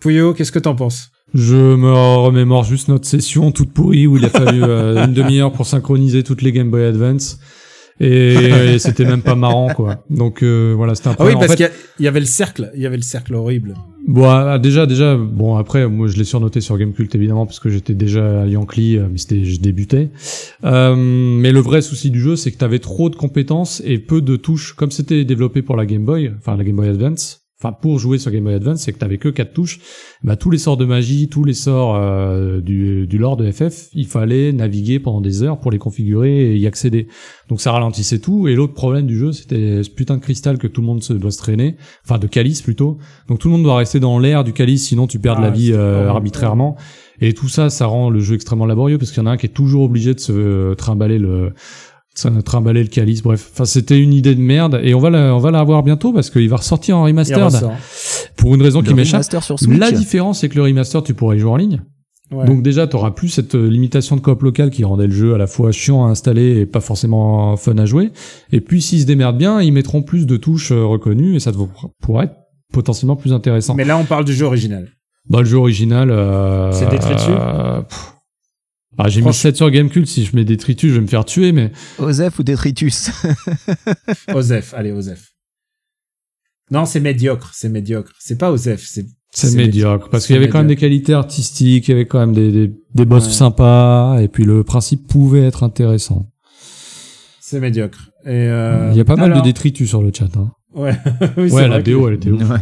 Pouyo, 0.00 0.34
qu'est-ce 0.34 0.52
que 0.52 0.58
t'en 0.58 0.74
penses? 0.74 1.10
Je 1.32 1.56
me 1.56 1.92
remémore 1.92 2.64
juste 2.64 2.88
notre 2.88 3.06
session 3.06 3.50
toute 3.50 3.72
pourrie 3.72 4.06
où 4.06 4.16
il 4.16 4.24
a 4.24 4.28
fallu 4.30 4.62
euh, 4.62 5.04
une 5.06 5.14
demi-heure 5.14 5.52
pour 5.52 5.66
synchroniser 5.66 6.22
toutes 6.22 6.42
les 6.42 6.52
Game 6.52 6.70
Boy 6.70 6.84
Advance. 6.84 7.38
Et, 8.00 8.34
et 8.34 8.78
c'était 8.78 9.04
même 9.04 9.22
pas 9.22 9.34
marrant, 9.34 9.72
quoi. 9.74 10.04
Donc 10.10 10.42
euh, 10.42 10.74
voilà, 10.76 10.94
c'était 10.94 11.08
un 11.08 11.12
Ah 11.12 11.16
peu. 11.16 11.26
oui, 11.26 11.34
en 11.34 11.38
parce 11.40 11.54
fait, 11.54 11.70
qu'il 11.96 12.04
y 12.04 12.08
avait 12.08 12.20
le 12.20 12.26
cercle, 12.26 12.70
il 12.74 12.82
y 12.82 12.86
avait 12.86 12.96
le 12.96 13.02
cercle 13.02 13.34
horrible. 13.34 13.74
Bon, 14.06 14.28
ah, 14.28 14.58
déjà, 14.58 14.84
déjà, 14.86 15.16
bon, 15.16 15.56
après, 15.56 15.88
moi, 15.88 16.06
je 16.08 16.16
l'ai 16.18 16.24
surnoté 16.24 16.60
sur 16.60 16.76
Gamecult, 16.76 17.12
évidemment, 17.14 17.46
parce 17.46 17.58
que 17.58 17.70
j'étais 17.70 17.94
déjà 17.94 18.42
à 18.42 18.46
Yankee, 18.46 18.98
euh, 18.98 19.06
mais 19.10 19.16
c'était, 19.18 19.44
je 19.44 19.58
débutais. 19.60 20.10
Euh, 20.64 20.94
mais 20.94 21.50
le 21.52 21.60
vrai 21.60 21.82
souci 21.82 22.10
du 22.10 22.20
jeu, 22.20 22.36
c'est 22.36 22.52
que 22.52 22.58
t'avais 22.58 22.80
trop 22.80 23.08
de 23.10 23.16
compétences 23.16 23.80
et 23.84 23.98
peu 23.98 24.20
de 24.20 24.36
touches. 24.36 24.74
Comme 24.74 24.90
c'était 24.90 25.24
développé 25.24 25.62
pour 25.62 25.76
la 25.76 25.86
Game 25.86 26.04
Boy, 26.04 26.32
enfin, 26.38 26.56
la 26.56 26.64
Game 26.64 26.76
Boy 26.76 26.88
Advance, 26.88 27.43
enfin 27.60 27.72
pour 27.72 27.98
jouer 27.98 28.18
sur 28.18 28.30
Game 28.30 28.44
Boy 28.44 28.54
Advance, 28.54 28.80
c'est 28.80 28.92
que 28.92 28.98
t'avais 28.98 29.18
que 29.18 29.28
quatre 29.28 29.52
touches. 29.52 29.80
Bah 30.22 30.36
tous 30.36 30.50
les 30.50 30.58
sorts 30.58 30.76
de 30.76 30.84
magie, 30.84 31.28
tous 31.28 31.44
les 31.44 31.54
sorts 31.54 31.96
euh, 31.96 32.60
du, 32.60 33.06
du 33.06 33.18
lore 33.18 33.36
de 33.36 33.50
FF, 33.50 33.88
il 33.92 34.06
fallait 34.06 34.52
naviguer 34.52 34.98
pendant 34.98 35.20
des 35.20 35.42
heures 35.42 35.60
pour 35.60 35.70
les 35.70 35.78
configurer 35.78 36.52
et 36.52 36.56
y 36.56 36.66
accéder. 36.66 37.08
Donc 37.48 37.60
ça 37.60 37.72
ralentissait 37.72 38.18
tout. 38.18 38.48
Et 38.48 38.54
l'autre 38.54 38.74
problème 38.74 39.06
du 39.06 39.18
jeu, 39.18 39.32
c'était 39.32 39.82
ce 39.82 39.90
putain 39.90 40.16
de 40.16 40.22
cristal 40.22 40.58
que 40.58 40.66
tout 40.66 40.80
le 40.80 40.86
monde 40.86 41.02
se 41.02 41.12
doit 41.12 41.30
se 41.30 41.38
traîner, 41.38 41.76
enfin 42.04 42.18
de 42.18 42.26
calice 42.26 42.62
plutôt. 42.62 42.98
Donc 43.28 43.38
tout 43.38 43.48
le 43.48 43.52
monde 43.52 43.64
doit 43.64 43.76
rester 43.76 44.00
dans 44.00 44.18
l'air 44.18 44.44
du 44.44 44.52
calice, 44.52 44.86
sinon 44.86 45.06
tu 45.06 45.18
perds 45.18 45.36
de 45.36 45.42
Ah, 45.42 45.44
la 45.44 45.50
vie 45.50 45.66
c'était 45.66 45.78
euh, 45.78 46.08
arbitrairement. 46.08 46.76
Et 47.20 47.32
tout 47.32 47.48
ça, 47.48 47.70
ça 47.70 47.86
rend 47.86 48.10
le 48.10 48.20
jeu 48.20 48.34
extrêmement 48.34 48.66
laborieux 48.66 48.98
parce 48.98 49.12
qu'il 49.12 49.22
y 49.22 49.26
en 49.26 49.26
a 49.26 49.32
un 49.32 49.36
qui 49.36 49.46
est 49.46 49.50
toujours 49.50 49.84
obligé 49.84 50.14
de 50.14 50.20
se 50.20 50.74
trimballer 50.74 51.18
le 51.18 51.52
ça 52.14 52.28
a 52.36 52.42
trimballer 52.42 52.82
le 52.82 52.88
calice, 52.88 53.22
bref. 53.22 53.50
Enfin, 53.52 53.64
c'était 53.64 53.98
une 54.00 54.12
idée 54.12 54.34
de 54.34 54.40
merde 54.40 54.80
et 54.82 54.94
on 54.94 55.00
va 55.00 55.10
la, 55.10 55.34
on 55.34 55.38
va 55.38 55.50
la 55.50 55.60
revoir 55.60 55.82
bientôt 55.82 56.12
parce 56.12 56.30
qu'il 56.30 56.48
va 56.48 56.56
ressortir 56.56 56.96
en 56.96 57.04
ressort. 57.04 57.72
pour 58.36 58.54
une 58.54 58.62
raison 58.62 58.80
Le 58.80 58.86
qui 58.86 58.94
m'échappe. 58.94 59.22
remaster. 59.30 59.42
La 59.78 59.90
différence, 59.90 60.40
c'est 60.40 60.48
que 60.48 60.56
le 60.56 60.62
remaster, 60.62 61.02
tu 61.02 61.14
pourrais 61.14 61.36
y 61.36 61.40
jouer 61.40 61.50
en 61.50 61.56
ligne. 61.56 61.80
Ouais. 62.30 62.46
Donc 62.46 62.62
déjà, 62.62 62.86
tu 62.86 62.96
plus 63.10 63.28
cette 63.28 63.54
euh, 63.54 63.68
limitation 63.68 64.16
de 64.16 64.20
coop 64.20 64.42
local 64.42 64.70
qui 64.70 64.82
rendait 64.84 65.06
le 65.06 65.12
jeu 65.12 65.34
à 65.34 65.38
la 65.38 65.46
fois 65.46 65.72
chiant 65.72 66.06
à 66.06 66.08
installer 66.08 66.60
et 66.60 66.66
pas 66.66 66.80
forcément 66.80 67.54
fun 67.56 67.76
à 67.78 67.84
jouer. 67.84 68.10
Et 68.50 68.60
puis, 68.60 68.80
s'ils 68.80 69.02
se 69.02 69.06
démerdent 69.06 69.36
bien, 69.36 69.60
ils 69.60 69.72
mettront 69.72 70.02
plus 70.02 70.26
de 70.26 70.36
touches 70.36 70.72
euh, 70.72 70.84
reconnues 70.84 71.36
et 71.36 71.40
ça 71.40 71.52
devrait- 71.52 71.68
pourrait 72.00 72.24
être 72.26 72.34
potentiellement 72.72 73.16
plus 73.16 73.32
intéressant. 73.32 73.74
Mais 73.74 73.84
là, 73.84 73.98
on 73.98 74.04
parle 74.04 74.24
du 74.24 74.32
jeu 74.32 74.46
original. 74.46 74.88
Bah, 75.28 75.40
le 75.40 75.44
jeu 75.46 75.58
original... 75.58 76.10
Euh, 76.10 76.72
C'est 76.72 76.88
détritus 76.88 77.26
euh, 77.28 77.82
pff. 77.82 78.13
Ah, 78.98 79.08
j'ai 79.08 79.20
mis 79.20 79.24
Franchement- 79.24 79.32
7 79.32 79.56
sur 79.56 79.70
Gamecult, 79.70 80.06
si 80.06 80.24
je 80.24 80.36
mets 80.36 80.44
détritus, 80.44 80.90
je 80.90 80.94
vais 80.96 81.00
me 81.02 81.06
faire 81.06 81.24
tuer, 81.24 81.52
mais 81.52 81.72
Osef 81.98 82.38
ou 82.38 82.42
Detritus 82.42 83.10
Osef, 84.34 84.74
allez, 84.74 84.92
Osef. 84.92 85.30
Non, 86.70 86.84
c'est 86.86 87.00
médiocre, 87.00 87.50
c'est 87.54 87.68
médiocre. 87.68 88.12
C'est 88.18 88.38
pas 88.38 88.50
Osef, 88.50 88.82
c'est. 88.86 89.04
c'est 89.32 89.54
médiocre. 89.54 90.08
Parce 90.10 90.22
C'est 90.24 90.28
qu'il 90.28 90.36
y 90.36 90.38
avait 90.38 90.48
quand 90.48 90.58
même 90.58 90.68
des 90.68 90.76
qualités 90.76 91.12
artistiques, 91.12 91.88
il 91.88 91.90
y 91.90 91.94
avait 91.94 92.06
quand 92.06 92.18
même 92.20 92.32
des, 92.32 92.50
des, 92.50 92.72
des 92.94 93.04
boss 93.04 93.26
Ouais. 93.26 93.32
sympas, 93.32 94.18
et 94.20 94.28
puis 94.28 94.44
le 94.44 94.64
principe 94.64 95.06
pouvait 95.06 95.42
être 95.42 95.62
intéressant. 95.62 96.30
C'est 97.40 97.60
médiocre. 97.60 98.10
Et 98.24 98.30
euh, 98.30 98.90
il 98.92 98.96
y 98.96 99.00
a 99.00 99.04
pas 99.04 99.16
mal 99.16 99.34
de 99.34 99.40
détritus 99.40 99.88
sur 99.88 100.02
le 100.02 100.10
chat. 100.16 100.34
Hein. 100.36 100.50
Ouais, 100.72 100.94
oui, 101.36 101.50
c'est 101.50 101.54
Ouais, 101.54 101.66
vrai 101.66 101.68
la 101.68 101.82
que- 101.82 101.90
BO, 101.92 102.08
elle 102.08 102.14
était 102.14 102.30
ouf. 102.30 102.48
Ouais. 102.48 102.56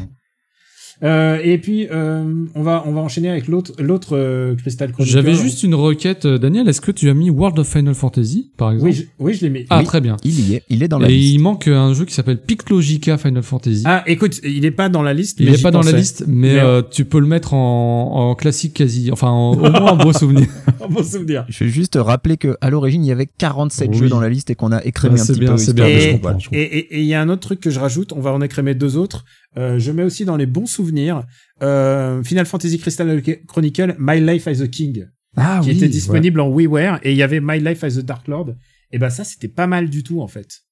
Euh, 1.03 1.39
et 1.43 1.59
puis, 1.59 1.89
euh, 1.91 2.45
on 2.55 2.63
va 2.63 2.85
on 2.87 2.93
va 2.93 3.01
enchaîner 3.01 3.29
avec 3.29 3.49
l'autre 3.49 3.73
l'autre 3.81 4.17
euh, 4.17 4.55
Crystal 4.57 4.93
Chronicle. 4.93 5.13
J'avais 5.13 5.35
juste 5.35 5.63
une 5.63 5.75
requête, 5.75 6.27
euh, 6.27 6.39
Daniel. 6.39 6.69
Est-ce 6.69 6.81
que 6.81 6.93
tu 6.93 7.09
as 7.11 7.15
mis 7.15 7.31
World 7.31 7.59
of 7.59 7.67
Final 7.69 7.95
Fantasy, 7.95 8.53
par 8.57 8.71
exemple 8.73 8.91
Oui, 8.91 8.97
je, 8.97 9.03
oui, 9.19 9.35
je 9.35 9.41
l'ai 9.43 9.51
mis. 9.51 9.67
Ah, 9.71 9.79
Oui. 9.79 9.85
très 9.85 10.01
bien. 10.01 10.17
Il 10.25 10.49
y 10.49 10.55
est, 10.55 10.63
il 10.69 10.83
est 10.83 10.89
dans 10.89 10.99
la 10.99 11.09
Et 11.09 11.13
liste. 11.15 11.35
il 11.35 11.39
manque 11.41 11.67
un 11.69 11.93
jeu 11.95 12.05
qui 12.05 12.15
s'appelle 12.15 12.41
Piclogica 12.41 13.19
Final 13.19 13.43
Fantasy. 13.43 13.83
Ah, 13.85 14.05
écoute, 14.07 14.41
il 14.45 14.65
est 14.65 14.71
pas 14.71 14.89
dans 14.89 15.03
la 15.03 15.15
liste. 15.15 15.39
il 15.41 15.47
mais 15.47 15.53
n'est 15.53 15.57
j'y 15.57 15.63
pas 15.63 15.71
dans 15.71 15.83
la 15.83 15.93
liste, 15.93 16.25
mais, 16.29 16.55
Mais, 16.55 16.61
euh, 16.61 16.83
tu 16.89 17.05
peux 17.05 17.19
le 17.21 17.27
mettre 17.27 17.55
en, 17.55 18.31
en 18.31 18.35
classique 18.35 18.75
quasi, 18.75 19.11
enfin 19.11 19.29
en- 19.29 19.53
au 19.55 19.57
moins 19.71 19.93
en 19.93 19.97
beau 19.97 20.13
souvenir. 20.13 20.47
bon 20.91 21.03
souvenir. 21.03 21.45
Je 21.49 21.65
vais 21.65 21.71
juste 21.71 21.99
rappeler 22.01 22.37
que 22.37 22.57
à 22.61 22.71
l'origine 22.71 23.05
il 23.05 23.09
y 23.09 23.13
avait 23.13 23.29
47 23.39 23.89
Oui. 23.93 23.99
jeux 23.99 24.09
dans 24.09 24.21
la 24.21 24.29
liste 24.29 24.51
et 24.51 24.55
qu'on 24.55 24.73
a 24.73 24.85
écrémé 24.85 25.15
Ouais, 25.15 25.21
un 25.21 25.25
c'est 25.25 25.33
petit 25.33 25.41
bien, 25.41 25.53
peu. 25.53 25.59
c'est 25.59 25.73
bien, 25.75 25.87
Et-. 25.87 26.21
Et 26.53 26.61
et- 26.79 26.97
et 26.97 27.01
il 27.01 27.07
y 27.07 27.15
a 27.15 27.21
un 27.21 27.29
autre 27.29 27.41
truc 27.43 27.61
que 27.61 27.71
je 27.71 27.81
rajoute, 27.81 28.13
on 28.13 28.21
va 28.21 28.33
en 28.33 28.41
écrémer 28.41 28.75
deux 28.75 28.97
autres. 28.97 29.25
Euh, 29.57 29.79
je 29.79 29.93
mets 29.93 30.03
aussi 30.03 30.25
dans 30.25 30.37
les 30.37 30.47
bons 30.47 30.67
souvenirs 30.67 31.25
euh, 31.63 32.23
Final 32.23 32.47
Fantasy 32.47 32.79
Crystal 32.79 33.23
Chronicle 33.47 33.95
My 33.99 34.19
Life 34.19 34.49
as 34.49 34.63
a 34.63 34.69
King 34.69 35.07
Ah 35.37 35.61
qui 35.63 35.71
était 35.73 35.89
disponible 35.89 36.41
en 36.41 36.49
WiiWare 36.49 37.01
et 37.03 37.13
il 37.13 37.19
y 37.19 37.23
avait 37.23 37.41
My 37.41 37.61
Life 37.61 37.85
as 37.85 37.99
a 37.99 38.03
Dark 38.03 38.29
Lord 38.29 38.55
et 38.93 38.99
ben 38.99 39.11
ça 39.11 39.25
c'était 39.25 39.49
pas 39.49 39.67
mal 39.67 39.91
du 39.91 40.03
tout 40.03 40.23
en 40.23 40.29
fait. 40.29 40.63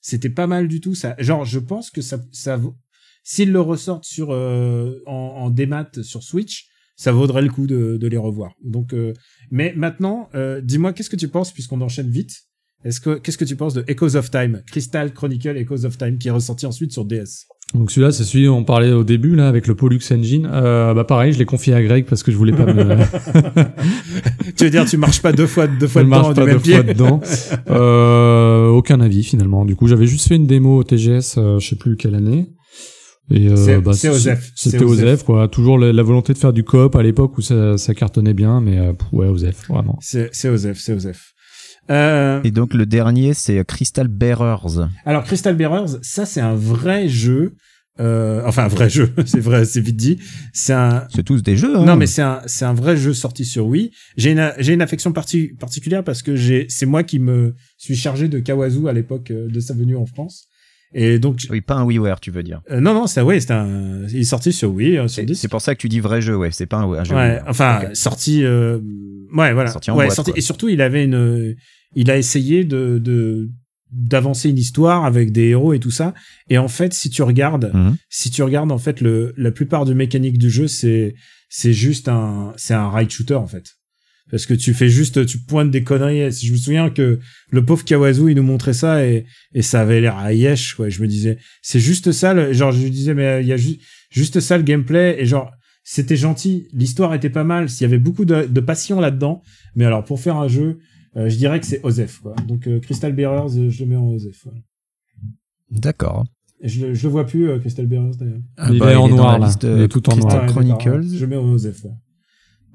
C'était 0.00 0.30
pas 0.30 0.46
mal 0.46 0.66
du 0.66 0.80
tout 0.80 0.94
ça. 0.94 1.14
Genre 1.18 1.44
je 1.44 1.58
pense 1.58 1.90
que 1.90 2.00
ça 2.00 2.18
ça 2.32 2.56
vaut 2.56 2.74
s'ils 3.22 3.52
le 3.52 3.60
ressortent 3.60 4.04
sur 4.04 4.32
euh, 4.32 5.02
en, 5.06 5.12
en 5.12 5.50
démat 5.50 5.90
sur 6.02 6.22
Switch, 6.22 6.66
ça 6.96 7.12
vaudrait 7.12 7.42
le 7.42 7.50
coup 7.50 7.66
de, 7.66 7.96
de 7.96 8.06
les 8.06 8.16
revoir. 8.16 8.54
Donc 8.64 8.92
euh, 8.92 9.12
mais 9.50 9.72
maintenant 9.76 10.28
euh, 10.34 10.60
dis-moi 10.60 10.92
qu'est-ce 10.92 11.10
que 11.10 11.16
tu 11.16 11.28
penses 11.28 11.52
puisqu'on 11.52 11.80
enchaîne 11.80 12.10
vite. 12.10 12.42
Est-ce 12.84 13.00
que 13.00 13.18
qu'est-ce 13.18 13.38
que 13.38 13.44
tu 13.44 13.56
penses 13.56 13.74
de 13.74 13.84
Echoes 13.86 14.16
of 14.16 14.30
Time, 14.30 14.62
Crystal 14.66 15.12
Chronicle 15.12 15.56
Echoes 15.56 15.84
of 15.84 15.96
Time 15.98 16.18
qui 16.18 16.28
est 16.28 16.32
ressorti 16.32 16.66
ensuite 16.66 16.92
sur 16.92 17.04
DS 17.04 17.46
Donc 17.74 17.90
celui-là, 17.90 18.12
c'est 18.12 18.24
celui 18.24 18.44
dont 18.46 18.58
on 18.58 18.64
parlait 18.64 18.92
au 18.92 19.02
début 19.04 19.34
là 19.34 19.48
avec 19.48 19.66
le 19.66 19.74
Pollux 19.74 20.00
Engine. 20.12 20.46
Euh, 20.52 20.92
bah 20.92 21.04
pareil, 21.04 21.32
je 21.32 21.38
l'ai 21.38 21.46
confié 21.46 21.72
à 21.72 21.82
Greg 21.82 22.04
parce 22.04 22.22
que 22.22 22.30
je 22.30 22.36
voulais 22.36 22.52
pas 22.52 22.66
me. 22.66 22.96
Tu 24.56 24.64
veux 24.64 24.70
dire 24.70 24.84
tu 24.84 24.96
marches 24.98 25.22
pas 25.22 25.32
deux 25.32 25.46
fois 25.46 25.66
deux 25.66 25.86
je 25.86 25.92
fois 25.92 26.02
ne 26.02 26.06
dedans 26.08 26.22
marche 26.22 26.34
pas 26.36 26.46
deux 26.52 26.58
pied 26.58 26.74
fois 26.74 26.82
dedans. 26.82 27.20
Euh, 27.70 28.68
aucun 28.68 29.00
avis 29.00 29.22
finalement. 29.24 29.64
Du 29.64 29.76
coup, 29.76 29.86
j'avais 29.86 30.06
juste 30.06 30.28
fait 30.28 30.36
une 30.36 30.46
démo 30.46 30.78
au 30.78 30.84
TGS, 30.84 31.36
euh, 31.38 31.58
je 31.58 31.68
sais 31.68 31.76
plus 31.76 31.96
quelle 31.96 32.14
année. 32.14 32.48
Et 33.30 33.48
euh, 33.48 33.56
C'est- 33.56 33.78
bah. 33.80 33.92
C'était 33.94 34.84
Osef. 34.84 35.22
Quoi. 35.24 35.48
Toujours 35.48 35.78
la, 35.78 35.92
la 35.92 36.02
volonté 36.02 36.32
de 36.34 36.38
faire 36.38 36.52
du 36.52 36.64
coop 36.64 36.94
à 36.96 37.02
l'époque 37.02 37.38
où 37.38 37.40
ça, 37.40 37.78
ça 37.78 37.94
cartonnait 37.94 38.34
bien, 38.34 38.60
mais 38.60 38.78
euh, 38.78 38.92
ouais, 39.12 39.28
Osef, 39.28 39.68
vraiment. 39.68 39.98
C'est 40.02 40.28
c'est 40.32 40.48
Osef, 40.48 40.78
c'est 40.78 40.92
Osef. 40.92 41.31
Euh, 41.90 42.40
Et 42.44 42.50
donc 42.50 42.74
le 42.74 42.86
dernier 42.86 43.34
c'est 43.34 43.64
Crystal 43.64 44.08
Bearers. 44.08 44.88
Alors 45.04 45.24
Crystal 45.24 45.54
Bearers, 45.56 45.98
ça 46.02 46.24
c'est 46.26 46.40
un 46.40 46.54
vrai 46.54 47.08
jeu. 47.08 47.54
Euh, 48.00 48.40
enfin 48.46 48.64
un 48.64 48.68
vrai 48.68 48.88
jeu, 48.88 49.12
c'est 49.26 49.40
vrai, 49.40 49.64
c'est 49.66 49.80
vite 49.82 49.96
dit. 49.96 50.18
C'est 50.54 50.72
un 50.72 51.06
C'est 51.14 51.22
tous 51.24 51.42
des 51.42 51.56
jeux. 51.56 51.76
Hein. 51.76 51.84
non 51.84 51.96
mais 51.96 52.06
c'est 52.06 52.22
un 52.22 52.40
c'est 52.46 52.64
un 52.64 52.72
vrai 52.72 52.96
jeu 52.96 53.12
sorti 53.12 53.44
sur 53.44 53.66
Wii. 53.66 53.90
J'ai 54.16 54.30
une 54.32 54.52
j'ai 54.58 54.72
une 54.72 54.80
affection 54.80 55.12
parti- 55.12 55.52
particulière 55.58 56.02
parce 56.02 56.22
que 56.22 56.34
j'ai 56.34 56.66
c'est 56.70 56.86
moi 56.86 57.02
qui 57.02 57.18
me 57.18 57.54
suis 57.76 57.96
chargé 57.96 58.28
de 58.28 58.38
Kawazu 58.38 58.88
à 58.88 58.92
l'époque 58.92 59.30
euh, 59.30 59.48
de 59.48 59.60
sa 59.60 59.74
venue 59.74 59.96
en 59.96 60.06
France. 60.06 60.46
Et 60.94 61.18
donc 61.18 61.40
Oui, 61.50 61.60
pas 61.60 61.74
un 61.76 61.84
WiiWare, 61.84 62.20
tu 62.20 62.30
veux 62.30 62.42
dire. 62.42 62.60
euh, 62.70 62.80
non 62.80 62.92
non 62.94 63.06
c'est 63.06 63.22
ouais 63.22 63.40
c'est 63.40 63.52
un 63.52 64.06
il 64.08 64.20
est 64.20 64.24
sorti 64.24 64.52
sur 64.52 64.70
Wii 64.72 64.98
euh, 64.98 65.08
sur 65.08 65.24
C'est 65.34 65.48
pour 65.48 65.60
ça 65.62 65.74
que 65.74 65.80
tu 65.80 65.88
dis 65.88 66.00
vrai 66.00 66.20
jeu, 66.20 66.36
ouais. 66.36 66.50
C'est 66.52 66.66
pas 66.66 66.78
un, 66.78 66.90
un 66.92 67.04
jeu. 67.04 67.14
Ouais, 67.14 67.40
enfin 67.46 67.88
sorti 67.94 68.44
euh, 68.44 68.78
ouais 69.34 69.52
voilà. 69.54 69.70
Sorti 69.70 69.90
en 69.90 69.96
ouais, 69.96 70.04
boîte, 70.06 70.16
sorti 70.16 70.32
et 70.36 70.40
surtout 70.40 70.68
il 70.68 70.80
avait 70.82 71.04
une 71.04 71.56
il 71.94 72.10
a 72.10 72.16
essayé 72.18 72.64
de 72.64 72.98
de 72.98 73.48
d'avancer 73.90 74.48
une 74.48 74.56
histoire 74.58 75.04
avec 75.04 75.32
des 75.32 75.48
héros 75.48 75.74
et 75.74 75.78
tout 75.78 75.90
ça 75.90 76.14
et 76.48 76.56
en 76.56 76.68
fait 76.68 76.94
si 76.94 77.10
tu 77.10 77.22
regardes 77.22 77.70
Mhm. 77.74 77.96
si 78.08 78.30
tu 78.30 78.42
regardes 78.42 78.72
en 78.72 78.78
fait 78.78 79.00
le 79.02 79.34
la 79.36 79.50
plupart 79.50 79.84
du 79.84 79.94
mécanique 79.94 80.38
du 80.38 80.48
jeu 80.50 80.66
c'est 80.66 81.14
c'est 81.50 81.74
juste 81.74 82.08
un 82.08 82.54
c'est 82.56 82.72
un 82.74 82.90
ride 82.90 83.10
shooter 83.10 83.34
en 83.34 83.46
fait 83.46 83.64
parce 84.32 84.46
que 84.46 84.54
tu 84.54 84.74
fais 84.74 84.88
juste 84.88 85.24
tu 85.26 85.38
pointes 85.38 85.70
des 85.70 85.84
conneries 85.84 86.32
si 86.32 86.46
je 86.48 86.52
me 86.52 86.56
souviens 86.58 86.90
que 86.90 87.20
le 87.50 87.64
pauvre 87.64 87.84
Kawazu 87.84 88.30
il 88.30 88.36
nous 88.36 88.42
montrait 88.42 88.72
ça 88.72 89.06
et 89.06 89.26
et 89.54 89.62
ça 89.62 89.82
avait 89.82 90.00
l'air 90.00 90.16
à 90.16 90.32
yesh 90.32 90.74
quoi 90.74 90.88
je 90.88 91.00
me 91.02 91.06
disais 91.06 91.38
c'est 91.62 91.78
juste 91.78 92.10
ça 92.10 92.34
le, 92.34 92.52
genre 92.52 92.72
je 92.72 92.82
lui 92.82 92.90
disais 92.90 93.14
mais 93.14 93.40
il 93.42 93.46
y 93.46 93.52
a 93.52 93.56
ju- 93.56 93.78
juste 94.10 94.40
ça 94.40 94.56
le 94.56 94.64
gameplay 94.64 95.16
et 95.20 95.26
genre 95.26 95.52
c'était 95.84 96.16
gentil 96.16 96.66
l'histoire 96.72 97.14
était 97.14 97.30
pas 97.30 97.44
mal 97.44 97.68
s'il 97.68 97.82
y 97.84 97.88
avait 97.88 97.98
beaucoup 97.98 98.24
de, 98.24 98.46
de 98.46 98.60
passion 98.60 98.98
là-dedans 99.00 99.42
mais 99.76 99.84
alors 99.84 100.02
pour 100.04 100.18
faire 100.18 100.36
un 100.38 100.48
jeu 100.48 100.78
euh, 101.16 101.28
je 101.28 101.36
dirais 101.36 101.60
que 101.60 101.66
c'est 101.66 101.80
Osef 101.84 102.18
quoi 102.20 102.34
donc 102.48 102.66
euh, 102.66 102.80
Crystal 102.80 103.12
Bearers 103.12 103.56
euh, 103.58 103.68
je 103.70 103.84
le 103.84 103.90
mets 103.90 103.96
en 103.96 104.08
Osef 104.08 104.46
ouais. 104.46 104.52
D'accord. 105.70 106.24
je, 106.62 106.86
le- 106.86 106.94
je 106.94 107.02
le 107.04 107.08
vois 107.10 107.26
plus 107.26 107.48
euh, 107.50 107.58
Crystal 107.58 107.86
Bearers 107.86 108.16
d'ailleurs 108.16 108.40
Ah 108.56 108.68
Il 108.72 108.78
bah, 108.78 108.92
est 108.92 108.96
en 108.96 109.08
noir, 109.08 109.32
la 109.34 109.38
là. 109.40 109.46
liste, 109.46 109.64
Il 109.64 109.80
est 109.82 109.88
tout 109.88 110.08
en 110.08 110.12
Crystal 110.12 110.36
noir. 110.38 110.46
Chronicles. 110.46 111.06
Je 111.16 111.26
mets 111.26 111.36
Osef. 111.36 111.84
ouais. 111.84 111.90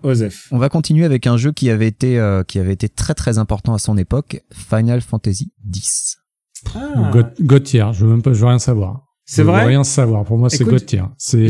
Osef. 0.04 0.48
On 0.52 0.58
va 0.58 0.70
continuer 0.70 1.06
avec 1.06 1.28
un 1.28 1.38
jeu 1.38 1.52
qui 1.52 1.70
avait 1.70 1.88
été 1.88 2.20
euh, 2.20 2.43
qui 2.43 2.60
avait 2.60 2.74
été 2.74 2.88
très 2.89 3.14
très 3.14 3.38
important 3.38 3.74
à 3.74 3.80
son 3.80 3.98
époque, 3.98 4.41
Final 4.52 5.02
Fantasy 5.02 5.52
X. 5.74 6.18
Ah, 6.76 7.12
tier, 7.64 7.86
je 7.93 8.06
veux 8.06 8.12
même 8.12 8.22
pas, 8.22 8.34
je 8.34 8.39
veux 8.39 8.48
rien 8.48 8.60
savoir. 8.60 9.04
c'est 9.26 9.41
Je 9.41 9.48
veux 9.48 9.52
vrai? 9.54 9.66
rien 9.66 9.84
savoir. 9.84 10.24
Pour 10.26 10.38
moi, 10.38 10.50
c'est 10.50 10.66
tier. 10.86 11.04
C'est, 11.18 11.48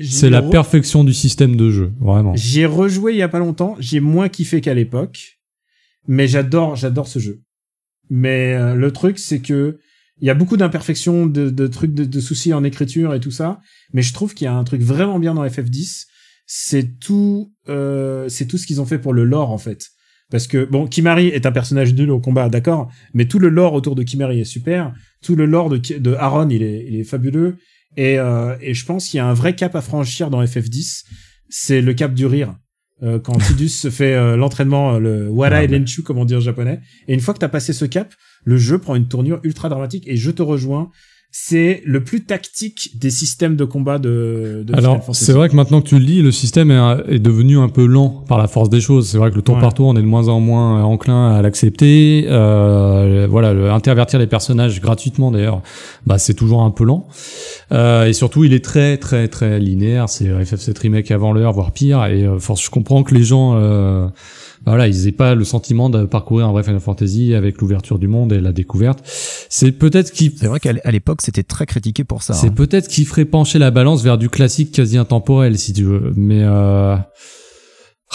c'est 0.00 0.30
la 0.30 0.42
re- 0.42 0.50
perfection 0.50 1.02
du 1.04 1.14
système 1.14 1.56
de 1.56 1.70
jeu, 1.70 1.92
vraiment. 2.00 2.34
J'y 2.36 2.60
ai 2.60 2.66
rejoué 2.66 3.12
il 3.12 3.18
y 3.18 3.22
a 3.22 3.28
pas 3.28 3.38
longtemps. 3.38 3.76
J'ai 3.80 4.00
moins 4.00 4.28
kiffé 4.28 4.60
qu'à 4.60 4.74
l'époque, 4.74 5.38
mais 6.06 6.28
j'adore, 6.28 6.76
j'adore 6.76 7.08
ce 7.08 7.18
jeu. 7.18 7.42
Mais 8.10 8.54
euh, 8.54 8.74
le 8.74 8.90
truc, 8.92 9.18
c'est 9.18 9.40
que 9.40 9.78
il 10.20 10.26
y 10.26 10.30
a 10.30 10.34
beaucoup 10.34 10.56
d'imperfections, 10.56 11.26
de, 11.26 11.48
de 11.48 11.66
trucs, 11.68 11.94
de, 11.94 12.04
de 12.04 12.20
soucis 12.20 12.52
en 12.52 12.64
écriture 12.64 13.14
et 13.14 13.20
tout 13.20 13.30
ça. 13.30 13.60
Mais 13.92 14.02
je 14.02 14.12
trouve 14.12 14.34
qu'il 14.34 14.44
y 14.46 14.48
a 14.48 14.54
un 14.54 14.64
truc 14.64 14.82
vraiment 14.82 15.18
bien 15.18 15.32
dans 15.34 15.44
FF10. 15.44 16.06
C'est 16.50 16.98
tout, 16.98 17.52
euh, 17.68 18.28
c'est 18.28 18.46
tout 18.46 18.58
ce 18.58 18.66
qu'ils 18.66 18.80
ont 18.80 18.86
fait 18.86 18.98
pour 18.98 19.12
le 19.12 19.24
lore 19.24 19.50
en 19.50 19.58
fait. 19.58 19.86
Parce 20.30 20.46
que 20.46 20.64
bon, 20.64 20.86
Kimari 20.86 21.28
est 21.28 21.46
un 21.46 21.52
personnage 21.52 21.94
nul 21.94 22.10
au 22.10 22.20
combat, 22.20 22.48
d'accord, 22.48 22.90
mais 23.14 23.26
tout 23.26 23.38
le 23.38 23.50
lore 23.50 23.74
autour 23.74 23.94
de 23.94 24.02
Kimari 24.02 24.40
est 24.40 24.44
super. 24.44 24.92
Tout 25.22 25.36
le 25.36 25.46
lore 25.46 25.68
de, 25.68 25.76
de 25.76 26.14
Aaron, 26.14 26.48
il 26.48 26.62
est, 26.62 26.86
il 26.88 26.96
est 26.96 27.04
fabuleux. 27.04 27.56
Et, 27.96 28.18
euh, 28.18 28.56
et 28.60 28.74
je 28.74 28.84
pense 28.84 29.08
qu'il 29.08 29.18
y 29.18 29.20
a 29.20 29.26
un 29.26 29.34
vrai 29.34 29.54
cap 29.54 29.76
à 29.76 29.80
franchir 29.80 30.30
dans 30.30 30.42
FF10. 30.42 31.04
C'est 31.48 31.80
le 31.80 31.94
cap 31.94 32.14
du 32.14 32.26
rire. 32.26 32.56
Euh, 33.02 33.18
quand 33.20 33.38
Tidus 33.38 33.68
se 33.68 33.90
fait 33.90 34.14
euh, 34.14 34.36
l'entraînement, 34.36 34.94
euh, 34.94 34.98
le 34.98 35.28
Wara 35.28 35.62
et 35.62 35.68
Lenchu, 35.68 36.02
comme 36.02 36.18
on 36.18 36.24
dit 36.24 36.34
en 36.34 36.40
japonais. 36.40 36.80
Et 37.06 37.14
une 37.14 37.20
fois 37.20 37.32
que 37.32 37.38
t'as 37.38 37.48
passé 37.48 37.72
ce 37.72 37.84
cap, 37.84 38.12
le 38.44 38.56
jeu 38.56 38.78
prend 38.78 38.96
une 38.96 39.08
tournure 39.08 39.40
ultra 39.44 39.68
dramatique. 39.68 40.04
Et 40.08 40.16
je 40.16 40.30
te 40.30 40.42
rejoins. 40.42 40.90
C'est 41.30 41.82
le 41.84 42.02
plus 42.02 42.24
tactique 42.24 42.92
des 42.98 43.10
systèmes 43.10 43.54
de 43.54 43.64
combat 43.64 43.98
de, 43.98 44.64
de 44.66 44.74
Alors, 44.74 45.04
c'est 45.12 45.32
vrai 45.32 45.50
que 45.50 45.54
maintenant 45.54 45.82
que 45.82 45.88
tu 45.88 45.98
le 45.98 46.04
dis, 46.04 46.22
le 46.22 46.32
système 46.32 46.70
est, 46.70 46.96
est 47.08 47.18
devenu 47.18 47.58
un 47.58 47.68
peu 47.68 47.84
lent 47.84 48.24
par 48.26 48.38
la 48.38 48.48
force 48.48 48.70
des 48.70 48.80
choses. 48.80 49.08
C'est 49.08 49.18
vrai 49.18 49.30
que 49.30 49.36
le 49.36 49.42
tour 49.42 49.56
Ouais. 49.56 49.60
par 49.60 49.74
tour, 49.74 49.88
on 49.88 49.96
est 49.96 50.00
de 50.02 50.06
moins 50.06 50.28
en 50.28 50.40
moins 50.40 50.82
enclin 50.84 51.34
à 51.34 51.42
l'accepter. 51.42 52.24
Euh, 52.28 53.26
voilà, 53.30 53.52
le, 53.52 53.70
intervertir 53.70 54.18
les 54.18 54.26
personnages 54.26 54.80
gratuitement, 54.80 55.30
d'ailleurs, 55.30 55.60
bah, 56.06 56.16
c'est 56.18 56.34
toujours 56.34 56.62
un 56.62 56.70
peu 56.70 56.84
lent. 56.84 57.06
Euh, 57.72 58.06
et 58.06 58.14
surtout, 58.14 58.44
il 58.44 58.54
est 58.54 58.64
très, 58.64 58.96
très, 58.96 59.28
très 59.28 59.60
linéaire. 59.60 60.08
C'est 60.08 60.28
FF7 60.28 60.78
Remake 60.80 61.10
avant 61.10 61.32
l'heure, 61.34 61.52
voire 61.52 61.72
pire. 61.72 62.04
Et 62.06 62.24
euh, 62.24 62.38
force, 62.38 62.64
je 62.64 62.70
comprends 62.70 63.02
que 63.02 63.14
les 63.14 63.24
gens, 63.24 63.54
voilà, 64.66 64.88
ils 64.88 65.08
aient 65.08 65.12
pas 65.12 65.34
le 65.34 65.44
sentiment 65.44 65.90
de 65.90 66.04
parcourir 66.04 66.46
un 66.46 66.52
vrai 66.52 66.62
Final 66.62 66.80
Fantasy 66.80 67.34
avec 67.34 67.60
l'ouverture 67.60 67.98
du 67.98 68.08
monde 68.08 68.32
et 68.32 68.40
la 68.40 68.52
découverte. 68.52 69.00
C'est 69.48 69.72
peut-être 69.72 70.12
qui 70.12 70.34
C'est 70.36 70.46
vrai 70.46 70.60
qu'à 70.60 70.72
l'époque, 70.90 71.22
c'était 71.22 71.42
très 71.42 71.66
critiqué 71.66 72.04
pour 72.04 72.22
ça. 72.22 72.34
c'est 72.34 72.48
hein. 72.48 72.52
peut-être 72.54 72.88
qui 72.88 73.04
ferait 73.04 73.24
pencher 73.24 73.58
la 73.58 73.70
balance 73.70 74.02
vers 74.02 74.18
du 74.18 74.28
classique 74.28 74.72
quasi 74.72 74.98
intemporel, 74.98 75.58
si 75.58 75.72
tu 75.72 75.84
veux. 75.84 76.12
Mais 76.16 76.42
euh... 76.42 76.96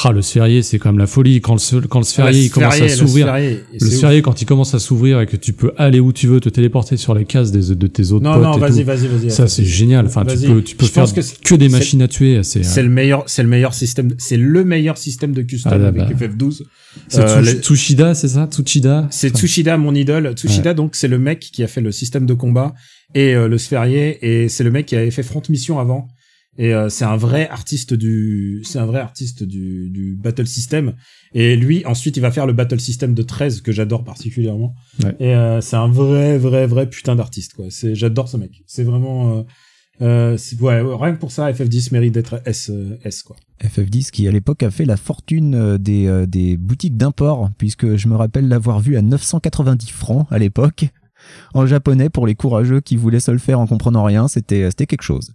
ah, 0.03 0.11
le 0.11 0.21
sphérié, 0.23 0.63
c'est 0.63 0.79
quand 0.79 0.89
même 0.89 0.97
la 0.99 1.05
folie. 1.05 1.39
Quand 1.39 1.53
le, 1.53 1.87
quand 1.87 1.99
le 1.99 2.05
sphérié 2.05 2.39
Ah, 2.41 2.43
il 2.45 2.49
commence 2.49 2.81
à 2.81 2.89
s'ouvrir, 2.89 3.31
le 3.35 3.79
sphérié 3.89 4.21
quand 4.23 4.41
il 4.41 4.45
commence 4.45 4.73
à 4.73 4.79
s'ouvrir 4.79 5.21
et 5.21 5.27
que 5.27 5.37
tu 5.37 5.53
peux 5.53 5.71
aller 5.77 5.99
où 5.99 6.11
tu 6.11 6.25
veux, 6.27 6.39
te 6.39 6.49
téléporter 6.49 6.97
sur 6.97 7.13
les 7.13 7.25
cases 7.25 7.51
des, 7.51 7.75
de 7.75 7.87
tes 7.87 8.11
autres 8.11 8.23
Non, 8.23 8.33
potes 8.33 8.43
non, 8.43 8.57
et 8.57 8.59
vas-y, 8.59 8.83
vas-y, 8.83 9.07
vas-y. 9.07 9.29
Ça, 9.31 9.47
c'est 9.47 9.63
génial. 9.63 10.07
Enfin, 10.07 10.25
tu 10.25 10.35
peux, 10.47 10.63
tu 10.63 10.75
peux 10.75 10.87
Je 10.87 10.91
faire 10.91 11.05
que, 11.43 11.55
des 11.55 11.69
machines 11.69 12.01
à 12.01 12.07
tuer. 12.07 12.41
C'est, 12.43 12.63
C'est 12.63 12.81
le 12.81 12.89
meilleur, 12.89 13.23
c'est 13.27 13.43
le 13.43 13.49
meilleur 13.49 13.73
système, 13.75 14.15
c'est 14.17 14.37
le 14.37 14.63
meilleur 14.65 14.97
système 14.97 15.31
de 15.31 15.43
custom 15.43 15.71
Ah, 15.75 15.77
là, 15.77 15.87
avec 15.89 16.01
bah. 16.01 16.09
FF12. 16.27 16.63
c'est 17.07 17.19
Euh, 17.21 17.41
Tsush- 17.41 17.45
les- 17.45 17.61
Tsushida, 17.61 18.15
c'est 18.15 18.29
ça? 18.29 18.47
Tsuchida 18.51 19.07
C'est 19.11 19.27
Enfin, 19.27 19.37
Tsushida, 19.39 19.77
mon 19.77 19.93
idole. 19.93 20.33
Tsushida, 20.35 20.73
donc, 20.73 20.95
c'est 20.95 21.07
le 21.07 21.19
mec 21.19 21.39
qui 21.39 21.61
a 21.63 21.67
fait 21.67 21.81
le 21.81 21.91
système 21.91 22.25
de 22.25 22.33
combat 22.33 22.73
et 23.13 23.35
euh, 23.35 23.47
le 23.47 23.59
sphérié, 23.59 24.17
et 24.21 24.49
c'est 24.49 24.63
le 24.63 24.71
mec 24.71 24.87
qui 24.87 24.95
avait 24.95 25.11
fait 25.11 25.21
Front 25.23 25.43
Mission 25.49 25.79
avant. 25.79 26.07
Et 26.57 26.73
euh, 26.73 26.89
c'est 26.89 27.05
un 27.05 27.17
vrai 27.17 27.49
artiste 27.49 27.93
du, 27.93 28.61
c'est 28.63 28.77
un 28.79 28.85
vrai 28.85 28.99
artiste 28.99 29.43
du, 29.43 29.89
du 29.89 30.15
battle 30.15 30.47
system. 30.47 30.93
Et 31.33 31.55
lui, 31.55 31.83
ensuite, 31.85 32.15
il 32.17 32.19
va 32.19 32.31
faire 32.31 32.45
le 32.45 32.53
battle 32.53 32.79
system 32.79 33.13
de 33.13 33.23
13 33.23 33.61
que 33.61 33.71
j'adore 33.71 34.03
particulièrement. 34.03 34.75
Ouais. 35.03 35.15
Et 35.19 35.35
euh, 35.35 35.61
c'est 35.61 35.75
un 35.75 35.87
vrai, 35.87 36.37
vrai, 36.37 36.67
vrai 36.67 36.89
putain 36.89 37.15
d'artiste 37.15 37.53
quoi. 37.55 37.65
C'est, 37.69 37.95
j'adore 37.95 38.29
ce 38.29 38.37
mec. 38.37 38.63
C'est 38.67 38.83
vraiment, 38.83 39.37
euh, 39.37 39.43
euh, 40.01 40.37
ouais, 40.59 40.81
rien 40.81 41.13
que 41.13 41.19
pour 41.19 41.31
ça, 41.31 41.51
FF10 41.51 41.89
mérite 41.91 42.13
d'être 42.13 42.41
S, 42.45 42.69
euh, 42.71 42.97
S 43.03 43.23
quoi. 43.23 43.35
FF10 43.63 44.11
qui 44.11 44.27
à 44.27 44.31
l'époque 44.31 44.63
a 44.63 44.71
fait 44.71 44.85
la 44.85 44.97
fortune 44.97 45.55
euh, 45.55 45.77
des, 45.77 46.25
des 46.27 46.57
boutiques 46.57 46.97
d'import, 46.97 47.49
puisque 47.57 47.95
je 47.95 48.07
me 48.07 48.15
rappelle 48.15 48.47
l'avoir 48.47 48.79
vu 48.79 48.97
à 48.97 49.01
990 49.01 49.91
francs 49.91 50.27
à 50.31 50.39
l'époque, 50.39 50.85
en 51.53 51.65
japonais 51.65 52.09
pour 52.09 52.27
les 52.27 52.35
courageux 52.35 52.81
qui 52.81 52.95
voulaient 52.95 53.19
se 53.19 53.31
le 53.31 53.37
faire 53.37 53.59
en 53.59 53.67
comprenant 53.67 54.03
rien, 54.03 54.27
c'était 54.27 54.69
c'était 54.69 54.87
quelque 54.87 55.03
chose. 55.03 55.33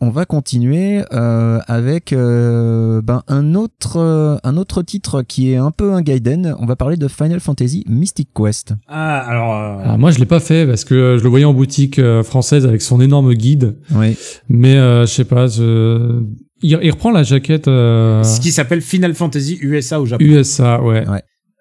On 0.00 0.10
va 0.10 0.26
continuer 0.26 1.02
euh, 1.12 1.58
avec 1.66 2.12
euh, 2.12 3.02
ben, 3.02 3.24
un, 3.26 3.56
autre, 3.56 3.96
euh, 3.96 4.36
un 4.44 4.56
autre 4.56 4.82
titre 4.82 5.22
qui 5.22 5.50
est 5.52 5.56
un 5.56 5.72
peu 5.72 5.92
un 5.92 6.02
Gaiden. 6.02 6.54
On 6.60 6.66
va 6.66 6.76
parler 6.76 6.96
de 6.96 7.08
Final 7.08 7.40
Fantasy 7.40 7.84
Mystic 7.88 8.28
Quest. 8.32 8.74
Ah, 8.86 9.18
alors, 9.18 9.56
euh, 9.56 9.82
ah, 9.84 9.96
moi, 9.98 10.12
je 10.12 10.20
l'ai 10.20 10.26
pas 10.26 10.38
fait 10.38 10.66
parce 10.68 10.84
que 10.84 10.94
euh, 10.94 11.18
je 11.18 11.24
le 11.24 11.28
voyais 11.28 11.44
en 11.44 11.52
boutique 11.52 11.98
euh, 11.98 12.22
française 12.22 12.64
avec 12.64 12.80
son 12.80 13.00
énorme 13.00 13.34
guide. 13.34 13.76
Oui. 13.92 14.16
Mais 14.48 14.76
euh, 14.76 15.04
je 15.04 15.12
sais 15.12 15.24
pas, 15.24 15.48
je... 15.48 16.22
il, 16.62 16.78
il 16.80 16.90
reprend 16.92 17.10
la 17.10 17.24
jaquette 17.24 17.66
euh, 17.66 18.22
ce 18.22 18.40
qui 18.40 18.52
s'appelle 18.52 18.82
Final 18.82 19.14
Fantasy 19.14 19.58
USA 19.60 20.00
au 20.00 20.06
Japon. 20.06 20.24
USA, 20.24 20.80
ouais. 20.80 21.04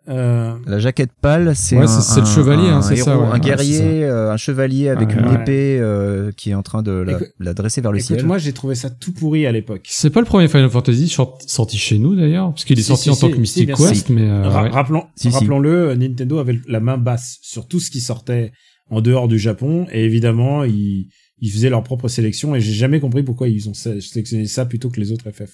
Euh, 0.10 0.56
La 0.66 0.80
jaquette 0.80 1.12
pâle, 1.22 1.54
c'est 1.56 1.76
Ouais, 1.76 1.84
un, 1.84 2.16
le 2.16 2.22
un- 2.22 2.26
chevalier, 2.26 2.70
hein, 2.70 2.78
un 2.78 2.82
c'est 2.82 2.96
ça, 2.96 3.12
héros, 3.12 3.22
ouais. 3.24 3.28
un 3.28 3.32
Ouais, 3.34 3.40
guerrier, 3.42 4.04
euh, 4.06 4.32
un 4.32 4.38
chevalier 4.38 4.88
avec 4.88 5.10
Ouais, 5.10 5.16
une 5.20 5.28
ouais. 5.28 5.42
épée 5.42 5.80
euh, 5.82 6.32
qui 6.32 6.52
est 6.52 6.54
en 6.54 6.64
train 6.64 6.82
de 6.82 6.92
la, 6.92 7.14
Écoute- 7.14 7.28
la 7.40 7.54
dresser 7.54 7.82
vers 7.82 7.92
le 7.92 7.98
écoute, 7.98 8.08
ciel. 8.08 8.26
moi, 8.26 8.38
j'ai 8.38 8.54
trouvé 8.54 8.76
ça 8.76 8.90
tout 8.90 9.12
pourri 9.12 9.46
à 9.46 9.52
l'époque. 9.52 9.82
C'est 9.90 10.10
pas 10.10 10.22
le 10.22 10.26
premier 10.26 10.48
Final 10.48 10.70
Fantasy 10.70 11.10
sorti 11.10 11.78
chez 11.78 12.00
nous 12.00 12.16
d'ailleurs, 12.16 12.50
parce 12.52 12.64
qu'il 12.64 12.80
est 12.80 12.84
Si, 12.84 12.88
sorti 12.88 13.04
si, 13.04 13.10
en 13.10 13.16
tant 13.18 13.28
si, 13.28 13.34
que 13.34 13.38
Mystic 13.40 13.74
Quest, 13.76 14.10
mais 14.10 14.30
euh, 14.30 14.48
Ra- 14.48 14.64
ouais. 14.64 14.70
Rappelons, 14.70 15.04
Si, 15.16 15.30
si. 15.30 15.38
rappelons-le, 15.38 15.94
Nintendo 15.96 16.40
avait 16.40 16.60
la 16.68 16.80
main 16.80 16.98
basse 16.98 17.38
sur 17.42 17.68
tout 17.68 17.80
ce 17.82 17.92
qui 17.92 18.00
sortait 18.00 18.52
en 18.90 19.02
dehors 19.02 19.28
du 19.28 19.38
Japon, 19.38 19.88
et 19.92 20.06
évidemment, 20.06 20.64
ils, 20.64 21.10
ils 21.40 21.52
faisaient 21.52 21.70
leur 21.70 21.84
propre 21.84 22.08
sélection, 22.08 22.56
et 22.56 22.62
j'ai 22.62 22.72
jamais 22.72 23.02
compris 23.02 23.24
pourquoi 23.24 23.50
ils 23.50 23.68
ont 23.68 23.74
sé- 23.74 24.00
sélectionné 24.00 24.48
ça 24.48 24.66
plutôt 24.66 24.90
que 24.90 25.02
les 25.02 25.12
autres 25.12 25.30
FF. 25.30 25.52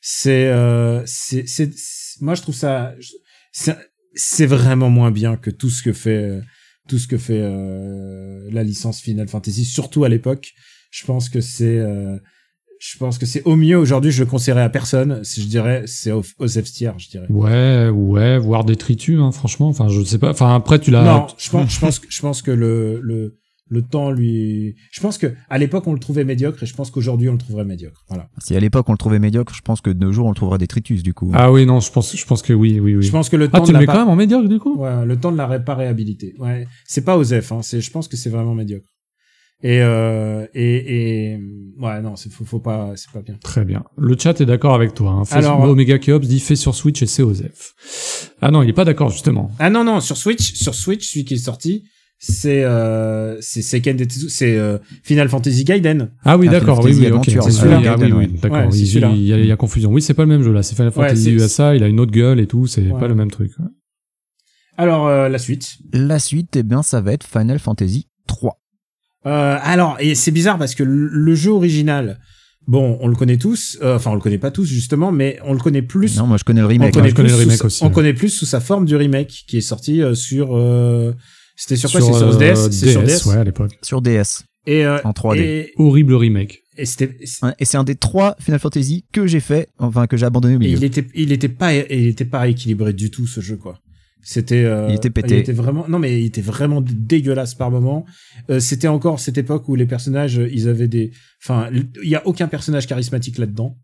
C'est, 0.00 0.48
euh, 0.48 1.00
c'est, 1.06 1.44
moi, 2.20 2.34
je 2.34 2.42
trouve 2.42 2.54
ça, 2.56 2.92
c'est 4.14 4.46
vraiment 4.46 4.90
moins 4.90 5.10
bien 5.10 5.36
que 5.36 5.50
tout 5.50 5.70
ce 5.70 5.82
que 5.82 5.92
fait, 5.92 6.10
euh, 6.30 6.40
tout 6.88 6.98
ce 6.98 7.06
que 7.08 7.16
fait 7.18 7.40
euh, 7.40 8.48
la 8.52 8.62
licence 8.62 9.00
Final 9.00 9.28
Fantasy, 9.28 9.64
surtout 9.64 10.04
à 10.04 10.08
l'époque. 10.08 10.52
Je 10.90 11.04
pense 11.06 11.28
que 11.28 11.40
c'est, 11.40 11.78
euh, 11.78 12.16
je 12.78 12.98
pense 12.98 13.18
que 13.18 13.26
c'est 13.26 13.42
au 13.44 13.56
mieux 13.56 13.76
aujourd'hui. 13.78 14.10
Je 14.10 14.22
le 14.22 14.28
conseillerais 14.30 14.62
à 14.62 14.68
personne. 14.68 15.24
Si 15.24 15.42
je 15.42 15.46
dirais, 15.48 15.84
c'est 15.86 16.12
aux, 16.12 16.22
aux 16.38 16.48
F-tier, 16.48 16.90
je 16.98 17.08
dirais. 17.08 17.26
Ouais, 17.30 17.88
ouais, 17.88 18.38
voire 18.38 18.64
détritus, 18.64 19.18
hein, 19.20 19.32
franchement. 19.32 19.68
Enfin, 19.68 19.88
je 19.88 20.02
sais 20.04 20.18
pas. 20.18 20.30
Enfin, 20.30 20.54
après, 20.54 20.78
tu 20.78 20.90
l'as. 20.90 21.02
Non, 21.04 21.26
je 21.38 21.50
pense, 21.50 21.72
je 21.74 21.80
pense, 21.80 21.98
que- 21.98 22.06
je 22.10 22.20
pense 22.20 22.42
que 22.42 22.50
le, 22.50 23.00
le, 23.02 23.38
le 23.68 23.82
temps 23.82 24.10
lui, 24.10 24.74
je 24.92 25.00
pense 25.00 25.16
que 25.18 25.34
à 25.48 25.56
l'époque 25.58 25.86
on 25.86 25.92
le 25.94 25.98
trouvait 25.98 26.24
médiocre 26.24 26.62
et 26.62 26.66
je 26.66 26.74
pense 26.74 26.90
qu'aujourd'hui 26.90 27.28
on 27.28 27.32
le 27.32 27.38
trouverait 27.38 27.64
médiocre. 27.64 28.04
Voilà. 28.08 28.28
Si 28.38 28.54
à 28.54 28.60
l'époque 28.60 28.88
on 28.88 28.92
le 28.92 28.98
trouvait 28.98 29.18
médiocre, 29.18 29.54
je 29.54 29.62
pense 29.62 29.80
que 29.80 29.90
de 29.90 29.98
nos 29.98 30.12
jours 30.12 30.26
on 30.26 30.30
le 30.30 30.34
trouvera 30.34 30.58
détritus 30.58 31.02
du 31.02 31.14
coup. 31.14 31.30
Ah 31.34 31.50
oui, 31.50 31.64
non, 31.64 31.80
je 31.80 31.90
pense, 31.90 32.14
je 32.14 32.26
pense 32.26 32.42
que 32.42 32.52
oui, 32.52 32.78
oui, 32.80 32.94
oui. 32.96 33.02
Je 33.02 33.10
pense 33.10 33.28
que 33.30 33.36
le 33.36 33.46
Ah, 33.52 33.58
temps 33.58 33.64
tu 33.64 33.68
de 33.68 33.72
le 33.72 33.80
mets 33.80 33.86
la 33.86 33.92
quand 33.92 33.98
même 34.00 34.08
en 34.08 34.16
médiocre 34.16 34.48
du 34.48 34.58
coup? 34.58 34.76
Ouais, 34.76 35.06
le 35.06 35.16
temps 35.18 35.32
de 35.32 35.36
la 35.38 35.46
ré- 35.46 35.64
pas 35.64 35.74
réhabilité. 35.74 36.34
Ouais, 36.38 36.66
c'est 36.86 37.04
pas 37.04 37.16
aux 37.16 37.24
F, 37.24 37.52
hein. 37.52 37.60
C'est, 37.62 37.80
je 37.80 37.90
pense 37.90 38.06
que 38.08 38.16
c'est 38.16 38.30
vraiment 38.30 38.54
médiocre. 38.54 38.86
Et 39.62 39.80
euh, 39.80 40.46
et 40.52 41.32
et 41.34 41.38
ouais, 41.78 42.02
non, 42.02 42.16
c'est 42.16 42.30
faut, 42.30 42.44
faut 42.44 42.58
pas, 42.60 42.92
c'est 42.96 43.10
pas 43.12 43.22
bien. 43.22 43.36
Très 43.42 43.64
bien. 43.64 43.82
Le 43.96 44.14
chat 44.18 44.38
est 44.42 44.44
d'accord 44.46 44.74
avec 44.74 44.92
toi. 44.92 45.12
Hein. 45.12 45.24
Fait- 45.24 45.36
Alors- 45.36 45.62
Omega 45.62 45.98
Keops 45.98 46.26
dit 46.26 46.40
fait 46.40 46.56
sur 46.56 46.74
Switch 46.74 47.00
et 47.02 47.06
c'est 47.06 47.22
OZEF. 47.22 47.72
Ah 48.42 48.50
non, 48.50 48.62
il 48.62 48.68
est 48.68 48.72
pas 48.74 48.84
d'accord 48.84 49.08
justement. 49.08 49.50
Ah 49.58 49.70
non 49.70 49.82
non, 49.84 50.00
sur 50.00 50.18
Switch, 50.18 50.52
sur 50.54 50.74
Switch, 50.74 51.08
celui 51.08 51.24
qui 51.24 51.34
est 51.34 51.38
sorti, 51.38 51.84
c'est 52.26 52.64
euh, 52.64 53.38
c'est 53.40 53.60
Seiken 53.62 53.98
c'est 54.28 54.56
euh, 54.56 54.78
Final 55.02 55.28
Fantasy 55.28 55.64
Gaiden. 55.64 56.10
Ah 56.24 56.36
oui, 56.38 56.46
Ah, 56.48 56.52
d'accord, 56.52 56.82
oui, 56.84 56.94
oui, 56.98 57.10
ok. 57.10 57.24
C'est 57.26 57.50
celui-là. 57.50 57.82
Ah 57.86 57.96
oui, 57.98 58.12
oui, 58.12 58.28
d'accord. 58.40 58.70
il, 58.74 59.22
y 59.26 59.32
a, 59.32 59.38
il 59.38 59.46
y 59.46 59.52
a 59.52 59.56
confusion. 59.56 59.90
Oui, 59.92 60.00
c'est 60.00 60.14
pas 60.14 60.22
le 60.22 60.28
même 60.28 60.42
jeu 60.42 60.52
là. 60.52 60.62
C'est 60.62 60.74
Final 60.74 60.88
Ouais, 60.96 61.08
Fantasy 61.08 61.32
USA. 61.32 61.74
Il 61.76 61.82
a 61.82 61.88
une 61.88 62.00
autre 62.00 62.12
gueule 62.12 62.40
et 62.40 62.46
tout. 62.46 62.66
C'est 62.66 62.82
Ouais. 62.90 62.98
pas 63.00 63.08
le 63.08 63.14
même 63.14 63.30
truc. 63.30 63.52
Alors 64.76 65.06
euh, 65.06 65.28
la 65.28 65.38
suite. 65.38 65.76
La 65.92 66.18
suite, 66.18 66.56
eh 66.56 66.62
bien, 66.62 66.82
ça 66.82 67.00
va 67.00 67.12
être 67.12 67.24
Final 67.26 67.58
Fantasy 67.58 68.08
3. 68.26 68.60
Euh, 69.26 69.56
alors, 69.62 69.96
et 70.00 70.14
c'est 70.14 70.30
bizarre 70.32 70.58
parce 70.58 70.74
que 70.74 70.82
le 70.82 71.08
le 71.08 71.34
jeu 71.34 71.50
original, 71.52 72.18
bon, 72.66 72.98
on 73.00 73.08
le 73.08 73.14
connaît 73.14 73.38
tous, 73.38 73.78
euh, 73.82 73.96
enfin 73.96 74.10
on 74.10 74.14
le 74.14 74.20
connaît 74.20 74.38
pas 74.38 74.50
tous 74.50 74.66
justement, 74.66 75.12
mais 75.12 75.38
on 75.44 75.52
le 75.54 75.60
connaît 75.60 75.82
plus. 75.82 76.18
Non, 76.18 76.26
moi 76.26 76.36
je 76.36 76.44
connais 76.44 76.60
le 76.60 76.66
on 76.66 76.70
remake. 76.70 76.92
connaît 76.92 77.08
je 77.10 77.14
connais 77.14 77.28
plus 77.28 77.36
le 77.36 77.40
remake 77.42 77.58
sa- 77.58 77.66
aussi, 77.66 77.82
On 77.84 77.86
ouais. 77.88 77.92
connaît 77.92 78.12
plus 78.14 78.28
sous 78.30 78.44
sa 78.46 78.60
forme 78.60 78.84
du 78.84 78.96
remake 78.96 79.44
qui 79.46 79.56
est 79.58 79.62
sorti 79.62 80.02
euh, 80.02 80.14
sur. 80.14 80.56
euh, 80.56 81.12
C'était 81.56 81.76
sur 81.76 81.90
quoi? 81.90 82.00
C'est 82.00 82.06
sur 82.12 82.28
euh, 82.28 82.38
DS? 82.52 82.70
C'est 82.70 82.90
sur 82.92 83.02
DS. 83.02 83.26
ouais, 83.26 83.36
à 83.36 83.44
l'époque. 83.44 83.78
sur 83.82 84.02
DS. 84.02 84.44
Et 84.66 84.84
euh, 84.84 84.98
En 85.04 85.10
3D. 85.12 85.38
Et, 85.40 85.72
Horrible 85.76 86.14
remake. 86.14 86.62
et 86.78 86.86
c'était. 86.86 87.16
Et 87.58 87.64
c'est 87.64 87.76
un 87.76 87.84
des 87.84 87.94
trois 87.96 88.34
Final 88.40 88.58
Fantasy 88.58 89.04
que 89.12 89.26
j'ai 89.26 89.40
fait, 89.40 89.68
enfin 89.78 90.06
que 90.06 90.16
j'ai 90.16 90.26
abandonné 90.26 90.56
au 90.56 90.60
et 90.62 90.70
il 90.70 90.84
était, 90.84 91.06
il 91.14 91.32
était 91.32 91.48
pas, 91.48 91.74
il 91.74 92.06
était 92.08 92.24
pas 92.24 92.48
équilibré 92.48 92.92
du 92.92 93.10
tout 93.10 93.26
ce 93.26 93.40
jeu 93.40 93.56
quoi. 93.56 93.78
C'était. 94.22 94.64
euh, 94.64 94.86
Il 94.88 94.94
était 94.94 95.10
pété. 95.10 95.34
Il 95.34 95.40
était 95.40 95.52
vraiment, 95.52 95.86
non 95.86 95.98
mais 95.98 96.18
il 96.18 96.24
était 96.24 96.40
vraiment 96.40 96.80
dé- 96.80 96.94
dégueulasse 96.94 97.54
par 97.54 97.70
moment. 97.70 98.06
Euh, 98.48 98.58
c'était 98.58 98.88
encore 98.88 99.20
cette 99.20 99.36
époque 99.36 99.68
où 99.68 99.74
les 99.74 99.84
personnages, 99.86 100.38
euh, 100.38 100.48
ils 100.50 100.66
avaient 100.66 100.88
des, 100.88 101.10
enfin, 101.44 101.68
il 102.02 102.08
y 102.08 102.14
a 102.14 102.26
aucun 102.26 102.48
personnage 102.48 102.86
charismatique 102.86 103.36
là-dedans. 103.36 103.76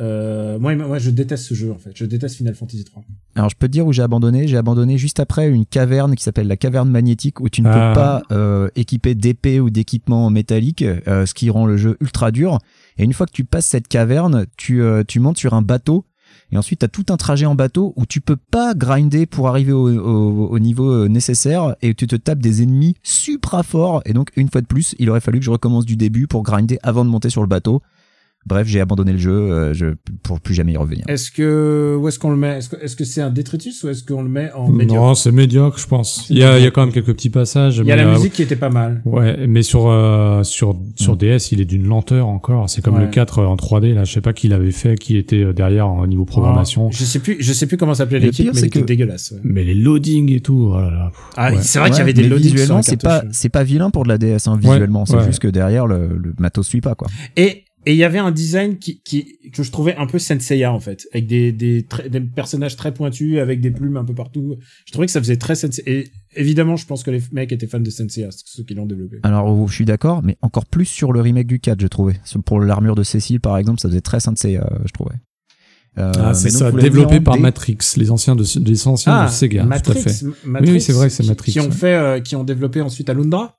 Euh, 0.00 0.58
moi, 0.58 0.74
moi, 0.74 0.98
je 0.98 1.10
déteste 1.10 1.44
ce 1.44 1.54
jeu 1.54 1.70
en 1.70 1.76
fait. 1.78 1.90
Je 1.94 2.04
déteste 2.06 2.36
Final 2.36 2.54
Fantasy 2.54 2.84
3. 2.84 3.02
Alors 3.34 3.50
je 3.50 3.56
peux 3.56 3.66
te 3.68 3.72
dire 3.72 3.86
où 3.86 3.92
j'ai 3.92 4.02
abandonné. 4.02 4.48
J'ai 4.48 4.56
abandonné 4.56 4.96
juste 4.96 5.20
après 5.20 5.48
une 5.50 5.66
caverne 5.66 6.14
qui 6.14 6.22
s'appelle 6.24 6.48
la 6.48 6.56
caverne 6.56 6.88
magnétique 6.88 7.40
où 7.40 7.48
tu 7.48 7.60
ne 7.62 7.68
Ah. 7.68 7.72
peux 7.72 8.00
pas 8.00 8.22
euh, 8.34 8.68
équiper 8.74 9.14
d'épée 9.14 9.60
ou 9.60 9.68
d'équipement 9.70 10.30
métallique, 10.30 10.82
euh, 10.82 11.26
ce 11.26 11.34
qui 11.34 11.50
rend 11.50 11.66
le 11.66 11.76
jeu 11.76 11.96
ultra 12.00 12.30
dur. 12.30 12.58
Et 12.96 13.04
une 13.04 13.12
fois 13.12 13.26
que 13.26 13.32
tu 13.32 13.44
passes 13.44 13.66
cette 13.66 13.88
caverne, 13.88 14.46
tu, 14.56 14.80
euh, 14.82 15.02
tu 15.06 15.20
montes 15.20 15.38
sur 15.38 15.52
un 15.54 15.62
bateau. 15.62 16.06
Et 16.50 16.58
ensuite, 16.58 16.80
tu 16.80 16.84
as 16.84 16.88
tout 16.88 17.06
un 17.10 17.16
trajet 17.16 17.46
en 17.46 17.54
bateau 17.54 17.94
où 17.96 18.04
tu 18.04 18.20
peux 18.20 18.36
pas 18.36 18.74
grinder 18.74 19.24
pour 19.26 19.48
arriver 19.48 19.72
au, 19.72 19.88
au- 19.90 20.48
au 20.48 20.58
niveau 20.58 20.90
euh, 20.90 21.08
nécessaire 21.08 21.76
et 21.82 21.94
tu 21.94 22.06
te 22.06 22.16
tapes 22.16 22.40
des 22.40 22.62
ennemis 22.62 22.94
supra 23.02 23.62
forts. 23.62 24.02
Et 24.06 24.12
donc, 24.12 24.30
une 24.36 24.48
fois 24.50 24.60
de 24.60 24.66
plus, 24.66 24.94
il 24.98 25.08
aurait 25.10 25.20
fallu 25.20 25.38
que 25.38 25.44
je 25.46 25.50
recommence 25.50 25.86
du 25.86 25.96
début 25.96 26.26
pour 26.26 26.42
grinder 26.42 26.78
avant 26.82 27.04
de 27.06 27.10
monter 27.10 27.30
sur 27.30 27.40
le 27.42 27.46
bateau. 27.48 27.80
Bref, 28.46 28.66
j'ai 28.66 28.80
abandonné 28.80 29.12
le 29.12 29.18
jeu 29.18 29.30
euh, 29.32 29.72
je, 29.74 29.86
pour 30.22 30.40
plus 30.40 30.54
jamais 30.54 30.72
y 30.72 30.76
revenir. 30.76 31.04
Est-ce 31.08 31.30
que 31.30 31.96
où 32.00 32.08
est-ce 32.08 32.18
qu'on 32.18 32.30
le 32.30 32.36
met? 32.36 32.58
Est-ce 32.58 32.96
que 32.96 33.04
c'est 33.04 33.20
un 33.22 33.30
détritus 33.30 33.82
ou 33.84 33.88
est-ce 33.88 34.02
qu'on 34.04 34.22
le 34.22 34.28
met 34.28 34.50
en 34.52 34.68
médiocre? 34.68 35.00
Non, 35.00 35.14
c'est 35.14 35.30
médiocre, 35.32 35.78
je 35.78 35.86
pense. 35.86 36.26
Il 36.30 36.38
y 36.38 36.44
a, 36.44 36.58
il 36.58 36.64
y 36.64 36.66
a 36.66 36.70
quand 36.70 36.82
même 36.84 36.92
quelques 36.92 37.12
petits 37.14 37.30
passages. 37.30 37.76
Il 37.78 37.86
y 37.86 37.92
a 37.92 37.96
mais, 37.96 38.02
la 38.02 38.08
euh, 38.08 38.14
musique 38.14 38.32
qui 38.32 38.42
était 38.42 38.56
pas 38.56 38.70
mal. 38.70 39.00
Ouais, 39.04 39.46
mais 39.46 39.62
sur 39.62 39.88
euh, 39.88 40.42
sur 40.42 40.76
sur 40.96 41.14
Mm. 41.14 41.18
DS, 41.18 41.52
il 41.52 41.60
est 41.60 41.64
d'une 41.64 41.86
lenteur 41.86 42.26
encore. 42.26 42.68
C'est 42.68 42.82
comme 42.82 42.94
Ouais. 42.96 43.02
le 43.02 43.08
4 43.08 43.42
en 43.44 43.54
3D 43.56 43.94
là. 43.94 44.04
Je 44.04 44.12
sais 44.12 44.20
pas 44.20 44.32
qui 44.32 44.48
l'avait 44.48 44.70
fait, 44.72 44.96
qui 44.98 45.16
était 45.16 45.44
euh, 45.44 45.52
derrière 45.52 45.88
au 45.92 46.06
niveau 46.06 46.24
programmation. 46.24 46.90
Je 46.90 47.04
sais 47.04 47.18
plus, 47.20 47.36
je 47.40 47.52
sais 47.52 47.66
plus 47.66 47.76
comment 47.76 47.94
s'appelait 47.94 48.18
Le 48.18 48.26
l'équipe, 48.26 48.44
pire, 48.46 48.52
mais 48.54 48.60
c'est 48.60 48.66
il 48.66 48.68
était 48.70 48.80
que- 48.80 48.84
dégueulasse. 48.86 49.30
ouais. 49.32 49.40
Mais 49.44 49.62
les 49.64 49.74
loadings 49.74 50.32
et 50.32 50.40
tout, 50.40 50.72
oh 50.74 50.80
là 50.80 50.90
là. 50.90 51.12
Ah, 51.36 51.52
Ouais. 51.52 51.58
c'est 51.62 51.78
vrai 51.78 51.90
qu'il 51.90 51.98
y 51.98 52.02
avait 52.02 52.12
des 52.12 52.26
loadings 52.28 52.52
visuellement, 52.52 52.82
c'est 52.82 53.00
pas 53.00 53.22
c'est 53.30 53.48
pas 53.50 53.62
vilain 53.62 53.90
pour 53.90 54.02
de 54.04 54.08
la 54.08 54.18
DS 54.18 54.46
hein, 54.48 54.56
visuellement. 54.60 55.06
c'est 55.06 55.16
ouais. 55.16 55.24
juste 55.26 55.38
que 55.40 55.48
derrière 55.48 55.86
le, 55.86 56.08
le 56.16 56.34
matos 56.38 56.66
suit 56.66 56.80
pas 56.80 56.94
quoi. 56.94 57.08
Et 57.36 57.64
et 57.84 57.92
il 57.92 57.96
y 57.98 58.04
avait 58.04 58.18
un 58.18 58.30
design 58.30 58.78
qui, 58.78 59.00
qui 59.02 59.38
que 59.52 59.62
je 59.62 59.70
trouvais 59.72 59.96
un 59.96 60.06
peu 60.06 60.18
Senseiya 60.18 60.72
en 60.72 60.80
fait, 60.80 61.06
avec 61.12 61.26
des 61.26 61.52
des, 61.52 61.86
des 62.10 62.20
personnages 62.20 62.76
très 62.76 62.92
pointus, 62.94 63.38
avec 63.38 63.60
des 63.60 63.70
plumes 63.70 63.96
un 63.96 64.04
peu 64.04 64.14
partout. 64.14 64.56
Je 64.86 64.92
trouvais 64.92 65.06
que 65.06 65.12
ça 65.12 65.20
faisait 65.20 65.36
très 65.36 65.54
Senseiya. 65.54 65.82
Et 65.90 66.10
évidemment, 66.36 66.76
je 66.76 66.86
pense 66.86 67.02
que 67.02 67.10
les 67.10 67.20
mecs 67.32 67.50
étaient 67.52 67.66
fans 67.66 67.80
de 67.80 67.90
Senseiya, 67.90 68.30
c'est 68.30 68.42
ceux 68.46 68.62
qui 68.64 68.74
l'ont 68.74 68.86
développé. 68.86 69.18
Alors 69.24 69.46
oh, 69.48 69.66
je 69.66 69.74
suis 69.74 69.84
d'accord, 69.84 70.22
mais 70.22 70.36
encore 70.42 70.66
plus 70.66 70.84
sur 70.86 71.12
le 71.12 71.20
remake 71.20 71.46
du 71.48 71.58
4, 71.60 71.80
je 71.80 71.86
trouvais. 71.88 72.20
Pour 72.46 72.60
l'armure 72.60 72.94
de 72.94 73.02
Cécile 73.02 73.40
par 73.40 73.58
exemple, 73.58 73.80
ça 73.80 73.88
faisait 73.88 74.00
très 74.00 74.20
Sensei, 74.20 74.56
euh, 74.56 74.62
je 74.86 74.92
trouvais. 74.92 75.16
Euh, 75.98 76.10
Ah, 76.16 76.32
c'est 76.34 76.48
ça, 76.50 76.72
développé 76.72 77.20
par. 77.20 77.36
Matrix, 77.38 77.76
les 77.98 78.10
anciens 78.10 78.34
de 78.36 78.44
les 78.64 78.88
anciens 78.88 79.24
de 79.26 79.30
Sega, 79.30 79.64
Matrix, 79.64 79.92
tout 79.92 79.98
à 80.08 80.10
fait. 80.10 80.24
Matrix, 80.46 80.68
Oui, 80.70 80.74
oui, 80.76 80.80
c'est 80.80 80.92
vrai, 80.94 81.10
c'est 81.10 81.22
qui- 81.22 81.28
Matrix, 81.28 81.52
Qui 81.52 81.60
ont 81.60 81.64
ouais. 81.64 81.70
fait, 81.70 81.94
euh, 81.94 82.20
qui 82.20 82.34
ont 82.36 82.44
développé 82.44 82.80
ensuite 82.80 83.10
Alundra. 83.10 83.58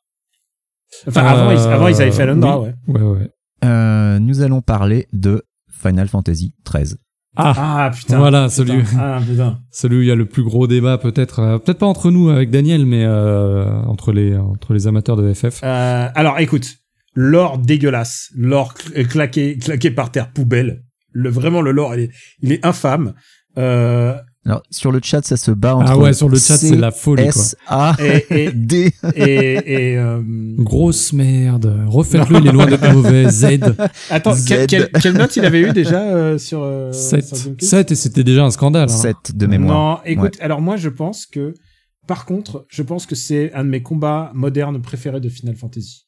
Enfin, 1.07 1.21
Euh, 1.23 1.27
avant, 1.27 1.51
ils, 1.51 1.57
avant, 1.71 1.87
ils 1.89 2.01
avaient 2.01 2.11
fait 2.11 2.23
Alundra, 2.23 2.59
oui. 2.61 2.69
ouais. 2.87 3.01
Ouais, 3.01 3.19
ouais. 3.19 3.29
Euh, 3.63 4.19
nous 4.19 4.41
allons 4.41 4.61
parler 4.61 5.07
de 5.13 5.43
Final 5.71 6.07
Fantasy 6.07 6.53
13. 6.63 6.97
Ah, 7.35 7.53
Ah, 7.85 7.91
putain. 7.91 8.17
Voilà, 8.19 8.43
putain. 8.47 8.49
celui- 8.49 8.83
Ah, 8.99 9.19
putain. 9.25 9.59
celui 9.71 9.97
où 9.97 10.01
il 10.01 10.07
y 10.07 10.11
a 10.11 10.15
le 10.15 10.25
plus 10.25 10.43
gros 10.43 10.67
débat, 10.67 10.97
peut-être, 10.99 11.39
euh, 11.39 11.57
peut-être 11.57 11.79
pas 11.79 11.85
entre 11.87 12.11
nous 12.11 12.29
avec 12.29 12.51
Daniel, 12.51 12.85
mais 12.85 13.03
euh, 13.05 13.65
entre 13.83 14.11
les 14.11 14.37
entre 14.37 14.73
les 14.73 14.85
amateurs 14.87 15.17
de 15.17 15.33
FF. 15.33 15.61
Euh, 15.63 16.09
alors, 16.15 16.39
écoute. 16.39 16.75
L'or 17.15 17.59
dégueulasse. 17.59 18.31
L'or 18.35 18.73
cl- 18.73 19.05
claqué, 19.07 19.57
claqué 19.59 19.91
par 19.91 20.09
terre, 20.11 20.31
poubelle. 20.31 20.81
Le, 21.11 21.29
vraiment, 21.29 21.61
le 21.61 21.69
lore, 21.71 21.93
il 21.93 22.01
est, 22.05 22.11
il 22.41 22.51
est 22.51 22.65
infâme. 22.65 23.13
Alors 24.45 24.61
sur 24.69 24.91
le 24.91 24.99
chat, 25.01 25.25
ça 25.25 25.37
se 25.37 25.51
bat 25.51 25.75
entre 25.75 25.91
Ah 25.91 25.97
ouais, 25.97 26.11
sur 26.13 26.27
le 26.27 26.37
chat, 26.37 26.57
c'est 26.57 26.75
la 26.75 26.91
folie, 26.91 27.23
quoi. 27.29 27.41
S 27.41 27.55
A 27.67 27.95
et, 28.29 28.51
D. 28.53 28.91
et, 29.15 29.23
et, 29.23 29.97
euh, 29.97 30.21
Grosse 30.57 31.13
merde. 31.13 31.85
Refaites-le, 31.87 32.39
il 32.39 32.47
est 32.47 32.51
loin 32.51 32.65
d'être 32.65 32.91
mauvais. 32.91 33.29
Z. 33.29 33.59
attends, 34.09 34.33
Z. 34.33 34.67
quelle, 34.67 35.13
note 35.13 35.35
il 35.37 35.45
avait 35.45 35.61
eu 35.61 35.71
déjà 35.71 36.01
euh, 36.03 36.37
sur, 36.37 36.61
euh, 36.61 36.91
7. 36.91 37.25
sur 37.25 37.37
GameCube 37.37 37.61
7 37.61 37.91
et 37.91 37.95
c'était 37.95 38.23
déjà 38.25 38.43
un 38.43 38.51
scandale. 38.51 38.89
hein. 38.89 38.93
7 38.93 39.15
de 39.37 39.45
mémoire. 39.47 39.77
Non, 39.97 39.99
écoute, 40.05 40.37
alors 40.41 40.59
moi 40.61 40.75
je 40.75 40.89
pense 40.89 41.25
que, 41.25 41.53
par 42.05 42.25
contre, 42.25 42.65
je 42.69 42.83
pense 42.83 43.05
que 43.05 43.15
c'est 43.15 43.53
un 43.53 43.63
de 43.63 43.69
mes 43.69 43.81
combats 43.81 44.31
modernes 44.33 44.81
préférés 44.81 45.21
de 45.21 45.29
Final 45.29 45.55
Fantasy. 45.55 46.07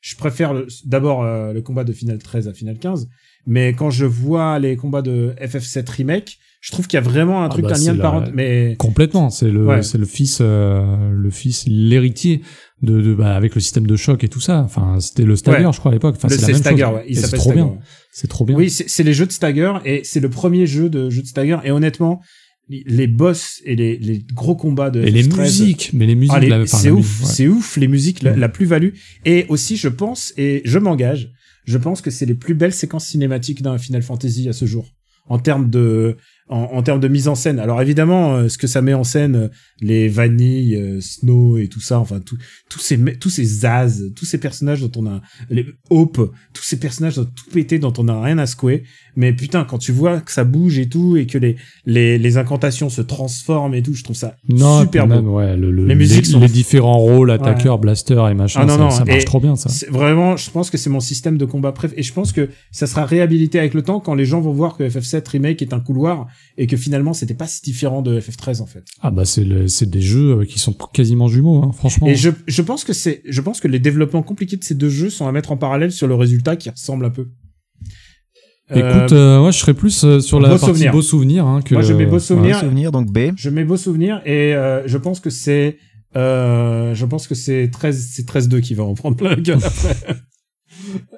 Je 0.00 0.16
préfère 0.16 0.54
le- 0.54 0.66
d'abord 0.86 1.22
euh, 1.22 1.52
le 1.52 1.62
combat 1.62 1.84
de 1.84 1.92
Final 1.92 2.18
13 2.18 2.48
à 2.48 2.52
Final 2.52 2.78
15, 2.78 3.06
mais 3.46 3.74
quand 3.74 3.90
je 3.90 4.06
vois 4.06 4.58
les 4.58 4.76
combats 4.76 5.02
de 5.02 5.34
FF7 5.40 5.88
Remake, 5.88 6.38
je 6.66 6.72
trouve 6.72 6.88
qu'il 6.88 6.96
y 6.96 6.98
a 6.98 7.02
vraiment 7.02 7.42
un 7.44 7.46
Ah 7.46 7.48
truc, 7.50 7.64
bah, 7.64 7.70
un 7.70 7.74
c'est 7.76 7.86
lien 7.90 7.94
de 7.94 8.00
parenté. 8.02 8.32
Mais 8.34 8.74
Complètement, 8.76 9.30
c'est 9.30 9.50
le 9.52 9.64
Ouais. 9.66 9.82
c'est 9.84 9.98
le 9.98 10.04
fils 10.04 10.38
euh, 10.40 11.10
le 11.12 11.30
fils 11.30 11.64
l'héritier 11.68 12.40
de, 12.82 13.00
de 13.00 13.14
bah, 13.14 13.36
avec 13.36 13.54
le 13.54 13.60
système 13.60 13.86
de 13.86 13.94
choc 13.94 14.24
et 14.24 14.28
tout 14.28 14.40
ça. 14.40 14.62
Enfin, 14.62 14.98
c'était 14.98 15.22
le 15.22 15.36
Stagger, 15.36 15.66
Ouais. 15.66 15.72
je 15.72 15.78
crois 15.78 15.92
à 15.92 15.94
l'époque. 15.94 16.16
Enfin, 16.16 16.28
c'est 16.28 16.40
la 16.40 16.48
même 16.48 16.56
Stagger, 16.56 16.82
chose. 16.82 16.94
ouais. 16.94 17.04
Il 17.08 17.16
s'appelle 17.18 17.38
trop 17.38 17.50
Stagger. 17.52 17.64
bien. 17.70 17.78
C'est 18.12 18.26
trop 18.28 18.44
bien. 18.44 18.56
Oui, 18.56 18.68
c'est 18.70 19.02
les 19.04 19.14
jeux 19.14 19.26
de 19.26 19.32
Stagger 19.32 19.74
et 19.84 20.00
c'est 20.02 20.18
le 20.20 20.28
premier 20.28 20.66
jeu 20.66 20.88
de 20.90 21.08
jeu 21.08 21.22
de 21.22 21.26
Stagger. 21.28 21.58
Et 21.62 21.70
honnêtement, 21.70 22.20
les- 22.68 23.06
boss 23.06 23.60
et 23.64 23.76
les, 23.76 23.96
les 23.98 24.24
gros 24.34 24.56
combats 24.56 24.90
de 24.90 25.00
et 25.02 25.10
les 25.12 25.22
FF13, 25.22 25.40
musiques, 25.42 25.90
mais 25.94 26.04
les 26.06 26.16
musiques, 26.16 26.34
Ah, 26.50 26.66
c'est 26.66 26.90
ouf, 26.90 27.20
ouais. 27.22 27.26
c'est 27.28 27.46
ouf 27.46 27.76
les 27.76 27.86
musiques, 27.86 28.22
la, 28.24 28.34
la 28.34 28.48
plus-value. 28.48 28.90
Et 29.24 29.46
aussi, 29.50 29.76
je 29.76 29.86
pense, 29.88 30.32
et 30.36 30.62
je 30.64 30.78
m'engage, 30.80 31.30
je 31.64 31.78
pense 31.78 32.00
que 32.00 32.10
c'est 32.10 32.26
les 32.26 32.34
plus 32.34 32.54
belles 32.54 32.74
séquences 32.74 33.06
cinématiques 33.06 33.62
d'un 33.62 33.78
Final 33.78 34.02
Fantasy 34.02 34.48
à 34.48 34.52
ce 34.52 34.64
jour. 34.64 34.90
En 35.28 35.38
termes 35.38 35.70
de, 35.70 36.16
en, 36.48 36.58
en 36.74 36.82
termes 36.82 37.00
de 37.00 37.08
mise 37.08 37.26
en 37.28 37.34
scène. 37.34 37.58
Alors 37.58 37.82
évidemment, 37.82 38.36
euh, 38.36 38.48
ce 38.48 38.56
que 38.58 38.66
ça 38.66 38.80
met 38.82 38.94
en 38.94 39.02
scène, 39.04 39.34
euh, 39.36 39.48
les 39.80 40.08
Vanille, 40.08 40.76
euh, 40.76 41.00
Snow 41.00 41.58
et 41.58 41.68
tout 41.68 41.80
ça, 41.80 41.98
enfin 41.98 42.20
tout- 42.20 42.38
tous 42.70 42.78
ces 42.78 42.96
tous 43.18 43.30
ces 43.30 43.44
Zaz, 43.44 44.12
tous 44.14 44.24
ces 44.26 44.38
personnages 44.38 44.80
dont 44.80 44.92
on 45.02 45.06
a 45.06 45.20
les 45.50 45.66
Hope, 45.90 46.32
tous 46.54 46.62
ces 46.62 46.78
personnages 46.78 47.16
dont 47.16 47.24
tout 47.24 47.50
pété 47.52 47.78
dont 47.78 47.92
on 47.98 48.06
a 48.08 48.22
rien 48.22 48.38
à 48.38 48.46
secouer. 48.46 48.84
Mais 49.16 49.32
putain, 49.32 49.64
quand 49.64 49.78
tu 49.78 49.92
vois 49.92 50.20
que 50.20 50.30
ça 50.30 50.44
bouge 50.44 50.78
et 50.78 50.88
tout 50.88 51.16
et 51.16 51.26
que 51.26 51.38
les 51.38 51.56
les, 51.86 52.18
les 52.18 52.36
incantations 52.38 52.90
se 52.90 53.02
transforment 53.02 53.74
et 53.74 53.82
tout, 53.82 53.94
je 53.94 54.04
trouve 54.04 54.14
ça 54.16 54.36
Non, 54.48 54.82
super 54.82 55.04
puis 55.06 55.14
beau. 55.16 55.22
même, 55.22 55.28
ouais, 55.32 55.56
le, 55.56 55.70
le- 55.72 55.86
Les 55.86 55.94
musiques 55.94 56.26
sont- 56.26 56.38
les 56.40 56.48
différents 56.48 56.98
rôles, 56.98 57.30
attaqueur, 57.30 57.78
blaster 57.78 58.22
et 58.30 58.34
machin, 58.34 58.60
Ah 58.62 58.66
non, 58.66 58.74
ça, 58.74 58.78
non, 58.78 58.90
ça 58.90 59.04
marche 59.04 59.22
et 59.22 59.24
trop 59.24 59.40
bien, 59.40 59.56
ça. 59.56 59.70
Vraiment, 59.90 60.36
je 60.36 60.50
pense 60.50 60.70
que 60.70 60.76
c'est 60.78 60.90
mon 60.90 61.00
système 61.00 61.38
de 61.38 61.44
combat 61.44 61.72
préféré. 61.72 62.00
Et 62.00 62.02
je 62.04 62.12
pense 62.12 62.32
que 62.32 62.50
ça 62.70 62.86
sera 62.86 63.04
réhabilité 63.04 63.58
avec 63.58 63.74
le 63.74 63.82
temps 63.82 64.00
quand 64.00 64.14
les 64.14 64.24
gens 64.26 64.40
vont 64.40 64.52
voir 64.52 64.76
que 64.76 64.84
FF7 64.84 65.26
Remake 65.28 65.62
est 65.62 65.72
un 65.72 65.80
couloir 65.80 66.26
et 66.58 66.66
que 66.66 66.76
finalement 66.76 67.12
c'était 67.12 67.34
pas 67.34 67.46
si 67.46 67.62
différent 67.62 68.02
de 68.02 68.20
FF13 68.20 68.60
en 68.62 68.66
fait. 68.66 68.84
Ah 69.00 69.10
bah 69.10 69.24
c'est 69.24 69.44
des 69.90 70.00
jeux 70.00 70.40
euh, 70.40 70.44
qui 70.44 70.58
sont 70.58 70.72
quasiment 70.92 71.28
jumeaux, 71.28 71.62
hein, 71.62 71.72
franchement. 71.72 72.06
Et 72.06 72.14
je, 72.14 72.30
je 72.46 72.62
pense 72.62 72.84
que 72.84 72.92
c'est, 72.92 73.22
je 73.28 73.40
pense 73.40 73.60
que 73.60 73.68
les 73.68 73.78
développements 73.78 74.22
compliqués 74.22 74.56
de 74.56 74.64
ces 74.64 74.74
deux 74.74 74.88
jeux 74.90 75.10
sont 75.10 75.26
à 75.26 75.32
mettre 75.32 75.52
en 75.52 75.56
parallèle 75.56 75.92
sur 75.92 76.06
le 76.08 76.14
résultat 76.14 76.56
qui 76.56 76.70
ressemble 76.70 77.04
un 77.04 77.10
peu. 77.10 77.28
Écoute, 78.68 79.12
Euh, 79.12 79.36
euh, 79.36 79.40
moi 79.40 79.52
je 79.52 79.58
serais 79.58 79.74
plus 79.74 80.02
euh, 80.04 80.18
sur 80.18 80.40
la 80.40 80.48
beau 80.48 80.54
partie 80.54 80.66
souvenir. 80.66 80.92
beaux 80.92 81.02
souvenirs 81.02 81.46
hein, 81.46 81.62
que. 81.62 81.74
Moi, 81.74 81.82
je 81.84 81.92
mets 81.92 82.04
beaux 82.06 82.14
ouais. 82.14 82.18
souvenirs. 82.20 82.58
Souvenir 82.58 82.90
donc 82.90 83.12
B. 83.12 83.30
je 83.36 83.48
mets 83.50 83.64
beau 83.64 83.76
souvenir 83.76 84.20
et 84.26 84.54
euh, 84.56 84.82
je 84.88 84.98
pense 84.98 85.20
que 85.20 85.30
c'est, 85.30 85.78
euh, 86.16 86.92
je 86.94 87.04
pense 87.06 87.28
que 87.28 87.36
c'est 87.36 87.70
13, 87.70 88.10
c'est 88.12 88.26
13-2 88.28 88.60
qui 88.60 88.74
va 88.74 88.82
en 88.82 88.94
prendre 88.94 89.16
plein 89.16 89.30
la 89.30 89.36
gueule 89.36 89.60
après. 89.62 89.96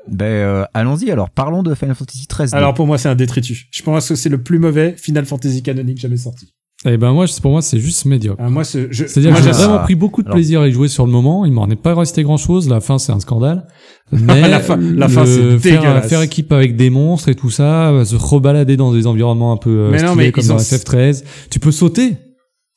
Ben 0.08 0.24
euh, 0.26 0.64
allons-y 0.74 1.10
alors, 1.10 1.30
parlons 1.30 1.62
de 1.62 1.74
Final 1.74 1.94
Fantasy 1.94 2.26
13. 2.26 2.54
Alors 2.54 2.74
pour 2.74 2.86
moi 2.86 2.98
c'est 2.98 3.08
un 3.08 3.14
détritus. 3.14 3.66
Je 3.70 3.82
pense 3.82 4.08
que 4.08 4.14
c'est 4.14 4.28
le 4.28 4.42
plus 4.42 4.58
mauvais 4.58 4.94
Final 4.96 5.24
Fantasy 5.26 5.62
canonique 5.62 5.98
jamais 5.98 6.16
sorti. 6.16 6.52
Et 6.84 6.96
ben 6.96 7.10
moi, 7.12 7.26
pour 7.42 7.50
moi, 7.50 7.60
c'est 7.60 7.80
juste 7.80 8.04
médiocre. 8.04 8.40
Euh, 8.40 8.48
moi, 8.50 8.62
je, 8.62 8.92
C'est-à-dire 9.08 9.34
que 9.34 9.42
j'ai 9.42 9.50
vraiment 9.50 9.80
pris 9.80 9.96
beaucoup 9.96 10.22
de 10.22 10.28
Alors- 10.28 10.36
plaisir 10.36 10.60
à 10.60 10.68
y 10.68 10.70
jouer 10.70 10.86
sur 10.86 11.06
le 11.06 11.10
moment. 11.10 11.44
Il 11.44 11.50
m'en 11.50 11.68
est 11.68 11.74
pas 11.74 11.92
resté 11.92 12.22
grand-chose. 12.22 12.68
La 12.68 12.78
fin, 12.80 12.98
c'est 12.98 13.10
un 13.10 13.18
scandale. 13.18 13.66
Mais 14.12 14.48
La 14.48 14.60
fin- 14.60 14.76
la 14.76 15.08
le- 15.08 15.12
fin, 15.12 15.26
c'est 15.26 15.58
faire, 15.58 15.80
dégueulasse. 15.82 16.08
faire 16.08 16.22
équipe 16.22 16.52
avec 16.52 16.76
des 16.76 16.88
monstres 16.88 17.30
et 17.30 17.34
tout 17.34 17.50
ça, 17.50 17.92
se 18.04 18.14
rebalader 18.14 18.76
dans 18.76 18.92
des 18.92 19.08
environnements 19.08 19.50
un 19.52 19.56
peu 19.56 19.70
euh, 19.70 19.90
Mais 19.90 20.02
non, 20.02 20.10
stylés 20.12 20.26
mais 20.26 20.30
comme 20.30 20.46
dans 20.46 20.54
ont- 20.54 20.58
FF13. 20.58 21.24
Tu 21.50 21.58
peux 21.58 21.72
sauter. 21.72 22.14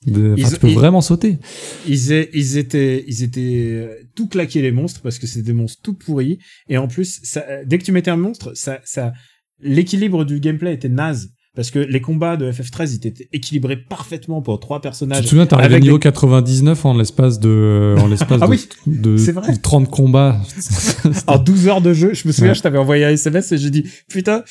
De- 0.07 0.33
Ils- 0.35 0.49
tu 0.49 0.57
peux 0.57 0.69
ils- 0.69 0.73
vraiment 0.73 1.01
sauter. 1.01 1.37
ils, 1.87 2.11
ils 2.33 2.57
étaient, 2.57 3.03
ils 3.07 3.21
étaient 3.23 3.69
euh, 3.71 3.95
tout 4.15 4.27
claqués 4.27 4.61
les 4.61 4.71
monstres 4.71 5.01
parce 5.01 5.19
que 5.19 5.27
c'est 5.27 5.43
des 5.43 5.53
monstres 5.53 5.81
tout 5.83 5.93
pourris. 5.93 6.39
Et 6.69 6.77
en 6.77 6.87
plus, 6.87 7.19
ça, 7.23 7.43
euh, 7.49 7.63
dès 7.67 7.77
que 7.77 7.83
tu 7.83 7.91
mettais 7.91 8.09
un 8.11 8.17
monstre, 8.17 8.51
ça, 8.55 8.79
ça, 8.83 9.13
l'équilibre 9.61 10.25
du 10.25 10.39
gameplay 10.39 10.73
était 10.73 10.89
naze. 10.89 11.29
Parce 11.53 11.69
que 11.69 11.79
les 11.79 11.99
combats 11.99 12.37
de 12.37 12.49
FF13 12.49 12.91
ils 12.93 13.07
étaient 13.07 13.27
équilibrés 13.33 13.75
parfaitement 13.75 14.41
pour 14.41 14.57
trois 14.61 14.79
Tu 14.79 14.83
personnages. 14.83 15.23
te 15.25 15.27
souviens, 15.27 15.45
t'arrives 15.45 15.73
au 15.75 15.79
niveau 15.79 15.97
des- 15.97 16.03
99 16.03 16.85
en 16.85 16.97
l'espace 16.97 17.41
de, 17.41 17.95
en 17.99 18.07
l'espace 18.07 18.39
Ah 18.41 18.45
de, 18.47 18.51
oui, 18.51 18.67
de, 18.87 19.17
de 19.17 19.57
30 19.61 19.89
combats. 19.91 20.41
En 21.27 21.37
12 21.37 21.67
heures 21.67 21.81
de 21.81 21.93
jeu, 21.93 22.13
je 22.13 22.25
me 22.25 22.31
souviens, 22.31 22.51
Ouais. 22.51 22.55
je 22.55 22.61
t'avais 22.61 22.77
envoyé 22.77 23.03
un 23.03 23.09
SMS 23.09 23.51
et 23.51 23.57
j'ai 23.57 23.69
dit, 23.69 23.83
putain, 24.07 24.45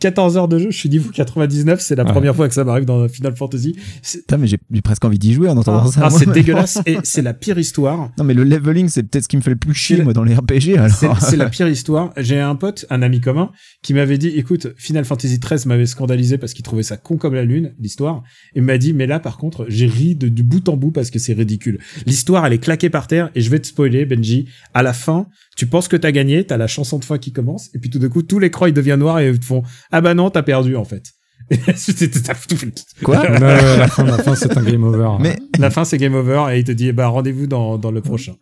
14 0.00 0.36
heures 0.36 0.48
de 0.48 0.58
jeu, 0.58 0.70
je 0.70 0.76
suis 0.76 0.88
niveau 0.88 1.10
99, 1.10 1.80
c'est 1.80 1.94
la 1.94 2.04
Ouais. 2.04 2.10
première 2.12 2.34
fois 2.34 2.48
que 2.48 2.54
ça 2.54 2.64
m'arrive 2.64 2.86
dans 2.86 3.06
Final 3.08 3.36
Fantasy. 3.36 3.76
C'est 4.02 4.20
Putain, 4.20 4.38
mais 4.38 4.46
j'ai 4.46 4.58
presque 4.82 5.04
envie 5.04 5.18
d'y 5.18 5.32
jouer 5.34 5.48
en 5.48 5.56
entendant 5.56 5.84
ah, 5.86 5.90
ça. 5.92 6.00
ah, 6.04 6.10
c'est 6.10 6.28
dégueulasse 6.32 6.78
et 6.86 6.98
c'est 7.04 7.22
la 7.22 7.34
pire 7.34 7.58
histoire. 7.58 8.10
Non, 8.18 8.24
mais 8.24 8.34
le 8.34 8.44
leveling, 8.44 8.88
c'est 8.88 9.02
peut-être 9.02 9.24
ce 9.24 9.28
qui 9.28 9.36
me 9.36 9.42
fait 9.42 9.50
le 9.50 9.56
plus 9.56 9.74
chier, 9.74 10.02
moi, 10.02 10.12
dans 10.12 10.24
les 10.24 10.34
RPG, 10.34 10.76
alors. 10.78 10.90
C'est 10.90 11.08
c'est 11.20 11.36
la 11.36 11.48
pire 11.50 11.68
histoire. 11.68 12.12
J'ai 12.16 12.40
un 12.40 12.54
pote, 12.56 12.86
un 12.90 13.02
ami 13.02 13.20
commun, 13.20 13.50
qui 13.82 13.94
m'avait 13.94 14.18
dit, 14.18 14.28
écoute, 14.28 14.68
Final 14.76 15.04
Fantasy 15.04 15.38
XIII 15.38 15.68
m'avait 15.68 15.86
scandalisé 15.86 16.38
parce 16.38 16.54
qu'il 16.54 16.64
trouvait 16.64 16.82
ça 16.82 16.96
con 16.96 17.16
comme 17.18 17.34
la 17.34 17.44
lune, 17.44 17.74
l'histoire. 17.78 18.22
Et 18.54 18.60
m'a 18.60 18.78
dit, 18.78 18.92
mais 18.94 19.06
là, 19.06 19.20
par 19.20 19.36
contre, 19.36 19.66
j'ai 19.68 19.86
ri 19.86 20.16
de, 20.16 20.28
du 20.28 20.42
bout 20.42 20.66
en 20.68 20.76
bout 20.76 20.90
parce 20.90 21.10
que 21.10 21.18
c'est 21.18 21.34
ridicule. 21.34 21.78
L'histoire, 22.06 22.46
elle 22.46 22.54
est 22.54 22.58
claquée 22.58 22.90
par 22.90 23.06
terre 23.06 23.30
et 23.34 23.40
je 23.42 23.50
vais 23.50 23.58
te 23.58 23.66
spoiler, 23.66 24.06
Benji. 24.06 24.46
À 24.74 24.82
la 24.82 24.92
fin, 24.94 25.26
tu 25.60 25.66
penses 25.66 25.88
que 25.88 25.96
t'as 25.98 26.10
gagné, 26.10 26.42
t'as 26.42 26.56
la 26.56 26.66
chanson 26.66 26.98
de 26.98 27.04
fin 27.04 27.18
qui 27.18 27.34
commence 27.34 27.68
et 27.74 27.78
puis 27.78 27.90
tout 27.90 27.98
d'un 27.98 28.08
coup, 28.08 28.22
tout 28.22 28.38
l'écran, 28.38 28.64
il 28.64 28.72
devient 28.72 28.96
noir 28.98 29.20
et 29.20 29.28
ils 29.28 29.38
te 29.38 29.44
font, 29.44 29.62
ah 29.92 30.00
bah 30.00 30.14
non, 30.14 30.30
t'as 30.30 30.42
perdu, 30.42 30.74
en 30.74 30.86
fait. 30.86 31.02
Quoi? 33.04 33.28
La 33.38 33.88
fin, 33.88 34.04
la 34.04 34.16
fin, 34.16 34.34
c'est 34.34 34.56
un 34.56 34.62
game 34.62 34.82
over. 34.82 35.18
Mais, 35.20 35.36
La 35.58 35.68
fin, 35.68 35.84
c'est 35.84 35.98
game 35.98 36.14
over 36.14 36.46
et 36.50 36.60
il 36.60 36.64
te 36.64 36.72
dit, 36.72 36.88
eh 36.88 36.92
bah, 36.94 37.08
rendez-vous 37.08 37.46
dans, 37.46 37.76
dans 37.76 37.90
le 37.90 38.00
prochain. 38.00 38.36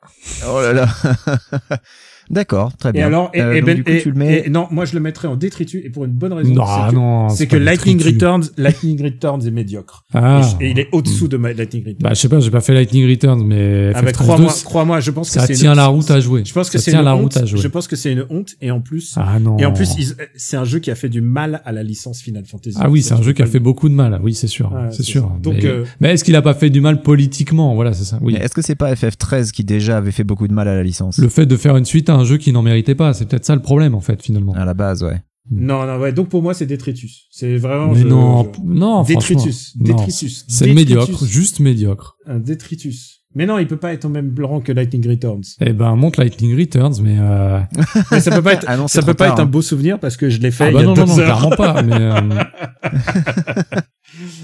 oh 0.46 0.60
là 0.60 0.72
là. 0.72 0.88
D'accord, 2.30 2.76
très 2.76 2.90
Et 2.90 2.92
bien. 2.92 3.06
alors, 3.06 3.30
et, 3.34 3.40
Euh, 3.40 3.52
et 3.54 3.60
donc, 3.60 3.66
ben- 3.66 3.76
du 3.76 3.84
coup, 3.84 3.90
et- 3.90 4.02
tu 4.02 4.10
le 4.10 4.18
mets. 4.18 4.44
et- 4.46 4.50
non, 4.50 4.66
moi 4.70 4.84
je 4.84 4.94
le 4.94 5.00
mettrais 5.00 5.28
en 5.28 5.36
détritus 5.36 5.82
et 5.84 5.90
pour 5.90 6.04
une 6.04 6.12
bonne 6.12 6.32
raison. 6.32 6.52
Non, 6.54 6.64
c'est 6.66 6.90
que, 6.90 6.94
non, 6.94 7.28
c'est 7.30 7.36
c'est 7.36 7.46
que 7.46 7.56
pas 7.56 7.62
Lightning. 7.62 8.02
Returns, 8.02 8.44
Lightning 8.56 9.02
Returns 9.02 9.46
est 9.46 9.50
médiocre. 9.50 10.04
Ah. 10.14 10.40
Et, 10.60 10.70
il 10.70 10.78
est 10.78 10.88
au-dessous 10.92 11.28
de 11.28 11.36
ma- 11.36 11.52
Lightning 11.52 11.82
Returns. 11.84 12.02
Bah, 12.02 12.10
je 12.10 12.20
sais 12.20 12.28
pas, 12.28 12.40
j'ai 12.40 12.50
pas 12.50 12.60
fait 12.60 12.74
Lightning 12.74 13.08
Returns, 13.08 13.44
mais 13.44 13.92
ah 13.94 14.02
bah, 14.02 14.10
FF13 14.10 14.12
crois-moi, 14.12 14.52
crois-moi, 14.64 15.00
je 15.00 15.10
pense 15.10 15.28
que 15.30 15.40
ça 15.40 15.46
c'est 15.46 15.54
tient 15.54 15.72
une- 15.72 15.76
la 15.78 15.86
route 15.86 16.10
à 16.10 16.20
jouer. 16.20 16.42
Je 16.44 16.52
pense 16.52 16.68
que 16.70 16.78
ça 16.78 16.84
c'est 16.84 16.90
tient 16.90 17.00
une 17.00 17.04
la 17.06 17.14
honte. 17.16 17.22
route 17.34 17.36
à 17.38 17.46
jouer. 17.46 17.60
Je 17.60 17.68
pense 17.68 17.86
que 17.88 17.96
c'est 17.96 18.12
une 18.12 18.24
honte 18.30 18.54
et 18.60 18.70
en 18.70 18.80
plus, 18.80 19.14
Ah 19.16 19.38
non. 19.40 19.56
et 19.58 19.64
en 19.64 19.72
plus, 19.72 19.94
ils- 19.98 20.14
c'est 20.36 20.56
un 20.56 20.64
jeu 20.64 20.78
qui 20.80 20.90
a 20.90 20.94
fait 20.94 21.08
du 21.08 21.20
mal 21.20 21.62
à 21.64 21.72
la 21.72 21.82
licence 21.82 22.20
Final 22.20 22.44
Fantasy. 22.44 22.76
Ah 22.80 22.90
oui, 22.90 23.02
c'est 23.02 23.10
Ça, 23.10 23.16
un 23.16 23.22
jeu 23.22 23.32
qui 23.32 23.42
a 23.42 23.46
fait 23.46 23.58
beaucoup 23.60 23.88
de 23.88 23.94
mal. 23.94 24.18
Oui, 24.22 24.34
c'est 24.34 24.46
sûr. 24.46 24.72
C'est 24.90 25.02
sûr. 25.02 25.22
ça. 25.22 25.32
Donc, 25.42 25.54
mais 25.62 25.64
euh, 25.66 25.84
mais 26.00 26.12
est-ce 26.12 26.24
qu'il 26.24 26.36
a 26.36 26.42
pas 26.42 26.54
fait 26.54 26.70
du 26.70 26.80
mal 26.80 27.02
politiquement? 27.02 27.74
Voilà, 27.74 27.92
c'est 27.92 28.04
ça. 28.04 28.18
Oui. 28.22 28.36
Est-ce 28.40 28.54
que 28.54 28.62
c'est 28.62 28.74
pas 28.74 28.92
FF13 28.94 29.50
qui 29.52 29.64
déjà 29.64 29.96
avait 29.96 30.12
fait 30.12 30.24
beaucoup 30.24 30.46
de 30.48 30.52
mal 30.52 30.68
à 30.68 30.74
la 30.74 30.82
licence? 30.82 31.18
Le 31.18 31.28
fait 31.28 31.46
de 31.46 31.56
faire 31.56 31.76
une 31.76 31.84
suite 31.84 32.10
un 32.18 32.24
jeu 32.24 32.36
qui 32.36 32.52
n'en 32.52 32.62
méritait 32.62 32.94
pas, 32.94 33.12
c'est 33.14 33.26
peut-être 33.26 33.44
ça 33.44 33.54
le 33.54 33.62
problème 33.62 33.94
en 33.94 34.00
fait 34.00 34.22
finalement. 34.22 34.52
À 34.54 34.64
la 34.64 34.74
base, 34.74 35.02
ouais. 35.02 35.22
Non, 35.50 35.86
non, 35.86 35.96
ouais. 35.98 36.12
Donc 36.12 36.28
pour 36.28 36.42
moi, 36.42 36.52
c'est 36.52 36.66
Détritus. 36.66 37.26
C'est 37.30 37.56
vraiment. 37.56 37.92
mais 37.94 38.00
je- 38.02 38.06
non, 38.06 38.44
je- 38.52 38.60
non, 38.64 39.02
Détritus. 39.02 39.76
Détritus. 39.78 40.44
C'est 40.46 40.74
médiocre, 40.74 41.24
juste 41.24 41.60
médiocre. 41.60 42.16
Un 42.26 42.38
Détritus. 42.38 43.17
Mais 43.34 43.44
non, 43.46 43.58
il 43.58 43.66
peut 43.66 43.76
pas 43.76 43.92
être 43.92 44.06
au 44.06 44.08
même 44.08 44.34
rang 44.42 44.60
que 44.60 44.72
Lightning 44.72 45.06
Returns. 45.08 45.42
Eh 45.60 45.72
ben, 45.74 45.94
monte 45.96 46.16
Lightning 46.16 46.58
Returns, 46.58 46.94
mais 47.02 47.16
euh... 47.20 47.60
Mais 48.10 48.20
ça 48.20 48.30
peut 48.30 48.42
pas 48.42 48.54
être, 48.54 48.64
Ah 48.68 48.76
non, 48.78 48.88
c'est 48.88 49.00
ça 49.00 49.06
peut 49.06 49.12
pas 49.14 49.26
tard, 49.26 49.34
être 49.34 49.40
un 49.40 49.42
hein. 49.42 49.46
beau 49.46 49.60
souvenir 49.62 49.98
parce 50.00 50.16
que 50.16 50.30
je 50.30 50.40
l'ai 50.40 50.50
fait 50.50 50.64
ah 50.64 50.68
il 50.70 50.74
bah 50.74 50.80
y 50.80 50.82
a 50.82 50.86
non, 50.86 50.94
deux 50.94 51.02
non, 51.02 51.06
non, 51.08 51.18
heures. 51.20 51.38
clairement 51.38 51.56
pas. 51.56 51.82
Mais 51.82 51.94
euh, 51.94 52.14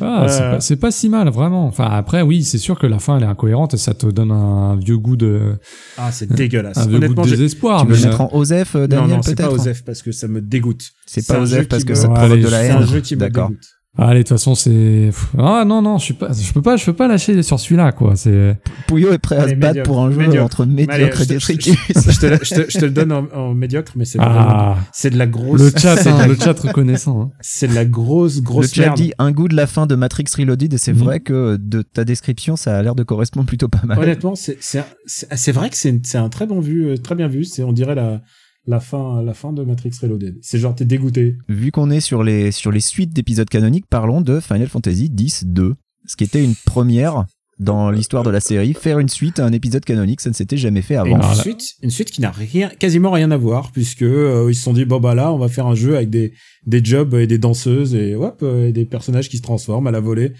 ah, 0.00 0.26
c'est 0.28 0.42
Euh. 0.42 0.50
pas, 0.52 0.60
c'est 0.60 0.76
pas 0.76 0.90
si 0.90 1.08
mal 1.08 1.28
vraiment. 1.30 1.66
Enfin 1.66 1.88
après, 1.90 2.22
oui, 2.22 2.44
c'est 2.44 2.58
sûr 2.58 2.78
que 2.78 2.86
la 2.86 2.98
fin 2.98 3.16
elle 3.16 3.22
est 3.24 3.26
incohérente 3.26 3.74
et 3.74 3.78
ça 3.78 3.94
te 3.94 4.06
donne 4.06 4.30
un 4.30 4.76
vieux 4.76 4.98
goût 4.98 5.16
de, 5.16 5.54
Ah, 5.96 6.12
c'est 6.12 6.30
dégueulasse. 6.30 6.76
un 6.78 6.82
vieux 6.86 6.98
goût 6.98 7.04
Honnêtement, 7.04 7.24
de 7.24 7.30
désespoir. 7.30 7.82
tu 7.86 7.92
veux 7.92 7.96
mais, 7.98 8.04
mettre 8.06 8.20
en 8.20 8.28
OSEF, 8.34 8.74
euh, 8.76 8.80
non, 8.82 8.86
Daniel, 8.88 9.16
non, 9.16 9.22
c'est 9.22 9.34
pas 9.34 9.44
peut-être 9.48 9.60
Osef 9.60 9.84
parce 9.84 10.02
que 10.02 10.12
ça 10.12 10.28
me 10.28 10.40
dégoûte. 10.40 10.82
C'est 11.06 11.22
C'est 11.22 11.32
pas 11.34 11.40
OSEF 11.40 11.68
parce 11.68 11.84
que 11.84 11.94
ça 11.94 12.08
provoque 12.08 12.40
de 12.40 12.48
la 12.48 12.60
C'est 12.60 12.66
haine. 12.68 12.76
un 12.76 12.86
jeu 12.86 13.00
qui 13.00 13.14
me 13.14 13.20
D'accord. 13.20 13.48
dégoûte. 13.48 13.64
Allez, 13.96 14.20
de 14.20 14.22
toute 14.24 14.30
façon, 14.30 14.56
c'est 14.56 15.10
ah 15.38 15.64
non 15.64 15.80
non, 15.80 15.98
je 15.98 16.04
suis 16.06 16.14
pas, 16.14 16.30
je 16.32 16.52
peux 16.52 16.62
pas, 16.62 16.76
je 16.76 16.84
peux 16.84 16.92
pas 16.94 17.06
lâcher 17.06 17.40
sur 17.44 17.60
celui-là 17.60 17.92
quoi. 17.92 18.16
C'est 18.16 18.58
Pouillot 18.88 19.12
est 19.12 19.18
prêt 19.18 19.36
à 19.36 19.42
Allez, 19.42 19.50
se 19.52 19.56
battre 19.56 19.74
médiocre, 19.74 19.88
pour 19.88 20.02
un 20.02 20.10
jeu 20.10 20.18
médiocre. 20.18 20.44
entre 20.44 20.62
Allez, 20.64 20.72
médiocre 20.72 21.20
et 21.20 21.24
je 21.24 21.24
je 21.24 21.28
détritus. 21.28 21.76
Je 21.94 22.18
te, 22.20 22.26
le- 22.26 22.38
je 22.42 22.54
te- 22.56 22.70
je 22.72 22.78
te 22.78 22.84
le 22.86 22.90
donne 22.90 23.12
en, 23.12 23.26
en 23.32 23.54
médiocre, 23.54 23.92
mais 23.94 24.04
c'est 24.04 24.18
vraiment- 24.18 24.34
ah 24.40 24.76
c'est 24.92 25.10
de 25.10 25.16
la 25.18 25.28
grosse. 25.28 25.60
le 25.60 25.70
chat, 25.78 26.06
hein, 26.08 26.26
le 26.26 26.34
chat 26.34 26.58
reconnaissant. 26.58 27.20
hein. 27.22 27.30
C'est 27.40 27.68
de 27.68 27.74
la 27.74 27.84
grosse, 27.84 28.36
Le 28.38 28.42
grosse 28.42 28.74
chat 28.74 28.82
merde. 28.86 28.96
dit 28.96 29.12
un 29.20 29.30
goût 29.30 29.46
de 29.46 29.54
la 29.54 29.68
fin 29.68 29.86
de 29.86 29.94
Matrix 29.94 30.24
Reloaded 30.36 30.74
et 30.74 30.78
c'est 30.78 30.92
Mhm. 30.92 30.98
vrai 30.98 31.20
que 31.20 31.56
de 31.56 31.82
ta 31.82 32.04
description, 32.04 32.56
ça 32.56 32.76
a 32.76 32.82
l'air 32.82 32.96
de 32.96 33.04
correspondre 33.04 33.46
plutôt 33.46 33.68
pas 33.68 33.82
mal. 33.84 33.96
Honnêtement, 33.96 34.34
c'est 34.34 34.56
c'est 34.60 34.82
c'est 35.06 35.32
c'est 35.36 35.52
vrai 35.52 35.70
que 35.70 35.76
c'est 35.76 36.04
c'est 36.04 36.18
un 36.18 36.28
très 36.30 36.46
bon 36.48 36.58
vu, 36.58 36.88
euh, 36.88 36.96
très 36.96 37.14
bien 37.14 37.28
vu. 37.28 37.44
C'est 37.44 37.62
on 37.62 37.72
dirait 37.72 37.94
la 37.94 38.22
la 38.66 38.80
fin 38.80 39.22
la 39.22 39.34
fin 39.34 39.52
de 39.52 39.62
Matrix 39.62 39.92
Reloaded. 40.02 40.38
C'est 40.42 40.58
genre 40.58 40.74
t'es 40.74 40.84
dégoûté. 40.84 41.36
Vu 41.48 41.70
qu'on 41.70 41.90
est 41.90 42.00
sur 42.00 42.22
les, 42.22 42.52
sur 42.52 42.72
les 42.72 42.80
suites 42.80 43.12
d'épisodes 43.12 43.48
canoniques, 43.48 43.86
parlons 43.88 44.20
de 44.20 44.40
Final 44.40 44.68
Fantasy 44.68 45.12
X-2. 45.16 45.74
Ce 46.06 46.16
qui 46.16 46.24
était 46.24 46.44
une 46.44 46.54
première 46.66 47.24
dans 47.58 47.90
l'histoire 47.90 48.22
de 48.22 48.30
la 48.30 48.40
série. 48.40 48.74
Faire 48.74 48.98
une 48.98 49.08
suite 49.08 49.38
à 49.38 49.44
un 49.44 49.52
épisode 49.52 49.84
canonique, 49.84 50.20
ça 50.20 50.30
ne 50.30 50.34
s'était 50.34 50.56
jamais 50.56 50.82
fait 50.82 50.94
Et 50.94 50.98
avant. 50.98 51.16
une 51.16 51.34
suite, 51.34 51.74
une 51.82 51.90
suite 51.90 52.10
qui 52.10 52.20
n'a 52.20 52.30
rien, 52.30 52.68
quasiment 52.68 53.10
rien 53.10 53.30
à 53.30 53.36
voir, 53.36 53.70
puisque 53.72 54.02
euh, 54.02 54.48
ils 54.50 54.54
se 54.54 54.62
sont 54.62 54.72
dit 54.72 54.84
bon 54.84 55.00
bah 55.00 55.14
là, 55.14 55.32
on 55.32 55.38
va 55.38 55.48
faire 55.48 55.66
un 55.66 55.74
jeu 55.74 55.96
avec 55.96 56.10
des 56.10 56.32
des 56.66 56.84
jobs 56.84 57.14
et 57.14 57.26
des 57.26 57.38
danseuses 57.38 57.94
et 57.94 58.14
hop, 58.14 58.40
euh, 58.42 58.68
et 58.68 58.72
des 58.72 58.84
personnages 58.84 59.28
qui 59.28 59.36
se 59.36 59.42
transforment 59.42 59.86
à 59.86 59.90
la 59.90 60.00
volée, 60.00 60.32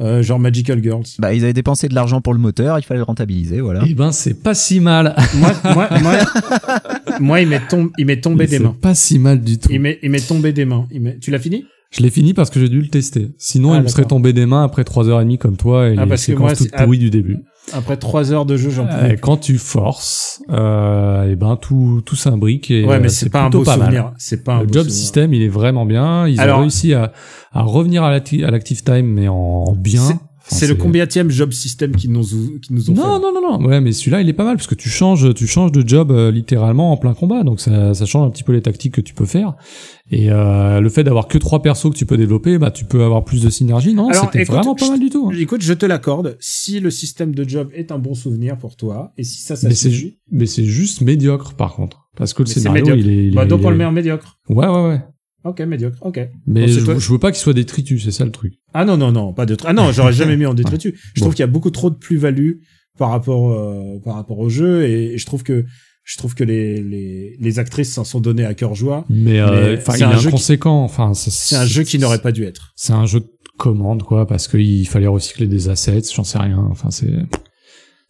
euh, 0.00 0.22
genre 0.22 0.38
Magical 0.38 0.82
Girls. 0.82 1.04
Bah, 1.18 1.34
ils 1.34 1.44
avaient 1.44 1.52
dépensé 1.52 1.88
de 1.88 1.94
l'argent 1.94 2.20
pour 2.20 2.32
le 2.34 2.40
moteur, 2.40 2.78
il 2.78 2.82
fallait 2.82 2.98
le 2.98 3.04
rentabiliser, 3.04 3.60
voilà. 3.60 3.82
Eh 3.86 3.94
ben, 3.94 4.12
c'est 4.12 4.42
pas 4.42 4.54
si 4.54 4.80
mal. 4.80 5.14
moi, 5.36 5.52
moi, 5.74 5.88
moi, 6.02 6.14
moi, 7.20 7.40
il 7.40 7.48
m'est 7.48 7.60
tom- 7.68 7.90
tombé 8.22 8.46
des 8.46 8.56
C'est 8.56 8.62
mains. 8.62 8.76
pas 8.80 8.94
si 8.94 9.18
mal 9.18 9.40
du 9.40 9.58
tout. 9.58 9.68
Il 9.70 9.80
m'est 9.80 9.98
il 10.02 10.10
m'est 10.10 10.26
tombé 10.26 10.52
des 10.52 10.64
mains. 10.64 10.86
Il 10.90 11.18
tu 11.20 11.30
l'as 11.30 11.38
fini? 11.38 11.64
Je 11.90 12.02
l'ai 12.02 12.08
fini 12.10 12.32
parce 12.32 12.48
que 12.48 12.58
j'ai 12.58 12.70
dû 12.70 12.80
le 12.80 12.88
tester. 12.88 13.28
Sinon, 13.36 13.74
Ah, 13.74 13.76
il 13.76 13.82
me 13.82 13.88
serait 13.88 14.06
tombé 14.06 14.32
des 14.32 14.46
mains 14.46 14.64
après 14.64 14.82
3h30 14.82 15.36
comme 15.36 15.58
toi 15.58 15.90
et 15.90 15.96
Ah, 15.98 16.06
les 16.06 16.16
séquences 16.16 16.40
moi, 16.40 16.56
toutes 16.56 16.70
ah, 16.72 16.84
pourries 16.84 16.98
du 16.98 17.10
début. 17.10 17.36
Après 17.72 17.96
trois 17.96 18.32
heures 18.32 18.44
de 18.44 18.56
jeu, 18.56 18.70
j'en 18.70 18.86
pouvais. 18.86 19.16
quand 19.16 19.36
tu 19.36 19.56
forces, 19.58 20.42
euh, 20.50 21.30
et 21.30 21.36
ben 21.36 21.56
tout 21.56 22.02
tout 22.04 22.16
s'imbrique 22.16 22.70
et 22.70 22.84
Ouais, 22.84 22.98
mais 22.98 23.06
euh, 23.06 23.08
c'est 23.08 23.30
pas 23.30 23.42
un 23.44 23.50
beau 23.50 23.62
pas 23.62 23.74
souvenir. 23.74 24.12
C'est 24.18 24.42
pas 24.44 24.54
un 24.56 24.62
Le 24.62 24.68
job 24.68 24.82
souvenir. 24.82 24.92
system, 24.92 25.32
il 25.34 25.42
est 25.42 25.48
vraiment 25.48 25.86
bien. 25.86 26.26
Ils 26.26 26.40
Alors- 26.40 26.58
ont 26.58 26.62
réussi 26.62 26.92
à, 26.92 27.12
à 27.52 27.62
revenir 27.62 28.02
à 28.02 28.10
l'active 28.10 28.82
time, 28.82 29.06
mais 29.06 29.28
en 29.28 29.72
bien. 29.76 30.02
C'est- 30.44 30.54
Enfin, 30.54 30.56
C'est 30.56 30.66
le 30.66 30.74
combienième 30.74 31.30
job 31.30 31.52
system 31.52 31.94
qui 31.94 32.08
nous 32.08 32.24
qui 32.60 32.72
nous 32.72 32.90
ont 32.90 32.94
Non, 32.94 33.02
fait. 33.02 33.20
non, 33.20 33.32
non, 33.32 33.58
non. 33.60 33.66
Ouais, 33.66 33.80
mais 33.80 33.92
celui-là, 33.92 34.20
il 34.20 34.28
est 34.28 34.32
pas 34.32 34.44
mal 34.44 34.56
parce 34.56 34.66
que 34.66 34.74
tu 34.74 34.88
changes, 34.88 35.32
tu 35.34 35.46
changes 35.46 35.70
de 35.72 35.86
job 35.86 36.10
euh, 36.10 36.30
littéralement 36.32 36.92
en 36.92 36.96
plein 36.96 37.14
combat. 37.14 37.42
Donc 37.44 37.60
ça, 37.60 37.94
ça 37.94 38.06
change 38.06 38.26
un 38.26 38.30
petit 38.30 38.42
peu 38.42 38.52
les 38.52 38.60
tactiques 38.60 38.94
que 38.94 39.00
tu 39.00 39.14
peux 39.14 39.24
faire. 39.24 39.54
Et 40.10 40.30
euh, 40.30 40.80
le 40.80 40.88
fait 40.90 41.04
d'avoir 41.04 41.28
que 41.28 41.38
trois 41.38 41.62
persos 41.62 41.90
que 41.90 41.96
tu 41.96 42.06
peux 42.06 42.16
développer, 42.16 42.58
bah 42.58 42.70
tu 42.70 42.84
peux 42.84 43.02
avoir 43.02 43.24
plus 43.24 43.42
de 43.42 43.50
synergie. 43.50 43.94
Non, 43.94 44.08
c'était 44.12 44.44
vraiment 44.44 44.74
pas 44.74 44.88
mal 44.88 45.00
du 45.00 45.10
tout. 45.10 45.30
hein. 45.32 45.36
Écoute, 45.38 45.62
je 45.62 45.72
te 45.72 45.86
l'accorde. 45.86 46.36
Si 46.40 46.80
le 46.80 46.90
système 46.90 47.34
de 47.34 47.48
job 47.48 47.70
est 47.72 47.92
un 47.92 47.98
bon 47.98 48.14
souvenir 48.14 48.58
pour 48.58 48.76
toi, 48.76 49.12
et 49.16 49.24
si 49.24 49.40
ça, 49.42 49.56
ça 49.56 49.68
Mais 49.68 49.74
c'est 49.74 49.90
suffit, 49.90 50.00
ju- 50.00 50.18
mais 50.32 50.46
c'est 50.46 50.64
juste 50.64 51.00
médiocre 51.02 51.54
par 51.54 51.74
contre, 51.74 52.08
parce 52.16 52.34
que 52.34 52.42
le 52.42 52.48
Mais 52.48 52.54
c'est 52.54 52.60
scénario, 52.60 52.94
il 52.96 53.08
est. 53.10 53.26
il 53.28 53.34
bah 53.34 53.44
est- 53.44 53.46
donc 53.46 53.60
on 53.60 53.68
il 53.68 53.68
le 53.70 53.74
est- 53.74 53.78
met 53.78 53.84
en 53.84 53.92
médiocre. 53.92 54.38
Ouais, 54.48 54.66
ouais, 54.66 54.86
ouais. 54.88 55.00
Ok, 55.44 55.60
médiocre. 55.60 55.98
Ok. 56.02 56.20
Mais 56.46 56.68
je, 56.68 56.80
toi- 56.80 56.98
je 56.98 57.12
veux 57.12 57.18
pas 57.18 57.32
qu'il 57.32 57.40
soit 57.40 57.52
détritus, 57.54 58.04
c'est 58.04 58.10
ça 58.12 58.24
le 58.24 58.30
truc. 58.30 58.54
Ah 58.74 58.84
non 58.84 58.96
non 58.96 59.10
non, 59.12 59.32
pas 59.32 59.46
de. 59.46 59.56
Ah 59.64 59.72
non, 59.72 59.90
j'aurais 59.92 60.12
jamais 60.12 60.36
mis 60.36 60.46
en 60.46 60.54
détritus. 60.54 60.94
Je 61.14 61.20
Bon. 61.20 61.26
trouve 61.26 61.34
qu'il 61.34 61.42
y 61.42 61.48
a 61.48 61.48
beaucoup 61.48 61.70
trop 61.70 61.90
de 61.90 61.96
plus-value 61.96 62.52
par 62.98 63.10
rapport 63.10 63.50
euh, 63.52 63.98
par 64.04 64.14
rapport 64.14 64.38
au 64.38 64.48
jeu, 64.48 64.84
et, 64.84 65.14
et 65.14 65.18
je 65.18 65.26
trouve 65.26 65.42
que 65.42 65.64
je 66.04 66.16
trouve 66.18 66.34
que 66.34 66.44
les 66.44 66.82
les 66.82 67.36
les 67.40 67.58
actrices 67.58 67.92
s'en 67.92 68.04
sont 68.04 68.20
données 68.20 68.44
à 68.44 68.54
cœur 68.54 68.74
joie. 68.74 69.04
Mais, 69.08 69.40
euh, 69.40 69.76
Mais 69.76 69.94
c'est 69.96 70.02
un 70.04 70.12
jeu 70.16 70.20
qui- 70.20 70.26
inconséquent. 70.28 70.82
Enfin, 70.84 71.12
C'est 71.14 71.56
un 71.56 71.66
jeu 71.66 71.82
qui 71.84 71.98
n'aurait 71.98 72.20
pas 72.22 72.32
dû 72.32 72.44
être. 72.44 72.72
C'est 72.76 72.92
un 72.92 73.06
jeu 73.06 73.20
de 73.20 73.28
commande, 73.58 74.02
quoi, 74.02 74.26
parce 74.26 74.48
qu'il 74.48 74.86
fallait 74.88 75.06
recycler 75.06 75.46
des 75.46 75.68
assets, 75.68 76.02
j'en 76.14 76.24
sais 76.24 76.38
rien. 76.38 76.58
Enfin, 76.70 76.90
c'est 76.90 77.12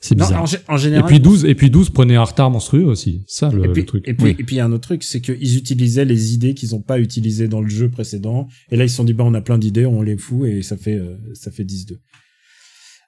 c'est 0.02 0.14
Non, 0.18 0.26
bizarre. 0.26 0.42
en, 0.68 0.72
en 0.74 0.76
et 0.76 0.78
général. 0.78 1.06
puis 1.06 1.20
12 1.20 1.44
et 1.46 1.54
puis 1.54 1.70
12 1.70 1.88
prenait 1.90 2.16
un 2.16 2.24
retard 2.24 2.50
monstrueux 2.50 2.84
aussi. 2.84 3.22
Ça 3.26 3.48
le, 3.50 3.64
Et 3.64 3.68
puis, 3.68 3.80
le 3.82 3.86
truc. 3.86 4.06
et 4.06 4.12
puis, 4.14 4.24
Oui. 4.24 4.36
et 4.38 4.44
puis 4.44 4.56
il 4.56 4.58
y 4.58 4.60
a 4.60 4.66
un 4.66 4.72
autre 4.72 4.88
truc, 4.88 5.02
c'est 5.04 5.20
qu'ils 5.22 5.56
utilisaient 5.56 6.04
les 6.04 6.34
idées 6.34 6.52
qu'ils 6.52 6.72
n'ont 6.72 6.82
pas 6.82 6.98
utilisées 6.98 7.48
dans 7.48 7.60
le 7.62 7.68
jeu 7.68 7.88
précédent. 7.88 8.48
Et 8.70 8.76
là, 8.76 8.84
ils 8.84 8.90
se 8.90 8.96
sont 8.96 9.04
dit, 9.04 9.14
bah, 9.14 9.24
on 9.26 9.32
a 9.32 9.40
plein 9.40 9.56
d'idées, 9.58 9.86
on 9.86 10.02
les 10.02 10.18
fout, 10.18 10.46
et 10.48 10.60
ça 10.62 10.76
fait, 10.76 10.96
euh, 10.96 11.16
ça 11.32 11.50
fait 11.50 11.64
10-2. 11.64 11.94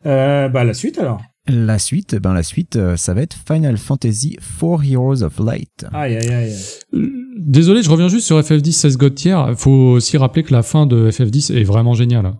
Euh, 0.06 0.48
bah, 0.48 0.64
la 0.64 0.74
suite, 0.74 0.98
alors. 0.98 1.20
La 1.46 1.78
suite, 1.78 2.14
ben 2.14 2.32
la 2.32 2.42
suite, 2.42 2.76
euh, 2.76 2.96
ça 2.96 3.12
va 3.12 3.20
être 3.22 3.36
Final 3.46 3.76
Fantasy 3.76 4.36
4 4.60 4.82
Heroes 4.90 5.22
of 5.22 5.38
Light. 5.40 5.84
Aïe, 5.92 6.16
aïe, 6.16 6.28
aïe. 6.28 6.54
Euh, 6.94 7.10
Désolé, 7.38 7.82
je 7.82 7.90
reviens 7.90 8.08
juste 8.08 8.26
sur 8.26 8.38
FF10 8.40 8.72
16 8.72 8.96
God 8.96 9.14
Tier. 9.14 9.36
Faut 9.56 9.70
aussi 9.70 10.16
rappeler 10.16 10.42
que 10.42 10.52
la 10.54 10.62
fin 10.62 10.86
de 10.86 11.10
FF10 11.10 11.52
est 11.54 11.64
vraiment 11.64 11.92
géniale. 11.94 12.32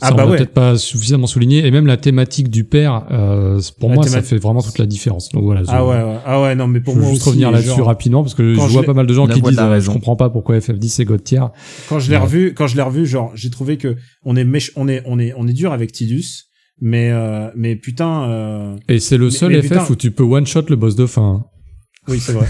Ah 0.00 0.12
bah 0.12 0.24
on 0.26 0.30
ouais. 0.30 0.36
peut-être 0.36 0.52
pas 0.54 0.76
suffisamment 0.78 1.26
souligné. 1.26 1.66
Et 1.66 1.70
même 1.70 1.86
la 1.86 1.96
thématique 1.96 2.48
du 2.50 2.64
père, 2.64 3.04
euh, 3.10 3.60
pour 3.80 3.88
La 3.88 3.94
moi, 3.96 4.06
ça 4.06 4.22
fait 4.22 4.38
vraiment 4.38 4.62
toute 4.62 4.78
la 4.78 4.86
différence. 4.86 5.28
Donc 5.30 5.42
voilà. 5.44 5.62
je- 5.64 5.68
Ah 5.70 5.84
ouais, 5.84 5.96
ouais, 5.96 6.16
ah 6.24 6.40
ouais, 6.42 6.54
non, 6.54 6.66
mais 6.68 6.80
pour 6.80 6.94
je 6.94 6.98
veux 6.98 7.04
moi 7.04 7.12
juste 7.14 7.22
aussi, 7.22 7.30
revenir 7.30 7.50
là-dessus 7.50 7.76
genre, 7.76 7.86
rapidement 7.86 8.22
parce 8.22 8.34
que 8.34 8.54
je 8.54 8.58
quand 8.58 8.68
je 8.68 8.72
vois 8.72 8.84
pas 8.84 8.94
mal 8.94 9.06
de 9.06 9.12
gens 9.14 9.26
qui 9.26 9.40
disent 9.42 9.58
euh, 9.58 9.80
je 9.80 9.90
comprends 9.90 10.16
pas 10.16 10.30
pourquoi 10.30 10.56
FF10 10.58 11.00
est 11.02 11.04
God 11.04 11.24
Tier. 11.24 11.40
Quand 11.88 11.98
je 11.98 12.10
l'ai 12.10 12.16
Ouais. 12.16 12.22
revu, 12.22 12.54
quand 12.54 12.66
je 12.68 12.76
l'ai 12.76 12.82
revu, 12.82 13.06
genre, 13.06 13.32
j'ai 13.34 13.50
trouvé 13.50 13.76
que 13.76 13.96
on 14.24 14.36
est 14.36 14.44
méch- 14.44 14.70
on 14.76 14.86
est, 14.88 15.02
on 15.06 15.18
est, 15.18 15.32
on 15.36 15.46
est 15.48 15.52
dur 15.52 15.72
avec 15.72 15.90
Tidus, 15.92 16.44
mais, 16.80 17.10
euh, 17.10 17.48
mais 17.56 17.74
putain, 17.74 18.28
euh, 18.28 18.76
Et 18.88 19.00
c'est 19.00 19.16
le 19.18 19.26
Mais- 19.26 19.30
seul 19.32 19.50
mais 19.52 19.62
FF 19.62 19.68
putain. 19.68 19.86
où 19.90 19.96
tu 19.96 20.10
peux 20.12 20.22
one 20.22 20.46
shot 20.46 20.62
le 20.68 20.76
boss 20.76 20.94
de 20.94 21.06
fin. 21.06 21.44
Oui, 22.08 22.20
c'est 22.20 22.32
vrai. 22.32 22.48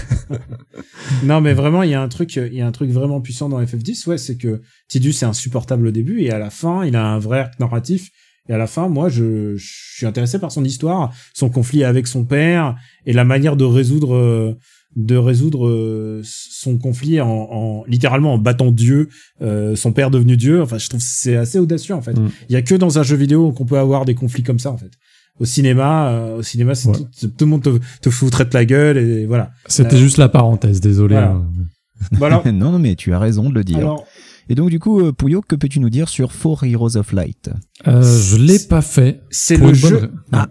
non, 1.23 1.41
mais 1.41 1.53
vraiment, 1.53 1.83
il 1.83 1.89
y 1.89 1.93
a 1.93 2.01
un 2.01 2.07
truc, 2.07 2.35
il 2.35 2.53
y 2.53 2.61
a 2.61 2.67
un 2.67 2.71
truc 2.71 2.89
vraiment 2.91 3.21
puissant 3.21 3.49
dans 3.49 3.61
FF10, 3.61 4.07
ouais, 4.07 4.17
c'est 4.17 4.37
que 4.37 4.61
Tidus 4.87 5.09
est 5.21 5.23
insupportable 5.23 5.87
au 5.87 5.91
début 5.91 6.21
et 6.21 6.31
à 6.31 6.39
la 6.39 6.49
fin, 6.49 6.85
il 6.85 6.95
a 6.95 7.05
un 7.05 7.19
vrai 7.19 7.39
arc 7.39 7.59
narratif. 7.59 8.09
Et 8.47 8.53
à 8.53 8.57
la 8.57 8.67
fin, 8.67 8.87
moi, 8.87 9.09
je, 9.09 9.55
je 9.57 9.95
suis 9.95 10.05
intéressé 10.07 10.39
par 10.39 10.51
son 10.51 10.63
histoire, 10.65 11.13
son 11.33 11.49
conflit 11.49 11.83
avec 11.83 12.07
son 12.07 12.25
père 12.25 12.75
et 13.05 13.13
la 13.13 13.23
manière 13.23 13.55
de 13.55 13.63
résoudre, 13.63 14.15
euh, 14.15 14.57
de 14.95 15.15
résoudre 15.15 15.67
euh, 15.67 16.21
son 16.23 16.79
conflit 16.79 17.21
en, 17.21 17.27
en 17.27 17.83
littéralement 17.87 18.33
en 18.33 18.37
battant 18.39 18.71
Dieu, 18.71 19.09
euh, 19.41 19.75
son 19.75 19.91
père 19.91 20.09
devenu 20.09 20.35
Dieu. 20.35 20.63
Enfin, 20.63 20.79
je 20.79 20.89
trouve 20.89 20.99
que 20.99 21.05
c'est 21.07 21.35
assez 21.35 21.59
audacieux 21.59 21.93
en 21.93 22.01
fait. 22.01 22.17
Mm. 22.17 22.31
Il 22.49 22.53
y 22.53 22.55
a 22.55 22.63
que 22.63 22.73
dans 22.73 22.97
un 22.97 23.03
jeu 23.03 23.15
vidéo 23.15 23.51
qu'on 23.51 23.65
peut 23.65 23.77
avoir 23.77 24.05
des 24.05 24.15
conflits 24.15 24.43
comme 24.43 24.59
ça 24.59 24.71
en 24.71 24.77
fait. 24.77 24.91
Au 25.39 25.45
cinéma, 25.45 26.09
euh, 26.09 26.37
au 26.37 26.43
cinéma, 26.43 26.75
c'est 26.75 26.89
Ouais. 26.89 26.97
tout, 27.19 27.27
tout 27.29 27.45
le 27.45 27.51
monde 27.51 27.63
te, 27.63 27.79
te 28.01 28.09
foutrait 28.09 28.45
de 28.45 28.53
la 28.53 28.65
gueule 28.65 28.97
et 28.97 29.25
voilà. 29.25 29.51
C'était 29.67 29.95
Euh, 29.95 29.99
juste 29.99 30.17
la 30.17 30.27
parenthèse, 30.29 30.81
désolé. 30.81 31.15
voilà. 31.15 31.31
hein. 31.31 31.47
Alors, 32.21 32.47
non, 32.47 32.71
non, 32.73 32.79
mais 32.79 32.95
tu 32.95 33.13
as 33.13 33.19
raison 33.19 33.49
de 33.49 33.55
le 33.55 33.63
dire. 33.63 33.77
alors, 33.77 34.05
Et 34.49 34.55
donc, 34.55 34.69
du 34.69 34.79
coup, 34.79 34.99
euh, 35.01 35.11
Pouillot, 35.13 35.41
que 35.41 35.55
peux-tu 35.55 35.79
nous 35.79 35.89
dire 35.89 36.09
sur 36.09 36.31
4 36.33 36.65
Heroes 36.65 36.95
of 36.97 37.11
Light? 37.13 37.49
Euh, 37.87 38.01
je 38.01 38.37
l'ai 38.37 38.59
pas 38.59 38.81
fait. 38.81 39.21
c'est 39.29 39.55
le 39.57 39.63
bonne 39.63 39.75
jeu, 39.75 40.11
ah, 40.31 40.47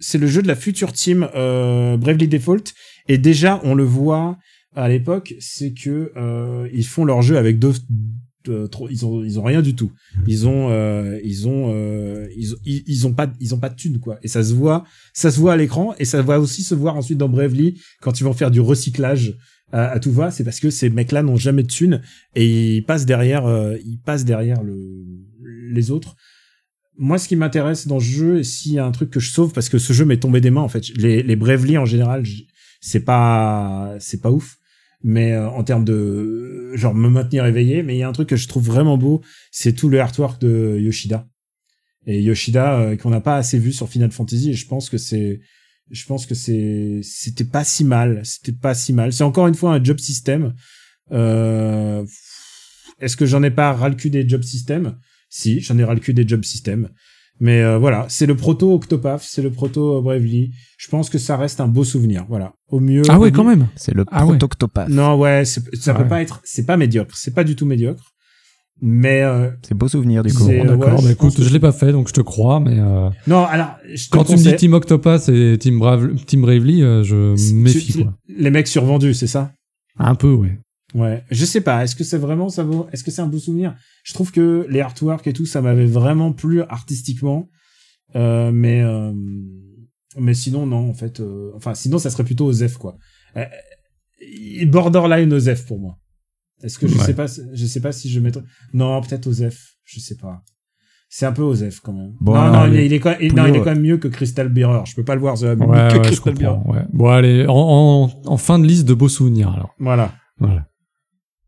c'est 0.00 0.18
le 0.18 0.26
jeu 0.26 0.42
de 0.42 0.48
la 0.48 0.56
future 0.56 0.92
team 0.92 1.28
euh, 1.34 1.96
Bravely 1.96 2.28
Default. 2.28 2.72
Et 3.08 3.18
déjà, 3.18 3.60
on 3.64 3.74
le 3.74 3.84
voit 3.84 4.36
à 4.74 4.88
l'époque, 4.88 5.34
c'est 5.40 5.72
que 5.74 6.12
euh, 6.16 6.68
ils 6.72 6.86
font 6.86 7.04
leur 7.04 7.20
jeu 7.22 7.36
avec 7.36 7.58
deux 7.58 7.74
euh, 8.48 8.66
trop, 8.66 8.88
ils 8.88 9.04
ont, 9.04 9.24
ils 9.24 9.38
ont 9.38 9.42
rien 9.42 9.62
du 9.62 9.74
tout. 9.74 9.92
Ils 10.26 10.46
ont, 10.46 10.68
euh, 10.70 11.18
ils 11.24 11.48
ont, 11.48 11.72
euh, 11.74 12.26
ils, 12.64 13.06
ont 13.06 13.12
pas, 13.12 13.32
ils 13.40 13.54
ont 13.54 13.58
pas 13.58 13.68
de 13.68 13.76
thunes 13.76 14.00
quoi. 14.00 14.18
Et 14.22 14.28
ça 14.28 14.42
se 14.42 14.52
voit, 14.52 14.84
ça 15.12 15.30
se 15.30 15.38
voit 15.38 15.52
à 15.52 15.56
l'écran 15.56 15.94
et 15.98 16.04
ça 16.04 16.22
va 16.22 16.40
aussi 16.40 16.62
se 16.62 16.74
voir 16.74 16.96
ensuite 16.96 17.18
dans 17.18 17.28
Bravely 17.28 17.80
quand 18.00 18.20
ils 18.20 18.24
vont 18.24 18.32
faire 18.32 18.50
du 18.50 18.60
recyclage 18.60 19.36
à, 19.72 19.98
tout 20.00 20.12
va. 20.12 20.30
C'est 20.30 20.44
parce 20.44 20.60
que 20.60 20.70
ces 20.70 20.90
mecs-là 20.90 21.22
n'ont 21.22 21.36
jamais 21.36 21.62
de 21.62 21.68
thunes 21.68 22.02
et 22.34 22.76
ils 22.76 22.84
passent 22.84 23.06
derrière, 23.06 23.46
euh, 23.46 23.76
ils 23.84 23.98
passent 23.98 24.24
derrière 24.24 24.62
le, 24.62 24.76
les 25.70 25.90
autres. 25.90 26.16
Moi, 26.98 27.18
ce 27.18 27.26
qui 27.26 27.36
m'intéresse 27.36 27.86
dans 27.86 27.98
ce 27.98 28.04
jeu, 28.04 28.38
et 28.40 28.44
s'il 28.44 28.72
y 28.72 28.78
a 28.78 28.84
un 28.84 28.92
truc 28.92 29.10
que 29.10 29.18
je 29.18 29.30
sauve, 29.30 29.52
parce 29.52 29.70
que 29.70 29.78
ce 29.78 29.94
jeu 29.94 30.04
m'est 30.04 30.18
tombé 30.18 30.42
des 30.42 30.50
mains, 30.50 30.60
en 30.60 30.68
fait, 30.68 30.88
les, 30.94 31.22
les 31.22 31.36
Bravely 31.36 31.78
en 31.78 31.86
général, 31.86 32.22
c'est 32.80 33.00
pas, 33.00 33.96
c'est 33.98 34.20
pas 34.20 34.30
ouf 34.30 34.58
mais 35.04 35.32
euh, 35.32 35.48
en 35.48 35.64
termes 35.64 35.84
de 35.84 36.72
genre 36.74 36.94
me 36.94 37.08
maintenir 37.08 37.44
éveillé 37.46 37.82
mais 37.82 37.96
il 37.96 37.98
y 37.98 38.02
a 38.02 38.08
un 38.08 38.12
truc 38.12 38.28
que 38.28 38.36
je 38.36 38.48
trouve 38.48 38.64
vraiment 38.64 38.96
beau 38.96 39.22
c'est 39.50 39.72
tout 39.72 39.88
le 39.88 40.00
artwork 40.00 40.40
de 40.40 40.78
Yoshida. 40.80 41.28
Et 42.06 42.20
Yoshida 42.22 42.80
euh, 42.80 42.96
qu'on 42.96 43.10
n'a 43.10 43.20
pas 43.20 43.36
assez 43.36 43.58
vu 43.58 43.72
sur 43.72 43.88
Final 43.88 44.10
Fantasy 44.10 44.50
et 44.50 44.54
je 44.54 44.66
pense 44.66 44.88
que 44.88 44.98
c'est 44.98 45.40
je 45.90 46.04
pense 46.06 46.26
que 46.26 46.34
c'est 46.34 47.00
c'était 47.02 47.44
pas 47.44 47.64
si 47.64 47.84
mal 47.84 48.22
c'était 48.24 48.52
pas 48.52 48.74
si 48.74 48.92
mal. 48.92 49.12
C'est 49.12 49.24
encore 49.24 49.48
une 49.48 49.54
fois 49.54 49.74
un 49.74 49.82
job 49.82 49.98
system. 49.98 50.54
Euh, 51.10 52.04
est-ce 52.98 53.16
que 53.16 53.26
j'en 53.26 53.42
ai 53.42 53.50
pas 53.50 53.72
ras 53.72 53.88
le 53.88 53.96
cul 53.96 54.10
des 54.10 54.28
job 54.28 54.42
systems? 54.42 54.98
Si 55.28 55.60
j'en 55.60 55.78
ai 55.78 55.84
ras 55.84 55.94
le 55.94 56.00
cul 56.00 56.14
des 56.14 56.26
job 56.26 56.44
systems 56.44 56.88
mais 57.40 57.60
euh, 57.62 57.78
voilà 57.78 58.06
c'est 58.08 58.26
le 58.26 58.36
proto 58.36 58.74
Octopath 58.74 59.22
c'est 59.22 59.42
le 59.42 59.50
proto 59.50 59.98
euh, 59.98 60.00
Bravely 60.02 60.52
je 60.78 60.88
pense 60.88 61.10
que 61.10 61.18
ça 61.18 61.36
reste 61.36 61.60
un 61.60 61.68
beau 61.68 61.84
souvenir 61.84 62.24
voilà 62.28 62.52
au 62.68 62.80
mieux 62.80 63.02
Ah 63.08 63.18
mieux- 63.18 63.30
quand 63.30 63.44
même. 63.44 63.68
C'est 63.76 63.94
le 63.94 64.04
Ah 64.10 64.24
ouais. 64.24 64.30
Protoctopath. 64.32 64.88
non, 64.88 65.16
ouais, 65.18 65.44
ça 65.44 65.60
peut 65.94 66.02
Ouais. 66.02 66.08
pas 66.08 66.22
être, 66.22 66.40
c'est 66.44 66.64
pas 66.66 66.76
médiocre, 66.76 67.14
c'est 67.16 67.34
pas 67.34 67.44
du 67.44 67.54
tout 67.56 67.66
médiocre, 67.66 68.12
mais 68.80 69.22
euh, 69.22 69.50
C'est 69.62 69.74
beau 69.74 69.88
souvenir 69.88 70.22
du 70.22 70.32
coup. 70.32 70.44
Bon, 70.46 70.64
d'accord. 70.64 70.94
ouais, 70.94 70.98
je 71.00 71.04
bah 71.04 71.10
écoute, 71.12 71.36
que- 71.36 71.42
je 71.42 71.52
l'ai 71.52 71.60
pas 71.60 71.72
fait, 71.72 71.92
donc 71.92 72.08
je 72.08 72.14
te 72.14 72.20
crois, 72.22 72.60
mais 72.60 72.78
euh, 72.78 73.10
non, 73.26 73.44
alors 73.44 73.76
je 73.92 74.06
te 74.08 74.10
quand 74.16 74.24
tu 74.24 74.32
me 74.32 74.38
dis 74.38 74.56
Team 74.56 74.72
Octopath 74.72 75.28
et 75.28 75.58
Team, 75.58 75.78
Brave, 75.78 76.14
Team 76.26 76.40
Bravely, 76.42 76.82
euh, 76.82 77.02
je 77.04 77.34
méfie, 77.54 77.92
tu- 77.92 78.02
quoi. 78.04 78.14
les 78.28 78.50
mecs 78.50 78.68
survendus, 78.68 79.14
c'est 79.14 79.26
ça? 79.26 79.52
Un 79.98 80.14
peu, 80.14 80.32
ouais. 80.32 80.58
Ouais, 80.94 81.24
je 81.30 81.44
sais 81.46 81.62
pas, 81.62 81.82
est-ce 81.84 81.96
que 81.96 82.04
c'est 82.04 82.18
vraiment 82.18 82.48
ça 82.50 82.62
vaut, 82.64 82.86
est-ce 82.92 83.02
que 83.02 83.10
c'est 83.10 83.22
un 83.22 83.26
beau 83.26 83.38
souvenir? 83.38 83.74
Je 84.04 84.12
trouve 84.12 84.30
que 84.30 84.66
les 84.68 84.80
artworks 84.80 85.26
et 85.26 85.32
tout, 85.32 85.46
ça 85.46 85.62
m'avait 85.62 85.86
vraiment 85.86 86.32
plu 86.32 86.60
artistiquement, 86.62 87.48
euh, 88.14 88.50
mais 88.52 88.82
euh, 88.82 89.12
mais 90.18 90.34
sinon 90.34 90.66
non, 90.66 90.90
en 90.90 90.94
fait, 90.94 91.20
euh, 91.20 91.50
enfin 91.56 91.74
sinon 91.74 91.98
ça 91.98 92.10
serait 92.10 92.24
plutôt 92.24 92.44
Osef 92.46 92.76
quoi, 92.76 92.96
euh, 93.38 93.44
borderline 94.66 95.32
Osef 95.32 95.66
pour 95.66 95.78
moi. 95.80 95.98
Est-ce 96.62 96.78
que 96.78 96.86
je 96.86 96.96
Ouais. 96.96 97.04
sais 97.04 97.14
pas, 97.14 97.26
je 97.26 97.66
sais 97.66 97.80
pas 97.80 97.92
si 97.92 98.08
je 98.10 98.20
mettrais, 98.20 98.42
non 98.72 99.00
peut-être 99.00 99.26
Osef, 99.26 99.74
je 99.84 99.98
sais 100.00 100.16
pas. 100.16 100.42
C'est 101.08 101.26
un 101.26 101.32
peu 101.32 101.42
Osef 101.42 101.80
quand 101.80 101.92
même. 101.92 102.12
Bon, 102.20 102.34
non, 102.34 102.46
non, 102.52 102.58
allez. 102.60 102.86
il 102.86 102.92
est 102.94 103.00
quand 103.00 103.14
il, 103.20 103.34
non, 103.34 103.46
il 103.46 103.54
est 103.56 103.58
quand 103.58 103.74
même 103.74 103.82
mieux 103.82 103.98
que 103.98 104.08
Crystal 104.08 104.48
Bearer. 104.48 104.82
Je 104.86 104.94
peux 104.94 105.04
pas 105.04 105.14
le 105.14 105.20
voir, 105.20 105.36
The 105.38 105.42
Hub, 105.42 105.58
mieux 105.60 105.66
Ouais, 105.66 105.88
que 105.92 105.96
ouais, 105.98 106.02
Crystal 106.02 106.32
Bearer. 106.34 106.58
Ouais. 106.64 106.84
Bon, 106.92 107.08
allez, 107.08 107.44
en, 107.46 107.54
en, 107.54 108.10
en 108.24 108.36
fin 108.38 108.58
de 108.58 108.66
liste 108.66 108.86
de 108.86 108.94
beaux 108.94 109.10
souvenirs, 109.10 109.50
alors. 109.50 109.74
Voilà. 109.78 110.12
Voilà. 110.38 110.66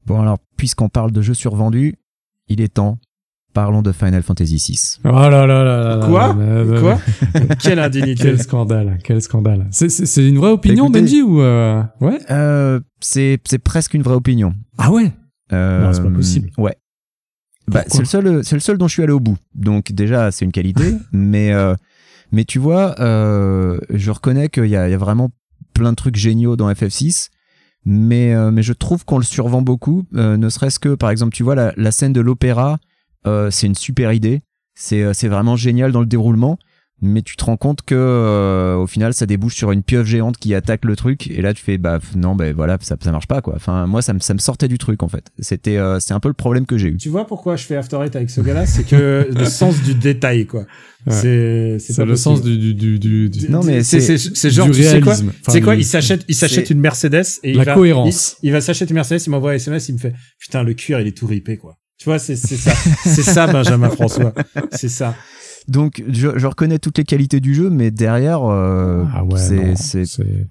Bon 0.06 0.20
alors, 0.20 0.38
puisqu'on 0.56 0.88
parle 0.88 1.12
de 1.12 1.22
jeux 1.22 1.34
survendus, 1.34 1.96
il 2.48 2.60
est 2.60 2.74
temps. 2.74 2.98
Parlons 3.52 3.82
de 3.82 3.92
Final 3.92 4.20
Fantasy 4.24 4.56
VI. 4.56 4.98
Oh 5.04 5.08
là 5.12 5.28
là 5.30 5.46
là 5.46 5.64
là 5.64 5.96
là. 5.98 6.06
Quoi 6.08 6.34
Quoi 6.80 6.98
Quelle 7.62 7.78
indignité. 7.78 8.24
Quel 8.24 8.42
scandale, 8.42 8.98
quel 9.04 9.22
scandale. 9.22 9.68
C'est- 9.70 9.88
C'est 9.88 10.06
c'est 10.06 10.28
une 10.28 10.38
vraie 10.38 10.50
opinion, 10.50 10.86
Écoutez- 10.86 11.00
Benji, 11.00 11.22
ou 11.22 11.40
euh... 11.40 11.80
Ouais 12.00 12.18
Euh, 12.30 12.80
c'est 13.00 13.38
c'est 13.48 13.60
presque 13.60 13.94
une 13.94 14.02
vraie 14.02 14.16
opinion. 14.16 14.54
Ah 14.76 14.90
ouais 14.90 15.12
Euh, 15.52 15.84
Non, 15.86 15.92
c'est 15.92 16.02
pas 16.02 16.10
possible. 16.10 16.50
Ouais. 16.58 16.74
Bah, 17.68 17.84
c'est 17.86 18.00
le 18.00 18.04
seul, 18.06 18.44
c'est 18.44 18.56
le 18.56 18.60
seul 18.60 18.76
dont 18.76 18.88
je 18.88 18.94
suis 18.94 19.02
allé 19.04 19.12
au 19.12 19.20
bout. 19.20 19.36
Donc 19.54 19.92
déjà, 19.92 20.32
c'est 20.32 20.44
une 20.44 20.52
qualité. 20.52 20.92
mais 21.12 21.52
euh, 21.52 21.74
mais 22.32 22.44
tu 22.44 22.58
vois, 22.58 23.00
euh, 23.00 23.78
je 23.90 24.10
reconnais 24.10 24.48
qu'il 24.48 24.66
y 24.66 24.74
a, 24.76 24.88
il 24.88 24.90
y 24.90 24.94
a 24.94 24.98
vraiment 24.98 25.30
plein 25.74 25.90
de 25.92 25.96
trucs 25.96 26.16
géniaux 26.16 26.56
dans 26.56 26.68
FF6. 26.72 27.28
Mais 27.86 28.34
euh, 28.34 28.50
mais 28.50 28.62
je 28.62 28.72
trouve 28.72 29.04
qu'on 29.04 29.18
le 29.18 29.24
survend 29.24 29.62
beaucoup. 29.62 30.04
euh, 30.14 30.36
ne 30.36 30.48
serait-ce 30.48 30.78
que 30.78 30.94
par 30.94 31.10
exemple, 31.10 31.34
tu 31.34 31.42
vois 31.42 31.54
la, 31.54 31.72
la 31.76 31.90
scène 31.92 32.12
de 32.12 32.20
l'opéra, 32.20 32.78
euh, 33.26 33.50
c'est 33.50 33.66
une 33.66 33.74
super 33.74 34.12
idée. 34.12 34.42
C'est 34.74 35.02
euh, 35.02 35.12
c'est 35.12 35.28
vraiment 35.28 35.56
génial 35.56 35.92
dans 35.92 36.00
le 36.00 36.06
déroulement. 36.06 36.58
Mais 37.02 37.22
tu 37.22 37.36
te 37.36 37.44
rends 37.44 37.56
compte 37.56 37.82
que 37.82 37.94
euh, 37.94 38.76
au 38.76 38.86
final, 38.86 39.12
ça 39.12 39.26
débouche 39.26 39.54
sur 39.56 39.72
une 39.72 39.82
pieuvre 39.82 40.06
géante 40.06 40.38
qui 40.38 40.54
attaque 40.54 40.84
le 40.84 40.96
truc. 40.96 41.26
Et 41.30 41.42
là, 41.42 41.52
tu 41.52 41.62
fais 41.62 41.76
bah 41.76 41.98
non, 42.16 42.34
ben 42.34 42.54
voilà, 42.54 42.78
ça 42.80 42.96
ça 43.02 43.12
marche 43.12 43.26
pas 43.26 43.42
quoi. 43.42 43.54
Enfin, 43.56 43.86
moi, 43.86 44.00
ça 44.00 44.14
me 44.14 44.20
ça 44.20 44.32
me 44.32 44.38
sortait 44.38 44.68
du 44.68 44.78
truc 44.78 45.02
en 45.02 45.08
fait. 45.08 45.26
C'était 45.40 45.76
euh, 45.76 45.98
c'est 46.00 46.14
un 46.14 46.20
peu 46.20 46.28
le 46.28 46.34
problème 46.34 46.64
que 46.66 46.78
j'ai 46.78 46.88
eu. 46.88 46.96
Tu 46.96 47.08
vois 47.10 47.26
pourquoi 47.26 47.56
je 47.56 47.64
fais 47.64 47.76
After 47.76 47.98
Eight 48.02 48.14
avec 48.16 48.30
ce 48.30 48.40
gars-là? 48.40 48.64
C'est 48.64 48.84
que 48.84 49.28
le 49.36 49.44
sens 49.44 49.82
du 49.82 49.94
détail, 49.94 50.46
quoi. 50.46 50.66
Ouais. 51.06 51.12
C'est 51.12 51.76
C'est 51.80 51.96
pas 51.96 52.04
le 52.06 52.12
possible. 52.12 52.36
sens 52.36 52.42
du... 52.42 52.56
du, 52.56 52.74
du, 52.74 52.98
du, 52.98 53.28
du- 53.28 53.48
Non, 53.50 53.62
mais 53.62 53.82
c'est 53.82 54.00
c'est- 54.00 54.16
c'est 54.16 54.34
c'est 54.34 54.50
genre 54.50 54.66
du 54.68 54.72
tu 54.72 54.82
sais 54.84 55.00
quoi? 55.00 55.12
réalisme. 55.12 55.32
Enfin, 55.40 55.52
C'est 55.52 55.60
quoi? 55.60 55.74
Il 55.74 55.84
s'achète 55.84 56.24
il 56.28 56.34
s'achète 56.34 56.70
une 56.70 56.80
Mercedes 56.80 57.24
et 57.42 57.50
il 57.50 57.56
La 57.58 57.64
va 57.64 57.74
cohérence. 57.74 58.36
Il, 58.42 58.46
il 58.48 58.52
va 58.52 58.60
s'acheter 58.62 58.86
une 58.88 58.94
Mercedes, 58.94 59.20
il 59.26 59.30
m'envoie 59.30 59.50
un 59.50 59.54
SMS, 59.56 59.88
il 59.90 59.94
me 59.96 59.98
fait 59.98 60.14
putain 60.38 60.62
le 60.62 60.72
cuir 60.74 61.00
il 61.00 61.06
est 61.08 61.16
tout 61.16 61.26
ripé 61.26 61.58
quoi. 61.58 61.76
Tu 61.98 62.06
vois 62.06 62.18
c'est 62.18 62.36
c'est 62.36 62.56
ça 62.56 62.72
c'est 63.04 63.22
ça 63.22 63.46
Benjamin 63.52 63.90
François 63.90 64.32
c'est 64.72 64.88
ça. 64.88 65.14
Donc, 65.68 66.02
je, 66.08 66.28
je 66.36 66.46
reconnais 66.46 66.78
toutes 66.78 66.98
les 66.98 67.04
qualités 67.04 67.40
du 67.40 67.54
jeu, 67.54 67.70
mais 67.70 67.90
derrière, 67.90 68.44
euh, 68.44 69.04
Ah 69.12 69.24
ouais, 69.24 69.38
c'est, 69.38 69.54
non, 69.56 69.76
c'est, 69.76 70.04
c'est... 70.04 70.46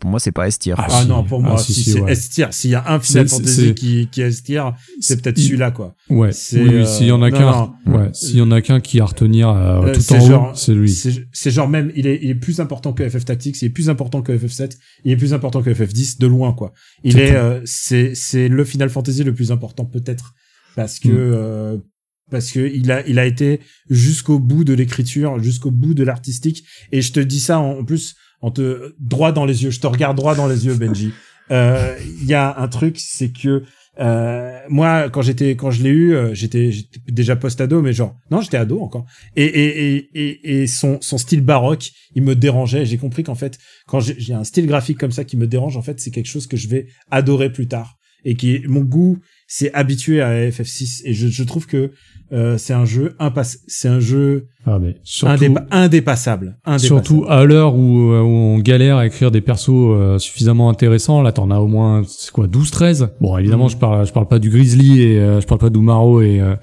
pour 0.00 0.10
moi, 0.10 0.18
c'est 0.20 0.32
pas 0.32 0.46
S 0.48 0.58
tier. 0.58 0.74
Ah, 0.78 0.86
Ah 0.90 1.02
si. 1.02 1.08
non 1.08 1.24
pour 1.24 1.40
Ah, 1.44 1.48
moi 1.48 1.58
si, 1.58 1.72
si, 1.74 1.82
si, 1.84 1.90
c'est 1.92 2.00
ouais. 2.00 2.12
S 2.12 2.30
tier 2.30 2.46
s'il 2.52 2.70
y 2.70 2.74
a 2.74 2.84
un 2.90 2.98
Final 3.00 3.28
C'est- 3.28 3.36
Fantasy 3.36 3.66
c'est- 3.68 3.74
qui 3.74 4.08
qui 4.10 4.20
est 4.22 4.28
S 4.28 4.42
tier 4.42 4.62
c'est 5.00 5.20
peut-être 5.22 5.38
Il- 5.38 5.44
celui-là 5.44 5.70
quoi. 5.72 5.94
Ouais, 6.10 6.32
C'est, 6.32 6.60
oui, 6.62 6.68
oui, 6.68 6.74
euh, 6.76 6.84
s'il 6.86 7.06
y 7.06 7.12
en 7.12 7.22
a 7.22 7.30
non, 7.30 7.36
qu'un, 7.38 7.72
non. 7.86 7.98
ouais, 7.98 8.10
s'il 8.12 8.36
y 8.36 8.40
en 8.42 8.50
a 8.50 8.60
qu'un 8.62 8.80
qui 8.80 9.00
a 9.00 9.04
à 9.04 9.06
retenir 9.06 9.48
euh, 9.48 9.82
Euh, 9.86 9.94
tout 9.94 10.00
c'est 10.00 10.18
en 10.18 10.22
haut, 10.24 10.26
genre- 10.28 10.56
c'est 10.58 10.74
lui. 10.74 10.90
C'est 10.90 11.26
c'est 11.32 11.50
genre 11.50 11.68
même, 11.68 11.90
il 11.96 12.06
est, 12.06 12.18
il 12.22 12.30
est 12.30 12.34
plus 12.34 12.60
important 12.60 12.92
que 12.92 13.06
FF 13.08 13.24
Tactics, 13.24 13.60
il 13.62 13.66
est 13.66 13.70
plus 13.70 13.88
important 13.90 14.20
que 14.22 14.32
FF7, 14.36 14.76
il 15.04 15.12
est 15.12 15.16
plus 15.16 15.32
important 15.34 15.62
que 15.62 15.70
FF10 15.72 16.18
de 16.18 16.26
loin 16.26 16.52
quoi. 16.54 16.72
Il 17.04 17.12
C'est 17.14 17.18
est, 17.28 17.34
euh, 17.36 17.60
c'est 17.64 18.14
c'est 18.14 18.48
le 18.48 18.64
Final 18.64 18.90
Fantasy 18.90 19.24
le 19.24 19.34
plus 19.34 19.50
important 19.52 19.84
peut-être 19.86 20.34
parce 20.76 20.98
que 20.98 21.76
Mm. 21.76 21.82
Parce 22.30 22.50
que 22.50 22.60
il 22.60 22.90
a 22.90 23.06
il 23.06 23.18
a 23.18 23.26
été 23.26 23.60
jusqu'au 23.88 24.38
bout 24.38 24.64
de 24.64 24.72
l'écriture, 24.72 25.42
jusqu'au 25.42 25.70
bout 25.70 25.94
de 25.94 26.02
l'artistique 26.02 26.64
et 26.92 27.02
je 27.02 27.12
te 27.12 27.20
dis 27.20 27.40
ça 27.40 27.58
en, 27.60 27.80
en 27.80 27.84
plus 27.84 28.16
en 28.40 28.50
te 28.50 28.94
droit 28.98 29.32
dans 29.32 29.44
les 29.44 29.64
yeux, 29.64 29.70
je 29.70 29.80
te 29.80 29.86
regarde 29.86 30.16
droit 30.16 30.34
dans 30.34 30.46
les 30.46 30.66
yeux 30.66 30.74
Benji. 30.74 31.12
Euh, 31.52 31.96
Il 32.20 32.26
y 32.26 32.34
a 32.34 32.58
un 32.58 32.66
truc, 32.66 32.96
c'est 32.98 33.28
que 33.28 33.62
euh, 33.98 34.58
moi, 34.68 35.08
quand 35.08 35.22
j'étais, 35.22 35.56
quand 35.56 35.70
je 35.70 35.82
l'ai 35.82 35.90
eu, 35.90 36.14
euh, 36.14 36.34
j'étais, 36.34 36.70
déjà 37.08 37.36
post-ado, 37.36 37.80
mais 37.82 37.92
genre, 37.92 38.16
non, 38.30 38.40
j'étais 38.40 38.56
ado 38.56 38.80
encore. 38.80 39.06
Et, 39.36 39.44
et, 39.44 39.96
et, 39.96 40.10
et, 40.14 40.62
et 40.62 40.66
son, 40.66 40.98
son 41.00 41.18
style 41.18 41.40
baroque, 41.40 41.90
il 42.14 42.22
me 42.22 42.34
dérangeait. 42.34 42.84
J'ai 42.84 42.98
compris 42.98 43.22
qu'en 43.22 43.34
fait, 43.34 43.58
quand 43.86 44.00
j'ai 44.00 44.16
j'ai 44.18 44.34
un 44.34 44.44
style 44.44 44.66
graphique 44.66 44.98
comme 44.98 45.12
ça 45.12 45.24
qui 45.24 45.36
me 45.36 45.46
dérange, 45.46 45.76
en 45.76 45.82
fait, 45.82 46.00
c'est 46.00 46.10
quelque 46.10 46.26
chose 46.26 46.46
que 46.46 46.56
je 46.56 46.68
vais 46.68 46.88
adorer 47.10 47.50
plus 47.50 47.68
tard. 47.68 47.96
Et 48.24 48.34
qui, 48.34 48.62
mon 48.66 48.80
goût 48.80 49.18
s'est 49.46 49.72
habitué 49.72 50.20
à 50.20 50.50
FF6. 50.50 51.02
Et 51.04 51.14
je, 51.14 51.28
je 51.28 51.44
trouve 51.44 51.66
que 51.66 51.92
euh, 52.32 52.58
c'est 52.58 52.72
un 52.74 52.84
jeu 52.84 53.14
impass, 53.18 53.58
c'est 53.68 53.88
un 53.88 54.00
jeu 54.00 54.48
Ah, 54.66 54.78
mais 54.80 54.96
surtout, 55.04 55.34
indépa- 55.44 55.66
indépassable, 55.70 56.56
indépassable. 56.64 56.80
surtout 57.04 57.24
à 57.28 57.44
l'heure 57.44 57.76
où, 57.76 58.10
euh, 58.10 58.20
où 58.20 58.26
on 58.26 58.58
galère 58.58 58.96
à 58.96 59.06
écrire 59.06 59.30
des 59.30 59.40
persos 59.40 59.68
euh, 59.70 60.18
suffisamment 60.18 60.68
intéressants, 60.68 61.22
là 61.22 61.30
t'en 61.32 61.50
as 61.52 61.58
au 61.58 61.68
moins, 61.68 62.02
c'est 62.06 62.32
quoi, 62.32 62.46
12, 62.48 62.70
13? 62.72 63.08
Bon, 63.20 63.38
évidemment, 63.38 63.64
Mhm. 63.64 63.70
je 63.70 63.76
parle, 63.76 64.06
je 64.06 64.12
parle 64.12 64.26
pas 64.26 64.38
du 64.40 64.50
Grizzly 64.50 65.02
et 65.02 65.18
euh, 65.20 65.40
je 65.40 65.46
parle 65.46 65.60
pas 65.60 65.70
d'Umaro 65.70 66.20
et, 66.20 66.40
euh, 66.40 66.56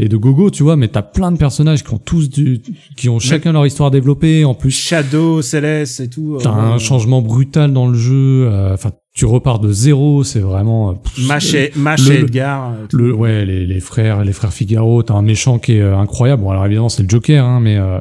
et 0.00 0.08
de 0.08 0.16
Gogo, 0.16 0.50
tu 0.50 0.62
vois, 0.64 0.74
mais 0.76 0.88
t'as 0.88 1.02
plein 1.02 1.30
de 1.30 1.36
personnages 1.38 1.84
qui 1.84 1.94
ont 1.94 1.98
tous 1.98 2.28
du, 2.28 2.60
qui 2.96 3.08
ont 3.08 3.18
chacun 3.20 3.52
leur 3.52 3.66
histoire 3.66 3.90
développée, 3.92 4.44
en 4.44 4.54
plus, 4.54 4.72
Shadow, 4.72 5.40
Céleste 5.42 6.00
et 6.00 6.08
tout. 6.08 6.38
T'as 6.42 6.50
un 6.50 6.78
changement 6.78 7.22
brutal 7.22 7.72
dans 7.72 7.86
le 7.86 7.94
jeu. 7.94 8.48
euh, 8.50 8.74
Enfin, 8.74 8.90
tu 9.14 9.24
repars 9.26 9.60
de 9.60 9.72
zéro. 9.72 10.24
C'est 10.24 10.40
vraiment. 10.40 11.00
Mash 11.26 11.54
et, 11.54 11.70
Mash 11.76 12.06
le- 12.08 12.14
et 12.16 12.20
Edgar. 12.20 12.72
euh. 12.72 12.86
Le, 12.92 13.14
ouais, 13.14 13.44
les, 13.46 13.64
les 13.64 13.80
frères, 13.80 14.24
les 14.24 14.32
frères 14.32 14.52
Figaro. 14.52 15.02
T'as 15.02 15.14
un 15.14 15.22
méchant 15.22 15.58
qui 15.58 15.74
est 15.74 15.80
euh, 15.80 15.96
incroyable. 15.96 16.42
Bon, 16.42 16.50
alors 16.50 16.66
évidemment, 16.66 16.88
c'est 16.88 17.02
le 17.04 17.08
Joker, 17.08 17.44
hein, 17.44 17.60
mais 17.60 17.76
euh, 17.76 18.00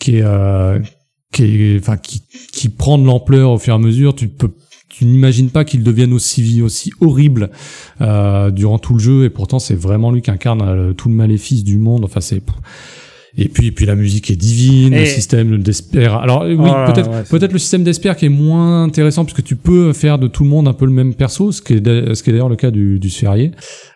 qui 0.00 0.16
est, 0.16 0.22
euh, 0.24 0.78
qui 1.32 1.44
est, 1.44 1.78
enfin, 1.78 1.96
qui, 1.98 2.22
qui 2.52 2.68
prend 2.68 2.98
de 2.98 3.04
l'ampleur 3.04 3.50
au 3.50 3.58
fur 3.58 3.74
et 3.74 3.76
à 3.76 3.78
mesure. 3.78 4.14
Tu 4.14 4.28
peux, 4.28 4.50
tu 4.88 5.04
n'imagines 5.04 5.50
pas 5.50 5.64
qu'il 5.64 5.82
devienne 5.82 6.12
aussi, 6.12 6.60
aussi 6.62 6.92
horrible 7.00 7.50
euh, 8.00 8.50
durant 8.50 8.78
tout 8.78 8.94
le 8.94 9.00
jeu. 9.00 9.24
Et 9.24 9.30
pourtant, 9.30 9.58
c'est 9.58 9.74
vraiment 9.74 10.10
lui 10.10 10.22
qui 10.22 10.30
incarne 10.30 10.94
tout 10.94 11.08
le 11.08 11.14
maléfice 11.14 11.62
du 11.64 11.76
monde. 11.78 12.04
Enfin, 12.04 12.20
c'est. 12.20 12.42
Et 13.38 13.48
puis, 13.48 13.68
et 13.68 13.72
puis 13.72 13.86
la 13.86 13.94
musique 13.94 14.30
est 14.30 14.36
divine, 14.36 14.92
Et- 14.92 15.00
le 15.00 15.06
système 15.06 15.62
d'Esper. 15.62 16.12
Alors 16.20 16.44
oui, 16.46 16.54
Oh 16.58 16.92
peut-être, 16.92 17.10
ouais, 17.10 17.22
peut-être 17.30 17.52
le 17.52 17.58
système 17.58 17.82
d'Esper 17.82 18.14
qui 18.16 18.26
est 18.26 18.28
moins 18.28 18.82
intéressant 18.84 19.24
puisque 19.24 19.42
tu 19.42 19.56
peux 19.56 19.94
faire 19.94 20.18
de 20.18 20.26
tout 20.28 20.44
le 20.44 20.50
monde 20.50 20.68
un 20.68 20.74
peu 20.74 20.84
le 20.84 20.92
même 20.92 21.14
perso, 21.14 21.50
ce 21.50 21.62
qui 21.62 21.72
est, 21.74 21.80
d'a- 21.80 22.14
ce 22.14 22.22
qui 22.22 22.28
est 22.28 22.32
d'ailleurs 22.34 22.50
le 22.50 22.56
cas 22.56 22.70
du, 22.70 22.98
du 22.98 23.08
sphérié. 23.08 23.52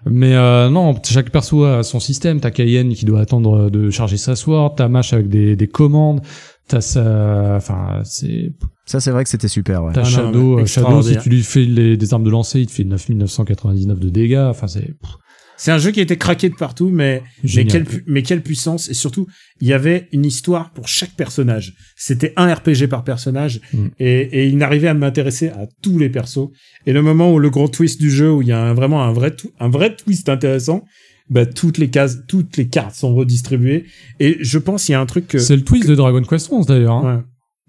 Mais 0.09 0.35
euh, 0.35 0.71
non, 0.71 0.95
chaque 1.05 1.31
perso 1.31 1.65
a 1.65 1.83
son 1.83 2.01
système. 2.01 2.41
T'as 2.41 2.51
Cayenne 2.51 2.95
qui 2.95 3.05
doit 3.05 3.21
attendre 3.21 3.69
de 3.69 3.91
charger 3.91 4.17
sa 4.17 4.37
sword, 4.37 4.75
t'as 4.77 4.89
Mash 4.89 5.13
avec 5.13 5.29
des, 5.29 5.55
des 5.55 5.67
commandes, 5.69 6.23
t'as 6.69 6.81
sa, 6.81 7.57
enfin 7.57 8.01
c'est, 8.05 8.53
Ça, 8.87 9.01
c'est 9.01 9.11
vrai 9.11 9.23
que 9.25 9.29
c'était 9.31 9.49
super. 9.49 9.85
Ouais. 9.85 9.93
t'as 9.93 10.01
Ah 10.01 10.05
non, 10.05 10.11
Shadow, 10.11 10.59
euh, 10.61 10.65
Shadow 10.67 11.03
si 11.03 11.19
tu 11.19 11.29
lui 11.29 11.43
fais 11.43 11.65
les, 11.65 11.99
des 11.99 12.15
armes 12.15 12.25
de 12.25 12.31
lancer, 12.31 12.61
il 12.61 12.67
te 12.69 12.73
fait 12.73 12.85
9999 12.85 13.99
de 14.01 14.09
dégâts. 14.09 14.47
Enfin 14.49 14.67
c'est, 14.67 14.95
C'est 15.59 15.71
un 15.71 15.79
jeu 15.79 15.91
qui 15.91 16.01
a 16.01 16.03
été 16.03 16.17
craqué 16.19 16.49
de 16.51 16.55
partout, 16.55 16.91
mais 16.91 17.23
mais 17.57 17.65
quelle, 17.65 17.85
pu- 17.85 18.05
mais 18.07 18.23
quelle 18.23 18.43
puissance 18.43 18.89
et 18.91 18.95
surtout 18.95 19.27
il 19.61 19.69
y 19.69 19.73
avait 19.73 20.09
une 20.13 20.25
histoire 20.27 20.73
pour 20.73 20.87
chaque 20.89 21.13
personnage. 21.17 21.75
C'était 21.97 22.33
un 22.37 22.53
RPG 22.53 22.89
par 22.89 23.05
personnage 23.05 23.61
Mm. 23.73 23.87
et, 23.99 24.21
et 24.21 24.47
il 24.47 24.57
n'arrivait 24.59 24.89
à 24.89 24.95
m'intéresser 24.95 25.49
à 25.49 25.67
tous 25.83 25.99
les 25.99 26.11
persos. 26.11 26.49
Et 26.87 26.93
le 26.93 27.01
moment 27.03 27.33
où 27.33 27.39
le 27.39 27.49
gros 27.51 27.69
twist 27.69 27.99
du 28.01 28.11
jeu 28.11 28.31
où 28.33 28.43
il 28.43 28.49
y 28.49 28.53
a 28.53 28.61
un- 28.61 28.75
vraiment 28.75 29.03
un 29.03 29.13
vrai 29.13 29.31
tw- 29.31 29.51
un 29.59 29.69
vrai 29.69 29.97
twist 29.97 30.29
intéressant, 30.29 30.85
bah 31.31 31.47
toutes 31.47 31.79
les 31.79 31.89
cases, 31.91 32.19
toutes 32.29 32.57
les 32.57 32.69
cartes 32.69 32.95
sont 32.95 33.15
redistribuées 33.15 33.85
et 34.21 34.37
je 34.41 34.59
pense 34.59 34.85
qu'il 34.85 34.93
y 34.93 34.97
a 34.97 35.01
un 35.01 35.07
truc 35.07 35.27
que 35.27 35.39
C'est 35.39 35.57
le 35.57 35.63
twist 35.65 35.89
de 35.89 35.95
Dragon 35.95 36.23
Quest 36.23 36.53
11 36.53 36.67
d'ailleurs. 36.67 36.95
hein. 36.95 37.25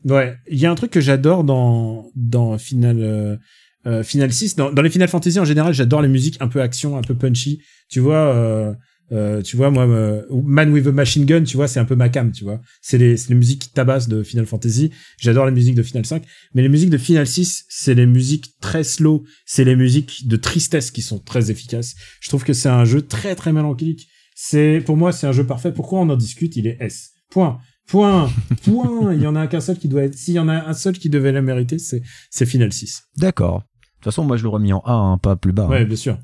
Ouais. 0.06 0.14
Ouais. 0.14 0.34
Il 0.52 0.60
y 0.60 0.66
a 0.66 0.72
un 0.72 0.76
truc 0.76 0.92
que 0.92 1.02
j'adore 1.02 1.44
dans, 1.44 2.06
dans 2.16 2.58
Final, 2.60 3.40
euh, 3.88 4.04
Final 4.04 4.32
6. 4.32 4.56
Dans, 4.56 4.70
les 4.70 4.90
Final 4.90 5.08
Fantasy, 5.08 5.40
en 5.40 5.46
général, 5.46 5.74
j'adore 5.74 6.02
les 6.02 6.10
musiques 6.10 6.38
un 6.40 6.48
peu 6.48 6.62
action, 6.62 6.98
un 6.98 7.02
peu 7.02 7.16
punchy. 7.16 7.62
Tu 7.90 8.00
vois, 8.00 8.36
euh, 8.36 8.74
euh, 9.14 9.42
tu 9.42 9.56
vois, 9.56 9.72
moi, 9.72 9.88
Man 10.30 10.72
with 10.72 10.86
a 10.88 10.92
Machine 10.92 11.26
Gun, 11.26 11.44
tu 11.44 11.56
vois, 11.56 11.68
c'est 11.68 11.80
un 11.80 11.86
peu 11.86 11.96
ma 11.96 12.10
cam, 12.10 12.32
tu 12.32 12.44
vois. 12.44 12.60
C'est 12.82 12.98
les, 12.98 13.16
c'est 13.16 13.30
les 13.30 13.36
musiques 13.36 13.62
qui 13.62 13.70
tabassent 13.72 14.10
de 14.10 14.24
Final 14.24 14.46
Fantasy. 14.46 14.92
J'adore 15.20 15.46
les 15.46 15.54
musiques 15.54 15.76
de 15.76 15.84
Final 15.84 16.06
5. 16.06 16.24
Mais 16.54 16.62
les 16.62 16.70
musiques 16.70 16.90
de 16.90 16.98
Final 16.98 17.26
6, 17.26 17.66
c'est 17.70 17.94
les 17.94 18.06
musiques 18.06 18.52
très 18.60 18.84
slow. 18.84 19.24
C'est 19.46 19.64
les 19.64 19.76
musiques 19.76 20.28
de 20.28 20.36
tristesse 20.36 20.92
qui 20.92 21.02
sont 21.02 21.20
très 21.20 21.50
efficaces. 21.50 21.96
Je 22.20 22.30
trouve 22.30 22.44
que 22.44 22.54
c'est 22.54 22.70
un 22.70 22.86
jeu 22.86 23.02
très, 23.02 23.36
très 23.36 23.54
mélancolique. 23.54 24.08
C'est, 24.36 24.82
pour 24.86 24.98
moi, 24.98 25.14
c'est 25.14 25.28
un 25.28 25.32
jeu 25.32 25.46
parfait. 25.46 25.72
Pourquoi 25.72 26.00
on 26.02 26.10
en 26.10 26.18
discute? 26.18 26.58
Il 26.58 26.68
est 26.68 26.78
S. 26.82 27.12
Point. 27.32 27.60
Point. 27.88 28.30
Point. 28.64 29.14
Il 29.14 29.22
y 29.22 29.28
en 29.28 29.36
a 29.36 29.48
qu'un 29.48 29.62
seul 29.62 29.78
qui 29.78 29.88
doit 29.88 30.04
être, 30.04 30.16
s'il 30.16 30.34
y 30.34 30.40
en 30.40 30.50
a 30.50 30.68
un 30.68 30.74
seul 30.74 30.98
qui 30.98 31.10
devait 31.10 31.32
la 31.32 31.42
mériter, 31.42 31.80
c'est, 31.80 32.02
c'est 32.30 32.46
Final 32.46 32.74
6. 32.74 33.04
D'accord. 33.18 33.64
De 34.08 34.12
toute 34.12 34.16
façon, 34.16 34.26
moi, 34.28 34.38
je 34.38 34.44
l'aurais 34.46 34.62
mis 34.62 34.72
en 34.72 34.80
A, 34.86 34.94
hein, 34.94 35.18
pas 35.18 35.36
plus 35.36 35.52
bas. 35.52 35.68
Ouais, 35.68 35.82
hein. 35.82 35.84
bien 35.86 35.96
sûr. 35.98 36.18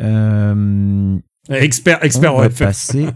Euh, 0.00 1.16
Expert, 1.50 2.02
expert 2.04 2.34
on 2.34 2.38
va 2.40 2.50
passer. 2.50 3.06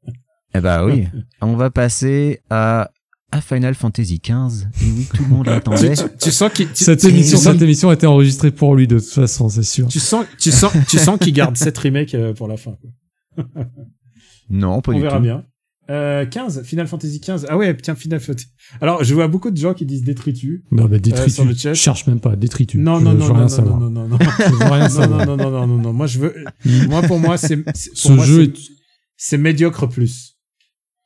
eh 0.54 0.60
bah 0.60 0.84
oui. 0.84 1.08
On 1.40 1.54
va 1.56 1.68
passer 1.70 2.40
à, 2.50 2.90
à 3.32 3.40
Final 3.40 3.74
Fantasy 3.74 4.20
XV. 4.24 4.66
Et 4.80 4.84
oui, 4.92 5.08
tout 5.12 5.22
le 5.24 5.28
monde 5.28 5.46
l'attendait. 5.46 5.94
tu, 5.96 6.04
tu 6.20 6.30
sens 6.30 6.52
qu'il, 6.52 6.68
Cette 6.74 7.04
émission, 7.04 7.36
sens- 7.38 7.52
cette 7.54 7.62
émission 7.62 7.90
a 7.90 7.94
été 7.94 8.06
enregistrée 8.06 8.52
pour 8.52 8.76
lui 8.76 8.86
de 8.86 8.98
toute 9.00 9.08
façon, 9.08 9.48
c'est 9.48 9.62
sûr. 9.64 9.88
tu 9.88 9.98
sens, 10.00 10.24
tu 10.38 10.50
sens, 10.52 10.72
tu 10.88 10.98
sens 10.98 11.18
qu'il 11.18 11.32
garde 11.32 11.56
cette 11.56 11.78
remake 11.78 12.14
euh, 12.14 12.32
pour 12.34 12.46
la 12.46 12.56
fin. 12.56 12.76
Non, 14.50 14.80
pas 14.80 14.92
On 14.92 14.96
du 14.96 15.02
verra 15.02 15.16
tout. 15.16 15.22
bien. 15.22 15.44
Euh, 15.90 16.26
15, 16.26 16.62
Final 16.64 16.86
Fantasy 16.86 17.18
15. 17.20 17.46
Ah 17.48 17.56
ouais, 17.56 17.74
tiens, 17.76 17.94
Final 17.94 18.20
Fantasy. 18.20 18.48
Alors, 18.82 19.02
je 19.04 19.14
vois 19.14 19.26
beaucoup 19.26 19.50
de 19.50 19.56
gens 19.56 19.72
qui 19.72 19.86
disent 19.86 20.02
détritus. 20.04 20.60
Non, 20.70 20.86
mais 20.88 20.96
Euh, 20.98 21.28
sur 21.28 21.44
le 21.44 21.50
détritus. 21.50 21.62
chat. 21.62 21.72
Je 21.74 21.80
cherche 21.80 22.06
même 22.06 22.20
pas, 22.20 22.36
détritus. 22.36 22.78
Non, 22.80 23.00
non, 23.00 23.12
je 23.12 23.16
non, 23.16 23.34
non, 23.34 23.48
savoir. 23.48 23.80
non, 23.80 23.88
non, 23.90 24.06
non, 24.06 24.08
non. 24.08 24.18
Je 24.38 24.52
veux 24.52 24.64
rien 24.70 24.80
non, 24.80 24.88
savoir. 24.90 25.26
non, 25.26 25.36
non, 25.36 25.50
non, 25.50 25.66
non, 25.66 25.78
non. 25.78 25.92
Moi, 25.94 26.06
je 26.06 26.18
veux, 26.18 26.34
moi, 26.88 27.00
pour 27.02 27.18
moi, 27.18 27.38
c'est, 27.38 27.58
Ce 27.74 28.12
moi, 28.12 28.24
jeu 28.26 28.42
est, 28.44 28.54
c'est 29.16 29.38
médiocre 29.38 29.86
plus. 29.88 30.36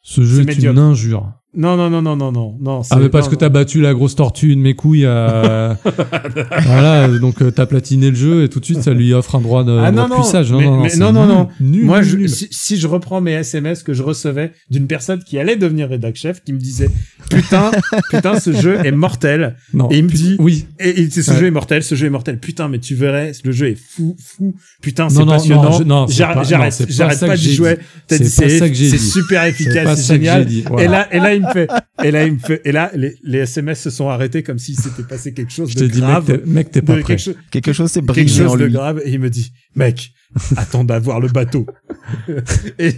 ce 0.02 0.22
jeu 0.24 0.40
est 0.42 0.44
médiocre. 0.46 0.76
une 0.76 0.84
injure. 0.84 1.32
Non, 1.54 1.76
non, 1.76 1.90
non, 1.90 2.00
non, 2.00 2.16
non, 2.16 2.32
non, 2.32 2.56
non. 2.60 2.80
Ah, 2.90 2.96
mais 2.96 3.10
parce 3.10 3.26
non, 3.26 3.32
que 3.32 3.36
t'as 3.36 3.50
battu 3.50 3.82
la 3.82 3.92
grosse 3.92 4.14
tortue 4.16 4.56
de 4.56 4.60
mes 4.60 4.74
couilles 4.74 5.04
à... 5.04 5.76
voilà, 6.64 7.08
donc 7.08 7.42
euh, 7.42 7.50
t'as 7.50 7.66
platiné 7.66 8.08
le 8.10 8.16
jeu 8.16 8.44
et 8.44 8.48
tout 8.48 8.58
de 8.58 8.64
suite 8.64 8.82
ça 8.82 8.92
lui 8.94 9.12
offre 9.12 9.34
un 9.34 9.40
droit 9.40 9.62
de, 9.62 9.72
Ah, 9.72 9.90
droit 9.90 10.02
non, 10.02 10.08
de 10.08 10.14
non, 10.14 10.20
puissage. 10.22 10.50
mais- 10.52 10.64
non, 10.64 10.76
non, 10.76 10.82
mais 10.82 10.96
non, 10.96 11.12
non, 11.12 11.26
non. 11.26 11.48
Nul, 11.60 11.84
Moi, 11.84 12.00
nul, 12.00 12.08
je, 12.08 12.16
nul. 12.16 12.28
si, 12.30 12.48
si 12.50 12.76
je 12.78 12.86
reprends 12.86 13.20
mes 13.20 13.32
SMS 13.32 13.82
que 13.82 13.92
je 13.92 14.02
recevais 14.02 14.52
d'une 14.70 14.86
personne 14.86 15.22
qui 15.22 15.38
allait 15.38 15.56
devenir 15.56 15.88
rédac 15.90 16.16
chef, 16.16 16.42
qui 16.42 16.52
me 16.54 16.58
disait 16.58 16.88
putain, 17.30 17.70
putain, 18.10 18.40
ce 18.40 18.52
jeu 18.52 18.78
est 18.84 18.90
mortel. 18.92 19.56
Non, 19.74 19.90
et 19.90 19.98
il 19.98 20.04
me 20.04 20.08
dit- 20.10 20.36
Oui, 20.38 20.66
Et, 20.80 21.02
et 21.02 21.10
ce 21.10 21.30
Ouais. 21.32 21.38
jeu 21.38 21.46
est 21.46 21.50
mortel, 21.50 21.82
ce 21.82 21.94
jeu 21.94 22.06
est 22.06 22.10
mortel. 22.10 22.38
Putain, 22.38 22.68
mais 22.68 22.78
tu 22.78 22.94
verrais, 22.94 23.32
le 23.44 23.52
jeu 23.52 23.68
est 23.68 23.78
fou, 23.78 24.16
fou. 24.18 24.54
Putain, 24.80 25.08
c'est 25.10 25.18
Non, 25.18 25.26
non, 25.26 25.32
passionnant. 25.32 26.06
J'arrête- 26.08 26.34
pas- 26.36 27.08
pas 27.18 27.26
pas 27.26 27.36
d'y 27.36 27.54
jouer. 27.54 27.78
C'est 28.08 28.24
super 28.98 29.44
efficace, 29.44 30.00
c'est 30.00 30.14
génial. 30.14 30.46
Et 30.78 30.88
là, 30.88 31.08
là, 31.12 31.34
il 31.42 31.46
me 31.48 31.52
fait, 31.52 31.68
et 32.04 32.10
là, 32.10 32.24
il 32.26 32.32
me 32.34 32.38
fait, 32.38 32.60
et 32.64 32.72
là, 32.72 32.90
les, 32.94 33.14
les 33.22 33.38
SMS 33.40 33.80
se 33.80 33.90
sont 33.90 34.08
arrêtés 34.08 34.42
comme 34.42 34.58
s'il 34.58 34.76
s'était 34.78 35.02
passé 35.02 35.34
quelque 35.34 35.52
chose 35.52 35.70
Je 35.70 35.74
de 35.74 35.80
t'ai 35.80 35.88
dit, 35.88 36.00
mec, 36.00 36.08
grave. 36.10 36.24
t'es- 36.24 36.42
mec, 36.46 36.70
t'es 36.70 36.82
pas 36.82 36.96
de 36.96 37.00
prêt. 37.02 37.16
quelque 37.16 37.20
chose, 37.24 37.36
Quelque 37.50 37.72
chose 37.72 37.90
s'est 37.90 38.00
quelque 38.00 38.12
brisé 38.12 38.44
en 38.44 38.48
chose 38.50 38.58
de 38.60 38.64
lui. 38.66 38.72
grave 38.72 39.00
et 39.04 39.10
il 39.12 39.18
me 39.20 39.28
dit 39.30 39.52
mec 39.74 40.12
attends 40.56 40.84
d'avoir 40.84 41.20
le 41.20 41.28
bateau 41.28 41.66
et, 42.78 42.94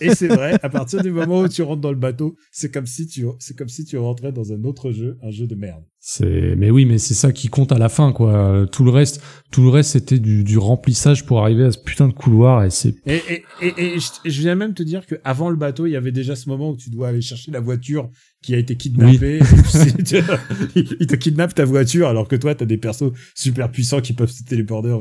et 0.00 0.14
c'est 0.14 0.28
vrai 0.28 0.58
à 0.62 0.68
partir 0.68 1.02
du 1.02 1.10
moment 1.10 1.40
où 1.40 1.48
tu 1.48 1.62
rentres 1.62 1.80
dans 1.80 1.90
le 1.90 1.96
bateau 1.98 2.36
c'est 2.50 2.72
comme 2.72 2.86
si 2.86 3.06
tu 3.06 3.26
c'est 3.38 3.56
comme 3.56 3.68
si 3.68 3.84
tu 3.84 3.98
rentrais 3.98 4.32
dans 4.32 4.52
un 4.52 4.64
autre 4.64 4.92
jeu 4.92 5.18
un 5.22 5.30
jeu 5.30 5.46
de 5.46 5.54
merde 5.54 5.84
C'est, 5.98 6.54
mais 6.56 6.70
oui, 6.70 6.86
mais 6.86 6.98
c'est 6.98 7.14
ça 7.14 7.30
qui 7.32 7.48
compte 7.48 7.72
à 7.72 7.78
la 7.78 7.90
fin, 7.90 8.12
quoi. 8.12 8.66
Tout 8.72 8.84
le 8.84 8.90
reste, 8.90 9.22
tout 9.50 9.62
le 9.62 9.68
reste, 9.68 9.90
c'était 9.90 10.18
du, 10.18 10.44
du 10.44 10.56
remplissage 10.56 11.26
pour 11.26 11.40
arriver 11.42 11.64
à 11.64 11.72
ce 11.72 11.78
putain 11.78 12.08
de 12.08 12.14
couloir 12.14 12.64
et 12.64 12.70
c'est, 12.70 12.94
et, 13.06 13.20
et, 13.28 13.44
et, 13.60 13.94
et 13.96 13.98
je, 14.00 14.08
et 14.24 14.30
je 14.30 14.40
viens 14.40 14.54
même 14.54 14.72
te 14.72 14.82
dire 14.82 15.06
que 15.06 15.16
avant 15.24 15.50
le 15.50 15.56
bateau 15.56 15.86
il 15.86 15.92
y 15.92 15.96
avait 15.96 16.12
déjà 16.12 16.36
ce 16.36 16.48
moment 16.48 16.70
où 16.70 16.76
tu 16.76 16.88
dois 16.90 17.08
aller 17.08 17.20
chercher 17.20 17.50
la 17.50 17.60
voiture 17.60 18.10
qui 18.42 18.54
a 18.54 18.58
été 18.58 18.74
tu- 20.04 20.16
il 20.74 21.06
te 21.06 21.14
kidnappe 21.16 21.54
ta 21.54 21.64
voiture 21.64 22.08
alors 22.08 22.26
que 22.28 22.36
toi 22.36 22.54
t'as 22.54 22.64
des 22.64 22.78
persos 22.78 23.12
super 23.34 23.70
puissants 23.70 24.00
qui 24.00 24.12
peuvent 24.14 24.30
se 24.30 24.42
téléporter 24.44 24.96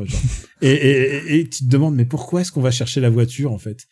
et, 0.62 0.70
et, 0.72 1.16
et, 1.36 1.40
et 1.40 1.50
tu 1.50 1.64
te 1.66 1.70
demandes 1.70 1.96
mais 1.96 2.06
pourquoi 2.06 2.42
est-ce 2.42 2.52
qu'on 2.52 2.62
va 2.62 2.72
chercher 2.72 3.00
la 3.02 3.10
voiture 3.10 3.52
en 3.52 3.58
fait? 3.58 3.88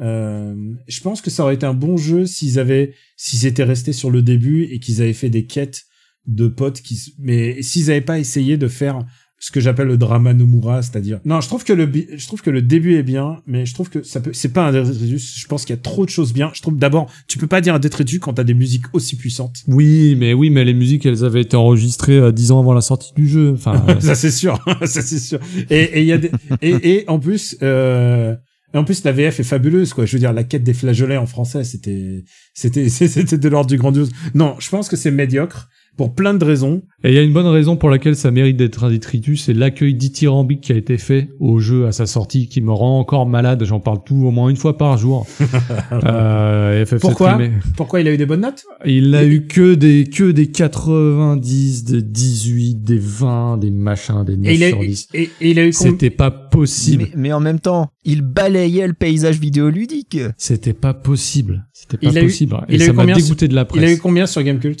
Euh, 0.00 0.54
je 0.88 1.00
pense 1.00 1.20
que 1.20 1.30
ça 1.30 1.42
aurait 1.42 1.54
été 1.56 1.66
un 1.66 1.74
bon 1.74 1.96
jeu 1.96 2.24
s'ils 2.26 2.58
avaient 2.58 2.94
s'ils 3.16 3.46
étaient 3.46 3.64
restés 3.64 3.92
sur 3.92 4.10
le 4.10 4.22
début 4.22 4.64
et 4.64 4.78
qu'ils 4.78 5.02
avaient 5.02 5.12
fait 5.12 5.30
des 5.30 5.44
quêtes 5.46 5.84
de 6.26 6.48
potes 6.48 6.80
qui 6.80 7.14
mais 7.18 7.60
s'ils 7.62 7.90
avaient 7.90 8.00
pas 8.00 8.18
essayé 8.18 8.56
de 8.56 8.68
faire 8.68 9.04
ce 9.42 9.50
que 9.50 9.58
j'appelle 9.58 9.88
le 9.88 9.96
drama 9.96 10.34
Nomura, 10.34 10.82
c'est-à-dire 10.82 11.18
non, 11.24 11.40
je 11.40 11.48
trouve 11.48 11.64
que 11.64 11.72
le 11.72 11.90
je 12.14 12.26
trouve 12.26 12.42
que 12.42 12.50
le 12.50 12.60
début 12.60 12.96
est 12.96 13.02
bien, 13.02 13.38
mais 13.46 13.64
je 13.64 13.72
trouve 13.72 13.88
que 13.88 14.02
ça 14.02 14.20
peut 14.20 14.32
c'est 14.34 14.52
pas 14.52 14.66
un 14.66 14.72
détritus, 14.72 15.38
je 15.38 15.46
pense 15.46 15.64
qu'il 15.64 15.74
y 15.74 15.78
a 15.78 15.82
trop 15.82 16.04
de 16.04 16.10
choses 16.10 16.34
bien. 16.34 16.50
Je 16.52 16.60
trouve 16.60 16.76
d'abord, 16.76 17.10
tu 17.26 17.38
peux 17.38 17.46
pas 17.46 17.62
dire 17.62 17.74
un 17.74 17.78
détritus 17.78 18.20
quand 18.20 18.34
t'as 18.34 18.44
des 18.44 18.52
musiques 18.52 18.84
aussi 18.92 19.16
puissantes. 19.16 19.62
oui, 19.66 20.14
mais 20.18 20.34
oui, 20.34 20.50
mais 20.50 20.62
les 20.62 20.74
musiques, 20.74 21.06
elles 21.06 21.24
avaient 21.24 21.40
été 21.40 21.56
enregistrées 21.56 22.18
euh, 22.18 22.32
dix 22.32 22.52
ans 22.52 22.60
avant 22.60 22.74
la 22.74 22.82
sortie 22.82 23.14
du 23.16 23.26
jeu. 23.26 23.52
Enfin, 23.54 23.82
euh, 23.88 23.98
ça 24.00 24.14
c'est 24.14 24.30
sûr, 24.30 24.62
ça 24.82 25.00
c'est 25.00 25.18
sûr. 25.18 25.40
Et 25.70 25.84
et 25.84 26.00
il 26.00 26.06
y 26.06 26.12
a 26.12 26.18
des 26.18 26.30
et, 26.60 26.96
et 26.96 27.08
en 27.08 27.18
plus 27.18 27.56
euh, 27.62 28.36
et 28.74 28.78
en 28.78 28.84
plus 28.84 29.02
la 29.04 29.12
VF 29.12 29.40
est 29.40 29.44
fabuleuse 29.44 29.94
quoi. 29.94 30.04
Je 30.04 30.12
veux 30.12 30.18
dire 30.20 30.34
la 30.34 30.44
quête 30.44 30.64
des 30.64 30.74
flageolets 30.74 31.16
en 31.16 31.26
français, 31.26 31.64
c'était 31.64 32.24
c'était 32.52 32.88
c'était 32.90 33.38
de 33.38 33.48
l'ordre 33.48 33.70
du 33.70 33.78
grandiose. 33.78 34.10
Non, 34.34 34.56
je 34.58 34.68
pense 34.68 34.90
que 34.90 34.96
c'est 34.96 35.10
médiocre 35.10 35.70
pour 36.00 36.14
plein 36.14 36.32
de 36.32 36.42
raisons. 36.42 36.80
Et 37.04 37.10
il 37.10 37.14
y 37.14 37.18
a 37.18 37.22
une 37.22 37.34
bonne 37.34 37.46
raison 37.46 37.76
pour 37.76 37.90
laquelle 37.90 38.16
ça 38.16 38.30
mérite 38.30 38.56
d'être 38.56 38.84
un 38.84 38.88
détritus, 38.90 39.44
c'est 39.44 39.52
l'accueil 39.52 39.92
dithyrambique 39.94 40.62
qui 40.62 40.72
a 40.72 40.76
été 40.76 40.96
fait 40.96 41.28
au 41.40 41.58
jeu 41.58 41.86
à 41.86 41.92
sa 41.92 42.06
sortie, 42.06 42.48
qui 42.48 42.62
me 42.62 42.72
rend 42.72 42.98
encore 42.98 43.26
malade. 43.26 43.62
J'en 43.64 43.80
parle 43.80 43.98
tout 44.02 44.14
au 44.16 44.30
moins 44.30 44.48
une 44.48 44.56
fois 44.56 44.78
par 44.78 44.96
jour. 44.96 45.26
euh, 45.92 46.84
FF7 46.86 46.98
Pourquoi? 47.00 47.38
Pourquoi 47.76 48.00
il 48.00 48.08
a 48.08 48.14
eu 48.14 48.16
des 48.16 48.24
bonnes 48.24 48.40
notes? 48.40 48.64
Il 48.86 49.14
a 49.14 49.26
eu 49.26 49.46
que 49.46 49.74
des 49.74 50.04
que 50.04 50.30
des 50.30 50.46
90, 50.50 51.84
des 51.84 52.02
18, 52.02 52.82
des 52.82 52.98
20, 52.98 53.58
des 53.58 53.70
machins, 53.70 54.24
des 54.24 54.36
9 54.38 54.50
Et 54.50 54.54
il 54.54 54.64
a 54.64 54.68
sur 54.70 54.80
10. 54.80 55.08
et, 55.12 55.22
et 55.22 55.50
il 55.50 55.58
a 55.58 55.66
eu 55.66 55.72
combien- 55.72 55.90
C'était 55.92 56.10
pas 56.10 56.30
possible. 56.30 57.08
Mais, 57.14 57.22
mais 57.28 57.32
en 57.34 57.40
même 57.40 57.60
temps, 57.60 57.88
il 58.04 58.22
balayait 58.22 58.86
le 58.86 58.94
paysage 58.94 59.38
vidéoludique. 59.38 60.18
C'était 60.38 60.72
pas 60.72 60.94
possible. 60.94 61.66
C'était 61.74 61.98
pas 61.98 62.10
Il 62.10 62.16
a 62.18 62.22
eu- 62.22 62.26
possible. 62.26 62.56
Et 62.68 62.76
il 62.76 62.80
a 62.82 62.84
eu 62.84 62.86
ça 62.88 62.92
m'a 62.94 63.04
dégoûté 63.06 63.48
de 63.48 63.54
la 63.54 63.64
presse. 63.66 63.82
il 63.82 63.86
a 63.88 63.92
eu 63.92 63.98
combien 63.98 64.26
sur 64.26 64.42
Gamecult? 64.42 64.80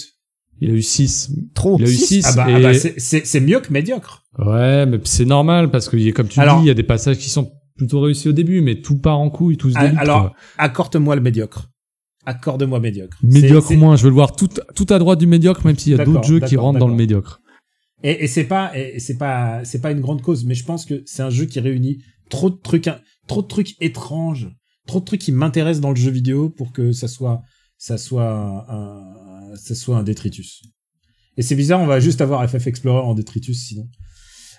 Il 0.60 0.70
a 0.70 0.74
eu 0.74 0.82
6. 0.82 1.32
Trop. 1.54 1.78
Il 1.78 1.84
a 1.86 1.88
eu 1.88 1.94
Six. 1.94 2.22
6. 2.22 2.26
Ah 2.26 2.32
bah, 2.36 2.50
et... 2.50 2.54
ah 2.54 2.60
bah, 2.60 2.74
c'est- 2.74 3.40
mieux 3.40 3.60
que 3.60 3.72
médiocre. 3.72 4.24
Ouais, 4.38 4.86
mais 4.86 4.98
c'est 5.04 5.24
normal 5.24 5.70
parce 5.70 5.88
que 5.88 6.10
comme 6.10 6.28
tu 6.28 6.38
Alors- 6.40 6.58
dis, 6.58 6.64
il 6.64 6.68
y 6.68 6.70
a 6.70 6.74
des 6.74 6.82
passages 6.82 7.18
qui 7.18 7.30
sont 7.30 7.50
plutôt 7.76 8.00
réussis 8.00 8.28
au 8.28 8.32
début, 8.32 8.60
mais 8.60 8.80
tout 8.82 8.98
part 8.98 9.18
en 9.18 9.30
couille, 9.30 9.56
tout 9.56 9.70
se 9.70 9.76
Ah, 9.78 9.84
délite. 9.84 9.98
alors, 9.98 10.34
accorde-moi 10.58 11.16
le 11.16 11.22
médiocre. 11.22 11.70
Accorde-moi 12.26 12.78
médiocre. 12.80 13.16
médiocre 13.22 13.74
moins, 13.76 13.96
je 13.96 14.02
veux 14.02 14.10
le 14.10 14.14
voir 14.14 14.36
tout, 14.36 14.48
tout 14.74 14.86
à 14.90 14.98
droite 14.98 15.18
du 15.18 15.26
médiocre, 15.26 15.64
même 15.64 15.78
s'il 15.78 15.96
y 15.96 16.00
a 16.00 16.04
d'autres 16.04 16.24
jeux 16.24 16.40
qui 16.40 16.56
rentrent 16.56 16.78
dans 16.78 16.88
le 16.88 16.94
médiocre. 16.94 17.40
Et, 18.02 18.24
et 18.24 18.26
c'est 18.26 18.44
pas, 18.44 18.72
c'est 18.98 19.16
pas, 19.16 19.64
c'est 19.64 19.80
pas 19.80 19.90
une 19.90 20.00
grande 20.00 20.20
cause, 20.22 20.44
mais 20.44 20.54
je 20.54 20.64
pense 20.64 20.84
que 20.84 21.02
c'est 21.06 21.22
un 21.22 21.30
jeu 21.30 21.46
qui 21.46 21.60
réunit 21.60 22.02
trop 22.28 22.50
de 22.50 22.56
trucs, 22.62 22.88
in- 22.88 22.98
trop 23.26 23.40
de 23.42 23.46
trucs 23.46 23.74
étranges, 23.82 24.48
trop 24.86 25.00
de 25.00 25.04
trucs 25.06 25.20
qui 25.22 25.32
m'intéressent 25.32 25.80
dans 25.80 25.90
le 25.90 25.96
jeu 25.96 26.10
vidéo 26.10 26.50
pour 26.50 26.72
que 26.72 26.92
ça 26.92 27.08
soit, 27.08 27.40
ça 27.78 27.96
soit 27.98 28.30
un, 28.68 29.02
ça 29.56 29.74
soit 29.74 29.96
un 29.96 30.02
détritus. 30.02 30.62
Et 31.36 31.42
c'est 31.42 31.54
bizarre, 31.54 31.80
on 31.80 31.86
va 31.86 32.00
juste 32.00 32.20
avoir 32.20 32.48
FF 32.48 32.66
Explorer 32.66 33.00
en 33.06 33.14
détritus 33.14 33.58
sinon. 33.66 33.88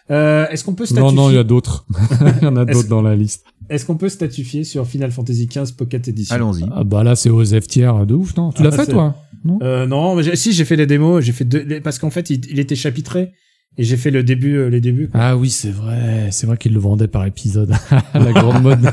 Euh, 0.09 0.47
est-ce 0.49 0.63
qu'on 0.63 0.73
peut 0.73 0.85
statuer 0.85 1.01
Non, 1.03 1.11
non, 1.11 1.29
il 1.29 1.35
y 1.35 1.37
a 1.37 1.43
d'autres. 1.43 1.85
il 2.41 2.43
y 2.43 2.47
en 2.47 2.57
a 2.57 2.63
Est-ce- 2.63 2.71
d'autres 2.73 2.89
dans 2.89 3.01
la 3.01 3.15
liste. 3.15 3.45
Est-ce 3.69 3.85
qu'on 3.85 3.95
peut 3.95 4.09
statuer 4.09 4.63
sur 4.63 4.85
Final 4.87 5.11
Fantasy 5.11 5.47
XV 5.47 5.73
Pocket 5.77 6.07
Edition? 6.07 6.35
Allons-y. 6.35 6.65
Ah 6.73 6.83
bah 6.83 7.03
là, 7.03 7.15
c'est 7.15 7.29
aux 7.29 7.43
tiers 7.45 8.05
de 8.05 8.15
ouf, 8.15 8.35
non? 8.35 8.51
Tu 8.51 8.61
Ah, 8.61 8.65
l'as 8.65 8.71
fait, 8.71 8.85
c'est- 8.85 8.91
toi? 8.91 9.15
Euh, 9.63 9.85
non, 9.87 10.15
mais 10.15 10.35
si 10.35 10.51
j'ai 10.53 10.65
fait 10.65 10.75
les 10.75 10.85
démos, 10.85 11.23
j'ai 11.23 11.31
fait 11.31 11.45
deux, 11.45 11.81
parce 11.81 11.97
qu'en 11.97 12.09
fait 12.11 12.29
il, 12.29 12.45
il 12.51 12.59
était 12.59 12.75
chapitré 12.75 13.31
Et 13.77 13.83
j'ai 13.85 13.95
fait 13.95 14.11
le 14.11 14.21
début, 14.21 14.57
euh, 14.57 14.67
les 14.69 14.81
débuts. 14.81 15.09
Ah 15.13 15.37
oui, 15.37 15.49
c'est 15.49 15.71
vrai. 15.71 16.27
C'est 16.31 16.45
vrai 16.45 16.57
qu'il 16.57 16.73
le 16.73 16.79
vendait 16.79 17.07
par 17.07 17.25
épisode. 17.25 17.73
La 18.13 18.33
grande 18.33 18.61
mode. 18.63 18.79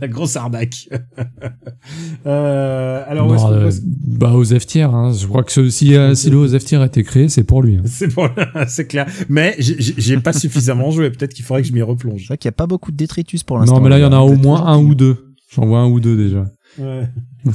La 0.00 0.08
grosse 0.08 0.34
arnaque. 0.36 0.88
euh, 2.26 3.02
alors, 3.06 3.28
où 3.30 3.34
est-ce 3.34 3.42
Non, 3.44 3.48
qu'on 3.50 3.54
euh, 3.54 3.70
bah, 4.06 4.32
aux 4.32 4.44
F-tiers, 4.44 4.94
hein. 4.94 5.12
Je 5.12 5.26
crois 5.26 5.42
que 5.44 5.52
ce- 5.52 5.68
si, 5.68 5.94
euh, 5.94 6.14
si 6.14 6.30
le 6.30 6.38
aux 6.38 6.54
a 6.54 6.86
été 6.86 7.02
créé, 7.02 7.28
c'est 7.28 7.44
pour 7.44 7.62
lui. 7.62 7.76
hein. 7.76 7.82
C'est 7.84 8.12
bon, 8.14 8.28
c'est 8.66 8.86
clair. 8.86 9.06
Mais 9.28 9.54
j'ai- 9.58 10.16
pas 10.18 10.32
suffisamment 10.32 10.90
joué. 10.90 11.10
Peut-être 11.10 11.34
qu'il 11.34 11.44
faudrait 11.44 11.62
que 11.62 11.68
je 11.68 11.72
m'y 11.72 11.78
C'est 11.80 11.84
replonge. 11.84 12.26
vrai 12.28 12.38
qu'il 12.38 12.48
n'y 12.48 12.54
a 12.54 12.56
pas 12.56 12.66
beaucoup 12.66 12.90
de 12.92 12.96
détritus 12.96 13.42
pour 13.42 13.58
l'instant. 13.58 13.76
Non, 13.76 13.80
mais 13.82 13.90
là, 13.90 13.98
il 13.98 14.02
y 14.02 14.06
en 14.06 14.12
a 14.12 14.18
au 14.20 14.34
moins 14.36 14.66
un 14.66 14.78
ou 14.78 14.94
deux. 14.94 15.34
J'en 15.54 15.66
vois 15.66 15.80
un 15.80 15.86
ou 15.86 16.00
deux 16.00 16.16
déjà. 16.16 16.46
Ouais. 16.78 17.08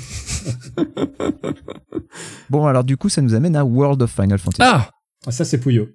Bon, 2.49 2.65
alors 2.65 2.83
du 2.83 2.97
coup, 2.97 3.09
ça 3.09 3.21
nous 3.21 3.33
amène 3.33 3.55
à 3.55 3.63
World 3.63 4.01
of 4.01 4.11
Final 4.11 4.37
Fantasy. 4.39 4.61
Ah! 4.61 4.89
Ah, 5.25 5.31
ça, 5.31 5.45
c'est 5.45 5.59
Pouillot. 5.59 5.87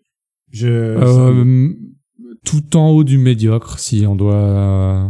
Je. 0.52 0.68
Euh, 0.68 1.72
tout 2.44 2.76
en 2.76 2.88
haut 2.90 3.04
du 3.04 3.18
médiocre, 3.18 3.78
si 3.78 4.06
on 4.06 4.14
doit. 4.14 4.34
euh, 4.34 5.08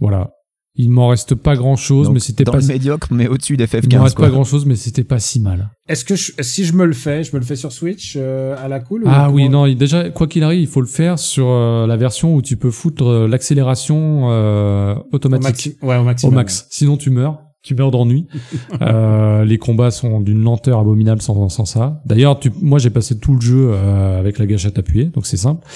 Voilà. 0.00 0.30
Il 0.78 0.90
m'en 0.90 1.08
reste 1.08 1.34
pas 1.34 1.56
grand 1.56 1.76
chose, 1.76 2.06
Donc, 2.06 2.14
mais 2.14 2.20
c'était 2.20 2.44
pas. 2.44 2.58
le 2.58 2.66
médiocre, 2.66 3.08
mais 3.10 3.28
au-dessus 3.28 3.56
des 3.56 3.64
Il 3.64 3.76
m'en 3.76 3.80
FF15. 3.80 4.02
reste 4.02 4.14
quoi. 4.16 4.26
pas 4.26 4.30
grand 4.30 4.44
chose, 4.44 4.66
mais 4.66 4.76
c'était 4.76 5.04
pas 5.04 5.18
si 5.18 5.40
mal. 5.40 5.70
Est-ce 5.88 6.04
que 6.04 6.14
je- 6.16 6.32
si 6.40 6.64
je 6.64 6.72
me 6.74 6.84
le 6.84 6.92
fais, 6.92 7.24
je 7.24 7.32
me 7.34 7.38
le 7.40 7.44
fais 7.46 7.56
sur 7.56 7.72
Switch 7.72 8.14
euh, 8.16 8.54
à 8.62 8.68
la 8.68 8.80
cool 8.80 9.04
ou 9.04 9.06
Ah 9.08 9.30
oui, 9.30 9.48
non, 9.48 9.66
déjà, 9.74 10.10
quoi 10.10 10.26
qu'il 10.26 10.42
arrive, 10.42 10.60
il 10.60 10.66
faut 10.66 10.80
le 10.82 10.86
faire 10.86 11.18
sur 11.18 11.46
euh, 11.48 11.86
la 11.86 11.96
version 11.96 12.34
où 12.34 12.42
tu 12.42 12.56
peux 12.56 12.70
foutre 12.70 13.04
euh, 13.06 13.26
l'accélération 13.28 14.30
euh, 14.30 14.94
au, 15.12 15.16
automatique 15.16 15.76
maxi- 15.80 15.84
ouais, 15.86 15.96
au 15.96 16.00
au 16.00 16.04
maximum. 16.04 16.34
max. 16.34 16.66
Sinon, 16.70 16.96
tu 16.96 17.10
meurs. 17.10 17.38
Tu 17.62 17.74
meurs 17.74 17.90
d'ennui. 17.90 18.28
euh, 18.82 19.44
les 19.44 19.58
combats 19.58 19.90
sont 19.90 20.20
d'une 20.20 20.40
lenteur 20.42 20.78
abominable 20.78 21.20
sans, 21.20 21.48
sans 21.48 21.64
ça. 21.64 22.00
D'ailleurs, 22.06 22.38
tu, 22.38 22.52
moi, 22.62 22.78
j'ai 22.78 22.90
passé 22.90 23.18
tout 23.18 23.34
le 23.34 23.40
jeu 23.40 23.70
euh, 23.72 24.20
avec 24.20 24.38
la 24.38 24.46
gâchette 24.46 24.78
appuyée, 24.78 25.06
donc 25.06 25.26
c'est 25.26 25.36
simple. 25.36 25.66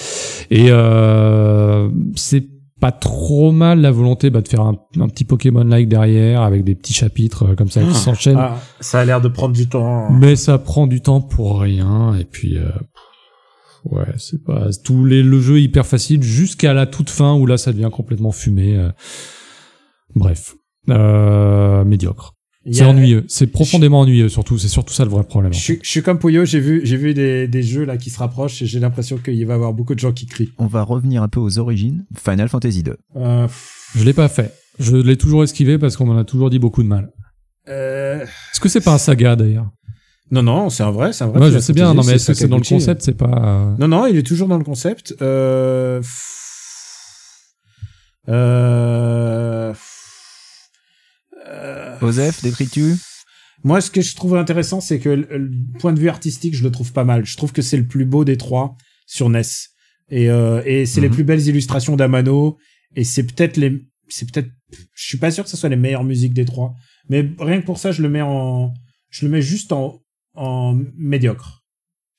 Et 0.51 0.67
euh, 0.69 1.89
c'est 2.15 2.47
pas 2.81 2.91
trop 2.91 3.51
mal 3.51 3.79
la 3.79 3.91
volonté 3.91 4.29
bah, 4.31 4.41
de 4.41 4.47
faire 4.47 4.61
un, 4.61 4.75
un 4.99 5.07
petit 5.07 5.23
Pokémon-like 5.23 5.87
derrière 5.87 6.41
avec 6.41 6.63
des 6.65 6.75
petits 6.75 6.93
chapitres 6.93 7.51
euh, 7.51 7.55
comme 7.55 7.69
ça 7.69 7.81
qui 7.83 7.93
s'enchaînent. 7.93 8.37
Ah, 8.39 8.57
ça 8.79 8.99
a 8.99 9.05
l'air 9.05 9.21
de 9.21 9.27
prendre 9.29 9.53
du 9.55 9.69
temps. 9.69 10.09
Mais 10.11 10.35
ça 10.35 10.57
prend 10.57 10.87
du 10.87 10.99
temps 10.99 11.21
pour 11.21 11.61
rien. 11.61 12.15
Et 12.15 12.25
puis, 12.25 12.57
euh, 12.57 12.71
ouais, 13.85 14.07
c'est 14.17 14.43
pas 14.43 14.69
tous 14.83 15.05
les 15.05 15.21
le 15.21 15.39
jeu 15.39 15.59
est 15.59 15.63
hyper 15.63 15.85
facile 15.85 16.23
jusqu'à 16.23 16.73
la 16.73 16.87
toute 16.87 17.09
fin 17.11 17.35
où 17.35 17.45
là 17.45 17.57
ça 17.57 17.71
devient 17.71 17.89
complètement 17.91 18.31
fumé. 18.31 18.75
euh. 18.75 18.89
Bref, 20.15 20.55
euh, 20.89 21.85
médiocre. 21.85 22.33
C'est 22.71 22.83
a- 22.83 22.89
ennuyeux. 22.89 23.25
C'est 23.27 23.47
profondément 23.47 24.01
ennuyeux 24.01 24.29
surtout. 24.29 24.57
C'est 24.59 24.67
surtout 24.67 24.93
ça 24.93 25.03
le 25.03 25.09
vrai 25.09 25.23
problème. 25.23 25.51
Je 25.53 25.59
suis, 25.59 25.79
je 25.81 25.89
suis 25.89 26.03
comme 26.03 26.19
Pouillot, 26.19 26.45
j'ai 26.45 26.59
vu, 26.59 26.81
j'ai 26.83 26.97
vu 26.97 27.13
des, 27.15 27.47
des 27.47 27.63
jeux 27.63 27.85
là 27.85 27.97
qui 27.97 28.09
se 28.11 28.19
rapprochent 28.19 28.61
et 28.61 28.65
j'ai 28.67 28.79
l'impression 28.79 29.17
qu'il 29.17 29.43
va 29.47 29.53
y 29.53 29.55
avoir 29.55 29.73
beaucoup 29.73 29.95
de 29.95 29.99
gens 29.99 30.11
qui 30.11 30.27
crient. 30.27 30.51
On 30.59 30.67
va 30.67 30.83
revenir 30.83 31.23
un 31.23 31.27
peu 31.27 31.39
aux 31.39 31.57
origines. 31.57 32.05
Final 32.23 32.49
Fantasy 32.49 32.83
2. 32.83 32.97
Euh, 33.15 33.47
Je 33.95 34.03
l'ai 34.03 34.13
pas 34.13 34.29
fait. 34.29 34.53
Je 34.79 34.95
l'ai 34.95 35.17
toujours 35.17 35.43
esquivé 35.43 35.77
parce 35.79 35.97
qu'on 35.97 36.05
m'en 36.05 36.17
a 36.17 36.23
toujours 36.23 36.49
dit 36.51 36.59
beaucoup 36.59 36.83
de 36.83 36.87
mal. 36.87 37.09
euh, 37.67 38.21
Est-ce 38.23 38.59
que 38.59 38.69
c'est 38.69 38.81
pas 38.81 38.93
un 38.93 38.97
saga 38.99 39.35
d'ailleurs? 39.35 39.69
Non, 40.29 40.43
non, 40.43 40.69
c'est 40.69 40.83
un 40.83 40.91
vrai, 40.91 41.11
c'est 41.13 41.23
un 41.23 41.27
vrai. 41.27 41.39
Moi, 41.39 41.49
je 41.49 41.59
sais 41.59 41.73
bien. 41.73 41.87
Fantasy, 41.87 41.97
Non, 41.97 42.11
mais 42.11 42.15
est-ce 42.15 42.27
que 42.27 42.33
c'est 42.35 42.47
dans 42.47 42.57
le 42.57 42.63
concept? 42.63 43.01
C'est 43.01 43.17
pas. 43.17 43.25
euh, 43.25 43.75
Non, 43.79 43.87
non, 43.87 44.05
il 44.07 44.15
est 44.17 44.23
toujours 44.23 44.47
dans 44.47 44.57
le 44.57 44.63
concept. 44.63 45.13
Euh... 45.21 46.01
Euh... 48.29 49.73
euh, 51.61 51.97
Osef, 52.01 52.41
détritus 52.43 52.97
Moi, 53.63 53.81
ce 53.81 53.91
que 53.91 54.01
je 54.01 54.15
trouve 54.15 54.35
intéressant, 54.35 54.81
c'est 54.81 54.99
que 54.99 55.09
le, 55.09 55.51
point 55.79 55.93
de 55.93 55.99
vue 55.99 56.09
artistique, 56.09 56.55
je 56.55 56.63
le 56.63 56.71
trouve 56.71 56.91
pas 56.93 57.03
mal. 57.03 57.25
Je 57.25 57.37
trouve 57.37 57.51
que 57.51 57.61
c'est 57.61 57.77
le 57.77 57.85
plus 57.87 58.05
beau 58.05 58.25
des 58.25 58.37
trois 58.37 58.75
sur 59.05 59.29
NES. 59.29 59.41
Et, 60.09 60.29
euh, 60.29 60.61
et 60.65 60.85
c'est 60.85 61.01
les 61.01 61.07
Mhm. 61.09 61.13
plus 61.15 61.23
belles 61.23 61.47
illustrations 61.47 61.95
d'Amano. 61.95 62.57
Et 62.95 63.03
c'est 63.03 63.23
peut-être 63.23 63.57
les, 63.57 63.81
c'est 64.09 64.29
peut-être, 64.31 64.49
je 64.93 65.05
suis 65.05 65.17
pas 65.17 65.31
sûr 65.31 65.43
que 65.43 65.49
ce 65.49 65.57
soit 65.57 65.69
les 65.69 65.75
meilleures 65.75 66.03
musiques 66.03 66.33
des 66.33 66.45
trois. 66.45 66.73
Mais 67.09 67.29
rien 67.39 67.61
que 67.61 67.65
pour 67.65 67.77
ça, 67.77 67.91
je 67.91 68.01
le 68.01 68.09
mets 68.09 68.21
en, 68.21 68.73
je 69.09 69.25
le 69.25 69.31
mets 69.31 69.41
juste 69.41 69.71
en, 69.71 70.01
en 70.35 70.77
médiocre. 70.97 71.63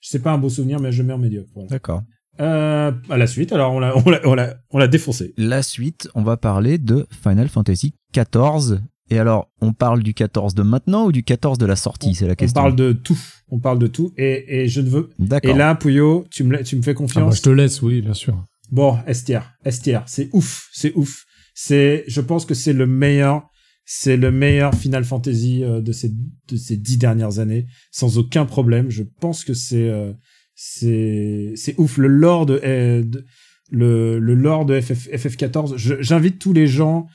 C'est 0.01 0.23
pas 0.23 0.33
un 0.33 0.39
beau 0.39 0.49
souvenir, 0.49 0.81
mais 0.81 0.91
je 0.93 1.03
le 1.03 1.09
mets 1.09 1.13
en 1.15 1.19
médiocre. 1.19 1.51
Voilà. 1.55 1.69
D'accord. 1.69 2.03
Euh, 2.41 2.93
à 3.11 3.17
la 3.19 3.27
suite, 3.27 3.53
alors 3.53 3.73
on 3.75 3.79
l'a, 3.79 3.95
on 4.07 4.11
l'a, 4.11 4.21
on 4.27 4.35
l'a, 4.35 4.57
on 4.71 4.79
l'a 4.79 4.89
défoncé. 4.89 5.35
La 5.37 5.63
suite, 5.63 6.09
on 6.15 6.23
va 6.23 6.37
parler 6.39 6.79
de 6.79 7.07
Final 7.23 7.49
Fantasy 7.49 7.95
14. 8.13 8.81
Et 9.13 9.19
alors, 9.19 9.51
on 9.61 9.73
parle 9.75 10.03
du 10.03 10.15
14 10.15 10.55
de 10.55 10.63
maintenant 10.63 11.05
ou 11.07 11.13
du 11.13 11.23
14 11.23 11.59
de 11.59 11.67
la 11.67 11.77
sortie 11.77 12.15
C'est 12.15 12.27
la 12.27 12.33
On 12.33 12.37
question. 12.37 12.61
parle 12.63 12.75
de 12.77 12.93
tout. 12.93 13.19
On 13.51 13.59
parle 13.59 13.79
de 13.79 13.87
tout. 13.87 14.13
Et, 14.17 14.63
et 14.63 14.69
je 14.69 14.81
ne 14.81 14.89
veux. 14.89 15.11
D'accord. 15.19 15.51
Et 15.51 15.55
là, 15.55 15.75
Pouillot, 15.75 16.25
tu 16.31 16.45
me, 16.45 16.63
tu 16.63 16.77
me 16.77 16.83
fais 16.83 16.93
Ah 16.93 16.95
bah, 16.95 16.99
confiance. 16.99 17.37
je 17.37 17.43
te 17.43 17.51
laisse, 17.51 17.83
oui, 17.83 18.01
bien 18.01 18.15
sûr. 18.15 18.43
Bon, 18.71 18.97
Estière, 19.07 19.53
Estière, 19.67 20.05
c'est 20.07 20.31
ouf, 20.33 20.69
c'est 20.73 20.95
ouf. 20.95 21.25
C'est, 21.55 22.05
je 22.09 22.23
pense 22.23 22.47
que 22.47 22.55
c'est 22.55 22.73
le 22.73 22.87
meilleur, 22.87 23.43
c'est 23.85 24.17
le 24.17 24.31
meilleur 24.31 24.75
Final 24.75 25.05
Fantasy 25.05 25.63
euh, 25.63 25.83
de 25.83 25.93
ces 25.93 26.09
de 26.49 26.57
ces 26.57 26.79
dix 26.79 26.97
dernières 26.97 27.39
années, 27.39 27.67
sans 27.91 28.17
aucun 28.17 28.47
problème. 28.47 28.89
Je 28.89 29.03
pense 29.21 29.45
que 29.45 29.53
c'est 29.53 29.91
euh, 29.91 30.15
c'est 30.55 31.53
c'est 31.57 31.79
ouf. 31.79 31.99
Le 31.99 32.09
lore 32.09 32.47
de, 32.47 32.61
euh, 32.65 33.03
de- 33.05 33.27
le 33.71 34.19
le 34.19 34.35
lore 34.35 34.65
de 34.65 34.81
FF, 34.81 35.09
FF14. 35.09 35.75
je- 35.77 36.01
J'invite 36.01 36.39
tous 36.39 36.53
les 36.55 36.67
gens 36.67 37.07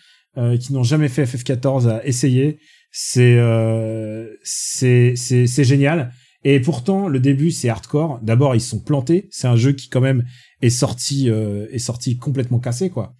qui 0.59 0.73
n'ont 0.73 0.83
jamais 0.83 1.09
fait 1.09 1.23
FF14 1.23 1.89
à 1.89 2.05
essayer. 2.05 2.59
C'est 2.91 3.37
euh, 3.37 4.27
c'est 4.43 5.15
c'est 5.15 5.63
génial. 5.63 6.11
Et 6.43 6.59
pourtant, 6.59 7.07
le 7.07 7.19
début, 7.19 7.51
c'est 7.51 7.69
hardcore. 7.69 8.19
D'abord, 8.21 8.55
ils 8.55 8.61
se 8.61 8.69
sont 8.69 8.79
plantés. 8.79 9.27
C'est 9.31 9.47
un 9.47 9.55
jeu 9.55 9.73
qui, 9.73 9.89
quand 9.89 10.01
même, 10.01 10.23
est 10.61 10.69
sorti, 10.69 11.29
euh, 11.29 11.67
est 11.71 11.79
sorti 11.79 12.17
complètement 12.17 12.59
cassé, 12.59 12.89
quoi. 12.89 13.15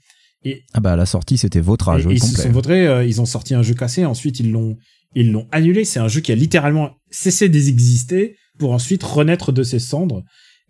Ah 0.74 0.80
bah, 0.80 0.94
à 0.94 0.96
la 0.96 1.06
sortie, 1.06 1.38
c'était 1.38 1.60
votre 1.60 2.00
jeu 2.00 2.12
ils 2.12 2.24
se 2.24 2.28
complet. 2.30 2.44
sont 2.44 2.52
vautrés, 2.52 2.88
euh, 2.88 3.04
ils 3.04 3.20
ont 3.20 3.26
sorti 3.26 3.54
un 3.54 3.64
jeu 3.64 3.74
cassé. 3.74 4.06
Ensuite, 4.06 4.40
ils 4.40 4.52
l'ont, 4.52 4.78
ils 5.14 5.32
l'ont 5.32 5.48
annulé. 5.52 5.84
C'est 5.84 6.00
un 6.00 6.08
jeu 6.08 6.22
qui 6.22 6.32
a 6.32 6.36
littéralement 6.36 6.92
cessé 7.12 7.50
d'exister 7.50 8.38
pour 8.60 8.72
ensuite 8.72 9.04
renaître 9.04 9.52
de 9.52 9.64
ses 9.64 9.80
cendres. 9.80 10.24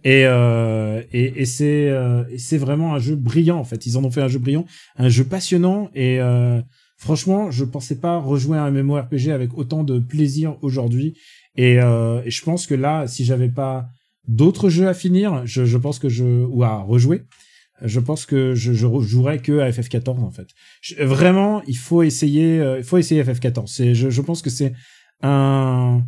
Et, 0.03 0.25
euh, 0.25 1.01
et, 1.11 1.41
et 1.41 1.45
c'est, 1.45 1.89
euh, 1.89 2.23
vraiment 2.53 2.93
un 2.93 2.99
jeu 2.99 3.15
brillant, 3.15 3.57
en 3.57 3.63
fait. 3.63 3.85
Ils 3.85 3.97
en 3.97 4.03
ont 4.03 4.11
fait 4.11 4.21
un 4.21 4.27
jeu 4.27 4.39
brillant, 4.39 4.65
un 4.97 5.09
jeu 5.09 5.23
passionnant. 5.23 5.89
Et 5.95 6.19
euh, 6.19 6.61
franchement, 6.97 7.51
je 7.51 7.65
pensais 7.65 7.99
pas 7.99 8.17
rejouer 8.17 8.57
un 8.57 8.71
MMORPG 8.71 9.29
avec 9.29 9.57
autant 9.57 9.83
de 9.83 9.99
plaisir 9.99 10.57
aujourd'hui. 10.61 11.17
Et, 11.55 11.79
euh, 11.79 12.21
et 12.23 12.31
je 12.31 12.43
pense 12.43 12.67
que 12.67 12.75
là, 12.75 13.07
si 13.07 13.25
j'avais 13.25 13.49
pas 13.49 13.87
d'autres 14.27 14.69
jeux 14.69 14.87
à 14.87 14.93
finir, 14.93 15.45
je, 15.45 15.65
je 15.65 15.77
pense 15.77 15.99
que 15.99 16.09
je 16.09 16.23
ou 16.23 16.63
à 16.63 16.77
rejouer, 16.77 17.23
je 17.81 17.99
pense 17.99 18.25
que 18.25 18.55
je, 18.55 18.73
je 18.73 18.87
jouerais 19.01 19.39
que 19.39 19.59
à 19.59 19.69
FF14 19.69 20.19
en 20.19 20.31
fait. 20.31 20.47
Vraiment, 20.99 21.61
il 21.67 21.77
faut 21.77 22.03
essayer, 22.03 22.59
euh, 22.59 22.77
il 22.79 22.83
faut 22.83 22.97
essayer 22.97 23.23
FF14. 23.23 23.67
C'est, 23.67 23.95
je, 23.95 24.09
je 24.09 24.21
pense 24.21 24.41
que 24.41 24.49
c'est 24.49 24.73
un 25.21 26.03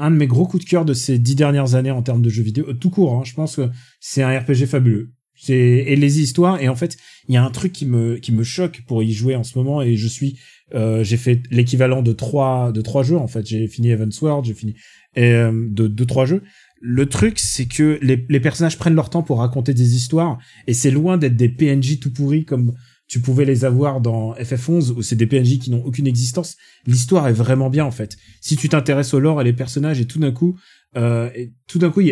un 0.00 0.10
de 0.10 0.16
mes 0.16 0.26
gros 0.26 0.46
coups 0.46 0.64
de 0.64 0.68
cœur 0.68 0.84
de 0.84 0.94
ces 0.94 1.18
dix 1.18 1.36
dernières 1.36 1.74
années 1.74 1.90
en 1.90 2.02
termes 2.02 2.22
de 2.22 2.30
jeux 2.30 2.42
vidéo, 2.42 2.72
tout 2.74 2.90
court. 2.90 3.14
hein. 3.14 3.22
je 3.24 3.34
pense 3.34 3.56
que 3.56 3.68
c'est 4.00 4.22
un 4.22 4.38
RPG 4.38 4.66
fabuleux. 4.66 5.12
C'est 5.34 5.54
et 5.54 5.96
les 5.96 6.20
histoires 6.20 6.60
et 6.60 6.68
en 6.68 6.76
fait, 6.76 6.98
il 7.28 7.34
y 7.34 7.38
a 7.38 7.44
un 7.44 7.50
truc 7.50 7.72
qui 7.72 7.86
me 7.86 8.16
qui 8.16 8.32
me 8.32 8.42
choque 8.42 8.82
pour 8.86 9.02
y 9.02 9.12
jouer 9.12 9.36
en 9.36 9.42
ce 9.42 9.56
moment 9.56 9.80
et 9.80 9.96
je 9.96 10.06
suis 10.06 10.38
euh, 10.74 11.02
j'ai 11.02 11.16
fait 11.16 11.42
l'équivalent 11.50 12.02
de 12.02 12.12
trois 12.12 12.72
de 12.72 12.80
trois 12.82 13.02
jeux 13.02 13.16
en 13.16 13.26
fait. 13.26 13.46
J'ai 13.46 13.66
fini 13.66 13.88
Evansward, 13.88 14.44
j'ai 14.44 14.52
fini 14.54 14.74
euh, 15.16 15.50
de 15.70 15.88
de 15.88 16.04
trois 16.04 16.26
jeux. 16.26 16.42
Le 16.82 17.06
truc, 17.06 17.38
c'est 17.38 17.66
que 17.66 17.98
les, 18.02 18.24
les 18.28 18.40
personnages 18.40 18.78
prennent 18.78 18.94
leur 18.94 19.10
temps 19.10 19.22
pour 19.22 19.38
raconter 19.38 19.74
des 19.74 19.94
histoires 19.94 20.38
et 20.66 20.74
c'est 20.74 20.90
loin 20.90 21.18
d'être 21.18 21.36
des 21.36 21.48
PNJ 21.50 22.00
tout 22.00 22.12
pourris 22.12 22.44
comme 22.44 22.74
tu 23.10 23.20
pouvais 23.20 23.44
les 23.44 23.64
avoir 23.64 24.00
dans 24.00 24.34
FF11 24.34 24.92
où 24.92 25.02
c'est 25.02 25.16
des 25.16 25.26
PNJ 25.26 25.58
qui 25.58 25.70
n'ont 25.72 25.84
aucune 25.84 26.06
existence. 26.06 26.56
L'histoire 26.86 27.26
est 27.26 27.32
vraiment 27.32 27.68
bien 27.68 27.84
en 27.84 27.90
fait. 27.90 28.16
Si 28.40 28.56
tu 28.56 28.68
t'intéresses 28.68 29.12
au 29.14 29.18
lore 29.18 29.40
et 29.40 29.44
les 29.44 29.52
personnages 29.52 30.00
et 30.00 30.04
tout 30.04 30.20
d'un 30.20 30.30
coup, 30.30 30.56
euh, 30.96 31.28
tout 31.66 31.80
d'un 31.80 31.90
coup, 31.90 32.02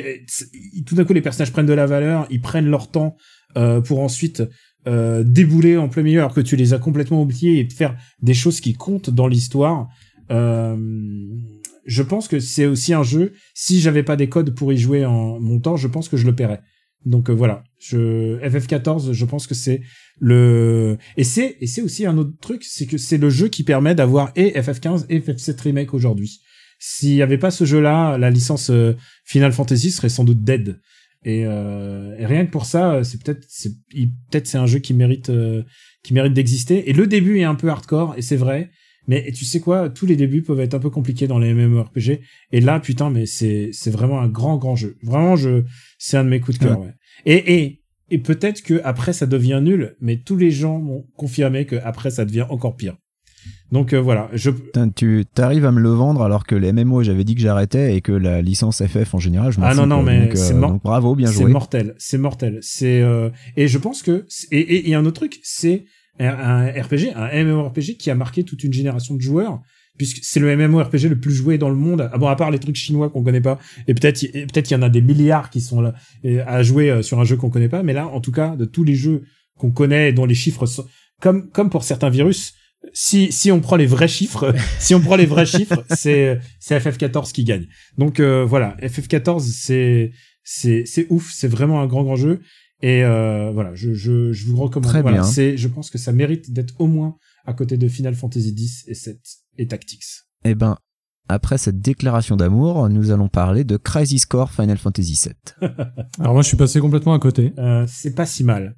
tout 0.85 0.95
d'un 0.97 1.05
coup 1.05 1.12
les 1.12 1.23
personnages 1.23 1.53
prennent 1.53 1.66
de 1.66 1.73
la 1.73 1.87
valeur, 1.87 2.27
ils 2.31 2.41
prennent 2.41 2.69
leur 2.69 2.91
temps 2.91 3.16
euh, 3.57 3.81
pour 3.81 4.01
ensuite 4.01 4.43
euh, 4.89 5.23
débouler 5.23 5.77
en 5.77 5.89
plein 5.89 6.03
milieu 6.03 6.19
alors 6.19 6.35
que 6.35 6.41
tu 6.41 6.57
les 6.57 6.75
as 6.75 6.79
complètement 6.81 7.23
oubliés 7.23 7.61
et 7.61 7.65
de 7.65 7.73
faire 7.73 7.97
des 8.20 8.35
choses 8.35 8.61
qui 8.61 8.75
comptent 8.75 9.11
dans 9.11 9.29
l'histoire. 9.29 9.87
Euh, 10.33 10.77
je 11.87 12.03
pense 12.03 12.27
que 12.27 12.41
c'est 12.41 12.66
aussi 12.66 12.93
un 12.93 13.05
jeu. 13.05 13.35
Si 13.55 13.81
j'avais 13.81 14.03
pas 14.03 14.16
des 14.16 14.29
codes 14.29 14.53
pour 14.53 14.73
y 14.73 14.77
jouer 14.77 15.05
en 15.05 15.39
montant, 15.39 15.77
je 15.77 15.87
pense 15.87 16.09
que 16.09 16.16
je 16.16 16.27
le 16.27 16.35
paierais. 16.35 16.61
Donc 17.05 17.31
euh, 17.31 17.33
voilà, 17.33 17.62
je 17.79 18.39
FF14, 18.39 19.13
je 19.13 19.25
pense 19.25 19.47
que 19.47 19.55
c'est 19.55 19.83
le 20.21 20.99
et 21.17 21.25
c'est 21.25 21.57
et 21.61 21.67
c'est 21.67 21.83
aussi 21.83 22.07
un 22.07 22.19
autre 22.19 22.33
truc, 22.41 22.65
c'est 22.65 22.87
que 22.87 22.99
c'est 22.99 23.19
le 23.19 23.31
jeu 23.31 23.49
qui 23.49 23.63
permet 23.63 23.95
d'avoir 23.95 24.33
et 24.37 24.51
FF15 24.53 25.07
et 25.09 25.21
FF7 25.21 25.61
remake 25.63 25.95
aujourd'hui. 25.95 26.41
S'il 26.81 27.15
y 27.15 27.23
avait 27.23 27.39
pas 27.39 27.51
ce 27.51 27.65
jeu-là, 27.65 28.19
la 28.19 28.31
licence 28.31 28.71
euh, 28.71 28.95
Final 29.25 29.53
Fantasy 29.53 29.91
serait 29.91 30.09
sans 30.09 30.25
doute 30.25 30.43
dead. 30.45 30.79
Et, 31.25 31.45
euh, 31.45 32.15
rien 32.19 32.47
que 32.47 32.51
pour 32.51 32.65
ça, 32.65 32.95
euh, 32.95 33.03
c'est 33.03 33.23
peut-être 33.23 33.45
c'est 33.49 33.73
peut-être 34.31 34.47
c'est 34.47 34.59
un 34.59 34.67
jeu 34.67 34.79
qui 34.79 34.95
mérite 34.95 35.31
euh, 35.31 35.63
qui 36.03 36.15
mérite 36.15 36.33
d'exister. 36.33 36.89
Et 36.89 36.93
le 36.93 37.07
début 37.07 37.39
est 37.39 37.45
un 37.45 37.55
peu 37.55 37.69
hardcore 37.69 38.15
et 38.17 38.23
c'est 38.23 38.37
vrai, 38.37 38.71
Mais 39.09 39.33
tu 39.33 39.45
sais 39.45 39.59
quoi, 39.59 39.89
tous 39.89 40.07
les 40.07 40.15
débuts 40.17 40.43
peuvent 40.43 40.61
être 40.61 40.75
un 40.75 40.79
peu 40.79 40.91
compliqués 40.91 41.27
dans 41.27 41.39
les 41.39 41.53
MMORPG. 41.55 42.21
Et 42.53 42.61
là, 42.61 42.79
putain, 42.79 43.11
mais 43.11 43.27
c'est 43.27 43.71
c'est 43.73 43.91
vraiment 43.91 44.21
un 44.21 44.29
grand 44.29 44.57
grand 44.59 44.77
jeu. 44.77 44.97
Vraiment, 45.03 45.35
je 45.35 45.65
c'est 45.99 46.17
un 46.17 46.25
de 46.25 46.29
mes 46.29 46.41
coups 46.41 46.59
de 46.59 46.65
cœur. 46.65 46.81
Ouais. 46.81 46.95
Et 47.27 47.55
et 47.57 47.83
et 48.11 48.19
peut-être 48.19 48.63
que 48.63 48.81
après 48.85 49.13
ça 49.13 49.27
devient 49.27 49.61
nul, 49.63 49.97
mais 50.01 50.19
tous 50.19 50.37
les 50.37 50.51
gens 50.51 50.79
m'ont 50.79 51.05
confirmé 51.17 51.67
que 51.67 51.77
après 51.77 52.11
ça 52.11 52.25
devient 52.25 52.47
encore 52.49 52.77
pire. 52.77 52.97
Donc 53.71 53.93
euh, 53.93 54.01
voilà, 54.01 54.29
je 54.33 54.51
Putain, 54.51 54.89
tu 54.89 55.25
arrives 55.39 55.65
à 55.65 55.73
me 55.73 55.81
le 55.81 55.91
vendre 55.91 56.23
alors 56.23 56.45
que 56.47 56.55
les 56.55 56.73
MMO 56.73 57.03
j'avais 57.03 57.25
dit 57.25 57.35
que 57.35 57.41
j'arrêtais 57.41 57.97
et 57.97 58.01
que 58.01 58.13
la 58.13 58.43
licence 58.43 58.83
FF 58.85 59.15
en 59.15 59.19
général 59.19 59.53
je 59.53 59.61
m'en 59.61 59.67
Ah 59.67 59.75
non 59.75 59.87
non 59.87 60.03
mais 60.03 60.27
donc, 60.27 60.37
c'est 60.37 60.55
euh, 60.55 60.61
donc 60.61 60.83
bravo 60.83 61.15
bien 61.15 61.29
C'est 61.29 61.43
joué. 61.43 61.53
mortel, 61.53 61.95
c'est 61.99 62.19
mortel. 62.19 62.59
C'est 62.63 63.01
euh, 63.03 63.31
et 63.57 63.69
je 63.69 63.79
pense 63.79 64.03
que 64.03 64.27
et 64.51 64.59
et 64.59 64.85
il 64.85 64.91
y 64.91 64.95
a 64.95 64.99
un 64.99 65.05
autre 65.05 65.21
truc, 65.21 65.39
c'est 65.43 65.85
un, 66.27 66.66
RPG, 66.66 67.12
un 67.15 67.45
MMORPG 67.45 67.97
qui 67.97 68.11
a 68.11 68.15
marqué 68.15 68.45
toute 68.45 68.65
une 68.65 68.73
génération 68.73 69.15
de 69.15 69.20
joueurs 69.20 69.61
puisque 69.99 70.20
c'est 70.23 70.40
le 70.40 70.57
MMORPG 70.57 71.09
le 71.09 71.19
plus 71.19 71.35
joué 71.35 71.59
dans 71.59 71.69
le 71.69 71.74
monde. 71.74 72.09
Ah 72.12 72.16
bon, 72.16 72.28
à 72.28 72.36
part 72.36 72.51
les 72.51 72.61
trucs 72.61 72.77
chinois 72.77 73.11
qu'on 73.11 73.23
connaît 73.23 73.40
pas, 73.40 73.59
et 73.89 73.95
peut-être 73.95 74.20
peut-être 74.20 74.66
qu'il 74.66 74.77
y 74.77 74.81
en 74.81 74.82
a 74.82 74.89
des 74.89 75.03
milliards 75.03 75.51
qui 75.51 75.61
sont 75.61 75.81
là 75.81 75.95
à 76.47 76.62
jouer 76.62 76.90
euh, 76.90 77.03
sur 77.03 77.20
un 77.20 77.24
jeu 77.24 77.36
qu'on 77.36 77.51
connaît 77.51 77.69
pas, 77.69 77.82
mais 77.82 77.93
là, 77.93 78.07
en 78.07 78.20
tout 78.20 78.32
cas, 78.32 78.57
de 78.57 78.65
tous 78.65 78.85
les 78.85 78.95
jeux 78.95 79.24
qu'on 79.59 79.73
connaît 79.73 80.12
dont 80.12 80.24
les 80.24 80.36
chiffres 80.36 80.66
sont 80.66 80.86
comme 81.20 81.51
comme 81.51 81.69
pour 81.69 81.82
certains 81.82 82.11
virus, 82.11 82.55
si 82.93 83.32
si 83.32 83.51
on 83.51 83.61
prend 83.61 83.77
les 83.77 83.86
vrais 83.86 84.09
chiffres, 84.09 84.55
si 84.78 84.95
on 84.95 85.01
prend 85.01 85.16
les 85.16 85.27
vrais 85.27 85.47
chiffres, 85.47 85.85
c'est 85.90 86.39
c'est 86.61 86.78
FF14 86.78 87.32
qui 87.32 87.45
gagne. 87.45 87.66
Donc 87.99 88.20
euh, 88.20 88.45
voilà, 88.45 88.77
FF14 88.81 89.40
c'est 89.40 90.12
c'est 90.45 90.85
c'est 90.86 91.07
ouf, 91.11 91.32
c'est 91.32 91.49
vraiment 91.49 91.81
un 91.81 91.86
grand 91.86 92.05
grand 92.05 92.16
jeu 92.16 92.40
et 92.83 93.03
euh, 93.05 93.51
voilà, 93.53 93.75
je 93.75 93.93
je 93.95 94.33
je 94.33 94.47
vous 94.47 94.57
recommande. 94.57 94.91
Très 94.91 95.03
Voilà, 95.03 95.19
bien. 95.19 95.27
c'est 95.27 95.57
je 95.57 95.69
pense 95.69 95.91
que 95.91 95.99
ça 95.99 96.13
mérite 96.13 96.53
d'être 96.53 96.75
au 96.81 96.87
moins 96.87 97.17
à 97.47 97.53
côté 97.55 97.77
de 97.77 97.89
Final 97.89 98.15
Fantasy 98.15 98.55
X 98.57 98.85
et 98.87 98.95
7 98.95 99.19
et 99.59 99.67
Tactics. 99.67 100.05
Eh 100.45 100.55
ben, 100.55 100.77
après 101.29 101.59
cette 101.59 101.81
déclaration 101.81 102.37
d'amour, 102.37 102.89
nous 102.89 103.11
allons 103.11 103.29
parler 103.29 103.65
de 103.65 103.77
Crisis 103.77 104.27
Core 104.27 104.53
Final 104.53 104.79
Fantasy 104.79 105.19
VII. 105.25 105.71
Alors 106.21 106.35
moi, 106.35 106.43
je 106.43 106.49
suis 106.49 106.57
passé 106.57 106.81
complètement 106.81 107.15
à 107.15 107.19
côté. 107.19 107.53
Euh, 107.59 107.85
c'est 107.89 108.15
pas 108.15 108.27
si 108.27 108.45
mal. 108.45 108.77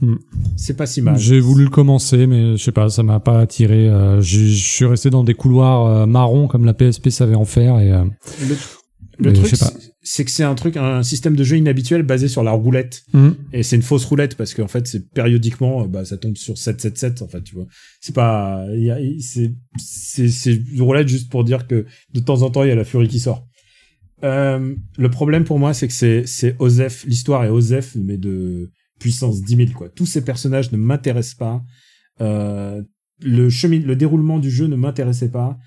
Hmm. 0.00 0.16
C'est 0.56 0.76
pas 0.76 0.86
si 0.86 1.00
mal. 1.00 1.16
J'ai 1.16 1.38
voulu 1.40 1.64
le 1.64 1.70
commencer, 1.70 2.26
mais 2.26 2.56
je 2.56 2.62
sais 2.62 2.72
pas, 2.72 2.88
ça 2.90 3.02
m'a 3.04 3.20
pas 3.20 3.38
attiré. 3.40 3.88
Euh, 3.88 4.20
je 4.20 4.40
je 4.40 4.64
suis 4.64 4.84
resté 4.84 5.10
dans 5.10 5.22
des 5.24 5.34
couloirs 5.34 5.86
euh, 5.86 6.06
marrons 6.06 6.48
comme 6.48 6.64
la 6.64 6.74
PSP 6.74 7.08
savait 7.10 7.36
en 7.36 7.44
faire. 7.44 7.78
Et 7.78 7.92
euh, 7.92 8.04
Le, 8.40 8.56
le 9.18 9.30
Mais 9.30 9.32
truc, 9.34 9.54
c'est- 10.02 10.24
que 10.24 10.30
c'est 10.30 10.42
un 10.42 10.54
truc, 10.54 10.76
un 10.76 11.02
système 11.02 11.36
de 11.36 11.44
jeu 11.44 11.56
inhabituel 11.56 12.02
basé 12.02 12.28
sur 12.28 12.42
la 12.42 12.50
roulette. 12.52 13.02
hum, 13.12 13.36
Et 13.52 13.62
c'est 13.62 13.76
une 13.76 13.82
fausse 13.82 14.04
roulette 14.04 14.36
parce 14.36 14.54
qu'en 14.54 14.68
fait, 14.68 14.86
c'est 14.86 15.10
périodiquement, 15.10 15.82
euh, 15.82 15.86
bah, 15.86 16.04
ça 16.04 16.16
tombe 16.16 16.36
sur 16.36 16.56
777, 16.58 17.22
en 17.22 17.28
fait, 17.28 17.42
tu 17.42 17.54
vois. 17.54 17.66
C'est 18.00 18.14
pas, 18.14 18.64
c'est, 19.20 19.52
c'est, 19.78 20.28
c'est 20.28 20.54
une 20.54 20.82
roulette 20.82 21.08
juste 21.08 21.30
pour 21.30 21.44
dire 21.44 21.66
que 21.66 21.86
de 22.14 22.20
temps 22.20 22.42
en 22.42 22.50
temps, 22.50 22.62
il 22.64 22.68
y 22.68 22.72
a 22.72 22.74
la 22.74 22.84
furie 22.84 23.08
qui 23.08 23.20
sort. 23.20 23.46
Euh, 24.24 24.74
le 24.98 25.10
problème 25.10 25.44
pour 25.44 25.58
moi, 25.58 25.74
c'est 25.74 25.88
que 25.88 25.94
c'est, 25.94 26.24
c'est 26.26 26.54
Osef, 26.58 27.04
l'histoire 27.06 27.44
est 27.44 27.48
Osef, 27.48 27.96
mais 27.96 28.16
de 28.16 28.70
puissance 29.00 29.42
10 29.42 29.56
000, 29.56 29.68
quoi. 29.72 29.88
Tous 29.88 30.06
ces 30.06 30.24
personnages 30.24 30.70
ne 30.72 30.76
m'intéressent 30.78 31.34
pas. 31.36 31.62
Euh, 32.20 32.82
le 33.20 33.50
chemin, 33.50 33.80
le 33.80 33.96
déroulement 33.96 34.38
du 34.38 34.50
jeu 34.50 34.66
ne 34.68 34.76
m'intéressait 34.76 35.30
pas. 35.30 35.58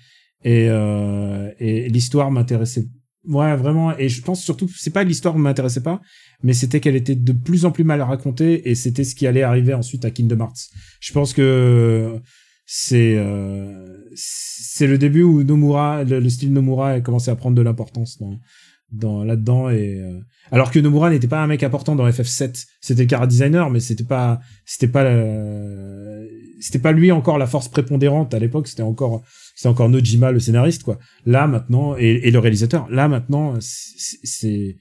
Et, 0.44 0.68
euh, 0.70 1.50
et 1.58 1.88
l'histoire 1.88 2.30
m'intéressait 2.30 2.86
Ouais, 3.28 3.56
vraiment. 3.56 3.96
Et 3.98 4.08
je 4.08 4.22
pense 4.22 4.42
surtout, 4.42 4.68
c'est 4.76 4.92
pas 4.92 5.02
l'histoire 5.04 5.36
m'intéressait 5.36 5.82
pas, 5.82 6.00
mais 6.42 6.52
c'était 6.52 6.80
qu'elle 6.80 6.96
était 6.96 7.16
de 7.16 7.32
plus 7.32 7.64
en 7.64 7.72
plus 7.72 7.82
mal 7.84 8.00
racontée 8.02 8.68
et 8.70 8.74
c'était 8.74 9.04
ce 9.04 9.14
qui 9.14 9.26
allait 9.26 9.42
arriver 9.42 9.74
ensuite 9.74 10.04
à 10.04 10.10
Kingdom 10.10 10.40
Hearts. 10.40 10.68
Je 11.00 11.12
pense 11.12 11.32
que 11.32 12.20
c'est 12.66 13.14
euh, 13.16 13.98
c'est 14.14 14.86
le 14.86 14.98
début 14.98 15.22
où 15.22 15.42
Nomura, 15.42 16.04
le, 16.04 16.20
le 16.20 16.28
style 16.28 16.52
Nomura 16.52 16.90
a 16.90 17.00
commencé 17.00 17.30
à 17.30 17.36
prendre 17.36 17.56
de 17.56 17.62
l'importance 17.62 18.18
dans 18.18 18.38
dans 18.92 19.24
là-dedans 19.24 19.68
et 19.68 20.00
euh, 20.00 20.20
alors 20.52 20.70
que 20.70 20.78
Nomura 20.78 21.10
n'était 21.10 21.26
pas 21.26 21.42
un 21.42 21.48
mec 21.48 21.64
important 21.64 21.96
dans 21.96 22.06
FF7, 22.08 22.64
c'était 22.80 23.02
le 23.02 23.08
cara 23.08 23.26
designer, 23.26 23.68
mais 23.70 23.80
c'était 23.80 24.04
pas 24.04 24.38
c'était 24.64 24.86
pas 24.88 25.02
le- 25.02 26.28
c'était 26.60 26.78
pas 26.78 26.92
lui 26.92 27.10
encore 27.12 27.38
la 27.38 27.46
force 27.48 27.68
prépondérante 27.68 28.32
à 28.34 28.38
l'époque, 28.38 28.68
c'était 28.68 28.82
encore 28.84 29.22
c'était 29.56 29.68
encore 29.68 29.88
Nojima 29.88 30.30
le 30.30 30.38
scénariste 30.38 30.84
quoi. 30.84 30.98
Là 31.24 31.48
maintenant 31.48 31.96
et, 31.98 32.20
et 32.28 32.30
le 32.30 32.38
réalisateur, 32.38 32.86
là 32.90 33.08
maintenant 33.08 33.54
c'est 33.58 34.18
c'est- 34.22 34.76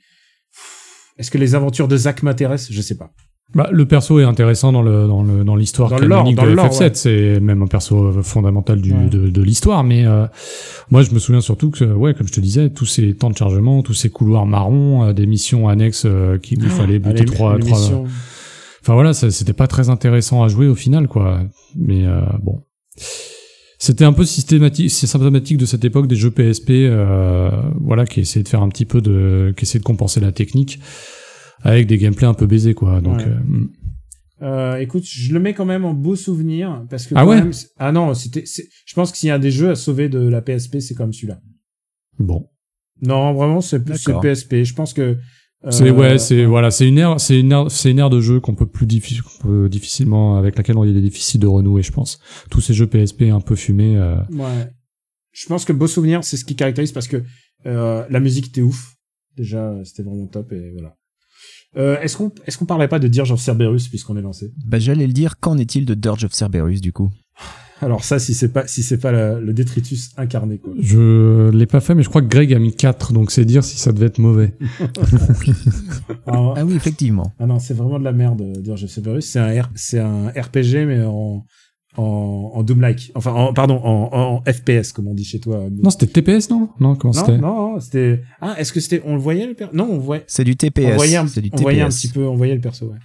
est-ce 1.17 1.31
que 1.31 1.37
les 1.39 1.55
aventures 1.55 1.87
de 1.87 1.95
Zack 1.97 2.21
m'intéressent? 2.23 2.71
Je 2.73 2.81
sais 2.81 2.97
pas. 2.97 3.09
Bah, 3.53 3.69
le 3.71 3.85
perso 3.85 4.19
est 4.19 4.23
intéressant 4.23 4.71
dans 4.73 4.81
le 4.81 5.07
dans 5.07 5.23
le 5.23 5.43
dans 5.45 5.55
l'histoire 5.55 5.89
canonique 5.95 6.35
de 6.35 6.41
le 6.41 6.55
lore, 6.55 6.65
FF7. 6.73 6.79
ouais. 6.81 6.91
C'est 6.95 7.39
même 7.39 7.61
un 7.61 7.67
perso 7.67 8.07
euh, 8.07 8.21
fondamental 8.23 8.81
du, 8.81 8.91
Ouais. 8.91 9.07
de, 9.07 9.29
de 9.29 9.41
l'histoire. 9.41 9.83
Mais 9.85 10.05
euh, 10.05 10.25
moi, 10.91 11.03
je 11.03 11.11
me 11.11 11.19
souviens 11.19 11.39
surtout 11.41 11.69
que, 11.69 11.85
ouais, 11.85 12.13
comme 12.15 12.27
je 12.27 12.33
te 12.33 12.41
disais, 12.41 12.69
tous 12.71 12.87
ces 12.87 13.15
temps 13.15 13.29
de 13.29 13.37
chargement, 13.37 13.81
tous 13.83 13.93
ces 13.93 14.09
couloirs 14.09 14.45
marrons, 14.47 15.03
euh, 15.05 15.13
des 15.13 15.25
missions 15.27 15.69
annexes 15.69 16.03
euh, 16.05 16.37
qui 16.39 16.55
il 16.55 16.69
fallait 16.69 16.99
buter 16.99 17.19
Allez, 17.21 17.25
trois, 17.25 17.57
trois. 17.59 17.79
Enfin 18.81 18.93
voilà, 18.93 19.13
c'était 19.13 19.53
pas 19.53 19.67
très 19.67 19.89
intéressant 19.89 20.43
à 20.43 20.47
jouer 20.49 20.67
au 20.67 20.75
final, 20.75 21.07
quoi. 21.07 21.39
Mais 21.77 22.05
euh, 22.07 22.19
bon. 22.41 22.63
C'était 23.85 24.03
un 24.03 24.13
peu 24.13 24.25
systématique, 24.25 24.89
c'est 24.89 25.05
symptomatique 25.05 25.57
de 25.57 25.67
cette 25.67 25.85
époque 25.85 26.07
des 26.07 26.15
jeux 26.15 26.31
PSP, 26.31 26.71
euh, 26.71 27.51
voilà, 27.79 28.05
qui 28.07 28.21
essayaient 28.21 28.41
de 28.41 28.47
faire 28.49 28.63
un 28.63 28.69
petit 28.69 28.85
peu 28.85 28.99
de, 28.99 29.53
qui 29.55 29.63
essayaient 29.65 29.79
de 29.79 29.83
compenser 29.85 30.19
la 30.19 30.31
technique 30.31 30.79
avec 31.61 31.85
des 31.85 31.99
gameplays 31.99 32.25
un 32.25 32.33
peu 32.33 32.47
baisés, 32.47 32.73
quoi. 32.73 32.99
Donc, 32.99 33.17
Ouais. 33.19 33.27
euh, 33.27 33.35
hmm. 33.45 33.69
Euh, 34.41 34.77
écoute, 34.77 35.03
je 35.05 35.31
le 35.33 35.39
mets 35.39 35.53
quand 35.53 35.65
même 35.65 35.85
en 35.85 35.93
beau 35.93 36.15
souvenir 36.15 36.83
parce 36.89 37.05
que 37.05 37.13
Ah 37.15 37.21
quand 37.21 37.29
ouais 37.29 37.41
même, 37.41 37.51
ah 37.77 37.91
non, 37.91 38.13
c'était, 38.15 38.43
je 38.45 38.93
pense 38.95 39.11
que 39.11 39.17
s'il 39.19 39.29
y 39.29 39.31
a 39.31 39.37
des 39.39 39.51
jeux 39.51 39.69
à 39.69 39.75
sauver 39.75 40.09
de 40.09 40.19
la 40.19 40.41
PSP, 40.41 40.79
c'est 40.79 40.95
comme 40.95 41.13
celui-là. 41.13 41.39
bon. 42.17 42.47
Non, 43.03 43.33
vraiment, 43.33 43.61
c'est 43.61 43.77
c'est 43.97 44.07
D'accord. 44.13 44.21
PSP. 44.21 44.63
Je 44.63 44.73
pense 44.73 44.93
que 44.93 45.01
euh, 45.01 45.15
C'est 45.71 45.89
ouais, 45.89 46.17
c'est 46.19 46.45
voilà, 46.45 46.69
c'est 46.71 46.87
une 46.87 46.97
ère, 46.97 47.19
c'est 47.19 47.39
une 47.39 47.51
ère, 47.51 47.71
c'est 47.71 47.89
une 47.91 47.99
ère 47.99 48.09
de 48.09 48.21
jeu 48.21 48.39
qu'on 48.39 48.53
peut 48.55 48.65
plus 48.67 48.85
diffi- 48.85 49.21
qu'on 49.21 49.47
peut 49.47 49.69
difficilement 49.69 50.37
avec 50.37 50.57
laquelle 50.57 50.75
il 50.85 50.95
est 50.97 51.01
difficile 51.01 51.39
de 51.41 51.47
renouer, 51.47 51.81
je 51.83 51.91
pense. 51.91 52.19
Tous 52.51 52.61
ces 52.61 52.73
jeux 52.73 52.87
PSP 52.87 53.23
un 53.31 53.41
peu 53.41 53.55
fumés. 53.55 53.97
euh, 53.97 54.15
Ouais. 54.31 54.69
Je 55.31 55.47
pense 55.47 55.65
que 55.65 55.73
beau 55.73 55.87
souvenir, 55.87 56.23
c'est 56.23 56.37
ce 56.37 56.45
qui 56.45 56.55
caractérise 56.55 56.91
parce 56.91 57.07
que 57.07 57.23
euh, 57.65 58.05
la 58.09 58.19
musique 58.19 58.47
était 58.47 58.61
ouf. 58.61 58.93
Déjà, 59.35 59.71
euh, 59.71 59.83
c'était 59.83 60.03
vraiment 60.03 60.27
top 60.27 60.51
et 60.53 60.71
voilà. 60.71 60.95
Euh, 61.77 61.99
est-ce 61.99 62.15
qu'on 62.15 62.31
est-ce 62.45 62.57
qu'on 62.57 62.65
parlerait 62.65 62.87
pas 62.87 62.99
de 62.99 63.07
Dirge 63.09 63.31
of 63.31 63.39
Cerberus 63.41 63.89
puisqu'on 63.89 64.15
est 64.15 64.21
lancé? 64.21 64.53
Bah, 64.65 64.79
j'allais 64.79 65.07
le 65.07 65.13
dire, 65.13 65.39
qu'en 65.41 65.57
est-il 65.57 65.85
de 65.85 65.93
Dirge 65.93 66.23
of 66.23 66.33
Cerberus 66.33 66.79
du 66.79 66.93
coup? 66.93 67.09
Alors 67.81 68.03
ça, 68.05 68.19
si 68.19 68.33
c'est 68.33 68.53
pas 68.53 68.67
si 68.67 68.83
c'est 68.83 68.97
pas 68.97 69.11
la- 69.11 69.39
le 69.39 69.51
détritus 69.53 70.11
incarné 70.17 70.57
quoi. 70.59 70.73
Je 70.79 71.49
l'ai 71.49 71.65
pas 71.65 71.81
fait, 71.81 71.93
mais 71.93 72.03
je 72.03 72.09
crois 72.09 72.21
que 72.21 72.27
Greg 72.27 72.53
a 72.53 72.59
mis 72.59 72.73
4, 72.73 73.11
donc 73.11 73.31
c'est 73.31 73.43
dire 73.45 73.63
si 73.65 73.77
ça 73.77 73.91
devait 73.91 74.05
être 74.07 74.19
mauvais. 74.19 74.53
Ah, 76.27 76.53
Ah 76.57 76.65
oui, 76.65 76.75
effectivement. 76.75 77.33
ah 77.39 77.45
non, 77.45 77.59
c'est 77.59 77.73
vraiment 77.73 77.99
de 77.99 78.03
la 78.03 78.11
merde, 78.11 78.41
of 78.67 78.79
Cerberus. 78.89 79.21
C'est 79.21 79.39
un 79.39 79.63
c'est 79.75 79.99
un 79.99 80.27
RPG 80.29 80.85
mais 80.87 81.01
en 81.03 81.45
en, 81.97 82.51
en 82.53 82.63
Doom-like. 82.63 83.11
Enfin, 83.15 83.31
en, 83.31 83.53
pardon, 83.53 83.79
en, 83.83 84.09
en 84.13 84.43
FPS 84.51 84.91
comme 84.91 85.07
on 85.07 85.13
dit 85.13 85.23
chez 85.23 85.39
toi. 85.39 85.65
Non, 85.81 85.89
c'était 85.89 86.07
TPS, 86.21 86.49
non? 86.49 86.69
Non, 86.79 86.95
comment 86.95 87.13
c'était? 87.13 87.37
non, 87.37 87.73
non, 87.73 87.79
c'était. 87.79 88.21
Ah, 88.41 88.55
est-ce 88.57 88.73
que 88.73 88.79
c'était 88.81 89.01
On 89.05 89.13
le 89.15 89.21
voyait 89.21 89.47
le 89.47 89.53
per... 89.53 89.67
Non, 89.73 89.87
on 89.89 89.97
voyait. 89.99 90.23
C'est 90.27 90.43
du 90.43 90.51
on 90.51 90.55
TPS. 90.55 90.95
voyait 90.95 91.15
un, 91.15 91.27
C'est 91.27 91.41
du 91.41 91.49
on 91.53 91.57
voyait 91.61 91.81
un 91.81 91.85
TPS. 91.87 92.01
petit 92.01 92.07
peu, 92.09 92.25
on 92.27 92.35
voyait 92.35 92.55
le 92.55 92.59
perso, 92.61 92.87
ouais. 92.87 92.97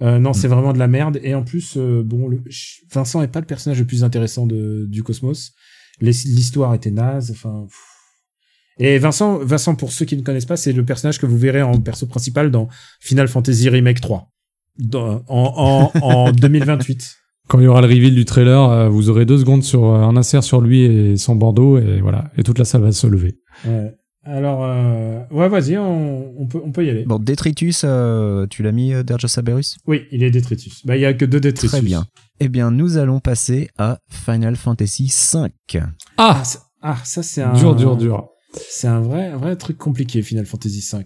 Euh, 0.00 0.18
non, 0.18 0.32
c'est 0.32 0.48
vraiment 0.48 0.72
de 0.72 0.78
la 0.78 0.88
merde. 0.88 1.20
Et 1.22 1.34
en 1.34 1.42
plus, 1.44 1.74
euh, 1.76 2.02
bon, 2.04 2.28
le, 2.28 2.42
Vincent 2.92 3.22
est 3.22 3.28
pas 3.28 3.40
le 3.40 3.46
personnage 3.46 3.78
le 3.78 3.84
plus 3.84 4.02
intéressant 4.04 4.46
de, 4.46 4.86
du 4.88 5.02
Cosmos. 5.02 5.52
L'histoire 6.00 6.74
était 6.74 6.90
naze. 6.90 7.30
Enfin. 7.30 7.64
pff. 7.66 7.76
Et 8.78 8.98
Vincent, 8.98 9.38
Vincent, 9.38 9.74
pour 9.76 9.92
ceux 9.92 10.06
qui 10.06 10.16
ne 10.16 10.22
connaissent 10.22 10.46
pas, 10.46 10.56
c'est 10.56 10.72
le 10.72 10.84
personnage 10.84 11.18
que 11.18 11.26
vous 11.26 11.36
verrez 11.38 11.62
en 11.62 11.78
perso 11.80 12.06
principal 12.06 12.50
dans 12.50 12.68
Final 13.00 13.28
Fantasy 13.28 13.68
Remake 13.68 14.00
3. 14.00 14.28
Dans- 14.78 15.22
en, 15.28 15.90
en, 15.92 16.00
en 16.02 16.32
2028. 16.32 17.16
Quand 17.48 17.58
il 17.60 17.64
y 17.64 17.66
aura 17.66 17.82
le 17.82 17.86
reveal 17.88 18.14
du 18.14 18.24
trailer, 18.24 18.70
euh, 18.70 18.88
vous 18.88 19.10
aurez 19.10 19.26
deux 19.26 19.38
secondes 19.38 19.62
sur 19.62 19.84
un 19.84 20.16
insert 20.16 20.42
sur 20.42 20.60
lui 20.62 20.82
et 20.82 21.16
son 21.16 21.36
bandeau, 21.36 21.76
et 21.76 22.00
voilà, 22.00 22.30
et 22.38 22.42
toute 22.44 22.58
la 22.58 22.64
salle 22.64 22.80
va 22.82 22.92
se 22.92 23.06
lever. 23.06 23.38
Ouais. 23.66 23.92
Alors, 24.24 24.62
euh, 24.64 25.24
ouais, 25.32 25.48
vas-y, 25.48 25.76
on, 25.78 26.40
on 26.40 26.46
peut, 26.46 26.60
on 26.64 26.70
peut 26.70 26.86
y 26.86 26.90
aller. 26.90 27.04
Bon, 27.04 27.18
Detritus, 27.18 27.82
euh, 27.84 28.46
tu 28.46 28.62
l'as 28.62 28.70
mis, 28.70 28.92
euh, 28.94 29.02
of 29.10 29.26
Cerberus 29.26 29.76
Oui, 29.86 30.02
il 30.12 30.22
est 30.22 30.30
Détritus. 30.30 30.86
Bah, 30.86 30.96
il 30.96 31.00
y 31.00 31.06
a 31.06 31.12
que 31.14 31.24
deux 31.24 31.40
Détritus. 31.40 31.70
Très 31.70 31.82
bien. 31.82 32.06
Eh 32.38 32.48
bien, 32.48 32.70
nous 32.70 32.98
allons 32.98 33.18
passer 33.18 33.68
à 33.78 33.98
Final 34.08 34.54
Fantasy 34.56 35.12
V. 35.34 35.48
Ah, 36.16 36.38
Ah, 36.40 36.44
ça- 36.44 36.60
ah, 36.82 36.98
ça 37.04 37.22
c'est 37.24 37.42
un 37.42 37.54
Dur, 37.54 37.74
dur, 37.74 37.96
dur. 37.96 38.28
C'est 38.54 38.86
un 38.86 39.00
vrai, 39.00 39.28
un 39.28 39.38
vrai 39.38 39.56
truc 39.56 39.76
compliqué 39.78 40.22
Final 40.22 40.46
Fantasy 40.46 40.86
V. 40.92 41.04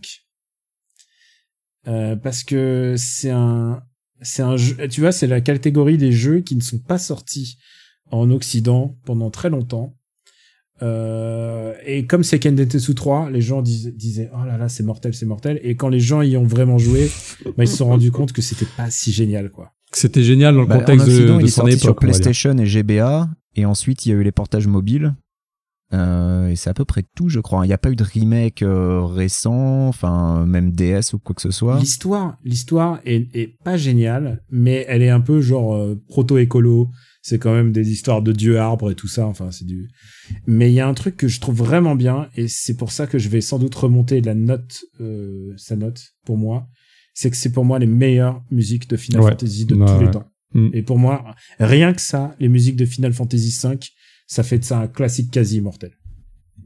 Euh, 1.88 2.16
parce 2.16 2.42
que 2.44 2.96
c'est 2.98 3.30
un, 3.30 3.82
c'est 4.20 4.42
un 4.42 4.56
jeu. 4.56 4.76
Tu 4.88 5.00
vois, 5.00 5.12
c'est 5.12 5.26
la 5.28 5.40
catégorie 5.40 5.96
des 5.98 6.12
jeux 6.12 6.40
qui 6.40 6.56
ne 6.56 6.60
sont 6.60 6.78
pas 6.80 6.98
sortis 6.98 7.56
en 8.10 8.30
Occident 8.30 8.96
pendant 9.04 9.30
très 9.30 9.48
longtemps. 9.50 9.96
Euh, 10.82 11.72
et 11.86 12.06
comme 12.06 12.22
c'est 12.22 12.38
Densetsu 12.38 12.94
3, 12.94 13.30
les 13.30 13.40
gens 13.40 13.62
disaient, 13.62 13.92
disaient 13.92 14.30
oh 14.34 14.44
là 14.44 14.58
là 14.58 14.68
c'est 14.68 14.82
mortel 14.82 15.14
c'est 15.14 15.24
mortel 15.24 15.58
et 15.62 15.74
quand 15.74 15.88
les 15.88 16.00
gens 16.00 16.20
y 16.20 16.36
ont 16.36 16.44
vraiment 16.44 16.76
joué, 16.76 17.10
bah, 17.56 17.64
ils 17.64 17.68
se 17.68 17.78
sont 17.78 17.86
rendus 17.86 18.10
compte 18.10 18.32
que 18.32 18.42
c'était 18.42 18.66
pas 18.76 18.90
si 18.90 19.10
génial 19.12 19.50
quoi. 19.50 19.72
C'était 19.92 20.22
génial 20.22 20.54
dans 20.54 20.60
le 20.62 20.66
Bah, 20.66 20.78
contexte 20.78 21.06
en 21.06 21.10
Occident, 21.10 21.34
de, 21.36 21.40
il 21.40 21.42
de 21.42 21.46
est 21.46 21.50
son 21.50 21.60
sorti 21.62 21.72
époque. 21.72 21.80
sur. 21.82 21.96
PlayStation 21.96 22.58
et 22.58 22.66
GBA. 22.66 23.30
Et 23.54 23.64
ensuite, 23.64 24.04
il 24.04 24.10
y 24.10 24.12
a 24.12 24.16
eu 24.16 24.22
les 24.22 24.32
portages 24.32 24.66
mobiles. 24.66 25.14
Euh, 25.94 26.48
et 26.48 26.56
c'est 26.56 26.68
à 26.68 26.74
peu 26.74 26.84
près 26.84 27.04
tout, 27.14 27.28
je 27.30 27.40
crois. 27.40 27.64
Il 27.64 27.68
n'y 27.68 27.72
a 27.74 27.78
pas 27.78 27.90
eu 27.90 27.96
de 27.96 28.02
remake 28.04 28.62
euh, 28.62 29.00
récent, 29.04 29.86
enfin 29.88 30.44
même 30.44 30.72
DS 30.72 31.14
ou 31.14 31.18
quoi 31.18 31.34
que 31.34 31.40
ce 31.40 31.52
soit. 31.52 31.78
L'histoire, 31.78 32.36
l'histoire 32.44 32.98
est, 33.06 33.34
est 33.34 33.56
pas 33.64 33.76
géniale, 33.76 34.42
mais 34.50 34.84
elle 34.88 35.00
est 35.02 35.08
un 35.10 35.20
peu 35.20 35.40
genre 35.40 35.74
euh, 35.74 35.94
proto-écolo. 36.08 36.88
C'est 37.28 37.40
quand 37.40 37.52
même 37.52 37.72
des 37.72 37.90
histoires 37.90 38.22
de 38.22 38.30
dieux 38.30 38.60
arbres 38.60 38.92
et 38.92 38.94
tout 38.94 39.08
ça. 39.08 39.26
Enfin, 39.26 39.50
c'est 39.50 39.64
du. 39.64 39.88
Mais 40.46 40.70
il 40.70 40.74
y 40.74 40.78
a 40.78 40.86
un 40.86 40.94
truc 40.94 41.16
que 41.16 41.26
je 41.26 41.40
trouve 41.40 41.56
vraiment 41.56 41.96
bien, 41.96 42.28
et 42.36 42.46
c'est 42.46 42.76
pour 42.76 42.92
ça 42.92 43.08
que 43.08 43.18
je 43.18 43.28
vais 43.28 43.40
sans 43.40 43.58
doute 43.58 43.74
remonter 43.74 44.20
la 44.20 44.36
note, 44.36 44.84
euh, 45.00 45.52
sa 45.56 45.74
note 45.74 46.14
pour 46.24 46.38
moi. 46.38 46.68
C'est 47.14 47.28
que 47.28 47.36
c'est 47.36 47.50
pour 47.50 47.64
moi 47.64 47.80
les 47.80 47.88
meilleures 47.88 48.44
musiques 48.52 48.88
de 48.88 48.96
Final 48.96 49.22
Ouais. 49.22 49.30
Fantasy 49.30 49.64
de 49.64 49.74
tous 49.74 50.00
les 50.00 50.10
temps. 50.12 50.30
Mm. 50.54 50.68
Et 50.72 50.82
pour 50.84 51.00
moi, 51.00 51.34
rien 51.58 51.92
que 51.94 52.00
ça, 52.00 52.36
les 52.38 52.48
musiques 52.48 52.76
de 52.76 52.84
Final 52.84 53.12
Fantasy 53.12 53.58
V, 53.60 53.76
ça 54.28 54.44
fait 54.44 54.60
de 54.60 54.64
ça 54.64 54.78
un 54.78 54.86
classique 54.86 55.32
quasi 55.32 55.56
immortel. 55.56 55.98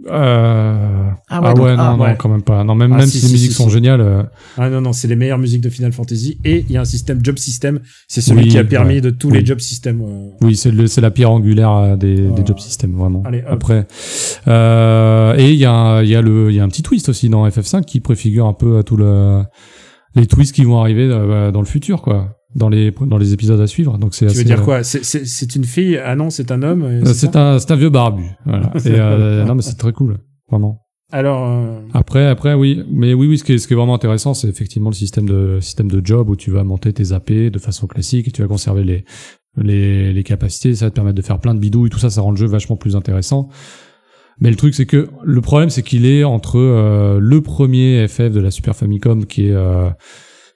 Euh... 0.09 1.11
Ah 1.29 1.41
ouais, 1.41 1.49
Ah 1.49 1.55
donc- 1.55 1.65
ouais, 1.65 1.75
ah 1.79 1.93
non, 1.97 2.03
ouais. 2.03 2.11
non, 2.11 2.17
quand 2.17 2.29
même 2.29 2.43
pas. 2.43 2.65
Non, 2.65 2.75
même, 2.75 2.93
Ah, 2.93 2.99
même 2.99 3.07
si, 3.07 3.19
si, 3.19 3.23
les 3.23 3.27
si, 3.29 3.33
musiques 3.33 3.51
si, 3.51 3.57
sont 3.57 3.69
si. 3.69 3.75
géniales. 3.75 4.01
euh, 4.01 4.23
Ah 4.57 4.71
non, 4.71 4.81
non, 4.81 4.93
c'est 4.93 5.09
les 5.09 5.17
meilleures 5.17 5.39
musiques 5.39 5.61
de 5.61 5.69
Final 5.69 5.93
Fantasy. 5.93 6.39
Et 6.45 6.65
il 6.69 6.73
y 6.73 6.77
a 6.77 6.81
un 6.81 6.85
système 6.87 7.21
job 7.23 7.39
system. 7.39 7.81
C'est 8.09 8.21
celui 8.21 8.45
Oui, 8.45 8.49
qui 8.49 8.59
a 8.59 8.65
permis 8.65 8.95
ouais. 8.95 9.01
de 9.01 9.11
tous 9.11 9.29
Oui. 9.31 9.39
les 9.39 9.47
job 9.47 9.61
systems. 9.61 10.01
euh, 10.03 10.31
Oui, 10.43 10.57
c'est 10.57 10.71
le- 10.71 10.87
c'est 10.87 11.01
la 11.01 11.11
pierre 11.11 11.31
angulaire 11.31 11.71
euh, 11.73 11.97
des, 11.97 12.17
des 12.29 12.47
job 12.47 12.59
systems, 12.59 12.93
vraiment. 12.97 13.23
Allez. 13.27 13.43
Après, 13.47 13.87
euh, 14.49 15.35
et 15.37 15.51
il 15.51 15.59
y 15.59 15.67
a, 15.67 16.03
y 16.03 16.15
a 16.15 16.23
le, 16.23 16.51
il 16.51 16.57
y 16.57 16.61
a 16.61 16.65
un 16.65 16.69
petit 16.69 16.83
twist 16.83 17.09
aussi 17.09 17.29
dans 17.29 17.47
FF5 17.47 17.85
qui 17.85 18.01
préfigure 18.01 18.47
un 18.47 18.53
peu 18.55 18.79
à 18.79 18.83
tout 18.83 18.97
le, 18.97 19.43
les 20.15 20.27
twists 20.27 20.55
qui 20.55 20.65
vont 20.65 20.81
arriver 20.81 21.09
dans 21.09 21.61
le 21.61 21.67
futur, 21.67 22.03
quoi, 22.03 22.40
dans 22.55 22.69
les, 22.69 22.91
dans 22.91 23.19
les 23.19 23.33
épisodes 23.33 23.61
à 23.61 23.67
suivre. 23.67 23.97
Donc 23.99 24.15
c'est 24.15 24.27
Tu 24.27 24.31
assez, 24.33 24.39
veux 24.39 24.45
dire 24.45 24.61
euh, 24.61 24.65
quoi? 24.65 24.83
C'est- 24.83 25.57
une 25.57 25.65
fille 25.65 25.99
Ah 25.99 26.17
non, 26.17 26.31
c'est 26.31 26.51
un 26.51 26.63
homme 26.63 26.83
euh, 26.83 27.05
c'est 27.15 27.37
un, 27.37 27.59
c'est 27.59 27.71
un 27.71 27.77
vieux 27.77 27.91
barbu. 27.91 28.25
Voilà. 28.45 28.73
Et, 28.85 28.89
euh, 28.89 29.45
non, 29.45 29.55
mais 29.55 29.63
c'est 29.63 29.77
très 29.77 29.93
cool, 29.93 30.19
vraiment. 30.51 30.83
Alors, 31.13 31.45
euh, 31.45 31.81
Après, 31.93 32.27
après, 32.29 32.55
oui, 32.55 32.85
mais 32.89 33.15
oui, 33.15 33.27
oui, 33.27 33.37
ce 33.39 33.43
qui 33.43 33.53
est, 33.55 33.59
ce 33.59 33.67
qui 33.67 33.73
est 33.73 33.77
vraiment 33.77 33.95
intéressant, 33.97 34.33
c'est 34.33 34.49
effectivement 34.49 34.91
le 34.91 34.95
système 34.95 35.27
de 35.29 35.59
système 35.61 35.91
de 35.91 36.01
job 36.05 36.29
où 36.31 36.37
tu 36.37 36.53
vas 36.53 36.63
monter 36.63 36.93
tes 36.93 37.13
AP 37.13 37.33
de 37.51 37.59
façon 37.59 37.89
classique 37.89 38.29
et 38.29 38.31
tu 38.31 38.43
vas 38.43 38.49
conserver 38.49 38.85
les 38.85 39.05
les, 39.57 40.13
les 40.13 40.23
capacités, 40.23 40.77
ça 40.77 40.87
va 40.87 40.91
te 40.91 40.95
permettre 40.95 41.17
de 41.17 41.23
faire 41.23 41.41
plein 41.41 41.55
de 41.55 41.59
bidouilles, 41.59 41.91
tout 41.91 41.99
ça, 41.99 42.09
ça 42.11 42.21
rend 42.21 42.31
le 42.31 42.37
jeu 42.37 42.47
vachement 42.47 42.77
plus 42.77 42.95
intéressant. 42.95 43.49
Mais 44.41 44.49
le 44.49 44.55
truc, 44.57 44.75
c'est 44.75 44.87
que 44.87 45.09
le 45.25 45.41
problème, 45.41 45.69
c'est 45.71 45.83
qu'il 45.83 46.07
est 46.07 46.23
entre 46.23 46.57
euh, 46.59 47.19
le 47.21 47.41
premier 47.43 48.07
FF 48.07 48.31
de 48.31 48.39
la 48.41 48.53
Super 48.53 48.77
Famicom 48.77 49.27
qui 49.27 49.49
est 49.49 49.53
euh, 49.53 49.91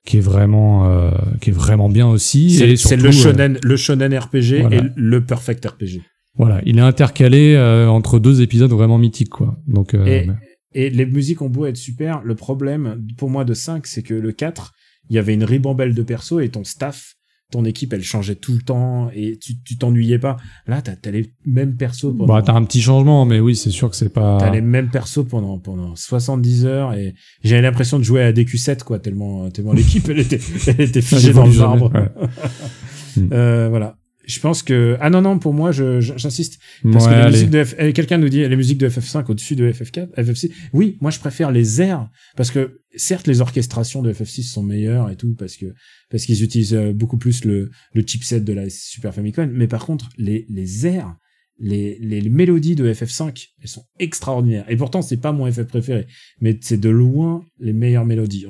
qui 0.07 0.19
est 0.19 0.21
vraiment 0.21 0.87
euh, 0.91 1.11
qui 1.41 1.51
est 1.51 1.53
vraiment 1.55 1.89
bien 1.89 2.07
aussi 2.07 2.51
c'est 2.51 2.97
le 2.97 3.09
euh, 3.09 3.13
shonen, 3.13 3.59
le 3.63 3.77
shonen 3.77 4.17
RPG 4.17 4.61
voilà. 4.61 4.77
et 4.77 4.83
le 4.97 5.25
perfect 5.25 5.65
RPG. 5.67 6.03
voilà, 6.37 6.61
il 6.67 6.79
est 6.79 6.83
intercalé 6.83 7.55
euh, 7.55 7.89
entre 7.89 8.19
deux 8.19 8.43
épisodes 8.43 8.71
vraiment 8.71 8.99
mythiques, 8.99 9.31
quoi. 9.31 9.57
Donc 9.67 9.95
euh, 9.95 10.05
Et- 10.07 10.27
Et 10.75 10.91
les 10.91 11.07
musiques 11.07 11.41
ont 11.43 11.49
beau 11.49 11.67
être 11.67 11.77
super, 11.77 12.21
le 12.25 12.35
problème 12.35 13.01
pour 13.17 13.31
moi 13.31 13.45
de 13.45 13.55
5, 13.55 13.87
c'est 13.87 14.03
que 14.03 14.15
le 14.15 14.33
4, 14.33 14.73
il 15.09 15.17
y 15.17 15.19
avait 15.19 15.33
une 15.35 15.45
ribambelle 15.45 15.95
de 15.95 16.03
persos 16.03 16.41
et 16.43 16.49
ton 16.49 16.65
staff, 16.65 17.14
ton 17.51 17.65
équipe, 17.65 17.93
elle 17.93 18.03
changeait 18.03 18.35
tout 18.35 18.55
le 18.55 18.63
temps 18.63 19.11
et 19.15 19.39
tu 19.41 19.61
tu 19.63 19.77
t'ennuyais 19.79 20.19
pas. 20.19 20.37
Là, 20.67 20.83
t'as 20.83 20.93
as 21.05 21.11
les 21.11 21.33
mêmes 21.47 21.77
persos 21.77 22.13
pendant, 22.17 22.27
bah, 22.27 22.43
t'as 22.45 22.55
un 22.55 22.65
petit 22.65 22.81
changement, 22.81 23.25
mais 23.25 23.41
oui, 23.41 23.55
c'est 23.55 23.71
sûr 23.71 23.91
que 23.91 23.97
c'est 23.97 24.09
pas. 24.13 24.39
t'as 24.41 24.51
les 24.51 24.61
mêmes 24.61 24.91
persos 24.91 25.25
pendant, 25.29 25.59
pendant 25.59 25.95
70 25.95 26.67
heures 26.67 26.95
et 26.95 27.15
j'avais 27.43 27.63
l'impression 27.63 27.99
de 27.99 28.05
jouer 28.05 28.23
à 28.23 28.33
DQ7, 28.33 28.83
quoi, 28.83 28.99
tellement, 28.99 29.51
tellement 29.51 29.73
l'équipe, 29.73 30.09
elle 30.09 30.21
était, 30.21 30.41
elle 30.67 30.81
était 30.81 31.03
figée 31.03 31.33
dans 31.33 31.47
le 31.47 31.53
marbre. 31.57 31.93
ouais. 31.95 32.09
Euh, 33.33 33.69
voilà. 33.69 33.97
Je 34.27 34.41
pense 34.41 34.63
que, 34.63 34.97
ah 35.01 35.11
non, 35.11 35.23
non, 35.23 35.39
pour 35.39 35.53
moi, 35.53 35.73
j'insiste. 35.73 36.59
Parce 36.93 37.07
Ouais, 37.07 37.13
que 37.13 37.17
les 37.19 37.31
musiques 37.31 37.51
de 37.51 37.65
F... 37.65 37.75
eh, 37.79 37.93
quelqu'un 37.93 38.19
nous 38.19 38.29
dit 38.29 38.47
les 38.47 38.57
musiques 38.57 38.79
de 38.79 38.89
FF5 38.89 39.25
au-dessus 39.31 39.57
de 39.57 39.71
FF4, 39.71 40.15
FF6. 40.15 40.51
Oui, 40.73 40.97
moi 41.01 41.11
je 41.11 41.19
préfère 41.19 41.51
les 41.51 41.81
airs 41.83 42.09
parce 42.37 42.51
que 42.51 42.81
certes 42.97 43.27
les 43.27 43.41
orchestrations 43.41 44.03
de 44.03 44.13
FF6 44.13 44.45
sont 44.45 44.63
meilleures 44.63 45.11
et 45.11 45.17
tout 45.17 45.35
parce 45.35 45.57
que 45.57 45.67
parce 46.11 46.25
qu'ils 46.25 46.43
utilisent 46.43 46.75
euh, 46.75 46.93
beaucoup 46.93 47.19
plus 47.19 47.45
le 47.45 47.71
le 47.93 48.03
chipset 48.03 48.41
de 48.41 48.53
la 48.53 48.69
Super 48.71 49.15
Famicom, 49.15 49.51
mais 49.51 49.67
par 49.69 49.85
contre 49.85 50.09
les 50.17 50.47
les 50.49 50.87
airs 50.87 51.17
les, 51.59 51.99
les, 52.01 52.29
mélodies 52.29 52.75
de 52.75 52.93
FF5, 52.93 53.51
elles 53.63 53.69
sont 53.69 53.85
extraordinaires. 54.01 54.65
Et 54.69 54.77
pourtant, 54.77 55.03
c'est 55.03 55.19
pas 55.19 55.33
mon 55.33 55.51
FF 55.51 55.65
préféré. 55.65 56.07
Mais 56.41 56.59
c'est 56.61 56.81
de 56.81 56.89
loin 56.89 57.45
les 57.61 57.73
meilleures 57.73 58.05
mélodies. 58.05 58.47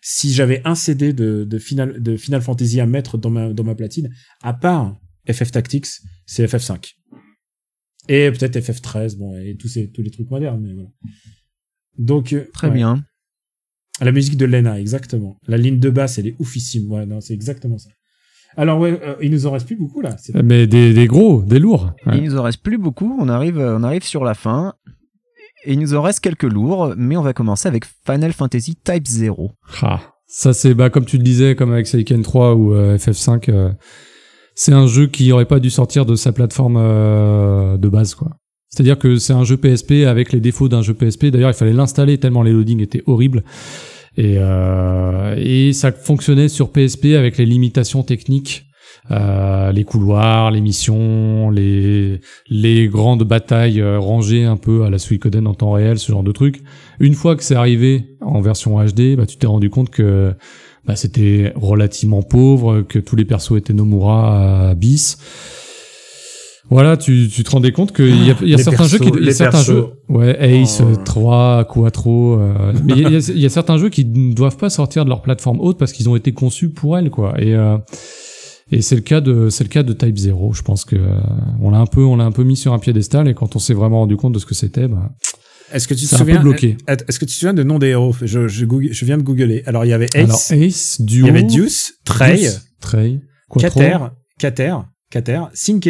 Si 0.00 0.32
j'avais 0.32 0.62
un 0.64 0.74
CD 0.74 1.12
de, 1.12 1.44
de, 1.44 1.58
Final, 1.58 2.02
de 2.02 2.16
Final 2.16 2.40
Fantasy 2.40 2.80
à 2.80 2.86
mettre 2.86 3.18
dans 3.18 3.30
ma, 3.30 3.52
dans 3.52 3.64
ma 3.64 3.74
platine, 3.74 4.10
à 4.42 4.54
part 4.54 4.98
FF 5.32 5.50
Tactics, 5.50 5.86
c'est 6.26 6.44
FF5. 6.46 6.94
Et 8.08 8.30
peut-être 8.30 8.56
FF13, 8.58 9.16
bon, 9.18 9.36
et 9.38 9.56
tous 9.56 9.68
ces, 9.68 9.90
tous 9.90 10.02
les 10.02 10.10
trucs 10.10 10.30
modernes, 10.30 10.62
mais 10.62 10.72
voilà. 10.72 10.88
Donc, 11.98 12.32
euh, 12.32 12.48
Très 12.52 12.68
ouais. 12.68 12.74
bien. 12.74 13.04
La 14.00 14.12
musique 14.12 14.36
de 14.36 14.46
Lena, 14.46 14.78
exactement. 14.80 15.36
La 15.46 15.56
ligne 15.56 15.78
de 15.80 15.90
basse, 15.90 16.18
elle 16.18 16.28
est 16.28 16.36
oufissime. 16.38 16.90
Ouais, 16.90 17.04
non, 17.04 17.20
c'est 17.20 17.34
exactement 17.34 17.78
ça. 17.78 17.90
Alors, 18.56 18.78
ouais, 18.80 18.98
euh, 19.02 19.16
il 19.20 19.30
nous 19.32 19.46
en 19.46 19.50
reste 19.52 19.66
plus 19.66 19.76
beaucoup, 19.76 20.00
là. 20.00 20.16
C'est- 20.18 20.40
Mais 20.42 20.66
des, 20.66 20.94
des 20.94 21.06
gros, 21.06 21.42
des 21.42 21.58
lourds. 21.58 21.92
Ouais. 22.06 22.18
Il 22.18 22.24
nous 22.24 22.36
en 22.38 22.42
reste 22.42 22.62
plus 22.62 22.78
beaucoup. 22.78 23.16
On 23.20 23.28
arrive, 23.28 23.58
on 23.58 23.82
arrive 23.82 24.04
sur 24.04 24.24
la 24.24 24.34
fin. 24.34 24.74
Et 25.64 25.72
il 25.72 25.78
nous 25.80 25.94
en 25.94 26.02
reste 26.02 26.20
quelques 26.20 26.44
lourds, 26.44 26.94
mais 26.96 27.16
on 27.16 27.22
va 27.22 27.32
commencer 27.32 27.66
avec 27.68 27.84
Final 28.06 28.32
Fantasy 28.32 28.76
Type 28.76 29.06
0. 29.06 29.50
Ah, 29.82 30.14
ça 30.28 30.52
c'est 30.54 30.72
bah 30.74 30.88
comme 30.88 31.04
tu 31.04 31.18
le 31.18 31.24
disais, 31.24 31.56
comme 31.56 31.72
avec 31.72 31.88
Seiken 31.88 32.22
3 32.22 32.54
ou 32.54 32.74
euh, 32.74 32.96
FF5, 32.96 33.50
euh, 33.50 33.72
c'est 34.58 34.72
un 34.72 34.88
jeu 34.88 35.06
qui 35.06 35.30
aurait 35.30 35.44
pas 35.44 35.60
dû 35.60 35.70
sortir 35.70 36.04
de 36.04 36.16
sa 36.16 36.32
plateforme 36.32 36.78
euh, 36.78 37.76
de 37.76 37.88
base 37.88 38.16
quoi. 38.16 38.30
C'est-à-dire 38.68 38.98
que 38.98 39.16
c'est 39.16 39.32
un 39.32 39.44
jeu 39.44 39.56
PSP 39.56 40.04
avec 40.04 40.32
les 40.32 40.40
défauts 40.40 40.68
d'un 40.68 40.82
jeu 40.82 40.94
PSP. 40.94 41.26
D'ailleurs, 41.26 41.50
il 41.50 41.54
fallait 41.54 41.72
l'installer 41.72 42.18
tellement 42.18 42.42
les 42.42 42.52
loadings 42.52 42.82
étaient 42.82 43.04
horribles. 43.06 43.44
Et, 44.16 44.34
euh, 44.38 45.36
et 45.38 45.72
ça 45.72 45.92
fonctionnait 45.92 46.48
sur 46.48 46.70
PSP 46.72 47.14
avec 47.16 47.38
les 47.38 47.46
limitations 47.46 48.02
techniques, 48.02 48.66
euh, 49.12 49.70
les 49.70 49.84
couloirs, 49.84 50.50
les 50.50 50.60
missions, 50.60 51.50
les 51.50 52.20
les 52.48 52.88
grandes 52.88 53.22
batailles 53.22 53.80
euh, 53.80 54.00
rangées 54.00 54.44
un 54.44 54.56
peu 54.56 54.82
à 54.82 54.90
la 54.90 54.98
Suikoden 54.98 55.46
en 55.46 55.54
temps 55.54 55.70
réel, 55.70 56.00
ce 56.00 56.10
genre 56.10 56.24
de 56.24 56.32
trucs. 56.32 56.62
Une 56.98 57.14
fois 57.14 57.36
que 57.36 57.44
c'est 57.44 57.54
arrivé 57.54 58.16
en 58.20 58.40
version 58.40 58.84
HD, 58.84 59.14
bah, 59.16 59.24
tu 59.24 59.36
t'es 59.36 59.46
rendu 59.46 59.70
compte 59.70 59.90
que 59.90 60.34
bah, 60.88 60.96
c'était 60.96 61.52
relativement 61.54 62.22
pauvre, 62.22 62.80
que 62.80 62.98
tous 62.98 63.14
les 63.14 63.24
persos 63.26 63.52
étaient 63.58 63.74
Nomura 63.74 64.70
à 64.70 64.74
bis. 64.74 65.18
Voilà, 66.70 66.96
tu, 66.98 67.28
tu 67.32 67.44
te 67.44 67.50
rendais 67.50 67.72
compte 67.72 67.94
qu'il 67.94 68.26
y 68.26 68.30
a, 68.30 68.36
il 68.42 68.48
y 68.48 68.54
a 68.54 68.58
certains 68.58 68.86
jeux 68.86 68.98
qui, 68.98 69.08
y 69.08 69.28
a 69.28 69.32
certains 69.32 69.58
persos. 69.58 69.66
jeux, 69.68 69.86
ouais, 70.10 70.36
Ace, 70.62 70.82
Oh. 70.82 70.88
euh, 70.90 70.96
3, 71.02 71.64
Quattro, 71.64 72.34
euh, 72.40 72.72
mais 72.84 72.92
il 72.94 73.08
y, 73.36 73.40
y 73.40 73.46
a 73.46 73.48
certains 73.48 73.78
jeux 73.78 73.88
qui 73.88 74.04
ne 74.04 74.34
doivent 74.34 74.58
pas 74.58 74.68
sortir 74.68 75.04
de 75.04 75.08
leur 75.08 75.22
plateforme 75.22 75.60
haute 75.60 75.78
parce 75.78 75.92
qu'ils 75.92 76.08
ont 76.10 76.16
été 76.16 76.32
conçus 76.32 76.68
pour 76.68 76.98
elles, 76.98 77.08
quoi. 77.10 77.34
Et, 77.40 77.54
euh, 77.54 77.78
et 78.70 78.82
c'est 78.82 78.96
le 78.96 79.00
cas 79.00 79.22
de, 79.22 79.48
c'est 79.48 79.64
le 79.64 79.70
cas 79.70 79.82
de 79.82 79.94
Type 79.94 80.18
0. 80.18 80.52
Je 80.52 80.60
pense 80.62 80.84
que 80.84 80.96
euh, 80.96 81.08
on 81.62 81.70
l'a 81.70 81.78
un 81.78 81.86
peu, 81.86 82.02
on 82.02 82.16
l'a 82.16 82.24
un 82.24 82.32
peu 82.32 82.44
mis 82.44 82.56
sur 82.56 82.74
un 82.74 82.78
piédestal 82.78 83.28
et 83.28 83.34
quand 83.34 83.56
on 83.56 83.58
s'est 83.58 83.72
vraiment 83.74 84.00
rendu 84.00 84.16
compte 84.18 84.34
de 84.34 84.38
ce 84.38 84.44
que 84.46 84.54
c'était, 84.54 84.88
bah, 84.88 85.10
Est-ce 85.72 85.86
que 85.88 85.94
tu 85.94 86.04
te 86.04 86.08
c'est 86.10 86.14
un 86.16 86.18
peu 86.18 86.24
souviens 86.24 86.40
bloqué. 86.42 86.76
Est- 86.86 87.04
Est-ce 87.08 87.18
que 87.18 87.24
tu 87.24 87.32
te 87.32 87.38
souviens 87.38 87.54
de 87.54 87.62
nom 87.62 87.78
des 87.78 87.88
héros? 87.88 88.14
Je, 88.22 88.48
je, 88.48 88.64
google- 88.64 88.92
je 88.92 89.04
viens 89.04 89.18
de 89.18 89.22
googler. 89.22 89.62
Alors 89.66 89.84
il 89.84 89.88
y 89.88 89.92
avait 89.92 90.08
Alors 90.16 90.36
Ace, 90.36 90.50
Ace, 90.52 90.96
il 91.00 91.06
Duo, 91.06 91.26
y 91.26 91.30
avait 91.30 91.42
Deuce, 91.42 91.94
Trey, 92.04 92.36
Deuce, 92.42 92.60
Trey, 92.80 93.20
Cater, 93.58 93.98
Cater, 94.38 94.74
Cater, 95.10 95.40
Cinque, 95.54 95.88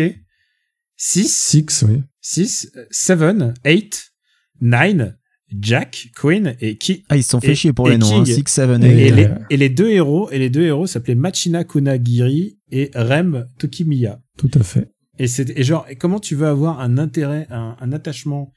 6, 0.96 1.28
Six, 1.28 1.84
oui. 1.88 2.02
6, 2.20 2.72
7, 2.90 3.18
8, 3.64 4.12
9, 4.60 5.12
Jack, 5.60 6.09
Queen 6.16 6.56
et 6.60 6.76
Ki. 6.76 7.05
Ah, 7.09 7.16
ils 7.16 7.22
se 7.22 7.30
sont 7.30 7.40
fait 7.40 7.52
Et- 7.52 7.55
chier 7.55 7.72
pour 7.72 7.88
les 7.88 7.96
noms. 7.98 8.20
Hein. 8.20 8.24
King. 8.24 8.34
6, 8.34 8.44
7, 8.48 8.70
Et- 8.82 8.88
8. 8.88 8.88
Et, 9.00 9.12
euh, 9.12 9.14
les, 9.14 9.28
et 9.50 9.56
les 9.56 9.68
deux 9.68 9.88
héros, 9.90 10.30
et 10.30 10.38
les 10.38 10.50
deux 10.50 10.62
héros 10.62 10.86
s'appelaient 10.86 11.14
Machina 11.14 11.64
Kunagiri 11.64 12.59
et 12.70 12.90
Rem 12.94 13.46
Tokimiya. 13.59 14.20
Tout 14.36 14.50
à 14.55 14.62
fait. 14.62 14.90
Et 15.20 15.26
c'est 15.26 15.50
et 15.56 15.64
genre 15.64 15.86
et 15.88 15.96
comment 15.96 16.20
tu 16.20 16.34
veux 16.36 16.46
avoir 16.46 16.80
un 16.80 16.98
intérêt, 16.98 17.46
un, 17.50 17.76
un 17.80 17.92
attachement, 17.92 18.52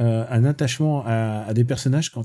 euh, 0.00 0.24
un 0.30 0.44
attachement 0.44 1.04
à, 1.06 1.44
à 1.48 1.54
des 1.54 1.64
personnages 1.64 2.10
quand 2.10 2.24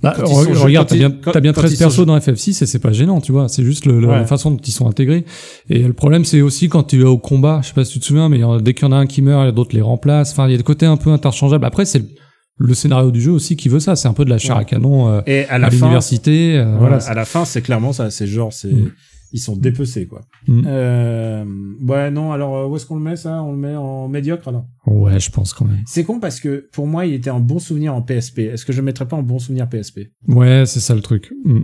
Bah, 0.00 0.14
Quand 0.16 0.22
re- 0.24 0.54
sont 0.54 0.62
regarde, 0.64 0.88
t'as 0.88 0.94
bien, 0.96 1.10
quand- 1.10 1.32
t'as 1.32 1.40
bien 1.40 1.52
quand 1.52 1.60
13 1.62 1.72
ils 1.72 1.76
sont 1.76 1.84
persos 1.84 2.06
dans 2.06 2.16
FF6 2.18 2.62
et 2.62 2.66
c'est 2.66 2.78
pas 2.78 2.92
gênant, 2.92 3.20
tu 3.20 3.32
vois. 3.32 3.48
C'est 3.48 3.64
juste 3.64 3.84
le, 3.84 3.98
le- 4.00 4.06
Ouais. 4.06 4.14
la 4.20 4.24
façon 4.26 4.52
dont 4.52 4.60
ils 4.64 4.70
sont 4.72 4.86
intégrés. 4.88 5.24
Et 5.68 5.80
le 5.82 5.92
problème, 5.92 6.24
c'est 6.24 6.40
aussi 6.40 6.68
quand 6.68 6.84
tu 6.84 7.00
es 7.00 7.04
au 7.04 7.18
combat, 7.18 7.60
je 7.62 7.68
sais 7.68 7.74
pas 7.74 7.84
si 7.84 7.94
tu 7.94 8.00
te 8.00 8.04
souviens, 8.04 8.28
mais 8.28 8.40
dès 8.60 8.74
qu'il 8.74 8.84
y 8.84 8.88
en 8.88 8.92
a 8.92 8.96
un 8.96 9.06
qui 9.06 9.22
meurt, 9.22 9.42
il 9.42 9.46
y 9.46 9.48
a 9.48 9.52
d'autres 9.52 9.74
les 9.74 9.82
remplacent. 9.82 10.30
Enfin, 10.32 10.46
il 10.46 10.52
y 10.52 10.54
a 10.54 10.56
des 10.56 10.62
côtés 10.62 10.86
un 10.86 10.96
peu 10.96 11.10
interchangeables. 11.10 11.64
Après, 11.64 11.84
c'est 11.84 11.98
le, 11.98 12.06
le 12.58 12.74
scénario 12.74 13.10
du 13.10 13.20
jeu 13.20 13.32
aussi 13.32 13.56
qui 13.56 13.68
veut 13.68 13.80
ça. 13.80 13.96
C'est 13.96 14.06
un 14.08 14.12
peu 14.14 14.24
de 14.24 14.30
la 14.30 14.38
chair 14.38 14.54
Ouais. 14.56 14.62
à 14.62 14.64
canon 14.64 15.08
euh, 15.08 15.20
et 15.26 15.44
à 15.46 15.58
l'université. 15.58 16.56
euh, 16.58 16.64
voilà, 16.78 16.98
voilà. 16.98 17.04
à 17.10 17.14
la 17.14 17.24
fin 17.24 17.44
c'est 17.44 17.62
clairement 17.62 17.92
ça, 17.92 18.10
c'est 18.10 18.26
genre 18.28 18.52
c'est 18.52 18.68
Mm. 18.72 18.92
Ils 19.32 19.38
sont 19.40 19.56
dépecés 19.56 20.06
quoi. 20.06 20.20
Mm. 20.46 20.62
Euh, 20.66 21.44
ouais 21.82 22.10
non 22.10 22.32
alors 22.32 22.56
euh, 22.56 22.66
où 22.66 22.76
est-ce 22.76 22.86
qu'on 22.86 22.96
le 22.96 23.02
met 23.02 23.16
ça 23.16 23.42
On 23.42 23.52
le 23.52 23.58
met 23.58 23.74
en 23.76 24.08
médiocre 24.08 24.48
alors. 24.48 24.66
Ouais, 24.86 25.18
je 25.20 25.30
pense 25.30 25.52
quand 25.54 25.64
même. 25.64 25.82
C'est 25.86 26.04
con 26.04 26.20
parce 26.20 26.38
que 26.40 26.68
pour 26.72 26.86
moi 26.86 27.06
il 27.06 27.14
était 27.14 27.30
un 27.30 27.40
bon 27.40 27.58
souvenir 27.58 27.94
en 27.94 28.02
PSP. 28.02 28.40
Est-ce 28.40 28.64
que 28.64 28.72
je 28.72 28.78
le 28.78 28.84
mettrais 28.84 29.08
pas 29.08 29.16
en 29.16 29.22
bon 29.22 29.38
souvenir 29.38 29.68
PSP 29.68 30.00
Ouais, 30.28 30.64
c'est 30.66 30.80
ça 30.80 30.94
le 30.94 31.00
truc. 31.00 31.32
Mm. 31.44 31.60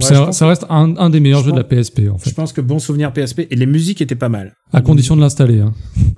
Ça- 0.00 0.30
je 0.32 0.44
reste 0.44 0.66
un, 0.70 0.96
un 0.96 1.08
des 1.08 1.20
meilleurs 1.20 1.40
je 1.40 1.46
jeux 1.46 1.52
de 1.52 1.56
la 1.56 1.62
PSP 1.64 2.08
en 2.12 2.18
Je 2.18 2.24
fait, 2.24 2.32
pense 2.32 2.52
que 2.52 2.60
bon 2.60 2.80
souvenir 2.80 3.12
PSP 3.12 3.46
et 3.50 3.54
les 3.54 3.66
musiques 3.66 4.00
étaient 4.00 4.16
pas 4.16 4.28
mal. 4.28 4.54
à 4.72 4.80
condition 4.82 5.14
de 5.14 5.20
l'installer. 5.20 5.60
Hein. 5.60 5.72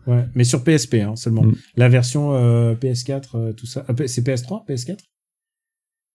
Ouais, 0.07 0.25
mais 0.35 0.45
sur 0.45 0.65
PSP 0.65 0.95
hein, 0.95 1.15
seulement. 1.17 1.43
Mm. 1.43 1.55
La 1.77 1.89
version 1.91 2.33
euh, 2.35 2.75
PS4, 2.75 3.23
euh, 3.35 3.53
tout 3.53 3.67
ça. 3.67 3.85
Ah, 3.89 3.93
c'est 4.07 4.27
PS3, 4.27 4.67
PS4 4.67 4.97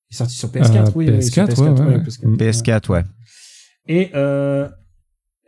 Il 0.10 0.14
est 0.14 0.18
sorti 0.18 0.36
sur 0.36 0.50
PS4, 0.50 0.88
Euh, 0.88 0.92
oui, 0.96 1.08
oui, 1.10 1.22
sur 1.24 1.44
PS4, 1.46 1.62
ouais, 1.62 1.70
ouais, 1.70 1.86
ouais. 1.98 1.98
PS4. 2.00 2.28
Mm. 2.28 2.36
PS4, 2.38 2.90
ouais. 2.92 3.04
Et, 3.88 4.10
euh, 4.16 4.68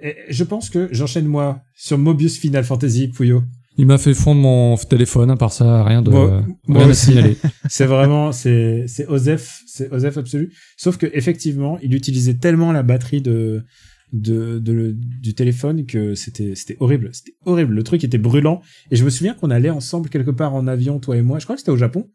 et 0.01 0.15
je 0.30 0.43
pense 0.43 0.69
que 0.69 0.89
j'enchaîne 0.91 1.26
moi 1.26 1.61
sur 1.76 1.97
Mobius 1.97 2.38
Final 2.38 2.64
Fantasy 2.64 3.07
Puyo. 3.10 3.43
Il 3.77 3.88
m'a 3.88 3.97
fait 3.97 4.14
fondre 4.14 4.39
mon 4.41 4.77
téléphone, 4.77 5.31
à 5.31 5.35
part 5.35 5.51
ça, 5.51 5.84
rien 5.84 6.01
de 6.03 6.11
Moi- 6.11 6.45
moi 6.68 6.80
rien 6.80 6.88
à 6.88 6.91
aussi. 6.91 7.05
signaler. 7.07 7.38
C'est 7.69 7.85
vraiment, 7.85 8.31
c'est, 8.31 8.85
c'est 8.88 9.07
Osef, 9.07 9.61
c'est 9.65 9.91
Osef 9.91 10.18
absolu. 10.18 10.53
Sauf 10.77 10.97
que 10.97 11.07
effectivement, 11.14 11.80
il 11.81 11.95
utilisait 11.95 12.35
tellement 12.35 12.72
la 12.72 12.84
batterie 12.84 13.22
de, 13.22 13.64
de, 14.11 14.60
de- 14.60 14.93
du 14.95 15.34
téléphone 15.34 15.88
que 15.88 16.14
c'était, 16.14 16.53
c'était 16.55 16.77
horrible. 16.81 17.10
C'était 17.14 17.34
horrible. 17.45 17.73
Le 17.73 17.81
truc 17.84 18.03
était 18.03 18.19
brûlant. 18.19 18.61
Et 18.91 18.95
je 18.95 19.03
me 19.03 19.10
souviens 19.10 19.34
qu'on 19.34 19.49
allait 19.49 19.72
ensemble 19.72 20.10
quelque 20.10 20.30
part 20.31 20.53
en 20.53 20.68
avion, 20.68 20.99
toi 20.99 21.18
et 21.18 21.23
moi. 21.23 21.39
Je 21.39 21.45
crois 21.45 21.55
que 21.55 21.61
c'était 21.61 21.72
au 21.72 21.77
Japon. 21.77 22.07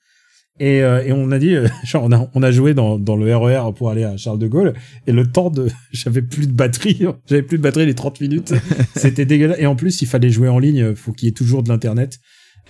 Et, 0.61 0.83
euh, 0.83 1.05
et 1.05 1.13
on 1.13 1.31
a 1.31 1.39
dit, 1.39 1.55
euh, 1.55 1.69
genre, 1.85 2.05
on 2.05 2.13
a, 2.13 2.29
on 2.35 2.43
a 2.43 2.51
joué 2.51 2.75
dans, 2.75 2.99
dans 2.99 3.17
le 3.17 3.35
RER 3.37 3.73
pour 3.77 3.91
aller 3.91 4.05
à 4.05 4.17
Charles 4.17 4.39
de 4.39 4.49
Gaulle. 4.49 4.75
Et 5.07 5.13
le 5.13 5.27
temps 5.27 5.51
de, 5.51 5.69
j'avais 5.93 6.23
plus 6.23 6.47
de 6.49 6.53
batterie. 6.53 7.05
J'avais 7.29 7.43
plus 7.43 7.59
de 7.59 7.63
batterie 7.63 7.87
les 7.87 7.95
30 7.95 8.21
minutes. 8.21 8.53
C'était 8.97 9.25
dégueulasse. 9.25 9.59
Et 9.61 9.67
en 9.67 9.77
plus, 9.77 10.03
il 10.03 10.07
fallait 10.07 10.31
jouer 10.31 10.49
en 10.49 10.59
ligne. 10.59 10.95
Faut 10.95 11.13
qu'il 11.13 11.27
y 11.27 11.31
ait 11.31 11.35
toujours 11.35 11.63
de 11.63 11.69
l'internet. 11.69 12.19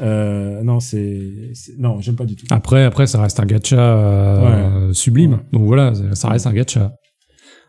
Euh, 0.00 0.62
non, 0.62 0.78
c'est, 0.80 1.50
c'est- 1.54 1.76
non, 1.78 2.00
j'aime 2.00 2.14
pas 2.16 2.24
du 2.24 2.36
tout. 2.36 2.46
Après, 2.50 2.84
après, 2.84 3.06
ça 3.08 3.20
reste 3.20 3.40
un 3.40 3.46
gacha 3.46 3.76
euh, 3.78 4.92
sublime. 4.92 5.32
Ouais. 5.32 5.38
Donc 5.52 5.64
voilà, 5.66 5.92
ça- 6.14 6.28
reste 6.28 6.46
un 6.46 6.52
gacha 6.52 6.92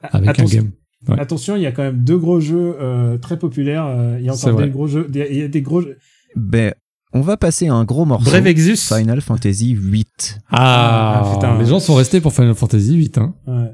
avec 0.04 0.30
Attention- 0.30 0.60
un 0.60 0.64
game. 0.64 0.72
Ouais. 1.08 1.20
Attention, 1.20 1.56
il 1.56 1.62
y 1.62 1.66
a 1.66 1.72
quand 1.72 1.82
même 1.84 2.04
deux 2.04 2.18
gros 2.18 2.40
jeux 2.40 2.76
euh, 2.80 3.18
très 3.18 3.40
populaires. 3.40 3.88
Il 4.20 4.26
y 4.26 4.30
a 4.30 4.34
encore 4.34 4.62
des 4.62 4.70
gros 4.70 4.86
jeux. 4.88 5.08
des- 5.10 5.28
Il 5.32 5.38
y 5.38 5.42
a 5.44 5.48
des 5.48 5.62
gros 5.62 5.82
jeux. 5.82 5.98
Ben, 6.36 6.74
on 7.14 7.22
va 7.22 7.38
passer 7.38 7.68
à 7.68 7.74
un 7.74 7.84
gros 7.86 8.06
morceau. 8.06 8.30
Brave 8.30 8.48
Exus. 8.48 8.78
Final 8.88 9.22
Fantasy 9.22 9.70
8. 9.72 10.40
Ah, 10.50 11.22
Ah, 11.24 11.34
putain. 11.36 11.58
les 11.60 11.66
gens 11.66 11.80
sont 11.80 11.96
restés 11.96 12.22
pour 12.22 12.34
Final 12.34 12.56
Fantasy 12.56 12.94
8. 12.96 13.18
Hein. 13.18 13.36
Ouais. 13.48 13.72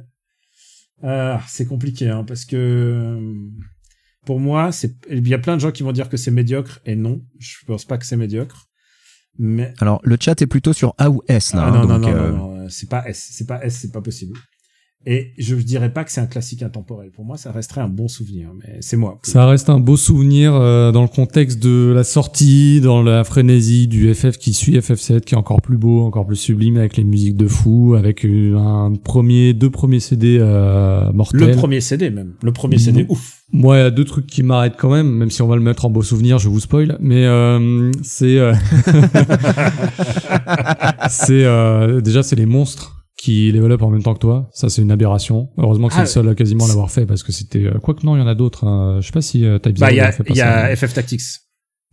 Ah, 1.03 1.41
c'est 1.47 1.65
compliqué, 1.67 2.09
hein, 2.09 2.23
parce 2.25 2.45
que 2.45 2.55
euh, 2.55 3.33
pour 4.25 4.39
moi, 4.39 4.71
c'est 4.71 4.95
il 5.11 5.27
y 5.27 5.33
a 5.33 5.37
plein 5.37 5.55
de 5.55 5.61
gens 5.61 5.71
qui 5.71 5.83
vont 5.83 5.91
dire 5.91 6.09
que 6.09 6.17
c'est 6.17 6.31
médiocre 6.31 6.79
et 6.85 6.95
non, 6.95 7.21
je 7.37 7.57
pense 7.67 7.85
pas 7.85 7.97
que 7.97 8.05
c'est 8.05 8.17
médiocre. 8.17 8.67
Mais 9.37 9.73
Alors, 9.79 9.99
le 10.03 10.15
chat 10.19 10.41
est 10.41 10.47
plutôt 10.47 10.71
sur 10.71 10.95
A 10.97 11.09
ou 11.09 11.21
S, 11.27 11.53
là. 11.53 11.63
Ah, 11.63 11.67
hein, 11.67 11.71
non, 11.71 11.79
non, 11.81 11.99
donc, 11.99 12.01
non, 12.01 12.07
euh, 12.17 12.31
non, 12.31 12.55
non, 12.61 12.69
c'est 12.69 12.89
pas 12.89 13.03
S, 13.07 13.27
c'est 13.31 13.45
pas 13.45 13.61
S, 13.63 13.77
c'est 13.81 13.91
pas 13.91 14.01
possible. 14.01 14.39
Et 15.05 15.33
je 15.37 15.55
dirais 15.55 15.93
pas 15.93 16.03
que 16.03 16.11
c'est 16.11 16.21
un 16.21 16.25
classique 16.25 16.63
intemporel. 16.63 17.11
Pour 17.11 17.25
moi, 17.25 17.37
ça 17.37 17.51
resterait 17.51 17.81
un 17.81 17.89
bon 17.89 18.07
souvenir, 18.07 18.49
mais 18.57 18.77
c'est 18.81 18.97
moi. 18.97 19.19
Ça 19.23 19.45
reste 19.45 19.69
un 19.69 19.79
beau 19.79 19.97
souvenir 19.97 20.55
euh, 20.55 20.91
dans 20.91 21.03
le 21.03 21.07
contexte 21.07 21.61
de 21.61 21.91
la 21.93 22.03
sortie, 22.03 22.81
dans 22.81 23.03
la 23.03 23.23
frénésie 23.23 23.87
du 23.87 24.13
FF 24.13 24.37
qui 24.37 24.53
suit 24.53 24.77
FF7, 24.77 25.21
qui 25.21 25.35
est 25.35 25.37
encore 25.37 25.61
plus 25.61 25.77
beau, 25.77 26.01
encore 26.01 26.25
plus 26.25 26.35
sublime, 26.35 26.77
avec 26.77 26.97
les 26.97 27.03
musiques 27.03 27.37
de 27.37 27.47
fou, 27.47 27.95
avec 27.95 28.25
un 28.25 28.93
premier, 29.03 29.53
deux 29.53 29.69
premiers 29.69 29.99
CD 29.99 30.37
euh, 30.39 31.11
mortels. 31.11 31.41
Le 31.41 31.51
premier 31.51 31.81
CD 31.81 32.09
même, 32.09 32.33
le 32.41 32.51
premier 32.51 32.77
CD, 32.77 33.05
ouf. 33.09 33.45
Moi, 33.53 33.77
il 33.77 33.79
y 33.79 33.83
a 33.83 33.91
deux 33.91 34.05
trucs 34.05 34.25
qui 34.25 34.43
m'arrêtent 34.43 34.75
quand 34.77 34.91
même, 34.91 35.07
même 35.07 35.29
si 35.29 35.41
on 35.41 35.47
va 35.47 35.55
le 35.55 35.61
mettre 35.61 35.85
en 35.85 35.89
beau 35.89 36.01
souvenir, 36.01 36.39
je 36.39 36.49
vous 36.49 36.59
spoil. 36.59 36.97
Mais 36.99 37.25
euh, 37.25 37.91
c'est 38.01 38.39
euh, 38.39 38.53
c'est 41.09 41.45
euh, 41.45 42.01
déjà 42.01 42.23
c'est 42.23 42.35
les 42.35 42.47
monstres 42.47 42.94
qui 43.25 43.51
up 43.57 43.81
en 43.81 43.89
même 43.89 44.03
temps 44.03 44.13
que 44.13 44.19
toi. 44.19 44.49
Ça, 44.53 44.69
c'est 44.69 44.81
une 44.81 44.91
aberration. 44.91 45.49
Heureusement 45.57 45.87
que 45.87 45.93
c'est 45.93 45.99
Ah, 45.99 46.03
le 46.03 46.07
seul 46.09 46.29
à 46.29 46.35
quasiment 46.35 46.63
c'est- 46.65 46.69
l'avoir 46.69 46.91
fait 46.91 47.05
parce 47.05 47.23
que 47.23 47.31
c'était. 47.31 47.65
euh, 47.65 47.79
Quoique 47.79 48.05
non, 48.05 48.15
il 48.15 48.19
y 48.19 48.21
en 48.21 48.27
a 48.27 48.35
d'autres. 48.35 48.65
hein. 48.65 48.97
Je 49.01 49.05
sais 49.07 49.11
pas 49.13 49.21
si 49.21 49.45
euh, 49.45 49.59
Type 49.59 49.79
Bah, 49.79 49.91
il 49.91 49.97
y 49.97 49.99
a, 49.99 50.11
y 50.33 50.41
a 50.41 50.75
FF 50.75 50.93
Tactics. 50.93 51.21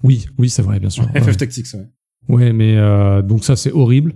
Oui, 0.02 0.26
oui, 0.38 0.50
c'est 0.50 0.62
vrai, 0.62 0.80
bien 0.80 0.90
sûr. 0.90 1.04
Ouais. 1.14 1.20
FF 1.20 1.36
Tactics, 1.36 1.66
ouais. 1.74 1.86
Ouais, 2.28 2.52
mais 2.52 2.76
euh, 2.76 3.20
donc 3.20 3.42
ça 3.42 3.56
c'est 3.56 3.72
horrible. 3.72 4.14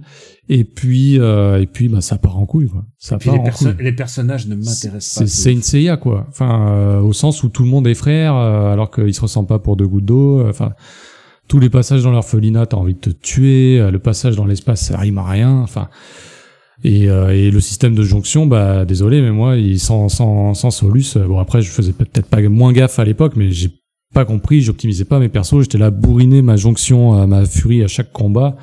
Et 0.48 0.62
puis 0.62 1.18
euh, 1.18 1.60
et 1.60 1.66
puis 1.66 1.88
bah 1.88 2.00
ça 2.00 2.18
part 2.18 2.38
en 2.38 2.46
couille 2.46 2.68
quoi. 2.68 2.84
Ça 2.98 3.18
Puis 3.18 3.26
part 3.28 3.34
les, 3.34 3.40
en 3.40 3.44
perso- 3.44 3.64
couille. 3.72 3.84
les 3.84 3.92
personnages 3.92 4.46
ne 4.46 4.54
m'intéressent 4.54 5.18
pas. 5.24 5.26
C'est 5.26 5.54
Saint 5.54 5.60
Seiya 5.60 5.96
quoi. 5.96 6.24
Enfin 6.28 6.68
euh, 6.70 7.00
au 7.00 7.12
sens 7.12 7.42
où 7.42 7.48
tout 7.48 7.64
le 7.64 7.68
monde 7.68 7.88
est 7.88 7.94
frère 7.96 8.36
euh, 8.36 8.72
alors 8.72 8.92
qu'ils 8.92 9.12
se 9.12 9.20
ressemblent 9.20 9.48
pas 9.48 9.58
pour 9.58 9.74
deux 9.76 9.88
gouttes 9.88 10.04
d'eau. 10.04 10.46
Enfin 10.48 10.74
tous 11.48 11.58
les 11.58 11.68
passages 11.68 12.04
dans 12.04 12.12
l'orphelinat 12.12 12.66
t'as 12.66 12.76
envie 12.76 12.94
de 12.94 13.00
te 13.00 13.10
tuer. 13.10 13.90
Le 13.90 13.98
passage 13.98 14.36
dans 14.36 14.46
l'espace 14.46 14.82
ça 14.86 14.98
rime 14.98 15.18
à 15.18 15.24
rien. 15.28 15.56
Enfin 15.62 15.88
et, 16.84 17.08
euh, 17.08 17.30
et 17.34 17.50
le 17.50 17.60
système 17.60 17.94
de 17.94 18.02
jonction 18.02 18.46
bah 18.46 18.84
désolé 18.84 19.22
mais 19.22 19.30
moi 19.30 19.56
il, 19.56 19.78
sans 19.80 20.08
sans 20.08 20.54
sans 20.54 20.70
Solus 20.70 21.16
euh, 21.16 21.26
bon 21.26 21.38
après 21.38 21.62
je 21.62 21.70
faisais 21.70 21.92
peut-être 21.92 22.26
pas 22.26 22.40
moins 22.42 22.72
gaffe 22.72 22.98
à 22.98 23.04
l'époque 23.04 23.32
mais 23.36 23.50
j'ai 23.50 23.70
pas 24.14 24.24
compris 24.24 24.60
j'optimisais 24.62 25.04
pas 25.04 25.18
mes 25.18 25.28
persos 25.28 25.62
j'étais 25.62 25.78
là 25.78 25.90
bourriner 25.90 26.42
ma 26.42 26.56
jonction 26.56 27.14
à 27.14 27.26
ma 27.26 27.44
furie 27.46 27.82
à 27.82 27.88
chaque 27.88 28.12
combat 28.12 28.56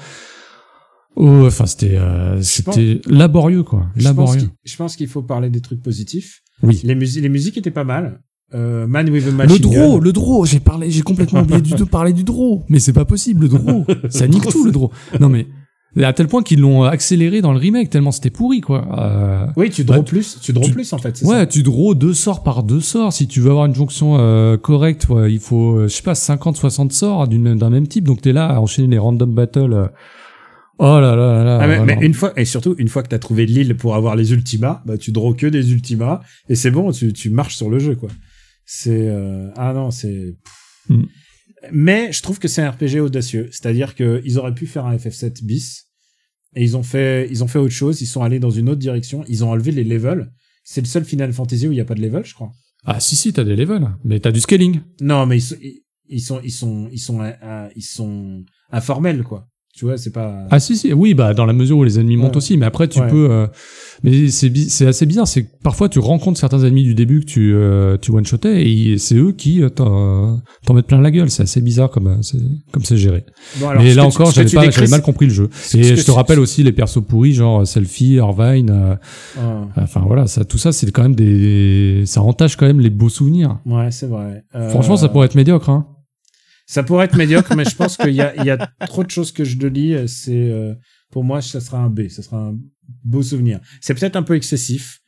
Oh, 1.15 1.45
enfin, 1.45 1.68
c'était, 1.68 1.95
euh, 1.95 2.41
c'était 2.41 2.99
laborieux, 3.07 3.61
quoi. 3.61 3.85
Laborieux. 3.95 4.49
Je 4.64 4.76
pense 4.76 4.95
qu'il 4.95 5.07
faut 5.07 5.22
parler 5.22 5.52
des 5.52 5.61
trucs 5.61 5.81
positifs. 5.84 6.41
Oui. 6.64 6.81
Les, 6.84 6.95
musi- 6.95 7.22
les 7.22 7.30
musiques 7.30 7.56
étaient 7.56 7.69
pas 7.69 7.84
mal. 7.84 8.19
Euh, 8.56 8.88
Man 8.88 9.10
with 9.11 9.27
a 9.27 9.31
Machine 9.31 9.53
Le 9.56 9.60
draw, 9.61 9.98
Gun. 9.99 10.03
le 10.03 10.11
draw, 10.11 10.45
j'ai 10.45 10.60
parlé, 10.60 10.90
j'ai 10.90 11.02
complètement 11.03 11.41
oublié 11.41 11.61
du 11.61 11.73
de 11.76 11.84
parler 11.84 12.14
du 12.14 12.23
draw. 12.23 12.64
Mais 12.68 12.80
c'est 12.80 12.94
pas 12.94 13.06
possible, 13.06 13.44
le 13.44 13.48
draw. 13.49 13.85
Ça 14.10 14.27
nique 14.27 14.48
tout, 14.48 14.65
le 14.65 14.72
draw. 14.72 14.90
Non, 15.19 15.30
mais, 15.30 15.45
à 16.01 16.11
tel 16.13 16.27
point 16.27 16.41
qu'ils 16.41 16.59
l'ont 16.59 16.83
accéléré 16.83 17.41
dans 17.41 17.53
le 17.53 17.59
remake, 17.59 17.89
tellement 17.91 18.11
c'était 18.11 18.29
pourri, 18.31 18.61
quoi. 18.61 18.87
Euh, 18.99 19.45
Oui, 19.55 19.69
tu 19.69 19.83
draw 19.83 19.97
Ouais, 19.97 20.03
plus, 20.03 20.39
tu 20.41 20.51
draw 20.53 20.65
tu- 20.65 20.71
plus 20.71 20.91
en 20.93 20.97
fait. 20.97 21.21
ouais, 21.21 21.35
ça. 21.35 21.45
tu 21.45 21.61
draw 21.61 21.93
deux 21.93 22.13
sorts 22.15 22.41
par 22.43 22.63
deux 22.63 22.79
sorts. 22.81 23.13
Si 23.13 23.27
tu 23.27 23.41
veux 23.41 23.51
avoir 23.51 23.67
une 23.67 23.75
jonction 23.75 24.17
euh, 24.19 24.57
correcte, 24.57 25.07
ouais, 25.09 25.31
il 25.31 25.39
faut, 25.39 25.77
euh, 25.77 25.87
je 25.87 25.93
sais 25.93 26.01
pas, 26.01 26.15
50, 26.15 26.57
60 26.57 26.91
sorts 26.93 27.27
d'un 27.27 27.69
même 27.69 27.87
type. 27.87 28.05
Donc 28.05 28.21
t'es 28.21 28.33
là 28.33 28.47
à 28.47 28.59
enchaîner 28.59 28.87
les 28.87 28.97
random 28.97 29.33
battles. 29.35 29.73
euh. 29.73 29.87
Oh 30.79 30.99
là 30.99 31.15
là 31.15 31.15
là 31.15 31.43
là. 31.43 31.59
Ah, 31.61 31.67
mais, 31.67 31.79
mais 31.85 32.05
une 32.05 32.15
fois 32.15 32.33
et 32.35 32.45
surtout 32.45 32.73
une 32.79 32.87
fois 32.87 33.03
que 33.03 33.07
t'as 33.09 33.19
trouvé 33.19 33.45
l'île 33.45 33.77
pour 33.77 33.93
avoir 33.93 34.15
les 34.15 34.33
ultimas, 34.33 34.81
bah 34.87 34.97
tu 34.97 35.11
draw 35.11 35.35
que 35.35 35.45
des 35.45 35.71
ultimas 35.71 36.21
et 36.49 36.55
c'est 36.55 36.71
bon, 36.71 36.91
tu, 36.91 37.13
tu 37.13 37.29
marches 37.29 37.55
sur 37.55 37.69
le 37.69 37.77
jeu 37.77 37.95
quoi. 37.95 38.09
C'est 38.65 39.15
ah 39.55 39.71
non 39.73 39.91
c'est. 39.91 40.35
pff. 40.89 40.97
Mm. 40.97 41.03
Mais 41.71 42.11
je 42.11 42.21
trouve 42.23 42.39
que 42.39 42.47
c'est 42.49 42.61
un 42.61 42.71
RPG 42.71 42.99
audacieux, 43.01 43.47
c'est-à-dire 43.51 43.95
que 43.95 44.21
ils 44.25 44.37
auraient 44.39 44.53
pu 44.53 44.65
faire 44.67 44.85
un 44.85 44.95
FF7 44.97 45.45
bis 45.45 45.82
et 46.55 46.63
ils 46.63 46.77
ont 46.77 46.84
fait 46.84 47.27
ils 47.30 47.43
ont 47.43 47.47
fait 47.47 47.59
autre 47.59 47.73
chose, 47.73 48.01
ils 48.01 48.05
sont 48.07 48.21
allés 48.21 48.39
dans 48.39 48.49
une 48.51 48.69
autre 48.69 48.80
direction, 48.80 49.23
ils 49.27 49.43
ont 49.43 49.49
enlevé 49.51 49.71
les 49.71 49.84
levels. 49.84 50.31
C'est 50.63 50.81
le 50.81 50.88
seul 50.88 51.03
Final 51.03 51.34
Fantasy 51.34 51.67
où 51.67 51.71
il 51.71 51.77
y 51.77 51.81
a 51.81 51.85
pas 51.85 51.95
de 51.95 52.01
level, 52.01 52.25
je 52.25 52.34
crois. 52.34 52.51
Ah 52.85 52.99
si 52.99 53.15
si, 53.15 53.34
t'as 53.34 53.43
des 53.43 53.55
levels, 53.55 53.88
mais 54.03 54.19
t'as 54.19 54.31
du 54.31 54.39
scaling. 54.39 54.81
Non, 55.01 55.25
mais 55.25 55.38
ils 55.38 55.41
sont 55.41 55.55
ils, 55.61 55.81
ils 56.09 56.21
sont 56.21 56.41
ils 56.43 56.51
sont 56.51 56.89
ils 56.91 56.99
sont 56.99 57.21
euh, 57.21 57.69
ils 57.75 57.84
sont 57.84 58.43
informels 58.71 59.23
quoi. 59.23 59.47
Tu 59.75 59.85
vois, 59.85 59.97
c'est 59.97 60.11
pas. 60.11 60.45
Ah 60.51 60.59
si 60.59 60.77
si 60.77 60.93
oui 60.93 61.15
bah 61.15 61.33
dans 61.33 61.47
la 61.47 61.53
mesure 61.53 61.79
où 61.79 61.83
les 61.83 61.99
ennemis 61.99 62.15
montent 62.15 62.37
aussi 62.37 62.57
mais 62.57 62.65
après 62.67 62.87
tu 62.87 62.99
Ouais. 62.99 63.07
peux 63.07 63.27
euh, 63.31 63.47
mais 64.03 64.29
c'est 64.29 64.55
c'est 64.69 64.85
assez 64.85 65.07
bizarre 65.07 65.27
c'est 65.27 65.45
que 65.45 65.49
parfois 65.63 65.89
tu 65.89 65.97
rencontres 65.97 66.39
certains 66.39 66.59
ennemis 66.63 66.83
du 66.83 66.93
début 66.93 67.21
que 67.21 67.25
tu 67.25 67.53
euh, 67.55 67.97
tu 67.97 68.11
one 68.11 68.23
shotais 68.23 68.69
et 68.69 68.99
c'est 68.99 69.15
eux 69.15 69.31
qui 69.31 69.63
euh, 69.63 69.69
t'en 69.69 70.41
t'en 70.63 70.75
mettent 70.75 70.85
plein 70.85 71.01
la 71.01 71.09
gueule 71.09 71.31
c'est 71.31 71.41
assez 71.41 71.59
bizarre 71.59 71.89
comme 71.89 72.05
euh, 72.05 72.21
c'est 72.21 72.37
comme 72.71 72.83
c'est 72.83 72.97
géré 72.97 73.25
Bon, 73.59 73.69
alors, 73.69 73.81
mais 73.81 73.95
là 73.95 74.05
encore 74.05 74.29
j'avais 74.31 74.47
pas 74.51 74.69
j'avais 74.69 74.87
mal 74.89 75.01
compris 75.01 75.25
le 75.25 75.33
jeu 75.33 75.49
et 75.73 75.83
je 75.95 76.03
te 76.05 76.11
rappelle 76.11 76.39
aussi 76.39 76.61
les 76.61 76.71
persos 76.71 77.01
pourris 77.03 77.33
genre 77.33 77.61
euh, 77.61 77.65
Selfie 77.65 78.13
Irvine 78.17 78.69
euh, 78.69 78.95
Ah. 79.39 79.63
enfin 79.77 80.03
voilà 80.05 80.27
ça 80.27 80.45
tout 80.45 80.59
ça 80.59 80.71
c'est 80.71 80.91
quand 80.91 81.01
même 81.01 81.15
des 81.15 82.03
ça 82.05 82.21
entache 82.21 82.57
quand 82.57 82.67
même 82.67 82.79
les 82.79 82.91
beaux 82.91 83.09
souvenirs 83.09 83.57
Ouais, 83.65 83.89
c'est 83.89 84.07
vrai. 84.07 84.43
Franchement 84.69 84.97
ça 84.97 85.09
pourrait 85.09 85.25
être 85.25 85.35
médiocre 85.35 85.71
hein 85.71 85.87
Ça 86.65 86.84
pourrait 86.84 87.06
être 87.06 87.18
médiocre, 87.18 87.56
mais 87.56 87.65
je 87.65 87.76
pense 87.76 87.98
qu'il 87.98 88.11
y 88.14 88.15
y 88.15 88.22
a 88.49 88.57
trop 88.88 89.03
de 89.03 89.10
choses 89.11 89.31
que 89.31 89.44
je 89.44 89.57
le 89.57 89.68
lis. 89.69 89.94
euh, 89.94 90.07
C'est 90.07 90.49
euh, 90.52 90.73
pour 91.11 91.23
moi, 91.23 91.41
ça 91.41 91.60
sera 91.60 91.80
un 91.80 91.90
B. 91.90 92.07
Ça 92.10 92.23
sera 92.23 92.38
un 92.38 92.56
beau 93.03 93.22
souvenir. 93.22 93.60
C'est 93.81 93.94
peut-être 93.94 94.15
un 94.15 94.23
peu 94.23 94.35
excessif, 94.35 94.99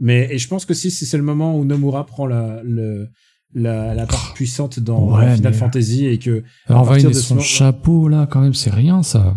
mais 0.00 0.28
et 0.32 0.38
je 0.38 0.48
pense 0.48 0.64
que 0.64 0.74
si 0.74 0.90
si 0.90 1.06
c'est 1.06 1.16
le 1.16 1.22
moment 1.22 1.58
où 1.58 1.64
Nomura 1.64 2.04
prend 2.06 2.26
la 2.26 2.62
le, 2.64 3.08
la, 3.54 3.94
la 3.94 4.06
part 4.06 4.34
puissante 4.34 4.80
dans 4.80 5.16
Ouais, 5.16 5.34
Final 5.36 5.52
mais- 5.52 5.58
Fantasy 5.58 6.06
et 6.06 6.18
que 6.18 6.42
à 6.68 6.72
Irvine 6.74 6.88
partir 6.88 7.08
de 7.10 7.14
son 7.14 7.34
moment- 7.34 7.46
chapeau 7.46 8.08
là 8.08 8.26
quand 8.30 8.40
même 8.40 8.54
c'est 8.54 8.70
rien 8.70 9.02
ça 9.02 9.36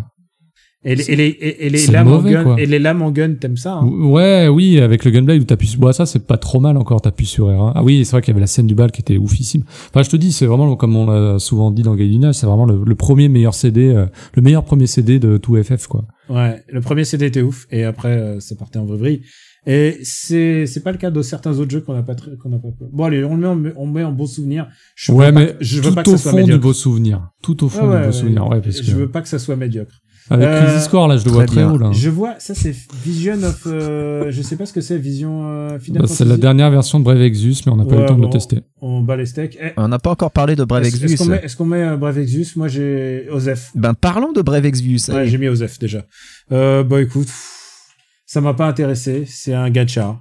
et 0.91 0.95
les, 0.95 1.11
et 1.11 1.15
les, 1.15 1.25
et- 1.27 1.65
et 1.65 1.69
les 1.69 1.77
c'est 1.77 1.91
lames 1.91 2.07
en 2.07 2.21
gun 2.21 2.43
quoi. 2.43 2.55
et 2.61 2.65
les 2.65 2.79
lames 2.79 3.01
en 3.01 3.11
gun, 3.11 3.33
t'aimes 3.33 3.57
ça 3.57 3.73
hein? 3.75 3.85
Ouais, 3.87 4.47
oui, 4.47 4.79
avec 4.79 5.03
le 5.05 5.11
gunblade 5.11 5.39
où 5.41 5.43
t'appuies. 5.43 5.75
Bon, 5.77 5.91
ça, 5.91 6.05
c'est 6.05 6.25
pas 6.25 6.37
trop 6.37 6.59
mal 6.59 6.77
encore, 6.77 7.01
t'appuies 7.01 7.25
sur 7.25 7.47
R1. 7.49 7.73
Ah 7.75 7.83
oui, 7.83 8.05
c'est 8.05 8.11
vrai 8.11 8.21
qu'il 8.21 8.29
y 8.31 8.35
avait 8.35 8.41
la 8.41 8.47
scène 8.47 8.67
du 8.67 8.75
bal 8.75 8.91
qui 8.91 9.01
était 9.01 9.17
oufissime. 9.17 9.63
Enfin, 9.89 10.01
je 10.03 10.09
te 10.09 10.15
dis, 10.15 10.31
c'est 10.31 10.45
vraiment, 10.45 10.75
comme 10.75 10.95
on 10.95 11.05
l'a 11.07 11.39
souvent 11.39 11.71
dit 11.71 11.81
dans 11.83 11.95
Gaidina, 11.95 12.33
c'est 12.33 12.45
vraiment 12.47 12.65
le, 12.65 12.81
le 12.85 12.95
premier 12.95 13.27
meilleur 13.29 13.53
CD, 13.53 13.89
euh, 13.89 14.05
le 14.33 14.41
meilleur 14.41 14.63
premier 14.63 14.87
CD 14.87 15.19
de 15.19 15.37
tout 15.37 15.61
FF, 15.61 15.87
quoi. 15.87 16.05
Ouais, 16.29 16.63
le 16.69 16.81
premier 16.81 17.03
CD 17.05 17.25
était 17.27 17.41
ouf 17.41 17.67
et 17.71 17.83
après 17.85 18.09
euh, 18.17 18.39
ça 18.39 18.55
partait 18.55 18.79
en 18.79 18.85
vrille. 18.85 19.21
Et 19.69 19.97
c'est 20.03 20.65
c'est 20.65 20.81
pas 20.81 20.93
le 20.93 20.97
cas 20.97 21.11
de 21.11 21.21
certains 21.21 21.57
autres 21.59 21.71
jeux 21.71 21.81
qu'on 21.81 21.93
a 21.95 22.01
pas 22.03 22.15
qu'on 22.41 22.53
a 22.53 22.57
pas. 22.57 22.69
Bon 22.93 23.03
allez, 23.03 23.23
on 23.25 23.35
le 23.35 23.41
met 23.41 23.47
en, 23.47 23.73
on 23.75 23.85
met 23.87 24.03
en 24.05 24.13
bon 24.13 24.25
souvenir. 24.25 24.67
Je 24.95 25.11
ouais, 25.11 25.31
pas- 25.33 25.39
mais 25.39 25.55
je 25.59 25.81
veux 25.81 25.89
tout 25.89 25.95
pas 25.95 26.03
que 26.03 26.09
au 26.09 26.13
ça 26.13 26.17
soit 26.23 26.31
fond 26.31 26.37
du 26.37 26.43
médiocre. 26.43 26.63
beau 26.63 26.73
souvenir. 26.73 27.29
Tout 27.41 27.65
au 27.65 27.69
fond 27.69 27.81
Ouais, 27.81 27.87
du 27.87 27.93
ouais, 27.95 27.99
beau 28.01 28.05
ouais. 28.07 28.11
souvenir, 28.13 28.47
ouais, 28.47 28.61
parce 28.61 28.79
que... 28.79 28.85
Je 28.85 28.95
veux 28.95 29.09
pas 29.09 29.21
que 29.21 29.27
ça 29.27 29.39
soit 29.39 29.57
médiocre. 29.57 29.91
Avec 30.29 30.45
Euh, 30.47 30.65
Crisis 30.65 30.91
là, 30.91 31.17
je 31.17 31.25
le 31.25 31.31
vois 31.31 31.45
très 31.45 31.55
très 31.55 31.63
haut, 31.65 31.77
là. 31.77 31.91
Je 31.93 32.09
vois, 32.09 32.35
ça 32.39 32.53
c'est 32.53 32.75
Vision 33.05 33.41
of, 33.43 33.63
euh, 33.65 34.25
je 34.29 34.41
sais 34.41 34.57
pas 34.57 34.65
ce 34.65 34.73
que 34.73 34.81
c'est, 34.81 34.97
Vision 34.97 35.47
euh, 35.47 35.79
Final 35.79 36.01
Bah, 36.01 36.07
c'est 36.07 36.25
la 36.25 36.35
dernière 36.37 36.69
version 36.69 36.99
de 36.99 37.05
Brave 37.05 37.21
Exus, 37.21 37.55
mais 37.65 37.71
on 37.71 37.77
n'a 37.77 37.85
pas 37.85 37.95
eu 37.95 37.99
le 38.01 38.05
temps 38.05 38.17
de 38.17 38.23
le 38.23 38.29
tester. 38.29 38.59
On 38.81 39.01
bat 39.01 39.15
les 39.15 39.25
steaks. 39.25 39.57
Eh, 39.61 39.69
On 39.77 39.87
n'a 39.87 39.99
pas 39.99 40.11
encore 40.11 40.31
parlé 40.31 40.55
de 40.55 40.63
Brave 40.65 40.83
est-ce- 40.83 40.95
Exvius. 40.95 41.13
Est-ce 41.13 41.23
qu'on 41.23 41.29
met, 41.29 41.41
est-ce 41.43 41.55
qu'on 41.55 41.65
met 41.65 41.83
euh, 41.83 41.97
Brave 41.97 42.19
Exvius 42.19 42.55
Moi 42.57 42.67
j'ai 42.67 43.27
Osef. 43.31 43.71
Ben 43.75 43.93
parlons 43.93 44.33
de 44.33 44.41
Brave 44.41 44.65
Exvius. 44.65 45.07
Ouais, 45.07 45.27
j'ai 45.27 45.37
mis 45.37 45.47
Osef 45.47 45.79
déjà. 45.79 46.05
Euh, 46.51 46.83
bah 46.83 47.01
écoute, 47.01 47.27
pff, 47.27 47.85
ça 48.25 48.41
m'a 48.41 48.53
pas 48.53 48.67
intéressé. 48.67 49.23
C'est 49.27 49.53
un 49.53 49.69
gacha. 49.69 50.19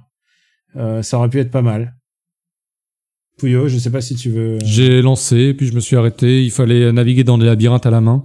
Euh, 0.77 1.01
ça 1.01 1.17
aurait 1.17 1.29
pu 1.29 1.39
être 1.39 1.51
pas 1.51 1.61
mal. 1.61 1.95
Pouillot, 3.39 3.67
je 3.67 3.77
sais 3.77 3.91
pas 3.91 4.01
si 4.01 4.15
tu 4.15 4.29
veux. 4.31 4.57
J'ai 4.63 5.01
lancé, 5.01 5.53
puis 5.53 5.67
je 5.67 5.73
me 5.73 5.79
suis 5.79 5.95
arrêté. 5.95 6.43
Il 6.43 6.49
fallait 6.51 6.91
naviguer 6.91 7.23
dans 7.23 7.37
des 7.37 7.45
labyrinthes 7.45 7.85
à 7.85 7.91
la 7.91 8.01
main. 8.01 8.23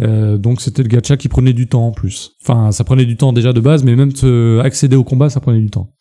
Euh, 0.00 0.38
donc 0.38 0.60
c'était 0.60 0.82
le 0.82 0.88
gacha 0.88 1.16
qui 1.16 1.28
prenait 1.28 1.52
du 1.52 1.66
temps 1.66 1.86
en 1.86 1.92
plus. 1.92 2.32
Enfin, 2.42 2.72
ça 2.72 2.84
prenait 2.84 3.04
du 3.04 3.16
temps 3.16 3.32
déjà 3.32 3.52
de 3.52 3.60
base, 3.60 3.84
mais 3.84 3.94
même 3.94 4.12
accéder 4.62 4.96
au 4.96 5.04
combat, 5.04 5.30
ça 5.30 5.40
prenait 5.40 5.60
du 5.60 5.70
temps. 5.70 5.92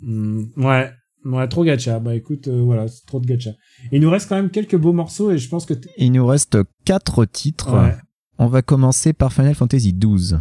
Hmm, 0.00 0.44
ouais, 0.56 0.90
ouais, 1.24 1.48
trop 1.48 1.64
gacha. 1.64 1.98
Bah 1.98 2.14
écoute, 2.14 2.48
euh, 2.48 2.62
voilà, 2.62 2.88
c'est 2.88 3.04
trop 3.06 3.20
de 3.20 3.26
gacha. 3.26 3.50
Il 3.90 4.00
nous 4.00 4.10
reste 4.10 4.28
quand 4.28 4.36
même 4.36 4.50
quelques 4.50 4.76
beaux 4.76 4.92
morceaux 4.92 5.30
et 5.30 5.38
je 5.38 5.48
pense 5.48 5.66
que. 5.66 5.74
Il 5.96 6.12
nous 6.12 6.26
reste 6.26 6.58
quatre 6.84 7.24
titres. 7.24 7.72
Ouais. 7.74 7.94
On 8.38 8.46
va 8.46 8.62
commencer 8.62 9.12
par 9.12 9.32
Final 9.32 9.54
Fantasy 9.54 9.92
XII. 9.92 10.38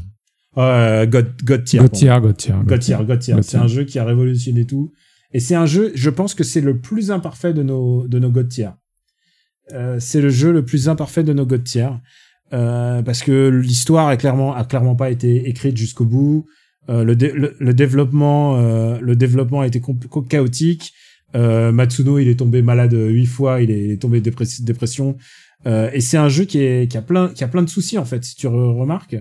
Euh, 0.57 1.05
God, 1.05 1.33
God 1.43 1.63
tier. 1.63 1.79
Gauthier, 1.79 2.13
Gauthier. 2.21 2.53
God 2.65 2.79
tier, 2.79 2.97
God 3.05 3.19
tier. 3.19 3.33
God 3.35 3.43
C'est 3.43 3.49
tier. 3.51 3.59
un 3.59 3.67
jeu 3.67 3.83
qui 3.83 3.99
a 3.99 4.05
révolutionné 4.05 4.65
tout. 4.65 4.91
Et 5.33 5.39
c'est 5.39 5.55
un 5.55 5.65
jeu, 5.65 5.91
je 5.95 6.09
pense 6.09 6.33
que 6.33 6.43
c'est 6.43 6.61
le 6.61 6.79
plus 6.79 7.11
imparfait 7.11 7.53
de 7.53 7.63
nos, 7.63 8.07
de 8.07 8.19
nos 8.19 8.29
God 8.31 8.49
tier. 8.49 8.69
Euh, 9.71 9.97
c'est 9.99 10.19
le 10.19 10.29
jeu 10.29 10.51
le 10.51 10.65
plus 10.65 10.89
imparfait 10.89 11.23
de 11.23 11.31
nos 11.31 11.45
God 11.45 11.63
tier. 11.63 11.89
Euh, 12.53 13.01
parce 13.01 13.21
que 13.23 13.47
l'histoire 13.49 14.07
a 14.07 14.17
clairement, 14.17 14.53
a 14.55 14.63
clairement 14.65 14.95
pas 14.95 15.09
été 15.09 15.47
écrite 15.49 15.77
jusqu'au 15.77 16.05
bout. 16.05 16.45
Euh, 16.89 17.03
le, 17.03 17.15
dé- 17.15 17.31
le, 17.33 17.55
le 17.59 17.73
développement, 17.73 18.57
euh, 18.57 18.97
le 19.01 19.15
développement 19.15 19.61
a 19.61 19.67
été 19.67 19.81
chaotique. 20.29 20.91
Euh, 21.35 21.71
Matsuno, 21.71 22.19
il 22.19 22.27
est 22.27 22.35
tombé 22.35 22.61
malade 22.61 22.93
huit 22.93 23.25
fois, 23.27 23.61
il 23.61 23.71
est, 23.71 23.83
il 23.85 23.91
est 23.91 23.97
tombé 24.01 24.19
dépress- 24.19 24.63
dépression. 24.63 25.15
Euh, 25.65 25.89
et 25.93 26.01
c'est 26.01 26.17
un 26.17 26.27
jeu 26.27 26.43
qui, 26.45 26.59
est, 26.59 26.91
qui 26.91 26.97
a 26.97 27.01
plein, 27.01 27.29
qui 27.29 27.43
a 27.43 27.47
plein 27.47 27.61
de 27.63 27.69
soucis 27.69 27.97
en 27.97 28.03
fait, 28.05 28.23
si 28.25 28.35
tu 28.35 28.47
re- 28.47 28.77
remarques. 28.77 29.15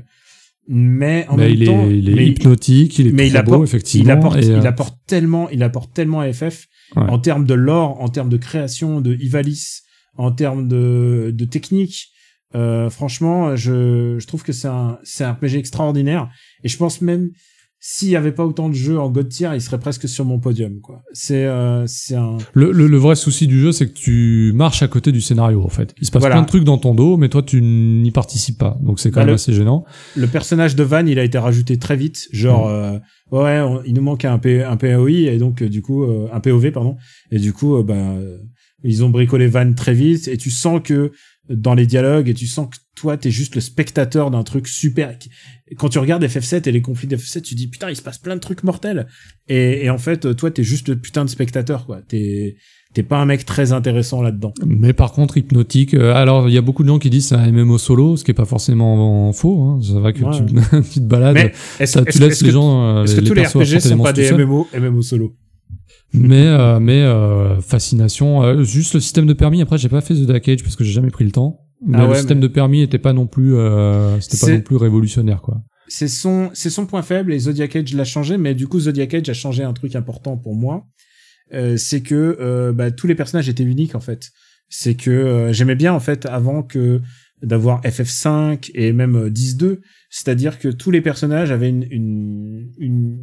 Mais 0.69 1.27
en 1.29 1.37
Bah, 1.37 1.45
même 1.45 1.53
il, 1.55 1.67
temps, 1.67 1.87
est, 1.87 1.99
il 1.99 2.09
est 2.11 2.15
mais- 2.15 2.27
hypnotique, 2.29 2.99
il 2.99 3.09
est 3.09 3.13
mais 3.13 3.29
trop 3.29 3.39
il 3.39 3.45
beau, 3.45 3.53
apporte, 3.55 3.69
effectivement. 3.69 4.05
il 4.05 4.11
apporte, 4.11 4.45
il 4.45 4.67
apporte 4.67 4.99
tellement, 5.07 5.51
il 5.51 5.63
apporte 5.63 5.93
tellement 5.95 6.21
à 6.21 6.33
FF 6.33 6.67
Ouais. 6.97 7.05
en 7.09 7.21
termes 7.21 7.47
de 7.47 7.55
lore, 7.55 8.01
en 8.01 8.09
termes 8.09 8.29
de 8.29 8.37
création, 8.37 9.01
de 9.01 9.15
Ivalice, 9.15 9.83
en 10.17 10.33
termes 10.33 10.67
de, 10.67 11.31
de 11.33 11.45
technique. 11.45 12.09
Euh, 12.55 12.91
franchement, 12.91 13.55
je, 13.57 14.17
je 14.19 14.27
trouve 14.27 14.43
que 14.43 14.53
c'est 14.53 14.69
un, 14.69 14.99
c'est 15.05 15.25
un 15.25 15.33
RPG 15.33 15.55
extraordinaire. 15.57 16.29
Et 16.65 16.69
je 16.69 16.77
pense 16.77 17.01
même, 17.01 17.31
s'il 17.83 18.09
y 18.11 18.17
avait 18.17 18.33
pas 18.33 18.45
autant 18.45 18.69
de 18.69 18.75
jeux 18.75 18.99
en 19.01 19.09
God 19.09 19.29
tier, 19.31 19.49
il 19.55 19.61
serait 19.63 19.79
presque 19.79 20.07
sur 20.07 20.27
mon 20.27 20.39
podium, 20.39 20.81
quoi. 20.83 21.01
C'est, 21.15 21.47
euh, 21.47 21.87
c'est 21.87 22.15
un, 22.17 22.37
le, 22.53 22.73
le, 22.73 22.87
le 22.89 22.97
vrai 22.99 23.15
souci 23.15 23.47
du 23.47 23.59
jeu, 23.59 23.73
c'est 23.73 23.87
que 23.89 23.95
tu 23.95 24.53
marches 24.55 24.83
à 24.83 24.89
côté 24.89 25.13
du 25.13 25.23
scénario, 25.23 25.63
en 25.63 25.69
fait. 25.71 25.95
Il 26.01 26.07
se 26.07 26.11
passe 26.11 26.21
Voilà. 26.21 26.35
plein 26.35 26.43
de 26.43 26.47
trucs 26.49 26.65
dans 26.65 26.77
ton 26.77 26.95
dos, 26.95 27.17
mais 27.17 27.31
toi, 27.31 27.43
tu 27.43 27.63
n'y 27.63 28.11
participes 28.11 28.59
pas. 28.59 28.77
Donc 28.83 29.01
c'est 29.01 29.11
quand 29.11 29.21
Bah, 29.21 29.27
même 29.27 29.29
le- 29.29 29.35
assez 29.37 29.55
gênant. 29.55 29.85
le 30.17 30.27
personnage 30.27 30.77
de 30.77 30.83
Van, 30.83 31.07
il 31.07 31.19
a 31.19 31.25
été 31.25 31.39
rajouté 31.39 31.79
très 31.79 31.97
vite, 31.97 32.29
genre 32.33 32.69
euh, 32.69 32.99
ouais, 33.31 33.61
on- 33.61 33.83
il 33.85 33.95
nous 33.95 34.03
manque 34.03 34.27
un, 34.27 34.39
P, 34.39 34.63
un 34.63 34.77
POI 34.77 35.11
et 35.33 35.39
donc 35.39 35.63
euh, 35.63 35.69
du 35.71 35.81
coup 35.81 36.03
euh, 36.05 36.27
un 36.35 36.41
POV 36.41 36.73
pardon 36.73 36.97
et 37.31 37.39
du 37.39 37.53
coup 37.55 37.77
euh, 37.77 37.83
bah 37.83 38.15
ils 38.83 39.05
ont 39.05 39.11
bricolé 39.11 39.47
Van 39.47 39.73
très 39.75 39.93
vite 39.95 40.27
et 40.29 40.37
tu 40.37 40.51
sens 40.51 40.81
que 40.83 41.13
dans 41.51 41.75
les 41.75 41.87
dialogues 41.87 42.29
et 42.29 42.35
tu 42.35 42.47
sens 42.47 42.69
que 42.71 42.77
toi 42.97 43.17
t'es 43.17 43.31
juste 43.31 43.55
le 43.57 43.61
spectateur 43.61 44.31
d'un 44.31 44.43
truc 44.45 44.69
super. 44.69 45.17
Quand 45.77 45.89
tu 45.89 45.99
regardes 45.99 46.25
FF7 46.25 46.69
et 46.69 46.73
les 46.73 46.81
conflits 46.83 47.09
d'FF7, 47.09 47.43
tu 47.43 47.55
dis 47.55 47.69
putain 47.69 47.91
il 47.91 47.97
se 47.97 48.03
passe 48.03 48.19
plein 48.19 48.37
de 48.37 48.41
trucs 48.41 48.63
mortels 48.63 49.07
et, 49.49 49.85
et 49.85 49.91
en 49.91 49.99
fait 49.99 50.37
toi 50.37 50.51
t'es 50.51 50.63
juste 50.63 50.89
le 50.89 50.97
putain 50.97 51.25
de 51.25 51.31
spectateur 51.31 51.87
quoi. 51.87 52.01
T'es 52.09 52.57
t'es 52.93 53.03
pas 53.05 53.19
un 53.19 53.25
mec 53.27 53.45
très 53.45 53.73
intéressant 53.73 54.21
là-dedans. 54.21 54.53
Mais 54.67 54.93
par 54.93 55.13
contre, 55.13 55.37
hypnotique. 55.37 55.95
euh, 55.95 56.13
alors, 56.13 56.49
il 56.49 56.55
y 56.55 56.59
a 56.59 56.61
beaucoup 56.61 56.83
de 56.83 56.89
gens 56.89 56.99
qui 56.99 57.09
disent 57.09 57.29
c'est 57.29 57.37
un 57.37 57.53
MMO 57.53 57.79
solo, 57.79 58.17
ce 58.17 58.25
qui 58.25 58.33
est 58.33 58.35
pas 58.35 58.45
forcément 58.47 59.33
faux. 59.33 59.63
Hein. 59.63 59.79
C'est 59.81 59.93
vrai 59.93 60.13
que 60.13 60.25
Ouais. 60.25 60.37
tu, 60.83 60.91
tu 60.95 60.99
te 61.01 61.05
balades, 61.05 61.37
ça- 61.55 61.79
est-ce 61.85 61.99
tu 62.01 62.19
que- 62.19 62.25
laisses 62.25 62.43
les 62.43 62.51
gens, 62.51 62.97
euh, 62.99 63.05
les, 63.05 63.23
tous 63.23 63.35
les 63.35 63.47
RPG 63.47 63.79
sont 63.81 63.97
pas 63.99 64.13
des. 64.13 64.33
MMO 64.33 64.67
MMO 64.77 65.03
solo? 65.03 65.37
Mais 66.13 66.47
euh, 66.47 66.81
mais 66.81 67.03
euh, 67.03 67.61
fascination. 67.61 68.43
euh, 68.43 68.63
juste 68.65 68.95
le 68.95 69.01
système 69.01 69.27
de 69.27 69.33
permis. 69.33 69.63
Après, 69.63 69.79
j'ai 69.79 69.89
pas 69.89 70.01
fait 70.01 70.15
The 70.15 70.27
Dark 70.27 70.49
Age 70.49 70.63
parce 70.63 70.77
que 70.77 70.85
j'ai 70.85 70.93
jamais 70.93 71.11
pris 71.11 71.25
le 71.25 71.31
temps. 71.31 71.61
Mais 71.87 71.97
Ah 71.99 72.07
le 72.09 72.15
système 72.15 72.39
mais- 72.39 72.43
de 72.43 72.49
permis 72.49 72.83
était 72.83 72.99
pas 72.99 73.13
non 73.13 73.27
plus, 73.27 73.55
euh, 73.57 74.21
c'était 74.21 74.47
pas 74.47 74.53
non 74.53 74.61
plus 74.61 74.77
révolutionnaire 74.77 75.41
quoi. 75.41 75.63
c'est 75.89 76.09
son 76.09 76.51
c'est 76.53 76.69
son 76.69 76.85
point 76.85 77.01
faible 77.03 77.33
et 77.33 77.39
Zodiac 77.39 77.75
Age 77.75 77.95
l'a 77.95 78.05
changé 78.05 78.37
mais 78.37 78.55
du 78.55 78.69
coup 78.69 78.79
Zodiac 78.81 79.15
Age 79.15 79.29
a 79.31 79.33
changé 79.33 79.63
un 79.65 79.73
truc 79.73 79.97
important 79.97 80.37
pour 80.37 80.55
moi 80.55 80.85
Euh, 81.55 81.77
c'est 81.79 82.03
que 82.03 82.37
euh, 82.41 82.73
bah, 82.73 82.91
tous 82.93 83.07
les 83.09 83.15
personnages 83.17 83.49
étaient 83.49 83.65
uniques 83.65 83.95
en 83.95 84.01
fait 84.01 84.29
c'est 84.69 84.95
que 84.95 85.11
euh, 85.11 85.53
j'aimais 85.55 85.75
bien 85.75 85.93
en 85.95 86.01
fait 86.01 86.27
avant 86.27 86.63
que 86.63 87.01
d'avoir 87.43 87.81
FF5 87.83 88.71
et 88.75 88.93
même 88.93 89.17
euh, 89.17 89.31
10-2 89.31 89.79
c'est-à-dire 90.11 90.59
que 90.59 90.69
tous 90.69 90.91
les 90.91 91.01
personnages 91.01 91.51
avaient 91.51 91.71
une, 91.71 91.87
une, 91.91 92.69
une 92.79 93.19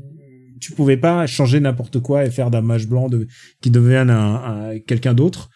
tu 0.59 0.71
pouvais 0.73 0.97
pas 0.97 1.25
changer 1.27 1.59
n'importe 1.59 1.99
quoi 1.99 2.25
et 2.25 2.31
faire 2.31 2.49
d'un 2.51 2.61
mage 2.61 2.88
blanc 2.88 3.09
de, 3.09 3.27
qui 3.61 3.69
devienne 3.71 4.09
un, 4.09 4.35
un- 4.35 4.79
quelqu'un 4.79 5.13
d'autre 5.13 5.49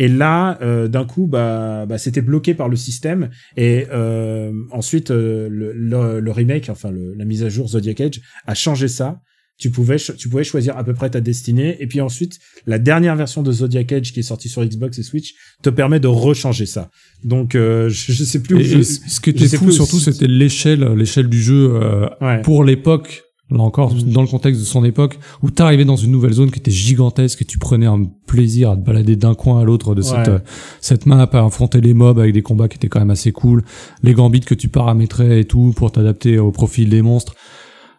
et 0.00 0.06
là, 0.06 0.58
euh, 0.62 0.86
d'un 0.86 1.04
coup, 1.04 1.26
bah, 1.26 1.84
bah, 1.88 1.98
c'était 1.98 2.20
bloqué 2.22 2.54
par 2.54 2.68
le 2.68 2.76
système. 2.76 3.30
Et 3.56 3.86
euh, 3.92 4.52
ensuite, 4.70 5.10
euh, 5.10 5.48
le, 5.50 5.72
le, 5.72 6.20
le 6.20 6.30
remake, 6.30 6.68
enfin 6.70 6.92
le, 6.92 7.14
la 7.14 7.24
mise 7.24 7.42
à 7.42 7.48
jour 7.48 7.66
Zodiac 7.68 8.00
Age, 8.00 8.20
a 8.46 8.54
changé 8.54 8.86
ça. 8.86 9.18
Tu 9.58 9.72
pouvais, 9.72 9.98
ch- 9.98 10.16
tu 10.16 10.28
pouvais 10.28 10.44
choisir 10.44 10.78
à 10.78 10.84
peu 10.84 10.94
près 10.94 11.10
ta 11.10 11.20
destinée. 11.20 11.76
Et 11.80 11.88
puis 11.88 12.00
ensuite, 12.00 12.38
la 12.64 12.78
dernière 12.78 13.16
version 13.16 13.42
de 13.42 13.50
Zodiac 13.50 13.90
Age 13.90 14.12
qui 14.12 14.20
est 14.20 14.22
sortie 14.22 14.48
sur 14.48 14.64
Xbox 14.64 15.00
et 15.00 15.02
Switch 15.02 15.34
te 15.64 15.68
permet 15.70 15.98
de 15.98 16.06
rechanger 16.06 16.66
ça. 16.66 16.90
Donc, 17.24 17.54
je, 17.54 17.88
je 17.88 18.22
sais 18.22 18.40
plus 18.40 18.54
où 18.54 18.60
Et, 18.60 18.64
je... 18.64 18.82
ce 18.82 19.20
qui 19.20 19.30
était 19.30 19.48
fou 19.48 19.72
surtout, 19.72 19.98
c'était 19.98 20.28
l'échelle, 20.28 20.84
l'échelle 20.94 21.28
du 21.28 21.42
jeu 21.42 21.72
Ouais. 22.20 22.40
pour 22.42 22.62
l'époque. 22.62 23.24
Là 23.50 23.60
encore, 23.60 23.94
dans 23.94 24.20
le 24.20 24.28
contexte 24.28 24.60
de 24.60 24.66
son 24.66 24.84
époque, 24.84 25.18
où 25.42 25.50
t'arrivais 25.50 25.86
dans 25.86 25.96
une 25.96 26.10
nouvelle 26.10 26.34
zone 26.34 26.50
qui 26.50 26.58
était 26.58 26.70
gigantesque 26.70 27.40
et 27.40 27.44
tu 27.46 27.56
prenais 27.56 27.86
un 27.86 28.04
plaisir 28.26 28.70
à 28.70 28.76
te 28.76 28.84
balader 28.84 29.16
d'un 29.16 29.34
coin 29.34 29.60
à 29.60 29.64
l'autre 29.64 29.94
de 29.94 30.02
cette, 30.02 30.28
euh, 30.28 30.38
cette 30.82 31.06
map, 31.06 31.22
à 31.22 31.44
affronter 31.44 31.80
les 31.80 31.94
mobs 31.94 32.18
avec 32.18 32.34
des 32.34 32.42
combats 32.42 32.68
qui 32.68 32.76
étaient 32.76 32.88
quand 32.88 32.98
même 32.98 33.10
assez 33.10 33.32
cool, 33.32 33.64
les 34.02 34.12
gambits 34.12 34.40
que 34.40 34.54
tu 34.54 34.68
paramétrais 34.68 35.40
et 35.40 35.44
tout 35.46 35.72
pour 35.74 35.90
t'adapter 35.90 36.38
au 36.38 36.50
profil 36.50 36.90
des 36.90 37.00
monstres. 37.00 37.34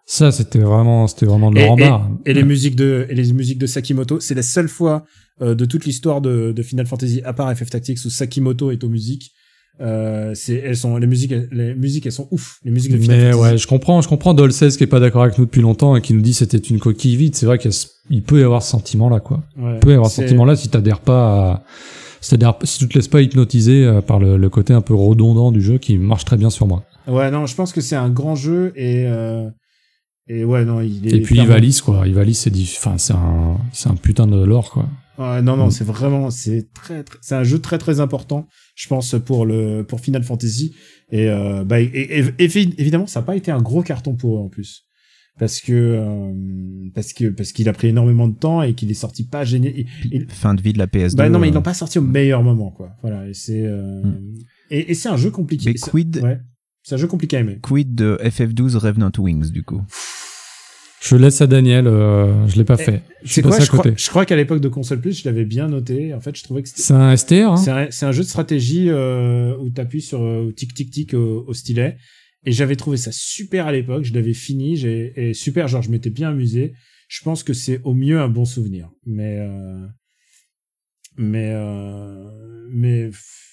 Ça, 0.06 0.32
c'était 0.32 0.60
vraiment, 0.60 1.08
c'était 1.08 1.26
vraiment 1.26 1.52
de 1.52 1.60
Et, 1.60 2.32
et 2.32 2.34
les 2.34 2.44
musiques 2.44 2.76
de 2.76 3.08
et 3.10 3.16
les 3.16 3.32
musiques 3.34 3.60
de 3.60 3.68
Sakimoto, 3.68 4.20
c'est 4.20 4.36
la 4.36 4.42
seule 4.44 4.68
fois 4.68 5.04
euh, 5.42 5.56
de 5.56 5.66
toute 5.66 5.86
l'histoire 5.86 6.22
de, 6.22 6.52
de 6.52 6.64
Final 6.64 6.86
Fantasy 6.86 7.22
à 7.24 7.34
part 7.34 7.56
FF 7.56 7.70
Tactics 7.70 8.00
où 8.06 8.10
Sakimoto 8.10 8.72
est 8.72 8.84
aux 8.84 8.90
musiques. 8.90 9.32
Euh, 9.82 10.32
c'est 10.36 10.56
elles 10.56 10.76
sont 10.76 10.98
les 10.98 11.08
musiques 11.08 11.34
les 11.54 11.74
musiques 11.74 12.06
elles 12.06 12.12
sont 12.12 12.28
ouf 12.32 12.60
les 12.66 12.72
musiques 12.72 12.92
de 12.92 12.98
Final 12.98 13.18
Mais 13.18 13.32
Fantasy. 13.32 13.52
ouais, 13.54 13.58
je 13.58 13.66
comprends, 13.68 14.02
je 14.02 14.10
comprends 14.10 14.34
Dolces 14.34 14.76
qui 14.76 14.84
est 14.84 14.88
pas 14.88 15.00
d'accord 15.00 15.24
avec 15.24 15.38
nous 15.38 15.46
depuis 15.46 15.62
longtemps 15.62 15.96
et 15.96 16.02
qui 16.02 16.14
nous 16.14 16.22
dit 16.22 16.34
c'était 16.34 16.58
une 16.58 16.80
coquille 16.80 17.16
vide. 17.16 17.34
C'est 17.36 17.46
vrai 17.46 17.58
qu'il 17.60 18.24
peut 18.24 18.42
y 18.42 18.44
avoir 18.44 18.62
ce 18.62 18.72
sentiment 18.72 19.10
là, 19.10 19.22
quoi. 19.22 19.42
Ouais, 19.58 19.76
Il 19.76 19.80
peut 19.80 19.92
y 19.92 19.94
avoir 19.94 20.10
ce 20.10 20.18
sentiment 20.22 20.44
là 20.44 20.58
si 20.58 20.68
t'adhères 20.68 21.00
pas 21.00 21.24
à, 21.52 21.64
si 22.20 22.32
t'adhères- 22.32 22.58
si 22.64 22.80
tu 22.80 22.90
te 22.90 22.96
laisses 22.96 23.08
pas 23.08 23.22
hypnotiser 23.22 23.86
euh, 23.86 24.02
par 24.02 24.20
le, 24.20 24.36
le 24.36 24.50
côté 24.50 24.74
un 24.74 24.82
peu 24.82 24.94
redondant 24.94 25.52
du 25.54 25.62
jeu 25.62 25.78
qui 25.78 25.98
marche 25.98 26.26
très 26.26 26.36
bien 26.36 26.50
sur 26.50 26.68
moi. 26.68 26.84
Ouais 27.08 27.32
non 27.32 27.46
je 27.46 27.56
pense 27.56 27.72
que 27.72 27.80
c'est 27.80 27.96
un 27.96 28.10
grand 28.10 28.36
jeu 28.36 28.74
et 28.76 29.06
euh, 29.08 29.50
et 30.28 30.44
ouais 30.44 30.66
non 30.66 30.82
il 30.82 31.08
est 31.08 31.18
Et 31.18 31.22
puis 31.22 31.40
Ivalice 31.40 31.82
quoi, 31.82 32.06
Ivalice 32.06 32.40
c'est 32.40 32.52
enfin 32.78 32.98
c'est 32.98 33.14
un 33.14 33.58
c'est 33.72 33.90
un 33.90 33.96
putain 33.96 34.28
de 34.28 34.44
lore 34.44 34.72
quoi. 34.72 34.88
Ouais, 35.20 35.42
non 35.42 35.58
non 35.58 35.68
Mm. 35.68 35.72
c'est 35.72 35.84
vraiment 35.84 36.30
c'est 36.32 36.72
très, 36.74 37.04
très- 37.04 37.20
c'est 37.22 37.36
un 37.36 37.44
jeu 37.44 37.60
très 37.60 37.78
très 37.78 38.00
important 38.00 38.48
je 38.76 38.88
pense 38.88 39.16
pour 39.26 39.46
le 39.46 39.84
pour 39.84 40.00
Final 40.00 40.24
Fantasy. 40.24 40.74
Et 41.12 41.28
euh, 41.30 41.64
bah 41.66 41.82
et, 41.82 41.86
et- 41.86 42.20
et- 42.20 42.48
évi- 42.48 42.74
évidemment 42.78 43.06
ça 43.08 43.20
n'a 43.20 43.26
pas 43.26 43.36
été 43.36 43.52
un 43.52 43.62
gros 43.62 43.84
carton 43.84 44.16
pour 44.16 44.38
eux 44.38 44.40
en 44.42 44.48
plus. 44.50 44.86
Parce 45.38 45.62
que 45.62 45.74
euh, 45.74 46.34
parce 46.96 47.14
que 47.14 47.30
parce 47.30 47.52
qu'il 47.52 47.68
a 47.70 47.74
pris 47.74 47.88
énormément 47.90 48.28
de 48.28 48.36
temps 48.36 48.62
et 48.62 48.74
qu'il 48.74 48.90
est 48.92 48.94
sorti 48.94 49.26
pas 49.28 49.44
gêné 49.46 49.86
Fin 50.30 50.54
de 50.54 50.62
vie 50.62 50.74
de 50.74 50.78
la 50.80 50.88
PS2. 50.88 51.16
bah 51.16 51.30
non 51.30 51.40
mais 51.40 51.48
ils 51.50 51.54
l'ont 51.54 51.60
euh, 51.60 51.64
pas 51.64 51.74
sorti 51.74 51.98
au 52.00 52.02
meilleur 52.02 52.42
moment 52.44 52.72
quoi. 52.72 52.92
Voilà 53.02 53.28
et 53.28 53.34
c'est 53.34 53.64
euh, 53.66 54.02
Mm. 54.04 54.34
et, 54.72 54.92
et 54.92 54.94
c'est 54.94 55.10
un 55.10 55.18
jeu 55.18 55.32
compliqué. 55.32 55.66
Mais 55.70 55.74
quid- 55.76 56.22
ouais 56.24 56.40
c'est 56.84 56.96
un 56.96 56.98
jeu 56.98 57.08
compliqué 57.08 57.36
à 57.38 57.42
aimer. 57.42 57.60
Quid 57.62 57.94
de 57.94 58.18
FF12 58.24 58.76
Revenant 58.78 59.12
Wings, 59.18 59.52
du 59.52 59.64
coup? 59.64 59.82
Je 61.02 61.16
laisse 61.16 61.40
à 61.42 61.48
Daniel, 61.48 61.88
euh, 61.88 62.48
je 62.48 62.58
l'ai 62.58 62.66
pas 62.66 62.76
Eh, 62.80 62.84
fait. 62.84 63.04
C'est 63.26 63.42
quoi 63.42 63.56
à 63.56 63.60
je 63.60 63.68
crois, 63.68 63.84
côté. 63.84 63.96
je 63.98 64.10
crois 64.10 64.26
qu'à 64.26 64.36
l'époque 64.36 64.60
de 64.60 64.68
console 64.68 65.00
plus 65.00 65.22
je 65.22 65.26
l'avais 65.26 65.46
bien 65.46 65.68
noté 65.70 66.14
en 66.14 66.20
fait 66.20 66.36
je 66.36 66.44
trouvais 66.44 66.62
que 66.62 66.70
C'est 66.74 66.94
un 66.94 67.16
STR 67.16 67.52
hein 67.54 67.88
C'est 67.92 68.06
un, 68.06 68.12
jeu 68.12 68.24
de 68.24 68.28
stratégie 68.28 68.90
euh, 68.90 69.56
où 69.60 69.70
tu 69.70 69.80
appuies 69.80 70.02
sur 70.02 70.22
euh, 70.22 70.52
tic 70.52 70.74
tic 70.74 70.92
tic 70.92 71.14
au, 71.14 71.46
au 71.48 71.54
stylet. 71.54 71.98
Et 72.46 72.52
j'avais 72.52 72.76
trouvé 72.76 72.98
ça 72.98 73.12
super 73.12 73.68
à 73.68 73.72
l'époque. 73.72 74.04
Je 74.06 74.14
l'avais 74.14 74.34
fini. 74.34 74.78
J'ai, 74.78 75.12
et 75.16 75.34
super, 75.34 75.68
genre, 75.68 75.82
je 75.82 75.92
m'étais 75.92 76.10
bien 76.10 76.30
amusé. 76.30 76.74
Je 77.10 77.22
pense 77.24 77.44
que 77.44 77.54
c'est 77.54 77.82
au 77.84 77.94
mieux 77.94 78.20
un 78.20 78.30
bon 78.30 78.46
souvenir. 78.46 78.90
Mais, 79.06 79.40
euh, 79.40 79.86
mais 81.18 81.52
euh, 81.54 82.30
mais 82.72 83.10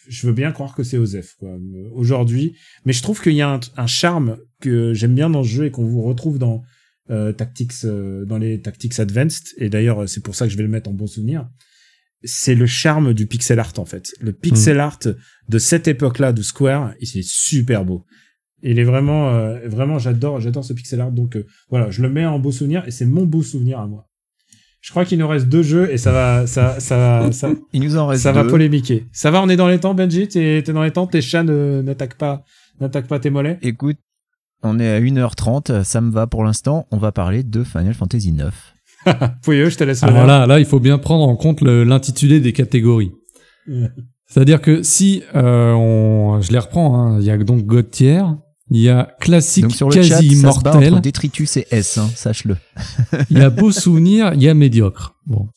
je 0.08 0.26
veux 0.26 0.32
bien 0.32 0.52
croire 0.52 0.74
que 0.74 0.84
c'est 0.84 0.98
Osef 0.98 1.34
quoi 1.38 1.48
euh, 1.50 1.88
aujourd'hui. 1.94 2.54
Mais 2.84 2.92
je 2.92 3.02
trouve 3.02 3.20
qu'il 3.20 3.32
y 3.32 3.42
a 3.42 3.50
un, 3.50 3.60
un 3.76 3.86
charme 3.86 4.38
que 4.60 4.92
j'aime 4.94 5.14
bien 5.14 5.30
dans 5.30 5.42
ce 5.42 5.48
jeu 5.48 5.64
et 5.66 5.70
qu'on 5.70 5.86
vous 5.86 6.02
retrouve 6.02 6.38
dans 6.38 6.62
euh, 7.10 7.32
Tactics 7.32 7.72
euh, 7.84 8.24
dans 8.24 8.38
les 8.38 8.60
Tactics 8.60 8.98
Advanced. 8.98 9.48
Et 9.58 9.68
d'ailleurs, 9.68 10.08
c'est 10.08 10.22
pour 10.22 10.34
ça 10.34 10.46
que 10.46 10.52
je 10.52 10.56
vais 10.56 10.62
le 10.62 10.68
mettre 10.68 10.90
en 10.90 10.92
bon 10.92 11.06
souvenir. 11.06 11.48
C'est 12.24 12.54
le 12.54 12.66
charme 12.66 13.12
du 13.14 13.26
pixel 13.26 13.58
art 13.58 13.72
en 13.78 13.84
fait. 13.84 14.10
Le 14.20 14.32
pixel 14.32 14.80
art 14.80 14.98
de 15.48 15.58
cette 15.58 15.86
époque-là 15.86 16.32
de 16.32 16.42
Square, 16.42 16.94
il 17.00 17.18
est 17.18 17.26
super 17.28 17.84
beau. 17.84 18.04
Il 18.62 18.78
est 18.78 18.84
vraiment, 18.84 19.28
euh, 19.34 19.68
vraiment, 19.68 19.98
j'adore, 19.98 20.40
j'adore 20.40 20.64
ce 20.64 20.72
pixel 20.72 21.00
art. 21.00 21.12
Donc 21.12 21.36
euh, 21.36 21.46
voilà, 21.68 21.90
je 21.90 22.02
le 22.02 22.08
mets 22.08 22.24
en 22.26 22.38
beau 22.38 22.50
souvenir 22.52 22.84
et 22.86 22.90
c'est 22.90 23.04
mon 23.04 23.26
beau 23.26 23.42
souvenir 23.42 23.78
à 23.78 23.86
moi. 23.86 24.08
Je 24.80 24.90
crois 24.90 25.04
qu'il 25.04 25.18
nous 25.18 25.28
reste 25.28 25.46
deux 25.48 25.62
jeux 25.62 25.90
et 25.92 25.98
ça 25.98 26.10
va, 26.12 26.46
ça, 26.46 26.80
ça, 26.80 26.96
va- 26.96 27.32
ça, 27.32 27.50
Il 27.72 27.82
nous 27.82 27.96
en 27.96 28.06
reste 28.06 28.22
ça 28.22 28.32
va 28.32 28.44
polémiquer. 28.44 29.04
Ça 29.12 29.30
va, 29.30 29.42
on 29.42 29.48
est 29.48 29.56
dans 29.56 29.68
les 29.68 29.78
temps, 29.78 29.94
Benji? 29.94 30.26
T'es, 30.26 30.62
t'es 30.64 30.72
dans 30.72 30.82
les 30.82 30.92
temps? 30.92 31.06
Tes 31.06 31.20
chats 31.20 31.42
ne, 31.44 31.82
n'attaquent 31.82 32.16
pas, 32.18 32.44
n'attaquent 32.80 33.08
pas 33.08 33.18
tes 33.20 33.30
mollets? 33.30 33.58
Écoute, 33.62 33.98
on 34.62 34.78
est 34.78 34.88
à 34.88 35.00
1h30, 35.00 35.84
ça 35.84 36.00
me 36.00 36.10
va 36.10 36.26
pour 36.26 36.44
l'instant. 36.44 36.86
On 36.90 36.98
va 36.98 37.12
parler 37.12 37.42
de 37.42 37.64
Final 37.64 37.94
Fantasy 37.94 38.32
9. 38.32 38.74
Pouilleux, 39.42 39.70
je 39.70 39.76
te 39.76 39.84
laisse 39.84 40.02
Alors 40.02 40.26
là, 40.26 40.46
là, 40.46 40.58
il 40.58 40.66
faut 40.66 40.80
bien 40.80 40.98
prendre 40.98 41.28
en 41.28 41.36
compte 41.36 41.60
l'intitulé 41.60 42.40
des 42.40 42.52
catégories. 42.52 43.12
C'est-à-dire 44.26 44.60
que 44.60 44.82
si 44.82 45.22
euh, 45.34 45.72
on, 45.72 46.40
je 46.40 46.52
les 46.52 46.58
reprends, 46.58 46.98
hein, 46.98 47.20
il 47.20 47.26
y 47.26 47.30
a 47.30 47.38
donc 47.38 47.64
God 47.64 47.90
Tier, 47.90 48.22
il 48.70 48.80
y 48.80 48.88
a 48.88 49.14
classique 49.20 49.64
Donc 49.64 49.72
sur 49.72 49.88
le 49.88 49.94
quasi 49.94 50.08
chat, 50.08 50.16
ça 50.16 50.22
se 50.22 50.60
bat 50.60 50.70
immortel, 50.72 50.94
entre 50.94 51.02
Détritus 51.02 51.56
et 51.56 51.66
S, 51.70 51.98
hein, 51.98 52.08
sache-le. 52.14 52.56
il 53.30 53.38
y 53.38 53.40
a 53.40 53.50
beau 53.50 53.70
souvenir, 53.70 54.32
il 54.34 54.42
y 54.42 54.48
a 54.48 54.54
médiocre. 54.54 55.14
Bon. 55.26 55.48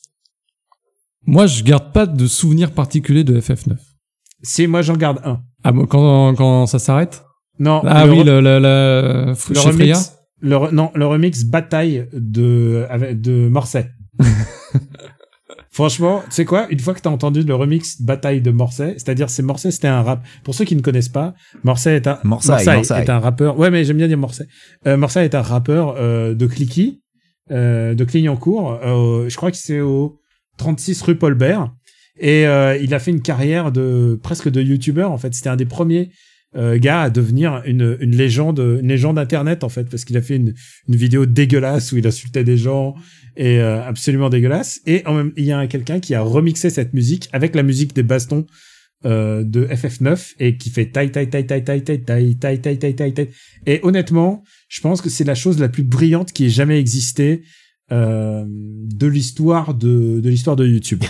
Moi, 1.26 1.48
je 1.48 1.64
garde 1.64 1.92
pas 1.92 2.06
de 2.06 2.28
souvenir 2.28 2.72
particulier 2.72 3.24
de 3.24 3.40
FF9. 3.40 3.78
Si, 4.42 4.68
moi, 4.68 4.82
j'en 4.82 4.96
garde 4.96 5.20
un. 5.24 5.42
Ah, 5.64 5.72
bon, 5.72 5.86
quand, 5.86 6.36
quand 6.36 6.66
ça 6.66 6.80
s'arrête? 6.80 7.24
Non. 7.60 7.82
Ah 7.86 8.06
le 8.06 8.12
oui, 8.12 8.24
le, 8.24 8.42
le, 8.42 8.60
le, 8.60 9.34
le 9.54 9.60
remix, 9.60 10.14
le 10.42 10.72
non, 10.72 10.92
le 10.96 11.06
remix 11.06 11.44
bataille 11.44 12.08
de, 12.14 12.86
avec, 12.90 13.22
de 13.22 13.48
Morset. 13.50 13.92
Franchement, 15.72 16.24
tu 16.26 16.32
sais 16.32 16.46
quoi 16.46 16.68
Une 16.70 16.80
fois 16.80 16.94
que 16.94 17.00
t'as 17.00 17.10
entendu 17.10 17.44
le 17.44 17.56
remix 17.56 18.02
bataille 18.02 18.42
de 18.42 18.52
Morset, 18.52 18.96
c'est-à-dire 18.98 19.30
c'est 19.30 19.44
Morset, 19.44 19.72
c'était 19.72 19.88
un 19.88 20.02
rap. 20.02 20.26
Pour 20.44 20.56
ceux 20.56 20.66
qui 20.66 20.76
ne 20.76 20.82
connaissent 20.82 21.10
pas, 21.10 21.34
Morset 21.64 21.96
est 21.96 22.08
un 22.08 22.20
est 22.98 23.10
un 23.10 23.20
rappeur. 23.20 23.58
Ouais, 23.58 23.70
mais 23.70 23.84
j'aime 23.84 23.98
bien 23.98 24.08
dire 24.08 24.18
Morset. 24.18 24.48
Euh, 24.88 24.98
Morset 24.98 25.26
est 25.26 25.36
un 25.36 25.42
rappeur 25.42 25.96
euh, 25.98 26.34
de 26.34 26.48
Clicky, 26.48 27.02
euh, 27.52 27.94
de 27.94 28.04
Clignancourt. 28.04 28.80
Euh, 28.84 29.30
je 29.30 29.36
crois 29.36 29.52
que 29.52 29.58
c'est 29.58 29.80
au 29.80 30.20
36 30.58 31.02
rue 31.02 31.16
Paul 31.16 31.34
Bert. 31.36 31.72
Et 32.20 32.46
euh, 32.46 32.78
il 32.78 32.94
a 32.94 33.00
fait 33.00 33.12
une 33.12 33.22
carrière 33.22 33.72
de 33.72 34.20
presque 34.22 34.50
de 34.50 34.62
youtubeur 34.62 35.12
en 35.12 35.18
fait. 35.18 35.34
C'était 35.34 35.50
un 35.50 35.56
des 35.56 35.66
premiers 35.66 36.12
gars 36.56 37.04
à 37.04 37.10
devenir 37.10 37.62
une, 37.66 37.98
une 38.00 38.16
légende, 38.16 38.60
une 38.60 38.88
légende 38.88 39.20
internet 39.20 39.64
en 39.64 39.70
fait, 39.70 39.90
parce 39.90 40.04
qu'il 40.06 40.18
a 40.18 40.22
fait 40.22 40.36
une, 40.36 40.54
une 40.88 40.96
vidéo 40.96 41.26
dégueulasse 41.26 41.92
où 41.92 41.98
il 41.98 42.08
insultait 42.08 42.44
des 42.44 42.58
gens 42.58 42.96
et 43.38 43.60
euh, 43.60 43.84
absolument 43.86 44.30
dégueulasse. 44.30 44.82
Et 44.88 45.04
en 45.06 45.14
même, 45.14 45.32
il 45.38 45.46
y 45.46 45.52
a 45.52 45.60
un- 45.60 45.68
quelqu'un 45.68 46.00
qui 46.00 46.16
a 46.16 46.22
remixé 46.22 46.70
cette 46.70 46.94
musique 46.94 47.30
avec 47.32 47.56
la 47.56 47.64
musique 47.64 47.94
des 47.94 48.04
bastons 48.04 48.46
euh, 49.06 49.44
de 49.44 49.66
FF9 49.66 50.34
et 50.40 50.58
qui 50.58 50.72
fait 50.72 50.88
taille 50.88 51.12
taille 51.12 51.30
taille 51.30 51.46
taille 51.46 51.64
taille 51.64 51.84
taille 51.84 52.04
taille 52.04 52.36
taille 52.60 52.78
taille 52.78 52.96
taille 52.96 53.14
taille. 53.14 53.30
Et 53.66 53.80
honnêtement, 53.84 54.44
je 54.68 54.82
pense 54.82 55.02
que 55.02 55.10
c'est 55.10 55.24
la 55.24 55.36
chose 55.36 55.60
la 55.60 55.70
plus 55.70 55.84
brillante 55.84 56.34
qui 56.34 56.46
ait 56.46 56.50
jamais 56.50 56.80
existé 56.80 57.44
euh, 57.92 58.44
de 58.48 59.08
l'histoire 59.08 59.74
de 59.74 60.20
de 60.20 60.30
l'histoire 60.30 60.56
de 60.58 60.66
YouTube. 60.68 61.04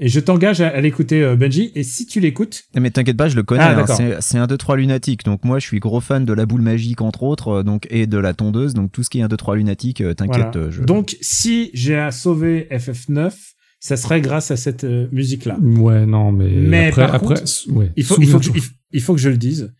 Et 0.00 0.08
je 0.08 0.20
t'engage 0.20 0.60
à, 0.60 0.68
à 0.68 0.80
l'écouter, 0.80 1.22
euh, 1.22 1.34
Benji. 1.36 1.72
Et 1.74 1.82
si 1.82 2.06
tu 2.06 2.20
l'écoutes, 2.20 2.62
Mais 2.78 2.90
t'inquiète 2.90 3.16
pas, 3.16 3.28
je 3.28 3.36
le 3.36 3.42
connais. 3.42 3.62
Ah, 3.64 3.84
hein, 3.88 4.16
c'est- 4.20 4.38
un 4.38 4.46
2-3 4.46 4.76
lunatique. 4.76 5.24
Donc 5.24 5.44
moi, 5.44 5.58
je 5.58 5.66
suis 5.66 5.80
gros 5.80 6.00
fan 6.00 6.24
de 6.24 6.32
la 6.32 6.46
boule 6.46 6.62
magique, 6.62 7.00
entre 7.00 7.24
autres, 7.24 7.48
euh, 7.48 7.62
donc, 7.64 7.86
et 7.90 8.06
de 8.06 8.18
la 8.18 8.32
tondeuse. 8.34 8.74
Donc 8.74 8.92
tout 8.92 9.02
ce 9.02 9.10
qui 9.10 9.18
est 9.18 9.22
1, 9.22 9.28
2, 9.28 9.36
3 9.36 9.56
lunatique, 9.56 10.00
euh, 10.00 10.14
t'inquiète. 10.14 10.48
voilà. 10.54 10.70
je... 10.70 10.82
Donc, 10.82 11.16
si 11.20 11.70
j'ai 11.74 11.96
à 11.96 12.10
sauver 12.12 12.68
FF9, 12.70 13.32
ça 13.80 13.96
serait 13.96 14.20
grâce 14.20 14.50
à 14.50 14.56
cette 14.56 14.84
euh, 14.84 15.08
musique-là. 15.12 15.58
Ouais, 15.60 16.06
non, 16.06 16.32
mais, 16.32 16.48
Mais 16.48 16.86
après, 16.88 17.02
par 17.06 17.14
après, 17.16 17.26
contre, 17.28 17.42
s- 17.42 17.66
ouais. 17.68 17.90
Il 17.96 18.04
faut, 18.04 18.16
il, 18.20 18.28
faut 18.28 18.38
que, 18.38 18.44
je- 18.44 18.48
Souviens- 18.50 18.62
il, 18.62 18.66
faut- 18.66 18.74
il 18.92 19.00
faut 19.02 19.14
que 19.14 19.20
je 19.20 19.28
le 19.30 19.36
dise. 19.36 19.72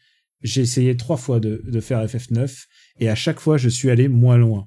J'ai 0.43 0.61
essayé 0.63 0.97
trois 0.97 1.17
fois 1.17 1.41
de, 1.41 1.63
de 1.67 1.81
faire 1.81 2.05
FF9 2.05 2.67
et 3.01 3.09
à 3.09 3.15
chaque 3.17 3.41
fois, 3.41 3.57
je 3.57 3.69
suis 3.69 3.91
allé 3.91 4.07
moins 4.09 4.37
loin. 4.37 4.67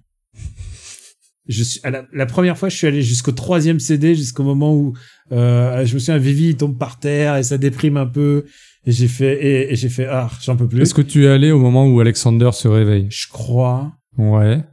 Je 1.48 1.64
suis, 1.64 1.80
à 1.84 1.90
la, 1.90 2.06
la 2.14 2.26
première 2.26 2.58
fois, 2.58 2.70
je 2.70 2.78
suis 2.78 2.88
allé 2.88 3.02
jusqu'au 3.02 3.32
troisième 3.32 3.80
CD, 3.80 4.16
jusqu'au 4.16 4.44
moment 4.44 4.74
où 4.76 4.94
euh, 5.32 5.86
je 5.86 5.94
me 5.96 6.00
souviens, 6.00 6.18
Vivi 6.18 6.50
il 6.50 6.56
tombe 6.58 6.78
par 6.78 7.00
terre 7.00 7.36
et 7.38 7.44
ça 7.44 7.58
déprime 7.58 7.98
un 7.98 8.06
peu. 8.06 8.46
Et 8.86 8.92
j'ai 8.92 9.08
fait, 9.08 9.44
et, 9.44 9.74
et 9.74 9.76
j'ai 9.76 9.90
fait, 9.90 10.06
ah, 10.08 10.30
j'en 10.42 10.56
peux 10.56 10.68
plus. 10.68 10.82
Est-ce 10.82 10.94
que 10.94 11.02
tu 11.02 11.26
es 11.26 11.28
allé 11.30 11.52
au 11.52 11.60
moment 11.60 11.88
où 11.88 12.00
Alexander 12.00 12.50
se 12.54 12.68
réveille? 12.68 13.08
Je 13.10 13.28
crois, 13.30 13.92
Ouais. 14.18 14.64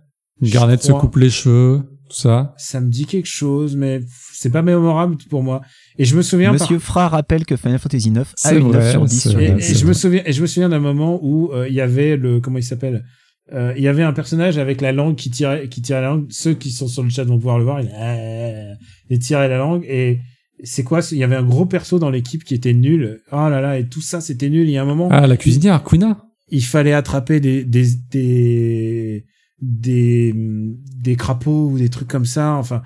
Je 0.41 0.53
Garnet 0.53 0.77
se 0.79 0.93
coupe 0.93 1.17
les 1.17 1.31
cheveux, 1.31 1.81
tout 2.09 2.17
ça. 2.17 2.55
ça 2.59 2.81
me 2.81 2.89
dit 2.89 3.07
quelque 3.07 3.27
chose, 3.29 3.75
mais 3.77 4.01
c'est 4.33 4.51
pas 4.51 4.63
mémorable 4.63 5.17
pour 5.29 5.43
moi. 5.43 5.63
Et 5.99 6.05
je 6.05 6.17
me 6.17 6.23
souviens, 6.23 6.51
par- 6.55 6.61
Monsieur 6.61 6.79
Fra 6.79 7.09
rappelle 7.09 7.45
que 7.45 7.57
Final 7.57 7.79
Fantasy 7.81 8.11
9 8.11 8.29
a 8.45 8.49
C'est 8.49 8.59
une 8.59 8.71
9 8.71 8.77
vrai, 8.83 8.91
sur 8.93 9.05
10 9.05 9.21
c'est 9.21 9.29
sur 9.31 9.41
Et, 9.41 9.61
je 9.61 9.85
me 9.87 9.93
souviens, 9.93 10.23
et 10.25 10.33
je 10.33 10.41
me 10.41 10.47
souviens 10.47 10.69
d'un 10.69 10.79
moment 10.79 11.19
où 11.23 11.51
euh, 11.53 11.67
il 11.69 11.75
y 11.75 11.81
avait 11.81 12.17
le 12.17 12.41
comment 12.41 12.59
il 12.59 12.63
s'appelle? 12.63 13.05
Euh, 13.53 13.73
Il 13.77 13.83
y 13.83 13.89
avait 13.89 14.03
un 14.03 14.13
personnage 14.13 14.59
avec 14.59 14.81
la 14.81 14.93
langue 14.93 15.17
qui 15.17 15.31
tirait, 15.31 15.69
qui 15.69 15.81
tirait 15.83 16.03
la 16.03 16.09
langue. 16.09 16.27
Ceux 16.31 16.55
qui 16.55 16.71
sont 16.71 16.89
sur 16.89 17.03
le 17.03 17.09
chat 17.11 17.25
vont 17.25 17.37
pouvoir 17.39 17.59
le 17.59 17.65
voir. 17.65 17.81
Il, 17.81 17.91
euh, 17.95 18.75
il 19.11 19.19
tirait 19.19 19.49
la 19.49 19.59
langue 19.59 19.85
et 19.89 20.21
c'est 20.65 20.83
quoi 20.85 21.01
Il 21.13 21.19
y 21.19 21.25
avait 21.25 21.37
un 21.37 21.45
gros 21.45 21.65
perso 21.67 21.99
dans 21.99 22.11
l'équipe 22.11 22.45
qui 22.45 22.55
était 22.55 22.75
nul. 22.75 23.21
Oh 23.33 23.49
là 23.49 23.61
là 23.61 23.79
et 23.79 23.89
tout 23.89 24.01
ça 24.03 24.21
c'était 24.21 24.51
nul. 24.51 24.69
Il 24.69 24.73
y 24.73 24.77
a 24.79 24.83
un 24.83 24.87
moment, 24.87 25.09
Ah, 25.11 25.27
la 25.27 25.37
cuisinière, 25.37 25.83
Quina. 25.85 26.19
il 26.51 26.65
fallait 26.65 26.93
attraper 26.93 27.41
des 27.41 27.65
des 27.65 27.87
des 28.11 29.25
des, 29.61 30.33
des 30.35 31.17
crapauds 31.17 31.71
ou 31.73 31.79
des 31.79 31.89
trucs 31.89 32.09
comme 32.09 32.27
ça. 32.27 32.55
Enfin. 32.55 32.83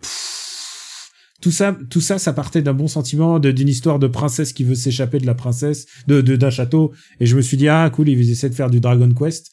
pff, 0.00 1.10
Tout 1.40 1.52
ça, 1.52 1.76
tout 1.90 2.00
ça, 2.00 2.18
ça 2.18 2.32
partait 2.32 2.62
d'un 2.62 2.74
bon 2.74 2.88
sentiment, 2.88 3.38
d'une 3.38 3.68
histoire 3.68 3.98
de 4.00 4.08
princesse 4.08 4.52
qui 4.52 4.64
veut 4.64 4.74
s'échapper 4.74 5.18
de 5.18 5.26
la 5.26 5.34
princesse, 5.34 5.86
de 6.08 6.20
de- 6.20 6.36
d'un 6.36 6.50
château. 6.50 6.92
Et 7.20 7.26
je 7.26 7.36
me 7.36 7.42
suis 7.42 7.56
dit 7.56 7.68
ah 7.68 7.88
cool, 7.94 8.08
ils 8.08 8.30
essaient 8.30 8.50
de 8.50 8.54
faire 8.54 8.70
du 8.70 8.80
Dragon 8.80 9.10
Quest. 9.12 9.52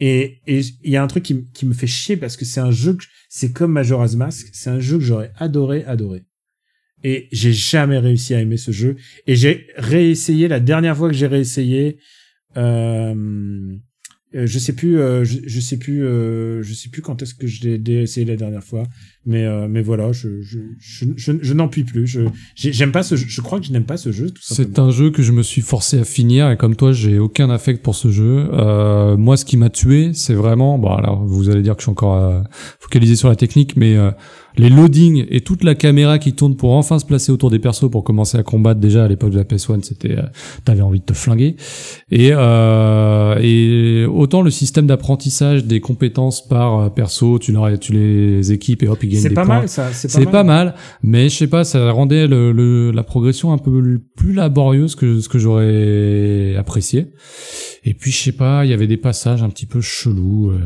Et 0.00 0.40
il 0.46 0.90
y 0.90 0.96
a 0.96 1.02
un 1.02 1.06
truc 1.06 1.22
qui, 1.22 1.66
me 1.66 1.74
fait 1.74 1.86
chier 1.86 2.16
parce 2.16 2.36
que 2.36 2.44
c'est 2.44 2.60
un 2.60 2.70
jeu 2.70 2.94
que 2.94 3.04
c'est 3.28 3.52
comme 3.52 3.72
Majora's 3.72 4.16
Mask, 4.16 4.48
c'est 4.52 4.70
un 4.70 4.80
jeu 4.80 4.98
que 4.98 5.04
j'aurais 5.04 5.32
adoré 5.36 5.84
adorer. 5.84 6.24
Et 7.04 7.28
j'ai 7.32 7.52
jamais 7.52 7.98
réussi 7.98 8.34
à 8.34 8.40
aimer 8.40 8.56
ce 8.56 8.70
jeu. 8.70 8.96
Et 9.26 9.36
j'ai 9.36 9.68
réessayé 9.76 10.48
la 10.48 10.60
dernière 10.60 10.96
fois 10.96 11.08
que 11.08 11.14
j'ai 11.14 11.26
réessayé. 11.26 11.98
Euh, 12.56 13.76
euh, 14.34 14.46
je 14.46 14.58
sais 14.58 14.74
plus, 14.74 14.98
euh, 14.98 15.24
je, 15.24 15.60
sais 15.60 15.76
plus, 15.76 16.04
euh, 16.04 16.62
je 16.62 16.72
sais 16.72 16.88
plus 16.88 17.02
quand 17.02 17.20
est-ce 17.22 17.34
que 17.34 17.46
je 17.46 17.68
l'ai 17.68 18.02
essayé 18.02 18.24
la 18.24 18.36
dernière 18.36 18.64
fois, 18.64 18.84
mais 19.24 19.44
euh, 19.44 19.68
mais 19.68 19.82
voilà, 19.82 20.10
je 20.12 20.42
je 20.42 20.58
je, 20.80 21.04
je, 21.16 21.32
je 21.40 21.54
n'en 21.54 21.68
puis 21.68 21.84
plus. 21.84 22.06
Je 22.06 22.22
j'ai- 22.54 22.72
j'aime 22.72 22.90
pas 22.92 23.02
ce, 23.02 23.14
jeu. 23.16 23.26
je 23.28 23.40
crois 23.40 23.60
que 23.60 23.66
je 23.66 23.72
n'aime 23.72 23.84
pas 23.84 23.96
ce 23.96 24.10
jeu 24.12 24.28
C'est 24.40 24.78
un 24.78 24.90
jeu 24.90 25.10
que 25.10 25.22
je 25.22 25.32
me 25.32 25.42
suis 25.42 25.60
forcé 25.62 25.98
à 26.00 26.04
finir 26.04 26.50
et 26.50 26.56
comme 26.56 26.74
toi, 26.76 26.92
j'ai 26.92 27.18
aucun 27.18 27.48
affect 27.50 27.82
pour 27.82 27.94
ce 27.94 28.10
jeu. 28.10 28.48
Euh, 28.52 29.16
moi, 29.16 29.36
ce 29.36 29.44
qui 29.44 29.56
m'a 29.56 29.70
tué, 29.70 30.12
c'est 30.14 30.34
vraiment, 30.34 30.78
bon, 30.78 30.92
alors 30.94 31.24
vous 31.24 31.50
allez 31.50 31.62
dire 31.62 31.74
que 31.76 31.82
je 31.82 31.84
suis 31.84 31.90
encore 31.92 32.16
euh, 32.16 32.40
focalisé 32.80 33.14
sur 33.16 33.28
la 33.28 33.36
technique, 33.36 33.76
mais 33.76 33.96
euh, 33.96 34.10
les 34.56 34.68
loadings 34.70 35.26
et 35.30 35.40
toute 35.40 35.64
la 35.64 35.74
caméra 35.74 36.18
qui 36.18 36.34
tourne 36.34 36.56
pour 36.56 36.72
enfin 36.72 36.98
se 36.98 37.04
placer 37.06 37.32
autour 37.32 37.50
des 37.50 37.58
persos 37.58 37.90
pour 37.90 38.04
commencer 38.04 38.38
à 38.38 38.42
combattre. 38.42 38.80
Déjà 38.80 39.04
à 39.04 39.08
l'époque 39.08 39.30
de 39.30 39.38
la 39.38 39.44
PS1, 39.44 39.82
c'était, 39.82 40.18
euh, 40.18 40.22
t'avais 40.64 40.82
envie 40.82 41.00
de 41.00 41.04
te 41.04 41.12
flinguer. 41.14 41.56
Et 42.10 42.30
euh, 42.32 43.36
et 43.40 44.04
autant 44.06 44.42
le 44.42 44.50
système 44.50 44.86
d'apprentissage 44.86 45.64
des 45.64 45.80
compétences 45.80 46.46
par 46.46 46.78
euh, 46.80 46.88
perso, 46.90 47.38
tu 47.38 47.52
leur, 47.52 47.78
tu 47.78 47.92
les 47.92 48.52
équipes 48.52 48.82
et 48.82 48.88
hop 48.88 49.02
ils 49.02 49.08
gagnent 49.10 49.20
C'est 49.22 49.28
des 49.30 49.34
pas 49.34 49.44
points. 49.44 49.58
mal 49.60 49.68
ça, 49.68 49.92
c'est 49.92 50.08
pas, 50.08 50.14
C'est 50.18 50.30
pas 50.30 50.44
mal, 50.44 50.74
mais 51.02 51.28
je 51.28 51.36
sais 51.36 51.46
pas, 51.46 51.64
ça 51.64 51.90
rendait 51.90 52.26
le, 52.26 52.52
le- 52.52 52.90
la 52.90 53.02
progression 53.02 53.52
un 53.52 53.58
peu 53.58 54.00
plus 54.16 54.32
laborieuse 54.32 54.94
que 54.94 55.20
ce 55.20 55.28
que 55.28 55.38
j'aurais 55.38 56.54
apprécié. 56.58 57.08
Et 57.84 57.94
puis 57.94 58.12
je 58.12 58.18
sais 58.22 58.32
pas, 58.32 58.64
il 58.64 58.70
y 58.70 58.74
avait 58.74 58.86
des 58.86 58.96
passages 58.96 59.42
un 59.42 59.48
petit 59.48 59.66
peu 59.66 59.80
chelous. 59.80 60.50
euh, 60.52 60.58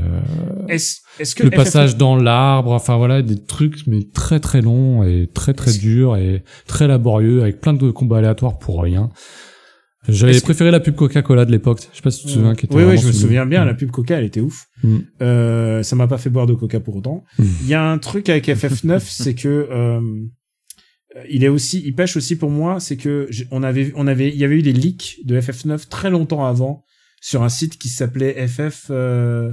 Est-ce 0.68 1.34
que 1.34 1.44
le 1.44 1.50
FF9 1.50 1.56
passage 1.56 1.96
dans 1.96 2.16
l'arbre, 2.16 2.72
enfin 2.72 2.96
voilà, 2.96 3.22
des 3.22 3.42
trucs 3.42 3.75
mais 3.86 4.00
très 4.12 4.40
très 4.40 4.60
longs 4.62 5.02
et 5.04 5.28
très 5.32 5.54
très 5.54 5.72
durs 5.72 6.16
et 6.16 6.42
très 6.66 6.86
laborieux 6.86 7.42
avec 7.42 7.60
plein 7.60 7.72
de 7.74 7.90
combats 7.90 8.18
aléatoires 8.18 8.58
pour 8.58 8.82
rien. 8.82 9.10
J'avais 10.08 10.38
que- 10.38 10.42
préféré 10.44 10.70
la 10.70 10.78
pub 10.80 10.94
Coca-Cola 10.94 11.44
de 11.44 11.50
l'époque. 11.50 11.80
Je 11.90 11.96
sais 11.96 12.02
pas 12.02 12.10
si 12.12 12.20
tu 12.22 12.26
te 12.28 12.32
souviens. 12.32 12.54
qui 12.54 12.66
était 12.66 12.74
Oui, 12.76 12.84
oui, 12.84 12.96
je 12.96 13.06
me 13.08 13.12
souviens 13.12 13.44
bien. 13.44 13.64
Mm. 13.64 13.66
La 13.66 13.74
pub 13.74 13.90
Coca, 13.90 14.16
elle 14.18 14.24
était 14.24 14.40
ouf. 14.40 14.66
Mm. 14.84 14.96
Euh, 15.22 15.82
ça 15.82 15.96
m'a 15.96 16.06
pas 16.06 16.18
fait 16.18 16.30
boire 16.30 16.46
de 16.46 16.54
Coca 16.54 16.78
pour 16.78 16.94
autant. 16.96 17.24
Mm. 17.38 17.44
Il 17.62 17.68
y 17.68 17.74
a 17.74 17.82
un 17.90 17.98
truc 17.98 18.28
avec 18.28 18.46
FF9, 18.48 19.00
c'est 19.04 19.34
que 19.34 19.68
euh, 19.70 20.00
il 21.28 21.42
est 21.44 21.48
aussi, 21.48 21.82
il 21.84 21.94
pêche 21.94 22.16
aussi 22.16 22.36
pour 22.36 22.50
moi, 22.50 22.78
c'est 22.78 22.96
que 22.96 23.28
on 23.50 23.62
avait, 23.62 23.92
on 23.96 24.06
avait, 24.06 24.28
il 24.28 24.36
y 24.36 24.44
avait 24.44 24.56
eu 24.56 24.62
des 24.62 24.72
leaks 24.72 25.18
de 25.24 25.40
FF9 25.40 25.88
très 25.88 26.10
longtemps 26.10 26.46
avant 26.46 26.84
sur 27.20 27.42
un 27.42 27.48
site 27.48 27.78
qui 27.78 27.88
s'appelait 27.88 28.46
FF, 28.46 28.86
euh, 28.90 29.52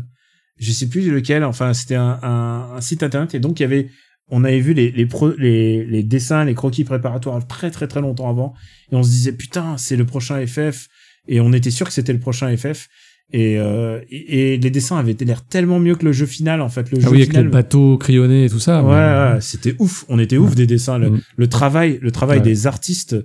je 0.57 0.71
sais 0.71 0.87
plus 0.87 1.09
lequel. 1.09 1.43
Enfin, 1.43 1.73
c'était 1.73 1.95
un, 1.95 2.19
un, 2.21 2.73
un 2.75 2.81
site 2.81 3.01
internet 3.01 3.33
et 3.33 3.39
donc 3.39 3.59
il 3.59 3.63
y 3.63 3.65
avait 3.65 3.89
on 4.29 4.43
avait 4.43 4.59
vu 4.61 4.73
les, 4.73 4.91
les, 4.91 5.05
pro- 5.05 5.33
les, 5.37 5.85
les 5.85 6.03
dessins, 6.03 6.45
les 6.45 6.53
croquis 6.55 6.83
préparatoires 6.83 7.45
très 7.47 7.69
très 7.71 7.87
très 7.87 8.01
longtemps 8.01 8.29
avant, 8.29 8.53
et 8.91 8.95
on 8.95 9.03
se 9.03 9.09
disait 9.09 9.33
putain, 9.33 9.77
c'est 9.77 9.95
le 9.97 10.05
prochain 10.05 10.45
FF, 10.45 10.87
et 11.27 11.39
on 11.41 11.53
était 11.53 11.71
sûr 11.71 11.85
que 11.87 11.93
c'était 11.93 12.13
le 12.13 12.19
prochain 12.19 12.55
FF. 12.55 12.87
Et, 13.31 13.57
euh, 13.57 13.99
et, 14.09 14.53
et 14.53 14.57
les 14.57 14.69
dessins 14.69 14.97
avaient 14.97 15.15
l'air 15.21 15.43
tellement 15.45 15.79
mieux 15.79 15.95
que 15.95 16.05
le 16.05 16.11
jeu 16.11 16.25
final 16.27 16.61
en 16.61 16.69
fait. 16.69 16.91
Le 16.91 16.97
Ah 16.99 17.05
jeu 17.05 17.09
oui, 17.09 17.21
avec 17.23 17.33
les 17.33 17.43
bateaux 17.43 17.97
crayonnés 17.97 18.45
et 18.45 18.49
tout 18.49 18.59
ça. 18.59 18.83
Ouais, 18.83 18.89
mais- 18.91 19.33
ouais, 19.35 19.41
c'était 19.41 19.75
ouf. 19.79 20.05
On 20.09 20.19
était 20.19 20.37
ouf 20.37 20.53
des 20.55 20.67
dessins. 20.67 20.99
Le, 20.99 21.09
Mm. 21.11 21.21
le 21.37 21.47
travail, 21.47 21.99
le 22.01 22.11
travail 22.11 22.39
Ouais. 22.39 22.43
des 22.43 22.67
artistes 22.67 23.15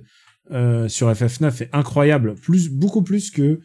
euh, 0.51 0.87
sur 0.87 1.11
FF9 1.11 1.61
est 1.63 1.69
incroyable. 1.73 2.33
Plus, 2.35 2.69
beaucoup 2.69 3.03
plus 3.03 3.29
que 3.29 3.59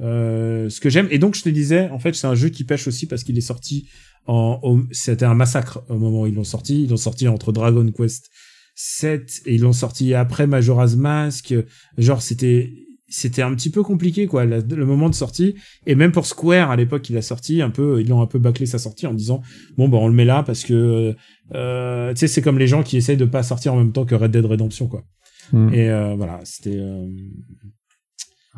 euh, 0.00 0.68
ce 0.70 0.80
que 0.80 0.88
j'aime. 0.90 1.08
Et 1.10 1.18
donc 1.18 1.34
je 1.34 1.42
te 1.42 1.48
disais, 1.48 1.88
en 1.90 1.98
fait, 1.98 2.14
c'est 2.14 2.26
un 2.26 2.34
jeu 2.34 2.48
qui 2.48 2.64
pêche 2.64 2.86
aussi 2.88 3.06
parce 3.06 3.24
qu'il 3.24 3.36
est 3.38 3.42
sorti 3.42 3.88
en. 4.26 4.80
C'était 4.92 5.24
un 5.26 5.34
massacre 5.34 5.82
au 5.88 5.98
moment 5.98 6.22
où 6.22 6.26
ils 6.26 6.34
l'ont 6.34 6.44
sorti. 6.44 6.84
Ils 6.84 6.90
l'ont 6.90 6.96
sorti 6.96 7.28
entre 7.28 7.52
Dragon 7.52 7.86
Quest 7.92 8.30
7 8.74 9.42
et 9.46 9.54
ils 9.54 9.60
l'ont 9.60 9.72
sorti 9.72 10.14
après 10.14 10.46
Majora's 10.46 10.96
Mask. 10.96 11.54
Genre 11.98 12.22
c'était 12.22 12.72
c'était 13.12 13.42
un 13.42 13.52
petit 13.56 13.70
peu 13.70 13.82
compliqué 13.82 14.28
quoi 14.28 14.44
la- 14.44 14.60
le 14.60 14.86
moment 14.86 15.08
de 15.08 15.14
sortie 15.16 15.56
et 15.84 15.96
même 15.96 16.12
pour 16.12 16.26
Square 16.26 16.70
à 16.70 16.76
l'époque 16.76 17.10
il 17.10 17.16
a 17.16 17.22
sorti 17.22 17.60
un 17.60 17.68
peu 17.70 18.00
ils 18.00 18.08
l'ont 18.08 18.22
un 18.22 18.26
peu 18.28 18.38
bâclé 18.38 18.66
sa 18.66 18.78
sortie 18.78 19.04
en 19.08 19.14
disant 19.14 19.42
bon 19.76 19.88
bah 19.88 19.98
on 20.00 20.06
le 20.06 20.14
met 20.14 20.24
là 20.24 20.44
parce 20.44 20.62
que 20.62 21.16
euh, 21.56 22.10
tu 22.14 22.20
sais 22.20 22.28
c'est 22.28 22.40
comme 22.40 22.56
les 22.60 22.68
gens 22.68 22.84
qui 22.84 22.96
essayent 22.96 23.16
de 23.16 23.24
pas 23.24 23.42
sortir 23.42 23.74
en 23.74 23.78
même 23.78 23.90
temps 23.90 24.04
que 24.04 24.14
Red 24.14 24.30
Dead 24.30 24.44
Redemption 24.46 24.86
quoi 24.86 25.02
Mm. 25.52 25.74
et 25.74 25.90
euh, 25.90 26.14
voilà 26.14 26.38
c'était 26.44 26.76
euh, 26.78 27.04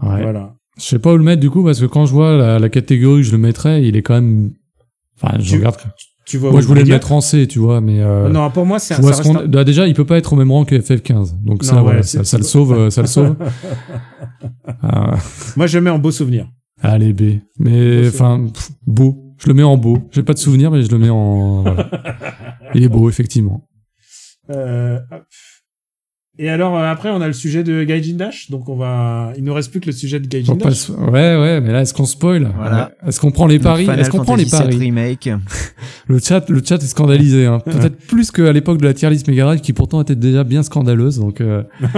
Ouais. 0.03 0.21
voilà 0.23 0.55
Je 0.79 0.83
sais 0.85 0.99
pas 0.99 1.13
où 1.13 1.17
le 1.17 1.23
mettre 1.25 1.41
du 1.41 1.51
coup 1.51 1.63
parce 1.65 1.81
que 1.81 1.87
quand 1.87 2.07
je 2.07 2.13
vois 2.13 2.37
la, 2.37 2.59
la 2.59 2.69
catégorie 2.69 3.21
que 3.23 3.27
je 3.27 3.33
le 3.33 3.39
mettrais, 3.39 3.83
il 3.85 3.97
est 3.97 4.03
quand 4.03 4.15
même. 4.15 4.53
Enfin, 5.21 5.37
je 5.39 5.51
Tu- 5.51 5.57
regarde. 5.59 5.77
tu 6.25 6.39
vois 6.39 6.51
Moi, 6.51 6.61
je 6.61 6.67
voulais 6.67 6.83
le 6.85 6.89
mettre 6.89 7.13
en 7.13 7.21
C, 7.21 7.47
tu 7.47 7.59
vois, 7.59 7.81
mais. 7.81 8.01
euh, 8.01 8.29
non 8.29 8.51
pour 8.51 8.65
moi 8.67 8.79
c'est 8.79 8.95
ça 8.95 9.13
ce 9.23 9.29
un- 9.29 9.47
bah, 9.47 9.65
déjà, 9.65 9.87
il 9.87 9.95
peut 9.95 10.07
pas 10.07 10.17
être 10.19 10.33
au 10.33 10.37
même 10.37 10.51
rang 10.51 10.65
que 10.65 10.75
FF15, 10.75 11.35
donc 11.45 11.63
ça, 11.65 11.81
voilà, 11.83 11.99
ouais, 11.99 12.03
ça, 12.03 12.39
le 12.39 12.45
sauve, 12.45 12.73
euh, 12.73 12.91
ça 12.91 13.03
le 13.03 13.07
sauve. 13.09 13.37
Ah, 14.83 15.17
moi 15.57 15.67
je 15.67 15.79
le 15.79 15.85
mets 15.85 15.91
en 15.91 15.99
beau 15.99 16.11
souvenir 16.11 16.49
allez 16.81 17.13
B, 17.13 17.39
mais 17.59 18.09
enfin 18.09 18.45
beau. 18.87 19.19
Je 19.39 19.47
le 19.49 19.55
mets 19.55 19.63
en 19.63 19.77
beau. 19.77 19.99
J'ai 20.13 20.23
pas 20.23 20.33
de 20.35 20.39
souvenir, 20.39 20.71
mais 20.71 20.83
je 20.83 20.91
le 20.91 20.99
mets 20.99 21.09
en. 21.11 21.63
voilà. 21.63 21.91
Il 22.75 22.83
est 22.85 22.89
beau, 22.89 23.09
effectivement. 23.09 23.69
Euh. 24.51 24.99
Et 26.39 26.49
alors 26.49 26.77
euh, 26.77 26.91
après 26.91 27.11
on 27.11 27.21
a 27.21 27.27
le 27.27 27.33
sujet 27.33 27.63
de 27.63 27.85
Gaijin 27.85 28.17
Dash 28.17 28.51
donc 28.51 28.69
on 28.69 28.77
va 28.77 29.33
il 29.37 29.45
nous 29.45 29.53
reste 29.53 29.71
plus 29.71 29.81
que 29.81 29.87
le 29.87 29.93
sujet 29.93 30.19
de 30.19 30.27
Gaijin 30.27 30.57
Dash 30.57 30.89
Ouais, 31.13 31.37
ouais, 31.37 31.61
mais 31.61 31.73
là, 31.73 31.83
est-ce 31.83 31.93
qu'on 31.93 32.07
spoil? 32.07 32.51
Voilà. 32.57 32.93
Est-ce 33.07 33.21
qu'on 33.21 33.31
prend 33.31 33.47
les 33.47 33.59
paris? 33.59 33.87
Est-ce 33.89 34.11
qu'on 34.11 34.23
prend 34.23 34.37
les 34.37 34.47
paris? 34.47 34.77
Remake. 34.77 35.29
Le 36.09 36.19
chat, 36.19 36.49
le 36.49 36.61
chat 36.65 36.77
est 36.77 36.87
scandalisé, 36.87 37.47
hein. 37.47 37.61
peut-être 37.65 37.97
plus 37.97 38.31
qu'à 38.31 38.53
l'époque 38.53 38.79
de 38.79 38.85
la 38.85 38.93
tier 38.95 39.09
list 39.09 39.29
Mega 39.29 39.45
Drive, 39.45 39.61
qui 39.61 39.73
pourtant 39.73 40.03
était 40.03 40.17
déjà 40.17 40.43
bien 40.43 40.63
scandaleuse. 40.63 41.19
Donc, 41.19 41.41
euh, 41.41 41.63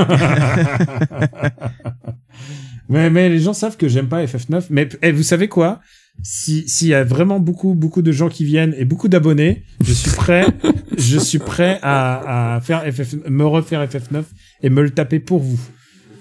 mais, 2.88 3.08
mais 3.10 3.28
les 3.28 3.40
gens 3.40 3.54
savent 3.54 3.76
que 3.76 3.88
j'aime 3.88 4.08
pas 4.08 4.24
FF9. 4.24 4.66
Mais 4.70 4.88
eh, 5.02 5.10
vous 5.10 5.22
savez 5.22 5.48
quoi? 5.48 5.80
Si 6.22 6.68
s'il 6.68 6.88
y 6.88 6.94
a 6.94 7.04
vraiment 7.04 7.38
beaucoup 7.38 7.74
beaucoup 7.74 8.00
de 8.00 8.12
gens 8.12 8.28
qui 8.28 8.44
viennent 8.44 8.74
et 8.78 8.84
beaucoup 8.84 9.08
d'abonnés, 9.08 9.64
je 9.82 9.92
suis 9.92 10.10
prêt, 10.10 10.46
je 10.96 11.18
suis 11.18 11.38
prêt 11.38 11.78
à, 11.82 12.54
à 12.54 12.60
faire 12.60 12.82
FF, 12.82 13.14
me 13.28 13.44
refaire 13.44 13.84
FF9 13.86 14.24
et 14.62 14.70
me 14.70 14.82
le 14.82 14.90
taper 14.90 15.20
pour 15.20 15.40
vous, 15.40 15.60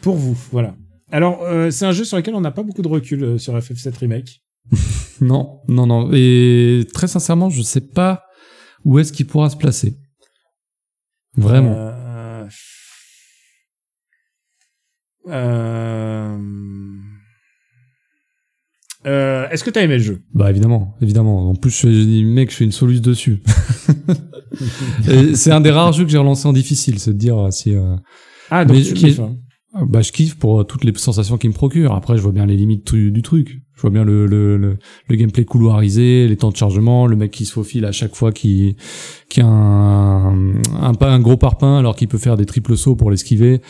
pour 0.01 0.15
vous, 0.15 0.37
voilà. 0.51 0.75
Alors 1.11 1.43
euh, 1.43 1.69
c'est 1.71 1.85
un 1.85 1.91
jeu 1.91 2.03
sur 2.05 2.17
lequel 2.17 2.35
on 2.35 2.41
n'a 2.41 2.51
pas 2.51 2.63
beaucoup 2.63 2.81
de 2.81 2.87
recul 2.87 3.23
euh, 3.23 3.37
sur 3.37 3.57
FF7 3.57 3.97
remake. 3.99 4.41
non, 5.21 5.61
non, 5.67 5.85
non. 5.85 6.09
Et 6.13 6.87
très 6.93 7.07
sincèrement, 7.07 7.49
je 7.49 7.61
sais 7.61 7.81
pas 7.81 8.23
où 8.83 8.99
est-ce 8.99 9.13
qu'il 9.13 9.27
pourra 9.27 9.49
se 9.49 9.57
placer. 9.57 9.97
Vraiment. 11.37 11.75
Euh, 11.75 12.47
euh, 19.05 19.45
euh, 19.45 19.49
Est-ce 19.49 19.63
que 19.63 19.69
t'as 19.69 19.81
aimé 19.83 19.97
le 19.97 20.03
jeu? 20.03 20.21
Bah 20.33 20.49
évidemment, 20.49 20.95
évidemment. 21.01 21.49
En 21.49 21.55
plus, 21.55 21.81
je 21.81 21.87
dis, 21.87 22.23
mec, 22.25 22.51
je 22.51 22.55
fais 22.57 22.65
une 22.65 22.71
soluce 22.71 23.01
dessus. 23.01 23.41
C'est 25.33 25.51
un 25.51 25.61
des 25.61 25.71
rares 25.71 25.93
jeux 25.93 26.03
que 26.05 26.11
j'ai 26.11 26.17
relancé 26.17 26.47
en 26.47 26.53
difficile, 26.53 26.99
c'est 26.99 27.13
de 27.13 27.17
dire 27.17 27.47
si. 27.51 27.73
euh, 27.73 27.95
Ah 28.51 28.65
donc 28.65 28.77
Mais- 28.77 28.83
tu 28.83 28.93
mais- 28.93 28.99
kiffes. 28.99 29.19
hein. 29.19 29.35
Bah 29.89 30.01
je 30.03 30.11
kiffe 30.11 30.35
pour 30.35 30.61
euh, 30.61 30.63
toutes 30.63 30.83
les 30.83 30.93
sensations 30.95 31.39
qu'il 31.39 31.49
me 31.49 31.55
procure. 31.55 31.93
Après, 31.95 32.15
je 32.15 32.21
vois 32.21 32.31
bien 32.31 32.45
les 32.45 32.55
limites 32.55 32.93
du 32.93 33.21
truc. 33.23 33.61
Je 33.75 33.81
vois 33.81 33.89
bien 33.89 34.03
le, 34.03 34.27
le, 34.27 34.55
le, 34.55 34.77
le 35.09 35.15
gameplay 35.15 35.45
couloirisé, 35.45 36.27
les 36.27 36.37
temps 36.37 36.51
de 36.51 36.55
chargement, 36.55 37.07
le 37.07 37.15
mec 37.15 37.31
qui 37.31 37.45
se 37.45 37.53
faufile 37.53 37.83
à 37.85 37.91
chaque 37.91 38.13
fois 38.15 38.31
qui 38.31 38.75
qui 39.29 39.41
a 39.41 39.47
un, 39.47 40.53
un, 40.79 40.93
pas 40.93 41.09
un 41.11 41.19
gros 41.19 41.37
parpaing 41.37 41.79
alors 41.79 41.95
qu'il 41.95 42.07
peut 42.07 42.19
faire 42.19 42.37
des 42.37 42.45
triples 42.45 42.77
sauts 42.77 42.95
pour 42.95 43.09
l'esquiver. 43.09 43.61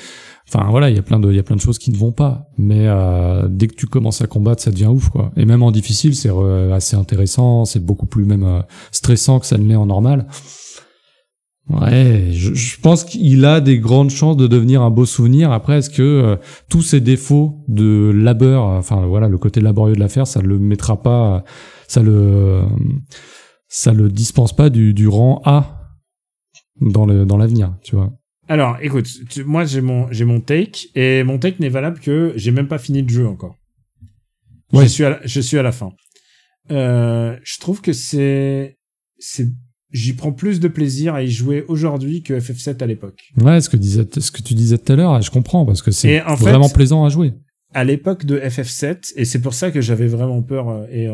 Enfin 0.48 0.68
voilà, 0.70 0.90
il 0.90 0.96
y 0.96 1.00
a 1.00 1.02
plein 1.02 1.20
de 1.20 1.30
il 1.32 1.36
y 1.36 1.40
a 1.40 1.44
plein 1.44 1.56
de 1.56 1.62
choses 1.62 1.80
qui 1.80 1.92
ne 1.92 1.98
vont 1.98 2.12
pas. 2.12 2.50
Mais 2.58 2.88
euh, 2.88 3.48
dès 3.50 3.68
que 3.68 3.76
tu 3.76 3.88
commences 3.88 4.22
à 4.22 4.28
combattre, 4.28 4.62
ça 4.62 4.72
devient 4.72 4.88
ouf 4.88 5.10
quoi. 5.10 5.32
Et 5.38 5.46
même 5.46 5.64
en 5.64 5.72
difficile, 5.72 6.16
c'est 6.16 6.30
euh, 6.30 6.74
assez 6.74 6.96
intéressant. 6.96 7.66
C'est 7.66 7.84
beaucoup 7.84 8.06
plus 8.06 8.26
même 8.26 8.44
euh, 8.44 8.62
stressant 8.92 9.40
que 9.40 9.46
ça 9.46 9.58
ne 9.58 9.68
l'est 9.68 9.76
en 9.76 9.86
normal. 9.86 10.28
Ouais, 11.70 12.28
je, 12.34 12.54
je 12.54 12.80
pense 12.82 13.06
qu'il 13.06 13.46
a 13.46 13.62
des 13.62 13.80
grandes 13.80 14.10
chances 14.10 14.36
de 14.36 14.48
devenir 14.48 14.82
un 14.82 14.90
beau 14.92 15.06
souvenir. 15.06 15.54
Après, 15.54 15.78
est-ce 15.78 15.90
que 15.90 16.02
euh, 16.02 16.36
tous 16.70 16.82
ces 16.82 17.00
défauts 17.00 17.64
de 17.70 18.12
labeur, 18.14 18.66
enfin 18.66 19.06
voilà, 19.06 19.30
le 19.30 19.38
côté 19.38 19.62
laborieux 19.62 19.96
de 19.96 20.00
l'affaire, 20.00 20.28
ça 20.28 20.42
le 20.42 20.60
mettra 20.60 21.02
pas, 21.02 21.46
ça 21.88 22.04
le, 22.04 22.64
ça 23.70 23.94
le 23.94 24.10
dispense 24.10 24.54
pas 24.54 24.70
du, 24.70 24.94
du 24.94 25.08
rang 25.08 25.42
A 25.46 25.96
dans 26.82 27.06
le 27.06 27.26
dans 27.26 27.38
l'avenir, 27.38 27.76
tu 27.82 27.96
vois. 27.96 28.12
Alors, 28.54 28.78
écoute, 28.82 29.08
tu- 29.30 29.44
moi 29.44 29.66
j'ai 29.66 29.82
mon 29.82 30.12
j'ai 30.12 30.26
mon 30.26 30.40
take 30.40 30.90
et 30.96 31.24
mon 31.24 31.38
take 31.40 31.58
n'est 31.60 31.70
valable 31.80 32.00
que 32.00 32.34
j'ai 32.36 32.52
même 32.52 32.68
pas 32.68 32.78
fini 32.78 33.02
le 33.02 33.10
jeu 33.10 33.28
encore. 33.28 33.56
Ouais. 34.72 34.84
Je 34.84 34.90
suis 34.90 35.04
à 35.04 35.10
la, 35.10 35.20
je 35.26 35.42
suis 35.42 35.58
à 35.58 35.64
la 35.64 35.72
fin. 35.72 35.92
Euh, 36.72 37.36
je 37.44 37.60
trouve 37.60 37.82
que 37.82 37.94
c'est 37.94 38.78
c'est 39.18 39.48
j'y 39.92 40.14
prends 40.14 40.34
plus 40.34 40.60
de 40.60 40.68
plaisir 40.68 41.16
à 41.16 41.24
y 41.24 41.32
jouer 41.32 41.64
aujourd'hui 41.68 42.22
que 42.22 42.34
FF7 42.40 42.84
à 42.84 42.86
l'époque. 42.86 43.22
Ouais, 43.42 43.60
ce 43.60 43.70
que 43.72 43.78
disait, 43.78 44.06
ce 44.20 44.30
que 44.32 44.42
tu 44.44 44.54
disais 44.54 44.78
tout 44.78 44.94
à 44.94 44.96
l'heure, 44.96 45.22
je 45.22 45.32
comprends 45.32 45.66
parce 45.66 45.82
que 45.82 45.90
c'est 45.92 46.20
fait- 46.20 46.36
vraiment 46.36 46.70
plaisant 46.70 47.04
à 47.06 47.10
jouer. 47.10 47.34
À 47.76 47.84
l'époque 47.84 48.24
de 48.26 48.38
FF7 48.40 49.14
et 49.16 49.26
c'est 49.26 49.42
pour 49.42 49.56
ça 49.56 49.72
que 49.72 49.82
j'avais 49.82 50.06
vraiment 50.08 50.44
peur 50.44 50.70
euh, 50.70 50.86
et 50.92 51.08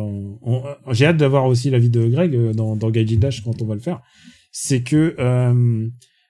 j'ai 0.93 1.05
hâte 1.05 1.15
d'avoir 1.17 1.45
aussi 1.45 1.69
l'avis 1.69 1.89
de 1.89 2.05
Greg 2.05 2.35
euh, 2.35 2.53
dans 2.53 2.75
dans 2.75 2.89
Gaijin 2.91 3.15
Dash 3.17 3.41
quand 3.45 3.61
on 3.61 3.65
va 3.65 3.75
le 3.75 3.81
faire. 3.81 4.01
C'est 4.51 4.81
que 4.83 5.15
euh, 5.19 5.87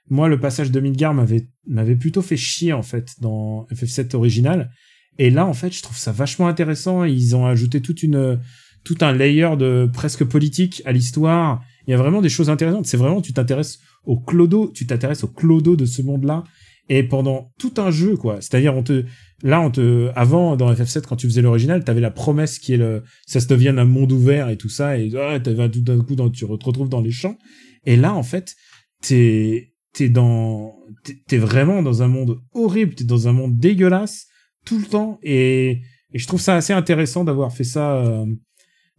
moi 0.10 0.27
le 0.27 0.40
passage 0.40 0.72
de 0.72 0.80
Midgar 0.80 1.14
m'avait 1.14 1.48
m'avait 1.68 1.95
plutôt 1.95 2.22
fait 2.22 2.38
chier 2.38 2.73
en 2.73 2.81
fait 2.81 3.15
dans 3.22 3.68
FF7 3.72 4.15
original. 4.15 4.72
Et 5.18 5.30
là 5.30 5.45
en 5.45 5.53
fait 5.53 5.72
je 5.72 5.81
trouve 5.81 5.98
ça 5.98 6.11
vachement 6.11 6.48
intéressant. 6.48 7.03
Ils 7.03 7.36
ont 7.36 7.45
ajouté 7.45 7.81
toute 7.81 8.03
une 8.03 8.40
tout 8.84 8.98
un 9.02 9.11
layer 9.11 9.56
de 9.57 9.90
presque 9.91 10.23
politique 10.23 10.81
à 10.86 10.91
l'histoire. 10.91 11.61
Il 11.88 11.91
y 11.91 11.94
a 11.94 11.98
vraiment 11.98 12.22
des 12.22 12.30
choses 12.30 12.49
intéressantes. 12.49 12.88
C'est 12.88 12.98
vraiment 12.98 13.22
tu 13.22 13.34
t'intéresses 13.34 13.80
au 14.06 14.19
clodo 14.19 14.72
tu 14.73 14.88
t'intéresses 14.88 15.23
au 15.23 15.27
clodo 15.27 15.76
de 15.76 15.86
ce 15.86 16.02
monde 16.02 16.23
là 16.23 16.44
et 16.90 17.03
pendant 17.03 17.52
tout 17.60 17.73
un 17.77 17.91
jeu 17.91 18.18
quoi. 18.18 18.41
C'est-à-dire 18.41 18.76
on 18.76 18.81
te 18.81 19.03
là 19.44 19.61
on 19.61 19.69
te 19.69 20.10
avant 20.15 20.56
dans 20.56 20.73
FF7 20.73 21.03
quand 21.07 21.18
tu 21.18 21.27
faisais 21.27 21.44
l'original 21.44 21.84
t'avais 21.84 22.02
la 22.02 22.11
promesse 22.11 22.57
qui 22.57 22.73
est 22.73 22.77
le 22.77 23.03
ça 23.27 23.40
se 23.40 23.48
devienne 23.48 23.77
un 23.77 23.86
monde 23.86 24.11
ouvert 24.11 24.49
et 24.49 24.57
tout 24.57 24.69
ça. 24.69 24.98
Et 24.98 25.11
ah, 25.15 25.40
tout 25.40 25.81
d'un 25.81 25.99
coup 25.99 26.15
tu 26.31 26.45
te 26.45 26.45
retrouves 26.45 26.90
dans 26.90 27.02
les 27.02 27.11
champs. 27.11 27.38
Et 27.86 27.95
là 27.95 28.15
en 28.15 28.23
fait 28.23 28.56
t'es 29.02 29.68
t'es 29.93 30.09
dans 30.09 30.75
t'es- 31.27 31.37
vraiment 31.37 31.81
dans 31.81 32.03
un 32.03 32.07
monde 32.07 32.39
horrible 32.53 32.93
t'es 32.95 33.03
dans 33.03 33.27
un 33.27 33.33
monde 33.33 33.57
dégueulasse 33.57 34.27
tout 34.65 34.77
le 34.79 34.85
temps 34.85 35.19
et, 35.23 35.81
et 36.13 36.19
je 36.19 36.27
trouve 36.27 36.41
ça 36.41 36.55
assez 36.55 36.73
intéressant 36.73 37.23
d'avoir 37.23 37.51
fait 37.53 37.63
ça 37.63 37.95
euh, 37.97 38.25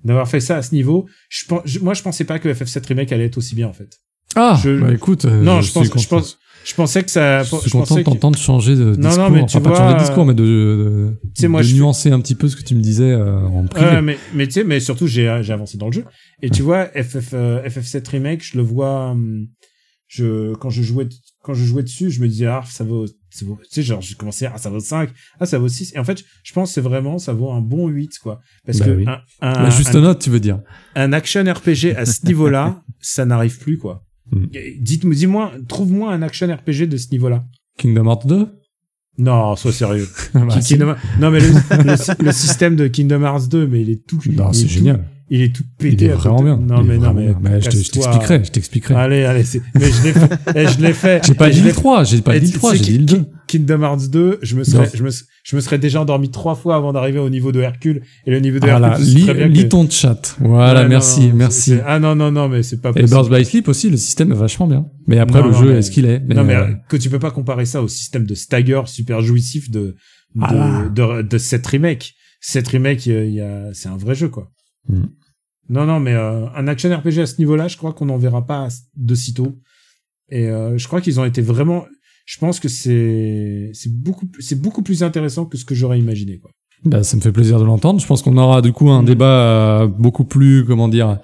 d'avoir 0.04 0.28
fait 0.28 0.40
ça 0.40 0.56
à 0.56 0.62
ce 0.62 0.74
niveau 0.74 1.06
je, 1.28 1.44
je- 1.64 1.78
moi 1.80 1.94
je 1.94 2.02
pensais 2.02 2.24
pas 2.24 2.38
que 2.38 2.48
FF7 2.48 2.86
remake 2.88 3.12
allait 3.12 3.26
être 3.26 3.38
aussi 3.38 3.54
bien 3.54 3.68
en 3.68 3.72
fait 3.72 3.98
Ah, 4.34 4.58
Je- 4.62 4.80
bah 4.80 4.92
écoute, 4.92 5.24
euh, 5.26 5.42
non 5.42 5.60
je, 5.60 5.70
suis 5.70 5.74
pense 5.88 6.02
je 6.02 6.08
pense 6.08 6.38
je 6.62 6.74
pensais 6.74 7.02
que 7.02 7.10
ça 7.10 7.42
Je 7.42 7.56
suis 7.56 7.70
je 7.70 7.72
content 7.72 7.94
de 7.94 8.00
que- 8.00 8.04
t'entendre 8.04 8.38
changer 8.38 8.74
de 8.76 8.84
Non, 8.84 8.92
non, 8.96 9.08
discours. 9.08 9.30
mais 9.30 9.46
tu 9.46 9.56
enfin, 9.56 9.60
pas 9.60 9.70
de 9.70 9.74
changer 9.76 9.88
vois, 9.90 9.94
de 9.94 9.98
discours, 10.04 10.26
mais 10.26 10.34
de, 10.34 10.44
de, 11.40 11.46
moi, 11.48 11.60
de 11.62 11.66
je 11.66 11.72
fais- 11.72 11.78
nuancer 11.78 12.10
un 12.10 12.20
petit 12.20 12.34
peu 12.34 12.48
ce 12.48 12.56
que 12.56 12.62
tu 12.62 12.74
me 12.74 12.82
disais 12.82 13.10
euh, 13.12 13.40
en 13.46 13.64
privé. 13.66 13.86
Ouais, 13.88 14.02
mais 14.02 14.18
mais 14.34 14.46
tu 14.46 14.52
sais 14.54 14.64
mais 14.64 14.78
surtout 14.78 15.06
j'ai 15.06 15.40
j'ai 15.42 15.52
avancé 15.54 15.78
dans 15.78 15.86
le 15.86 15.92
jeu 15.92 16.04
et 16.42 16.50
tu 16.50 16.60
vois 16.62 16.86
FF 16.88 17.30
euh, 17.32 17.62
FF7 17.66 18.06
remake 18.10 18.44
je 18.44 18.58
le 18.58 18.62
vois 18.62 19.12
hum, 19.12 19.46
je 20.12 20.55
quand 20.57 20.70
je 20.70 20.82
jouais 20.82 21.09
quand 21.45 21.55
je 21.55 21.65
jouais 21.65 21.85
dessus 21.85 22.11
je 22.11 22.20
me 22.20 22.27
disais 22.27 22.47
ah 22.47 22.65
ça 22.69 22.82
vaut 22.82 23.07
ça 23.07 23.45
vaut 23.47 23.57
tu 23.62 23.69
sais 23.70 23.82
genre 23.85 24.01
je 24.01 24.16
commençais 24.16 24.47
ah 24.53 24.59
ça 24.59 24.69
vaut 24.69 24.81
5 24.81 25.09
ah 25.39 25.47
ça 25.47 25.57
vaut 25.61 25.69
6 25.69 25.93
et 25.95 25.99
en 26.01 26.05
fait 26.05 26.24
je 26.43 26.53
pense 26.53 26.70
que 26.70 26.74
c'est 26.74 26.81
vraiment 26.81 27.19
ça 27.19 27.32
vaut 27.32 27.53
un 27.53 27.61
bon 27.61 27.87
8 27.87 28.19
quoi 28.20 28.41
parce 28.66 28.78
Bah 28.81 28.87
que 28.87 28.91
oui. 28.91 29.05
un, 29.07 29.20
un, 29.41 29.62
La 29.62 29.70
juste 29.70 29.95
un, 29.95 30.01
note, 30.01 30.19
tu 30.20 30.28
veux 30.31 30.41
dire. 30.41 30.61
un 30.97 31.12
action 31.12 31.45
RPG 31.45 31.95
à 31.97 32.05
ce 32.07 32.27
niveau-là 32.27 32.82
ça 33.01 33.24
n'arrive 33.24 33.59
plus 33.59 33.78
quoi 33.78 34.05
Hmm. 34.32 34.47
dites-moi 34.78 35.15
dis-moi 35.15 35.53
trouve-moi 35.69 36.12
un 36.12 36.23
action 36.23 36.47
RPG 36.55 36.87
de 36.89 36.97
ce 36.97 37.11
niveau-là 37.11 37.45
Kingdom 37.78 38.07
Hearts 38.09 38.27
2 38.28 38.47
non 39.19 39.57
sois 39.57 39.73
sérieux 39.73 40.09
Bah. 40.35 40.47
Kingdom- 40.61 40.95
non 41.19 41.31
mais 41.32 41.41
le, 41.41 41.49
le, 41.85 41.97
sy- 41.97 42.12
le 42.20 42.32
système 42.32 42.77
de 42.77 42.87
Kingdom 42.87 43.23
Hearts 43.23 43.49
2 43.49 43.66
mais 43.66 43.82
il 43.82 43.91
est 43.91 44.07
tout 44.07 44.20
Non, 44.31 44.53
c'est 44.53 44.69
génial. 44.69 45.05
Il 45.32 45.43
est 45.43 45.55
tout 45.55 45.62
pété. 45.78 46.05
Il 46.07 46.11
est 46.11 46.15
vraiment 46.15 46.43
bien. 46.43 46.57
Non 46.57 46.82
mais 46.82 46.98
non 46.98 47.15
mais. 47.15 47.32
Mais 47.40 47.61
je 47.61 47.70
t'expliquerai, 47.70 48.43
je 48.44 48.51
t'expliquerai. 48.51 48.94
Allez 48.94 49.24
allez. 49.24 49.44
c'est- 49.44 49.62
Mais 49.74 49.90
je 49.90 50.02
l'ai 50.02 50.12
fait. 50.12 50.69
je 50.69 50.81
l'ai 50.82 50.93
fait. 50.93 51.23
J'ai 51.27 51.35
pas 51.35 51.48
Et 51.48 51.52
dit 51.52 51.61
le 51.61 51.66
l'ai 51.69 51.73
3, 51.73 52.05
j'ai 52.05 52.20
pas 52.20 52.36
Et 52.36 52.40
dit 52.40 52.52
le 52.52 52.59
3, 52.59 52.73
sais 52.73 52.78
j'ai 52.78 52.85
dit 52.93 52.98
le 52.98 53.05
2. 53.05 53.24
Kingdom 53.47 53.82
Hearts 53.82 54.09
2, 54.11 54.39
je 54.43 54.57
me 54.57 54.62
serais, 54.65 54.89
je 54.94 55.02
me, 55.02 55.11
je 55.11 55.57
me 55.57 55.61
serais 55.61 55.78
déjà 55.78 56.01
endormi 56.02 56.31
trois 56.31 56.55
fois 56.55 56.77
avant 56.77 56.93
d'arriver 56.93 57.19
au 57.19 57.31
niveau 57.31 57.51
de 57.51 57.61
Hercule. 57.61 58.02
Et 58.27 58.31
le 58.31 58.39
niveau 58.39 58.59
de 58.61 58.66
Voilà, 58.66 58.90
Hercule, 58.90 59.07
sais 59.07 59.48
lis, 59.48 59.69
ton 59.69 59.89
chat. 59.90 60.36
Voilà, 60.40 60.86
merci, 60.86 61.31
merci. 61.35 61.74
Ah 61.85 61.98
non, 61.98 62.15
non, 62.15 62.31
non, 62.31 62.48
mais 62.48 62.62
c'est 62.62 62.81
pas 62.81 62.90
Et 62.90 63.02
possible. 63.02 63.11
Birds 63.11 63.28
by 63.28 63.44
Sleep 63.44 63.66
aussi, 63.69 63.90
le 63.90 63.97
système 63.97 64.31
est 64.31 64.36
vachement 64.36 64.69
bien. 64.69 64.86
Mais 65.09 65.19
après, 65.19 65.43
le 65.43 65.52
jeu 65.52 65.74
est 65.77 65.82
ce 65.82 65.90
qu'il 65.90 66.07
est. 66.07 66.20
non, 66.32 66.44
mais 66.44 66.55
euh, 66.55 66.66
que 66.89 66.97
tu 66.97 67.11
peux 67.11 67.19
pas 67.19 67.31
comparer 67.32 67.65
ça 67.66 67.82
au 67.82 67.89
système 67.89 68.24
de 68.24 68.35
stagger 68.36 68.82
super 68.86 69.20
jouissif 69.20 69.69
de, 69.70 69.97
de, 70.36 70.43
Ah. 70.44 71.23
de, 71.23 71.39
cette 71.39 71.66
remake. 71.66 72.15
Cette 72.40 72.69
remake, 72.69 73.07
il 73.07 73.31
y 73.35 73.40
a, 73.40 73.65
c'est 73.73 73.89
un 73.89 73.97
vrai 73.97 74.15
jeu, 74.15 74.28
quoi. 74.28 74.48
Mm. 74.89 75.05
Non, 75.69 75.86
non, 75.86 76.01
mais 76.01 76.15
euh, 76.15 76.47
un 76.57 76.66
action 76.66 76.90
RPG 76.97 77.19
à 77.20 77.27
ce 77.27 77.39
niveau-là, 77.39 77.69
je 77.69 77.77
crois 77.77 77.93
qu'on 77.93 78.07
n'en 78.07 78.19
verra 78.19 78.44
pas 78.44 78.69
de 78.97 79.15
sitôt. 79.15 79.57
Et 80.31 80.48
euh, 80.48 80.77
je 80.78 80.86
crois 80.89 81.01
qu'ils 81.01 81.20
ont 81.20 81.24
été 81.24 81.43
vraiment. 81.43 81.85
Je 82.27 82.39
pense 82.39 82.61
que 82.61 82.69
c'est 82.69 83.70
c'est 83.73 83.93
beaucoup 83.93 84.27
c'est 84.40 84.61
beaucoup 84.61 84.82
plus 84.82 85.02
intéressant 85.02 85.44
que 85.47 85.57
ce 85.57 85.65
que 85.65 85.74
j'aurais 85.74 85.98
imaginé, 85.98 86.39
quoi. 86.39 86.51
Bah, 86.85 87.02
ça 87.02 87.16
me 87.16 87.20
fait 87.20 87.32
plaisir 87.32 87.59
de 87.61 87.65
l'entendre. 87.65 88.01
Je 88.01 88.07
pense 88.07 88.23
qu'on 88.23 88.36
aura 88.39 88.62
du 88.62 88.73
coup 88.73 88.90
un 88.90 89.02
Mm. 89.02 89.07
débat 89.07 89.27
euh, 89.82 89.86
beaucoup 89.86 90.24
plus, 90.24 90.65
comment 90.65 90.89
dire, 90.89 91.19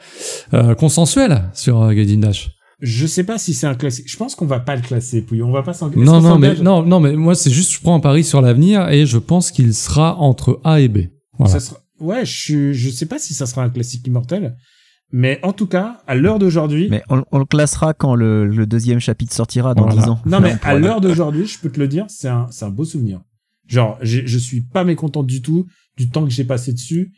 consensuel 0.78 1.50
sur 1.54 1.92
Gaiden 1.92 2.20
Dash. 2.20 2.50
Je 2.80 3.06
sais 3.06 3.24
pas 3.24 3.38
si 3.38 3.54
c'est 3.54 3.66
un 3.66 3.74
classique. 3.74 4.04
Je 4.08 4.16
pense 4.18 4.34
qu'on 4.34 4.44
va 4.46 4.60
pas 4.60 4.76
le 4.76 4.82
classer, 4.82 5.22
Pouillon. 5.22 5.48
On 5.48 5.52
va 5.52 5.62
pas 5.62 5.72
s'engager. 5.72 6.04
Non, 6.04 6.20
non, 6.20 6.38
mais 6.38 6.54
non, 6.56 6.82
non, 6.82 7.00
mais 7.00 7.14
moi 7.14 7.34
c'est 7.34 7.50
juste, 7.50 7.72
je 7.72 7.80
prends 7.80 7.94
un 7.94 8.00
pari 8.00 8.22
sur 8.22 8.42
l'avenir 8.42 8.88
et 8.90 9.06
je 9.06 9.16
pense 9.18 9.50
qu'il 9.50 9.72
sera 9.72 10.16
entre 10.18 10.60
A 10.62 10.80
et 10.80 10.88
B. 10.88 10.98
Voilà. 11.38 11.54
Ça 11.54 11.60
sera... 11.60 11.78
Ouais, 12.00 12.24
je 12.24 12.72
je 12.72 12.90
sais 12.90 13.06
pas 13.06 13.18
si 13.18 13.34
ça 13.34 13.46
sera 13.46 13.62
un 13.62 13.70
classique 13.70 14.06
immortel, 14.06 14.56
mais 15.12 15.40
en 15.42 15.52
tout 15.52 15.66
cas, 15.66 16.02
à 16.06 16.14
l'heure 16.14 16.38
d'aujourd'hui. 16.38 16.88
Mais 16.90 17.02
on, 17.08 17.24
on 17.32 17.38
le 17.38 17.44
classera 17.44 17.94
quand 17.94 18.14
le, 18.14 18.46
le 18.46 18.66
deuxième 18.66 19.00
chapitre 19.00 19.34
sortira 19.34 19.74
dans 19.74 19.86
Voilà. 19.86 20.02
10 20.02 20.08
ans. 20.10 20.20
Non, 20.26 20.40
mais 20.40 20.56
à 20.62 20.74
l'heure 20.78 21.00
d'aujourd'hui, 21.00 21.46
je 21.46 21.58
peux 21.58 21.70
te 21.70 21.80
le 21.80 21.88
dire, 21.88 22.06
c'est 22.08 22.28
un, 22.28 22.48
un 22.60 22.70
beau 22.70 22.84
souvenir. 22.84 23.20
Genre, 23.66 23.98
je 24.02 24.38
suis 24.38 24.60
pas 24.60 24.84
mécontent 24.84 25.22
du 25.22 25.42
tout 25.42 25.66
du 25.96 26.10
temps 26.10 26.24
que 26.24 26.30
j'ai 26.30 26.44
passé 26.44 26.72
dessus. 26.72 27.12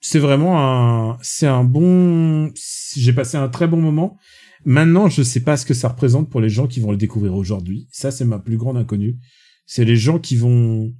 C'est 0.00 0.18
vraiment 0.18 0.58
un, 1.12 1.18
c'est 1.22 1.46
un 1.46 1.64
bon, 1.64 2.50
j'ai 2.96 3.12
passé 3.12 3.36
un 3.36 3.48
très 3.48 3.66
bon 3.68 3.80
moment. 3.80 4.18
Maintenant, 4.64 5.08
je 5.08 5.22
sais 5.22 5.40
pas 5.40 5.56
ce 5.56 5.64
que 5.64 5.74
ça 5.74 5.88
représente 5.88 6.28
pour 6.28 6.40
les 6.40 6.48
gens 6.48 6.66
qui 6.66 6.80
vont 6.80 6.90
le 6.90 6.96
découvrir 6.96 7.34
aujourd'hui. 7.34 7.88
Ça, 7.90 8.10
c'est 8.10 8.24
ma 8.24 8.38
plus 8.38 8.56
grande 8.56 8.76
inconnue. 8.76 9.16
C'est 9.66 9.84
les 9.84 9.96
gens 9.96 10.18
qui 10.18 10.36
vont, 10.36 10.92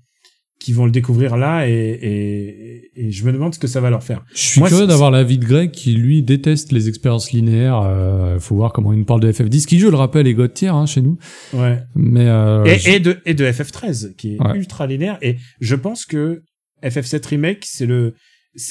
qui 0.62 0.72
vont 0.72 0.84
le 0.84 0.90
découvrir 0.90 1.36
là 1.36 1.68
et, 1.68 1.72
et, 1.72 2.90
et 3.06 3.10
je 3.10 3.24
me 3.24 3.32
demande 3.32 3.54
ce 3.54 3.58
que 3.58 3.66
ça 3.66 3.80
va 3.80 3.90
leur 3.90 4.02
faire. 4.02 4.24
Je 4.34 4.38
suis 4.40 4.60
Moi, 4.60 4.68
curieux 4.68 4.86
d'avoir 4.86 5.10
l'avis 5.10 5.38
de 5.38 5.44
Greg 5.44 5.70
qui 5.70 5.92
lui 5.94 6.22
déteste 6.22 6.72
les 6.72 6.88
expériences 6.88 7.32
linéaires. 7.32 7.80
Euh, 7.84 8.38
faut 8.38 8.54
voir 8.56 8.72
comment 8.72 8.92
il 8.92 8.98
nous 9.00 9.04
parle 9.04 9.20
de 9.20 9.30
FF10, 9.32 9.66
qui 9.66 9.78
je 9.78 9.88
le 9.88 9.96
rappelle 9.96 10.26
est 10.26 10.34
God 10.34 10.54
tier 10.54 10.68
hein, 10.68 10.86
chez 10.86 11.02
nous. 11.02 11.18
Ouais. 11.52 11.78
Mais 11.94 12.26
euh, 12.28 12.64
et, 12.64 12.78
je- 12.78 12.90
et 12.90 13.00
de 13.00 13.18
et 13.26 13.34
de 13.34 13.44
FF13 13.44 14.14
qui 14.16 14.34
est 14.36 14.42
Ouais. 14.42 14.56
ultra 14.56 14.86
linéaire 14.86 15.18
et 15.22 15.36
je 15.60 15.74
pense 15.74 16.04
que 16.04 16.42
FF7 16.82 17.26
remake 17.28 17.64
c'est 17.66 17.86
le 17.86 18.14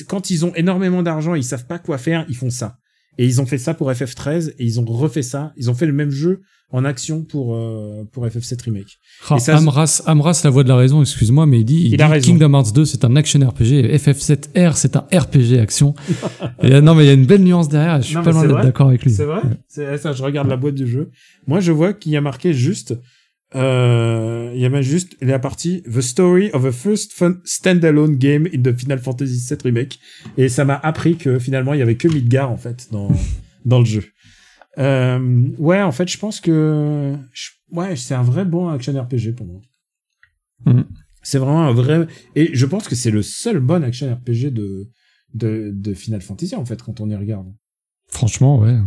quand 0.08 0.30
ils 0.30 0.46
ont 0.46 0.54
énormément 0.56 1.02
d'argent 1.04 1.34
ils 1.36 1.44
savent 1.44 1.66
pas 1.68 1.80
quoi 1.80 1.98
faire 1.98 2.26
ils 2.30 2.36
font 2.36 2.50
ça 2.50 2.76
et 3.18 3.26
ils 3.26 3.42
ont 3.42 3.46
fait 3.46 3.58
ça 3.58 3.74
pour 3.74 3.92
FF13 3.92 4.54
et 4.58 4.64
ils 4.66 4.80
ont 4.80 4.86
refait 4.86 5.22
ça 5.22 5.52
ils 5.58 5.70
ont 5.70 5.74
fait 5.74 5.86
le 5.86 5.94
même 5.94 6.12
jeu 6.12 6.42
en 6.74 6.86
action 6.86 7.24
pour 7.24 7.56
euh, 7.56 8.04
pour 8.14 8.26
FF7 8.26 8.64
remake 8.64 9.00
Ah, 9.30 9.36
et 9.36 9.40
ça, 9.40 9.58
Amras, 9.58 10.02
Amras, 10.06 10.42
la 10.46 10.50
voix 10.50 10.64
de 10.64 10.70
la 10.70 10.78
raison, 10.78 11.02
excuse-moi, 11.02 11.46
mais 11.46 11.60
il 11.60 11.66
dit, 11.66 11.82
il 11.84 11.94
Il 11.94 11.98
dit. 11.98 12.22
Kingdom 12.22 12.54
Hearts 12.54 12.72
2, 12.74 12.86
c'est 12.86 13.04
un 13.04 13.18
action 13.18 13.42
RPG, 13.46 13.74
et 13.74 13.98
FF7R, 13.98 14.76
c'est 14.76 14.96
un 14.96 15.06
RPG 15.14 15.60
action. 15.60 15.94
et, 16.64 16.74
euh, 16.76 16.80
non, 16.80 16.96
mais 16.96 17.04
il 17.04 17.08
y 17.08 17.10
a 17.10 17.14
une 17.14 17.26
belle 17.26 17.44
nuance 17.44 17.68
derrière, 17.68 17.98
et 17.98 18.02
je 18.02 18.08
suis 18.08 18.16
Non, 18.16 18.24
pas 18.24 18.32
loin 18.32 18.48
d'être 18.48 18.62
d'accord 18.64 18.88
avec 18.88 19.04
lui. 19.04 19.12
c'est 19.12 19.26
vrai? 19.26 19.42
C'est 19.68 19.98
ça 19.98 20.14
je 20.14 20.24
regarde 20.24 20.48
la 20.48 20.56
boîte 20.56 20.76
du 20.76 20.88
jeu 20.88 21.10
moi 21.46 21.60
je 21.60 21.72
vois 21.74 21.92
qu'il 21.94 22.14
y 22.14 22.18
a 22.18 22.22
marqué 22.22 22.54
juste 22.54 22.96
euh, 23.56 24.52
il 24.56 24.61
y 24.61 24.65
a 24.65 24.69
même 24.69 24.82
juste 24.82 25.18
la 25.22 25.40
partie 25.40 25.84
The 25.84 26.02
Story 26.02 26.49
of 26.53 26.65
a 26.65 26.72
First 26.72 27.14
fun 27.14 27.36
Standalone 27.44 28.15
Game 28.15 28.48
in 28.53 28.61
the 28.61 28.78
Final 28.78 28.99
Fantasy 28.99 29.45
VII 29.49 29.57
Remake 29.65 29.99
et 30.38 30.48
ça 30.49 30.64
m'a 30.65 30.76
appris 30.76 31.18
que 31.18 31.38
finalement 31.40 31.73
il 31.73 31.80
y 31.80 31.82
avait 31.82 31.98
que 31.98 32.07
Midgar 32.07 32.49
en 32.49 32.57
fait 32.57 32.88
dans 32.91 33.10
dans 33.65 33.80
le 33.80 33.86
jeu. 33.86 34.03
Euh, 34.78 35.49
ouais, 35.57 35.82
en 35.82 35.91
fait, 35.91 36.07
je 36.07 36.18
pense 36.18 36.40
que 36.40 37.14
je- 37.34 37.49
ouais, 37.72 37.98
c'est 37.98 38.14
un 38.14 38.23
vrai 38.23 38.45
bon 38.45 38.69
action 38.69 38.94
RPG 38.94 39.34
pour 39.36 39.45
moi. 39.45 39.61
Mhm. 40.65 40.86
C'est 41.23 41.38
vraiment 41.38 41.64
un 41.68 41.73
vrai 41.73 42.07
et 42.36 42.52
je 42.53 42.65
pense 42.65 42.88
que 42.88 42.95
c'est 42.95 43.11
le 43.11 43.22
seul 43.22 43.60
bon 43.60 43.84
action 43.84 44.11
RPG 44.14 44.52
de 44.52 44.90
de, 45.34 45.72
de 45.73 45.94
Final 45.94 46.22
Fantasy 46.22 46.56
en 46.56 46.65
fait 46.65 46.82
quand 46.82 46.99
on 47.02 47.10
y 47.10 47.15
regarde. 47.15 47.48
Franchement, 48.07 48.60
ouais. 48.60 48.78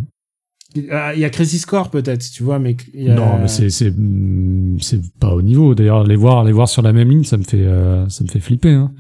Ah, 0.91 1.13
Il 1.15 1.21
y 1.21 1.25
a 1.25 1.31
Crisis 1.31 1.67
Core 1.67 1.91
peut-être, 1.91 2.25
tu 2.31 2.43
vois, 2.43 2.59
mais 2.59 2.77
il 2.93 3.05
y 3.05 3.11
a- 3.11 3.15
Non, 3.15 3.39
mais 3.41 3.49
c'est, 3.49 3.71
c'est, 3.71 3.93
c'est 4.81 5.01
pas 5.21 5.33
au 5.35 5.43
niveau. 5.43 5.75
D'ailleurs, 5.75 6.05
les 6.05 6.17
voir, 6.17 6.45
les 6.45 6.53
voir 6.53 6.69
sur 6.69 6.83
la 6.83 6.93
même 6.93 7.09
ligne, 7.11 7.25
ça 7.25 7.37
me 7.37 7.45
fait, 7.45 7.63
euh, 7.65 8.09
ça 8.09 8.25
me 8.25 8.29
fait 8.29 8.41
flipper, 8.41 8.73
hein. 8.73 8.93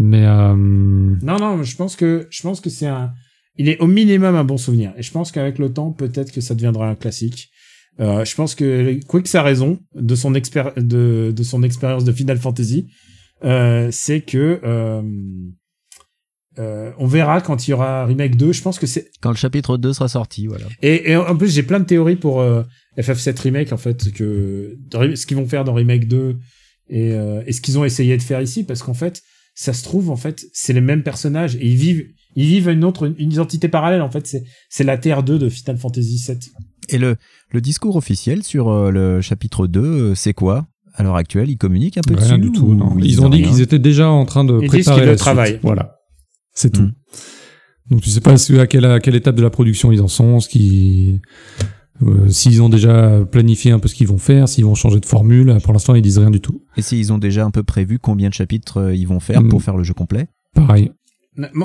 Mais, 0.00 0.24
euh, 0.26 0.54
Non, 0.56 1.36
non, 1.38 1.62
je 1.62 1.76
pense 1.76 1.94
que 1.94 2.26
je 2.30 2.42
pense 2.42 2.60
que 2.60 2.70
c'est 2.70 2.86
un. 2.88 3.12
Il 3.56 3.68
est 3.68 3.78
au 3.78 3.86
minimum 3.86 4.34
un 4.34 4.42
bon 4.42 4.56
souvenir. 4.56 4.92
Et 4.96 5.02
je 5.02 5.12
pense 5.12 5.30
qu'avec 5.30 5.58
le 5.60 5.72
temps, 5.72 5.92
peut-être 5.92 6.32
que 6.32 6.40
ça 6.40 6.54
deviendra 6.56 6.88
un 6.88 6.96
classique. 6.96 7.50
Euh, 8.00 8.24
je 8.24 8.34
pense 8.34 8.56
que 8.56 8.98
Quick 9.06 9.32
a 9.36 9.42
raison 9.44 9.78
de 9.94 10.14
son 10.16 10.34
expér 10.34 10.72
de, 10.76 11.32
de 11.34 11.42
son 11.44 11.62
expérience 11.62 12.02
de 12.04 12.10
Final 12.10 12.38
Fantasy. 12.38 12.88
Euh, 13.44 13.88
c'est 13.92 14.22
que 14.22 14.60
euh, 16.58 16.90
on 16.98 17.06
verra 17.06 17.40
quand 17.40 17.66
il 17.66 17.72
y 17.72 17.74
aura 17.74 18.04
remake 18.06 18.36
2. 18.36 18.52
Je 18.52 18.62
pense 18.62 18.78
que 18.78 18.86
c'est 18.86 19.10
Quand 19.20 19.30
le 19.30 19.36
chapitre 19.36 19.76
2 19.76 19.92
sera 19.92 20.08
sorti, 20.08 20.46
voilà. 20.46 20.66
et, 20.82 21.10
et 21.10 21.16
en 21.16 21.36
plus 21.36 21.52
j'ai 21.52 21.62
plein 21.62 21.80
de 21.80 21.84
théories 21.84 22.16
pour 22.16 22.40
euh, 22.40 22.62
FF7 22.98 23.40
remake 23.40 23.72
en 23.72 23.76
fait 23.76 24.12
que 24.12 24.76
ce 25.14 25.26
qu'ils 25.26 25.36
vont 25.36 25.46
faire 25.46 25.64
dans 25.64 25.74
remake 25.74 26.06
2 26.06 26.36
et, 26.90 27.12
euh, 27.12 27.42
et 27.46 27.52
ce 27.52 27.60
qu'ils 27.60 27.78
ont 27.78 27.84
essayé 27.84 28.16
de 28.16 28.22
faire 28.22 28.40
ici 28.40 28.62
parce 28.64 28.82
qu'en 28.82 28.94
fait 28.94 29.22
ça 29.54 29.72
se 29.72 29.82
trouve 29.82 30.10
en 30.10 30.16
fait 30.16 30.44
c'est 30.52 30.72
les 30.72 30.80
mêmes 30.80 31.02
personnages 31.02 31.56
et 31.56 31.66
ils 31.66 31.76
vivent 31.76 32.04
ils 32.36 32.46
vivent 32.46 32.68
une 32.68 32.84
autre 32.84 33.12
une 33.18 33.32
identité 33.32 33.68
parallèle 33.68 34.02
en 34.02 34.10
fait 34.10 34.26
c'est 34.26 34.44
c'est 34.68 34.84
la 34.84 34.98
Terre 34.98 35.22
2 35.22 35.38
de 35.38 35.48
Final 35.48 35.78
Fantasy 35.78 36.18
7 36.18 36.50
Et 36.90 36.98
le, 36.98 37.16
le 37.50 37.60
discours 37.60 37.96
officiel 37.96 38.42
sur 38.42 38.68
euh, 38.68 38.90
le 38.90 39.20
chapitre 39.20 39.66
2, 39.66 39.80
euh, 39.80 40.14
c'est 40.14 40.34
quoi? 40.34 40.66
À 40.96 41.02
l'heure 41.02 41.16
actuelle, 41.16 41.50
ils 41.50 41.56
communiquent 41.56 41.98
un 41.98 42.02
peu 42.06 42.14
rien 42.14 42.38
dessus 42.38 42.50
du 42.50 42.52
tout, 42.52 42.66
ou 42.66 42.74
non. 42.74 42.94
ils 42.98 43.06
Ils 43.06 43.20
ont 43.22 43.28
dit 43.28 43.42
qu'ils 43.42 43.60
étaient 43.62 43.78
déjà 43.80 44.08
en 44.08 44.24
train 44.26 44.44
de 44.44 44.54
Ils 44.62 44.68
disent 44.70 44.84
préparer 44.84 45.06
la 45.06 45.12
le 45.12 45.16
travaillent. 45.16 45.58
Voilà. 45.62 45.93
C'est 46.54 46.70
tout. 46.70 46.82
Mm. 46.82 46.94
Donc 47.90 48.00
tu 48.00 48.10
sais 48.10 48.20
pas 48.20 48.32
à 48.32 48.66
quelle, 48.66 48.84
à 48.86 49.00
quelle 49.00 49.14
étape 49.14 49.34
de 49.34 49.42
la 49.42 49.50
production 49.50 49.92
ils 49.92 50.00
en 50.00 50.08
sont, 50.08 50.40
ce 50.40 50.48
qui, 50.48 51.20
euh, 52.02 52.28
s'ils 52.28 52.62
ont 52.62 52.68
déjà 52.70 53.24
planifié 53.30 53.72
un 53.72 53.78
peu 53.78 53.88
ce 53.88 53.94
qu'ils 53.94 54.06
vont 54.08 54.18
faire, 54.18 54.48
s'ils 54.48 54.64
vont 54.64 54.74
changer 54.74 55.00
de 55.00 55.06
formule. 55.06 55.58
Pour 55.62 55.72
l'instant, 55.74 55.94
ils 55.94 56.02
disent 56.02 56.18
rien 56.18 56.30
du 56.30 56.40
tout. 56.40 56.64
Et 56.76 56.82
s'ils 56.82 57.12
ont 57.12 57.18
déjà 57.18 57.44
un 57.44 57.50
peu 57.50 57.62
prévu 57.62 57.98
combien 57.98 58.28
de 58.30 58.34
chapitres 58.34 58.78
euh, 58.78 58.94
ils 58.94 59.06
vont 59.06 59.20
faire 59.20 59.42
pour 59.48 59.62
faire 59.62 59.76
le 59.76 59.84
jeu 59.84 59.92
complet? 59.94 60.28
Pareil. 60.54 60.92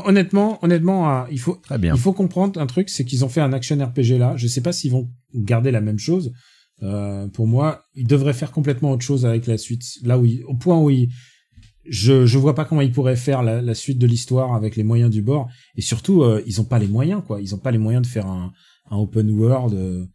honnêtement 0.06 0.58
honnêtement 0.64 1.10
euh, 1.10 1.24
il 1.32 1.40
faut 1.40 1.56
Très 1.56 1.78
bien. 1.78 1.94
Il 1.96 2.00
faut 2.00 2.14
comprendre 2.14 2.60
un 2.60 2.66
truc, 2.68 2.90
c'est 2.90 3.06
qu'ils 3.06 3.24
ont 3.24 3.30
fait 3.30 3.42
un 3.42 3.54
action 3.54 3.78
RPG 3.78 4.18
là. 4.18 4.34
Je 4.36 4.48
sais 4.48 4.62
pas 4.62 4.74
s'ils 4.74 4.92
vont 4.92 5.10
garder 5.34 5.72
la 5.72 5.82
même 5.82 6.00
chose. 6.00 6.34
Euh, 6.82 7.28
pour 7.28 7.46
moi, 7.48 7.84
ils 7.94 8.08
devraient 8.08 8.34
faire 8.34 8.52
complètement 8.52 8.92
autre 8.92 9.04
chose 9.04 9.26
avec 9.26 9.48
la 9.48 9.58
suite. 9.58 9.84
Là 10.04 10.18
où 10.18 10.26
ils- 10.26 10.44
au 10.46 10.56
point 10.56 10.80
où 10.80 10.90
ils, 10.90 11.10
je 11.90 12.26
je 12.26 12.38
vois 12.38 12.56
pas 12.56 12.66
comment 12.66 12.82
ils 12.82 12.92
pourraient 12.92 13.16
faire 13.16 13.44
la, 13.44 13.62
la 13.62 13.74
suite 13.74 13.98
de 13.98 14.08
l'histoire 14.08 14.54
avec 14.54 14.76
les 14.76 14.84
moyens 14.84 15.12
du 15.12 15.22
bord. 15.22 15.48
Et 15.76 15.82
surtout, 15.82 16.24
euh, 16.24 16.42
ils 16.46 16.60
ont 16.62 16.66
pas 16.66 16.80
les 16.80 16.88
moyens 16.88 17.22
quoi. 17.26 17.42
Ils 17.42 17.54
ont 17.56 17.60
pas 17.60 17.72
les 17.72 17.78
moyens 17.78 18.06
de 18.06 18.12
faire 18.12 18.28
un, 18.28 18.52
un 18.92 18.98
open 18.98 19.30
world, 19.32 19.74
euh, 19.74 20.06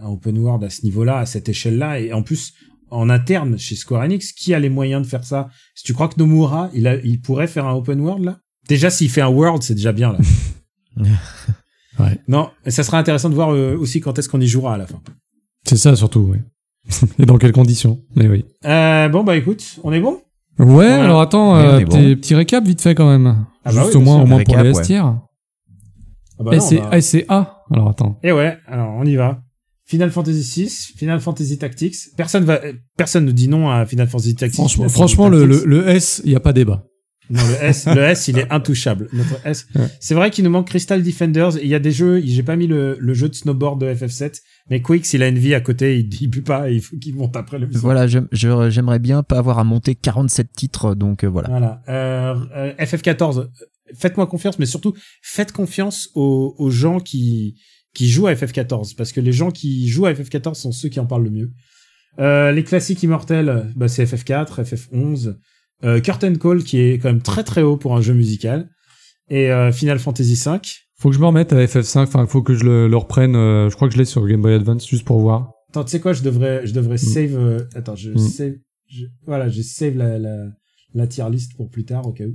un 0.00 0.08
open 0.08 0.38
world 0.38 0.64
à 0.64 0.70
ce 0.70 0.82
niveau-là, 0.84 1.18
à 1.18 1.26
cette 1.26 1.48
échelle-là. 1.48 2.00
Et 2.00 2.12
en 2.12 2.22
plus, 2.22 2.54
en 2.90 3.10
interne 3.10 3.58
chez 3.58 3.76
Square 3.76 4.02
Enix, 4.02 4.32
qui 4.32 4.54
a 4.54 4.58
les 4.58 4.68
moyens 4.68 5.02
de 5.02 5.06
faire 5.06 5.24
ça? 5.24 5.48
Si 5.74 5.84
tu 5.84 5.92
crois 5.92 6.08
que 6.08 6.18
Nomura, 6.18 6.70
il 6.74 6.86
a, 6.86 6.96
il 6.96 7.20
pourrait 7.20 7.48
faire 7.48 7.66
un 7.66 7.74
open 7.74 8.00
world 8.00 8.24
là? 8.24 8.38
Déjà, 8.68 8.90
s'il 8.90 9.10
fait 9.10 9.20
un 9.20 9.28
world, 9.28 9.62
c'est 9.62 9.74
déjà 9.74 9.92
bien 9.92 10.12
là. 10.12 10.18
Ouais. 11.98 12.18
Non, 12.28 12.50
ça 12.66 12.82
sera 12.82 12.98
intéressant 12.98 13.30
de 13.30 13.34
voir 13.34 13.54
euh, 13.54 13.76
aussi 13.76 14.00
quand 14.00 14.18
est-ce 14.18 14.28
qu'on 14.28 14.40
y 14.40 14.46
jouera 14.46 14.74
à 14.74 14.76
la 14.76 14.86
fin. 14.86 15.00
C'est 15.64 15.78
ça 15.78 15.96
surtout, 15.96 16.30
oui. 16.30 16.38
Et 17.18 17.26
dans 17.26 17.38
quelles 17.38 17.52
conditions 17.52 18.02
Mais 18.14 18.28
oui. 18.28 18.44
Euh, 18.64 19.08
bon 19.08 19.24
bah 19.24 19.36
écoute, 19.36 19.78
on 19.82 19.92
est 19.92 20.00
bon? 20.00 20.20
Ouais, 20.58 20.64
Voilà. 20.66 21.04
alors 21.04 21.20
attends, 21.20 21.56
euh, 21.56 21.80
bon. 21.80 22.14
petit, 22.14 22.34
récap 22.34 22.64
vite 22.64 22.80
fait 22.80 22.94
quand 22.94 23.08
même. 23.10 23.44
Ah 23.64 23.72
bah 23.72 23.82
Juste 23.82 23.94
oui, 23.94 23.96
au 23.96 24.00
moins, 24.00 24.22
au 24.22 24.26
moins 24.26 24.42
pour 24.42 24.54
Récap, 24.54 24.64
les 24.64 24.72
ouais. 24.72 24.80
S-tiers. 24.80 25.04
ah 25.06 26.42
bah 26.42 26.60
c'est 26.60 27.26
bah- 27.26 27.34
A. 27.34 27.64
Alors 27.72 27.88
attends. 27.90 28.18
Et 28.22 28.32
ouais, 28.32 28.56
alors 28.66 28.94
on 28.98 29.04
y 29.04 29.16
va. 29.16 29.42
Final 29.84 30.10
Fantasy 30.10 30.42
6, 30.42 30.92
Final 30.96 31.20
Fantasy 31.20 31.58
Tactics. 31.58 31.94
Personne 32.16 32.44
va, 32.44 32.60
personne 32.96 33.24
ne 33.24 33.30
dit 33.32 33.48
non 33.48 33.70
à 33.70 33.86
Final 33.86 34.08
Fantasy 34.08 34.34
Tactics. 34.34 34.56
Franchement, 34.56 34.88
franchement 34.88 35.28
le, 35.28 35.46
le, 35.46 35.62
le 35.64 35.88
S, 35.88 36.22
il 36.24 36.30
n'y 36.30 36.36
a 36.36 36.40
pas 36.40 36.52
débat. 36.52 36.84
Non, 37.30 37.40
le 37.44 37.64
S, 37.64 37.86
le 37.86 38.02
S, 38.02 38.28
il 38.28 38.38
est 38.38 38.50
intouchable. 38.52 39.08
Notre 39.12 39.44
S. 39.46 39.66
Ouais. 39.74 39.86
C'est 40.00 40.14
vrai 40.14 40.30
qu'il 40.30 40.44
nous 40.44 40.50
manque 40.50 40.68
Crystal 40.68 41.02
Defenders. 41.02 41.58
Il 41.60 41.68
y 41.68 41.74
a 41.74 41.78
des 41.80 41.90
jeux, 41.92 42.20
j'ai 42.24 42.42
pas 42.44 42.56
mis 42.56 42.66
le, 42.68 42.96
le 43.00 43.14
jeu 43.14 43.28
de 43.28 43.34
snowboard 43.34 43.80
de 43.80 43.86
FF7, 43.92 44.40
mais 44.70 44.82
Quicks, 44.82 45.12
il 45.14 45.22
a 45.22 45.28
une 45.28 45.38
vie 45.38 45.54
à 45.54 45.60
côté, 45.60 45.98
il, 45.98 46.12
il 46.22 46.30
peut 46.30 46.42
pas, 46.42 46.70
il 46.70 46.80
faut 46.80 46.96
qu'il 46.96 47.14
monte 47.14 47.36
après 47.36 47.58
le 47.58 47.66
Voilà, 47.72 48.06
j'aime- 48.06 48.28
je- 48.32 48.70
j'aimerais 48.70 48.98
bien 48.98 49.22
pas 49.22 49.38
avoir 49.38 49.58
à 49.58 49.64
monter 49.64 49.94
47 49.94 50.48
titres, 50.56 50.94
donc 50.94 51.24
euh, 51.24 51.28
voilà. 51.28 51.48
Voilà. 51.48 51.82
Euh, 51.88 52.34
euh, 52.56 52.72
FF14. 52.84 53.48
faites-moi 53.96 54.26
confiance, 54.26 54.58
mais 54.58 54.66
surtout 54.66 54.94
faites 55.22 55.52
confiance 55.52 56.10
aux, 56.14 56.54
aux 56.58 56.70
gens 56.70 56.98
qui 57.00 57.54
qui 57.94 58.10
jouent 58.10 58.26
à 58.26 58.34
FF14 58.34 58.94
parce 58.94 59.10
que 59.12 59.20
les 59.22 59.32
gens 59.32 59.50
qui 59.50 59.88
jouent 59.88 60.04
à 60.06 60.12
FF14 60.12 60.54
sont 60.54 60.72
ceux 60.72 60.88
qui 60.90 61.00
en 61.00 61.06
parlent 61.06 61.24
le 61.24 61.30
mieux. 61.30 61.52
Euh, 62.18 62.50
les 62.52 62.62
classiques 62.64 63.02
immortels, 63.02 63.72
bah, 63.76 63.88
c'est 63.88 64.04
FF4, 64.04 64.62
FF11, 64.64 65.36
euh, 65.84 66.00
Curtain 66.00 66.34
Call 66.34 66.62
qui 66.64 66.78
est 66.78 66.98
quand 66.98 67.08
même 67.08 67.22
très 67.22 67.42
très 67.44 67.62
haut 67.62 67.76
pour 67.78 67.96
un 67.96 68.00
jeu 68.02 68.12
musical 68.14 68.68
et 69.30 69.50
euh, 69.50 69.72
Final 69.72 69.98
Fantasy 69.98 70.34
V. 70.34 70.58
Faut 70.98 71.10
que 71.10 71.14
je 71.14 71.20
me 71.20 71.26
remette 71.26 71.52
à 71.52 71.56
FF5, 71.64 71.98
enfin, 72.04 72.26
faut 72.26 72.42
que 72.42 72.54
je 72.54 72.64
le, 72.64 72.88
le 72.88 72.96
reprenne, 72.96 73.36
euh, 73.36 73.68
je 73.68 73.76
crois 73.76 73.86
que 73.88 73.94
je 73.94 73.98
l'ai 73.98 74.04
sur 74.06 74.26
Game 74.26 74.40
Boy 74.40 74.54
Advance 74.54 74.88
juste 74.88 75.04
pour 75.04 75.20
voir. 75.20 75.52
Attends, 75.68 75.84
tu 75.84 75.90
sais 75.90 76.00
quoi, 76.00 76.12
je 76.14 76.22
devrais 76.22 76.66
je 76.66 76.72
devrais 76.72 76.96
save 76.96 77.36
euh, 77.36 77.60
attends, 77.74 77.96
je 77.96 78.12
Mm. 78.12 78.18
save 78.18 78.52
je- 78.88 79.04
voilà, 79.26 79.48
je 79.48 79.60
save 79.62 79.96
la, 79.96 80.18
la 80.18 80.46
la 80.94 81.06
tier 81.06 81.24
list 81.30 81.54
pour 81.56 81.68
plus 81.68 81.84
tard 81.84 82.06
au 82.06 82.12
cas 82.12 82.24
où. 82.24 82.34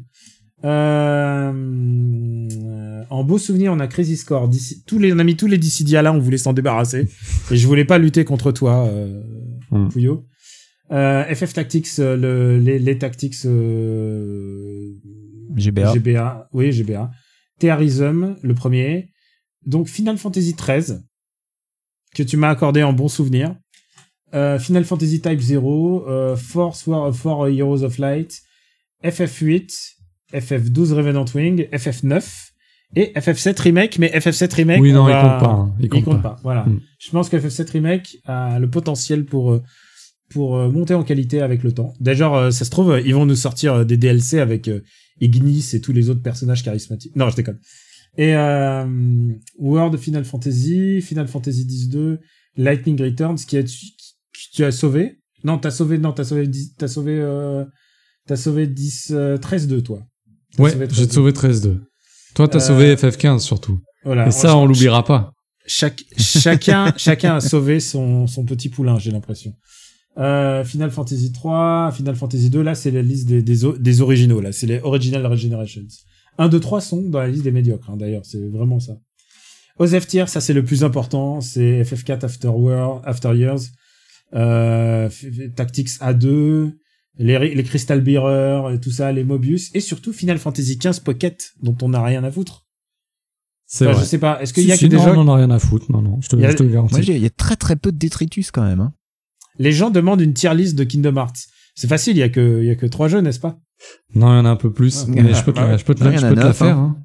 Euh, 0.63 1.51
euh, 1.51 3.03
en 3.09 3.23
beau 3.23 3.39
souvenir, 3.39 3.73
on 3.73 3.79
a 3.79 3.87
Crazy 3.87 4.15
Score. 4.17 4.47
D'ici- 4.47 4.83
Tous 4.85 4.99
les, 4.99 5.11
on 5.11 5.17
a 5.17 5.23
mis 5.23 5.35
tous 5.35 5.47
les 5.47 5.57
Dissidia 5.57 6.03
là, 6.03 6.13
on 6.13 6.19
voulait 6.19 6.37
s'en 6.37 6.53
débarrasser. 6.53 7.07
et 7.49 7.55
je 7.55 7.65
voulais 7.67 7.85
pas 7.85 7.97
lutter 7.97 8.25
contre 8.25 8.51
toi, 8.51 8.85
euh, 8.87 9.21
Hmm. 9.71 9.87
Pouillot. 9.87 10.25
Euh, 10.91 11.23
FF 11.33 11.53
Tactics, 11.53 11.87
euh, 11.99 12.17
le, 12.17 12.59
les, 12.59 12.77
les 12.77 12.97
Tactics 12.97 13.37
euh, 13.45 14.91
GBA. 15.55 15.93
GBA, 15.93 16.49
oui, 16.53 16.71
GBA. 16.73 17.09
Terrorism, 17.61 18.35
le 18.41 18.53
premier. 18.55 19.09
Donc 19.65 19.87
Final 19.87 20.17
Fantasy 20.17 20.55
XIII, 20.55 20.97
que 22.15 22.23
tu 22.23 22.35
m'as 22.35 22.49
accordé 22.49 22.81
en 22.83 22.91
bon 22.93 23.07
souvenir. 23.07 23.55
Euh, 24.33 24.57
Final 24.57 24.83
Fantasy 24.85 25.21
Type 25.21 25.39
0, 25.39 26.05
euh, 26.07 26.35
Force 26.35 26.87
War 26.87 27.13
for 27.15 27.47
Heroes 27.47 27.83
of 27.83 27.97
Light, 27.99 28.41
FF8, 29.03 29.69
FF12 30.33 30.93
Revenant 30.93 31.25
Wing, 31.35 31.67
FF9 31.71 32.23
et 32.95 33.11
FF7 33.15 33.59
Remake, 33.61 33.99
mais 33.99 34.07
FF7 34.07 34.53
Remake, 34.55 34.81
oui, 34.81 34.91
on 34.91 34.95
non, 34.95 35.07
il 35.09 35.11
va- 35.13 35.21
compte 35.21 35.39
pas. 35.39 35.51
hein, 35.53 35.73
Il 35.79 35.85
il 35.85 35.89
compte, 35.89 36.03
compte 36.05 36.21
pas. 36.21 36.29
pas. 36.31 36.39
Voilà. 36.43 36.65
Mm. 36.65 36.79
Je 36.99 37.11
pense 37.11 37.29
que 37.29 37.37
FF7 37.37 37.71
Remake 37.71 38.17
a 38.25 38.57
le 38.59 38.69
potentiel 38.69 39.25
pour 39.25 39.51
euh, 39.51 39.61
pour 40.29 40.55
euh, 40.57 40.69
monter 40.69 40.93
en 40.93 41.03
qualité 41.03 41.41
avec 41.41 41.61
le 41.61 41.73
temps. 41.73 41.93
D'ailleurs, 41.99 42.33
euh, 42.33 42.51
ça 42.51 42.63
se 42.65 42.69
trouve, 42.69 43.01
ils 43.05 43.13
vont 43.13 43.25
nous 43.25 43.35
sortir 43.35 43.85
des 43.85 43.97
DLC 43.97 44.39
avec 44.39 44.69
Ignis 45.21 45.69
et 45.73 45.81
tous 45.81 45.93
les 45.93 46.09
autres 46.09 46.21
personnages 46.21 46.63
charismatiques. 46.63 47.15
Non, 47.15 47.29
je 47.29 47.35
déconne. 47.35 47.59
Et 48.17 48.35
euh, 48.35 48.85
World 49.57 49.97
Final 49.97 50.25
Fantasy, 50.25 51.01
Final 51.01 51.27
Fantasy 51.27 51.61
X-2, 51.61 52.17
Lightning 52.57 53.01
Returns, 53.01 53.37
qui 53.47 53.55
a 53.57 53.63
qui, 53.63 53.95
qui 54.33 54.49
tu 54.53 54.63
as 54.65 54.71
sauvé? 54.71 55.19
Non, 55.43 55.57
t'as 55.57 55.71
sauvé, 55.71 55.97
non, 55.97 56.11
t'as 56.11 56.23
sauvé, 56.25 56.45
10 56.47 56.75
t'as 56.75 56.87
sauvé, 56.87 57.17
euh, 57.19 57.63
t'as 58.27 58.35
sauvé 58.35 58.67
10, 58.67 59.11
euh, 59.11 59.37
13-2, 59.37 59.81
toi. 59.81 60.03
T'as 60.57 60.63
Ouais, 60.63 60.71
j'ai 60.71 61.05
13-2. 61.07 61.11
sauvé 61.13 61.31
13-2. 61.31 61.79
Toi, 62.35 62.47
t'as 62.47 62.57
Euh, 62.57 62.61
sauvé 62.61 62.95
FF15 62.95 63.39
surtout. 63.39 63.79
Voilà. 64.03 64.27
Et 64.27 64.31
ça, 64.31 64.57
on 64.57 64.65
l'oubliera 64.65 65.05
pas. 65.05 65.31
chaque, 65.65 66.03
chacun, 66.17 66.93
chacun 66.97 67.35
a 67.35 67.39
sauvé 67.39 67.79
son, 67.79 68.27
son 68.27 68.43
petit 68.45 68.67
poulain, 68.69 68.99
j'ai 68.99 69.11
l'impression. 69.11 69.53
Euh, 70.17 70.63
Final 70.65 70.91
Fantasy 70.91 71.31
3, 71.31 71.91
Final 71.93 72.15
Fantasy 72.15 72.49
2, 72.49 72.61
là, 72.61 72.75
c'est 72.75 72.91
la 72.91 73.01
liste 73.01 73.27
des, 73.27 73.41
des, 73.41 73.55
des 73.79 74.01
originaux, 74.01 74.41
là. 74.41 74.51
C'est 74.51 74.67
les 74.67 74.79
Original 74.81 75.25
Regenerations. 75.25 75.83
1, 76.37 76.49
2, 76.49 76.59
3 76.59 76.81
sont 76.81 77.01
dans 77.01 77.19
la 77.19 77.27
liste 77.27 77.43
des 77.43 77.51
médiocres, 77.51 77.89
hein, 77.89 77.97
d'ailleurs. 77.97 78.25
C'est 78.25 78.45
vraiment 78.49 78.79
ça. 78.79 78.97
Aux 79.79 79.87
F 79.87 80.05
tier, 80.07 80.25
ça, 80.27 80.41
c'est 80.41 80.53
le 80.53 80.63
plus 80.65 80.83
important. 80.83 81.39
C'est 81.41 81.81
FF4 81.83 82.25
After 82.25 82.49
War, 82.49 83.01
After 83.05 83.33
Years, 83.35 83.61
euh, 84.33 85.09
Tactics 85.55 85.89
A2, 86.01 86.73
les, 87.17 87.55
les 87.55 87.63
Crystal 87.63 88.01
Bearer, 88.01 88.73
et 88.73 88.79
tout 88.79 88.91
ça, 88.91 89.11
les 89.11 89.23
Mobius, 89.23 89.69
et 89.73 89.79
surtout 89.79 90.13
Final 90.13 90.37
Fantasy 90.39 90.77
15 90.77 90.99
Pocket, 91.01 91.51
dont 91.61 91.77
on 91.81 91.89
n'a 91.89 92.03
rien 92.03 92.23
à 92.23 92.31
foutre. 92.31 92.65
C'est 93.65 93.85
Enfin, 93.85 93.93
vrai. 93.95 94.03
je 94.03 94.09
sais 94.09 94.17
pas. 94.17 94.41
Est-ce 94.41 94.53
qu'il 94.53 94.63
Si, 94.63 94.69
y 94.69 94.71
a 94.73 94.75
si, 94.75 94.85
que 94.85 94.89
des 94.89 94.97
non, 94.97 95.03
gens 95.03 95.15
on 95.15 95.27
en 95.29 95.33
a 95.33 95.37
rien 95.37 95.49
à 95.51 95.59
foutre. 95.59 95.89
Non, 95.91 96.01
non, 96.01 96.19
je 96.19 96.27
te, 96.27 96.35
Il 96.35 96.41
y 96.41 96.45
a- 96.45 96.51
je 96.51 96.57
te 96.57 96.63
le 96.63 96.69
garantis. 96.69 96.93
Moi, 96.95 97.03
il 97.03 97.17
y 97.17 97.25
a 97.25 97.29
très 97.29 97.55
très 97.55 97.77
peu 97.77 97.93
de 97.93 97.97
détritus 97.97 98.51
quand 98.51 98.63
même. 98.63 98.81
hein. 98.81 98.93
Les 99.59 99.71
gens 99.71 99.89
demandent 99.89 100.21
une 100.21 100.33
tier 100.33 100.53
list 100.55 100.75
de 100.77 100.83
Kingdom 100.83 101.15
Hearts. 101.17 101.47
C'est 101.75 101.87
facile, 101.87 102.17
il 102.17 102.19
y 102.19 102.23
a 102.23 102.29
que 102.29 102.59
il 102.61 102.67
y 102.67 102.69
a 102.71 102.75
que 102.75 102.85
trois 102.85 103.07
jeux, 103.07 103.19
n'est-ce 103.21 103.39
pas? 103.39 103.59
Non, 104.15 104.27
il 104.33 104.37
y 104.37 104.39
en 104.39 104.45
a 104.45 104.49
un 104.49 104.55
peu 104.55 104.71
plus. 104.71 105.03
Ah, 105.07 105.11
mais 105.11 105.33
je 105.33 105.43
peux 105.43 105.53
te 105.53 105.59
Ah 105.59 105.65
la, 105.65 105.71
ouais. 105.73 105.77
je 105.77 105.85
peux 105.85 105.95
te 105.95 106.03
Non, 106.03 106.09
la, 106.09 106.11
il 106.11 106.17
y 106.17 106.19
je 106.21 106.25
en 106.25 106.27
a 106.27 106.29
peux 106.31 106.35
te 106.35 106.39
la 106.41 106.47
neuf, 106.47 106.57
faire. 106.57 106.77
hein. 106.77 106.97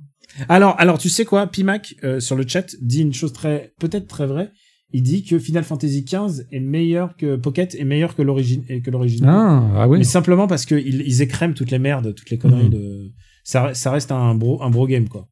Alors 0.49 0.75
alors 0.79 0.99
tu 0.99 1.09
sais 1.09 1.25
quoi, 1.25 1.47
Pimac 1.47 1.95
euh, 2.05 2.21
sur 2.21 2.37
le 2.37 2.47
chat 2.47 2.67
dit 2.83 3.01
une 3.01 3.15
chose 3.15 3.33
très 3.33 3.73
peut-être 3.81 4.07
très 4.07 4.27
vraie. 4.27 4.51
Il 4.93 5.03
dit 5.03 5.25
que 5.25 5.39
Final 5.39 5.65
Fantasy 5.65 6.05
XV 6.05 6.45
est 6.53 6.61
meilleur 6.61 7.17
que 7.17 7.37
Pocket 7.37 7.75
est 7.75 7.85
meilleur 7.85 8.15
que 8.15 8.23
l'origine 8.23 8.63
et 8.69 8.83
que 8.83 8.91
l'original. 8.91 9.31
Ah, 9.35 9.71
ah 9.83 9.89
oui. 9.89 9.99
Mais 9.99 10.05
simplement 10.05 10.47
parce 10.47 10.65
que 10.67 10.75
ils, 10.75 11.01
ils 11.03 11.23
écrèment 11.23 11.55
toutes 11.55 11.71
les 11.71 11.79
merdes, 11.79 12.15
toutes 12.15 12.31
les 12.31 12.39
conneries 12.39 12.65
Mhm. 12.67 12.71
de 12.71 13.13
ça 13.45 13.73
ça 13.75 13.91
reste 13.91 14.13
un 14.13 14.35
bro 14.35 14.63
un 14.63 14.71
bro 14.71 14.87
game 14.87 15.09
quoi. 15.09 15.29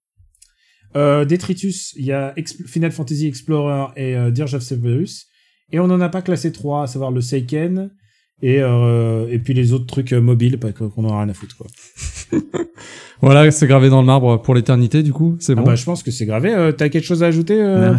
Euh, 0.96 1.24
Detritus, 1.24 1.92
il 1.96 2.04
y 2.06 2.12
a 2.12 2.34
Final 2.66 2.92
Fantasy 2.92 3.26
Explorer 3.26 3.86
et 3.96 4.16
euh, 4.16 4.30
Dirge 4.30 4.54
of 4.54 4.62
Cerberus 4.62 5.26
et 5.72 5.80
on 5.80 5.86
n'en 5.86 6.00
a 6.00 6.08
pas 6.08 6.22
classé 6.22 6.52
trois, 6.52 6.84
à 6.84 6.86
savoir 6.86 7.10
le 7.10 7.20
Seiken 7.20 7.90
et 8.42 8.60
euh, 8.60 9.26
et 9.30 9.38
puis 9.38 9.54
les 9.54 9.72
autres 9.72 9.86
trucs 9.86 10.12
euh, 10.12 10.20
mobiles 10.20 10.58
qu'on 10.58 11.04
en 11.06 11.12
a 11.14 11.18
rien 11.20 11.28
à 11.28 11.34
foutre 11.34 11.56
quoi. 11.56 11.66
Voilà, 13.20 13.50
c'est 13.50 13.66
gravé 13.66 13.88
dans 13.88 14.00
le 14.00 14.06
marbre 14.06 14.42
pour 14.42 14.54
l'éternité, 14.54 15.02
du 15.02 15.12
coup. 15.12 15.36
C'est 15.40 15.52
Ah 15.52 15.56
bon. 15.56 15.62
bah, 15.62 15.74
je 15.76 15.84
pense 15.84 16.02
que 16.02 16.10
c'est 16.10 16.26
gravé. 16.26 16.52
Euh, 16.52 16.72
T'as 16.72 16.88
quelque 16.90 17.04
chose 17.04 17.22
à 17.22 17.26
ajouter, 17.28 17.58
euh, 17.58 17.94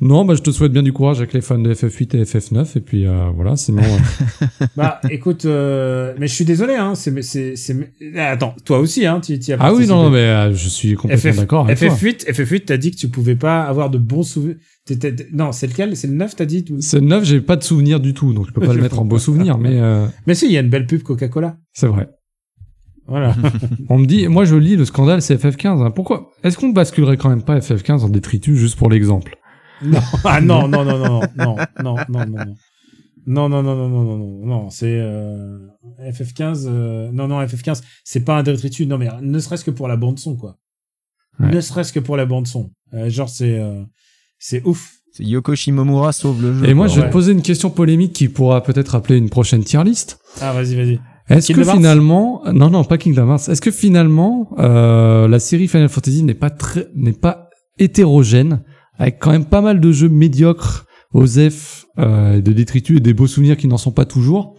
Non. 0.00 0.24
Bah, 0.24 0.34
je 0.34 0.40
te 0.42 0.50
souhaite 0.50 0.72
bien 0.72 0.82
du 0.82 0.92
courage 0.92 1.18
avec 1.18 1.32
les 1.34 1.40
fans 1.40 1.58
de 1.58 1.72
FF8 1.72 2.16
et 2.16 2.22
FF9. 2.24 2.76
Et 2.76 2.80
puis, 2.80 3.06
euh, 3.06 3.30
voilà, 3.36 3.54
sinon. 3.56 3.82
euh, 3.82 4.66
Bah, 4.76 5.00
écoute, 5.08 5.44
euh, 5.44 6.14
mais 6.18 6.26
je 6.26 6.34
suis 6.34 6.44
désolé, 6.44 6.74
hein. 6.74 6.94
C'est, 6.96 7.22
c'est, 7.22 7.54
c'est. 7.54 7.76
Attends, 8.16 8.56
toi 8.64 8.80
aussi, 8.80 9.06
hein. 9.06 9.20
Tu, 9.20 9.34
y 9.34 9.52
as 9.52 9.56
ah 9.60 9.72
oui, 9.72 9.86
non, 9.86 10.04
non, 10.04 10.10
mais 10.10 10.18
euh, 10.18 10.52
je 10.52 10.68
suis 10.68 10.94
complètement 10.94 11.42
d'accord 11.42 11.64
avec 11.66 11.78
toi. 11.78 11.88
FF8, 11.88 12.30
FF8, 12.32 12.64
t'as 12.64 12.76
dit 12.76 12.90
que 12.90 12.96
tu 12.96 13.08
pouvais 13.08 13.36
pas 13.36 13.62
avoir 13.62 13.88
de 13.90 13.98
bons 13.98 14.24
souvenirs. 14.24 14.56
Non, 15.32 15.52
c'est 15.52 15.66
lequel 15.66 15.96
C'est 15.96 16.06
le 16.06 16.14
9, 16.14 16.36
t'as 16.36 16.44
dit 16.46 16.64
C'est 16.80 17.00
le 17.00 17.06
9, 17.06 17.24
j'ai 17.24 17.40
pas 17.40 17.56
de 17.56 17.62
souvenir 17.62 18.00
du 18.00 18.14
tout, 18.14 18.32
donc 18.32 18.46
je 18.48 18.52
peux 18.52 18.60
pas 18.60 18.72
le 18.74 18.80
mettre 18.82 18.98
en 19.00 19.04
beau 19.04 19.18
souvenir, 19.18 19.58
mais 19.58 19.80
euh, 19.80 20.06
Mais 20.26 20.34
si, 20.34 20.46
il 20.46 20.52
y 20.52 20.56
a 20.56 20.60
une 20.60 20.70
belle 20.70 20.86
pub 20.86 21.02
Coca-Cola. 21.02 21.56
c'est 21.72 21.86
vrai. 21.86 22.08
Voilà. 23.06 23.34
On 23.88 23.98
me 23.98 24.06
dit, 24.06 24.28
moi 24.28 24.44
je 24.44 24.54
lis 24.54 24.76
le 24.76 24.84
scandale, 24.84 25.20
c'est 25.20 25.34
FF15. 25.34 25.84
hein. 25.84 25.90
Pourquoi 25.90 26.30
Est-ce 26.44 26.56
qu'on 26.56 26.68
basculerait 26.68 27.16
quand 27.16 27.28
même 27.28 27.42
pas 27.42 27.58
FF15 27.58 28.00
en 28.04 28.08
détritus 28.08 28.56
juste 28.56 28.76
pour 28.76 28.88
l'exemple 28.88 29.36
non. 29.82 29.98
Ah 30.24 30.40
non, 30.40 30.68
non, 30.68 30.84
non, 30.84 30.98
non, 30.98 31.20
non, 31.36 31.56
non, 31.82 31.96
non, 32.08 32.26
non, 32.26 32.26
non. 32.26 32.54
Non, 33.26 33.48
non, 33.48 33.62
non, 33.62 33.76
non, 33.76 33.88
non, 33.88 34.04
non, 34.04 34.16
non, 34.18 34.46
non, 34.46 34.70
c'est 34.70 34.98
euh, 35.00 35.58
FF15. 36.02 36.66
euh, 36.68 37.10
non, 37.12 37.28
non, 37.28 37.42
FF15, 37.42 37.82
c'est 38.04 38.20
pas 38.24 38.36
un 38.38 38.42
détritus. 38.42 38.86
Non, 38.86 38.98
mais 38.98 39.08
ne 39.22 39.38
serait-ce 39.38 39.64
que 39.64 39.70
pour 39.70 39.88
la 39.88 39.96
bande 39.96 40.18
son, 40.18 40.36
quoi. 40.36 40.58
Ouais. 41.38 41.50
Ne 41.50 41.60
serait-ce 41.60 41.92
que 41.92 42.00
pour 42.00 42.16
la 42.16 42.26
bande 42.26 42.46
son. 42.46 42.70
Euh, 42.94 43.08
genre, 43.08 43.28
c'est, 43.28 43.58
euh, 43.58 43.82
c'est 44.40 44.62
ouf. 44.66 44.94
C'est 45.12 45.24
Yoko 45.24 45.54
Shimomura 45.54 46.12
sauve 46.12 46.40
le 46.42 46.54
jeu. 46.54 46.68
Et 46.68 46.74
moi, 46.74 46.86
quoi. 46.86 46.94
je 46.94 47.00
vais 47.00 47.02
Ouais. 47.04 47.08
te 47.08 47.12
poser 47.12 47.32
une 47.32 47.42
question 47.42 47.70
polémique 47.70 48.12
qui 48.12 48.28
pourra 48.28 48.62
peut-être 48.62 48.94
appeler 48.96 49.18
une 49.18 49.28
prochaine 49.28 49.62
tier 49.64 49.82
list. 49.84 50.18
Ah, 50.40 50.52
vas-y, 50.52 50.74
vas-y. 50.76 51.00
Est-ce 51.28 51.52
que 51.52 51.62
finalement, 51.62 52.42
non, 52.52 52.70
non, 52.70 52.82
pas 52.84 52.98
Kingdom 52.98 53.28
Hearts. 53.30 53.48
Est-ce 53.48 53.60
que 53.60 53.70
finalement, 53.70 54.50
euh, 54.58 55.28
la 55.28 55.38
série 55.38 55.68
Final 55.68 55.88
Fantasy 55.88 56.22
n'est 56.24 56.34
pas 56.34 56.50
très, 56.50 56.86
n'est 56.96 57.12
pas 57.12 57.48
hétérogène, 57.78 58.62
avec 58.98 59.18
quand 59.20 59.30
même 59.30 59.44
pas 59.44 59.60
mal 59.60 59.80
de 59.80 59.92
jeux 59.92 60.08
médiocres, 60.08 60.86
OSEF, 61.12 61.86
euh, 61.98 62.40
de 62.40 62.52
détritus 62.52 62.98
et 62.98 63.00
des 63.00 63.14
beaux 63.14 63.26
souvenirs 63.26 63.56
qui 63.56 63.66
n'en 63.68 63.78
sont 63.78 63.90
pas 63.92 64.04
toujours, 64.04 64.56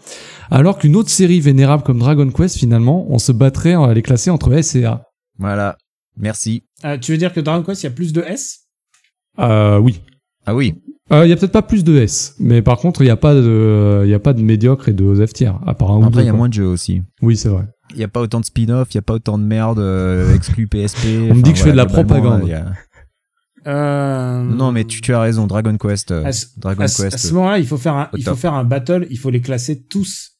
alors 0.49 0.77
qu'une 0.77 0.95
autre 0.97 1.09
série 1.09 1.39
vénérable 1.39 1.83
comme 1.83 1.99
Dragon 1.99 2.29
Quest, 2.29 2.57
finalement, 2.57 3.05
on 3.09 3.19
se 3.19 3.31
battrait 3.31 3.73
à 3.73 3.93
les 3.93 4.01
classer 4.01 4.29
entre 4.29 4.51
S 4.53 4.75
et 4.75 4.83
A. 4.85 5.03
Voilà. 5.39 5.77
Merci. 6.17 6.63
Ah, 6.83 6.97
tu 6.97 7.11
veux 7.13 7.17
dire 7.17 7.31
que 7.33 7.39
Dragon 7.39 7.63
Quest, 7.63 7.83
il 7.83 7.85
y 7.85 7.89
a 7.89 7.91
plus 7.93 8.11
de 8.13 8.21
S? 8.21 8.59
Euh, 9.39 9.77
oui. 9.77 10.01
Ah 10.45 10.55
oui. 10.55 10.75
Euh, 11.11 11.25
Il 11.25 11.29
y 11.29 11.33
a 11.33 11.35
peut-être 11.35 11.51
pas 11.51 11.61
plus 11.61 11.83
de 11.83 11.95
S, 11.97 12.35
mais 12.39 12.61
par 12.61 12.77
contre, 12.77 13.01
il 13.01 13.05
n'y 13.05 13.09
a 13.11 13.17
pas 13.17 13.33
de, 13.35 14.01
il 14.05 14.09
y 14.09 14.13
a 14.13 14.19
pas 14.19 14.33
de 14.33 14.41
médiocre 14.41 14.87
et 14.89 14.93
de 14.93 15.03
OSEF 15.03 15.33
tiers, 15.33 15.59
à 15.67 15.73
part 15.73 15.91
un 15.91 15.97
ou 15.97 16.05
Après, 16.05 16.21
il 16.23 16.25
y 16.25 16.29
a 16.29 16.31
quoi. 16.31 16.37
moins 16.37 16.49
de 16.49 16.53
jeux 16.53 16.67
aussi. 16.67 17.01
Oui, 17.21 17.35
c'est 17.35 17.49
vrai. 17.49 17.65
Il 17.93 17.99
y 17.99 18.03
a 18.03 18.07
pas 18.07 18.21
autant 18.21 18.39
de 18.39 18.45
spin-off, 18.45 18.87
il 18.91 18.95
y 18.95 18.99
a 18.99 19.01
pas 19.01 19.15
autant 19.15 19.37
de 19.37 19.43
merde 19.43 19.79
euh, 19.79 20.33
exclu 20.33 20.67
PSP. 20.67 21.05
On 21.31 21.35
me 21.35 21.41
dit 21.41 21.51
que 21.51 21.57
je 21.59 21.63
fais 21.63 21.71
de 21.71 21.77
la 21.77 21.85
propagande. 21.85 22.49
euh... 23.67 24.43
Non, 24.43 24.71
mais 24.71 24.85
tu, 24.85 25.01
tu 25.01 25.13
as 25.13 25.19
raison. 25.19 25.47
Dragon 25.47 25.77
Quest. 25.77 26.11
euh, 26.11 26.23
À 26.25 26.31
ce, 26.31 26.45
Dragon 26.57 26.83
à 26.83 26.87
ce- 26.87 27.03
Quest. 27.03 27.13
à 27.15 27.17
ce 27.17 27.33
moment-là, 27.33 27.59
il 27.59 27.67
faut 27.67 27.77
faire 27.77 27.95
un, 27.95 28.09
il 28.17 28.23
faut 28.23 28.35
faire 28.35 28.53
un 28.53 28.63
battle. 28.63 29.05
Il 29.09 29.17
faut 29.19 29.29
les 29.29 29.41
classer 29.41 29.83
tous. 29.83 30.31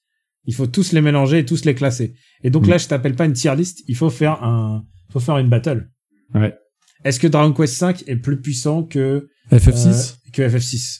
Il 0.46 0.56
faut 0.56 0.66
tous 0.68 0.92
les 0.92 1.02
mélanger 1.02 1.40
et 1.40 1.46
tous 1.46 1.66
les 1.66 1.76
classer. 1.76 2.14
Et 2.44 2.50
donc 2.50 2.66
Mm. 2.66 2.70
là, 2.72 2.78
je 2.80 2.88
t'appelle 2.88 3.16
pas 3.16 3.26
une 3.26 3.34
tier 3.34 3.56
list. 3.56 3.84
Il 3.88 3.96
faut 3.96 4.10
faire 4.10 4.42
un, 4.44 4.84
faut 5.12 5.20
faire 5.20 5.38
une 5.38 5.50
battle. 5.50 5.90
Ouais. 6.34 6.56
Est-ce 7.04 7.20
que 7.20 7.28
Dragon 7.28 7.54
Quest 7.54 7.76
5 7.76 8.04
est 8.08 8.16
plus 8.16 8.40
puissant 8.42 8.84
que 8.84 9.30
FF6. 9.52 9.88
euh, 9.88 10.30
que 10.34 10.42
FF6 10.48 11.00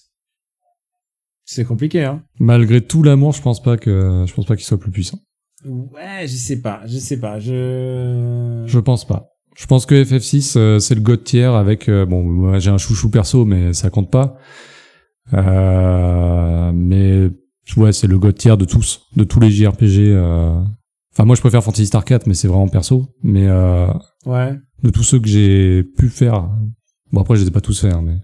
C'est 1.46 1.64
compliqué, 1.66 2.04
hein. 2.04 2.24
Malgré 2.40 2.82
tout 2.82 3.04
l'amour, 3.04 3.34
je 3.34 3.42
pense 3.42 3.62
pas 3.62 3.78
que, 3.78 4.26
je 4.28 4.34
pense 4.34 4.46
pas 4.46 4.56
qu'il 4.56 4.66
soit 4.66 4.80
plus 4.80 4.92
puissant. 4.92 5.20
Ouais, 5.66 6.24
je 6.24 6.36
sais 6.36 6.60
pas, 6.62 6.82
je 6.88 6.98
sais 6.98 7.20
pas, 7.20 7.40
je. 7.40 8.64
Je 8.66 8.80
pense 8.80 9.06
pas. 9.06 9.28
Je 9.56 9.66
pense 9.68 9.86
que 9.86 10.04
FF6 10.04 10.58
euh, 10.58 10.80
c'est 10.80 10.96
le 10.96 11.02
god 11.02 11.24
tier 11.24 11.44
avec 11.44 11.88
euh, 11.90 12.06
bon 12.06 12.24
moi 12.24 12.58
j'ai 12.60 12.72
un 12.72 12.78
chouchou 12.78 13.10
perso 13.12 13.44
mais 13.46 13.74
ça 13.74 13.90
compte 13.90 14.10
pas. 14.10 14.38
Euh, 15.34 16.72
mais 16.74 17.30
ouais 17.78 17.92
c'est 17.94 18.08
le 18.08 18.18
god 18.18 18.36
tier 18.38 18.56
de 18.58 18.66
tous 18.66 19.02
de 19.16 19.24
tous 19.24 19.40
les 19.40 19.52
JRPG. 19.52 20.08
euh. 20.10 20.62
Enfin 21.14 21.26
moi 21.26 21.36
je 21.36 21.42
préfère 21.42 21.64
Fantasy 21.64 21.86
Star 21.86 22.06
4 22.06 22.28
mais 22.28 22.34
c'est 22.34 22.48
vraiment 22.48 22.68
perso. 22.70 23.08
Mais 23.24 23.46
euh, 23.48 23.88
Ouais. 24.26 24.54
de 24.84 24.90
tous 24.90 25.04
ceux 25.04 25.20
que 25.20 25.28
j'ai 25.28 25.84
pu 25.84 26.10
faire. 26.10 26.50
Bon 27.12 27.22
après 27.22 27.36
je 27.36 27.42
les 27.42 27.48
ai 27.48 27.52
pas 27.52 27.62
tous 27.62 27.80
faits, 27.82 27.94
hein, 27.94 28.02
mais 28.04 28.18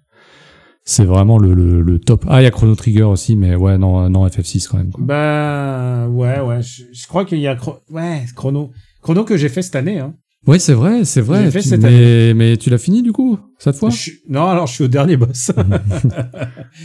c'est 0.86 1.04
vraiment 1.06 1.38
le, 1.38 1.54
le, 1.54 1.82
le 1.82 2.00
top. 2.00 2.26
Ah 2.30 2.42
il 2.42 2.46
y 2.46 2.48
a 2.48 2.52
Chrono 2.52 2.76
Trigger 2.76 3.04
aussi, 3.04 3.36
mais 3.36 3.56
ouais 3.56 3.78
non 3.78 4.10
non 4.10 4.26
FF6 4.28 4.68
quand 4.70 4.78
même. 4.78 4.92
quoi. 4.92 5.04
Bah 5.04 6.08
ouais 6.10 6.40
ouais. 6.40 6.62
Je, 6.62 6.84
je 6.94 7.08
crois 7.08 7.26
qu'il 7.26 7.40
y 7.40 7.48
a 7.48 7.56
Chro- 7.56 7.80
ouais 7.90 8.24
Chrono 8.36 8.72
Chrono 9.02 9.24
que 9.24 9.36
j'ai 9.38 9.50
fait 9.50 9.62
cette 9.62 9.76
année. 9.76 10.00
Hein. 10.00 10.14
Ouais 10.46 10.60
c'est 10.60 10.74
vrai 10.74 11.04
c'est 11.04 11.20
vrai. 11.22 11.50
Fait 11.52 11.62
Tu- 11.62 11.70
cette 11.70 11.82
mais 11.82 12.34
mais 12.34 12.56
tu 12.58 12.70
l'as 12.70 12.78
fini 12.78 13.02
du 13.04 13.12
coup 13.12 13.38
cette 13.60 13.76
fois? 13.76 13.90
Je 13.90 14.12
Non 14.30 14.46
alors 14.46 14.68
je 14.68 14.74
suis 14.76 14.84
au 14.86 14.88
dernier 14.88 15.18
boss. 15.18 15.52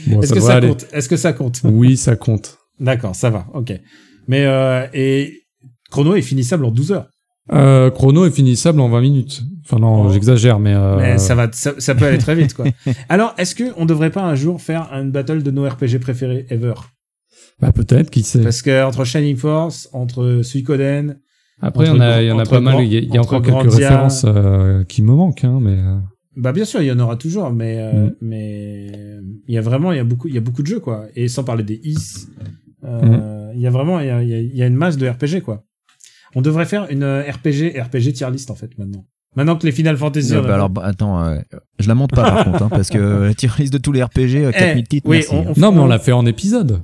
Bon, 0.07 0.21
Est-ce 0.23 0.33
que 0.33 0.41
ça 0.41 0.61
compte? 0.61 0.87
Est-ce 0.93 1.09
que 1.09 1.17
ça 1.17 1.33
compte? 1.33 1.61
Oui 1.65 1.97
ça 1.97 2.17
compte. 2.17 2.59
D'accord, 2.81 3.15
ça 3.15 3.31
va. 3.31 3.47
Ok. 3.55 3.73
Mais 4.27 4.45
euh, 4.47 4.87
et 4.95 5.43
Chrono 5.91 6.15
est 6.15 6.23
finissable 6.23 6.65
en 6.65 6.71
12 6.71 6.93
heures. 6.93 7.09
Euh, 7.51 7.91
chrono 7.91 8.25
est 8.25 8.31
finissable 8.31 8.81
en 8.81 8.89
20 8.89 9.01
minutes. 9.01 9.43
Enfin 9.65 9.79
non, 9.79 10.05
Oh. 10.07 10.13
j'exagère, 10.13 10.59
mais, 10.61 10.75
euh, 10.75 10.97
Mais 10.99 11.19
ça 11.19 11.35
va, 11.35 11.49
ça, 11.53 11.73
ça 11.79 11.95
peut 11.95 12.05
aller 12.05 12.19
très 12.19 12.35
vite, 12.37 12.55
quoi. 12.55 12.67
Alors, 13.09 13.35
est-ce 13.39 13.55
que 13.55 13.65
on 13.77 13.85
devrait 13.87 14.11
pas 14.11 14.23
un 14.23 14.35
jour 14.37 14.61
faire 14.61 14.89
une 14.93 15.11
battle 15.11 15.43
de 15.43 15.51
nos 15.51 15.69
RPG 15.69 15.99
préférés 16.01 16.47
ever 16.51 16.75
bah, 17.61 17.73
peut-être, 17.73 18.11
qui 18.11 18.23
sait. 18.23 18.43
Parce 18.43 18.61
que 18.63 18.85
entre 18.85 19.05
Shining 19.05 19.37
Force, 19.37 19.89
entre 19.93 20.41
Suikoden, 20.43 21.19
Après, 21.61 21.85
il 21.85 21.89
y 21.89 21.91
en 21.91 22.01
a, 22.01 22.23
il 22.23 22.27
y 22.29 22.33
en 22.33 22.39
a 22.39 22.45
pas 22.47 22.61
mal. 22.61 22.83
Il 22.85 22.93
y 22.93 22.97
a, 22.97 23.01
y 23.01 23.19
encore 23.19 23.41
quelques 23.43 23.73
références 23.73 24.25
euh, 24.27 24.83
qui 24.85 25.03
me 25.03 25.13
manquent, 25.13 25.45
hein, 25.45 25.59
mais 25.61 25.79
euh, 25.79 25.97
bah 26.37 26.53
bien 26.53 26.65
sûr, 26.65 26.81
il 26.81 26.87
y 26.87 26.93
en 26.93 26.99
aura 26.99 27.17
toujours, 27.17 27.51
mais 27.53 27.77
euh, 27.79 28.07
Mm. 28.07 28.13
mais 28.23 28.87
il 29.47 29.55
y 29.55 29.59
a 29.59 29.61
vraiment, 29.61 29.93
il 29.93 29.97
y 29.97 30.01
a 30.01 30.05
beaucoup, 30.05 30.27
il 30.29 30.35
y 30.35 30.39
a 30.39 30.41
beaucoup 30.41 30.63
de 30.63 30.67
jeux, 30.67 30.81
quoi. 30.81 31.07
Et 31.15 31.29
sans 31.29 31.45
parler 31.45 31.63
des 31.63 31.81
is, 31.85 32.27
Mm. 32.83 32.87
euh, 32.87 33.53
il 33.55 33.61
y 33.61 33.67
a 33.67 33.71
vraiment, 33.71 34.01
il 34.01 34.07
y 34.07 34.11
a, 34.11 34.23
y 34.23 34.63
a 34.63 34.67
une 34.67 34.75
masse 34.77 34.97
de 34.97 35.07
RPG, 35.09 35.41
quoi. 35.43 35.63
On 36.35 36.41
devrait 36.43 36.65
faire 36.67 36.87
une 36.91 37.03
euh, 37.03 37.23
RPG, 37.23 37.79
RPG 37.81 38.13
tier 38.15 38.31
list 38.31 38.51
en 38.51 38.55
fait 38.55 38.71
maintenant. 38.79 39.05
Maintenant 39.35 39.57
que 39.57 39.65
les 39.67 39.73
Final 39.73 39.97
Fantasy. 39.97 40.35
Euh, 40.35 40.41
on 40.41 40.45
a 40.45 40.49
bah, 40.49 40.55
alors, 40.55 40.71
bah, 40.71 40.83
attends, 40.85 41.25
euh, 41.25 41.39
je 41.79 41.89
la 41.89 41.95
monte 41.95 42.11
pas 42.11 42.23
par 42.23 42.45
contre, 42.51 42.63
hein, 42.65 42.69
parce 42.71 42.91
que 42.91 42.99
la 43.25 43.35
tier 43.35 43.49
list 43.59 43.73
de 43.73 43.79
tous 43.79 43.93
les 43.93 44.03
RPG, 44.03 44.37
euh, 44.37 44.53
4000 44.53 44.85
Eh, 44.85 44.89
titres, 44.89 45.09
oui, 45.09 45.17
merci. 45.19 45.31
on, 45.35 45.41
hein. 45.49 45.53
on- 45.57 45.61
non, 45.61 45.73
mais 45.73 45.79
on 45.81 45.87
l'a 45.87 45.99
fait 45.99 46.13
en 46.13 46.27
épisode. 46.27 46.83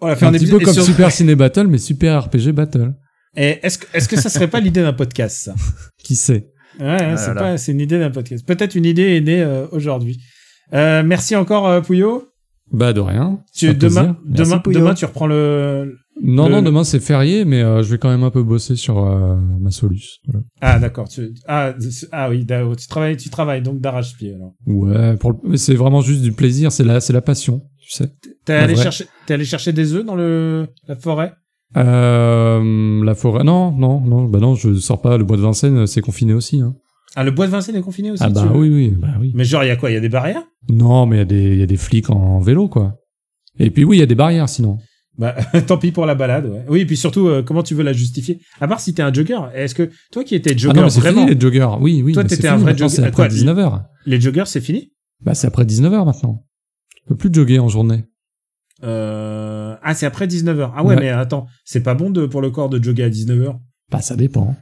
on 0.00 0.06
l'a 0.06 0.16
fait 0.16 0.24
un 0.24 0.28
un 0.28 0.32
petit 0.32 0.44
épisode 0.44 0.60
peu 0.60 0.64
comme 0.66 0.74
sur- 0.74 0.84
Super 0.84 1.10
Ciné 1.12 1.34
Battle, 1.34 1.66
mais 1.66 1.78
Super 1.78 2.24
RPG 2.26 2.52
Battle. 2.52 2.94
Et 3.36 3.58
est-ce 3.62 3.78
que, 3.78 3.86
est-ce 3.94 4.08
que 4.08 4.16
ça 4.16 4.28
serait 4.28 4.48
pas 4.48 4.60
l'idée 4.60 4.82
d'un 4.82 4.92
podcast, 4.94 5.36
ça? 5.44 5.54
Qui 6.02 6.16
sait? 6.16 6.48
Ouais, 6.80 6.96
Ah 7.00 7.16
c'est 7.16 7.34
pas, 7.34 7.58
c'est 7.58 7.72
une 7.72 7.80
idée 7.80 7.98
d'un 7.98 8.10
podcast. 8.10 8.46
Peut-être 8.46 8.74
une 8.74 8.86
idée 8.86 9.16
est 9.16 9.20
née 9.20 9.42
euh, 9.42 9.66
aujourd'hui. 9.72 10.20
Euh, 10.72 11.02
merci 11.04 11.36
encore, 11.36 11.68
euh, 11.68 11.80
Pouillot. 11.80 12.28
Bah 12.72 12.92
de 12.92 13.00
rien. 13.00 13.40
Tu, 13.54 13.74
demain, 13.74 14.14
plaisir. 14.14 14.16
Demain, 14.24 14.62
demain, 14.66 14.94
tu 14.94 15.04
reprends 15.04 15.26
le. 15.26 15.98
Non, 16.22 16.46
Le- 16.46 16.52
non, 16.56 16.62
demain 16.62 16.84
c'est 16.84 17.00
férié, 17.00 17.44
mais 17.44 17.62
euh, 17.62 17.82
je 17.82 17.90
vais 17.92 17.98
quand 17.98 18.10
même 18.10 18.24
un 18.24 18.30
peu 18.30 18.42
bosser 18.42 18.76
sur 18.76 18.98
euh, 18.98 19.36
ma 19.60 19.70
Solus. 19.70 20.18
Voilà. 20.26 20.44
Ah, 20.60 20.78
d'accord. 20.78 21.08
Tu... 21.08 21.32
Ah, 21.46 21.72
ah 22.12 22.28
oui, 22.30 22.46
tu 22.76 22.86
travailles, 22.88 23.16
tu 23.16 23.30
travailles 23.30 23.62
donc 23.62 23.80
d'arrache-pied. 23.80 24.34
Alors, 24.34 24.52
Ouais, 24.66 25.16
pour 25.16 25.32
le- 25.32 25.38
mais 25.44 25.56
c'est 25.56 25.74
vraiment 25.74 26.00
juste 26.02 26.20
du 26.22 26.32
plaisir, 26.32 26.72
c'est 26.72 26.84
la, 26.84 27.00
c'est 27.00 27.12
la 27.14 27.22
passion, 27.22 27.62
tu 27.82 27.90
sais. 27.92 28.12
t'es 28.44 28.52
allé 28.54 28.76
chercher, 28.76 29.06
t'es 29.26 29.34
allé 29.34 29.44
chercher 29.44 29.72
des 29.72 29.94
œufs 29.94 30.04
dans 30.04 30.14
le 30.16 30.66
la 30.88 30.96
forêt? 30.96 31.32
Euh, 31.76 33.04
la 33.04 33.14
forêt, 33.14 33.44
non, 33.44 33.72
non, 33.72 34.00
non, 34.00 34.24
bah 34.24 34.40
non, 34.40 34.54
je 34.54 34.74
sors 34.74 35.00
pas. 35.00 35.16
Le 35.16 35.24
bois 35.24 35.36
de 35.36 35.42
Vincennes, 35.42 35.86
c'est 35.86 36.00
confiné 36.00 36.34
aussi. 36.34 36.60
Hein. 36.60 36.74
Ah, 37.16 37.24
le 37.24 37.30
bois 37.30 37.46
de 37.46 37.50
Vincennes 37.52 37.76
est 37.76 37.80
confiné 37.82 38.10
aussi. 38.10 38.22
Ah 38.24 38.28
bah 38.30 38.50
oui, 38.54 38.68
oui, 38.68 38.88
bah 38.90 39.14
oui. 39.20 39.32
Mais 39.34 39.44
genre, 39.44 39.64
il 39.64 39.68
y 39.68 39.70
a 39.70 39.76
quoi 39.76 39.90
Il 39.90 39.94
y 39.94 39.96
a 39.96 40.00
des 40.00 40.08
barrières? 40.08 40.42
Non, 40.68 41.06
mais 41.06 41.16
il 41.16 41.18
y 41.20 41.22
a 41.22 41.24
des, 41.24 41.52
il 41.52 41.58
y 41.58 41.62
a 41.62 41.66
des 41.66 41.76
flics 41.76 42.10
en 42.10 42.40
vélo, 42.40 42.68
quoi. 42.68 42.96
Et 43.58 43.70
puis 43.70 43.84
oui, 43.84 43.96
il 43.96 44.00
y 44.00 44.02
a 44.02 44.06
des 44.06 44.14
barrières, 44.14 44.48
sinon. 44.48 44.78
Bah, 45.20 45.36
tant 45.66 45.76
pis 45.78 45.92
pour 45.92 46.06
la 46.06 46.14
balade. 46.14 46.46
Ouais. 46.46 46.64
Oui, 46.68 46.80
et 46.80 46.86
puis 46.86 46.96
surtout, 46.96 47.28
euh, 47.28 47.42
comment 47.42 47.62
tu 47.62 47.74
veux 47.74 47.82
la 47.84 47.92
justifier? 47.92 48.40
À 48.60 48.66
part 48.66 48.80
si 48.80 48.94
t'es 48.94 49.02
un 49.02 49.12
jogger. 49.12 49.38
Est-ce 49.54 49.74
que 49.74 49.90
toi 50.10 50.24
qui 50.24 50.34
étais 50.34 50.52
Ah 50.54 50.56
jogger 50.56 50.76
non, 50.78 50.84
mais 50.84 50.90
c'est 50.90 51.00
vraiment, 51.00 51.20
fini 51.26 51.34
les 51.34 51.40
joggers. 51.40 51.68
Oui, 51.80 52.02
oui. 52.02 52.12
Toi, 52.14 52.24
t'étais 52.24 52.48
un 52.48 52.56
vrai 52.56 52.76
jogger. 52.76 52.88
C'est 52.96 53.02
après 53.02 53.12
Quoi, 53.12 53.28
19h. 53.28 53.82
les 54.06 54.20
joggers, 54.20 54.44
c'est 54.46 54.60
fini? 54.62 54.92
Bah, 55.22 55.34
c'est 55.34 55.46
après 55.46 55.64
19h 55.64 56.04
maintenant. 56.06 56.42
Tu 56.96 57.02
peux 57.06 57.16
plus 57.16 57.30
jogger 57.32 57.58
en 57.58 57.68
journée. 57.68 58.04
euh... 58.82 59.76
Ah, 59.82 59.94
c'est 59.94 60.06
après 60.06 60.26
19h. 60.26 60.72
Ah 60.74 60.82
ouais, 60.82 60.94
Ouais. 60.94 61.00
mais 61.00 61.08
attends, 61.10 61.46
c'est 61.64 61.82
pas 61.82 61.94
bon 61.94 62.10
de, 62.10 62.26
pour 62.26 62.40
le 62.40 62.50
corps 62.50 62.68
de 62.70 62.82
jogger 62.82 63.04
à 63.04 63.10
19h. 63.10 63.58
Bah, 63.90 64.00
ça 64.00 64.16
dépend. 64.16 64.56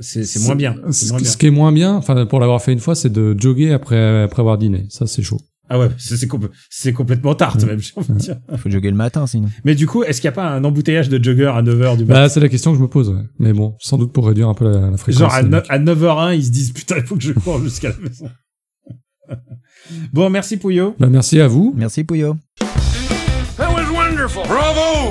C'est 0.00 0.24
c'est 0.24 0.38
moins 0.40 0.54
bien. 0.54 0.76
C'est 0.92 1.06
Ce, 1.06 1.10
moins 1.10 1.20
bien. 1.20 1.28
ce 1.30 1.36
qui 1.36 1.46
est 1.46 1.50
moins 1.50 1.72
bien, 1.72 1.94
enfin, 1.96 2.24
pour 2.26 2.38
l'avoir 2.38 2.62
fait 2.62 2.72
une 2.72 2.78
fois, 2.78 2.94
c'est 2.94 3.12
de 3.12 3.34
jogger 3.38 3.72
après, 3.72 4.22
après 4.22 4.40
avoir 4.40 4.58
dîné. 4.58 4.86
Ça, 4.90 5.06
c'est 5.08 5.22
chaud. 5.22 5.40
Ah 5.70 5.78
ouais, 5.78 5.88
c'est 5.98 6.16
c'est 6.16 6.26
compl- 6.26 6.92
complètement 6.94 7.34
tarte 7.34 7.60
Ouais. 7.62 7.66
même, 7.68 7.78
j'ai 7.80 7.92
envie 7.96 8.08
de 8.12 8.18
dire. 8.18 8.36
Faut 8.56 8.70
jogger 8.70 8.90
le 8.90 8.96
matin 8.96 9.26
sinon. 9.26 9.48
Mais 9.64 9.74
du 9.74 9.86
coup, 9.86 10.02
est-ce 10.02 10.20
qu'il 10.20 10.28
n'y 10.28 10.32
a 10.32 10.36
pas 10.36 10.48
un 10.50 10.64
embouteillage 10.64 11.08
de 11.08 11.22
joggers 11.22 11.52
à 11.54 11.62
9h 11.62 11.96
du 11.98 12.04
matin? 12.04 12.22
Bah, 12.22 12.28
c'est 12.28 12.40
la 12.40 12.48
question 12.48 12.70
que 12.72 12.78
je 12.78 12.82
me 12.82 12.88
pose, 12.88 13.10
ouais. 13.10 13.22
Mais 13.38 13.52
bon, 13.52 13.74
sans 13.80 13.98
doute 13.98 14.12
pour 14.12 14.26
réduire 14.26 14.48
un 14.48 14.54
peu 14.54 14.64
la, 14.64 14.90
la 14.90 14.96
fréquence. 14.96 15.20
Genre 15.20 15.34
à 15.34 15.78
9h01, 15.78 16.34
ils 16.36 16.44
se 16.44 16.50
disent 16.50 16.72
putain, 16.72 16.96
il 16.96 17.02
faut 17.04 17.16
que 17.16 17.22
je 17.22 17.32
cours 17.32 17.60
jusqu'à 17.62 17.90
la 17.90 17.96
maison. 17.98 18.30
bon, 20.12 20.30
merci 20.30 20.56
Pouillot. 20.56 20.94
Bah, 20.98 21.08
merci 21.08 21.40
à 21.40 21.48
vous. 21.48 21.74
Merci 21.76 22.04
Pouillot. 22.04 22.36
That 23.56 23.72
was 23.74 23.90
wonderful. 23.92 24.42
Bravo! 24.46 25.10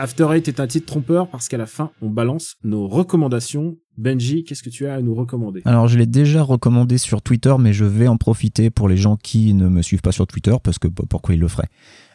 After 0.00 0.28
Eight 0.32 0.48
est 0.48 0.60
un 0.60 0.66
titre 0.66 0.86
trompeur 0.86 1.28
parce 1.28 1.46
qu'à 1.46 1.58
la 1.58 1.66
fin, 1.66 1.90
on 2.00 2.08
balance 2.08 2.56
nos 2.64 2.88
recommandations. 2.88 3.76
Benji, 3.98 4.44
qu'est-ce 4.44 4.62
que 4.62 4.70
tu 4.70 4.86
as 4.86 4.94
à 4.94 5.02
nous 5.02 5.14
recommander? 5.14 5.60
Alors 5.66 5.88
je 5.88 5.98
l'ai 5.98 6.06
déjà 6.06 6.42
recommandé 6.42 6.96
sur 6.96 7.20
Twitter, 7.20 7.54
mais 7.58 7.74
je 7.74 7.84
vais 7.84 8.08
en 8.08 8.16
profiter 8.16 8.70
pour 8.70 8.88
les 8.88 8.96
gens 8.96 9.18
qui 9.18 9.52
ne 9.52 9.68
me 9.68 9.82
suivent 9.82 10.00
pas 10.00 10.12
sur 10.12 10.26
Twitter, 10.26 10.54
parce 10.64 10.78
que 10.78 10.88
pourquoi 10.88 11.34
ils 11.34 11.40
le 11.40 11.48
feraient. 11.48 11.68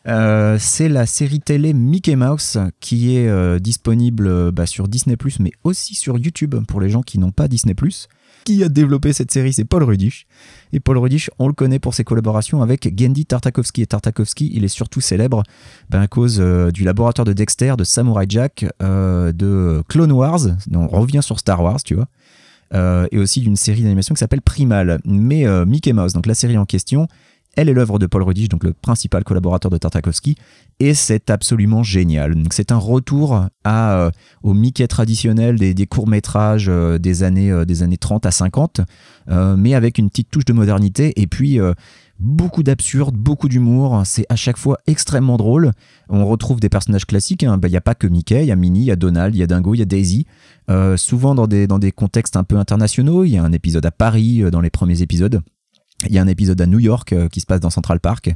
Euh, 0.07 0.57
C'est 0.59 0.89
la 0.89 1.05
série 1.05 1.41
télé 1.41 1.73
Mickey 1.73 2.15
Mouse 2.15 2.57
qui 2.79 3.17
est 3.17 3.27
euh, 3.27 3.59
disponible 3.59 4.51
bah, 4.51 4.65
sur 4.65 4.87
Disney⁇ 4.87 5.15
mais 5.39 5.51
aussi 5.63 5.93
sur 5.93 6.17
YouTube 6.17 6.55
pour 6.67 6.81
les 6.81 6.89
gens 6.89 7.03
qui 7.03 7.19
n'ont 7.19 7.31
pas 7.31 7.47
Disney⁇ 7.47 7.75
Qui 8.45 8.63
a 8.63 8.69
développé 8.69 9.11
cette 9.11 9.31
série 9.31 9.53
C'est 9.53 9.65
Paul 9.65 9.81
Rudish. 9.81 10.27
Et 10.72 10.80
Paul 10.80 10.99
Rudish, 10.99 11.31
on 11.39 11.47
le 11.47 11.53
connaît 11.53 11.80
pour 11.80 11.95
ses 11.95 12.03
collaborations 12.03 12.61
avec 12.61 12.88
Gendy 12.95 13.26
Tartakovsky. 13.26 13.81
Et 13.81 13.88
Tartakovsky, 13.88 14.51
il 14.53 14.63
est 14.63 14.67
surtout 14.67 15.01
célèbre 15.01 15.41
ben, 15.89 16.01
à 16.01 16.07
cause 16.07 16.38
euh, 16.39 16.69
du 16.69 16.84
laboratoire 16.84 17.26
de 17.26 17.34
Dexter, 17.34 17.73
de 17.76 17.84
Samurai 17.84 18.27
Jack, 18.30 18.67
euh, 18.84 19.31
de 19.31 19.81
Clone 19.89 20.11
Wars. 20.11 20.41
On 20.72 20.88
revient 20.88 21.22
sur 21.23 21.39
Star 21.39 21.63
Wars, 21.63 21.81
tu 21.81 21.95
vois. 21.95 22.07
Euh, 22.76 23.07
et 23.11 23.17
aussi 23.17 23.41
d'une 23.41 23.55
série 23.55 23.81
d'animation 23.81 24.13
qui 24.13 24.19
s'appelle 24.19 24.43
Primal. 24.43 24.99
Mais 25.05 25.45
Mickey 25.65 25.93
Mouse, 25.93 26.13
donc 26.13 26.27
la 26.27 26.35
série 26.35 26.59
en 26.59 26.65
question, 26.65 27.07
elle 27.56 27.69
est 27.69 27.73
l'œuvre 27.73 27.99
de 27.99 28.06
Paul 28.06 28.23
Rudish, 28.23 28.49
donc 28.49 28.64
le 28.64 28.73
principal 28.73 29.23
collaborateur 29.23 29.72
de 29.72 29.77
Tartakovsky, 29.77 30.36
et 30.80 30.94
c'est 30.94 31.30
absolument 31.30 31.84
génial. 31.84 32.36
C'est 32.52 32.72
un 32.72 32.77
retour 32.77 33.45
euh, 33.68 34.11
au 34.44 34.53
Mickey 34.53 34.88
traditionnel 34.88 35.57
des, 35.57 35.88
courts-métrages 35.88 36.68
euh, 36.69 36.98
des, 36.98 37.23
années, 37.23 37.52
euh, 37.52 37.65
des 37.65 37.84
années 37.84 37.98
30 37.98 38.26
à 38.26 38.32
50, 38.32 38.82
euh, 39.30 39.56
mais 39.57 39.73
avec 39.73 39.98
une 39.98 40.10
petite 40.10 40.30
touche 40.30 40.45
de 40.45 40.53
modernité, 40.53 41.14
et 41.19 41.27
puis 41.27 41.60
euh, 41.60 41.73
beaucoup 42.19 42.64
d'absurde, 42.64 43.15
beaucoup 43.15 43.49
d'humour, 43.49 44.02
c'est 44.06 44.26
à 44.30 44.36
chaque 44.36 44.57
fois 44.57 44.77
extrêmement 44.88 45.38
drôle. 45.38 45.72
On 46.10 46.26
retrouve 46.26 46.60
des 46.60 46.69
personnages 46.69 47.06
classiques, 47.06 47.41
il 47.41 47.49
n'y 47.49 47.77
a 47.77 47.82
pas 47.82 47.95
que 47.95 48.07
Mickey, 48.07 48.44
il 48.44 48.48
y 48.48 48.52
a 48.52 48.56
Minnie, 48.56 48.82
il 48.82 48.86
y 48.86 48.91
a 48.91 48.95
Donald, 48.95 49.36
il 49.36 49.40
y 49.40 49.44
a 49.44 49.48
Dingo, 49.48 49.73
il 49.73 49.80
y 49.80 49.82
a 49.82 49.86
Daisy, 49.86 50.26
euh, 50.69 50.98
souvent 50.98 51.36
dans 51.36 51.48
des, 51.48 51.68
dans 51.68 51.80
des 51.80 51.91
contextes 51.91 52.38
un 52.38 52.44
peu 52.44 52.57
internationaux. 52.57 53.23
Il 53.23 53.32
y 53.32 53.38
a 53.38 53.44
un 53.44 53.52
épisode 53.52 53.86
à 53.86 53.91
Paris 53.91 54.44
euh, 54.44 54.52
dans 54.52 54.61
les 54.61 54.69
premiers 54.69 55.02
épisodes. 55.02 55.41
Il 56.03 56.13
y 56.13 56.17
a 56.17 56.22
un 56.22 56.27
épisode 56.27 56.59
à 56.59 56.65
New 56.65 56.80
York 56.80 57.13
euh, 57.13 57.30
qui 57.30 57.39
se 57.39 57.45
passe 57.45 57.61
dans 57.61 57.69
Central 57.69 57.99
Park. 57.99 58.35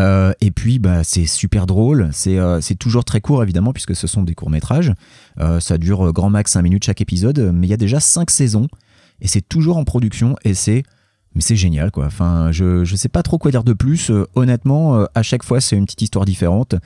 Euh, 0.00 0.32
et 0.40 0.50
puis, 0.50 0.78
bah, 0.78 1.04
c'est 1.04 1.26
super 1.26 1.66
drôle. 1.66 2.08
C'est 2.12 2.38
euh, 2.38 2.60
toujours 2.78 3.04
très 3.04 3.20
court, 3.20 3.42
évidemment, 3.42 3.72
puisque 3.72 3.94
ce 3.94 4.06
sont 4.06 4.22
des 4.22 4.34
courts-métrages. 4.34 4.92
Euh, 5.40 5.60
ça 5.60 5.78
dure 5.78 6.12
grand 6.12 6.30
max 6.30 6.52
5 6.52 6.62
minutes 6.62 6.84
chaque 6.84 7.00
épisode, 7.00 7.50
mais 7.54 7.66
il 7.66 7.70
y 7.70 7.74
a 7.74 7.78
déjà 7.78 8.00
5 8.00 8.30
saisons. 8.30 8.68
Et 9.20 9.28
c'est 9.28 9.46
toujours 9.46 9.76
en 9.76 9.84
production, 9.84 10.34
et 10.44 10.54
c'est. 10.54 10.82
Mais 11.34 11.40
c'est 11.40 11.56
génial, 11.56 11.90
quoi. 11.90 12.06
Enfin, 12.06 12.52
je, 12.52 12.84
je 12.84 12.96
sais 12.96 13.08
pas 13.08 13.22
trop 13.22 13.38
quoi 13.38 13.50
dire 13.50 13.64
de 13.64 13.72
plus. 13.72 14.12
Honnêtement, 14.34 15.04
à 15.14 15.22
chaque 15.22 15.42
fois, 15.42 15.60
c'est 15.60 15.76
une 15.76 15.84
petite 15.84 16.02
histoire 16.02 16.24
différente. 16.24 16.76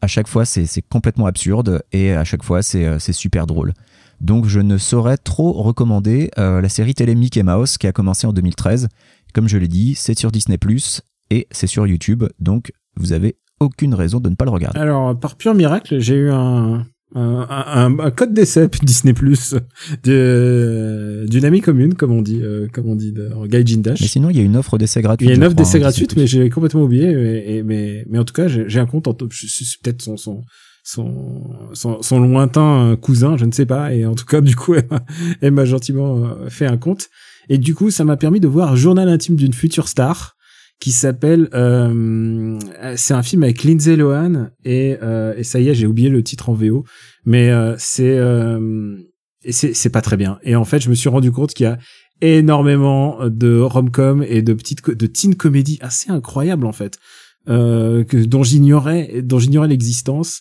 À 0.00 0.08
chaque 0.08 0.26
fois, 0.26 0.44
c'est 0.44 0.82
complètement 0.82 1.26
absurde. 1.26 1.84
Et 1.92 2.12
à 2.12 2.24
chaque 2.24 2.42
fois, 2.42 2.62
c'est 2.62 3.12
super 3.12 3.46
drôle. 3.46 3.72
Donc 4.20 4.46
je 4.46 4.58
ne 4.58 4.76
saurais 4.76 5.18
trop 5.18 5.52
recommander 5.52 6.30
la 6.36 6.68
série 6.68 6.94
télé 6.94 7.14
Mickey 7.14 7.44
Mouse 7.44 7.78
qui 7.78 7.86
a 7.86 7.92
commencé 7.92 8.26
en 8.26 8.32
2013. 8.32 8.88
Comme 9.32 9.48
je 9.48 9.56
l'ai 9.58 9.68
dit, 9.68 9.94
c'est 9.94 10.18
sur 10.18 10.30
Disney⁇ 10.30 10.56
et 11.30 11.46
c'est 11.50 11.66
sur 11.66 11.86
YouTube, 11.86 12.24
donc 12.38 12.72
vous 12.96 13.12
avez 13.12 13.36
aucune 13.60 13.94
raison 13.94 14.20
de 14.20 14.28
ne 14.28 14.34
pas 14.34 14.44
le 14.44 14.50
regarder. 14.50 14.78
Alors, 14.78 15.18
par 15.18 15.36
pur 15.36 15.54
miracle, 15.54 15.98
j'ai 16.00 16.14
eu 16.16 16.30
un, 16.30 16.84
un, 17.14 17.46
un, 17.48 17.98
un 17.98 18.10
code 18.10 18.34
d'essai 18.34 18.68
Disney 18.82 19.14
Plus 19.14 19.54
d'une 20.04 21.44
amie 21.44 21.60
commune, 21.60 21.94
comme 21.94 22.12
on 22.12 22.22
dit, 22.22 22.40
euh, 22.42 22.68
comme 22.72 22.88
on 22.88 22.94
dit 22.96 23.14
Gaijin 23.46 23.78
Dash. 23.78 24.00
Mais 24.00 24.06
sinon, 24.08 24.30
il 24.30 24.36
y 24.36 24.40
a 24.40 24.42
une 24.42 24.56
offre 24.56 24.78
d'essai 24.78 25.00
gratuite. 25.02 25.28
Il 25.28 25.30
y 25.30 25.34
a 25.34 25.36
une 25.36 25.44
offre 25.44 25.56
d'essai 25.56 25.78
hein, 25.78 25.80
gratuite, 25.80 26.16
mais 26.16 26.26
j'ai 26.26 26.48
complètement 26.50 26.82
oublié. 26.82 27.56
Et- 27.56 27.62
mais, 27.62 28.04
mais 28.08 28.18
en 28.18 28.24
tout 28.24 28.34
cas, 28.34 28.48
j'ai 28.48 28.78
un 28.80 28.86
compte. 28.86 29.08
En, 29.08 29.16
je 29.30 29.46
suis 29.46 29.78
peut-être 29.82 30.02
son, 30.02 30.16
son, 30.16 30.42
son, 30.84 31.44
son, 31.72 32.02
son 32.02 32.20
lointain 32.20 32.96
cousin, 33.00 33.36
je 33.36 33.44
ne 33.44 33.52
sais 33.52 33.66
pas. 33.66 33.94
Et 33.94 34.04
en 34.06 34.14
tout 34.14 34.26
cas, 34.26 34.40
du 34.40 34.56
coup, 34.56 34.74
elle 34.74 34.86
m'a- 34.90 35.04
elle 35.40 35.52
m'a 35.52 35.64
gentiment 35.64 36.24
euh, 36.24 36.48
fait 36.50 36.66
un 36.66 36.76
compte. 36.76 37.08
Et 37.48 37.58
du 37.58 37.74
coup, 37.74 37.90
ça 37.90 38.04
m'a 38.04 38.16
permis 38.16 38.40
de 38.40 38.48
voir 38.48 38.76
Journal 38.76 39.08
intime 39.08 39.36
d'une 39.36 39.52
future 39.52 39.88
star 39.88 40.36
qui 40.82 40.90
s'appelle 40.90 41.48
euh, 41.54 42.58
c'est 42.96 43.14
un 43.14 43.22
film 43.22 43.44
avec 43.44 43.62
Lindsay 43.62 43.94
Lohan 43.94 44.48
et, 44.64 44.96
euh, 45.00 45.32
et 45.36 45.44
ça 45.44 45.60
y 45.60 45.68
est 45.68 45.74
j'ai 45.76 45.86
oublié 45.86 46.08
le 46.08 46.24
titre 46.24 46.48
en 46.48 46.54
VO 46.54 46.84
mais 47.24 47.50
euh, 47.50 47.76
c'est 47.78 48.18
euh, 48.18 48.96
c'est 49.48 49.74
c'est 49.74 49.90
pas 49.90 50.00
très 50.00 50.16
bien. 50.16 50.40
Et 50.42 50.56
en 50.56 50.64
fait 50.64 50.80
je 50.80 50.90
me 50.90 50.96
suis 50.96 51.08
rendu 51.08 51.30
compte 51.30 51.54
qu'il 51.54 51.64
y 51.64 51.68
a 51.68 51.78
énormément 52.20 53.18
de 53.28 53.60
rom-com 53.60 54.24
et 54.26 54.42
de 54.42 54.54
petites 54.54 54.90
de 54.90 55.06
teen 55.06 55.36
comédies 55.36 55.78
assez 55.82 56.10
incroyables 56.10 56.66
en 56.66 56.72
fait 56.72 56.98
euh, 57.48 58.02
que 58.02 58.16
dont 58.16 58.42
j'ignorais 58.42 59.22
dont 59.22 59.38
j'ignorais 59.38 59.68
l'existence. 59.68 60.40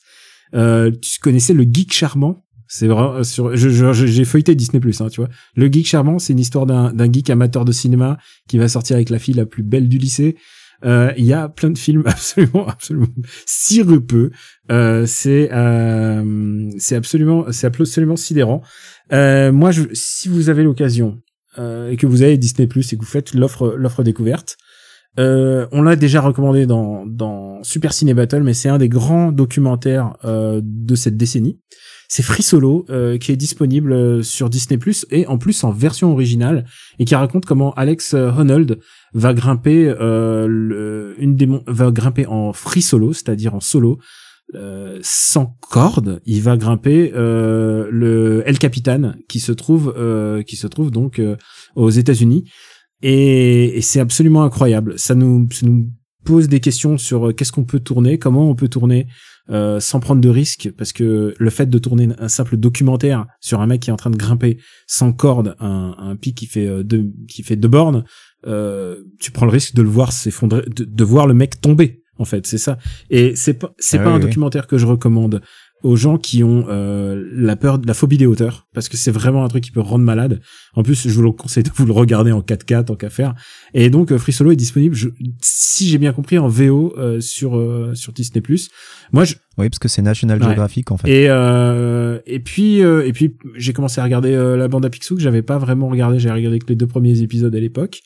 Euh, 0.53 0.91
tu 1.02 1.19
connaissais 1.19 1.53
le 1.53 1.64
geek 1.64 1.94
charmant? 1.94 2.44
C'est 2.73 2.88
vrai 2.88 3.23
sur 3.26 3.53
je, 3.56 3.68
je- 3.69 3.91
je- 3.91 4.06
j'ai 4.06 4.23
feuilleté 4.26 4.56
Disney 4.56 4.80
Plus 4.80 5.02
hein, 5.02 5.10
tu 5.10 5.19
vois. 5.19 5.30
Le 5.56 5.68
geek 5.69 5.85
charmant 5.85 6.19
c'est 6.19 6.31
une 6.34 6.39
histoire 6.39 6.65
d'un 6.65 6.93
d'un 6.93 7.11
geek 7.11 7.30
amateur 7.30 7.65
de 7.65 7.73
cinéma 7.73 8.18
qui 8.48 8.57
va 8.57 8.68
sortir 8.69 8.95
avec 8.95 9.10
la 9.10 9.19
fille 9.19 9.34
la 9.34 9.45
plus 9.45 9.61
belle 9.64 9.89
du 9.89 9.98
lycée. 9.98 10.38
Euh, 10.84 11.11
il 11.18 11.26
y 11.26 11.34
a 11.34 11.48
plein 11.49 11.69
de 11.69 11.77
films 11.77 12.03
absolument 12.07 12.65
absolument 12.68 13.07
sirupeux. 13.45 14.31
Euh, 14.72 15.06
c'est 15.06 15.49
euh, 15.52 16.69
c'est 16.77 16.95
absolument 16.95 17.45
c'est 17.52 17.68
absolument 17.68 18.15
sidérant. 18.15 18.61
Euh, 19.11 19.52
moi 19.52 19.72
je, 19.72 19.84
si 19.93 20.30
vous 20.30 20.49
avez 20.49 20.64
l'occasion 20.64 21.19
euh, 21.60 21.89
et 21.91 21.98
que 21.98 22.07
vous 22.07 22.22
avez 22.22 22.38
Disney 22.38 22.68
Plus 22.68 22.93
et 22.93 22.95
que 22.98 23.02
vous 23.02 23.11
faites 23.11 23.34
l'offre 23.34 23.76
l'offre 23.77 24.03
découverte 24.03 24.56
euh, 25.19 25.68
on 25.73 25.81
l'a 25.81 25.98
déjà 25.98 26.22
recommandé 26.22 26.65
dans 26.65 27.06
dans 27.06 27.61
Super 27.64 27.91
Ciné 27.91 28.14
Battle 28.14 28.43
mais 28.43 28.53
c'est 28.53 28.69
un 28.69 28.77
des 28.77 28.88
grands 28.88 29.34
documentaires 29.34 30.15
euh, 30.23 30.61
de 30.64 30.95
cette 30.95 31.18
décennie 31.18 31.60
c'est 32.14 32.24
Free 32.24 32.44
Solo 32.44 32.86
euh, 32.90 33.18
qui 33.18 33.32
est 33.32 33.38
disponible 33.38 33.94
euh, 33.94 34.22
sur 34.22 34.50
Disney 34.50 34.78
Plus 34.78 35.06
et 35.12 35.26
en 35.28 35.38
plus 35.38 35.64
en 35.64 35.72
version 35.72 36.12
originale 36.12 36.66
et 37.00 37.06
qui 37.06 37.16
raconte 37.16 37.46
comment 37.46 37.72
Alex 37.76 38.14
euh, 38.14 38.30
Honnold 38.38 38.80
va 39.14 39.34
grimper 39.34 39.88
euh, 39.88 40.46
le- 40.46 41.16
une 41.20 41.38
va 41.68 41.90
grimper 41.92 42.26
en 42.26 42.52
free 42.52 42.82
solo, 42.82 43.14
c'est-à-dire 43.14 43.56
en 43.56 43.62
solo 43.62 43.98
euh, 44.56 45.00
sans 45.02 45.56
corde, 45.70 46.20
il 46.26 46.42
va 46.42 46.58
grimper 46.58 47.14
euh, 47.16 47.88
le 47.90 48.44
El 48.46 48.60
Capitan 48.60 49.14
qui 49.30 49.40
se 49.40 49.54
trouve 49.54 49.86
qui 50.46 50.58
se 50.58 50.68
trouve 50.68 50.92
donc 50.92 51.22
aux 51.76 51.90
États-Unis 51.90 52.44
et, 53.02 53.78
et 53.78 53.82
c'est 53.82 54.02
absolument 54.02 54.44
incroyable. 54.44 55.00
Ça 55.00 55.16
nous 55.16 55.48
ça 55.52 55.66
nous 55.66 55.88
pose 56.26 56.50
des 56.50 56.60
questions 56.60 56.98
sur 56.98 57.34
qu'est-ce 57.36 57.54
qu'on 57.54 57.64
peut 57.64 57.80
tourner, 57.80 58.20
comment 58.20 58.50
on 58.50 58.56
peut 58.56 58.68
tourner 58.68 59.08
euh, 59.50 59.80
sans 59.80 60.00
prendre 60.00 60.22
de 60.22 60.30
risques 60.30 60.72
parce 60.78 60.94
que 60.94 61.34
le 61.38 61.50
fait 61.50 61.70
de 61.70 61.78
tourner 61.80 62.10
un 62.20 62.28
simple 62.28 62.58
documentaire 62.58 63.26
sur 63.40 63.60
un 63.60 63.68
mec 63.68 63.82
qui 63.82 63.90
est 63.90 63.94
en 63.94 63.98
train 63.98 64.12
de 64.12 64.18
grimper 64.18 64.58
sans 64.88 65.14
corde 65.14 65.56
un, 65.60 65.96
un 65.98 66.16
pic 66.16 66.38
qui 66.38 66.46
fait 66.46 66.68
euh, 66.68 66.84
deux 66.84 67.12
qui 67.28 67.42
fait 67.44 67.56
deux 67.56 67.68
bornes 67.68 68.04
euh, 68.48 68.98
tu 69.20 69.32
prends 69.32 69.46
le 69.46 69.52
risque 69.52 69.74
de 69.76 69.82
le 69.82 69.90
voir 69.90 70.12
s'effondrer 70.12 70.62
de, 70.68 70.84
de 70.86 71.04
voir 71.04 71.26
le 71.28 71.34
mec 71.34 71.60
tomber 71.60 72.04
en 72.18 72.26
fait 72.26 72.46
c'est 72.46 72.60
ça 72.60 72.78
et 73.10 73.36
c'est 73.36 73.56
pas 73.56 73.74
c'est 73.80 73.98
Ah 73.98 74.04
pas 74.04 74.10
oui, 74.10 74.16
un 74.16 74.20
oui. 74.20 74.26
documentaire 74.26 74.68
que 74.68 74.78
je 74.78 74.86
recommande 74.86 75.42
aux 75.84 75.95
gens 75.95 76.18
qui 76.18 76.44
ont 76.44 76.66
euh, 76.70 77.24
la 77.34 77.56
peur 77.56 77.80
de 77.80 77.88
la 77.88 77.94
phobie 77.94 78.18
des 78.18 78.26
hauteurs 78.26 78.68
parce 78.74 78.88
que 78.90 78.98
c'est 78.98 79.12
vraiment 79.12 79.44
un 79.44 79.48
truc 79.48 79.64
qui 79.64 79.72
peut 79.72 79.80
rendre 79.82 80.03
malade. 80.06 80.40
En 80.76 80.84
plus 80.84 81.08
je 81.08 81.14
vous 81.14 81.22
le 81.22 81.32
conseille 81.32 81.64
de 81.64 81.70
vous 81.76 81.86
le 81.86 81.91
regarder 81.94 82.32
en 82.32 82.41
4K 82.41 82.86
tant 82.86 82.95
qu'à 82.95 83.10
faire. 83.10 83.34
Et 83.74 83.90
donc 83.90 84.12
euh, 84.12 84.18
Free 84.18 84.32
Solo 84.34 84.52
est 84.52 84.56
disponible 84.56 84.95
je- 84.95 85.10
si 85.41 85.88
j'ai 85.88 85.98
bien 85.98 86.14
compris 86.14 86.38
en 86.38 86.48
VO 86.48 86.94
euh, 86.98 87.20
sur 87.20 87.58
euh, 87.58 87.94
sur 87.95 88.14
Disney 88.14 88.41
moi 89.12 89.24
je, 89.26 89.36
Oui, 89.58 89.70
parce 89.70 89.80
que 89.80 89.88
c'est 89.88 90.02
National 90.02 90.40
Ouais. 90.40 90.45
Geographic 90.48 90.91
en 90.91 90.98
fait. 90.98 91.10
et 91.10 91.30
euh, 91.30 92.20
et 92.26 92.40
puis 92.40 92.84
euh, 92.84 93.06
et 93.06 93.14
puis 93.14 93.38
j'ai 93.56 93.74
commencé 93.74 93.99
à 93.99 94.03
regarder 94.03 94.34
euh, 94.34 94.58
la 94.58 94.68
bande 94.68 94.86
à 94.86 94.90
Picsou 94.90 95.16
que 95.16 95.22
j'avais 95.22 95.41
pas 95.41 95.58
vraiment 95.58 95.88
regardé. 95.90 96.20
J'ai 96.20 96.32
regardé 96.32 96.60
que 96.60 96.68
les 96.68 96.76
deux 96.76 96.88
premiers 96.88 97.22
épisodes 97.22 97.56
à 97.56 97.60
l'époque. 97.60 97.99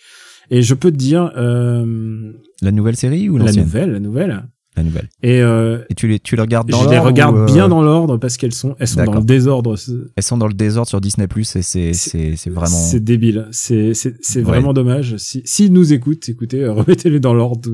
Et 0.51 0.61
je 0.61 0.75
peux 0.75 0.91
te 0.91 0.95
dire 0.97 1.31
euh, 1.37 2.31
La 2.61 2.71
nouvelle 2.71 2.95
série 2.95 3.29
ou 3.29 3.37
la 3.37 3.51
nouvelle 3.51 3.91
la 3.93 3.99
nouvelle 3.99 4.43
La 4.77 4.83
nouvelle. 4.83 5.07
et 5.23 5.41
euh, 5.41 5.79
Et 5.89 5.95
tu 5.95 6.07
les, 6.07 6.19
tu 6.19 6.35
les 6.35 6.41
regardes 6.41 6.69
dans 6.69 6.83
je 6.83 6.89
les 6.89 6.99
regarde 6.99 7.35
ou, 7.35 7.39
euh, 7.39 7.45
bien 7.45 7.67
dans 7.69 7.81
l'ordre 7.81 8.17
parce 8.17 8.35
qu'elles 8.37 8.53
sont 8.53 8.75
elles 8.79 8.87
sont 8.87 9.03
dans 9.03 9.13
le 9.15 9.21
désordre 9.23 9.75
Elles 10.15 10.23
sont 10.23 10.37
dans 10.37 10.47
le 10.47 10.53
désordre 10.53 10.89
sur 10.89 10.99
Disney 11.01 11.27
Plus 11.27 11.55
et 11.55 11.61
c'est 11.61 11.93
c'est 11.93 12.35
c'est 12.35 12.49
vraiment. 12.49 12.75
c'est 12.75 12.99
débile 13.03 13.47
c'est 13.51 13.93
c'est 13.93 14.15
c'est 14.21 14.39
Ouais. 14.39 14.43
vraiment 14.43 14.73
dommage 14.73 15.15
si 15.17 15.41
s'ils 15.45 15.71
nous 15.71 15.93
écoutent 15.93 16.27
écoutez 16.29 16.61
euh, 16.63 16.73
remettez-les 16.73 17.19
dans 17.19 17.33
l'ordre 17.33 17.69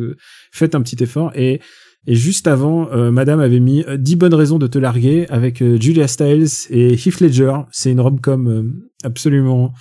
faites 0.51 0.75
un 0.75 0.81
petit 0.81 1.01
effort 1.03 1.31
et 1.35 1.59
et 2.07 2.15
juste 2.15 2.47
avant, 2.47 2.89
euh, 2.91 3.11
Madame 3.11 3.39
avait 3.39 3.59
mis 3.59 3.83
euh, 3.87 3.97
10 3.97 4.15
bonnes 4.15 4.33
raisons 4.33 4.57
de 4.59 4.67
te 4.67 4.79
larguer 4.79 5.27
avec 5.29 5.61
euh, 5.61 5.77
Julia 5.79 6.07
Stiles 6.07 6.47
et 6.69 6.93
Heath 6.93 7.19
Ledger. 7.19 7.53
C'est 7.71 7.91
une 7.91 7.99
rom-com 7.99 8.47
euh, 8.47 8.63
absolument. 9.03 9.71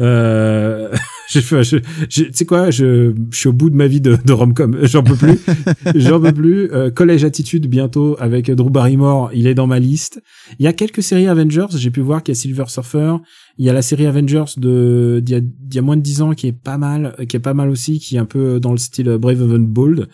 Euh... 0.00 0.88
je, 1.30 1.40
je- 1.40 1.76
tu 2.06 2.30
sais 2.32 2.44
quoi, 2.46 2.70
je, 2.70 3.12
je 3.30 3.36
suis 3.38 3.48
au 3.48 3.52
bout 3.52 3.68
de 3.70 3.76
ma 3.76 3.86
vie 3.86 4.00
de, 4.00 4.16
de 4.24 4.32
rom-com. 4.32 4.76
J'en 4.82 5.02
peux 5.02 5.16
plus. 5.16 5.38
J'en 5.94 6.20
peux 6.20 6.32
plus. 6.32 6.70
Euh, 6.72 6.90
Collège 6.90 7.24
Attitude 7.24 7.66
bientôt 7.66 8.16
avec 8.20 8.50
Drew 8.50 8.70
Barrymore. 8.70 9.30
Il 9.34 9.46
est 9.46 9.54
dans 9.54 9.66
ma 9.66 9.78
liste. 9.78 10.22
Il 10.58 10.64
y 10.64 10.68
a 10.68 10.72
quelques 10.72 11.02
séries 11.02 11.26
Avengers. 11.28 11.66
J'ai 11.76 11.90
pu 11.90 12.00
voir 12.00 12.22
qu'il 12.22 12.34
y 12.34 12.38
a 12.38 12.40
Silver 12.40 12.64
Surfer. 12.68 13.16
Il 13.58 13.64
y 13.64 13.70
a 13.70 13.72
la 13.72 13.82
série 13.82 14.06
Avengers 14.06 14.44
de 14.58 15.20
d'il 15.24 15.34
y 15.34 15.38
a, 15.38 15.40
d'il 15.40 15.74
y 15.74 15.78
a 15.78 15.82
moins 15.82 15.96
de 15.96 16.02
10 16.02 16.22
ans 16.22 16.32
qui 16.34 16.46
est 16.48 16.52
pas 16.52 16.78
mal, 16.78 17.14
euh, 17.20 17.24
qui 17.24 17.36
est 17.36 17.40
pas 17.40 17.54
mal 17.54 17.68
aussi, 17.70 17.98
qui 17.98 18.16
est 18.16 18.18
un 18.18 18.24
peu 18.26 18.60
dans 18.60 18.72
le 18.72 18.78
style 18.78 19.08
euh, 19.08 19.18
Brave 19.18 19.42
and 19.42 19.60
Bold. 19.60 20.08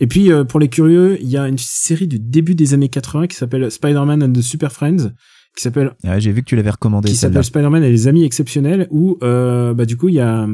Et 0.00 0.06
puis 0.06 0.30
euh, 0.30 0.44
pour 0.44 0.60
les 0.60 0.68
curieux, 0.68 1.18
il 1.20 1.28
y 1.28 1.36
a 1.36 1.48
une 1.48 1.58
série 1.58 2.06
du 2.06 2.18
début 2.18 2.54
des 2.54 2.74
années 2.74 2.88
80 2.88 3.26
qui 3.26 3.36
s'appelle 3.36 3.70
Spider-Man 3.70 4.22
and 4.22 4.32
the 4.32 4.42
Super 4.42 4.72
Friends, 4.72 5.12
qui 5.56 5.62
s'appelle 5.62 5.92
Ouais, 6.04 6.20
J'ai 6.20 6.32
vu 6.32 6.42
que 6.42 6.48
tu 6.48 6.56
l'avais 6.56 6.70
recommandé 6.70 7.08
qui 7.08 7.16
s'appelle 7.16 7.44
Spider-Man 7.44 7.82
et 7.82 7.90
les 7.90 8.08
amis 8.08 8.24
exceptionnels 8.24 8.86
où 8.90 9.18
euh, 9.22 9.74
bah 9.74 9.84
du 9.84 9.96
coup 9.96 10.08
il 10.08 10.14
y 10.14 10.20
a 10.20 10.46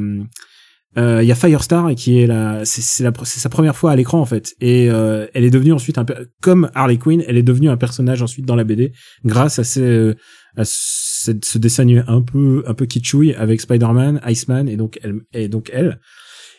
euh, 0.96 1.22
il 1.22 1.28
y 1.28 1.32
a 1.32 1.34
Firestar 1.34 1.94
qui 1.94 2.20
est 2.20 2.26
la 2.26 2.64
c'est 2.64 2.80
sa 2.80 3.48
première 3.48 3.76
fois 3.76 3.90
à 3.90 3.96
l'écran 3.96 4.20
en 4.20 4.24
fait. 4.24 4.54
Et 4.60 4.88
euh, 4.90 5.26
elle 5.34 5.44
est 5.44 5.50
devenue 5.50 5.72
ensuite 5.72 5.98
un 5.98 6.06
comme 6.40 6.70
Harley 6.74 6.98
Quinn 6.98 7.22
elle 7.26 7.36
est 7.36 7.42
devenue 7.42 7.68
un 7.68 7.76
personnage 7.76 8.22
ensuite 8.22 8.46
dans 8.46 8.56
la 8.56 8.64
BD 8.64 8.92
grâce 9.24 9.58
à 9.58 9.64
ces 9.64 10.14
à 10.56 10.64
ce, 10.64 11.32
ce 11.42 11.58
dessin 11.58 11.86
un 12.06 12.22
peu 12.22 12.62
un 12.66 12.74
peu 12.74 12.86
kitschouille 12.86 13.34
avec 13.34 13.60
Spider-Man, 13.60 14.20
Iceman 14.26 14.68
et 14.68 14.76
donc 14.76 14.98
elle 15.02 15.20
et 15.32 15.48
donc 15.48 15.70
elle 15.72 16.00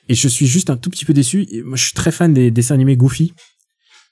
et 0.09 0.13
je 0.15 0.27
suis 0.27 0.47
juste 0.47 0.69
un 0.69 0.77
tout 0.77 0.89
petit 0.89 1.05
peu 1.05 1.13
déçu 1.13 1.47
moi 1.65 1.75
je 1.77 1.83
suis 1.83 1.93
très 1.93 2.11
fan 2.11 2.33
des 2.33 2.51
dessins 2.51 2.75
animés 2.75 2.97
Goofy 2.97 3.33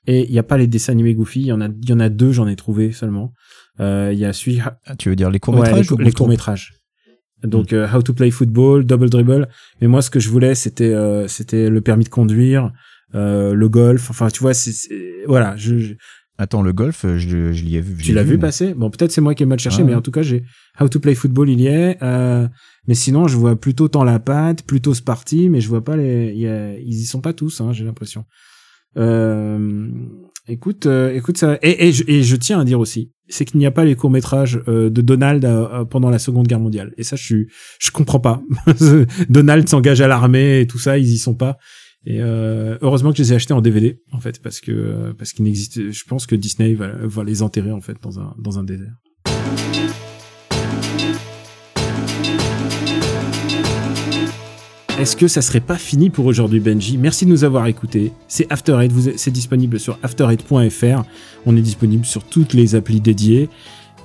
et 0.07 0.23
il 0.27 0.31
y 0.33 0.39
a 0.39 0.43
pas 0.43 0.57
les 0.57 0.67
dessins 0.67 0.91
animés 0.93 1.13
Goofy 1.15 1.41
il 1.41 1.47
y 1.47 1.51
en 1.51 1.61
a 1.61 1.67
il 1.67 1.89
y 1.89 1.93
en 1.93 1.99
a 1.99 2.09
deux 2.09 2.31
j'en 2.31 2.47
ai 2.47 2.55
trouvé 2.55 2.91
seulement 2.91 3.33
euh, 3.79 4.11
il 4.13 4.19
y 4.19 4.25
a 4.25 4.33
celui 4.33 4.59
Ah, 4.85 4.95
Tu 4.95 5.09
veux 5.09 5.15
dire 5.15 5.29
les 5.29 5.35
Ouais, 5.37 5.39
courts-métrages 5.39 5.87
les, 5.89 5.93
ou 5.93 5.97
les 5.97 6.11
courts 6.11 6.27
métrages. 6.27 6.73
Donc 7.43 7.73
euh, 7.73 7.87
How 7.91 8.01
to 8.03 8.13
Play 8.13 8.31
Football, 8.31 8.85
Double 8.85 9.09
Dribble. 9.09 9.49
Mais 9.81 9.87
moi, 9.87 10.01
ce 10.01 10.09
que 10.09 10.19
je 10.21 10.29
voulais, 10.29 10.55
c'était 10.55 10.93
euh, 10.93 11.27
c'était 11.27 11.69
le 11.69 11.81
permis 11.81 12.05
de 12.05 12.09
conduire, 12.09 12.71
euh, 13.15 13.53
le 13.53 13.67
golf. 13.69 14.09
Enfin, 14.11 14.29
tu 14.29 14.39
vois, 14.41 14.53
c'est 14.53 14.71
voilà. 15.27 15.57
Je, 15.57 15.77
je- 15.77 15.93
Attends, 16.37 16.61
le 16.61 16.71
golf, 16.71 17.03
euh, 17.03 17.17
je, 17.17 17.51
je 17.51 17.63
l'y 17.63 17.75
ai 17.75 17.81
vu. 17.81 18.01
tu 18.01 18.13
l'as 18.13 18.23
vu 18.23 18.37
passer? 18.39 18.73
Bon, 18.73 18.89
peut-être 18.89 19.11
c'est 19.11 19.21
moi 19.21 19.35
qui 19.35 19.43
ai 19.43 19.45
mal 19.45 19.59
cherché, 19.59 19.81
Ah, 19.81 19.85
mais 19.85 19.93
en 19.95 20.01
tout 20.01 20.11
cas, 20.11 20.21
j'ai 20.21 20.43
How 20.79 20.87
to 20.87 20.99
Play 21.01 21.15
Football, 21.15 21.49
il 21.49 21.59
y 21.61 21.67
est. 21.67 21.97
Euh, 22.83 22.87
mais 22.87 22.95
sinon, 22.95 23.27
je 23.27 23.37
vois 23.37 23.55
plutôt 23.55 23.87
tant 23.87 24.03
la 24.03 24.19
patte, 24.19 24.63
plutôt 24.63 24.93
Sparty, 24.93 25.49
mais 25.49 25.61
je 25.61 25.69
vois 25.69 25.83
pas 25.83 25.95
les. 25.97 26.33
y 26.35 26.47
a- 26.47 26.77
ils 26.79 26.93
y 27.01 27.05
sont 27.05 27.21
pas 27.21 27.33
tous, 27.33 27.61
hein, 27.61 27.71
j'ai 27.73 27.83
l'impression. 27.85 28.25
Euh, 28.97 29.87
écoute, 30.47 30.85
euh, 30.85 31.13
écoute 31.15 31.37
ça. 31.37 31.57
Et, 31.63 31.87
et, 31.87 31.91
je, 31.91 32.03
et 32.07 32.21
je 32.23 32.35
tiens 32.35 32.59
à 32.59 32.65
dire 32.65 32.79
aussi, 32.79 33.11
c'est 33.27 33.45
qu'il 33.45 33.59
n'y 33.59 33.65
a 33.65 33.71
pas 33.71 33.85
les 33.85 33.95
courts 33.95 34.11
métrages 34.11 34.61
de 34.67 35.01
Donald 35.01 35.43
euh, 35.45 35.67
euh, 35.81 35.85
pendant 35.85 36.09
la 36.11 36.19
Seconde 36.19 36.47
Guerre 36.47 36.59
mondiale. 36.59 36.93
Et 36.97 37.03
ça, 37.03 37.15
je 37.15 37.23
suis, 37.23 37.47
je 37.79 37.91
comprends 37.91 38.19
pas. 38.19 38.43
Donald 39.29 39.67
s'engage 39.67 40.01
à 40.01 40.07
l'armée 40.07 40.61
et 40.61 40.67
tout 40.67 40.77
ça, 40.79 40.97
ils 40.97 41.09
y 41.09 41.17
sont 41.17 41.35
pas. 41.35 41.57
Et 42.05 42.17
euh, 42.21 42.77
heureusement 42.81 43.11
que 43.11 43.17
je 43.17 43.23
les 43.23 43.31
ai 43.31 43.35
achetés 43.37 43.53
en 43.53 43.61
DVD 43.61 44.01
en 44.11 44.19
fait, 44.19 44.41
parce 44.41 44.59
que 44.59 44.71
euh, 44.73 45.13
parce 45.17 45.31
qu'il 45.31 45.45
n'existe. 45.45 45.89
Je 45.91 46.03
pense 46.03 46.27
que 46.27 46.35
Disney 46.35 46.73
va, 46.73 46.91
va 47.01 47.23
les 47.23 47.41
enterrer 47.41 47.71
en 47.71 47.79
fait 47.81 47.95
dans 48.03 48.19
un 48.19 48.35
dans 48.37 48.59
un 48.59 48.63
désert. 48.65 48.93
Est-ce 54.99 55.15
que 55.15 55.27
ça 55.27 55.41
serait 55.41 55.59
pas 55.59 55.77
fini 55.77 56.11
pour 56.11 56.27
aujourd'hui, 56.27 56.59
Benji? 56.59 56.99
Merci 56.99 57.25
de 57.25 57.31
nous 57.31 57.43
avoir 57.43 57.65
écoutés. 57.65 58.13
C'est 58.27 58.45
After 58.51 58.77
Eight, 58.79 58.91
c'est 59.17 59.31
disponible 59.31 59.79
sur 59.79 59.97
after8.fr. 60.03 61.03
On 61.47 61.57
est 61.57 61.61
disponible 61.61 62.05
sur 62.05 62.23
toutes 62.23 62.53
les 62.53 62.75
applis 62.75 63.01
dédiées 63.01 63.49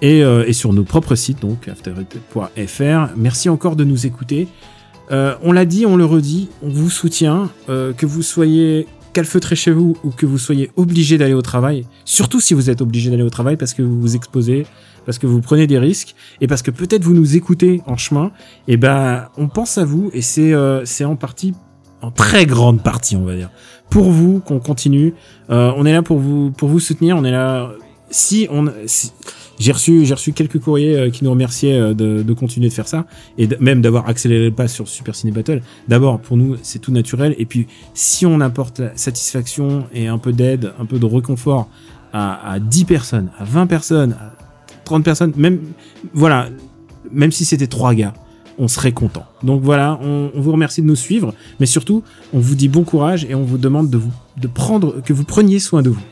et, 0.01 0.25
euh, 0.25 0.51
sur 0.53 0.73
nos 0.73 0.85
propres 0.85 1.15
sites, 1.15 1.43
donc 1.43 1.69
after8.fr. 1.69 3.11
Merci 3.17 3.51
encore 3.51 3.77
de 3.77 3.85
nous 3.85 4.07
écouter. 4.07 4.49
Euh, 5.11 5.35
on 5.43 5.53
l'a 5.53 5.67
dit, 5.67 5.85
on 5.85 5.97
le 5.97 6.07
redit, 6.07 6.49
on 6.63 6.71
vous 6.71 6.91
soutient, 6.91 7.51
euh, 7.69 7.93
que 7.93 8.07
vous 8.07 8.23
soyez 8.23 8.87
calfeutré 9.13 9.57
chez 9.57 9.71
vous 9.71 9.95
ou 10.05 10.11
que 10.11 10.25
vous 10.25 10.39
soyez 10.39 10.71
obligé 10.77 11.19
d'aller 11.19 11.35
au 11.35 11.43
travail. 11.43 11.85
Surtout 12.07 12.41
si 12.41 12.55
vous 12.55 12.71
êtes 12.71 12.81
obligé 12.81 13.11
d'aller 13.11 13.23
au 13.23 13.31
travail 13.31 13.59
parce 13.59 13.75
que 13.75 13.83
vous 13.83 14.01
vous 14.01 14.17
exposez, 14.17 14.65
parce 15.09 15.17
que 15.19 15.27
vous 15.27 15.41
prenez 15.41 15.67
des 15.67 15.79
risques 15.79 16.15
et 16.43 16.47
parce 16.47 16.61
que 16.61 16.71
peut-être 16.71 17.03
vous 17.03 17.15
nous 17.15 17.35
écoutez 17.35 17.81
en 17.87 17.97
chemin. 17.97 18.31
Et 18.67 18.77
ben, 18.77 19.29
on 19.39 19.49
pense 19.49 19.79
à 19.79 19.87
vous 19.87 20.11
et 20.13 20.21
c'est 20.21 20.53
euh, 20.53 20.85
c'est 20.85 21.07
en 21.07 21.17
partie, 21.17 21.55
en 22.03 22.11
très 22.11 22.45
grande 22.45 22.83
partie, 22.83 23.17
on 23.17 23.25
va 23.25 23.35
dire, 23.35 23.49
pour 23.89 24.11
vous 24.11 24.41
qu'on 24.41 24.59
continue. 24.61 25.15
Euh, 25.49 25.73
on 25.79 25.87
est 25.87 25.95
là 25.95 26.03
pour 26.03 26.19
vous 26.19 26.51
pour 26.51 26.69
vous 26.69 26.79
soutenir. 26.79 27.17
On 27.17 27.25
est 27.25 27.31
là 27.31 27.71
si 28.11 28.49
on, 28.51 28.67
si- 28.85 29.13
j'ai 29.59 29.73
reçu, 29.73 30.05
j'ai 30.05 30.13
reçu 30.15 30.33
quelques 30.35 30.61
courriers 30.61 30.97
euh, 30.97 31.11
qui 31.11 31.25
nous 31.25 31.31
remerciaient 31.31 31.81
euh, 31.81 31.95
de, 31.95 32.23
de 32.23 32.33
continuer 32.35 32.69
de 32.69 32.73
faire 32.75 32.87
ça 32.87 33.07
et 33.39 33.49
même 33.61 33.81
d'avoir 33.81 34.09
accéléré 34.11 34.45
le 34.45 34.55
pas 34.55 34.69
sur 34.69 34.87
Super 34.89 35.15
Ciné 35.17 35.33
Battle. 35.33 35.63
D'abord, 35.89 36.21
pour 36.21 36.37
nous, 36.37 36.57
c'est 36.63 36.81
tout 36.81 36.93
naturel. 36.93 37.35
Et 37.39 37.47
puis, 37.47 37.67
si 37.95 38.27
on 38.27 38.41
apporte 38.43 38.83
satisfaction 38.95 39.87
et 39.95 40.07
un 40.07 40.19
peu 40.19 40.33
d'aide, 40.35 40.73
un 40.79 40.85
peu 40.85 40.99
de 40.99 41.07
réconfort 41.07 41.69
à, 42.13 42.53
à 42.53 42.61
10 42.61 42.85
personnes, 42.85 43.31
à 43.39 43.45
20 43.45 43.67
personnes, 43.67 44.15
30 44.89 45.05
personnes, 45.05 45.33
même, 45.37 45.61
voilà, 46.15 46.49
même 47.13 47.31
si 47.31 47.45
c'était 47.45 47.67
trois 47.67 47.95
gars, 47.95 48.15
on 48.59 48.69
serait 48.69 48.93
content. 48.93 49.25
Donc 49.43 49.63
voilà, 49.63 49.99
on, 50.03 50.31
on 50.35 50.41
vous 50.41 50.53
remercie 50.53 50.83
de 50.83 50.87
nous 50.87 50.97
suivre, 50.97 51.35
mais 51.61 51.67
surtout, 51.67 52.03
on 52.33 52.41
vous 52.41 52.55
dit 52.55 52.69
bon 52.69 52.85
courage 52.85 53.25
et 53.29 53.35
on 53.35 53.45
vous 53.45 53.59
demande 53.59 53.91
de 53.91 53.99
vous, 53.99 54.13
de 54.37 54.49
prendre, 54.49 55.01
que 55.03 55.13
vous 55.13 55.25
preniez 55.25 55.61
soin 55.61 55.83
de 55.83 55.91
vous. 55.91 56.03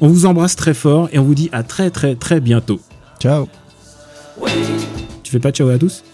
On 0.00 0.08
vous 0.08 0.26
embrasse 0.26 0.56
très 0.56 0.74
fort 0.74 1.08
et 1.12 1.18
on 1.18 1.24
vous 1.24 1.34
dit 1.34 1.48
à 1.52 1.62
très 1.62 1.90
très 1.90 2.14
très 2.14 2.40
bientôt. 2.40 2.80
Ciao. 3.18 3.48
Tu 5.22 5.32
fais 5.32 5.40
pas 5.40 5.50
ciao 5.50 5.68
à 5.70 5.78
tous? 5.78 6.04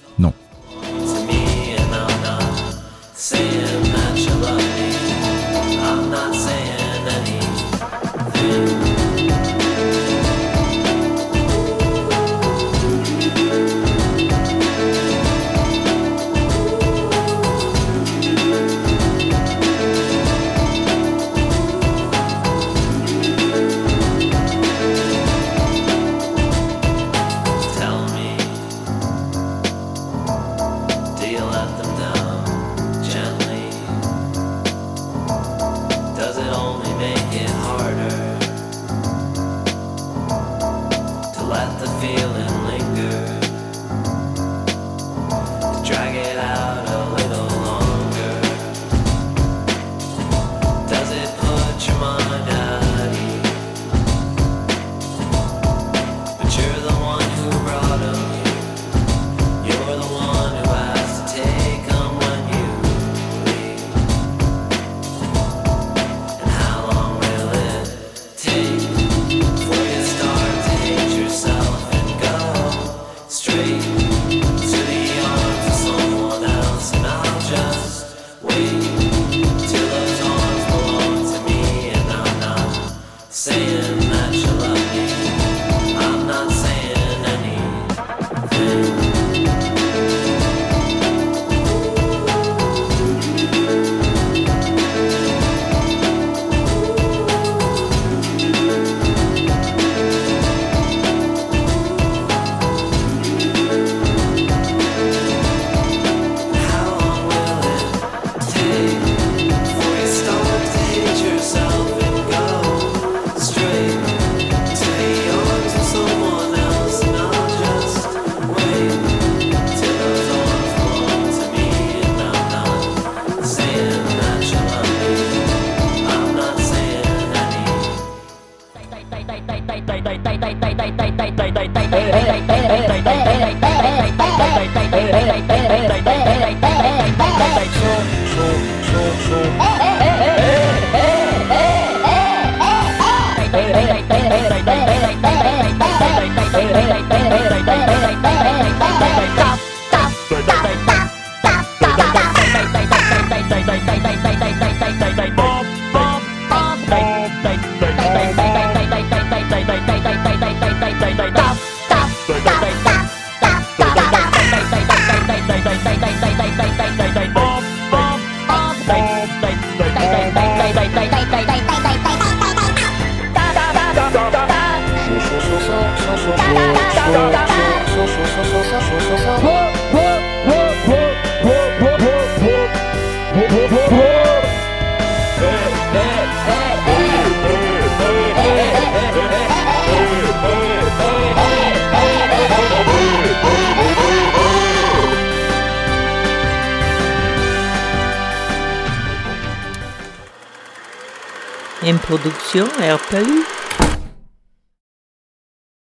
Une 202.55 202.65
production 202.65 202.97
RPU. 202.97 203.42